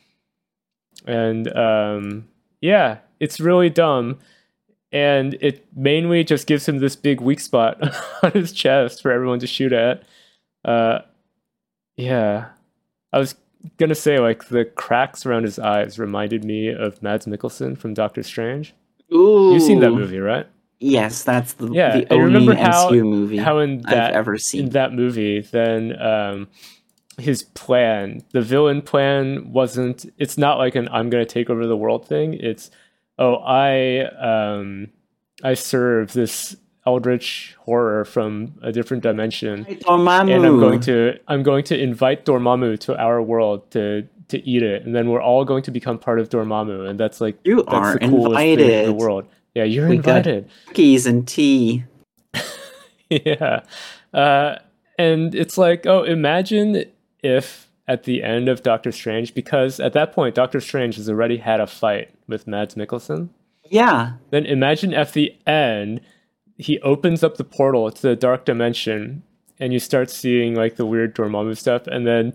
and 1.06 1.52
um, 1.56 2.28
yeah, 2.62 3.00
it's 3.20 3.40
really 3.40 3.70
dumb 3.70 4.20
and 4.92 5.36
it 5.40 5.66
mainly 5.76 6.24
just 6.24 6.48
gives 6.48 6.68
him 6.68 6.80
this 6.80 6.96
big 6.96 7.22
weak 7.22 7.40
spot 7.40 7.80
on 8.24 8.32
his 8.32 8.52
chest 8.52 9.02
for 9.02 9.12
everyone 9.12 9.40
to 9.40 9.48
shoot 9.48 9.72
at. 9.72 10.04
Uh, 10.66 11.00
yeah, 11.96 12.50
I 13.14 13.20
was 13.20 13.36
gonna 13.78 13.96
say 13.96 14.20
like 14.20 14.48
the 14.48 14.66
cracks 14.66 15.26
around 15.26 15.44
his 15.44 15.60
eyes 15.60 16.00
reminded 16.00 16.44
me 16.44 16.70
of 16.70 17.02
Mads 17.04 17.26
Mikkelsen 17.26 17.78
from 17.78 17.94
Doctor 17.94 18.24
Strange. 18.24 18.74
Ooh. 19.14 19.52
You've 19.54 19.64
seen 19.64 19.80
that 19.82 19.92
movie, 19.92 20.20
right? 20.20 20.48
Yes, 20.80 21.24
that's 21.24 21.54
the, 21.54 21.70
Yeah, 21.72 21.98
the 22.00 22.14
only 22.14 22.26
remember 22.26 22.56
how- 22.56 22.90
MCU 22.90 23.04
movie 23.04 23.38
How 23.38 23.60
in 23.60 23.84
I've 23.86 23.92
that 23.94 24.14
ever 24.14 24.34
in 24.34 24.40
seen. 24.40 24.70
that 24.70 24.94
movie, 24.94 25.42
then 25.42 26.00
um, 26.02 26.48
his 27.18 27.44
plan, 27.44 28.22
the 28.32 28.42
villain 28.42 28.82
plan, 28.82 29.52
wasn't. 29.52 30.06
It's 30.18 30.38
not 30.38 30.58
like 30.58 30.76
an 30.76 30.88
"I'm 30.90 31.10
going 31.10 31.26
to 31.26 31.30
take 31.32 31.50
over 31.50 31.68
the 31.68 31.76
world" 31.76 32.08
thing. 32.08 32.34
It's 32.34 32.72
oh, 33.18 33.36
I 33.36 34.04
um, 34.20 34.88
I 35.44 35.54
serve 35.56 36.14
this 36.14 36.56
eldritch 36.88 37.56
horror 37.60 38.06
from 38.06 38.54
a 38.64 38.72
different 38.72 39.04
dimension, 39.04 39.66
Dormammu. 39.66 40.34
and 40.34 40.46
I'm 40.46 40.60
going 40.62 40.80
to 40.82 41.20
I'm 41.28 41.44
going 41.44 41.66
to 41.66 41.78
invite 41.78 42.26
Dormammu 42.26 42.80
to 42.82 42.98
our 42.98 43.22
world 43.22 43.70
to 43.72 44.08
to 44.30 44.48
eat 44.48 44.64
it, 44.64 44.86
and 44.86 44.96
then 44.96 45.10
we're 45.10 45.22
all 45.22 45.44
going 45.44 45.64
to 45.64 45.72
become 45.72 46.00
part 46.00 46.20
of 46.22 46.30
Dormammu, 46.30 46.88
and 46.90 46.98
that's 46.98 47.20
like 47.20 47.38
You 47.44 47.58
that's 47.58 47.74
are 47.74 47.94
the 48.00 48.08
coolest 48.08 48.38
thing 48.38 48.60
in 48.62 48.86
the 48.86 48.94
world. 48.94 49.26
Yeah, 49.60 49.66
you're 49.66 49.90
We 49.90 49.98
got- 49.98 50.18
invited. 50.26 50.50
Cookies 50.68 51.06
and 51.06 51.28
tea. 51.28 51.84
yeah. 53.10 53.62
Uh, 54.14 54.56
and 54.98 55.36
it's 55.36 55.58
like, 55.58 55.86
oh, 55.86 56.04
imagine 56.04 56.86
if 57.22 57.68
at 57.90 58.04
the 58.04 58.24
end 58.24 58.48
of 58.48 58.64
Doctor 58.64 58.92
Strange, 58.94 59.34
because 59.34 59.80
at 59.82 59.92
that 59.94 60.14
point, 60.14 60.36
Doctor 60.36 60.62
Strange 60.62 60.96
has 60.96 61.10
already 61.10 61.38
had 61.38 61.60
a 61.60 61.68
fight 61.68 62.10
with 62.28 62.48
Mads 62.48 62.76
Mikkelsen. 62.76 63.30
Yeah. 63.70 64.14
Then 64.30 64.46
imagine 64.46 64.94
at 64.94 65.12
the 65.14 65.36
end, 65.46 66.02
he 66.58 66.80
opens 66.80 67.22
up 67.24 67.36
the 67.38 67.44
portal 67.44 67.92
to 67.92 68.02
the 68.02 68.16
dark 68.16 68.46
dimension, 68.46 69.24
and 69.60 69.74
you 69.74 69.80
start 69.80 70.10
seeing 70.10 70.56
like 70.56 70.78
the 70.78 70.86
weird 70.86 71.16
Dormammu 71.16 71.58
stuff, 71.58 71.86
and 71.88 72.08
then 72.08 72.34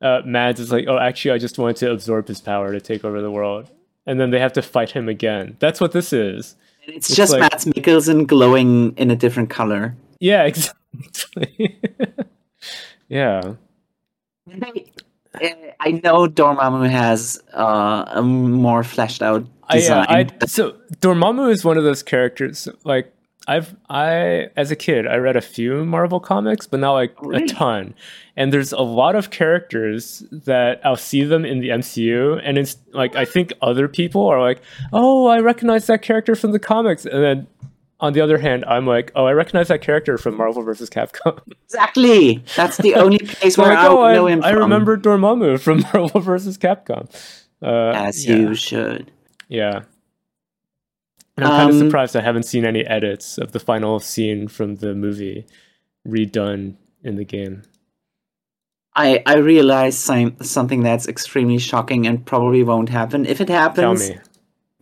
uh, 0.00 0.22
Mads 0.24 0.58
is 0.58 0.72
like, 0.72 0.86
oh, 0.88 0.98
actually, 0.98 1.30
I 1.32 1.38
just 1.38 1.58
wanted 1.58 1.76
to 1.76 1.92
absorb 1.92 2.26
his 2.26 2.40
power 2.40 2.72
to 2.72 2.80
take 2.80 3.04
over 3.04 3.22
the 3.22 3.30
world. 3.30 3.70
And 4.06 4.20
then 4.20 4.30
they 4.30 4.38
have 4.38 4.52
to 4.54 4.62
fight 4.62 4.90
him 4.90 5.08
again. 5.08 5.56
That's 5.60 5.80
what 5.80 5.92
this 5.92 6.12
is. 6.12 6.56
It's, 6.86 7.08
It's 7.08 7.16
just 7.16 7.32
like- 7.32 7.40
Mads 7.40 7.64
Mikkelsen 7.64 8.26
glowing 8.26 8.94
in 8.96 9.10
a 9.10 9.16
different 9.16 9.50
color. 9.50 9.96
Yeah, 10.20 10.42
exactly. 10.50 11.80
yeah. 13.08 13.54
I 14.50 15.74
I 15.80 15.90
know 16.02 16.26
Dormammu 16.26 16.88
has 16.90 17.42
uh, 17.52 18.04
a 18.08 18.22
more 18.22 18.82
fleshed 18.84 19.22
out 19.22 19.46
I, 19.68 19.76
design. 19.78 20.06
uh, 20.08 20.28
I 20.42 20.46
so 20.46 20.72
Dormammu 21.00 21.50
is 21.50 21.64
one 21.64 21.76
of 21.78 21.84
those 21.84 22.02
characters. 22.02 22.68
Like 22.84 23.12
I've 23.46 23.76
I 23.90 24.48
as 24.56 24.70
a 24.70 24.76
kid 24.76 25.06
I 25.06 25.16
read 25.16 25.36
a 25.36 25.40
few 25.42 25.84
Marvel 25.84 26.18
comics, 26.20 26.66
but 26.66 26.80
not 26.80 26.92
like 26.92 27.14
Really? 27.20 27.44
a 27.44 27.46
ton. 27.48 27.94
And 28.36 28.52
there's 28.52 28.72
a 28.72 28.80
lot 28.80 29.14
of 29.16 29.30
characters 29.30 30.24
that 30.32 30.80
I'll 30.84 30.96
see 30.96 31.24
them 31.24 31.44
in 31.44 31.60
the 31.60 31.68
MCU, 31.68 32.40
and 32.42 32.56
it's 32.58 32.76
like 32.92 33.14
I 33.16 33.24
think 33.24 33.52
other 33.62 33.86
people 33.86 34.26
are 34.26 34.40
like, 34.40 34.60
"Oh, 34.92 35.26
I 35.26 35.40
recognize 35.40 35.86
that 35.88 36.00
character 36.02 36.34
from 36.34 36.52
the 36.52 36.58
comics," 36.58 37.04
and 37.04 37.22
then 37.22 37.46
on 38.00 38.12
the 38.12 38.20
other 38.20 38.38
hand, 38.38 38.64
I'm 38.66 38.86
like, 38.86 39.12
"Oh, 39.14 39.24
I 39.26 39.32
recognize 39.32 39.68
that 39.68 39.82
character 39.82 40.16
from 40.18 40.36
Marvel 40.36 40.62
versus 40.62 40.88
Capcom." 40.90 41.38
exactly. 41.64 42.42
That's 42.56 42.78
the 42.78 42.94
only 42.96 43.18
place 43.38 43.56
where 43.58 43.68
like, 43.68 43.78
I 43.78 43.86
"Oh, 43.88 44.02
I, 44.02 44.14
know 44.14 44.26
him 44.26 44.42
I 44.42 44.52
from. 44.52 44.60
remember 44.62 44.96
Dormammu 44.96 45.60
from 45.60 45.80
Marvel 45.92 46.20
versus 46.20 46.56
Capcom." 46.58 47.08
Uh, 47.62 47.92
As 47.94 48.26
yeah. 48.26 48.36
you 48.36 48.54
should. 48.54 49.10
Yeah. 49.48 49.82
And 51.36 51.44
I'm 51.46 51.50
kind 51.52 51.70
of 51.70 51.76
Um, 51.80 51.88
surprised 51.88 52.14
I 52.16 52.20
haven't 52.20 52.44
seen 52.44 52.64
any 52.64 52.84
edits 52.86 53.38
of 53.38 53.52
the 53.52 53.58
final 53.60 53.98
scene 54.00 54.46
from 54.48 54.76
the 54.76 54.94
movie 54.94 55.46
redone 56.06 56.74
in 57.02 57.16
the 57.16 57.24
game. 57.24 57.62
I 58.94 59.22
I 59.26 59.36
realized 59.38 59.98
some, 59.98 60.36
something 60.40 60.82
that's 60.84 61.08
extremely 61.08 61.58
shocking 61.58 62.06
and 62.06 62.24
probably 62.24 62.62
won't 62.62 62.88
happen. 62.88 63.26
If 63.26 63.40
it 63.40 63.46
Tell 63.48 63.60
happens, 63.60 64.10
me. 64.10 64.18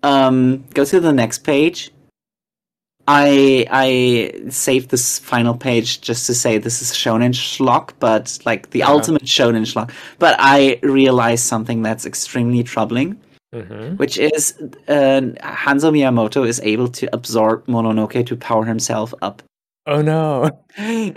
um, 0.03 0.65
go 0.75 0.85
to 0.85 1.01
the 1.01 1.13
next 1.13 1.39
page. 1.45 1.91
I 3.09 3.67
I 3.71 4.49
saved 4.51 4.91
this 4.91 5.19
final 5.19 5.55
page 5.57 6.03
just 6.03 6.27
to 6.27 6.35
say 6.35 6.59
this 6.59 6.83
is 6.83 6.93
shonen 6.93 7.33
schlock, 7.33 7.93
but 7.99 8.39
like 8.45 8.71
the 8.71 8.83
Uh-huh. 8.83 8.93
ultimate 8.95 9.25
shonen 9.25 9.65
schlock. 9.65 9.91
But 10.19 10.37
I 10.39 10.79
realized 10.83 11.45
something 11.45 11.83
that's 11.83 12.05
extremely 12.07 12.63
troubling, 12.63 13.17
hmm 13.53 13.97
which 13.97 14.19
is 14.19 14.55
uh, 14.89 15.21
Hanzo 15.43 15.91
Miyamoto 15.93 16.47
is 16.47 16.61
able 16.65 16.89
to 16.89 17.09
absorb 17.15 17.67
Mononoke 17.67 18.25
to 18.27 18.37
power 18.37 18.65
himself 18.65 19.13
up. 19.23 19.43
Oh 19.87 20.01
no. 20.03 20.51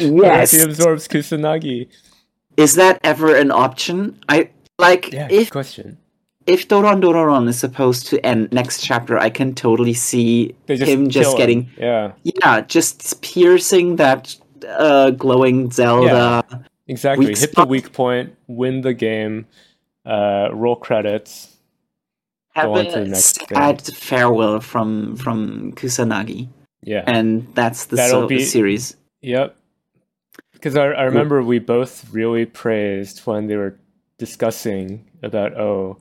Yes, 0.00 0.50
he 0.50 0.60
absorbs 0.60 1.06
Kusanagi. 1.08 1.88
is 2.56 2.74
that 2.74 2.98
ever 3.04 3.34
an 3.36 3.50
option? 3.52 4.18
I 4.28 4.50
like 4.78 5.12
Yeah, 5.12 5.28
if 5.30 5.50
question. 5.50 5.96
if 6.46 6.66
Doron 6.68 7.00
Doron 7.00 7.48
is 7.48 7.58
supposed 7.58 8.06
to 8.08 8.18
end 8.26 8.52
next 8.52 8.82
chapter, 8.82 9.16
I 9.18 9.30
can 9.30 9.54
totally 9.54 9.94
see 9.94 10.54
just 10.66 10.82
him 10.82 11.08
just 11.08 11.36
getting 11.36 11.70
Yeah, 11.78 12.12
yeah, 12.24 12.60
just 12.62 13.22
piercing 13.22 13.96
that 13.96 14.34
uh, 14.68 15.10
glowing 15.10 15.70
Zelda. 15.70 16.42
exactly. 16.88 17.26
Weak 17.26 17.38
Hit 17.38 17.54
the 17.54 17.64
weak 17.64 17.92
point, 17.92 18.34
win 18.48 18.80
the 18.82 18.94
game, 18.94 19.46
uh, 20.04 20.48
roll 20.52 20.76
credits. 20.76 21.54
Have 22.58 22.66
Go 22.66 22.74
on 22.78 22.84
to 22.86 23.04
the 23.04 23.12
a 23.12 23.14
sad 23.16 23.82
farewell 23.94 24.60
from 24.60 25.16
from 25.16 25.72
Kusanagi, 25.72 26.48
Yeah. 26.82 27.04
and 27.06 27.46
that's 27.54 27.86
the 27.86 27.96
That'll 27.96 28.22
so- 28.22 28.28
be- 28.28 28.44
series. 28.44 28.96
Yep. 29.22 29.56
Because 30.52 30.76
I, 30.76 30.86
I 30.86 31.02
remember 31.04 31.42
we 31.42 31.58
both 31.60 32.06
really 32.12 32.44
praised 32.44 33.20
when 33.26 33.46
they 33.46 33.56
were 33.56 33.78
discussing 34.18 35.08
about, 35.22 35.56
oh, 35.56 35.98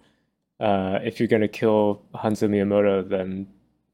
uh, 0.60 0.98
if 1.04 1.20
you're 1.20 1.28
going 1.30 1.44
to 1.44 1.48
kill 1.48 2.02
Hanzo 2.16 2.50
Miyamoto, 2.50 3.08
then 3.08 3.48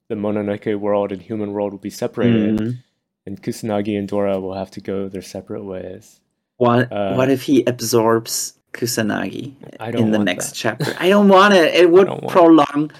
the 0.07 0.15
Mononoke 0.15 0.79
world 0.79 1.11
and 1.11 1.21
human 1.21 1.51
world 1.51 1.71
will 1.73 1.79
be 1.79 1.89
separated, 1.89 2.59
Mm. 2.59 2.77
and 3.25 3.41
Kusanagi 3.43 3.97
and 3.99 4.07
Dora 4.07 4.39
will 4.39 4.53
have 4.55 4.71
to 4.71 4.81
go 4.81 5.09
their 5.09 5.21
separate 5.21 5.63
ways. 5.65 6.21
What 6.57 6.91
Uh, 6.91 7.15
what 7.15 7.29
if 7.29 7.43
he 7.43 7.63
absorbs 7.65 8.57
Kusanagi 8.73 9.53
in 9.95 10.11
the 10.11 10.19
next 10.19 10.49
that. 10.49 10.55
chapter? 10.55 10.95
I 10.99 11.09
don't 11.09 11.29
want 11.29 11.53
it. 11.53 11.73
It 11.75 11.89
would 11.95 12.07
don't 12.07 12.23
it. 12.23 12.29
prolong 12.29 12.91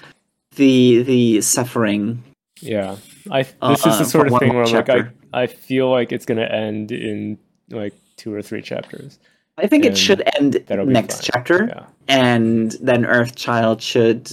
the 0.56 1.02
the 1.02 1.40
suffering. 1.40 2.22
Yeah, 2.60 2.96
I 3.30 3.42
this 3.42 3.54
Uh, 3.60 3.72
is 3.72 3.82
the 3.82 3.88
uh, 3.90 4.04
sort 4.04 4.32
of 4.32 4.38
thing 4.38 4.54
where 4.54 4.66
like, 4.66 4.88
I. 4.88 5.08
I 5.32 5.46
feel 5.48 5.90
like 5.90 6.12
it's 6.12 6.24
going 6.26 6.38
to 6.38 6.50
end 6.50 6.92
in 6.92 7.38
like 7.70 7.92
two 8.16 8.32
or 8.32 8.40
three 8.40 8.62
chapters. 8.62 9.18
I 9.58 9.66
think 9.66 9.84
it 9.84 9.98
should 9.98 10.22
end 10.40 10.64
next 10.86 11.16
fine. 11.16 11.22
chapter, 11.32 11.66
Yeah. 11.68 11.86
and 12.08 12.72
then 12.80 13.04
Earthchild 13.04 13.80
should 13.80 14.30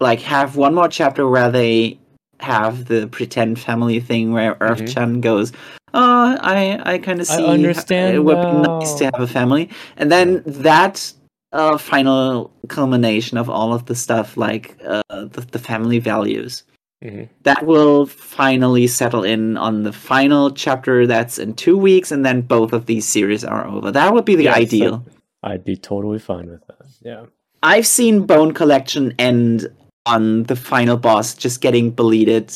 like 0.00 0.20
have 0.20 0.56
one 0.56 0.74
more 0.74 0.88
chapter 0.88 1.26
where 1.28 1.50
they 1.50 1.98
have 2.40 2.84
the 2.84 3.06
pretend 3.06 3.58
family 3.58 3.98
thing 4.00 4.32
where 4.32 4.54
Earthchan 4.56 5.22
goes, 5.22 5.52
"Oh, 6.00 6.36
I 6.56 6.80
I 6.92 6.98
kind 6.98 7.20
of 7.20 7.26
Mm-hmm. 7.26 7.42
I 7.42 7.46
see 7.46 7.54
understand 7.58 8.14
it 8.16 8.20
would 8.26 8.40
be 8.42 8.52
nice 8.70 8.94
to 8.98 9.04
have 9.10 9.20
a 9.20 9.26
family," 9.38 9.64
and 9.98 10.10
then 10.14 10.42
that 10.46 11.12
uh, 11.52 11.78
final 11.78 12.50
culmination 12.68 13.38
of 13.38 13.48
all 13.48 13.72
of 13.72 13.86
the 13.86 13.94
stuff 13.94 14.36
like 14.36 14.64
uh, 14.84 15.02
the, 15.34 15.40
the 15.52 15.58
family 15.70 15.98
values 16.12 16.64
Mhm. 17.04 17.28
that 17.48 17.66
will 17.66 18.06
finally 18.06 18.86
settle 18.86 19.22
in 19.34 19.56
on 19.58 19.82
the 19.84 19.92
final 19.92 20.50
chapter 20.64 21.06
that's 21.06 21.38
in 21.38 21.52
two 21.54 21.76
weeks 21.88 22.10
and 22.10 22.24
then 22.24 22.40
both 22.40 22.72
of 22.72 22.86
these 22.86 23.06
series 23.06 23.44
are 23.44 23.64
over 23.74 23.92
that 23.92 24.12
would 24.14 24.24
be 24.24 24.34
the 24.34 24.44
Yes, 24.50 24.56
ideal 24.64 25.04
I'd 25.42 25.62
be 25.72 25.76
totally 25.76 26.18
fine 26.18 26.48
with 26.52 26.62
that. 26.68 26.86
Yeah. 27.02 27.22
i've 27.62 27.86
seen 27.86 28.24
bone 28.26 28.52
collection 28.60 29.12
end 29.18 29.68
on 30.06 30.44
the 30.44 30.56
final 30.56 30.96
boss 30.96 31.34
just 31.44 31.60
getting 31.60 31.90
deleted 32.00 32.46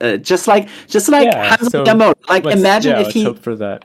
uh, 0.00 0.16
just 0.16 0.46
like 0.48 0.68
just 0.86 1.08
like 1.08 1.24
Yeah, 1.26 1.56
so 1.56 1.84
Miyamoto. 1.84 2.14
like 2.28 2.44
imagine 2.46 2.92
yeah, 2.92 3.06
if 3.06 3.12
he 3.12 3.24
hope 3.24 3.38
for 3.38 3.56
that. 3.56 3.84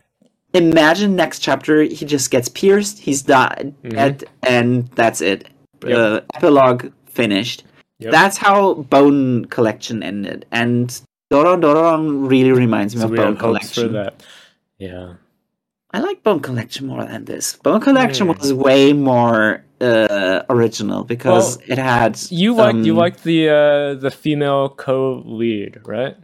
imagine 0.54 1.16
next 1.16 1.40
chapter 1.40 1.82
he 1.84 2.06
just 2.06 2.30
gets 2.32 2.48
pierced 2.50 3.00
he's 3.00 3.22
died 3.24 3.74
Mhm. 3.84 3.90
dead, 3.92 4.24
and 4.44 4.88
that's 4.96 5.22
it 5.22 5.50
Yep. 5.86 5.98
uh, 5.98 6.22
epilogue 6.36 6.92
finished 7.08 7.64
Yep. 8.00 8.12
that's 8.12 8.38
how 8.38 8.74
bone 8.76 9.46
collection 9.46 10.04
ended 10.04 10.46
and 10.52 11.02
doron 11.32 11.62
doron 11.62 12.30
really 12.30 12.52
reminds 12.52 12.96
me 12.96 13.02
So 13.02 13.08
of 13.08 13.16
bone 13.16 13.36
hopes 13.36 13.40
for 13.40 13.44
collection 13.82 13.94
that. 13.94 14.24
Yeah. 14.78 15.14
i 15.92 16.00
like 16.00 16.24
bone 16.24 16.40
collection 16.40 16.88
more 16.88 17.04
than 17.06 17.26
this 17.26 17.58
bone 17.64 17.82
collection 17.82 18.28
Hmm. 18.28 18.34
was 18.40 18.54
way 18.54 18.94
more 18.94 19.63
uh, 19.82 20.44
original 20.50 21.04
because 21.04 21.58
Well, 21.58 21.68
it 21.68 21.78
had 21.78 22.20
You 22.30 22.54
like 22.56 22.76
you 22.86 22.94
um, 22.94 22.98
like 22.98 23.22
the 23.24 23.50
uh 23.50 23.94
the 23.96 24.12
female 24.12 24.70
co-lead, 24.70 25.82
right? 25.86 26.16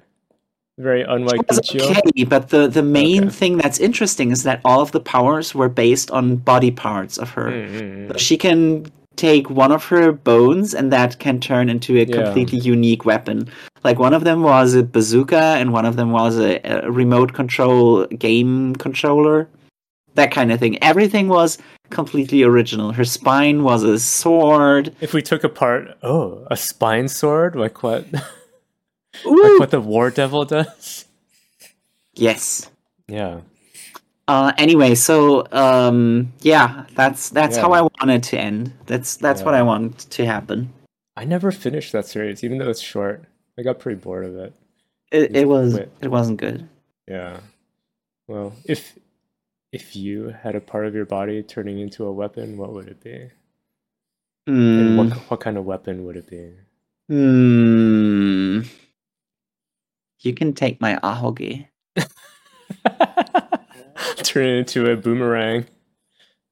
Very 0.78 1.04
unlike 1.04 1.42
okay, 1.52 2.24
but 2.24 2.50
the, 2.50 2.68
the 2.68 2.82
main 2.84 3.24
Okay. 3.24 3.30
thing 3.30 3.58
that's 3.58 3.80
interesting 3.80 4.32
is 4.32 4.44
that 4.44 4.62
all 4.64 4.80
of 4.80 4.92
the 4.94 5.02
powers 5.02 5.54
were 5.54 5.68
based 5.68 6.10
on 6.12 6.38
body 6.38 6.72
parts 6.72 7.18
of 7.18 7.32
her. 7.32 7.52
Mm, 7.52 7.68
mm, 7.70 8.08
So 8.08 8.14
mm. 8.14 8.20
she 8.20 8.38
can 8.38 8.86
take 9.18 9.50
one 9.50 9.74
of 9.74 9.84
her 9.86 10.14
bones 10.14 10.74
and 10.74 10.92
that 10.94 11.20
can 11.20 11.42
turn 11.42 11.70
into 11.70 11.98
a 11.98 12.06
Yeah. 12.06 12.24
completely 12.24 12.60
unique 12.60 13.04
weapon. 13.04 13.50
Like 13.84 14.00
one 14.00 14.14
of 14.14 14.24
them 14.24 14.42
was 14.44 14.74
a 14.74 14.84
bazooka 14.84 15.58
and 15.60 15.74
one 15.74 15.86
of 15.86 15.98
them 15.98 16.12
was 16.12 16.38
a, 16.40 16.62
a 16.64 16.90
remote 16.90 17.34
control 17.34 18.06
game 18.06 18.76
controller. 18.78 19.50
That 20.16 20.32
kind 20.32 20.52
of 20.52 20.60
thing. 20.60 20.82
Everything 20.84 21.28
was 21.28 21.58
completely 21.90 22.44
original. 22.44 22.92
Her 22.92 23.06
spine 23.06 23.64
was 23.64 23.84
a 23.84 24.00
sword. 24.00 24.96
If 25.02 25.14
we 25.14 25.22
took 25.22 25.44
apart, 25.44 25.98
oh, 26.04 26.46
a 26.50 26.58
spine 26.58 27.08
sword, 27.08 27.56
like 27.56 27.84
what, 27.84 28.12
like 28.14 28.24
what 29.24 29.72
the 29.72 29.82
War 29.82 30.10
Devil 30.10 30.46
does. 30.46 31.06
Yes. 32.14 32.70
Yeah. 33.08 33.42
Uh, 34.28 34.54
anyway, 34.60 34.94
so 34.94 35.48
um, 35.52 36.32
yeah, 36.42 36.86
that's 36.94 37.30
that's 37.30 37.58
how 37.58 37.72
I 37.72 37.82
wanted 37.82 38.22
to 38.24 38.40
end. 38.40 38.72
That's 38.86 39.18
that's 39.18 39.42
what 39.42 39.56
I 39.56 39.64
want 39.64 39.98
to 40.12 40.24
happen. 40.24 40.72
I 41.18 41.26
never 41.26 41.52
finished 41.52 41.94
that 41.94 42.06
series, 42.06 42.44
even 42.44 42.60
though 42.60 42.70
it's 42.70 42.80
short. 42.80 43.24
I 43.58 43.64
got 43.64 43.80
pretty 43.80 44.00
bored 44.00 44.26
of 44.26 44.36
it. 44.38 44.54
It, 45.12 45.36
it 45.36 45.48
was 45.48 45.74
Wait. 45.74 45.90
it 46.02 46.10
wasn't 46.10 46.40
good. 46.40 46.70
Yeah. 47.08 47.40
Well, 48.28 48.54
if 48.66 48.94
if 49.72 49.96
you 49.96 50.30
had 50.42 50.56
a 50.56 50.62
part 50.62 50.86
of 50.88 50.96
your 50.96 51.06
body 51.06 51.44
turning 51.44 51.80
into 51.80 52.06
a 52.06 52.12
weapon, 52.12 52.58
what 52.58 52.74
would 52.74 52.88
it 52.88 53.02
be? 53.04 53.30
And 54.48 54.90
Hmm. 54.92 54.98
what 54.98 55.14
what 55.30 55.40
kind 55.42 55.58
of 55.58 55.66
weapon 55.66 56.06
would 56.06 56.16
it 56.18 56.28
be? 56.28 56.52
Hmm. 57.08 58.62
You 60.22 60.34
can 60.34 60.54
take 60.54 60.82
my 60.82 60.96
ahoge. 61.04 61.68
Turn 64.24 64.46
it 64.46 64.58
into 64.60 64.90
a 64.92 64.96
boomerang. 64.96 65.66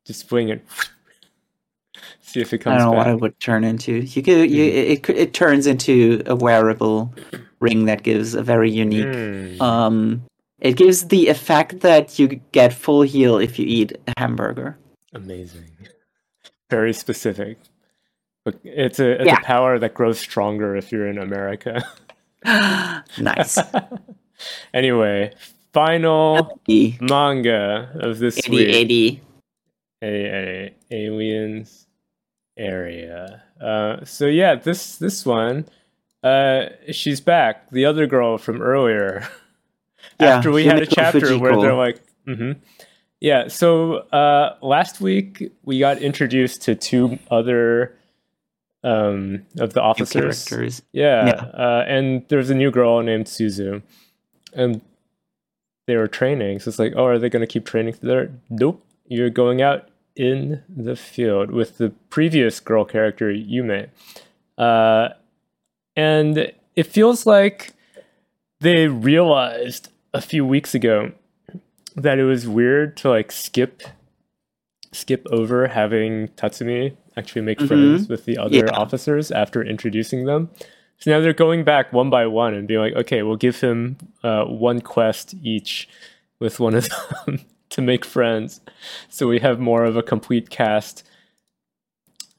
Just 0.06 0.28
swing 0.30 0.50
it. 0.50 0.66
See 2.22 2.42
if 2.42 2.54
it 2.54 2.60
comes. 2.60 2.76
I 2.76 2.78
don't 2.80 2.88
know 2.88 2.98
back. 2.98 3.06
what 3.08 3.14
it 3.16 3.22
would 3.22 3.40
turn 3.40 3.64
into. 3.64 3.94
You 3.94 4.22
could 4.22 4.50
you 4.52 4.64
it, 4.64 5.08
it 5.08 5.10
it 5.10 5.34
turns 5.34 5.66
into 5.66 6.22
a 6.26 6.36
wearable 6.36 7.14
ring 7.60 7.86
that 7.86 8.04
gives 8.04 8.34
a 8.36 8.44
very 8.44 8.70
unique. 8.70 9.06
Mm. 9.06 9.62
Um, 9.62 10.24
it 10.60 10.76
gives 10.78 11.08
the 11.08 11.28
effect 11.30 11.82
that 11.82 12.18
you 12.20 12.28
get 12.52 12.74
full 12.74 13.02
heal 13.04 13.38
if 13.38 13.60
you 13.60 13.66
eat 13.68 13.94
a 14.08 14.14
hamburger. 14.18 14.78
Amazing. 15.14 15.70
Very 16.70 16.94
specific. 16.94 17.58
But 18.46 18.60
it's 18.64 19.00
a 19.00 19.12
it's 19.22 19.26
Yeah. 19.26 19.40
a 19.42 19.44
power 19.44 19.78
that 19.80 19.94
grows 19.94 20.20
stronger 20.20 20.76
if 20.76 20.92
you're 20.92 21.08
in 21.08 21.18
America. 21.18 21.84
nice. 22.46 23.58
anyway, 24.74 25.34
final 25.74 26.60
The 26.66 26.96
manga 27.02 27.92
of 27.96 28.20
this 28.20 28.38
80 28.40 28.52
week. 28.52 28.76
80. 28.76 29.22
a, 30.04 30.08
a 30.08 30.74
aliens 30.92 31.88
area. 32.58 33.44
Uh, 33.62 34.04
so 34.06 34.26
yeah, 34.28 34.56
this 34.56 34.98
this 34.98 35.26
one, 35.26 35.66
uh, 36.24 36.68
she's 36.92 37.20
back. 37.22 37.70
The 37.72 37.86
other 37.86 38.08
girl 38.08 38.38
from 38.38 38.62
earlier. 38.62 39.28
Yeah, 40.20 40.38
After 40.38 40.52
we 40.52 40.66
had 40.66 40.82
a 40.82 40.86
chapter 40.86 41.38
where 41.38 41.60
they're 41.60 41.76
like, 41.76 42.02
mm-hmm. 42.28 42.54
yeah. 43.22 43.50
So 43.50 43.98
uh, 43.98 44.58
last 44.62 45.00
week 45.00 45.52
we 45.64 45.80
got 45.80 46.02
introduced 46.02 46.64
to 46.64 46.76
two 46.76 47.20
other 47.30 47.96
um, 48.84 49.46
of 49.60 49.74
the 49.74 49.82
officers. 49.82 50.46
characters. 50.48 50.82
Yeah, 50.92 51.26
Yeah. 51.26 51.34
Uh, 51.34 51.86
and 51.88 52.26
there's 52.30 52.50
a 52.50 52.56
new 52.56 52.72
girl 52.72 53.02
named 53.02 53.26
Suzu, 53.26 53.84
and 54.54 54.82
they 55.86 55.96
were 55.96 56.08
training. 56.08 56.60
So 56.60 56.70
it's 56.70 56.80
like, 56.80 56.94
oh, 56.96 57.06
are 57.06 57.20
they 57.20 57.30
going 57.30 57.42
to 57.42 57.48
keep 57.48 57.66
training 57.66 57.96
there? 58.02 58.32
Nope. 58.50 58.84
You're 59.08 59.30
going 59.30 59.62
out 59.62 59.90
in 60.16 60.64
the 60.68 60.96
field 60.96 61.52
with 61.52 61.78
the 61.78 61.92
previous 62.10 62.60
girl 62.60 62.86
character 62.86 63.32
Yume, 63.32 63.90
uh, 64.58 65.10
and 65.96 66.52
it 66.76 66.88
feels 66.88 67.26
like 67.26 67.74
they 68.60 68.88
realized 68.88 69.90
a 70.18 70.22
few 70.22 70.46
weeks 70.46 70.74
ago 70.76 71.12
that 71.96 72.20
it 72.20 72.24
was 72.24 72.48
weird 72.48 72.96
to 72.98 73.10
like 73.10 73.32
skip 73.32 73.84
skip 74.92 75.26
over 75.32 75.68
having 75.68 76.28
Tatsumi 76.30 76.96
actually 77.18 77.42
make 77.42 77.60
Mhm. 77.60 77.68
friends 77.68 78.08
with 78.10 78.26
the 78.26 78.38
other 78.38 78.58
Yeah. 78.58 78.72
officers 78.74 79.32
after 79.32 79.64
introducing 79.64 80.26
them. 80.26 80.50
So 81.00 81.12
now 81.12 81.20
they're 81.20 81.34
going 81.34 81.64
back 81.64 81.92
one 81.94 82.10
by 82.10 82.26
one 82.28 82.54
and 82.54 82.68
being 82.68 82.80
like, 82.80 82.94
okay, 82.96 83.22
we'll 83.24 83.36
give 83.36 83.60
him 83.62 83.98
uh, 84.24 84.46
one 84.46 84.82
quest 84.82 85.36
each 85.44 85.88
with 86.40 86.60
one 86.60 86.74
of 86.76 86.88
them 87.26 87.42
to 87.70 87.82
make 87.82 88.06
friends. 88.06 88.62
So 89.10 89.28
we 89.28 89.40
have 89.40 89.60
more 89.60 89.84
of 89.84 89.96
a 89.98 90.02
complete 90.04 90.50
cast. 90.50 91.04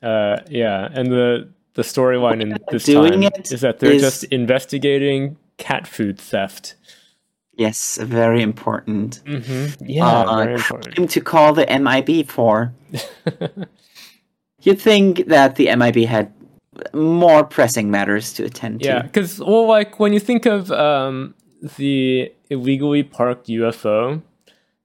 Uh, 0.03 0.39
yeah, 0.49 0.89
and 0.93 1.11
the 1.13 1.49
the 1.75 1.83
storyline 1.83 2.41
in 2.41 2.57
this 2.71 2.87
time 2.87 3.23
it 3.23 3.53
is 3.53 3.61
that 3.61 3.79
they're 3.79 3.93
is- 3.93 4.03
just 4.03 4.25
investigating 4.25 5.37
cat 5.59 5.87
food 5.87 6.19
theft. 6.19 6.75
Yes, 7.59 7.99
very 8.01 8.41
important. 8.41 9.21
Mm-hmm. 9.27 9.85
Yeah, 9.85 10.07
Uh, 10.07 10.45
very 10.45 10.55
important. 10.55 10.97
Him 10.97 11.09
to 11.09 11.21
call 11.21 11.53
the 11.53 11.67
MIB 11.67 12.29
for. 12.29 12.73
You'd 14.63 14.81
think 14.81 15.27
that 15.27 15.57
the 15.57 15.75
MIB 15.75 16.07
had 16.07 16.33
more 16.95 17.45
pressing 17.45 17.91
matters 17.91 18.33
to 18.35 18.45
attend 18.45 18.81
Yeah, 18.83 18.87
to. 18.93 18.97
Yeah, 18.99 19.03
because 19.03 19.41
well, 19.41 19.67
like 19.67 19.99
when 19.99 20.13
you 20.13 20.21
think 20.21 20.47
of 20.47 20.71
um, 20.71 21.35
the 21.77 22.33
illegally 22.49 23.03
parked 23.03 23.49
UFO, 23.49 24.23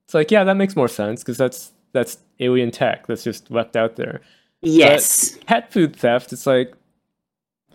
it's 0.05 0.13
like 0.15 0.31
yeah, 0.31 0.43
that 0.43 0.57
makes 0.57 0.75
more 0.75 0.87
sense 0.87 1.21
because 1.21 1.37
that's 1.37 1.71
that's 1.91 2.17
alien 2.39 2.71
tech 2.71 3.05
that's 3.05 3.23
just 3.23 3.51
left 3.51 3.75
out 3.75 3.95
there. 3.97 4.21
Yes. 4.63 5.37
pet 5.45 5.71
food 5.71 5.95
theft, 5.95 6.33
it's 6.33 6.47
like 6.47 6.73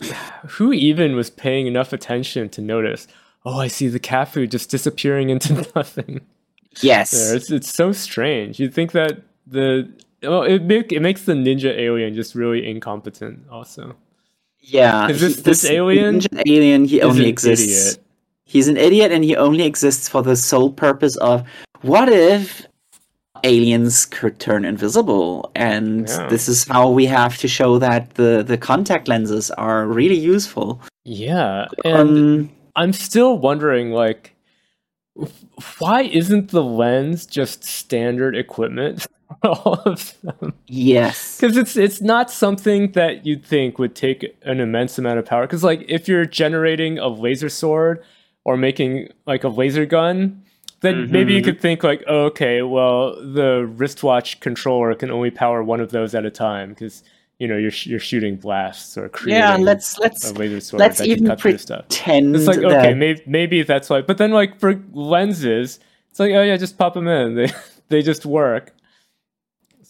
who 0.49 0.73
even 0.73 1.15
was 1.15 1.31
paying 1.31 1.69
enough 1.69 1.93
attention 1.93 2.49
to 2.51 2.61
notice? 2.61 3.07
Oh, 3.49 3.59
I 3.61 3.69
see 3.69 3.89
the 3.89 3.99
cat 3.99 4.29
food 4.33 4.51
just 4.51 4.69
disappearing 4.71 5.31
into 5.31 5.55
nothing. 5.77 6.21
yes. 6.83 7.11
There, 7.13 7.37
it's 7.37 7.51
it's 7.51 7.73
so 7.75 7.93
strange. 7.93 8.61
You'd 8.61 8.75
think 8.75 8.93
that 8.93 9.23
the 9.47 9.89
well, 10.23 10.43
it 10.43 10.63
make 10.65 10.93
it 10.93 11.01
makes 11.01 11.23
the 11.23 11.33
ninja 11.33 11.73
alien 11.87 12.15
just 12.15 12.35
really 12.35 12.69
incompetent. 12.69 13.47
Also, 13.51 13.95
yeah. 14.61 15.09
Is 15.09 15.21
this- 15.21 15.37
he- 15.37 15.43
this 15.43 15.65
alien 15.65 16.21
ninja 16.21 16.43
alien, 16.47 16.85
he 16.85 17.01
only 17.03 17.29
exists. 17.29 17.65
idiot. 17.67 18.05
He's 18.45 18.69
an 18.69 18.77
idiot 18.77 19.13
and 19.13 19.25
he 19.25 19.37
only 19.37 19.65
exists 19.65 20.09
for 20.09 20.23
the 20.23 20.35
sole 20.37 20.73
purpose 20.73 21.17
of 21.17 21.43
what 21.83 22.09
if 22.09 22.67
aliens 23.45 24.07
could 24.07 24.39
turn 24.41 24.65
invisible? 24.65 25.51
And 25.55 26.09
Yeah. 26.09 26.27
this 26.29 26.49
is 26.49 26.67
how 26.67 26.91
we 26.91 27.07
have 27.07 27.37
to 27.39 27.49
show 27.49 27.79
that 27.79 28.15
the, 28.15 28.43
the 28.47 28.57
contact 28.59 29.07
lenses 29.09 29.51
are 29.53 29.87
really 29.87 30.17
useful. 30.19 30.81
Yeah, 31.05 31.67
and 31.85 32.09
Um, 32.09 32.51
I'm 32.79 32.93
still 32.93 33.37
wondering, 33.37 33.91
like, 33.91 34.37
why 35.79 36.03
isn't 36.03 36.53
the 36.53 36.63
lens 36.63 37.27
just 37.27 37.65
standard 37.65 38.37
equipment? 38.37 39.07
all 39.43 39.83
of 39.85 40.15
them. 40.23 40.55
Yes. 40.69 41.39
Because 41.39 41.57
it's 41.57 41.77
it's 41.77 42.01
not 42.01 42.31
something 42.31 42.93
that 42.93 43.27
you'd 43.27 43.45
think 43.45 43.79
would 43.79 43.95
take 43.95 44.25
an 44.43 44.61
immense 44.61 44.97
amount 44.97 45.19
of 45.19 45.27
power. 45.27 45.43
Because 45.43 45.65
like 45.65 45.85
if 45.89 46.09
you're 46.09 46.25
generating 46.25 46.99
a 46.99 47.09
laser 47.09 47.49
sword 47.49 48.03
or 48.45 48.57
making 48.57 49.09
like 49.27 49.45
a 49.45 49.49
laser 49.49 49.85
gun, 49.85 50.43
then 50.81 50.95
mm-hmm. 50.95 51.13
maybe 51.13 51.35
you 51.35 51.43
could 51.43 51.61
think 51.61 51.83
like, 51.83 52.03
oh, 52.07 52.27
okay, 52.27 52.63
well 52.63 53.17
the 53.17 53.71
wristwatch 53.77 54.41
controller 54.41 54.95
can 54.95 55.11
only 55.11 55.31
power 55.31 55.63
one 55.63 55.81
of 55.81 55.91
those 55.91 56.15
at 56.15 56.25
a 56.25 56.31
time 56.31 56.71
because 56.71 57.03
you 57.39 57.47
know 57.49 57.57
you're 57.57 57.73
you're 57.85 58.01
shooting 58.01 58.37
blasts 58.37 58.97
or 58.99 59.09
creating 59.09 59.43
Yeah, 59.43 59.57
let's 59.57 59.99
let's 59.99 60.31
a 60.31 60.35
laser 60.35 60.61
sword 60.61 60.81
let's 60.81 61.01
even 61.01 61.27
cut 61.27 61.41
through 61.41 61.59
stuff. 61.59 61.87
pretend 61.89 62.35
It's 62.35 62.47
like 62.47 62.59
okay, 62.59 62.95
maybe 62.95 63.23
maybe 63.27 63.63
that's 63.63 63.89
why. 63.89 64.01
But 64.03 64.19
then 64.19 64.33
like 64.33 64.59
for 64.59 64.81
lenses, 64.93 65.79
it's 66.11 66.19
like 66.19 66.33
oh 66.33 66.43
yeah, 66.43 66.57
just 66.57 66.79
pop 66.79 66.95
them 66.95 67.09
in. 67.09 67.35
They 67.37 67.53
they 67.89 68.03
just 68.03 68.27
work. 68.27 68.75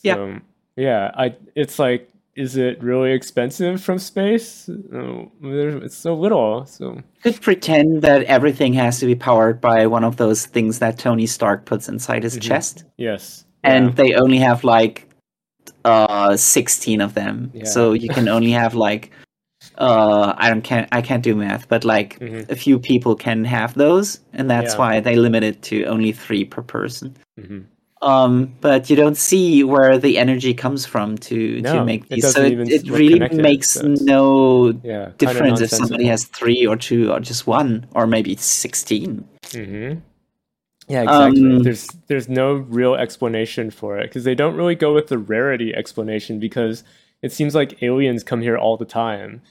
Yeah. 0.02 0.14
So, 0.14 0.38
yeah. 0.76 1.10
I 1.16 1.34
it's 1.54 1.78
like 1.78 2.08
is 2.36 2.56
it 2.56 2.80
really 2.80 3.10
expensive 3.10 3.82
from 3.82 3.98
space? 3.98 4.68
No, 4.68 5.32
it's 5.42 5.96
so 5.96 6.14
little. 6.14 6.64
So 6.66 7.00
could 7.24 7.40
pretend 7.40 8.02
that 8.02 8.22
everything 8.24 8.74
has 8.74 9.00
to 9.00 9.06
be 9.06 9.16
powered 9.16 9.60
by 9.60 9.86
one 9.88 10.04
of 10.04 10.18
those 10.18 10.46
things 10.46 10.78
that 10.78 10.98
Tony 10.98 11.26
Stark 11.26 11.64
puts 11.64 11.88
inside 11.88 12.22
his 12.22 12.36
Mhm. 12.38 12.42
chest, 12.42 12.84
yes. 12.96 13.44
and 13.64 13.86
Yeah. 13.86 13.94
they 13.96 14.14
only 14.14 14.36
have 14.38 14.62
like 14.62 15.07
uh 15.88 16.36
16 16.36 17.00
of 17.00 17.14
them. 17.14 17.50
Yeah. 17.54 17.64
So 17.64 17.92
you 18.02 18.08
can 18.08 18.28
only 18.28 18.52
have 18.52 18.74
like 18.74 19.10
uh 19.78 20.34
I 20.36 20.48
don't 20.50 20.62
can't 20.70 20.88
I 20.98 21.00
can't 21.02 21.22
do 21.24 21.34
math, 21.34 21.68
but 21.68 21.84
like 21.84 22.18
Mhm. 22.20 22.48
a 22.50 22.56
few 22.64 22.78
people 22.78 23.14
can 23.16 23.44
have 23.44 23.74
those, 23.74 24.20
and 24.32 24.50
that's 24.50 24.74
Yeah. 24.74 24.78
why 24.80 25.00
they 25.00 25.16
limit 25.16 25.42
it 25.50 25.62
to 25.70 25.76
only 25.94 26.12
three 26.12 26.44
per 26.44 26.62
person. 26.62 27.16
Mhm. 27.40 27.64
Um, 28.00 28.32
but 28.60 28.88
you 28.88 28.94
don't 29.02 29.16
see 29.16 29.64
where 29.64 29.98
the 29.98 30.18
energy 30.18 30.54
comes 30.54 30.86
from 30.86 31.18
to 31.28 31.60
No, 31.62 31.72
to 31.72 31.84
make 31.84 32.02
it 32.04 32.08
these. 32.22 32.32
So 32.32 32.42
it, 32.44 32.54
it 32.76 32.82
really 32.88 33.18
makes 33.42 33.70
so 33.70 33.82
no 34.14 34.72
Yeah. 34.84 35.10
difference 35.18 35.60
if 35.60 35.70
somebody 35.70 36.06
has 36.06 36.22
three 36.38 36.62
or 36.70 36.76
two 36.76 37.10
or 37.12 37.18
just 37.18 37.48
one 37.48 37.86
or 37.96 38.06
maybe 38.06 38.36
sixteen. 38.36 39.24
hmm 39.52 39.94
Yeah, 40.88 41.02
exactly. 41.02 41.56
Um, 41.56 41.62
there's 41.62 41.86
there's 42.06 42.28
no 42.28 42.54
real 42.54 42.94
explanation 42.94 43.70
for 43.70 43.98
it 43.98 44.04
because 44.04 44.24
they 44.24 44.34
don't 44.34 44.54
really 44.54 44.74
go 44.74 44.94
with 44.94 45.08
the 45.08 45.18
rarity 45.18 45.74
explanation 45.74 46.40
because 46.40 46.82
it 47.22 47.32
seems 47.32 47.54
like 47.54 47.82
aliens 47.82 48.24
come 48.24 48.40
here 48.40 48.56
all 48.56 48.76
the 48.76 48.86
time. 48.86 49.42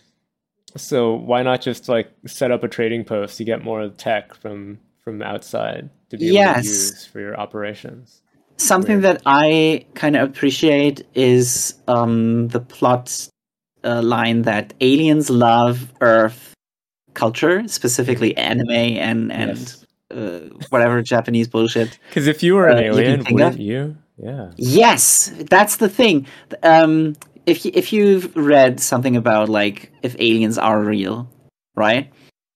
So 0.75 1.13
why 1.13 1.43
not 1.43 1.61
just 1.61 1.89
like 1.89 2.11
set 2.25 2.51
up 2.51 2.63
a 2.63 2.67
trading 2.67 3.03
post 3.03 3.37
to 3.37 3.43
get 3.43 3.63
more 3.63 3.87
tech 3.89 4.33
from 4.33 4.79
from 5.03 5.21
outside 5.21 5.89
to 6.09 6.17
be 6.17 6.37
able 6.37 6.53
to 6.53 6.67
use 6.67 7.05
for 7.05 7.19
your 7.19 7.39
operations? 7.39 8.21
Something 8.57 9.01
Weird. 9.01 9.17
that 9.17 9.21
I 9.27 9.85
kind 9.93 10.15
of 10.15 10.27
appreciate 10.29 11.05
is 11.13 11.75
um, 11.87 12.47
the 12.47 12.59
plot 12.59 13.27
uh, 13.83 14.01
line 14.01 14.41
that 14.43 14.73
aliens 14.81 15.29
love 15.29 15.93
Earth 16.01 16.53
culture, 17.13 17.67
specifically 17.67 18.35
anime 18.37 18.71
and 18.71 19.31
and 19.31 19.59
Yes. 19.59 19.85
Uh, 20.11 20.39
whatever 20.69 21.01
Japanese 21.01 21.47
bullshit. 21.47 21.97
Because 22.09 22.27
if 22.27 22.41
you 22.43 22.55
were 22.55 22.67
an 22.67 22.77
Uh, 22.77 22.81
you 22.81 22.91
alien, 22.93 23.23
think 23.23 23.33
wouldn't 23.35 23.55
of- 23.55 23.59
you? 23.59 23.95
Yeah. 24.17 24.51
Yes, 24.57 25.31
that's 25.49 25.77
the 25.77 25.89
thing. 25.89 26.25
Um, 26.63 27.15
if 27.45 27.63
you, 27.65 27.71
if 27.75 27.93
you've 27.93 28.35
read 28.35 28.79
something 28.79 29.15
about 29.15 29.47
like 29.49 29.91
if 30.01 30.15
aliens 30.19 30.57
are 30.57 30.79
real, 30.81 31.27
right? 31.75 32.11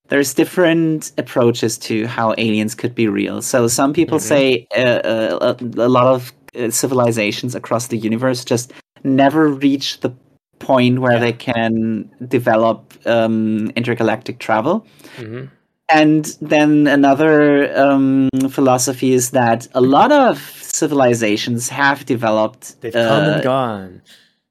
There's 0.10 0.34
different 0.34 1.12
approaches 1.18 1.78
to 1.88 2.06
how 2.08 2.34
aliens 2.38 2.76
could 2.76 2.94
be 2.96 3.08
real. 3.08 3.42
So 3.42 3.68
some 3.68 3.94
people 3.94 4.18
Mhm. 4.18 4.22
say 4.22 4.68
uh, 4.76 4.82
uh, 4.82 5.56
a, 5.60 5.66
a 5.86 5.90
lot 5.90 6.08
of 6.08 6.34
uh, 6.60 6.70
civilizations 6.72 7.56
across 7.56 7.88
the 7.88 7.98
universe 7.98 8.44
just 8.44 8.74
never 9.04 9.48
reach 9.48 10.00
the 10.02 10.12
point 10.60 11.00
where 11.00 11.14
Yeah. 11.14 11.20
they 11.20 11.34
can 11.34 12.10
develop 12.28 12.94
um, 13.06 13.72
intergalactic 13.76 14.40
travel. 14.40 14.86
hmm 15.18 15.46
And 15.94 16.26
then 16.42 16.88
another 16.88 17.76
um, 17.78 18.30
philosophy 18.50 19.14
is 19.14 19.32
that 19.32 19.68
a 19.74 19.82
lot 19.82 20.11
of 20.11 20.38
civilizations 20.40 21.70
have 21.70 22.06
developed 22.06 22.76
They've 22.82 22.98
come 23.00 23.26
uh, 23.26 23.28
and 23.28 23.42
gone. 23.42 24.02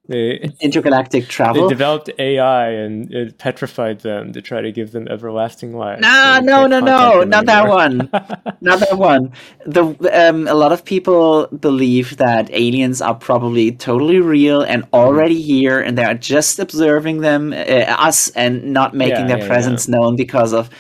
They 0.09 0.49
intergalactic 0.61 1.29
travel. 1.29 1.63
they 1.63 1.63
developed 1.63 2.11
AI 2.19 2.71
and 2.71 3.13
it 3.13 3.39
petrified 3.39 4.01
them 4.01 4.33
to 4.33 4.41
try 4.43 4.61
to 4.63 4.73
give 4.73 4.93
them 4.93 5.09
everlasting 5.09 5.75
life. 5.75 6.07
No, 6.07 6.39
so 6.41 6.41
no, 6.43 6.67
no, 6.67 6.81
no, 6.81 7.23
not 7.23 7.47
that 7.47 7.67
one. 7.67 8.11
Not 8.61 8.81
that 8.81 8.97
one. 8.99 9.33
The 9.67 9.85
um, 10.13 10.47
a 10.49 10.55
lot 10.55 10.73
of 10.73 10.85
people 10.85 11.47
believe 11.49 12.17
that 12.19 12.51
aliens 12.53 13.01
are 13.01 13.15
probably 13.15 13.73
totally 13.73 14.21
real 14.21 14.63
and 14.63 14.85
Mm-hmm. 14.95 14.95
already 14.95 15.41
here, 15.41 15.81
and 15.81 15.97
they 15.99 16.05
are 16.05 16.15
just 16.15 16.59
observing 16.59 17.21
them, 17.21 17.53
uh, 17.53 17.57
us, 17.57 18.29
and 18.31 18.73
not 18.73 18.95
making 18.95 19.27
Yeah, 19.27 19.29
their 19.29 19.39
yeah, 19.39 19.39
presence 19.39 19.89
known 19.89 20.17
because 20.17 20.53
of 20.53 20.71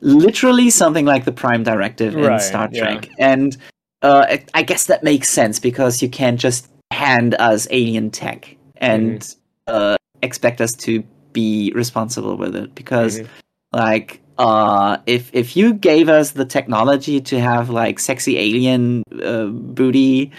literally 0.00 0.70
something 0.70 1.04
like 1.06 1.24
the 1.24 1.32
Prime 1.32 1.62
Directive 1.62 2.14
in 2.14 2.20
Right, 2.22 2.40
Star 2.40 2.68
yeah. 2.72 2.80
Trek. 2.98 3.08
And 3.18 3.56
uh, 4.02 4.36
I- 4.54 4.62
guess 4.62 4.86
that 4.86 5.02
makes 5.02 5.28
sense 5.28 5.58
because 5.58 6.02
you 6.02 6.08
can't 6.08 6.38
just 6.40 6.68
hand 6.90 7.34
us 7.38 7.66
alien 7.70 8.10
tech 8.10 8.56
and 8.78 9.20
Mm-hmm. 9.20 9.74
uh, 9.74 9.96
expect 10.22 10.60
us 10.60 10.72
to 10.72 11.02
be 11.32 11.72
responsible 11.74 12.36
with 12.36 12.56
it 12.56 12.74
because 12.74 13.20
Mhm. 13.20 13.28
like 13.72 14.20
uh 14.38 14.96
if 15.06 15.30
if 15.32 15.54
you 15.56 15.72
gave 15.74 16.08
us 16.08 16.32
the 16.32 16.44
technology 16.44 17.20
to 17.20 17.38
have 17.38 17.70
like 17.70 17.98
sexy 18.00 18.36
alien 18.38 19.02
uh, 19.22 19.46
booty 19.46 20.32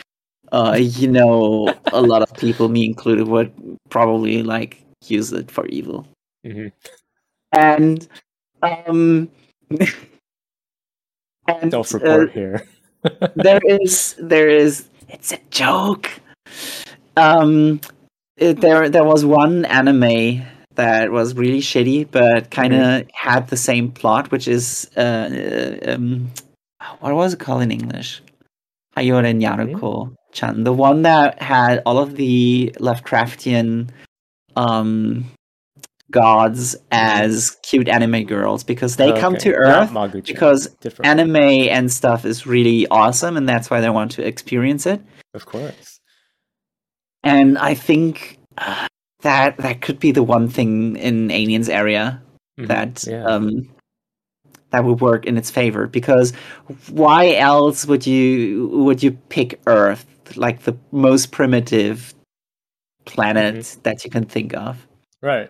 uh 0.51 0.75
you 0.79 1.07
know 1.07 1.73
a 1.93 2.01
lot 2.01 2.21
of 2.21 2.33
people 2.37 2.67
me 2.67 2.83
included 2.85 3.27
would 3.27 3.51
probably 3.89 4.43
like 4.43 4.83
use 5.07 5.31
it 5.31 5.49
for 5.49 5.65
evil 5.67 6.05
Mhm. 6.45 6.71
and 7.53 8.07
um 8.63 9.29
and 11.47 11.71
Self 11.71 11.93
uh, 11.93 11.99
report 11.99 12.31
here. 12.31 12.67
there 13.35 13.59
is 13.67 14.15
there 14.19 14.47
is 14.47 14.87
it's 15.09 15.31
a 15.31 15.39
joke. 15.49 16.09
Um 17.17 17.81
it, 18.37 18.61
there 18.61 18.89
there 18.89 19.03
was 19.03 19.25
one 19.25 19.65
anime 19.65 20.43
that 20.75 21.11
was 21.11 21.35
really 21.35 21.59
shitty 21.59 22.09
but 22.09 22.49
kind 22.51 22.73
of 22.73 23.07
had 23.13 23.47
the 23.47 23.57
same 23.57 23.91
plot 23.91 24.31
which 24.31 24.47
is 24.47 24.89
uh 24.95 25.77
um 25.87 26.31
what 26.99 27.13
was 27.13 27.33
it 27.33 27.39
called 27.39 27.63
in 27.63 27.71
english? 27.71 28.21
Haiyore 28.95 29.33
Nyaruko 29.33 30.13
chan 30.31 30.63
the 30.63 30.73
one 30.73 31.01
that 31.01 31.41
had 31.41 31.81
all 31.85 31.97
of 31.97 32.15
the 32.15 32.73
lovecraftian 32.79 33.89
um 34.55 35.25
gods 36.11 36.75
as 36.91 37.57
cute 37.63 37.87
anime 37.87 38.23
girls 38.25 38.63
because 38.63 38.97
they 38.97 39.11
come 39.19 39.35
to 39.37 39.53
earth 39.53 39.91
because 40.25 40.67
different, 40.81 41.07
anime 41.09 41.35
and 41.37 41.91
stuff 41.91 42.25
is 42.25 42.45
really 42.45 42.85
awesome 42.87 43.37
and 43.37 43.47
that's 43.47 43.69
why 43.69 43.81
they 43.81 43.89
want 43.89 44.11
to 44.11 44.25
experience 44.25 44.85
it 44.85 45.01
of 45.33 45.45
course. 45.45 45.99
and 47.23 47.57
i 47.57 47.73
think 47.73 48.37
uh, 48.57 48.87
that 49.21 49.57
that 49.57 49.81
could 49.81 49.99
be 49.99 50.11
the 50.11 50.23
one 50.23 50.47
thing 50.49 50.95
in 50.97 51.31
aliens 51.31 51.69
area 51.69 52.21
Mhm, 52.59 52.67
that 52.67 53.03
yeah. 53.07 53.23
um 53.25 53.69
that 54.71 54.83
would 54.83 54.99
work 55.01 55.25
in 55.25 55.37
its 55.37 55.49
favor 55.49 55.87
because 55.87 56.33
why 56.89 57.33
else 57.35 57.85
would 57.85 58.05
you 58.05 58.67
would 58.73 59.01
you 59.01 59.11
pick 59.29 59.59
earth 59.67 60.05
like 60.35 60.63
the 60.63 60.75
most 60.91 61.31
primitive 61.31 62.13
planet 63.05 63.55
Mm-hmm. 63.55 63.81
that 63.83 64.03
you 64.05 64.11
can 64.11 64.25
think 64.25 64.53
of 64.53 64.85
right. 65.21 65.49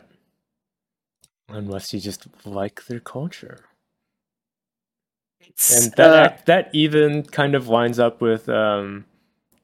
Unless 1.51 1.93
you 1.93 1.99
just 1.99 2.27
like 2.45 2.85
their 2.85 2.99
culture. 2.99 3.65
it's, 5.41 5.75
and 5.75 5.93
that 5.97 6.31
uh, 6.33 6.37
that 6.45 6.69
even 6.73 7.23
kind 7.23 7.55
of 7.55 7.67
lines 7.67 7.99
up 7.99 8.21
with 8.21 8.47
um, 8.49 9.05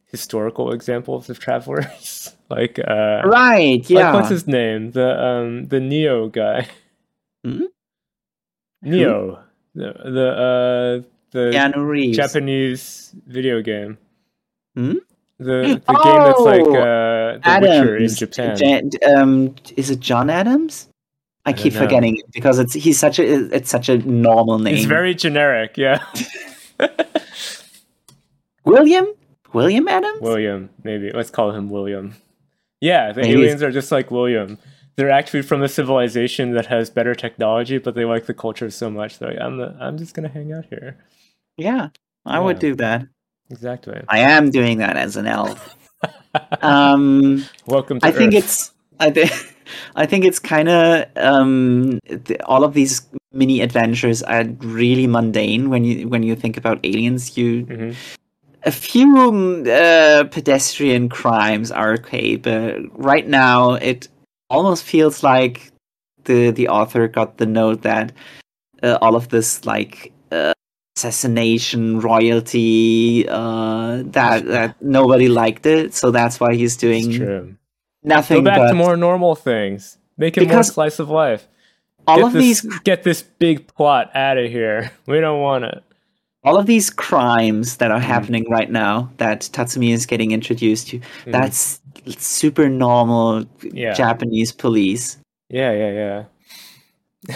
historical 0.06 0.72
examples 0.74 1.30
of 1.30 1.40
travelers, 1.40 2.35
like 2.49 2.80
uh, 2.80 3.22
right 3.25 3.80
like 3.80 3.90
yeah 3.90 4.14
what's 4.14 4.30
his 4.30 4.48
name, 4.48 4.91
the 4.91 5.24
um, 5.24 5.66
the 5.67 5.77
Nioh 5.80 6.32
guy, 6.32 6.67
Hmm? 7.43 7.64
Nioh, 8.85 9.40
the 9.75 9.93
the 10.03 10.30
uh, 10.30 11.07
the 11.32 11.51
Japanese 12.14 13.14
video 13.25 13.61
game, 13.61 13.98
Hmm? 14.75 14.98
the 15.40 15.82
the 15.88 15.99
game 16.03 16.24
that's 16.24 16.40
like 16.41 16.61
Oh, 16.67 16.82
uh, 16.82 17.38
The 17.38 17.59
Witcher 17.61 17.98
in 17.98 18.09
Japan. 18.09 18.57
Jan- 18.57 18.91
um, 19.16 19.56
is 19.75 19.90
it 19.90 19.99
John 19.99 20.30
Adams? 20.30 20.90
I, 21.48 21.51
I 21.51 21.53
keep 21.53 21.74
forgetting 21.74 22.17
it 22.17 22.32
because 22.34 22.59
it's 22.59 22.74
he's 22.74 23.00
such 23.00 23.19
a 23.19 23.56
it's 23.56 23.69
such 23.69 23.88
a 23.90 23.98
normal 24.00 24.59
name. 24.59 24.76
It's 24.76 24.85
very 24.85 25.16
generic, 25.16 25.77
yeah. 25.77 26.03
William 28.66 29.08
William 29.53 29.88
Adams. 29.88 30.22
William, 30.22 30.69
maybe. 30.84 31.11
Let's 31.11 31.30
call 31.32 31.51
him 31.51 31.69
William. 31.69 32.16
Yeah, 32.82 33.11
the 33.14 33.22
Maybe 33.22 33.30
it's- 33.32 33.43
aliens 33.43 33.64
are 33.64 33.72
just 33.72 33.92
like 33.92 34.11
William. 34.11 34.58
They're 34.98 35.11
actually 35.11 35.43
from 35.43 35.61
a 35.61 35.67
civilization 35.69 36.53
that 36.53 36.66
has 36.66 36.90
better 36.90 37.14
technology, 37.14 37.77
but 37.77 37.93
they 37.93 38.03
like 38.03 38.26
the 38.26 38.34
culture 38.34 38.69
so 38.72 38.90
much. 38.90 39.19
They're 39.19 39.30
like, 39.30 39.40
I'm 39.40 39.58
the, 39.58 39.76
I'm 39.80 39.98
just 39.98 40.16
gonna 40.16 40.27
hang 40.27 40.51
out 40.51 40.66
here. 40.69 40.98
yeah, 41.56 41.90
I 42.26 42.40
would 42.40 42.59
do 42.59 42.76
that. 42.76 43.08
Exactly. 43.50 44.01
I 44.09 44.19
am 44.19 44.50
doing 44.50 44.80
that 44.80 44.98
as 44.98 45.16
an 45.16 45.27
elf. 45.27 45.76
um, 46.61 47.45
Welcome 47.67 48.00
to 48.01 48.08
I 48.08 48.11
think 48.11 48.34
it's 48.34 48.74
I 49.00 49.11
think 49.11 49.32
I 49.95 50.06
think 50.06 50.26
it's 50.26 50.40
kind 50.40 50.69
of 50.69 51.06
um, 51.17 52.00
th- 52.08 52.40
all 52.45 52.64
of 52.64 52.74
these 52.74 53.01
mini 53.34 53.61
adventures 53.61 54.24
are 54.24 54.43
really 54.59 55.08
mundane 55.08 55.69
when 55.69 55.84
you 55.84 56.08
when 56.08 56.24
you 56.24 56.35
think 56.35 56.58
about 56.58 56.80
aliens. 56.84 57.38
You 57.38 57.66
Mhm. 57.66 57.95
a 58.64 58.72
few 58.72 59.08
mm, 59.32 59.67
uh, 59.67 60.24
pedestrian 60.26 61.09
crimes 61.09 61.72
are 61.72 61.93
okay, 61.93 62.35
but 62.38 62.76
right 62.98 63.27
now 63.27 63.74
it 63.74 64.08
almost 64.50 64.84
feels 64.84 65.24
like 65.24 65.72
the 66.26 66.51
the 66.51 66.67
author 66.67 67.08
got 67.08 67.38
the 67.38 67.45
note 67.45 67.82
that 67.84 68.11
uh, 68.84 68.98
all 69.01 69.16
of 69.16 69.30
this 69.30 69.66
like 69.66 70.11
uh, 70.32 70.53
assassination 70.98 72.00
royalty 72.00 73.27
uh, 73.30 74.03
that 74.08 74.45
that 74.48 74.82
nobody 74.82 75.27
liked 75.30 75.66
it, 75.66 75.93
so 75.93 76.11
that's 76.11 76.40
why 76.40 76.56
he's 76.56 76.77
doing. 76.77 77.48
Nothing 78.08 78.38
Go 78.38 78.50
back 78.50 78.58
but 78.60 78.68
to 78.69 78.74
more 78.76 78.95
normal 78.98 79.36
things. 79.36 79.98
Make 80.18 80.38
it 80.38 80.48
more 80.48 80.64
slice 80.64 81.00
of 81.00 81.10
life. 81.10 81.48
all 82.08 82.18
get 82.18 82.26
of 82.27 82.34
this, 82.34 82.61
these 82.61 82.80
get 82.80 83.03
this 83.03 83.22
big 83.22 83.68
plot 83.68 84.10
out 84.16 84.38
of 84.38 84.50
here. 84.50 84.92
We 85.08 85.19
don't 85.19 85.42
want 85.42 85.66
it. 85.66 85.84
all 86.44 86.58
of 86.58 86.66
these 86.66 86.90
crimes 86.90 87.77
that 87.77 87.92
are 87.92 88.00
Mhm. 88.00 88.03
happening 88.03 88.45
right 88.50 88.72
now 88.72 89.11
that 89.18 89.42
Tatsumi 89.42 89.92
is 89.92 90.06
getting 90.06 90.32
introduced 90.32 90.88
to. 90.90 91.00
Mhm. 91.00 91.32
That's 91.34 91.82
super 92.18 92.69
normal 92.69 93.44
Yeah. 93.74 93.94
Japanese 93.94 94.53
police. 94.53 95.18
Yeah, 95.50 95.72
yeah, 95.74 95.92
yeah. 95.92 97.36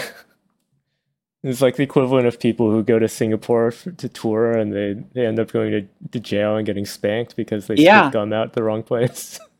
it's 1.42 1.60
like 1.60 1.76
the 1.76 1.82
equivalent 1.82 2.26
of 2.26 2.38
people 2.40 2.70
who 2.70 2.82
go 2.82 2.98
to 2.98 3.08
Singapore 3.08 3.72
to 3.98 4.08
tour 4.08 4.52
and 4.52 4.72
they, 4.72 4.94
they 5.12 5.26
end 5.26 5.38
up 5.38 5.52
going 5.52 5.72
to, 5.72 5.82
to 6.12 6.20
jail 6.20 6.56
and 6.56 6.64
getting 6.64 6.86
spanked 6.86 7.36
because 7.36 7.66
they 7.66 7.74
Yeah. 7.76 8.10
gum 8.10 8.32
out 8.32 8.52
the 8.54 8.62
wrong 8.62 8.82
place. 8.82 9.38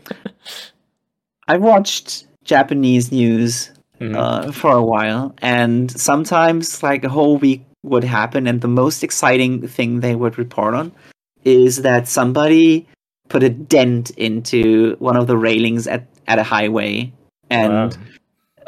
I 1.48 1.56
watched 1.56 2.26
Japanese 2.44 3.12
news 3.12 3.70
Mhm. 4.00 4.14
uh, 4.14 4.52
for 4.52 4.72
a 4.72 4.82
while, 4.82 5.34
and 5.40 5.90
sometimes 5.90 6.82
like 6.82 7.02
a 7.04 7.08
whole 7.08 7.38
week 7.38 7.64
would 7.82 8.04
happen, 8.04 8.46
and 8.46 8.60
the 8.60 8.68
most 8.68 9.02
exciting 9.02 9.66
thing 9.66 10.00
they 10.00 10.14
would 10.14 10.36
report 10.38 10.74
on 10.74 10.92
is 11.44 11.80
that 11.82 12.06
somebody 12.08 12.86
put 13.28 13.42
a 13.42 13.48
dent 13.48 14.10
into 14.18 14.96
one 14.98 15.16
of 15.16 15.26
the 15.28 15.36
railings 15.36 15.86
at, 15.86 16.06
at 16.28 16.38
a 16.38 16.42
highway, 16.42 17.10
and 17.48 17.72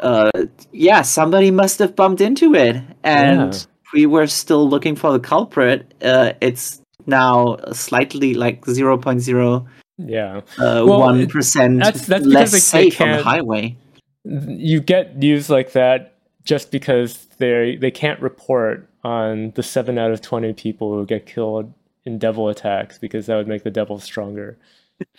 Wow. 0.01 0.31
uh, 0.35 0.43
yeah, 0.71 1.03
somebody 1.03 1.51
must 1.51 1.77
have 1.79 1.95
bumped 1.95 2.21
into 2.21 2.55
it, 2.55 2.77
and 3.03 3.53
Yeah. 3.53 3.59
we 3.93 4.05
were 4.07 4.25
still 4.27 4.67
looking 4.67 4.95
for 4.95 5.11
the 5.11 5.19
culprit. 5.19 5.93
Uh, 6.01 6.33
it's 6.41 6.81
now 7.05 7.57
slightly 7.71 8.33
like 8.33 8.65
zero 8.65 8.97
point 8.97 9.21
zero 9.21 9.67
Yeah. 10.01 10.37
uh, 10.57 10.83
Well, 10.87 10.99
one 11.01 11.19
it- 11.21 11.29
percent 11.29 11.79
that's- 11.79 12.05
that's 12.07 12.23
because 12.25 12.33
less 12.33 12.51
they- 12.51 12.83
they 12.83 12.89
safe 12.89 13.01
on 13.01 13.11
the 13.11 13.23
highway. 13.23 13.75
You 14.23 14.79
get 14.81 15.17
news 15.17 15.49
like 15.49 15.73
that 15.73 16.13
just 16.43 16.71
because 16.71 17.25
they 17.37 17.75
they 17.75 17.91
can't 17.91 18.19
report 18.21 18.87
on 19.03 19.51
the 19.55 19.63
seven 19.63 19.97
out 19.97 20.11
of 20.11 20.21
twenty 20.21 20.53
people 20.53 20.93
who 20.93 21.05
get 21.05 21.25
killed 21.25 21.73
in 22.05 22.17
devil 22.17 22.47
attacks 22.49 22.97
because 22.97 23.25
that 23.27 23.35
would 23.35 23.47
make 23.47 23.63
the 23.63 23.71
devil 23.71 23.99
stronger. 23.99 24.57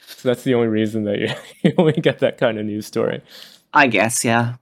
So 0.06 0.28
that's 0.28 0.42
the 0.44 0.54
only 0.54 0.68
reason 0.68 1.04
that 1.04 1.18
you, 1.18 1.28
you 1.62 1.74
only 1.78 1.92
get 1.94 2.18
that 2.20 2.36
kind 2.38 2.58
of 2.58 2.66
news 2.66 2.86
story. 2.86 3.22
I 3.72 3.86
guess, 3.86 4.24
yeah. 4.24 4.54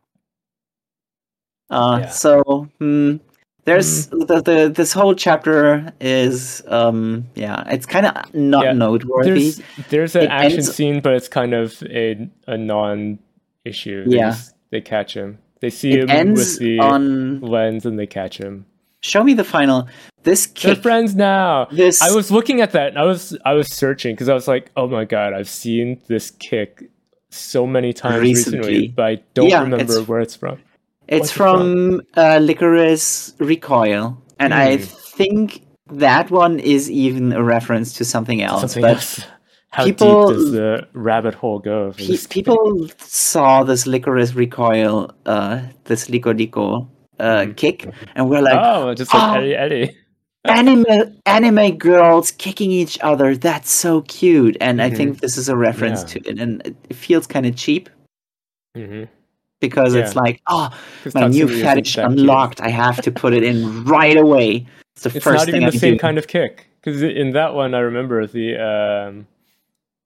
Uh, 1.71 1.99
Yeah. 2.03 2.09
So 2.09 2.69
hmm, 2.79 3.17
there's 3.69 4.07
the, 4.09 4.41
the 4.49 4.73
this 4.75 4.93
whole 4.93 5.15
chapter 5.15 5.93
is 6.01 6.63
um 6.69 7.27
yeah 7.35 7.63
it's 7.75 7.87
kind 7.87 8.07
of 8.07 8.15
not 8.35 8.65
Yeah, 8.65 8.73
noteworthy. 8.73 9.31
There's 9.31 9.63
there's 9.91 10.17
an 10.17 10.23
It 10.25 10.31
action 10.31 10.59
ends- 10.61 10.75
scene, 10.75 11.01
but 11.01 11.13
it's 11.15 11.29
kind 11.29 11.53
of 11.55 11.83
a 11.85 12.29
a 12.47 12.57
non 12.57 13.19
issue. 13.65 14.05
Yeah. 14.07 14.35
they 14.71 14.81
catch 14.81 15.15
him. 15.15 15.39
They 15.61 15.71
see 15.71 15.93
It 15.93 16.09
him 16.11 16.35
with 16.35 16.59
the 16.59 16.79
on 16.79 17.41
lens 17.41 17.85
and 17.87 17.99
they 17.99 18.07
catch 18.07 18.39
him. 18.39 18.65
show 19.01 19.23
me 19.25 19.35
the 19.35 19.45
final. 19.45 19.89
This 20.25 20.47
kick, 20.47 20.63
They're 20.75 20.83
friends 20.83 21.15
now. 21.15 21.67
this 21.71 22.01
I 22.03 22.11
was 22.15 22.31
looking 22.31 22.61
at 22.61 22.73
that 22.73 22.89
and 22.89 22.99
I 22.99 23.05
was 23.05 23.37
I 23.45 23.53
was 23.55 23.69
searching 23.69 24.15
because 24.15 24.29
I 24.29 24.35
was 24.35 24.49
like, 24.49 24.71
oh 24.77 24.87
my 24.89 25.05
god, 25.05 25.33
I've 25.39 25.49
seen 25.49 26.01
this 26.09 26.31
kick 26.33 26.91
so 27.31 27.67
many 27.67 27.93
times 27.93 28.21
recently, 28.23 28.59
Recently. 28.59 28.89
but 28.89 29.05
I 29.05 29.15
don't 29.35 29.49
Yeah, 29.51 29.63
remember 29.63 29.93
it's- 29.93 30.09
where 30.09 30.21
it's 30.21 30.35
from. 30.37 30.59
It's 31.09 31.31
from 31.31 32.01
uh, 32.17 32.39
Lycoris 32.39 33.35
Recoil, 33.39 34.17
and 34.39 34.53
I 34.55 34.77
Hmm. 34.77 34.83
think 34.83 35.63
that 35.91 36.31
one 36.31 36.61
is 36.61 36.91
even 36.91 37.33
a 37.33 37.43
reference 37.43 37.95
to 37.95 38.05
something 38.05 38.43
else. 38.43 38.61
Something 38.61 38.83
but 38.83 38.91
else. 38.97 39.21
How 39.71 39.85
people- 39.85 40.29
deep 40.29 40.37
does 40.37 40.53
the 40.53 40.87
rabbit 40.95 41.35
hole 41.35 41.59
go? 41.59 41.93
pe- 41.97 42.17
people 42.31 42.89
saw 42.99 43.65
this 43.65 43.87
Lycoris 43.87 44.35
Recoil, 44.35 45.11
uh, 45.27 45.61
this 45.85 46.09
Lico 46.09 46.33
Lico 46.33 46.89
uh, 47.21 47.45
Mhm. 47.47 47.57
kick, 47.57 47.89
and 48.15 48.29
we're 48.31 48.41
like, 48.43 48.59
oh, 48.61 48.95
just 48.95 49.13
like 49.13 49.23
"Oh, 49.23 49.41
Eddie 49.41 49.55
Eddie. 49.57 49.97
anime 50.45 50.85
anime 51.27 51.77
girls 51.77 52.31
kicking 52.31 52.71
each 52.71 52.97
other 53.03 53.37
that's 53.37 53.71
so 53.71 54.03
cute 54.03 54.57
and 54.61 54.81
i 54.81 54.89
Mhm. 54.89 54.97
think 54.97 55.21
this 55.21 55.37
is 55.37 55.49
a 55.49 55.57
reference 55.57 56.01
Yeah. 56.03 56.07
to 56.23 56.31
it 56.31 56.39
and 56.39 56.63
it- 56.65 56.97
feels 56.97 57.27
kind 57.27 57.45
of 57.45 57.55
cheap 57.57 57.91
hmm 58.77 59.03
because 59.61 59.95
it's 59.95 60.15
like 60.17 60.41
oh 60.47 60.71
my 61.15 61.27
new 61.29 61.49
fetish 61.49 61.97
unlocked 61.97 62.61
i 62.61 62.69
have 62.69 63.01
to 63.03 63.11
put 63.11 63.33
it 63.33 63.43
in 63.43 63.85
right 63.85 64.17
away 64.17 64.67
it's 64.95 65.03
the 65.05 65.11
It's 65.11 65.25
first 65.25 65.47
not 65.47 65.49
even 65.49 65.65
i 65.65 65.71
the 65.71 65.79
same 65.79 65.95
do 65.95 65.99
kind 65.99 66.19
of 66.19 66.27
kick 66.27 66.67
because 66.81 67.03
in 67.03 67.33
that 67.33 67.55
one 67.55 67.75
I 67.75 67.81
remember 67.81 68.27
the 68.27 68.57
um, 68.57 69.27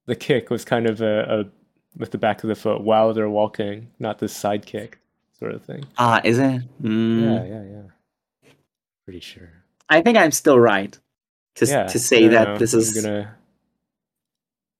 the 0.05 0.15
kick 0.15 0.49
was 0.49 0.65
kind 0.65 0.87
of 0.87 1.01
a, 1.01 1.41
a 1.41 1.45
with 1.97 2.11
the 2.11 2.17
back 2.17 2.43
of 2.43 2.49
the 2.49 2.55
foot 2.55 2.81
while 2.81 3.13
they're 3.13 3.29
walking, 3.29 3.87
not 3.99 4.17
the 4.17 4.27
side 4.27 4.65
kick 4.65 4.99
sort 5.37 5.53
of 5.53 5.63
thing. 5.63 5.83
ah 5.97 6.19
is 6.23 6.39
it 6.39 6.61
Mm, 6.81 7.21
Yeah, 7.21 7.43
yeah, 7.45 7.63
yeah. 7.75 8.51
Pretty 9.05 9.19
sure. 9.19 9.49
i 9.89 10.01
think 10.01 10.17
i'm 10.17 10.31
still 10.31 10.57
right 10.59 10.97
to, 11.55 11.65
yeah, 11.65 11.83
to 11.87 11.99
say 11.99 12.27
that 12.27 12.47
no, 12.47 12.57
this 12.57 12.73
I'm 12.73 12.79
is 12.79 13.01
gonna. 13.01 13.35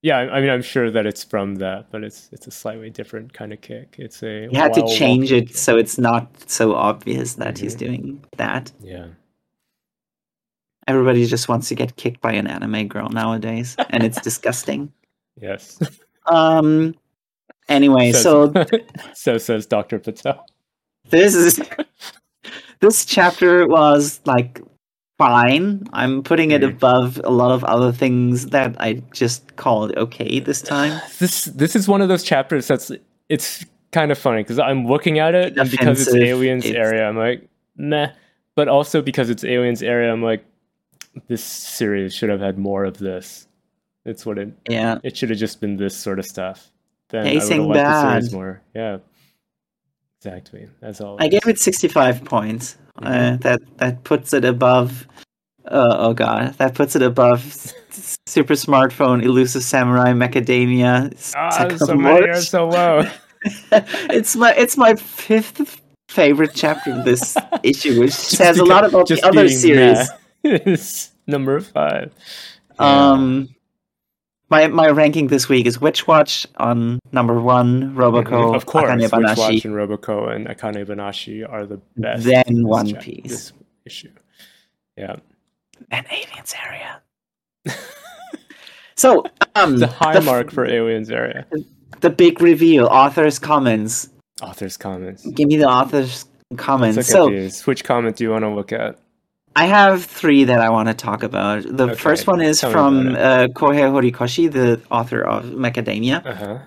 Yeah, 0.04 0.18
I 0.18 0.42
mean, 0.42 0.50
I'm 0.50 0.62
sure 0.62 0.92
that 0.92 1.06
it's 1.06 1.24
from 1.24 1.56
that, 1.56 1.90
but 1.90 2.04
it's 2.04 2.30
it's 2.34 2.46
a 2.46 2.52
slightly 2.52 2.90
different 2.90 3.32
kind 3.34 3.54
of 3.54 3.62
kick. 3.62 3.96
It's 3.98 4.22
a 4.22 4.50
you 4.52 4.60
had 4.60 4.74
to 4.74 4.86
change 4.86 5.32
it 5.32 5.48
kick. 5.48 5.56
so 5.58 5.78
it's 5.78 5.98
not 5.98 6.28
so 6.50 6.76
obvious 6.76 7.36
that 7.36 7.58
he's 7.58 7.74
Mhm. 7.76 7.80
doing 7.80 8.26
that 8.38 8.72
Yeah, 8.82 9.08
everybody 10.88 11.26
just 11.26 11.48
wants 11.48 11.70
to 11.70 11.76
get 11.76 11.96
kicked 11.96 12.22
by 12.22 12.34
an 12.34 12.48
anime 12.48 12.88
girl 12.88 13.10
nowadays 13.10 13.76
and 13.90 14.04
it's 14.04 14.20
disgusting 14.30 14.92
yes. 15.42 15.80
um 16.28 16.94
anyway 17.70 18.12
Says- 18.12 18.24
so 18.24 18.54
so 19.14 19.38
says 19.38 19.66
Doctor 19.66 20.00
Patel. 20.00 20.46
this 21.10 21.34
is 21.34 21.62
this 22.82 23.06
chapter 23.06 23.66
was 23.68 24.20
like 24.26 24.60
fine 25.18 25.84
i'm 25.94 26.24
putting 26.24 26.52
it 26.52 26.64
above 26.64 27.22
a 27.24 27.30
lot 27.30 27.52
of 27.52 27.64
other 27.66 27.92
things 27.92 28.48
that 28.48 28.76
i 28.80 28.94
just 29.14 29.56
called 29.56 29.96
okay 29.96 30.40
this 30.40 30.62
time 30.62 31.00
this 31.20 31.46
this 31.46 31.76
is 31.76 31.88
one 31.88 32.02
of 32.02 32.10
those 32.10 32.24
chapters 32.24 32.68
that's 32.68 32.92
it's 33.30 33.64
kind 33.94 34.12
of 34.12 34.18
funny 34.18 34.42
because 34.44 34.60
I'm 34.60 34.86
looking 34.86 35.20
at 35.20 35.36
it 35.36 35.58
and 35.58 35.72
because 35.72 36.02
it's 36.08 36.14
aliens 36.14 36.66
it's- 36.66 36.76
area, 36.76 37.08
I'm 37.08 37.16
like 37.16 37.48
meh. 37.78 38.12
But 38.56 38.68
also 38.68 39.02
because 39.02 39.30
it's 39.30 39.44
aliens 39.44 39.82
area, 39.82 40.12
I'm 40.12 40.22
like 40.22 40.46
this 41.28 41.44
series 41.44 42.14
should 42.14 42.30
have 42.30 42.42
had 42.42 42.58
more 42.58 42.84
of 42.84 42.98
this. 42.98 43.48
It's 44.06 44.26
what 44.26 44.38
it 44.38 44.54
yeah 44.70 45.00
it 45.04 45.16
should 45.16 45.30
have 45.30 45.40
just 45.40 45.62
been 45.62 45.78
this 45.78 45.96
sort 45.96 46.20
of 46.20 46.26
stuff. 46.26 46.70
Then 47.10 47.26
I 47.28 47.34
would 47.34 47.42
have 47.42 47.60
liked 47.60 47.74
the 47.74 48.12
series 48.12 48.34
more. 48.34 48.62
Yeah, 48.76 48.98
exactly. 50.26 50.68
That's 50.82 51.02
all. 51.02 51.18
i 51.20 51.28
gave 51.28 51.46
it 51.48 51.60
65 51.60 52.24
points 52.26 52.78
uh, 53.02 53.10
Mhm. 53.10 53.42
that 53.42 53.60
that 53.78 54.04
puts 54.04 54.34
it 54.34 54.46
above 54.46 55.08
uh, 55.66 55.96
oh 56.00 56.14
god 56.14 56.54
that 56.60 56.76
puts 56.76 56.96
it 56.96 57.02
above 57.02 57.42
super 58.28 58.54
smartphone 58.54 59.24
elusive 59.24 59.64
samurai 59.64 60.12
macadamia 60.14 61.12
Ah, 61.36 61.68
so 61.78 61.96
many 61.96 62.28
are 62.30 62.42
so 62.42 62.68
low. 62.68 63.04
it's 64.18 64.36
my 64.36 64.54
it's 64.54 64.78
my 64.78 64.96
fifth 64.96 65.82
favorite 66.10 66.52
chapter 66.54 66.92
of 66.94 67.04
this 67.06 67.36
issue 67.64 68.00
which 68.00 68.12
Just 68.12 68.32
says 68.38 68.58
a 68.60 68.66
lot 68.66 68.86
about 68.86 69.08
the 69.08 69.20
other 69.26 69.50
series 69.50 71.12
number 71.28 71.60
five. 71.60 72.14
Um, 72.80 73.50
my 74.50 74.68
my 74.68 74.90
ranking 74.90 75.28
this 75.28 75.50
week 75.50 75.66
is 75.66 75.80
Witch 75.82 76.08
Watch 76.08 76.46
on 76.58 77.00
number 77.12 77.40
one, 77.40 77.96
Roboco, 77.96 78.52
Mhm. 78.52 78.56
of 78.56 78.66
course, 78.66 78.90
Akane 78.90 79.02
Witch 79.02 79.12
Banashi, 79.12 79.38
Watch 79.38 79.66
and 79.66 79.74
Roboco 79.76 80.36
and 80.36 80.48
Akane 80.48 80.86
Banashi 80.86 81.50
are 81.50 81.66
the 81.66 81.80
best. 81.98 82.24
then 82.24 82.44
One 82.68 82.94
Piece. 82.96 83.24
This 83.32 83.54
issue. 83.86 84.10
Yeah, 84.98 85.16
and 85.92 86.06
Aliens 86.12 86.54
Area. 86.68 87.02
so, 88.96 89.24
um, 89.56 89.78
the 89.78 89.88
high 89.88 90.14
the 90.14 90.22
mark 90.22 90.52
for 90.52 90.66
Aliens 90.66 91.10
area. 91.10 91.46
the 92.02 92.10
big 92.10 92.42
reveal, 92.42 92.86
author's 92.88 93.40
comments. 93.40 94.10
Author's 94.42 94.78
comments. 94.78 95.26
Give 95.28 95.48
me 95.48 95.58
the 95.58 95.68
author's 95.70 96.26
comments. 96.58 97.08
So. 97.08 97.30
Which 97.66 97.84
comment 97.84 98.18
do 98.18 98.24
you 98.24 98.32
want 98.32 98.44
to 98.44 98.50
look 98.50 98.72
at? 98.72 99.00
I 99.56 99.66
have 99.66 100.04
three 100.04 100.46
that 100.46 100.60
I 100.60 100.70
want 100.70 100.88
to 100.90 100.94
talk 100.96 101.22
about. 101.24 101.64
The 101.64 101.86
Okay, 101.90 101.96
first 101.96 102.26
one 102.28 102.42
is 102.42 102.60
tell 102.62 102.72
from 102.72 103.10
uh, 103.10 103.48
Kohei 103.54 103.86
Horikoshi, 103.92 104.52
the 104.52 104.82
author 104.90 105.22
of 105.22 105.46
Macadamia. 105.46 106.26
Uh 106.26 106.34
huh. 106.36 106.60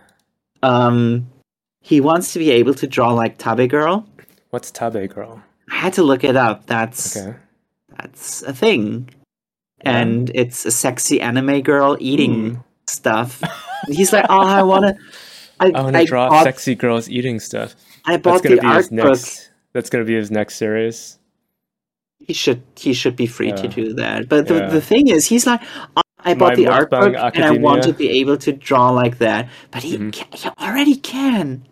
Um, 0.63 1.27
he 1.81 2.01
wants 2.01 2.33
to 2.35 2.39
be 2.39 2.51
able 2.53 2.75
to 2.75 2.87
draw 2.87 3.13
like 3.13 3.39
Tabe 3.39 3.69
Girl. 3.69 4.07
What's 4.51 4.71
Tabe 4.71 5.09
Girl? 5.13 5.43
I 5.71 5.75
had 5.77 5.93
to 5.95 6.03
look 6.03 6.23
it 6.25 6.37
up. 6.37 6.67
That's 6.67 7.17
Okay. 7.17 7.37
that's 7.99 8.43
a 8.43 8.53
thing, 8.53 9.11
and 9.81 10.31
it's 10.35 10.65
a 10.65 10.71
sexy 10.71 11.21
anime 11.21 11.63
girl 11.63 11.97
eating 12.01 12.57
Ooh. 12.57 12.65
stuff. 12.87 13.43
He's 13.89 14.13
like, 14.13 14.27
"Oh, 14.29 14.41
I 14.47 14.63
wanna." 14.63 14.95
I, 15.59 15.71
I 15.75 15.81
want 15.83 15.97
to 15.97 16.05
draw 16.05 16.29
bought, 16.29 16.45
sexy 16.45 16.75
girls 16.75 17.09
eating 17.09 17.41
stuff. 17.41 17.75
I 18.05 18.13
That's 18.13 18.23
bought 18.23 18.43
gonna 18.43 18.57
the 18.57 18.61
be 18.63 18.67
his 18.69 18.77
art 18.77 18.91
book. 18.91 19.07
next. 19.17 19.51
That's 19.73 19.89
gonna 19.91 20.05
be 20.05 20.15
his 20.15 20.31
next 20.31 20.57
series. 20.57 21.16
He 22.19 22.33
should 22.33 22.63
he 22.77 22.93
should 22.93 23.15
be 23.17 23.27
free 23.27 23.53
to 23.53 23.69
do 23.69 23.93
that. 23.95 24.29
But 24.29 24.49
the, 24.49 24.55
Yeah. 24.57 24.69
the 24.69 24.81
thing 24.81 25.09
is, 25.09 25.27
he's 25.27 25.47
like, 25.47 25.61
"I- 25.97 26.03
I 26.25 26.35
bought 26.35 26.51
My 26.51 26.55
the 26.57 26.67
art 26.67 26.91
book 26.91 27.15
and 27.15 27.45
I 27.45 27.53
want 27.53 27.85
to 27.85 27.93
be 27.93 28.09
able 28.21 28.37
to 28.39 28.53
draw 28.53 28.91
like 28.91 29.19
that. 29.19 29.49
But 29.71 29.83
he, 29.85 29.97
Mhm. 29.97 30.13
can, 30.13 30.27
he 30.33 30.49
already 30.61 30.97
can. 30.97 31.63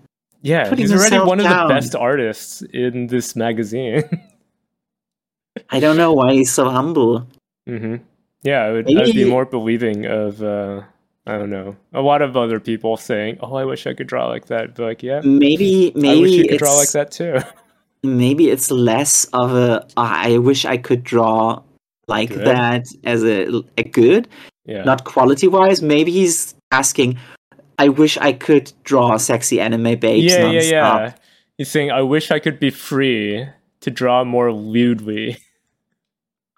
Yeah, 0.43 0.69
Putting 0.69 0.85
he's 0.87 0.93
already 0.93 1.19
one 1.19 1.41
of 1.41 1.45
down. 1.47 1.67
the 1.69 1.75
best 1.75 1.97
artists 1.97 2.63
in 2.73 3.07
this 3.09 3.35
magazine. 3.35 4.05
I 5.71 5.81
don't 5.81 5.97
know 5.97 6.13
why 6.13 6.35
he's 6.35 6.53
so 6.53 6.69
humble. 6.69 7.27
hmm 7.67 7.97
Yeah, 8.43 8.61
I 8.63 8.73
would, 8.73 8.87
I'd 8.97 9.15
be 9.15 9.25
more 9.25 9.47
believing 9.47 10.05
of. 10.07 10.43
Uh, 10.43 10.83
I 11.27 11.39
don't 11.39 11.49
know. 11.51 11.77
A 11.95 12.03
lot 12.03 12.21
of 12.21 12.37
other 12.37 12.61
people 12.61 12.97
saying, 12.99 13.39
"Oh, 13.41 13.55
I 13.55 13.65
wish 13.65 13.87
I 13.87 13.95
could 13.95 14.07
draw 14.07 14.29
like 14.29 14.47
that." 14.49 14.75
But 14.75 14.83
like, 14.85 15.03
yeah, 15.03 15.21
Maybe 15.25 15.87
I 15.87 15.99
wish 15.99 16.03
maybe 16.03 16.31
you 16.31 16.43
could 16.43 16.51
it's 16.53 16.59
draw 16.63 16.75
like 16.77 16.93
that 16.93 17.11
too. 17.11 17.39
maybe 18.05 18.51
it's 18.51 18.71
less 18.71 19.25
of 19.33 19.55
a 19.55 19.87
"Ah, 19.97 20.21
I 20.25 20.39
wish 20.39 20.65
I 20.65 20.77
could 20.77 21.03
draw 21.05 21.63
like 22.07 22.29
Good. 22.31 22.47
that 22.47 22.85
as 23.05 23.25
a, 23.25 23.63
a 23.79 23.83
good, 23.85 24.29
yeah, 24.67 24.85
not 24.85 25.05
quality 25.05 25.49
wise. 25.49 25.81
Maybe 25.83 26.13
he's 26.13 26.55
asking, 26.71 27.19
I 27.79 27.89
wish 27.89 28.19
I 28.19 28.33
could 28.33 28.73
draw 28.85 29.17
sexy 29.17 29.61
anime 29.61 29.99
babes 29.99 30.33
yeah, 30.33 30.51
yeah, 30.51 30.61
nonstop. 30.61 30.71
yeah. 31.01 31.13
He's 31.59 31.71
saying, 31.71 31.91
"I 31.91 32.03
wish 32.03 32.31
I 32.31 32.39
could 32.39 32.59
be 32.61 32.71
free 32.71 33.47
to 33.81 33.91
draw 33.91 34.25
more 34.25 34.53
lewdly." 34.53 35.39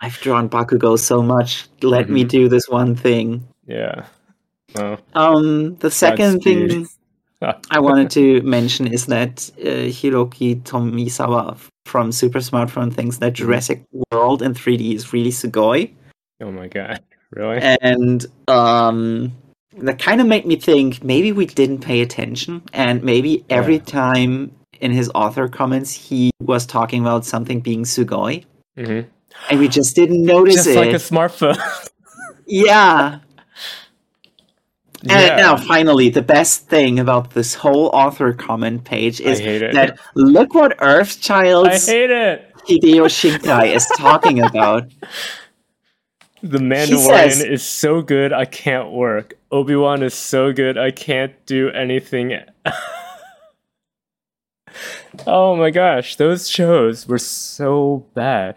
I've 0.00 0.18
drawn 0.20 0.48
Bakugo 0.50 0.98
so 0.98 1.22
much. 1.22 1.68
Let 1.82 2.10
me 2.10 2.22
Mhm. 2.24 2.28
do 2.28 2.48
this 2.48 2.68
one 2.68 2.94
thing. 2.94 3.46
Yeah. 3.66 4.04
Well, 4.74 4.98
Um, 5.14 5.76
the 5.76 5.90
second 5.90 6.40
thing 6.42 6.86
I 7.70 7.78
wanted 7.80 8.10
to 8.12 8.40
mention 8.42 8.86
is 8.86 9.06
that 9.06 9.50
uh, 9.60 9.88
Hiroki 9.92 10.62
Tomisawa 10.62 11.58
from 11.84 12.10
Super 12.12 12.38
Smartphone 12.40 12.92
thinks 12.92 13.18
that 13.18 13.34
Jurassic 13.34 13.82
World 14.10 14.42
in 14.42 14.54
3D 14.54 14.94
is 14.94 15.12
really 15.12 15.30
sugoi. 15.30 15.92
oh 16.40 16.50
my 16.50 16.66
god, 16.68 17.02
really? 17.32 17.58
And 17.80 18.24
um, 18.48 19.32
that 19.78 19.98
kind 19.98 20.20
of 20.20 20.26
made 20.26 20.46
me 20.46 20.56
think 20.56 21.04
maybe 21.04 21.30
we 21.32 21.46
didn't 21.46 21.80
pay 21.80 22.00
attention, 22.00 22.62
and 22.72 23.02
maybe 23.02 23.44
every 23.50 23.74
Yeah. 23.76 23.82
time 24.02 24.52
in 24.80 24.90
his 24.92 25.10
author 25.14 25.48
comments 25.48 25.92
he 25.92 26.30
was 26.40 26.66
talking 26.66 27.00
about 27.02 27.24
something 27.24 27.60
being 27.60 27.84
sugoi, 27.84 28.44
hmm 28.76 29.00
and 29.50 29.60
we 29.60 29.68
just 29.68 29.94
didn't 29.94 30.22
notice 30.22 30.54
Just 30.64 30.68
it. 30.68 30.76
like 30.76 30.92
a 30.92 30.96
smartphone. 30.96 31.58
Yeah. 32.48 33.18
And 35.10 35.26
yeah. 35.26 35.36
now, 35.36 35.56
finally, 35.56 36.08
the 36.08 36.22
best 36.22 36.68
thing 36.68 36.98
about 36.98 37.30
this 37.30 37.54
whole 37.54 37.86
author 37.88 38.32
comment 38.32 38.84
page 38.84 39.20
is 39.20 39.38
that 39.38 39.98
look 40.14 40.54
what 40.54 40.80
I 40.82 40.86
Earthchild's 40.86 41.86
hate 41.86 42.10
it. 42.10 42.52
Hideo 42.68 43.06
Shinkai 43.06 43.74
is 43.74 43.86
talking 43.96 44.42
about. 44.42 44.90
The 46.42 46.58
Mandalorian 46.58 47.30
says- 47.30 47.42
is 47.42 47.62
so 47.62 48.02
good, 48.02 48.32
I 48.32 48.44
can't 48.44 48.90
work. 48.90 49.34
Obi 49.50 49.76
Wan 49.76 50.02
is 50.02 50.14
so 50.14 50.52
good, 50.52 50.78
I 50.78 50.90
can't 50.90 51.32
do 51.46 51.70
anything. 51.70 52.38
oh 55.26 55.56
my 55.56 55.70
gosh, 55.70 56.16
those 56.16 56.48
shows 56.48 57.08
were 57.08 57.18
so 57.18 58.06
bad. 58.14 58.54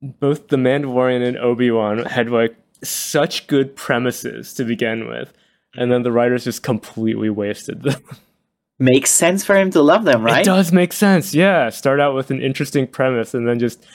Both 0.00 0.48
The 0.48 0.56
Mandalorian 0.56 1.26
and 1.26 1.36
Obi 1.38 1.70
Wan 1.70 2.04
had 2.04 2.30
like 2.30 2.56
such 2.82 3.46
good 3.46 3.76
premises 3.76 4.52
to 4.54 4.64
begin 4.64 5.08
with, 5.08 5.32
and 5.76 5.90
then 5.90 6.02
the 6.02 6.12
writers 6.12 6.44
just 6.44 6.62
completely 6.62 7.30
wasted 7.30 7.82
them. 7.82 8.02
Makes 8.78 9.10
sense 9.10 9.44
for 9.44 9.56
him 9.56 9.70
to 9.70 9.82
love 9.82 10.04
them, 10.04 10.24
right? 10.24 10.40
It 10.40 10.44
does 10.44 10.72
make 10.72 10.92
sense, 10.92 11.32
yeah. 11.32 11.68
Start 11.68 12.00
out 12.00 12.16
with 12.16 12.32
an 12.32 12.42
interesting 12.42 12.88
premise 12.88 13.32
and 13.32 13.46
then 13.46 13.60
just 13.60 13.86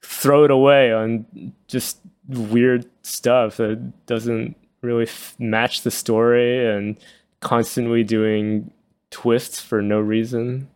throw 0.00 0.44
it 0.44 0.52
away 0.52 0.92
on 0.92 1.52
just 1.66 1.98
weird 2.28 2.86
stuff 3.02 3.56
that 3.56 4.06
doesn't 4.06 4.56
really 4.80 5.04
f- 5.04 5.34
match 5.40 5.82
the 5.82 5.90
story 5.90 6.72
and 6.72 6.96
constantly 7.40 8.04
doing 8.04 8.70
twists 9.10 9.60
for 9.60 9.82
no 9.82 9.98
reason. 9.98 10.68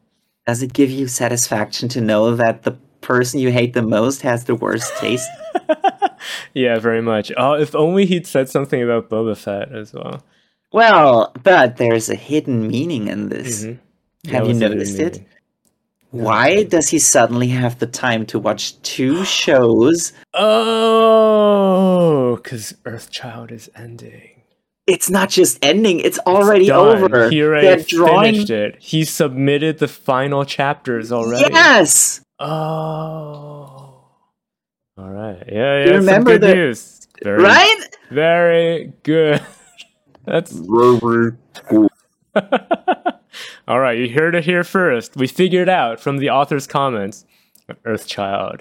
Does 0.47 0.63
it 0.63 0.73
give 0.73 0.91
you 0.91 1.07
satisfaction 1.07 1.89
to 1.91 2.01
know 2.01 2.35
that 2.35 2.65
the 2.65 2.73
person 3.01 3.39
you 3.39 3.53
hate 3.53 3.75
the 3.75 3.83
most 3.83 4.23
has 4.23 4.45
the 4.45 4.55
worst 4.55 4.97
taste? 4.97 5.29
yeah, 6.55 6.79
very 6.79 7.03
much. 7.03 7.31
Oh, 7.37 7.55
if 7.55 7.75
only 7.75 8.07
he'd 8.07 8.27
said 8.27 8.49
something 8.49 8.83
about 8.83 9.09
Boba 9.09 9.37
Fett 9.37 9.73
as 9.73 9.93
well. 9.93 10.25
Well, 10.73 11.33
but 11.43 11.77
there's 11.77 12.09
a 12.11 12.15
hidden 12.15 12.67
meaning 12.69 13.09
in 13.09 13.29
this. 13.29 13.65
Mhm. 13.65 13.79
Have 14.31 14.47
you 14.49 14.55
noticed 14.55 14.99
meaning? 14.99 15.15
it? 15.15 15.23
Why 16.11 16.65
does 16.65 16.91
he 16.91 16.99
suddenly 16.99 17.49
have 17.49 17.79
the 17.79 17.87
time 17.87 18.27
to 18.27 18.39
watch 18.39 18.81
two 18.83 19.25
shows? 19.41 20.13
Oh, 21.05 22.37
because 22.37 22.75
Earthchild 22.85 23.51
is 23.51 23.71
ending. 23.75 24.29
It's 24.87 25.09
not 25.09 25.31
just 25.31 25.59
ending; 25.65 26.01
it's 26.01 26.19
already 26.21 26.67
Done. 26.67 27.03
over. 27.05 27.31
He 27.31 27.43
already 27.43 27.67
They're 27.69 27.85
drawing. 27.87 28.33
finished 28.35 28.51
it. 28.51 28.77
He 28.81 29.05
submitted 29.05 29.79
the 29.79 29.89
final 29.89 30.45
chapters 30.45 31.13
already. 31.13 31.53
Yes, 31.55 32.21
Oh. 32.41 33.95
All 34.99 35.09
right. 35.09 35.43
Yeah, 35.47 35.55
yeah. 35.55 35.79
You 35.85 35.87
some 35.89 35.97
remember 36.01 36.33
good 36.33 36.41
the- 36.43 36.55
news. 36.55 37.09
Very, 37.23 37.43
right? 37.43 37.81
Very 38.11 38.93
good. 39.05 39.41
That's 40.25 40.53
all 43.69 43.81
right. 43.81 43.99
You 43.99 44.09
heard 44.13 44.35
it 44.35 44.45
here 44.45 44.65
first. 44.65 45.17
We 45.17 45.27
figured 45.27 45.69
out 45.69 46.01
from 46.01 46.19
the 46.19 46.31
author's 46.31 46.67
comments. 46.67 47.25
Earthchild 47.85 48.61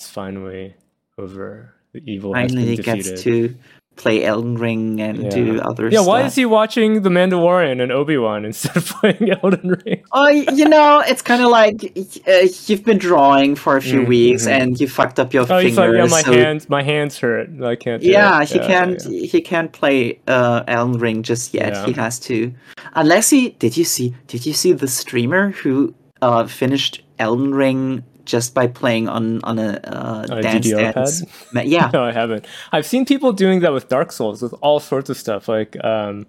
is 0.00 0.08
finally 0.08 0.74
over. 1.18 1.74
The 1.92 2.02
evil 2.10 2.32
Finally, 2.32 2.68
has 2.68 2.76
been 2.76 2.84
gets 2.84 3.10
defeated. 3.10 3.50
to 3.50 3.56
play 3.96 4.24
Elden 4.24 4.56
Ring 4.56 5.00
and 5.00 5.24
Yeah. 5.24 5.28
do 5.30 5.60
other 5.60 5.84
yeah, 5.88 5.98
stuff. 5.98 6.06
why 6.06 6.22
is 6.22 6.34
he 6.34 6.44
watching 6.46 7.02
The 7.02 7.10
Mandalorian 7.10 7.80
and 7.82 7.92
Obi 7.92 8.16
Wan 8.16 8.44
instead 8.50 8.76
of 8.76 8.86
playing 8.86 9.30
Elden 9.42 9.78
Ring? 9.84 10.02
Oh, 10.12 10.28
you 10.28 10.68
know, 10.68 11.00
it's 11.06 11.22
kind 11.22 11.42
of 11.42 11.50
like 11.50 11.84
uh, 12.26 12.46
you've 12.66 12.84
been 12.84 12.98
drawing 12.98 13.54
for 13.54 13.76
a 13.76 13.82
few 13.82 14.00
Mm, 14.00 14.08
weeks 14.08 14.46
and 14.46 14.80
you 14.80 14.88
fucked 14.88 15.20
up 15.20 15.32
your 15.34 15.42
Oh, 15.44 15.56
like, 15.56 15.74
fingers. 15.74 15.94
yeah, 15.94 16.06
my 16.06 16.22
so- 16.22 16.32
hands, 16.32 16.68
my 16.68 16.82
hands 16.82 17.18
hurt. 17.18 17.50
I 17.62 17.76
can't. 17.76 18.02
Yeah, 18.02 18.42
it. 18.42 18.48
he 18.48 18.58
can't. 18.58 19.02
He 19.02 19.40
can't 19.40 19.72
play 19.72 20.18
uh, 20.26 20.64
Elden 20.66 20.98
Ring 20.98 21.22
just 21.22 21.52
yet. 21.54 21.72
Yeah. 21.74 21.86
He 21.86 21.92
has 21.92 22.18
to, 22.20 22.52
unless 22.94 23.30
he. 23.30 23.50
Did 23.58 23.76
you 23.76 23.84
see? 23.84 24.14
Did 24.26 24.46
you 24.46 24.52
see 24.54 24.72
the 24.72 24.88
streamer 24.88 25.50
who 25.50 25.94
uh, 26.22 26.46
finished 26.46 27.02
Elden 27.18 27.54
Ring 27.54 28.02
just 28.24 28.54
by 28.54 28.66
playing 28.66 29.08
on 29.08 29.40
on 29.44 29.58
a 29.58 29.80
uh, 29.84 30.26
On 30.30 30.38
a 30.38 30.42
dance 30.42 30.66
DDR 30.66 30.94
dance? 30.94 31.24
pad? 31.52 31.66
Yeah, 31.66 31.90
No, 31.94 32.04
I 32.04 32.12
haven't. 32.12 32.46
I've 32.72 32.86
seen 32.86 33.04
people 33.04 33.32
doing 33.32 33.60
that 33.60 33.72
with 33.72 33.88
Dark 33.88 34.12
Souls 34.12 34.42
with 34.42 34.54
all 34.62 34.80
sorts 34.80 35.10
of 35.10 35.16
stuff. 35.16 35.48
Like, 35.48 35.76
um, 35.84 36.26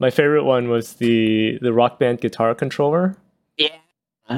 my 0.00 0.10
favorite 0.10 0.44
one 0.44 0.68
was 0.68 0.94
the 0.94 1.58
the 1.62 1.72
Rock 1.72 1.98
Band 1.98 2.20
guitar 2.20 2.54
controller. 2.54 3.16
Yeah. 3.56 3.68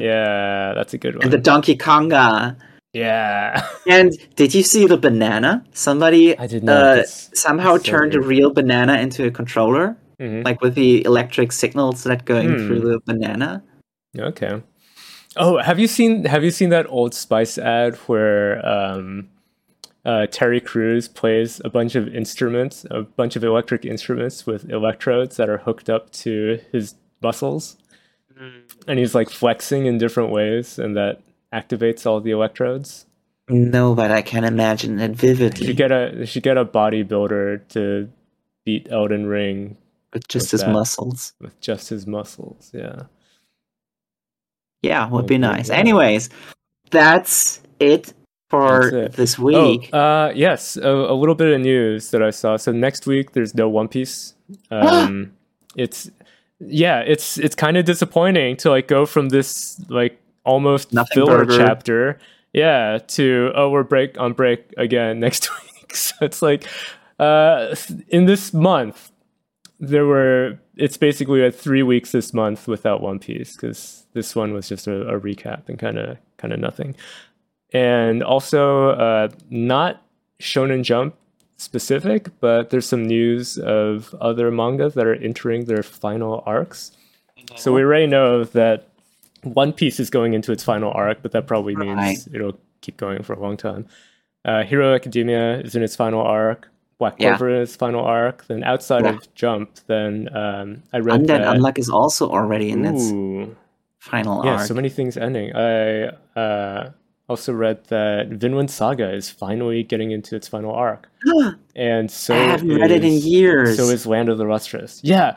Yeah, 0.01 0.75
that's 0.75 0.93
a 0.95 0.99
good 0.99 1.15
one. 1.17 1.25
and 1.25 1.33
the 1.33 1.39
Donkey 1.39 1.75
Konga. 1.77 2.57
yeah, 2.93 3.67
And 3.89 4.13
did 4.37 4.55
you 4.55 4.63
see 4.63 4.87
the 4.87 4.99
banana? 4.99 5.65
Somebody 5.73 6.39
I 6.39 6.47
did 6.47 6.63
not. 6.63 6.77
uh, 6.99 7.05
somehow 7.07 7.77
so 7.77 7.83
turned 7.83 8.15
a 8.15 8.21
real 8.21 8.51
banana 8.51 8.95
into 8.99 9.27
a 9.27 9.31
controller, 9.31 9.97
Mhm. 10.21 10.45
like 10.45 10.61
with 10.61 10.75
the 10.75 11.05
electric 11.07 11.53
signals 11.53 12.05
that 12.05 12.25
going 12.27 12.51
Hmm. 12.51 12.67
through 12.67 12.81
the 12.81 13.01
banana. 13.07 13.63
Okay. 14.19 14.63
Oh, 15.39 15.59
have 15.59 15.79
you 15.79 15.87
seen 15.87 16.25
have 16.25 16.43
you 16.45 16.51
seen 16.51 16.71
that 16.71 16.87
Old 16.89 17.15
Spice 17.15 17.59
ad 17.59 17.95
where 18.09 18.65
um, 18.67 19.29
uh, 20.05 20.27
Terry 20.27 20.61
Crews 20.61 21.09
plays 21.09 21.61
a 21.65 21.71
bunch 21.71 21.95
of 21.95 22.15
instruments, 22.15 22.85
a 22.91 23.03
bunch 23.03 23.37
of 23.37 23.45
electric 23.45 23.85
instruments 23.85 24.47
with 24.47 24.69
electrodes 24.71 25.37
that 25.37 25.49
are 25.49 25.59
hooked 25.59 25.89
up 25.89 26.11
to 26.13 26.61
his 26.73 26.95
muscles, 27.23 27.77
and 28.87 28.99
he's 28.99 29.15
like 29.15 29.31
flexing 29.31 29.87
in 29.87 29.99
different 29.99 30.31
ways, 30.31 30.79
and 30.79 30.97
that 30.97 31.21
activates 31.53 32.07
all 32.07 32.21
the 32.21 32.31
electrodes. 32.31 33.07
No, 33.51 33.95
but 33.95 34.11
I 34.11 34.21
can 34.23 34.45
imagine 34.45 34.99
it 35.01 35.09
You 35.11 35.15
vividly. 35.15 35.67
should 35.69 35.77
get 35.77 35.91
a 35.93 36.13
you 36.19 36.27
should 36.27 36.43
get 36.43 36.59
a 36.59 36.65
bodybuilder 36.65 37.69
to 37.71 38.09
beat 38.65 38.89
Elden 38.91 39.27
Ring 39.27 39.77
with 40.13 40.29
just 40.29 40.47
with 40.47 40.51
his 40.53 40.61
that. 40.63 40.73
muscles. 40.73 41.33
with 41.41 41.59
just 41.61 41.89
his 41.89 42.07
muscles. 42.07 42.71
Yeah. 42.75 43.03
Yeah, 44.83 45.09
would 45.09 45.25
Oh, 45.25 45.29
be 45.29 45.39
nice. 45.39 45.71
Anyways, 45.71 46.31
that's 46.91 47.61
it 47.81 48.13
for 48.51 48.91
That's 48.91 48.95
it. 48.95 49.13
this 49.17 49.39
week. 49.39 49.91
Oh, 49.93 49.99
uh, 49.99 50.33
yes, 50.35 50.77
a, 50.77 50.89
a 50.89 51.15
little 51.15 51.35
bit 51.35 51.53
of 51.53 51.61
news 51.61 52.11
that 52.13 52.23
I 52.23 52.31
saw. 52.31 52.57
So 52.57 52.73
next 52.73 53.07
week 53.07 53.33
there's 53.33 53.55
no 53.55 53.69
One 53.69 53.89
Piece. 53.89 54.35
Um, 54.71 55.33
it's 55.77 56.11
yeah, 56.61 57.01
it's 57.01 57.39
it's 57.39 57.55
kind 57.55 57.77
of 57.77 57.85
disappointing 57.85 58.57
to 58.59 58.71
like 58.71 58.89
go 58.89 59.05
from 59.07 59.29
this 59.29 59.79
like 59.91 60.19
almost 60.45 60.93
Nothing 60.93 61.15
filler 61.15 61.45
burger. 61.45 61.59
chapter, 61.59 62.19
yeah, 62.55 62.99
to 63.09 63.53
oh 63.55 63.69
we're 63.71 63.83
break 63.85 64.19
on 64.19 64.33
break 64.33 64.73
again 64.79 65.21
next 65.27 65.51
week. 65.63 65.95
So 65.95 66.15
it's 66.23 66.41
like 66.41 66.67
uh, 67.19 67.75
in 68.09 68.25
this 68.25 68.55
month 68.55 69.13
there 69.79 70.07
were 70.07 70.59
it's 70.77 70.97
basically 70.97 71.45
at 71.45 71.55
three 71.55 71.83
weeks 71.83 72.13
this 72.13 72.33
month 72.33 72.67
without 72.67 73.03
One 73.03 73.19
Piece 73.19 73.55
because 73.55 74.07
this 74.19 74.35
one 74.43 74.51
was 74.53 74.69
just 74.69 74.87
a, 74.87 74.97
a 75.15 75.17
recap 75.27 75.63
and 75.69 75.79
kind 75.79 75.99
of 75.99 76.17
kind 76.41 76.53
of 76.55 76.59
nothing 76.61 76.91
and 77.73 78.23
also 78.23 78.91
uh, 79.07 79.29
not 79.51 80.03
Shonen 80.41 80.83
Jump 80.85 81.15
specific, 81.59 82.29
but 82.41 82.71
there's 82.71 82.87
some 82.87 83.05
news 83.07 83.59
of 83.59 84.15
other 84.21 84.51
mangas 84.51 84.95
that 84.95 85.07
are 85.07 85.15
entering 85.15 85.65
their 85.67 85.83
final 85.83 86.43
arcs. 86.47 86.93
So 87.57 87.73
we 87.73 87.83
already 87.83 88.07
know 88.07 88.45
that 88.45 88.89
One 89.43 89.73
Piece 89.73 90.01
is 90.01 90.09
going 90.11 90.33
into 90.35 90.51
its 90.53 90.65
final 90.65 90.91
arc, 90.93 91.19
but 91.23 91.33
that 91.33 91.47
probably 91.47 91.75
means 91.77 91.97
Right. 91.97 92.19
it'll 92.35 92.59
keep 92.81 92.97
going 92.97 93.23
for 93.23 93.33
a 93.35 93.41
long 93.41 93.57
time. 93.57 93.87
Uh, 94.45 94.63
Hero 94.63 94.95
Academia 94.95 95.59
is 95.61 95.75
in 95.75 95.83
its 95.83 95.97
final 95.97 96.23
arc. 96.23 96.69
Black 96.99 97.15
Yeah. 97.19 97.37
Clover 97.37 97.61
is 97.61 97.77
final 97.77 98.05
arc. 98.05 98.47
Then 98.47 98.65
outside 98.65 99.05
Yeah. 99.05 99.15
of 99.17 99.35
Jump, 99.35 99.69
then 99.89 100.29
um, 100.35 100.83
I 100.93 100.99
read 101.01 101.21
Undead 101.21 101.27
that. 101.45 101.57
Unluck 101.57 101.79
is 101.79 101.89
also 101.91 102.31
already 102.31 102.71
in 102.71 102.85
its 102.85 103.11
Ooh, 103.11 103.55
final 103.99 104.45
yeah, 104.45 104.57
arc. 104.57 104.67
so 104.67 104.75
many 104.75 104.89
things 104.89 105.17
ending. 105.17 105.55
I 105.55 106.09
uh, 106.39 106.91
also 107.29 107.53
read 107.53 107.85
that 107.89 108.29
Vinland 108.29 108.71
Saga 108.71 109.13
is 109.13 109.29
finally 109.29 109.83
getting 109.83 110.11
into 110.11 110.37
its 110.37 110.49
final 110.49 110.73
arc, 110.73 111.09
and 111.77 112.11
so 112.11 112.35
I 112.35 112.39
haven't 112.39 112.79
read 112.79 112.91
it 112.91 113.05
in 113.05 113.15
years. 113.15 113.77
So 113.77 113.85
is 113.85 114.07
Land 114.07 114.29
of 114.29 114.39
the 114.39 114.45
Lustrous. 114.45 115.01
Yeah, 115.03 115.37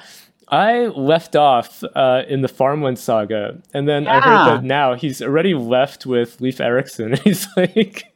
I 0.51 0.87
left 0.87 1.35
off 1.37 1.81
uh, 1.95 2.23
in 2.27 2.41
the 2.41 2.49
Farmland 2.49 2.99
Saga, 2.99 3.61
and 3.73 3.87
then 3.87 4.05
I 4.05 4.19
heard 4.19 4.45
that 4.47 4.63
now 4.63 4.95
he's 4.95 5.21
already 5.21 5.53
left 5.53 6.05
with 6.05 6.41
Leif 6.41 6.59
Erikson. 6.59 7.15
He's 7.23 7.47
like 7.55 8.13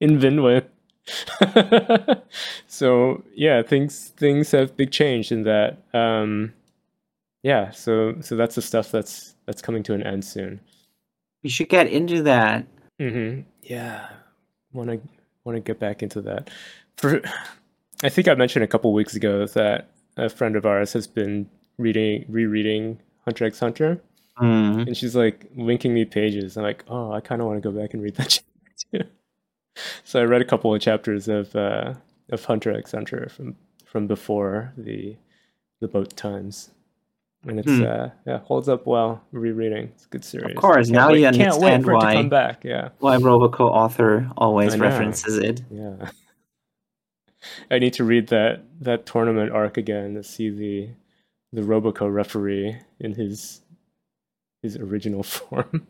in 0.00 0.18
Vinland. 0.18 0.64
so 2.66 3.22
yeah, 3.34 3.60
things 3.62 4.08
things 4.16 4.50
have 4.52 4.76
big 4.78 4.90
change 4.90 5.30
in 5.30 5.42
that. 5.42 5.76
Um, 5.92 6.54
yeah, 7.44 7.70
so 7.70 8.16
so 8.20 8.34
that's 8.34 8.56
the 8.56 8.62
stuff 8.62 8.90
that's 8.90 9.36
that's 9.46 9.62
coming 9.62 9.82
to 9.84 9.94
an 9.94 10.02
end 10.02 10.24
soon. 10.24 10.58
we 11.44 11.50
should 11.50 11.68
get 11.68 11.86
into 11.86 12.22
that. 12.24 12.66
hmm 12.98 13.40
Yeah, 13.62 14.08
want 14.72 14.90
to 14.90 15.00
want 15.44 15.54
to 15.56 15.60
get 15.60 15.78
back 15.78 16.02
into 16.02 16.20
that. 16.22 16.50
For 16.96 17.22
I 18.02 18.08
think 18.08 18.26
I 18.28 18.34
mentioned 18.34 18.64
a 18.64 18.68
couple 18.68 18.92
weeks 18.92 19.14
ago 19.14 19.46
that 19.46 19.90
a 20.16 20.28
friend 20.28 20.56
of 20.56 20.66
ours 20.66 20.92
has 20.94 21.06
been 21.06 21.48
reading 21.78 22.24
rereading 22.28 22.98
Hunter 23.24 23.44
x 23.44 23.60
Hunter, 23.60 24.00
Hmm. 24.36 24.80
and 24.86 24.96
she's 24.96 25.14
like 25.14 25.46
linking 25.56 25.94
me 25.94 26.04
pages. 26.04 26.56
I'm 26.56 26.64
like, 26.64 26.84
oh, 26.88 27.12
I 27.12 27.20
kind 27.20 27.40
of 27.40 27.46
want 27.46 27.62
to 27.62 27.70
go 27.70 27.76
back 27.78 27.94
and 27.94 28.02
read 28.02 28.16
that 28.16 28.28
chapter 28.92 29.04
too. 29.04 29.10
so 30.04 30.20
I 30.20 30.24
read 30.24 30.40
a 30.42 30.44
couple 30.44 30.74
of 30.74 30.80
chapters 30.80 31.28
of 31.28 31.54
uh, 31.54 31.94
of 32.30 32.44
Hunter 32.44 32.72
x 32.76 32.92
Hunter 32.92 33.28
from 33.28 33.54
from 33.84 34.06
before 34.06 34.72
the 34.78 35.16
the 35.80 35.88
boat 35.88 36.16
times. 36.16 36.70
And 37.46 37.58
it's 37.60 37.68
Hmm. 37.70 37.82
uh 37.84 38.08
yeah 38.26 38.38
holds 38.38 38.68
up 38.68 38.86
well 38.86 39.22
rereading. 39.32 39.88
It's 39.94 40.06
a 40.06 40.08
good 40.08 40.24
series. 40.24 40.54
Of 40.56 40.60
course, 40.60 40.88
now 40.88 41.08
wait- 41.10 41.18
you 41.20 41.24
can't 41.30 41.36
wait 41.60 41.72
understand 41.74 41.84
for 41.84 41.92
it 41.92 42.00
to 42.00 42.06
why- 42.06 42.14
come 42.14 42.28
back. 42.28 42.64
Yeah. 42.64 42.88
Why 43.00 43.16
Roboco 43.18 43.60
author 43.70 44.30
always 44.36 44.78
references 44.78 45.36
it. 45.38 45.62
Yeah. 45.70 46.10
I 47.70 47.78
need 47.78 47.92
to 47.94 48.04
read 48.04 48.28
that 48.28 48.62
that 48.80 49.06
tournament 49.06 49.52
arc 49.52 49.76
again 49.76 50.14
to 50.14 50.22
see 50.22 50.48
the 50.50 50.88
the 51.52 51.60
Roboco 51.62 52.12
referee 52.12 52.76
in 53.00 53.12
his 53.14 53.60
his 54.62 54.76
original 54.76 55.22
form. 55.36 55.86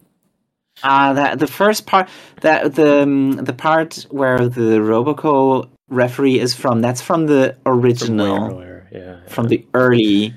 Ah, 0.82 1.12
that 1.12 1.38
the 1.38 1.46
first 1.46 1.86
part 1.86 2.08
that 2.40 2.74
the 2.74 3.02
um, 3.02 3.32
the 3.32 3.52
part 3.52 4.06
where 4.10 4.48
the 4.48 4.80
Roboco 4.80 5.68
referee 5.88 6.40
is 6.40 6.54
from. 6.54 6.80
That's 6.80 7.00
from 7.00 7.26
the 7.26 7.56
From 7.62 7.78
original, 7.80 8.50
earlier, 8.50 8.88
yeah. 8.90 9.16
from 9.28 9.46
the 9.46 9.64
early 9.74 10.34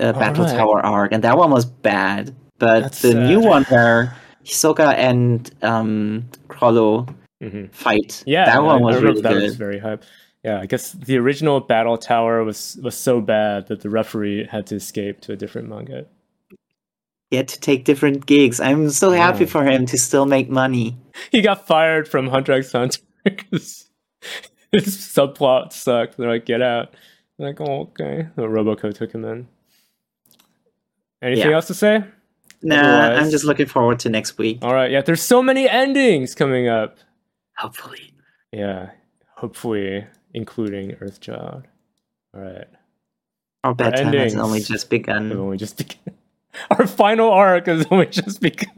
uh, 0.00 0.12
Battle 0.12 0.44
Alright. 0.44 0.56
Tower 0.58 0.80
arc, 0.84 1.12
and 1.12 1.22
that 1.24 1.36
one 1.36 1.50
was 1.50 1.64
bad. 1.64 2.34
But 2.58 2.80
That's 2.80 3.02
the 3.02 3.14
new 3.14 3.40
one 3.40 3.64
where 3.64 4.14
Hisoka 4.44 4.94
and 4.94 5.50
um, 5.62 6.26
Chrollo 6.48 7.08
hmm 7.42 7.66
fight, 7.72 8.22
Yeah, 8.26 8.46
that 8.46 8.62
one 8.62 8.80
I- 8.82 8.84
was 8.84 8.96
I 8.96 9.00
really 9.00 9.20
that 9.22 9.32
good. 9.32 9.42
was 9.42 9.56
very 9.56 9.78
hype. 9.78 10.04
Yeah, 10.44 10.60
I 10.60 10.66
guess 10.66 10.92
the 10.92 11.16
original 11.18 11.60
Battle 11.60 11.96
Tower 11.98 12.44
was 12.44 12.78
was 12.82 12.94
so 12.96 13.20
bad 13.20 13.66
that 13.68 13.80
the 13.80 13.88
referee 13.90 14.46
had 14.50 14.66
to 14.68 14.76
escape 14.76 15.20
to 15.22 15.32
a 15.32 15.36
different 15.36 15.68
manga. 15.68 16.06
He 17.30 17.36
had 17.38 17.48
to 17.48 17.58
take 17.60 17.84
different 17.84 18.26
gigs. 18.26 18.60
I'm 18.60 18.90
so 18.90 19.10
happy 19.10 19.44
Yeah. 19.44 19.50
for 19.50 19.64
him 19.64 19.86
to 19.86 19.98
still 19.98 20.26
make 20.26 20.48
money. 20.50 20.96
He 21.32 21.40
got 21.40 21.66
fired 21.66 22.06
from 22.06 22.28
Hunter 22.28 22.52
x 22.52 22.70
Hunter 22.72 23.00
because 23.24 23.88
his 24.70 24.86
subplot 24.98 25.72
sucked. 25.72 26.16
They're 26.18 26.28
like, 26.28 26.44
get 26.46 26.62
out. 26.62 26.94
I'm 27.38 27.46
like, 27.46 27.60
oh, 27.60 27.80
okay. 27.98 28.28
So 28.36 28.42
Roboco 28.42 28.94
took 28.94 29.12
him 29.12 29.24
in. 29.24 29.48
Anything 31.24 31.48
Yeah. 31.50 31.54
else 31.56 31.66
to 31.68 31.74
say? 31.74 32.04
Nah, 32.62 32.76
Otherwise- 32.76 33.24
I'm 33.26 33.30
just 33.30 33.44
looking 33.44 33.66
forward 33.66 33.98
to 34.00 34.08
next 34.10 34.38
week. 34.38 34.58
All 34.62 34.72
right. 34.74 34.90
Yeah, 34.90 35.00
there's 35.02 35.22
so 35.22 35.42
many 35.42 35.68
endings 35.68 36.34
coming 36.34 36.68
up. 36.68 36.98
Hopefully. 37.56 38.12
Yeah, 38.52 38.90
hopefully 39.36 40.06
including 40.32 40.92
Earthchild. 40.96 41.64
All 42.34 42.40
right. 42.40 42.66
Our 43.64 43.74
bedtime 43.74 44.06
has 44.12 44.32
endings. 44.32 44.34
only 44.36 44.60
just 44.60 44.90
begun. 44.90 45.32
only 45.32 45.56
just 45.56 45.78
begun. 45.78 46.14
Our 46.70 46.86
final 46.86 47.30
arc 47.30 47.66
has 47.66 47.86
only 47.90 48.06
just 48.06 48.40
begun. 48.40 48.74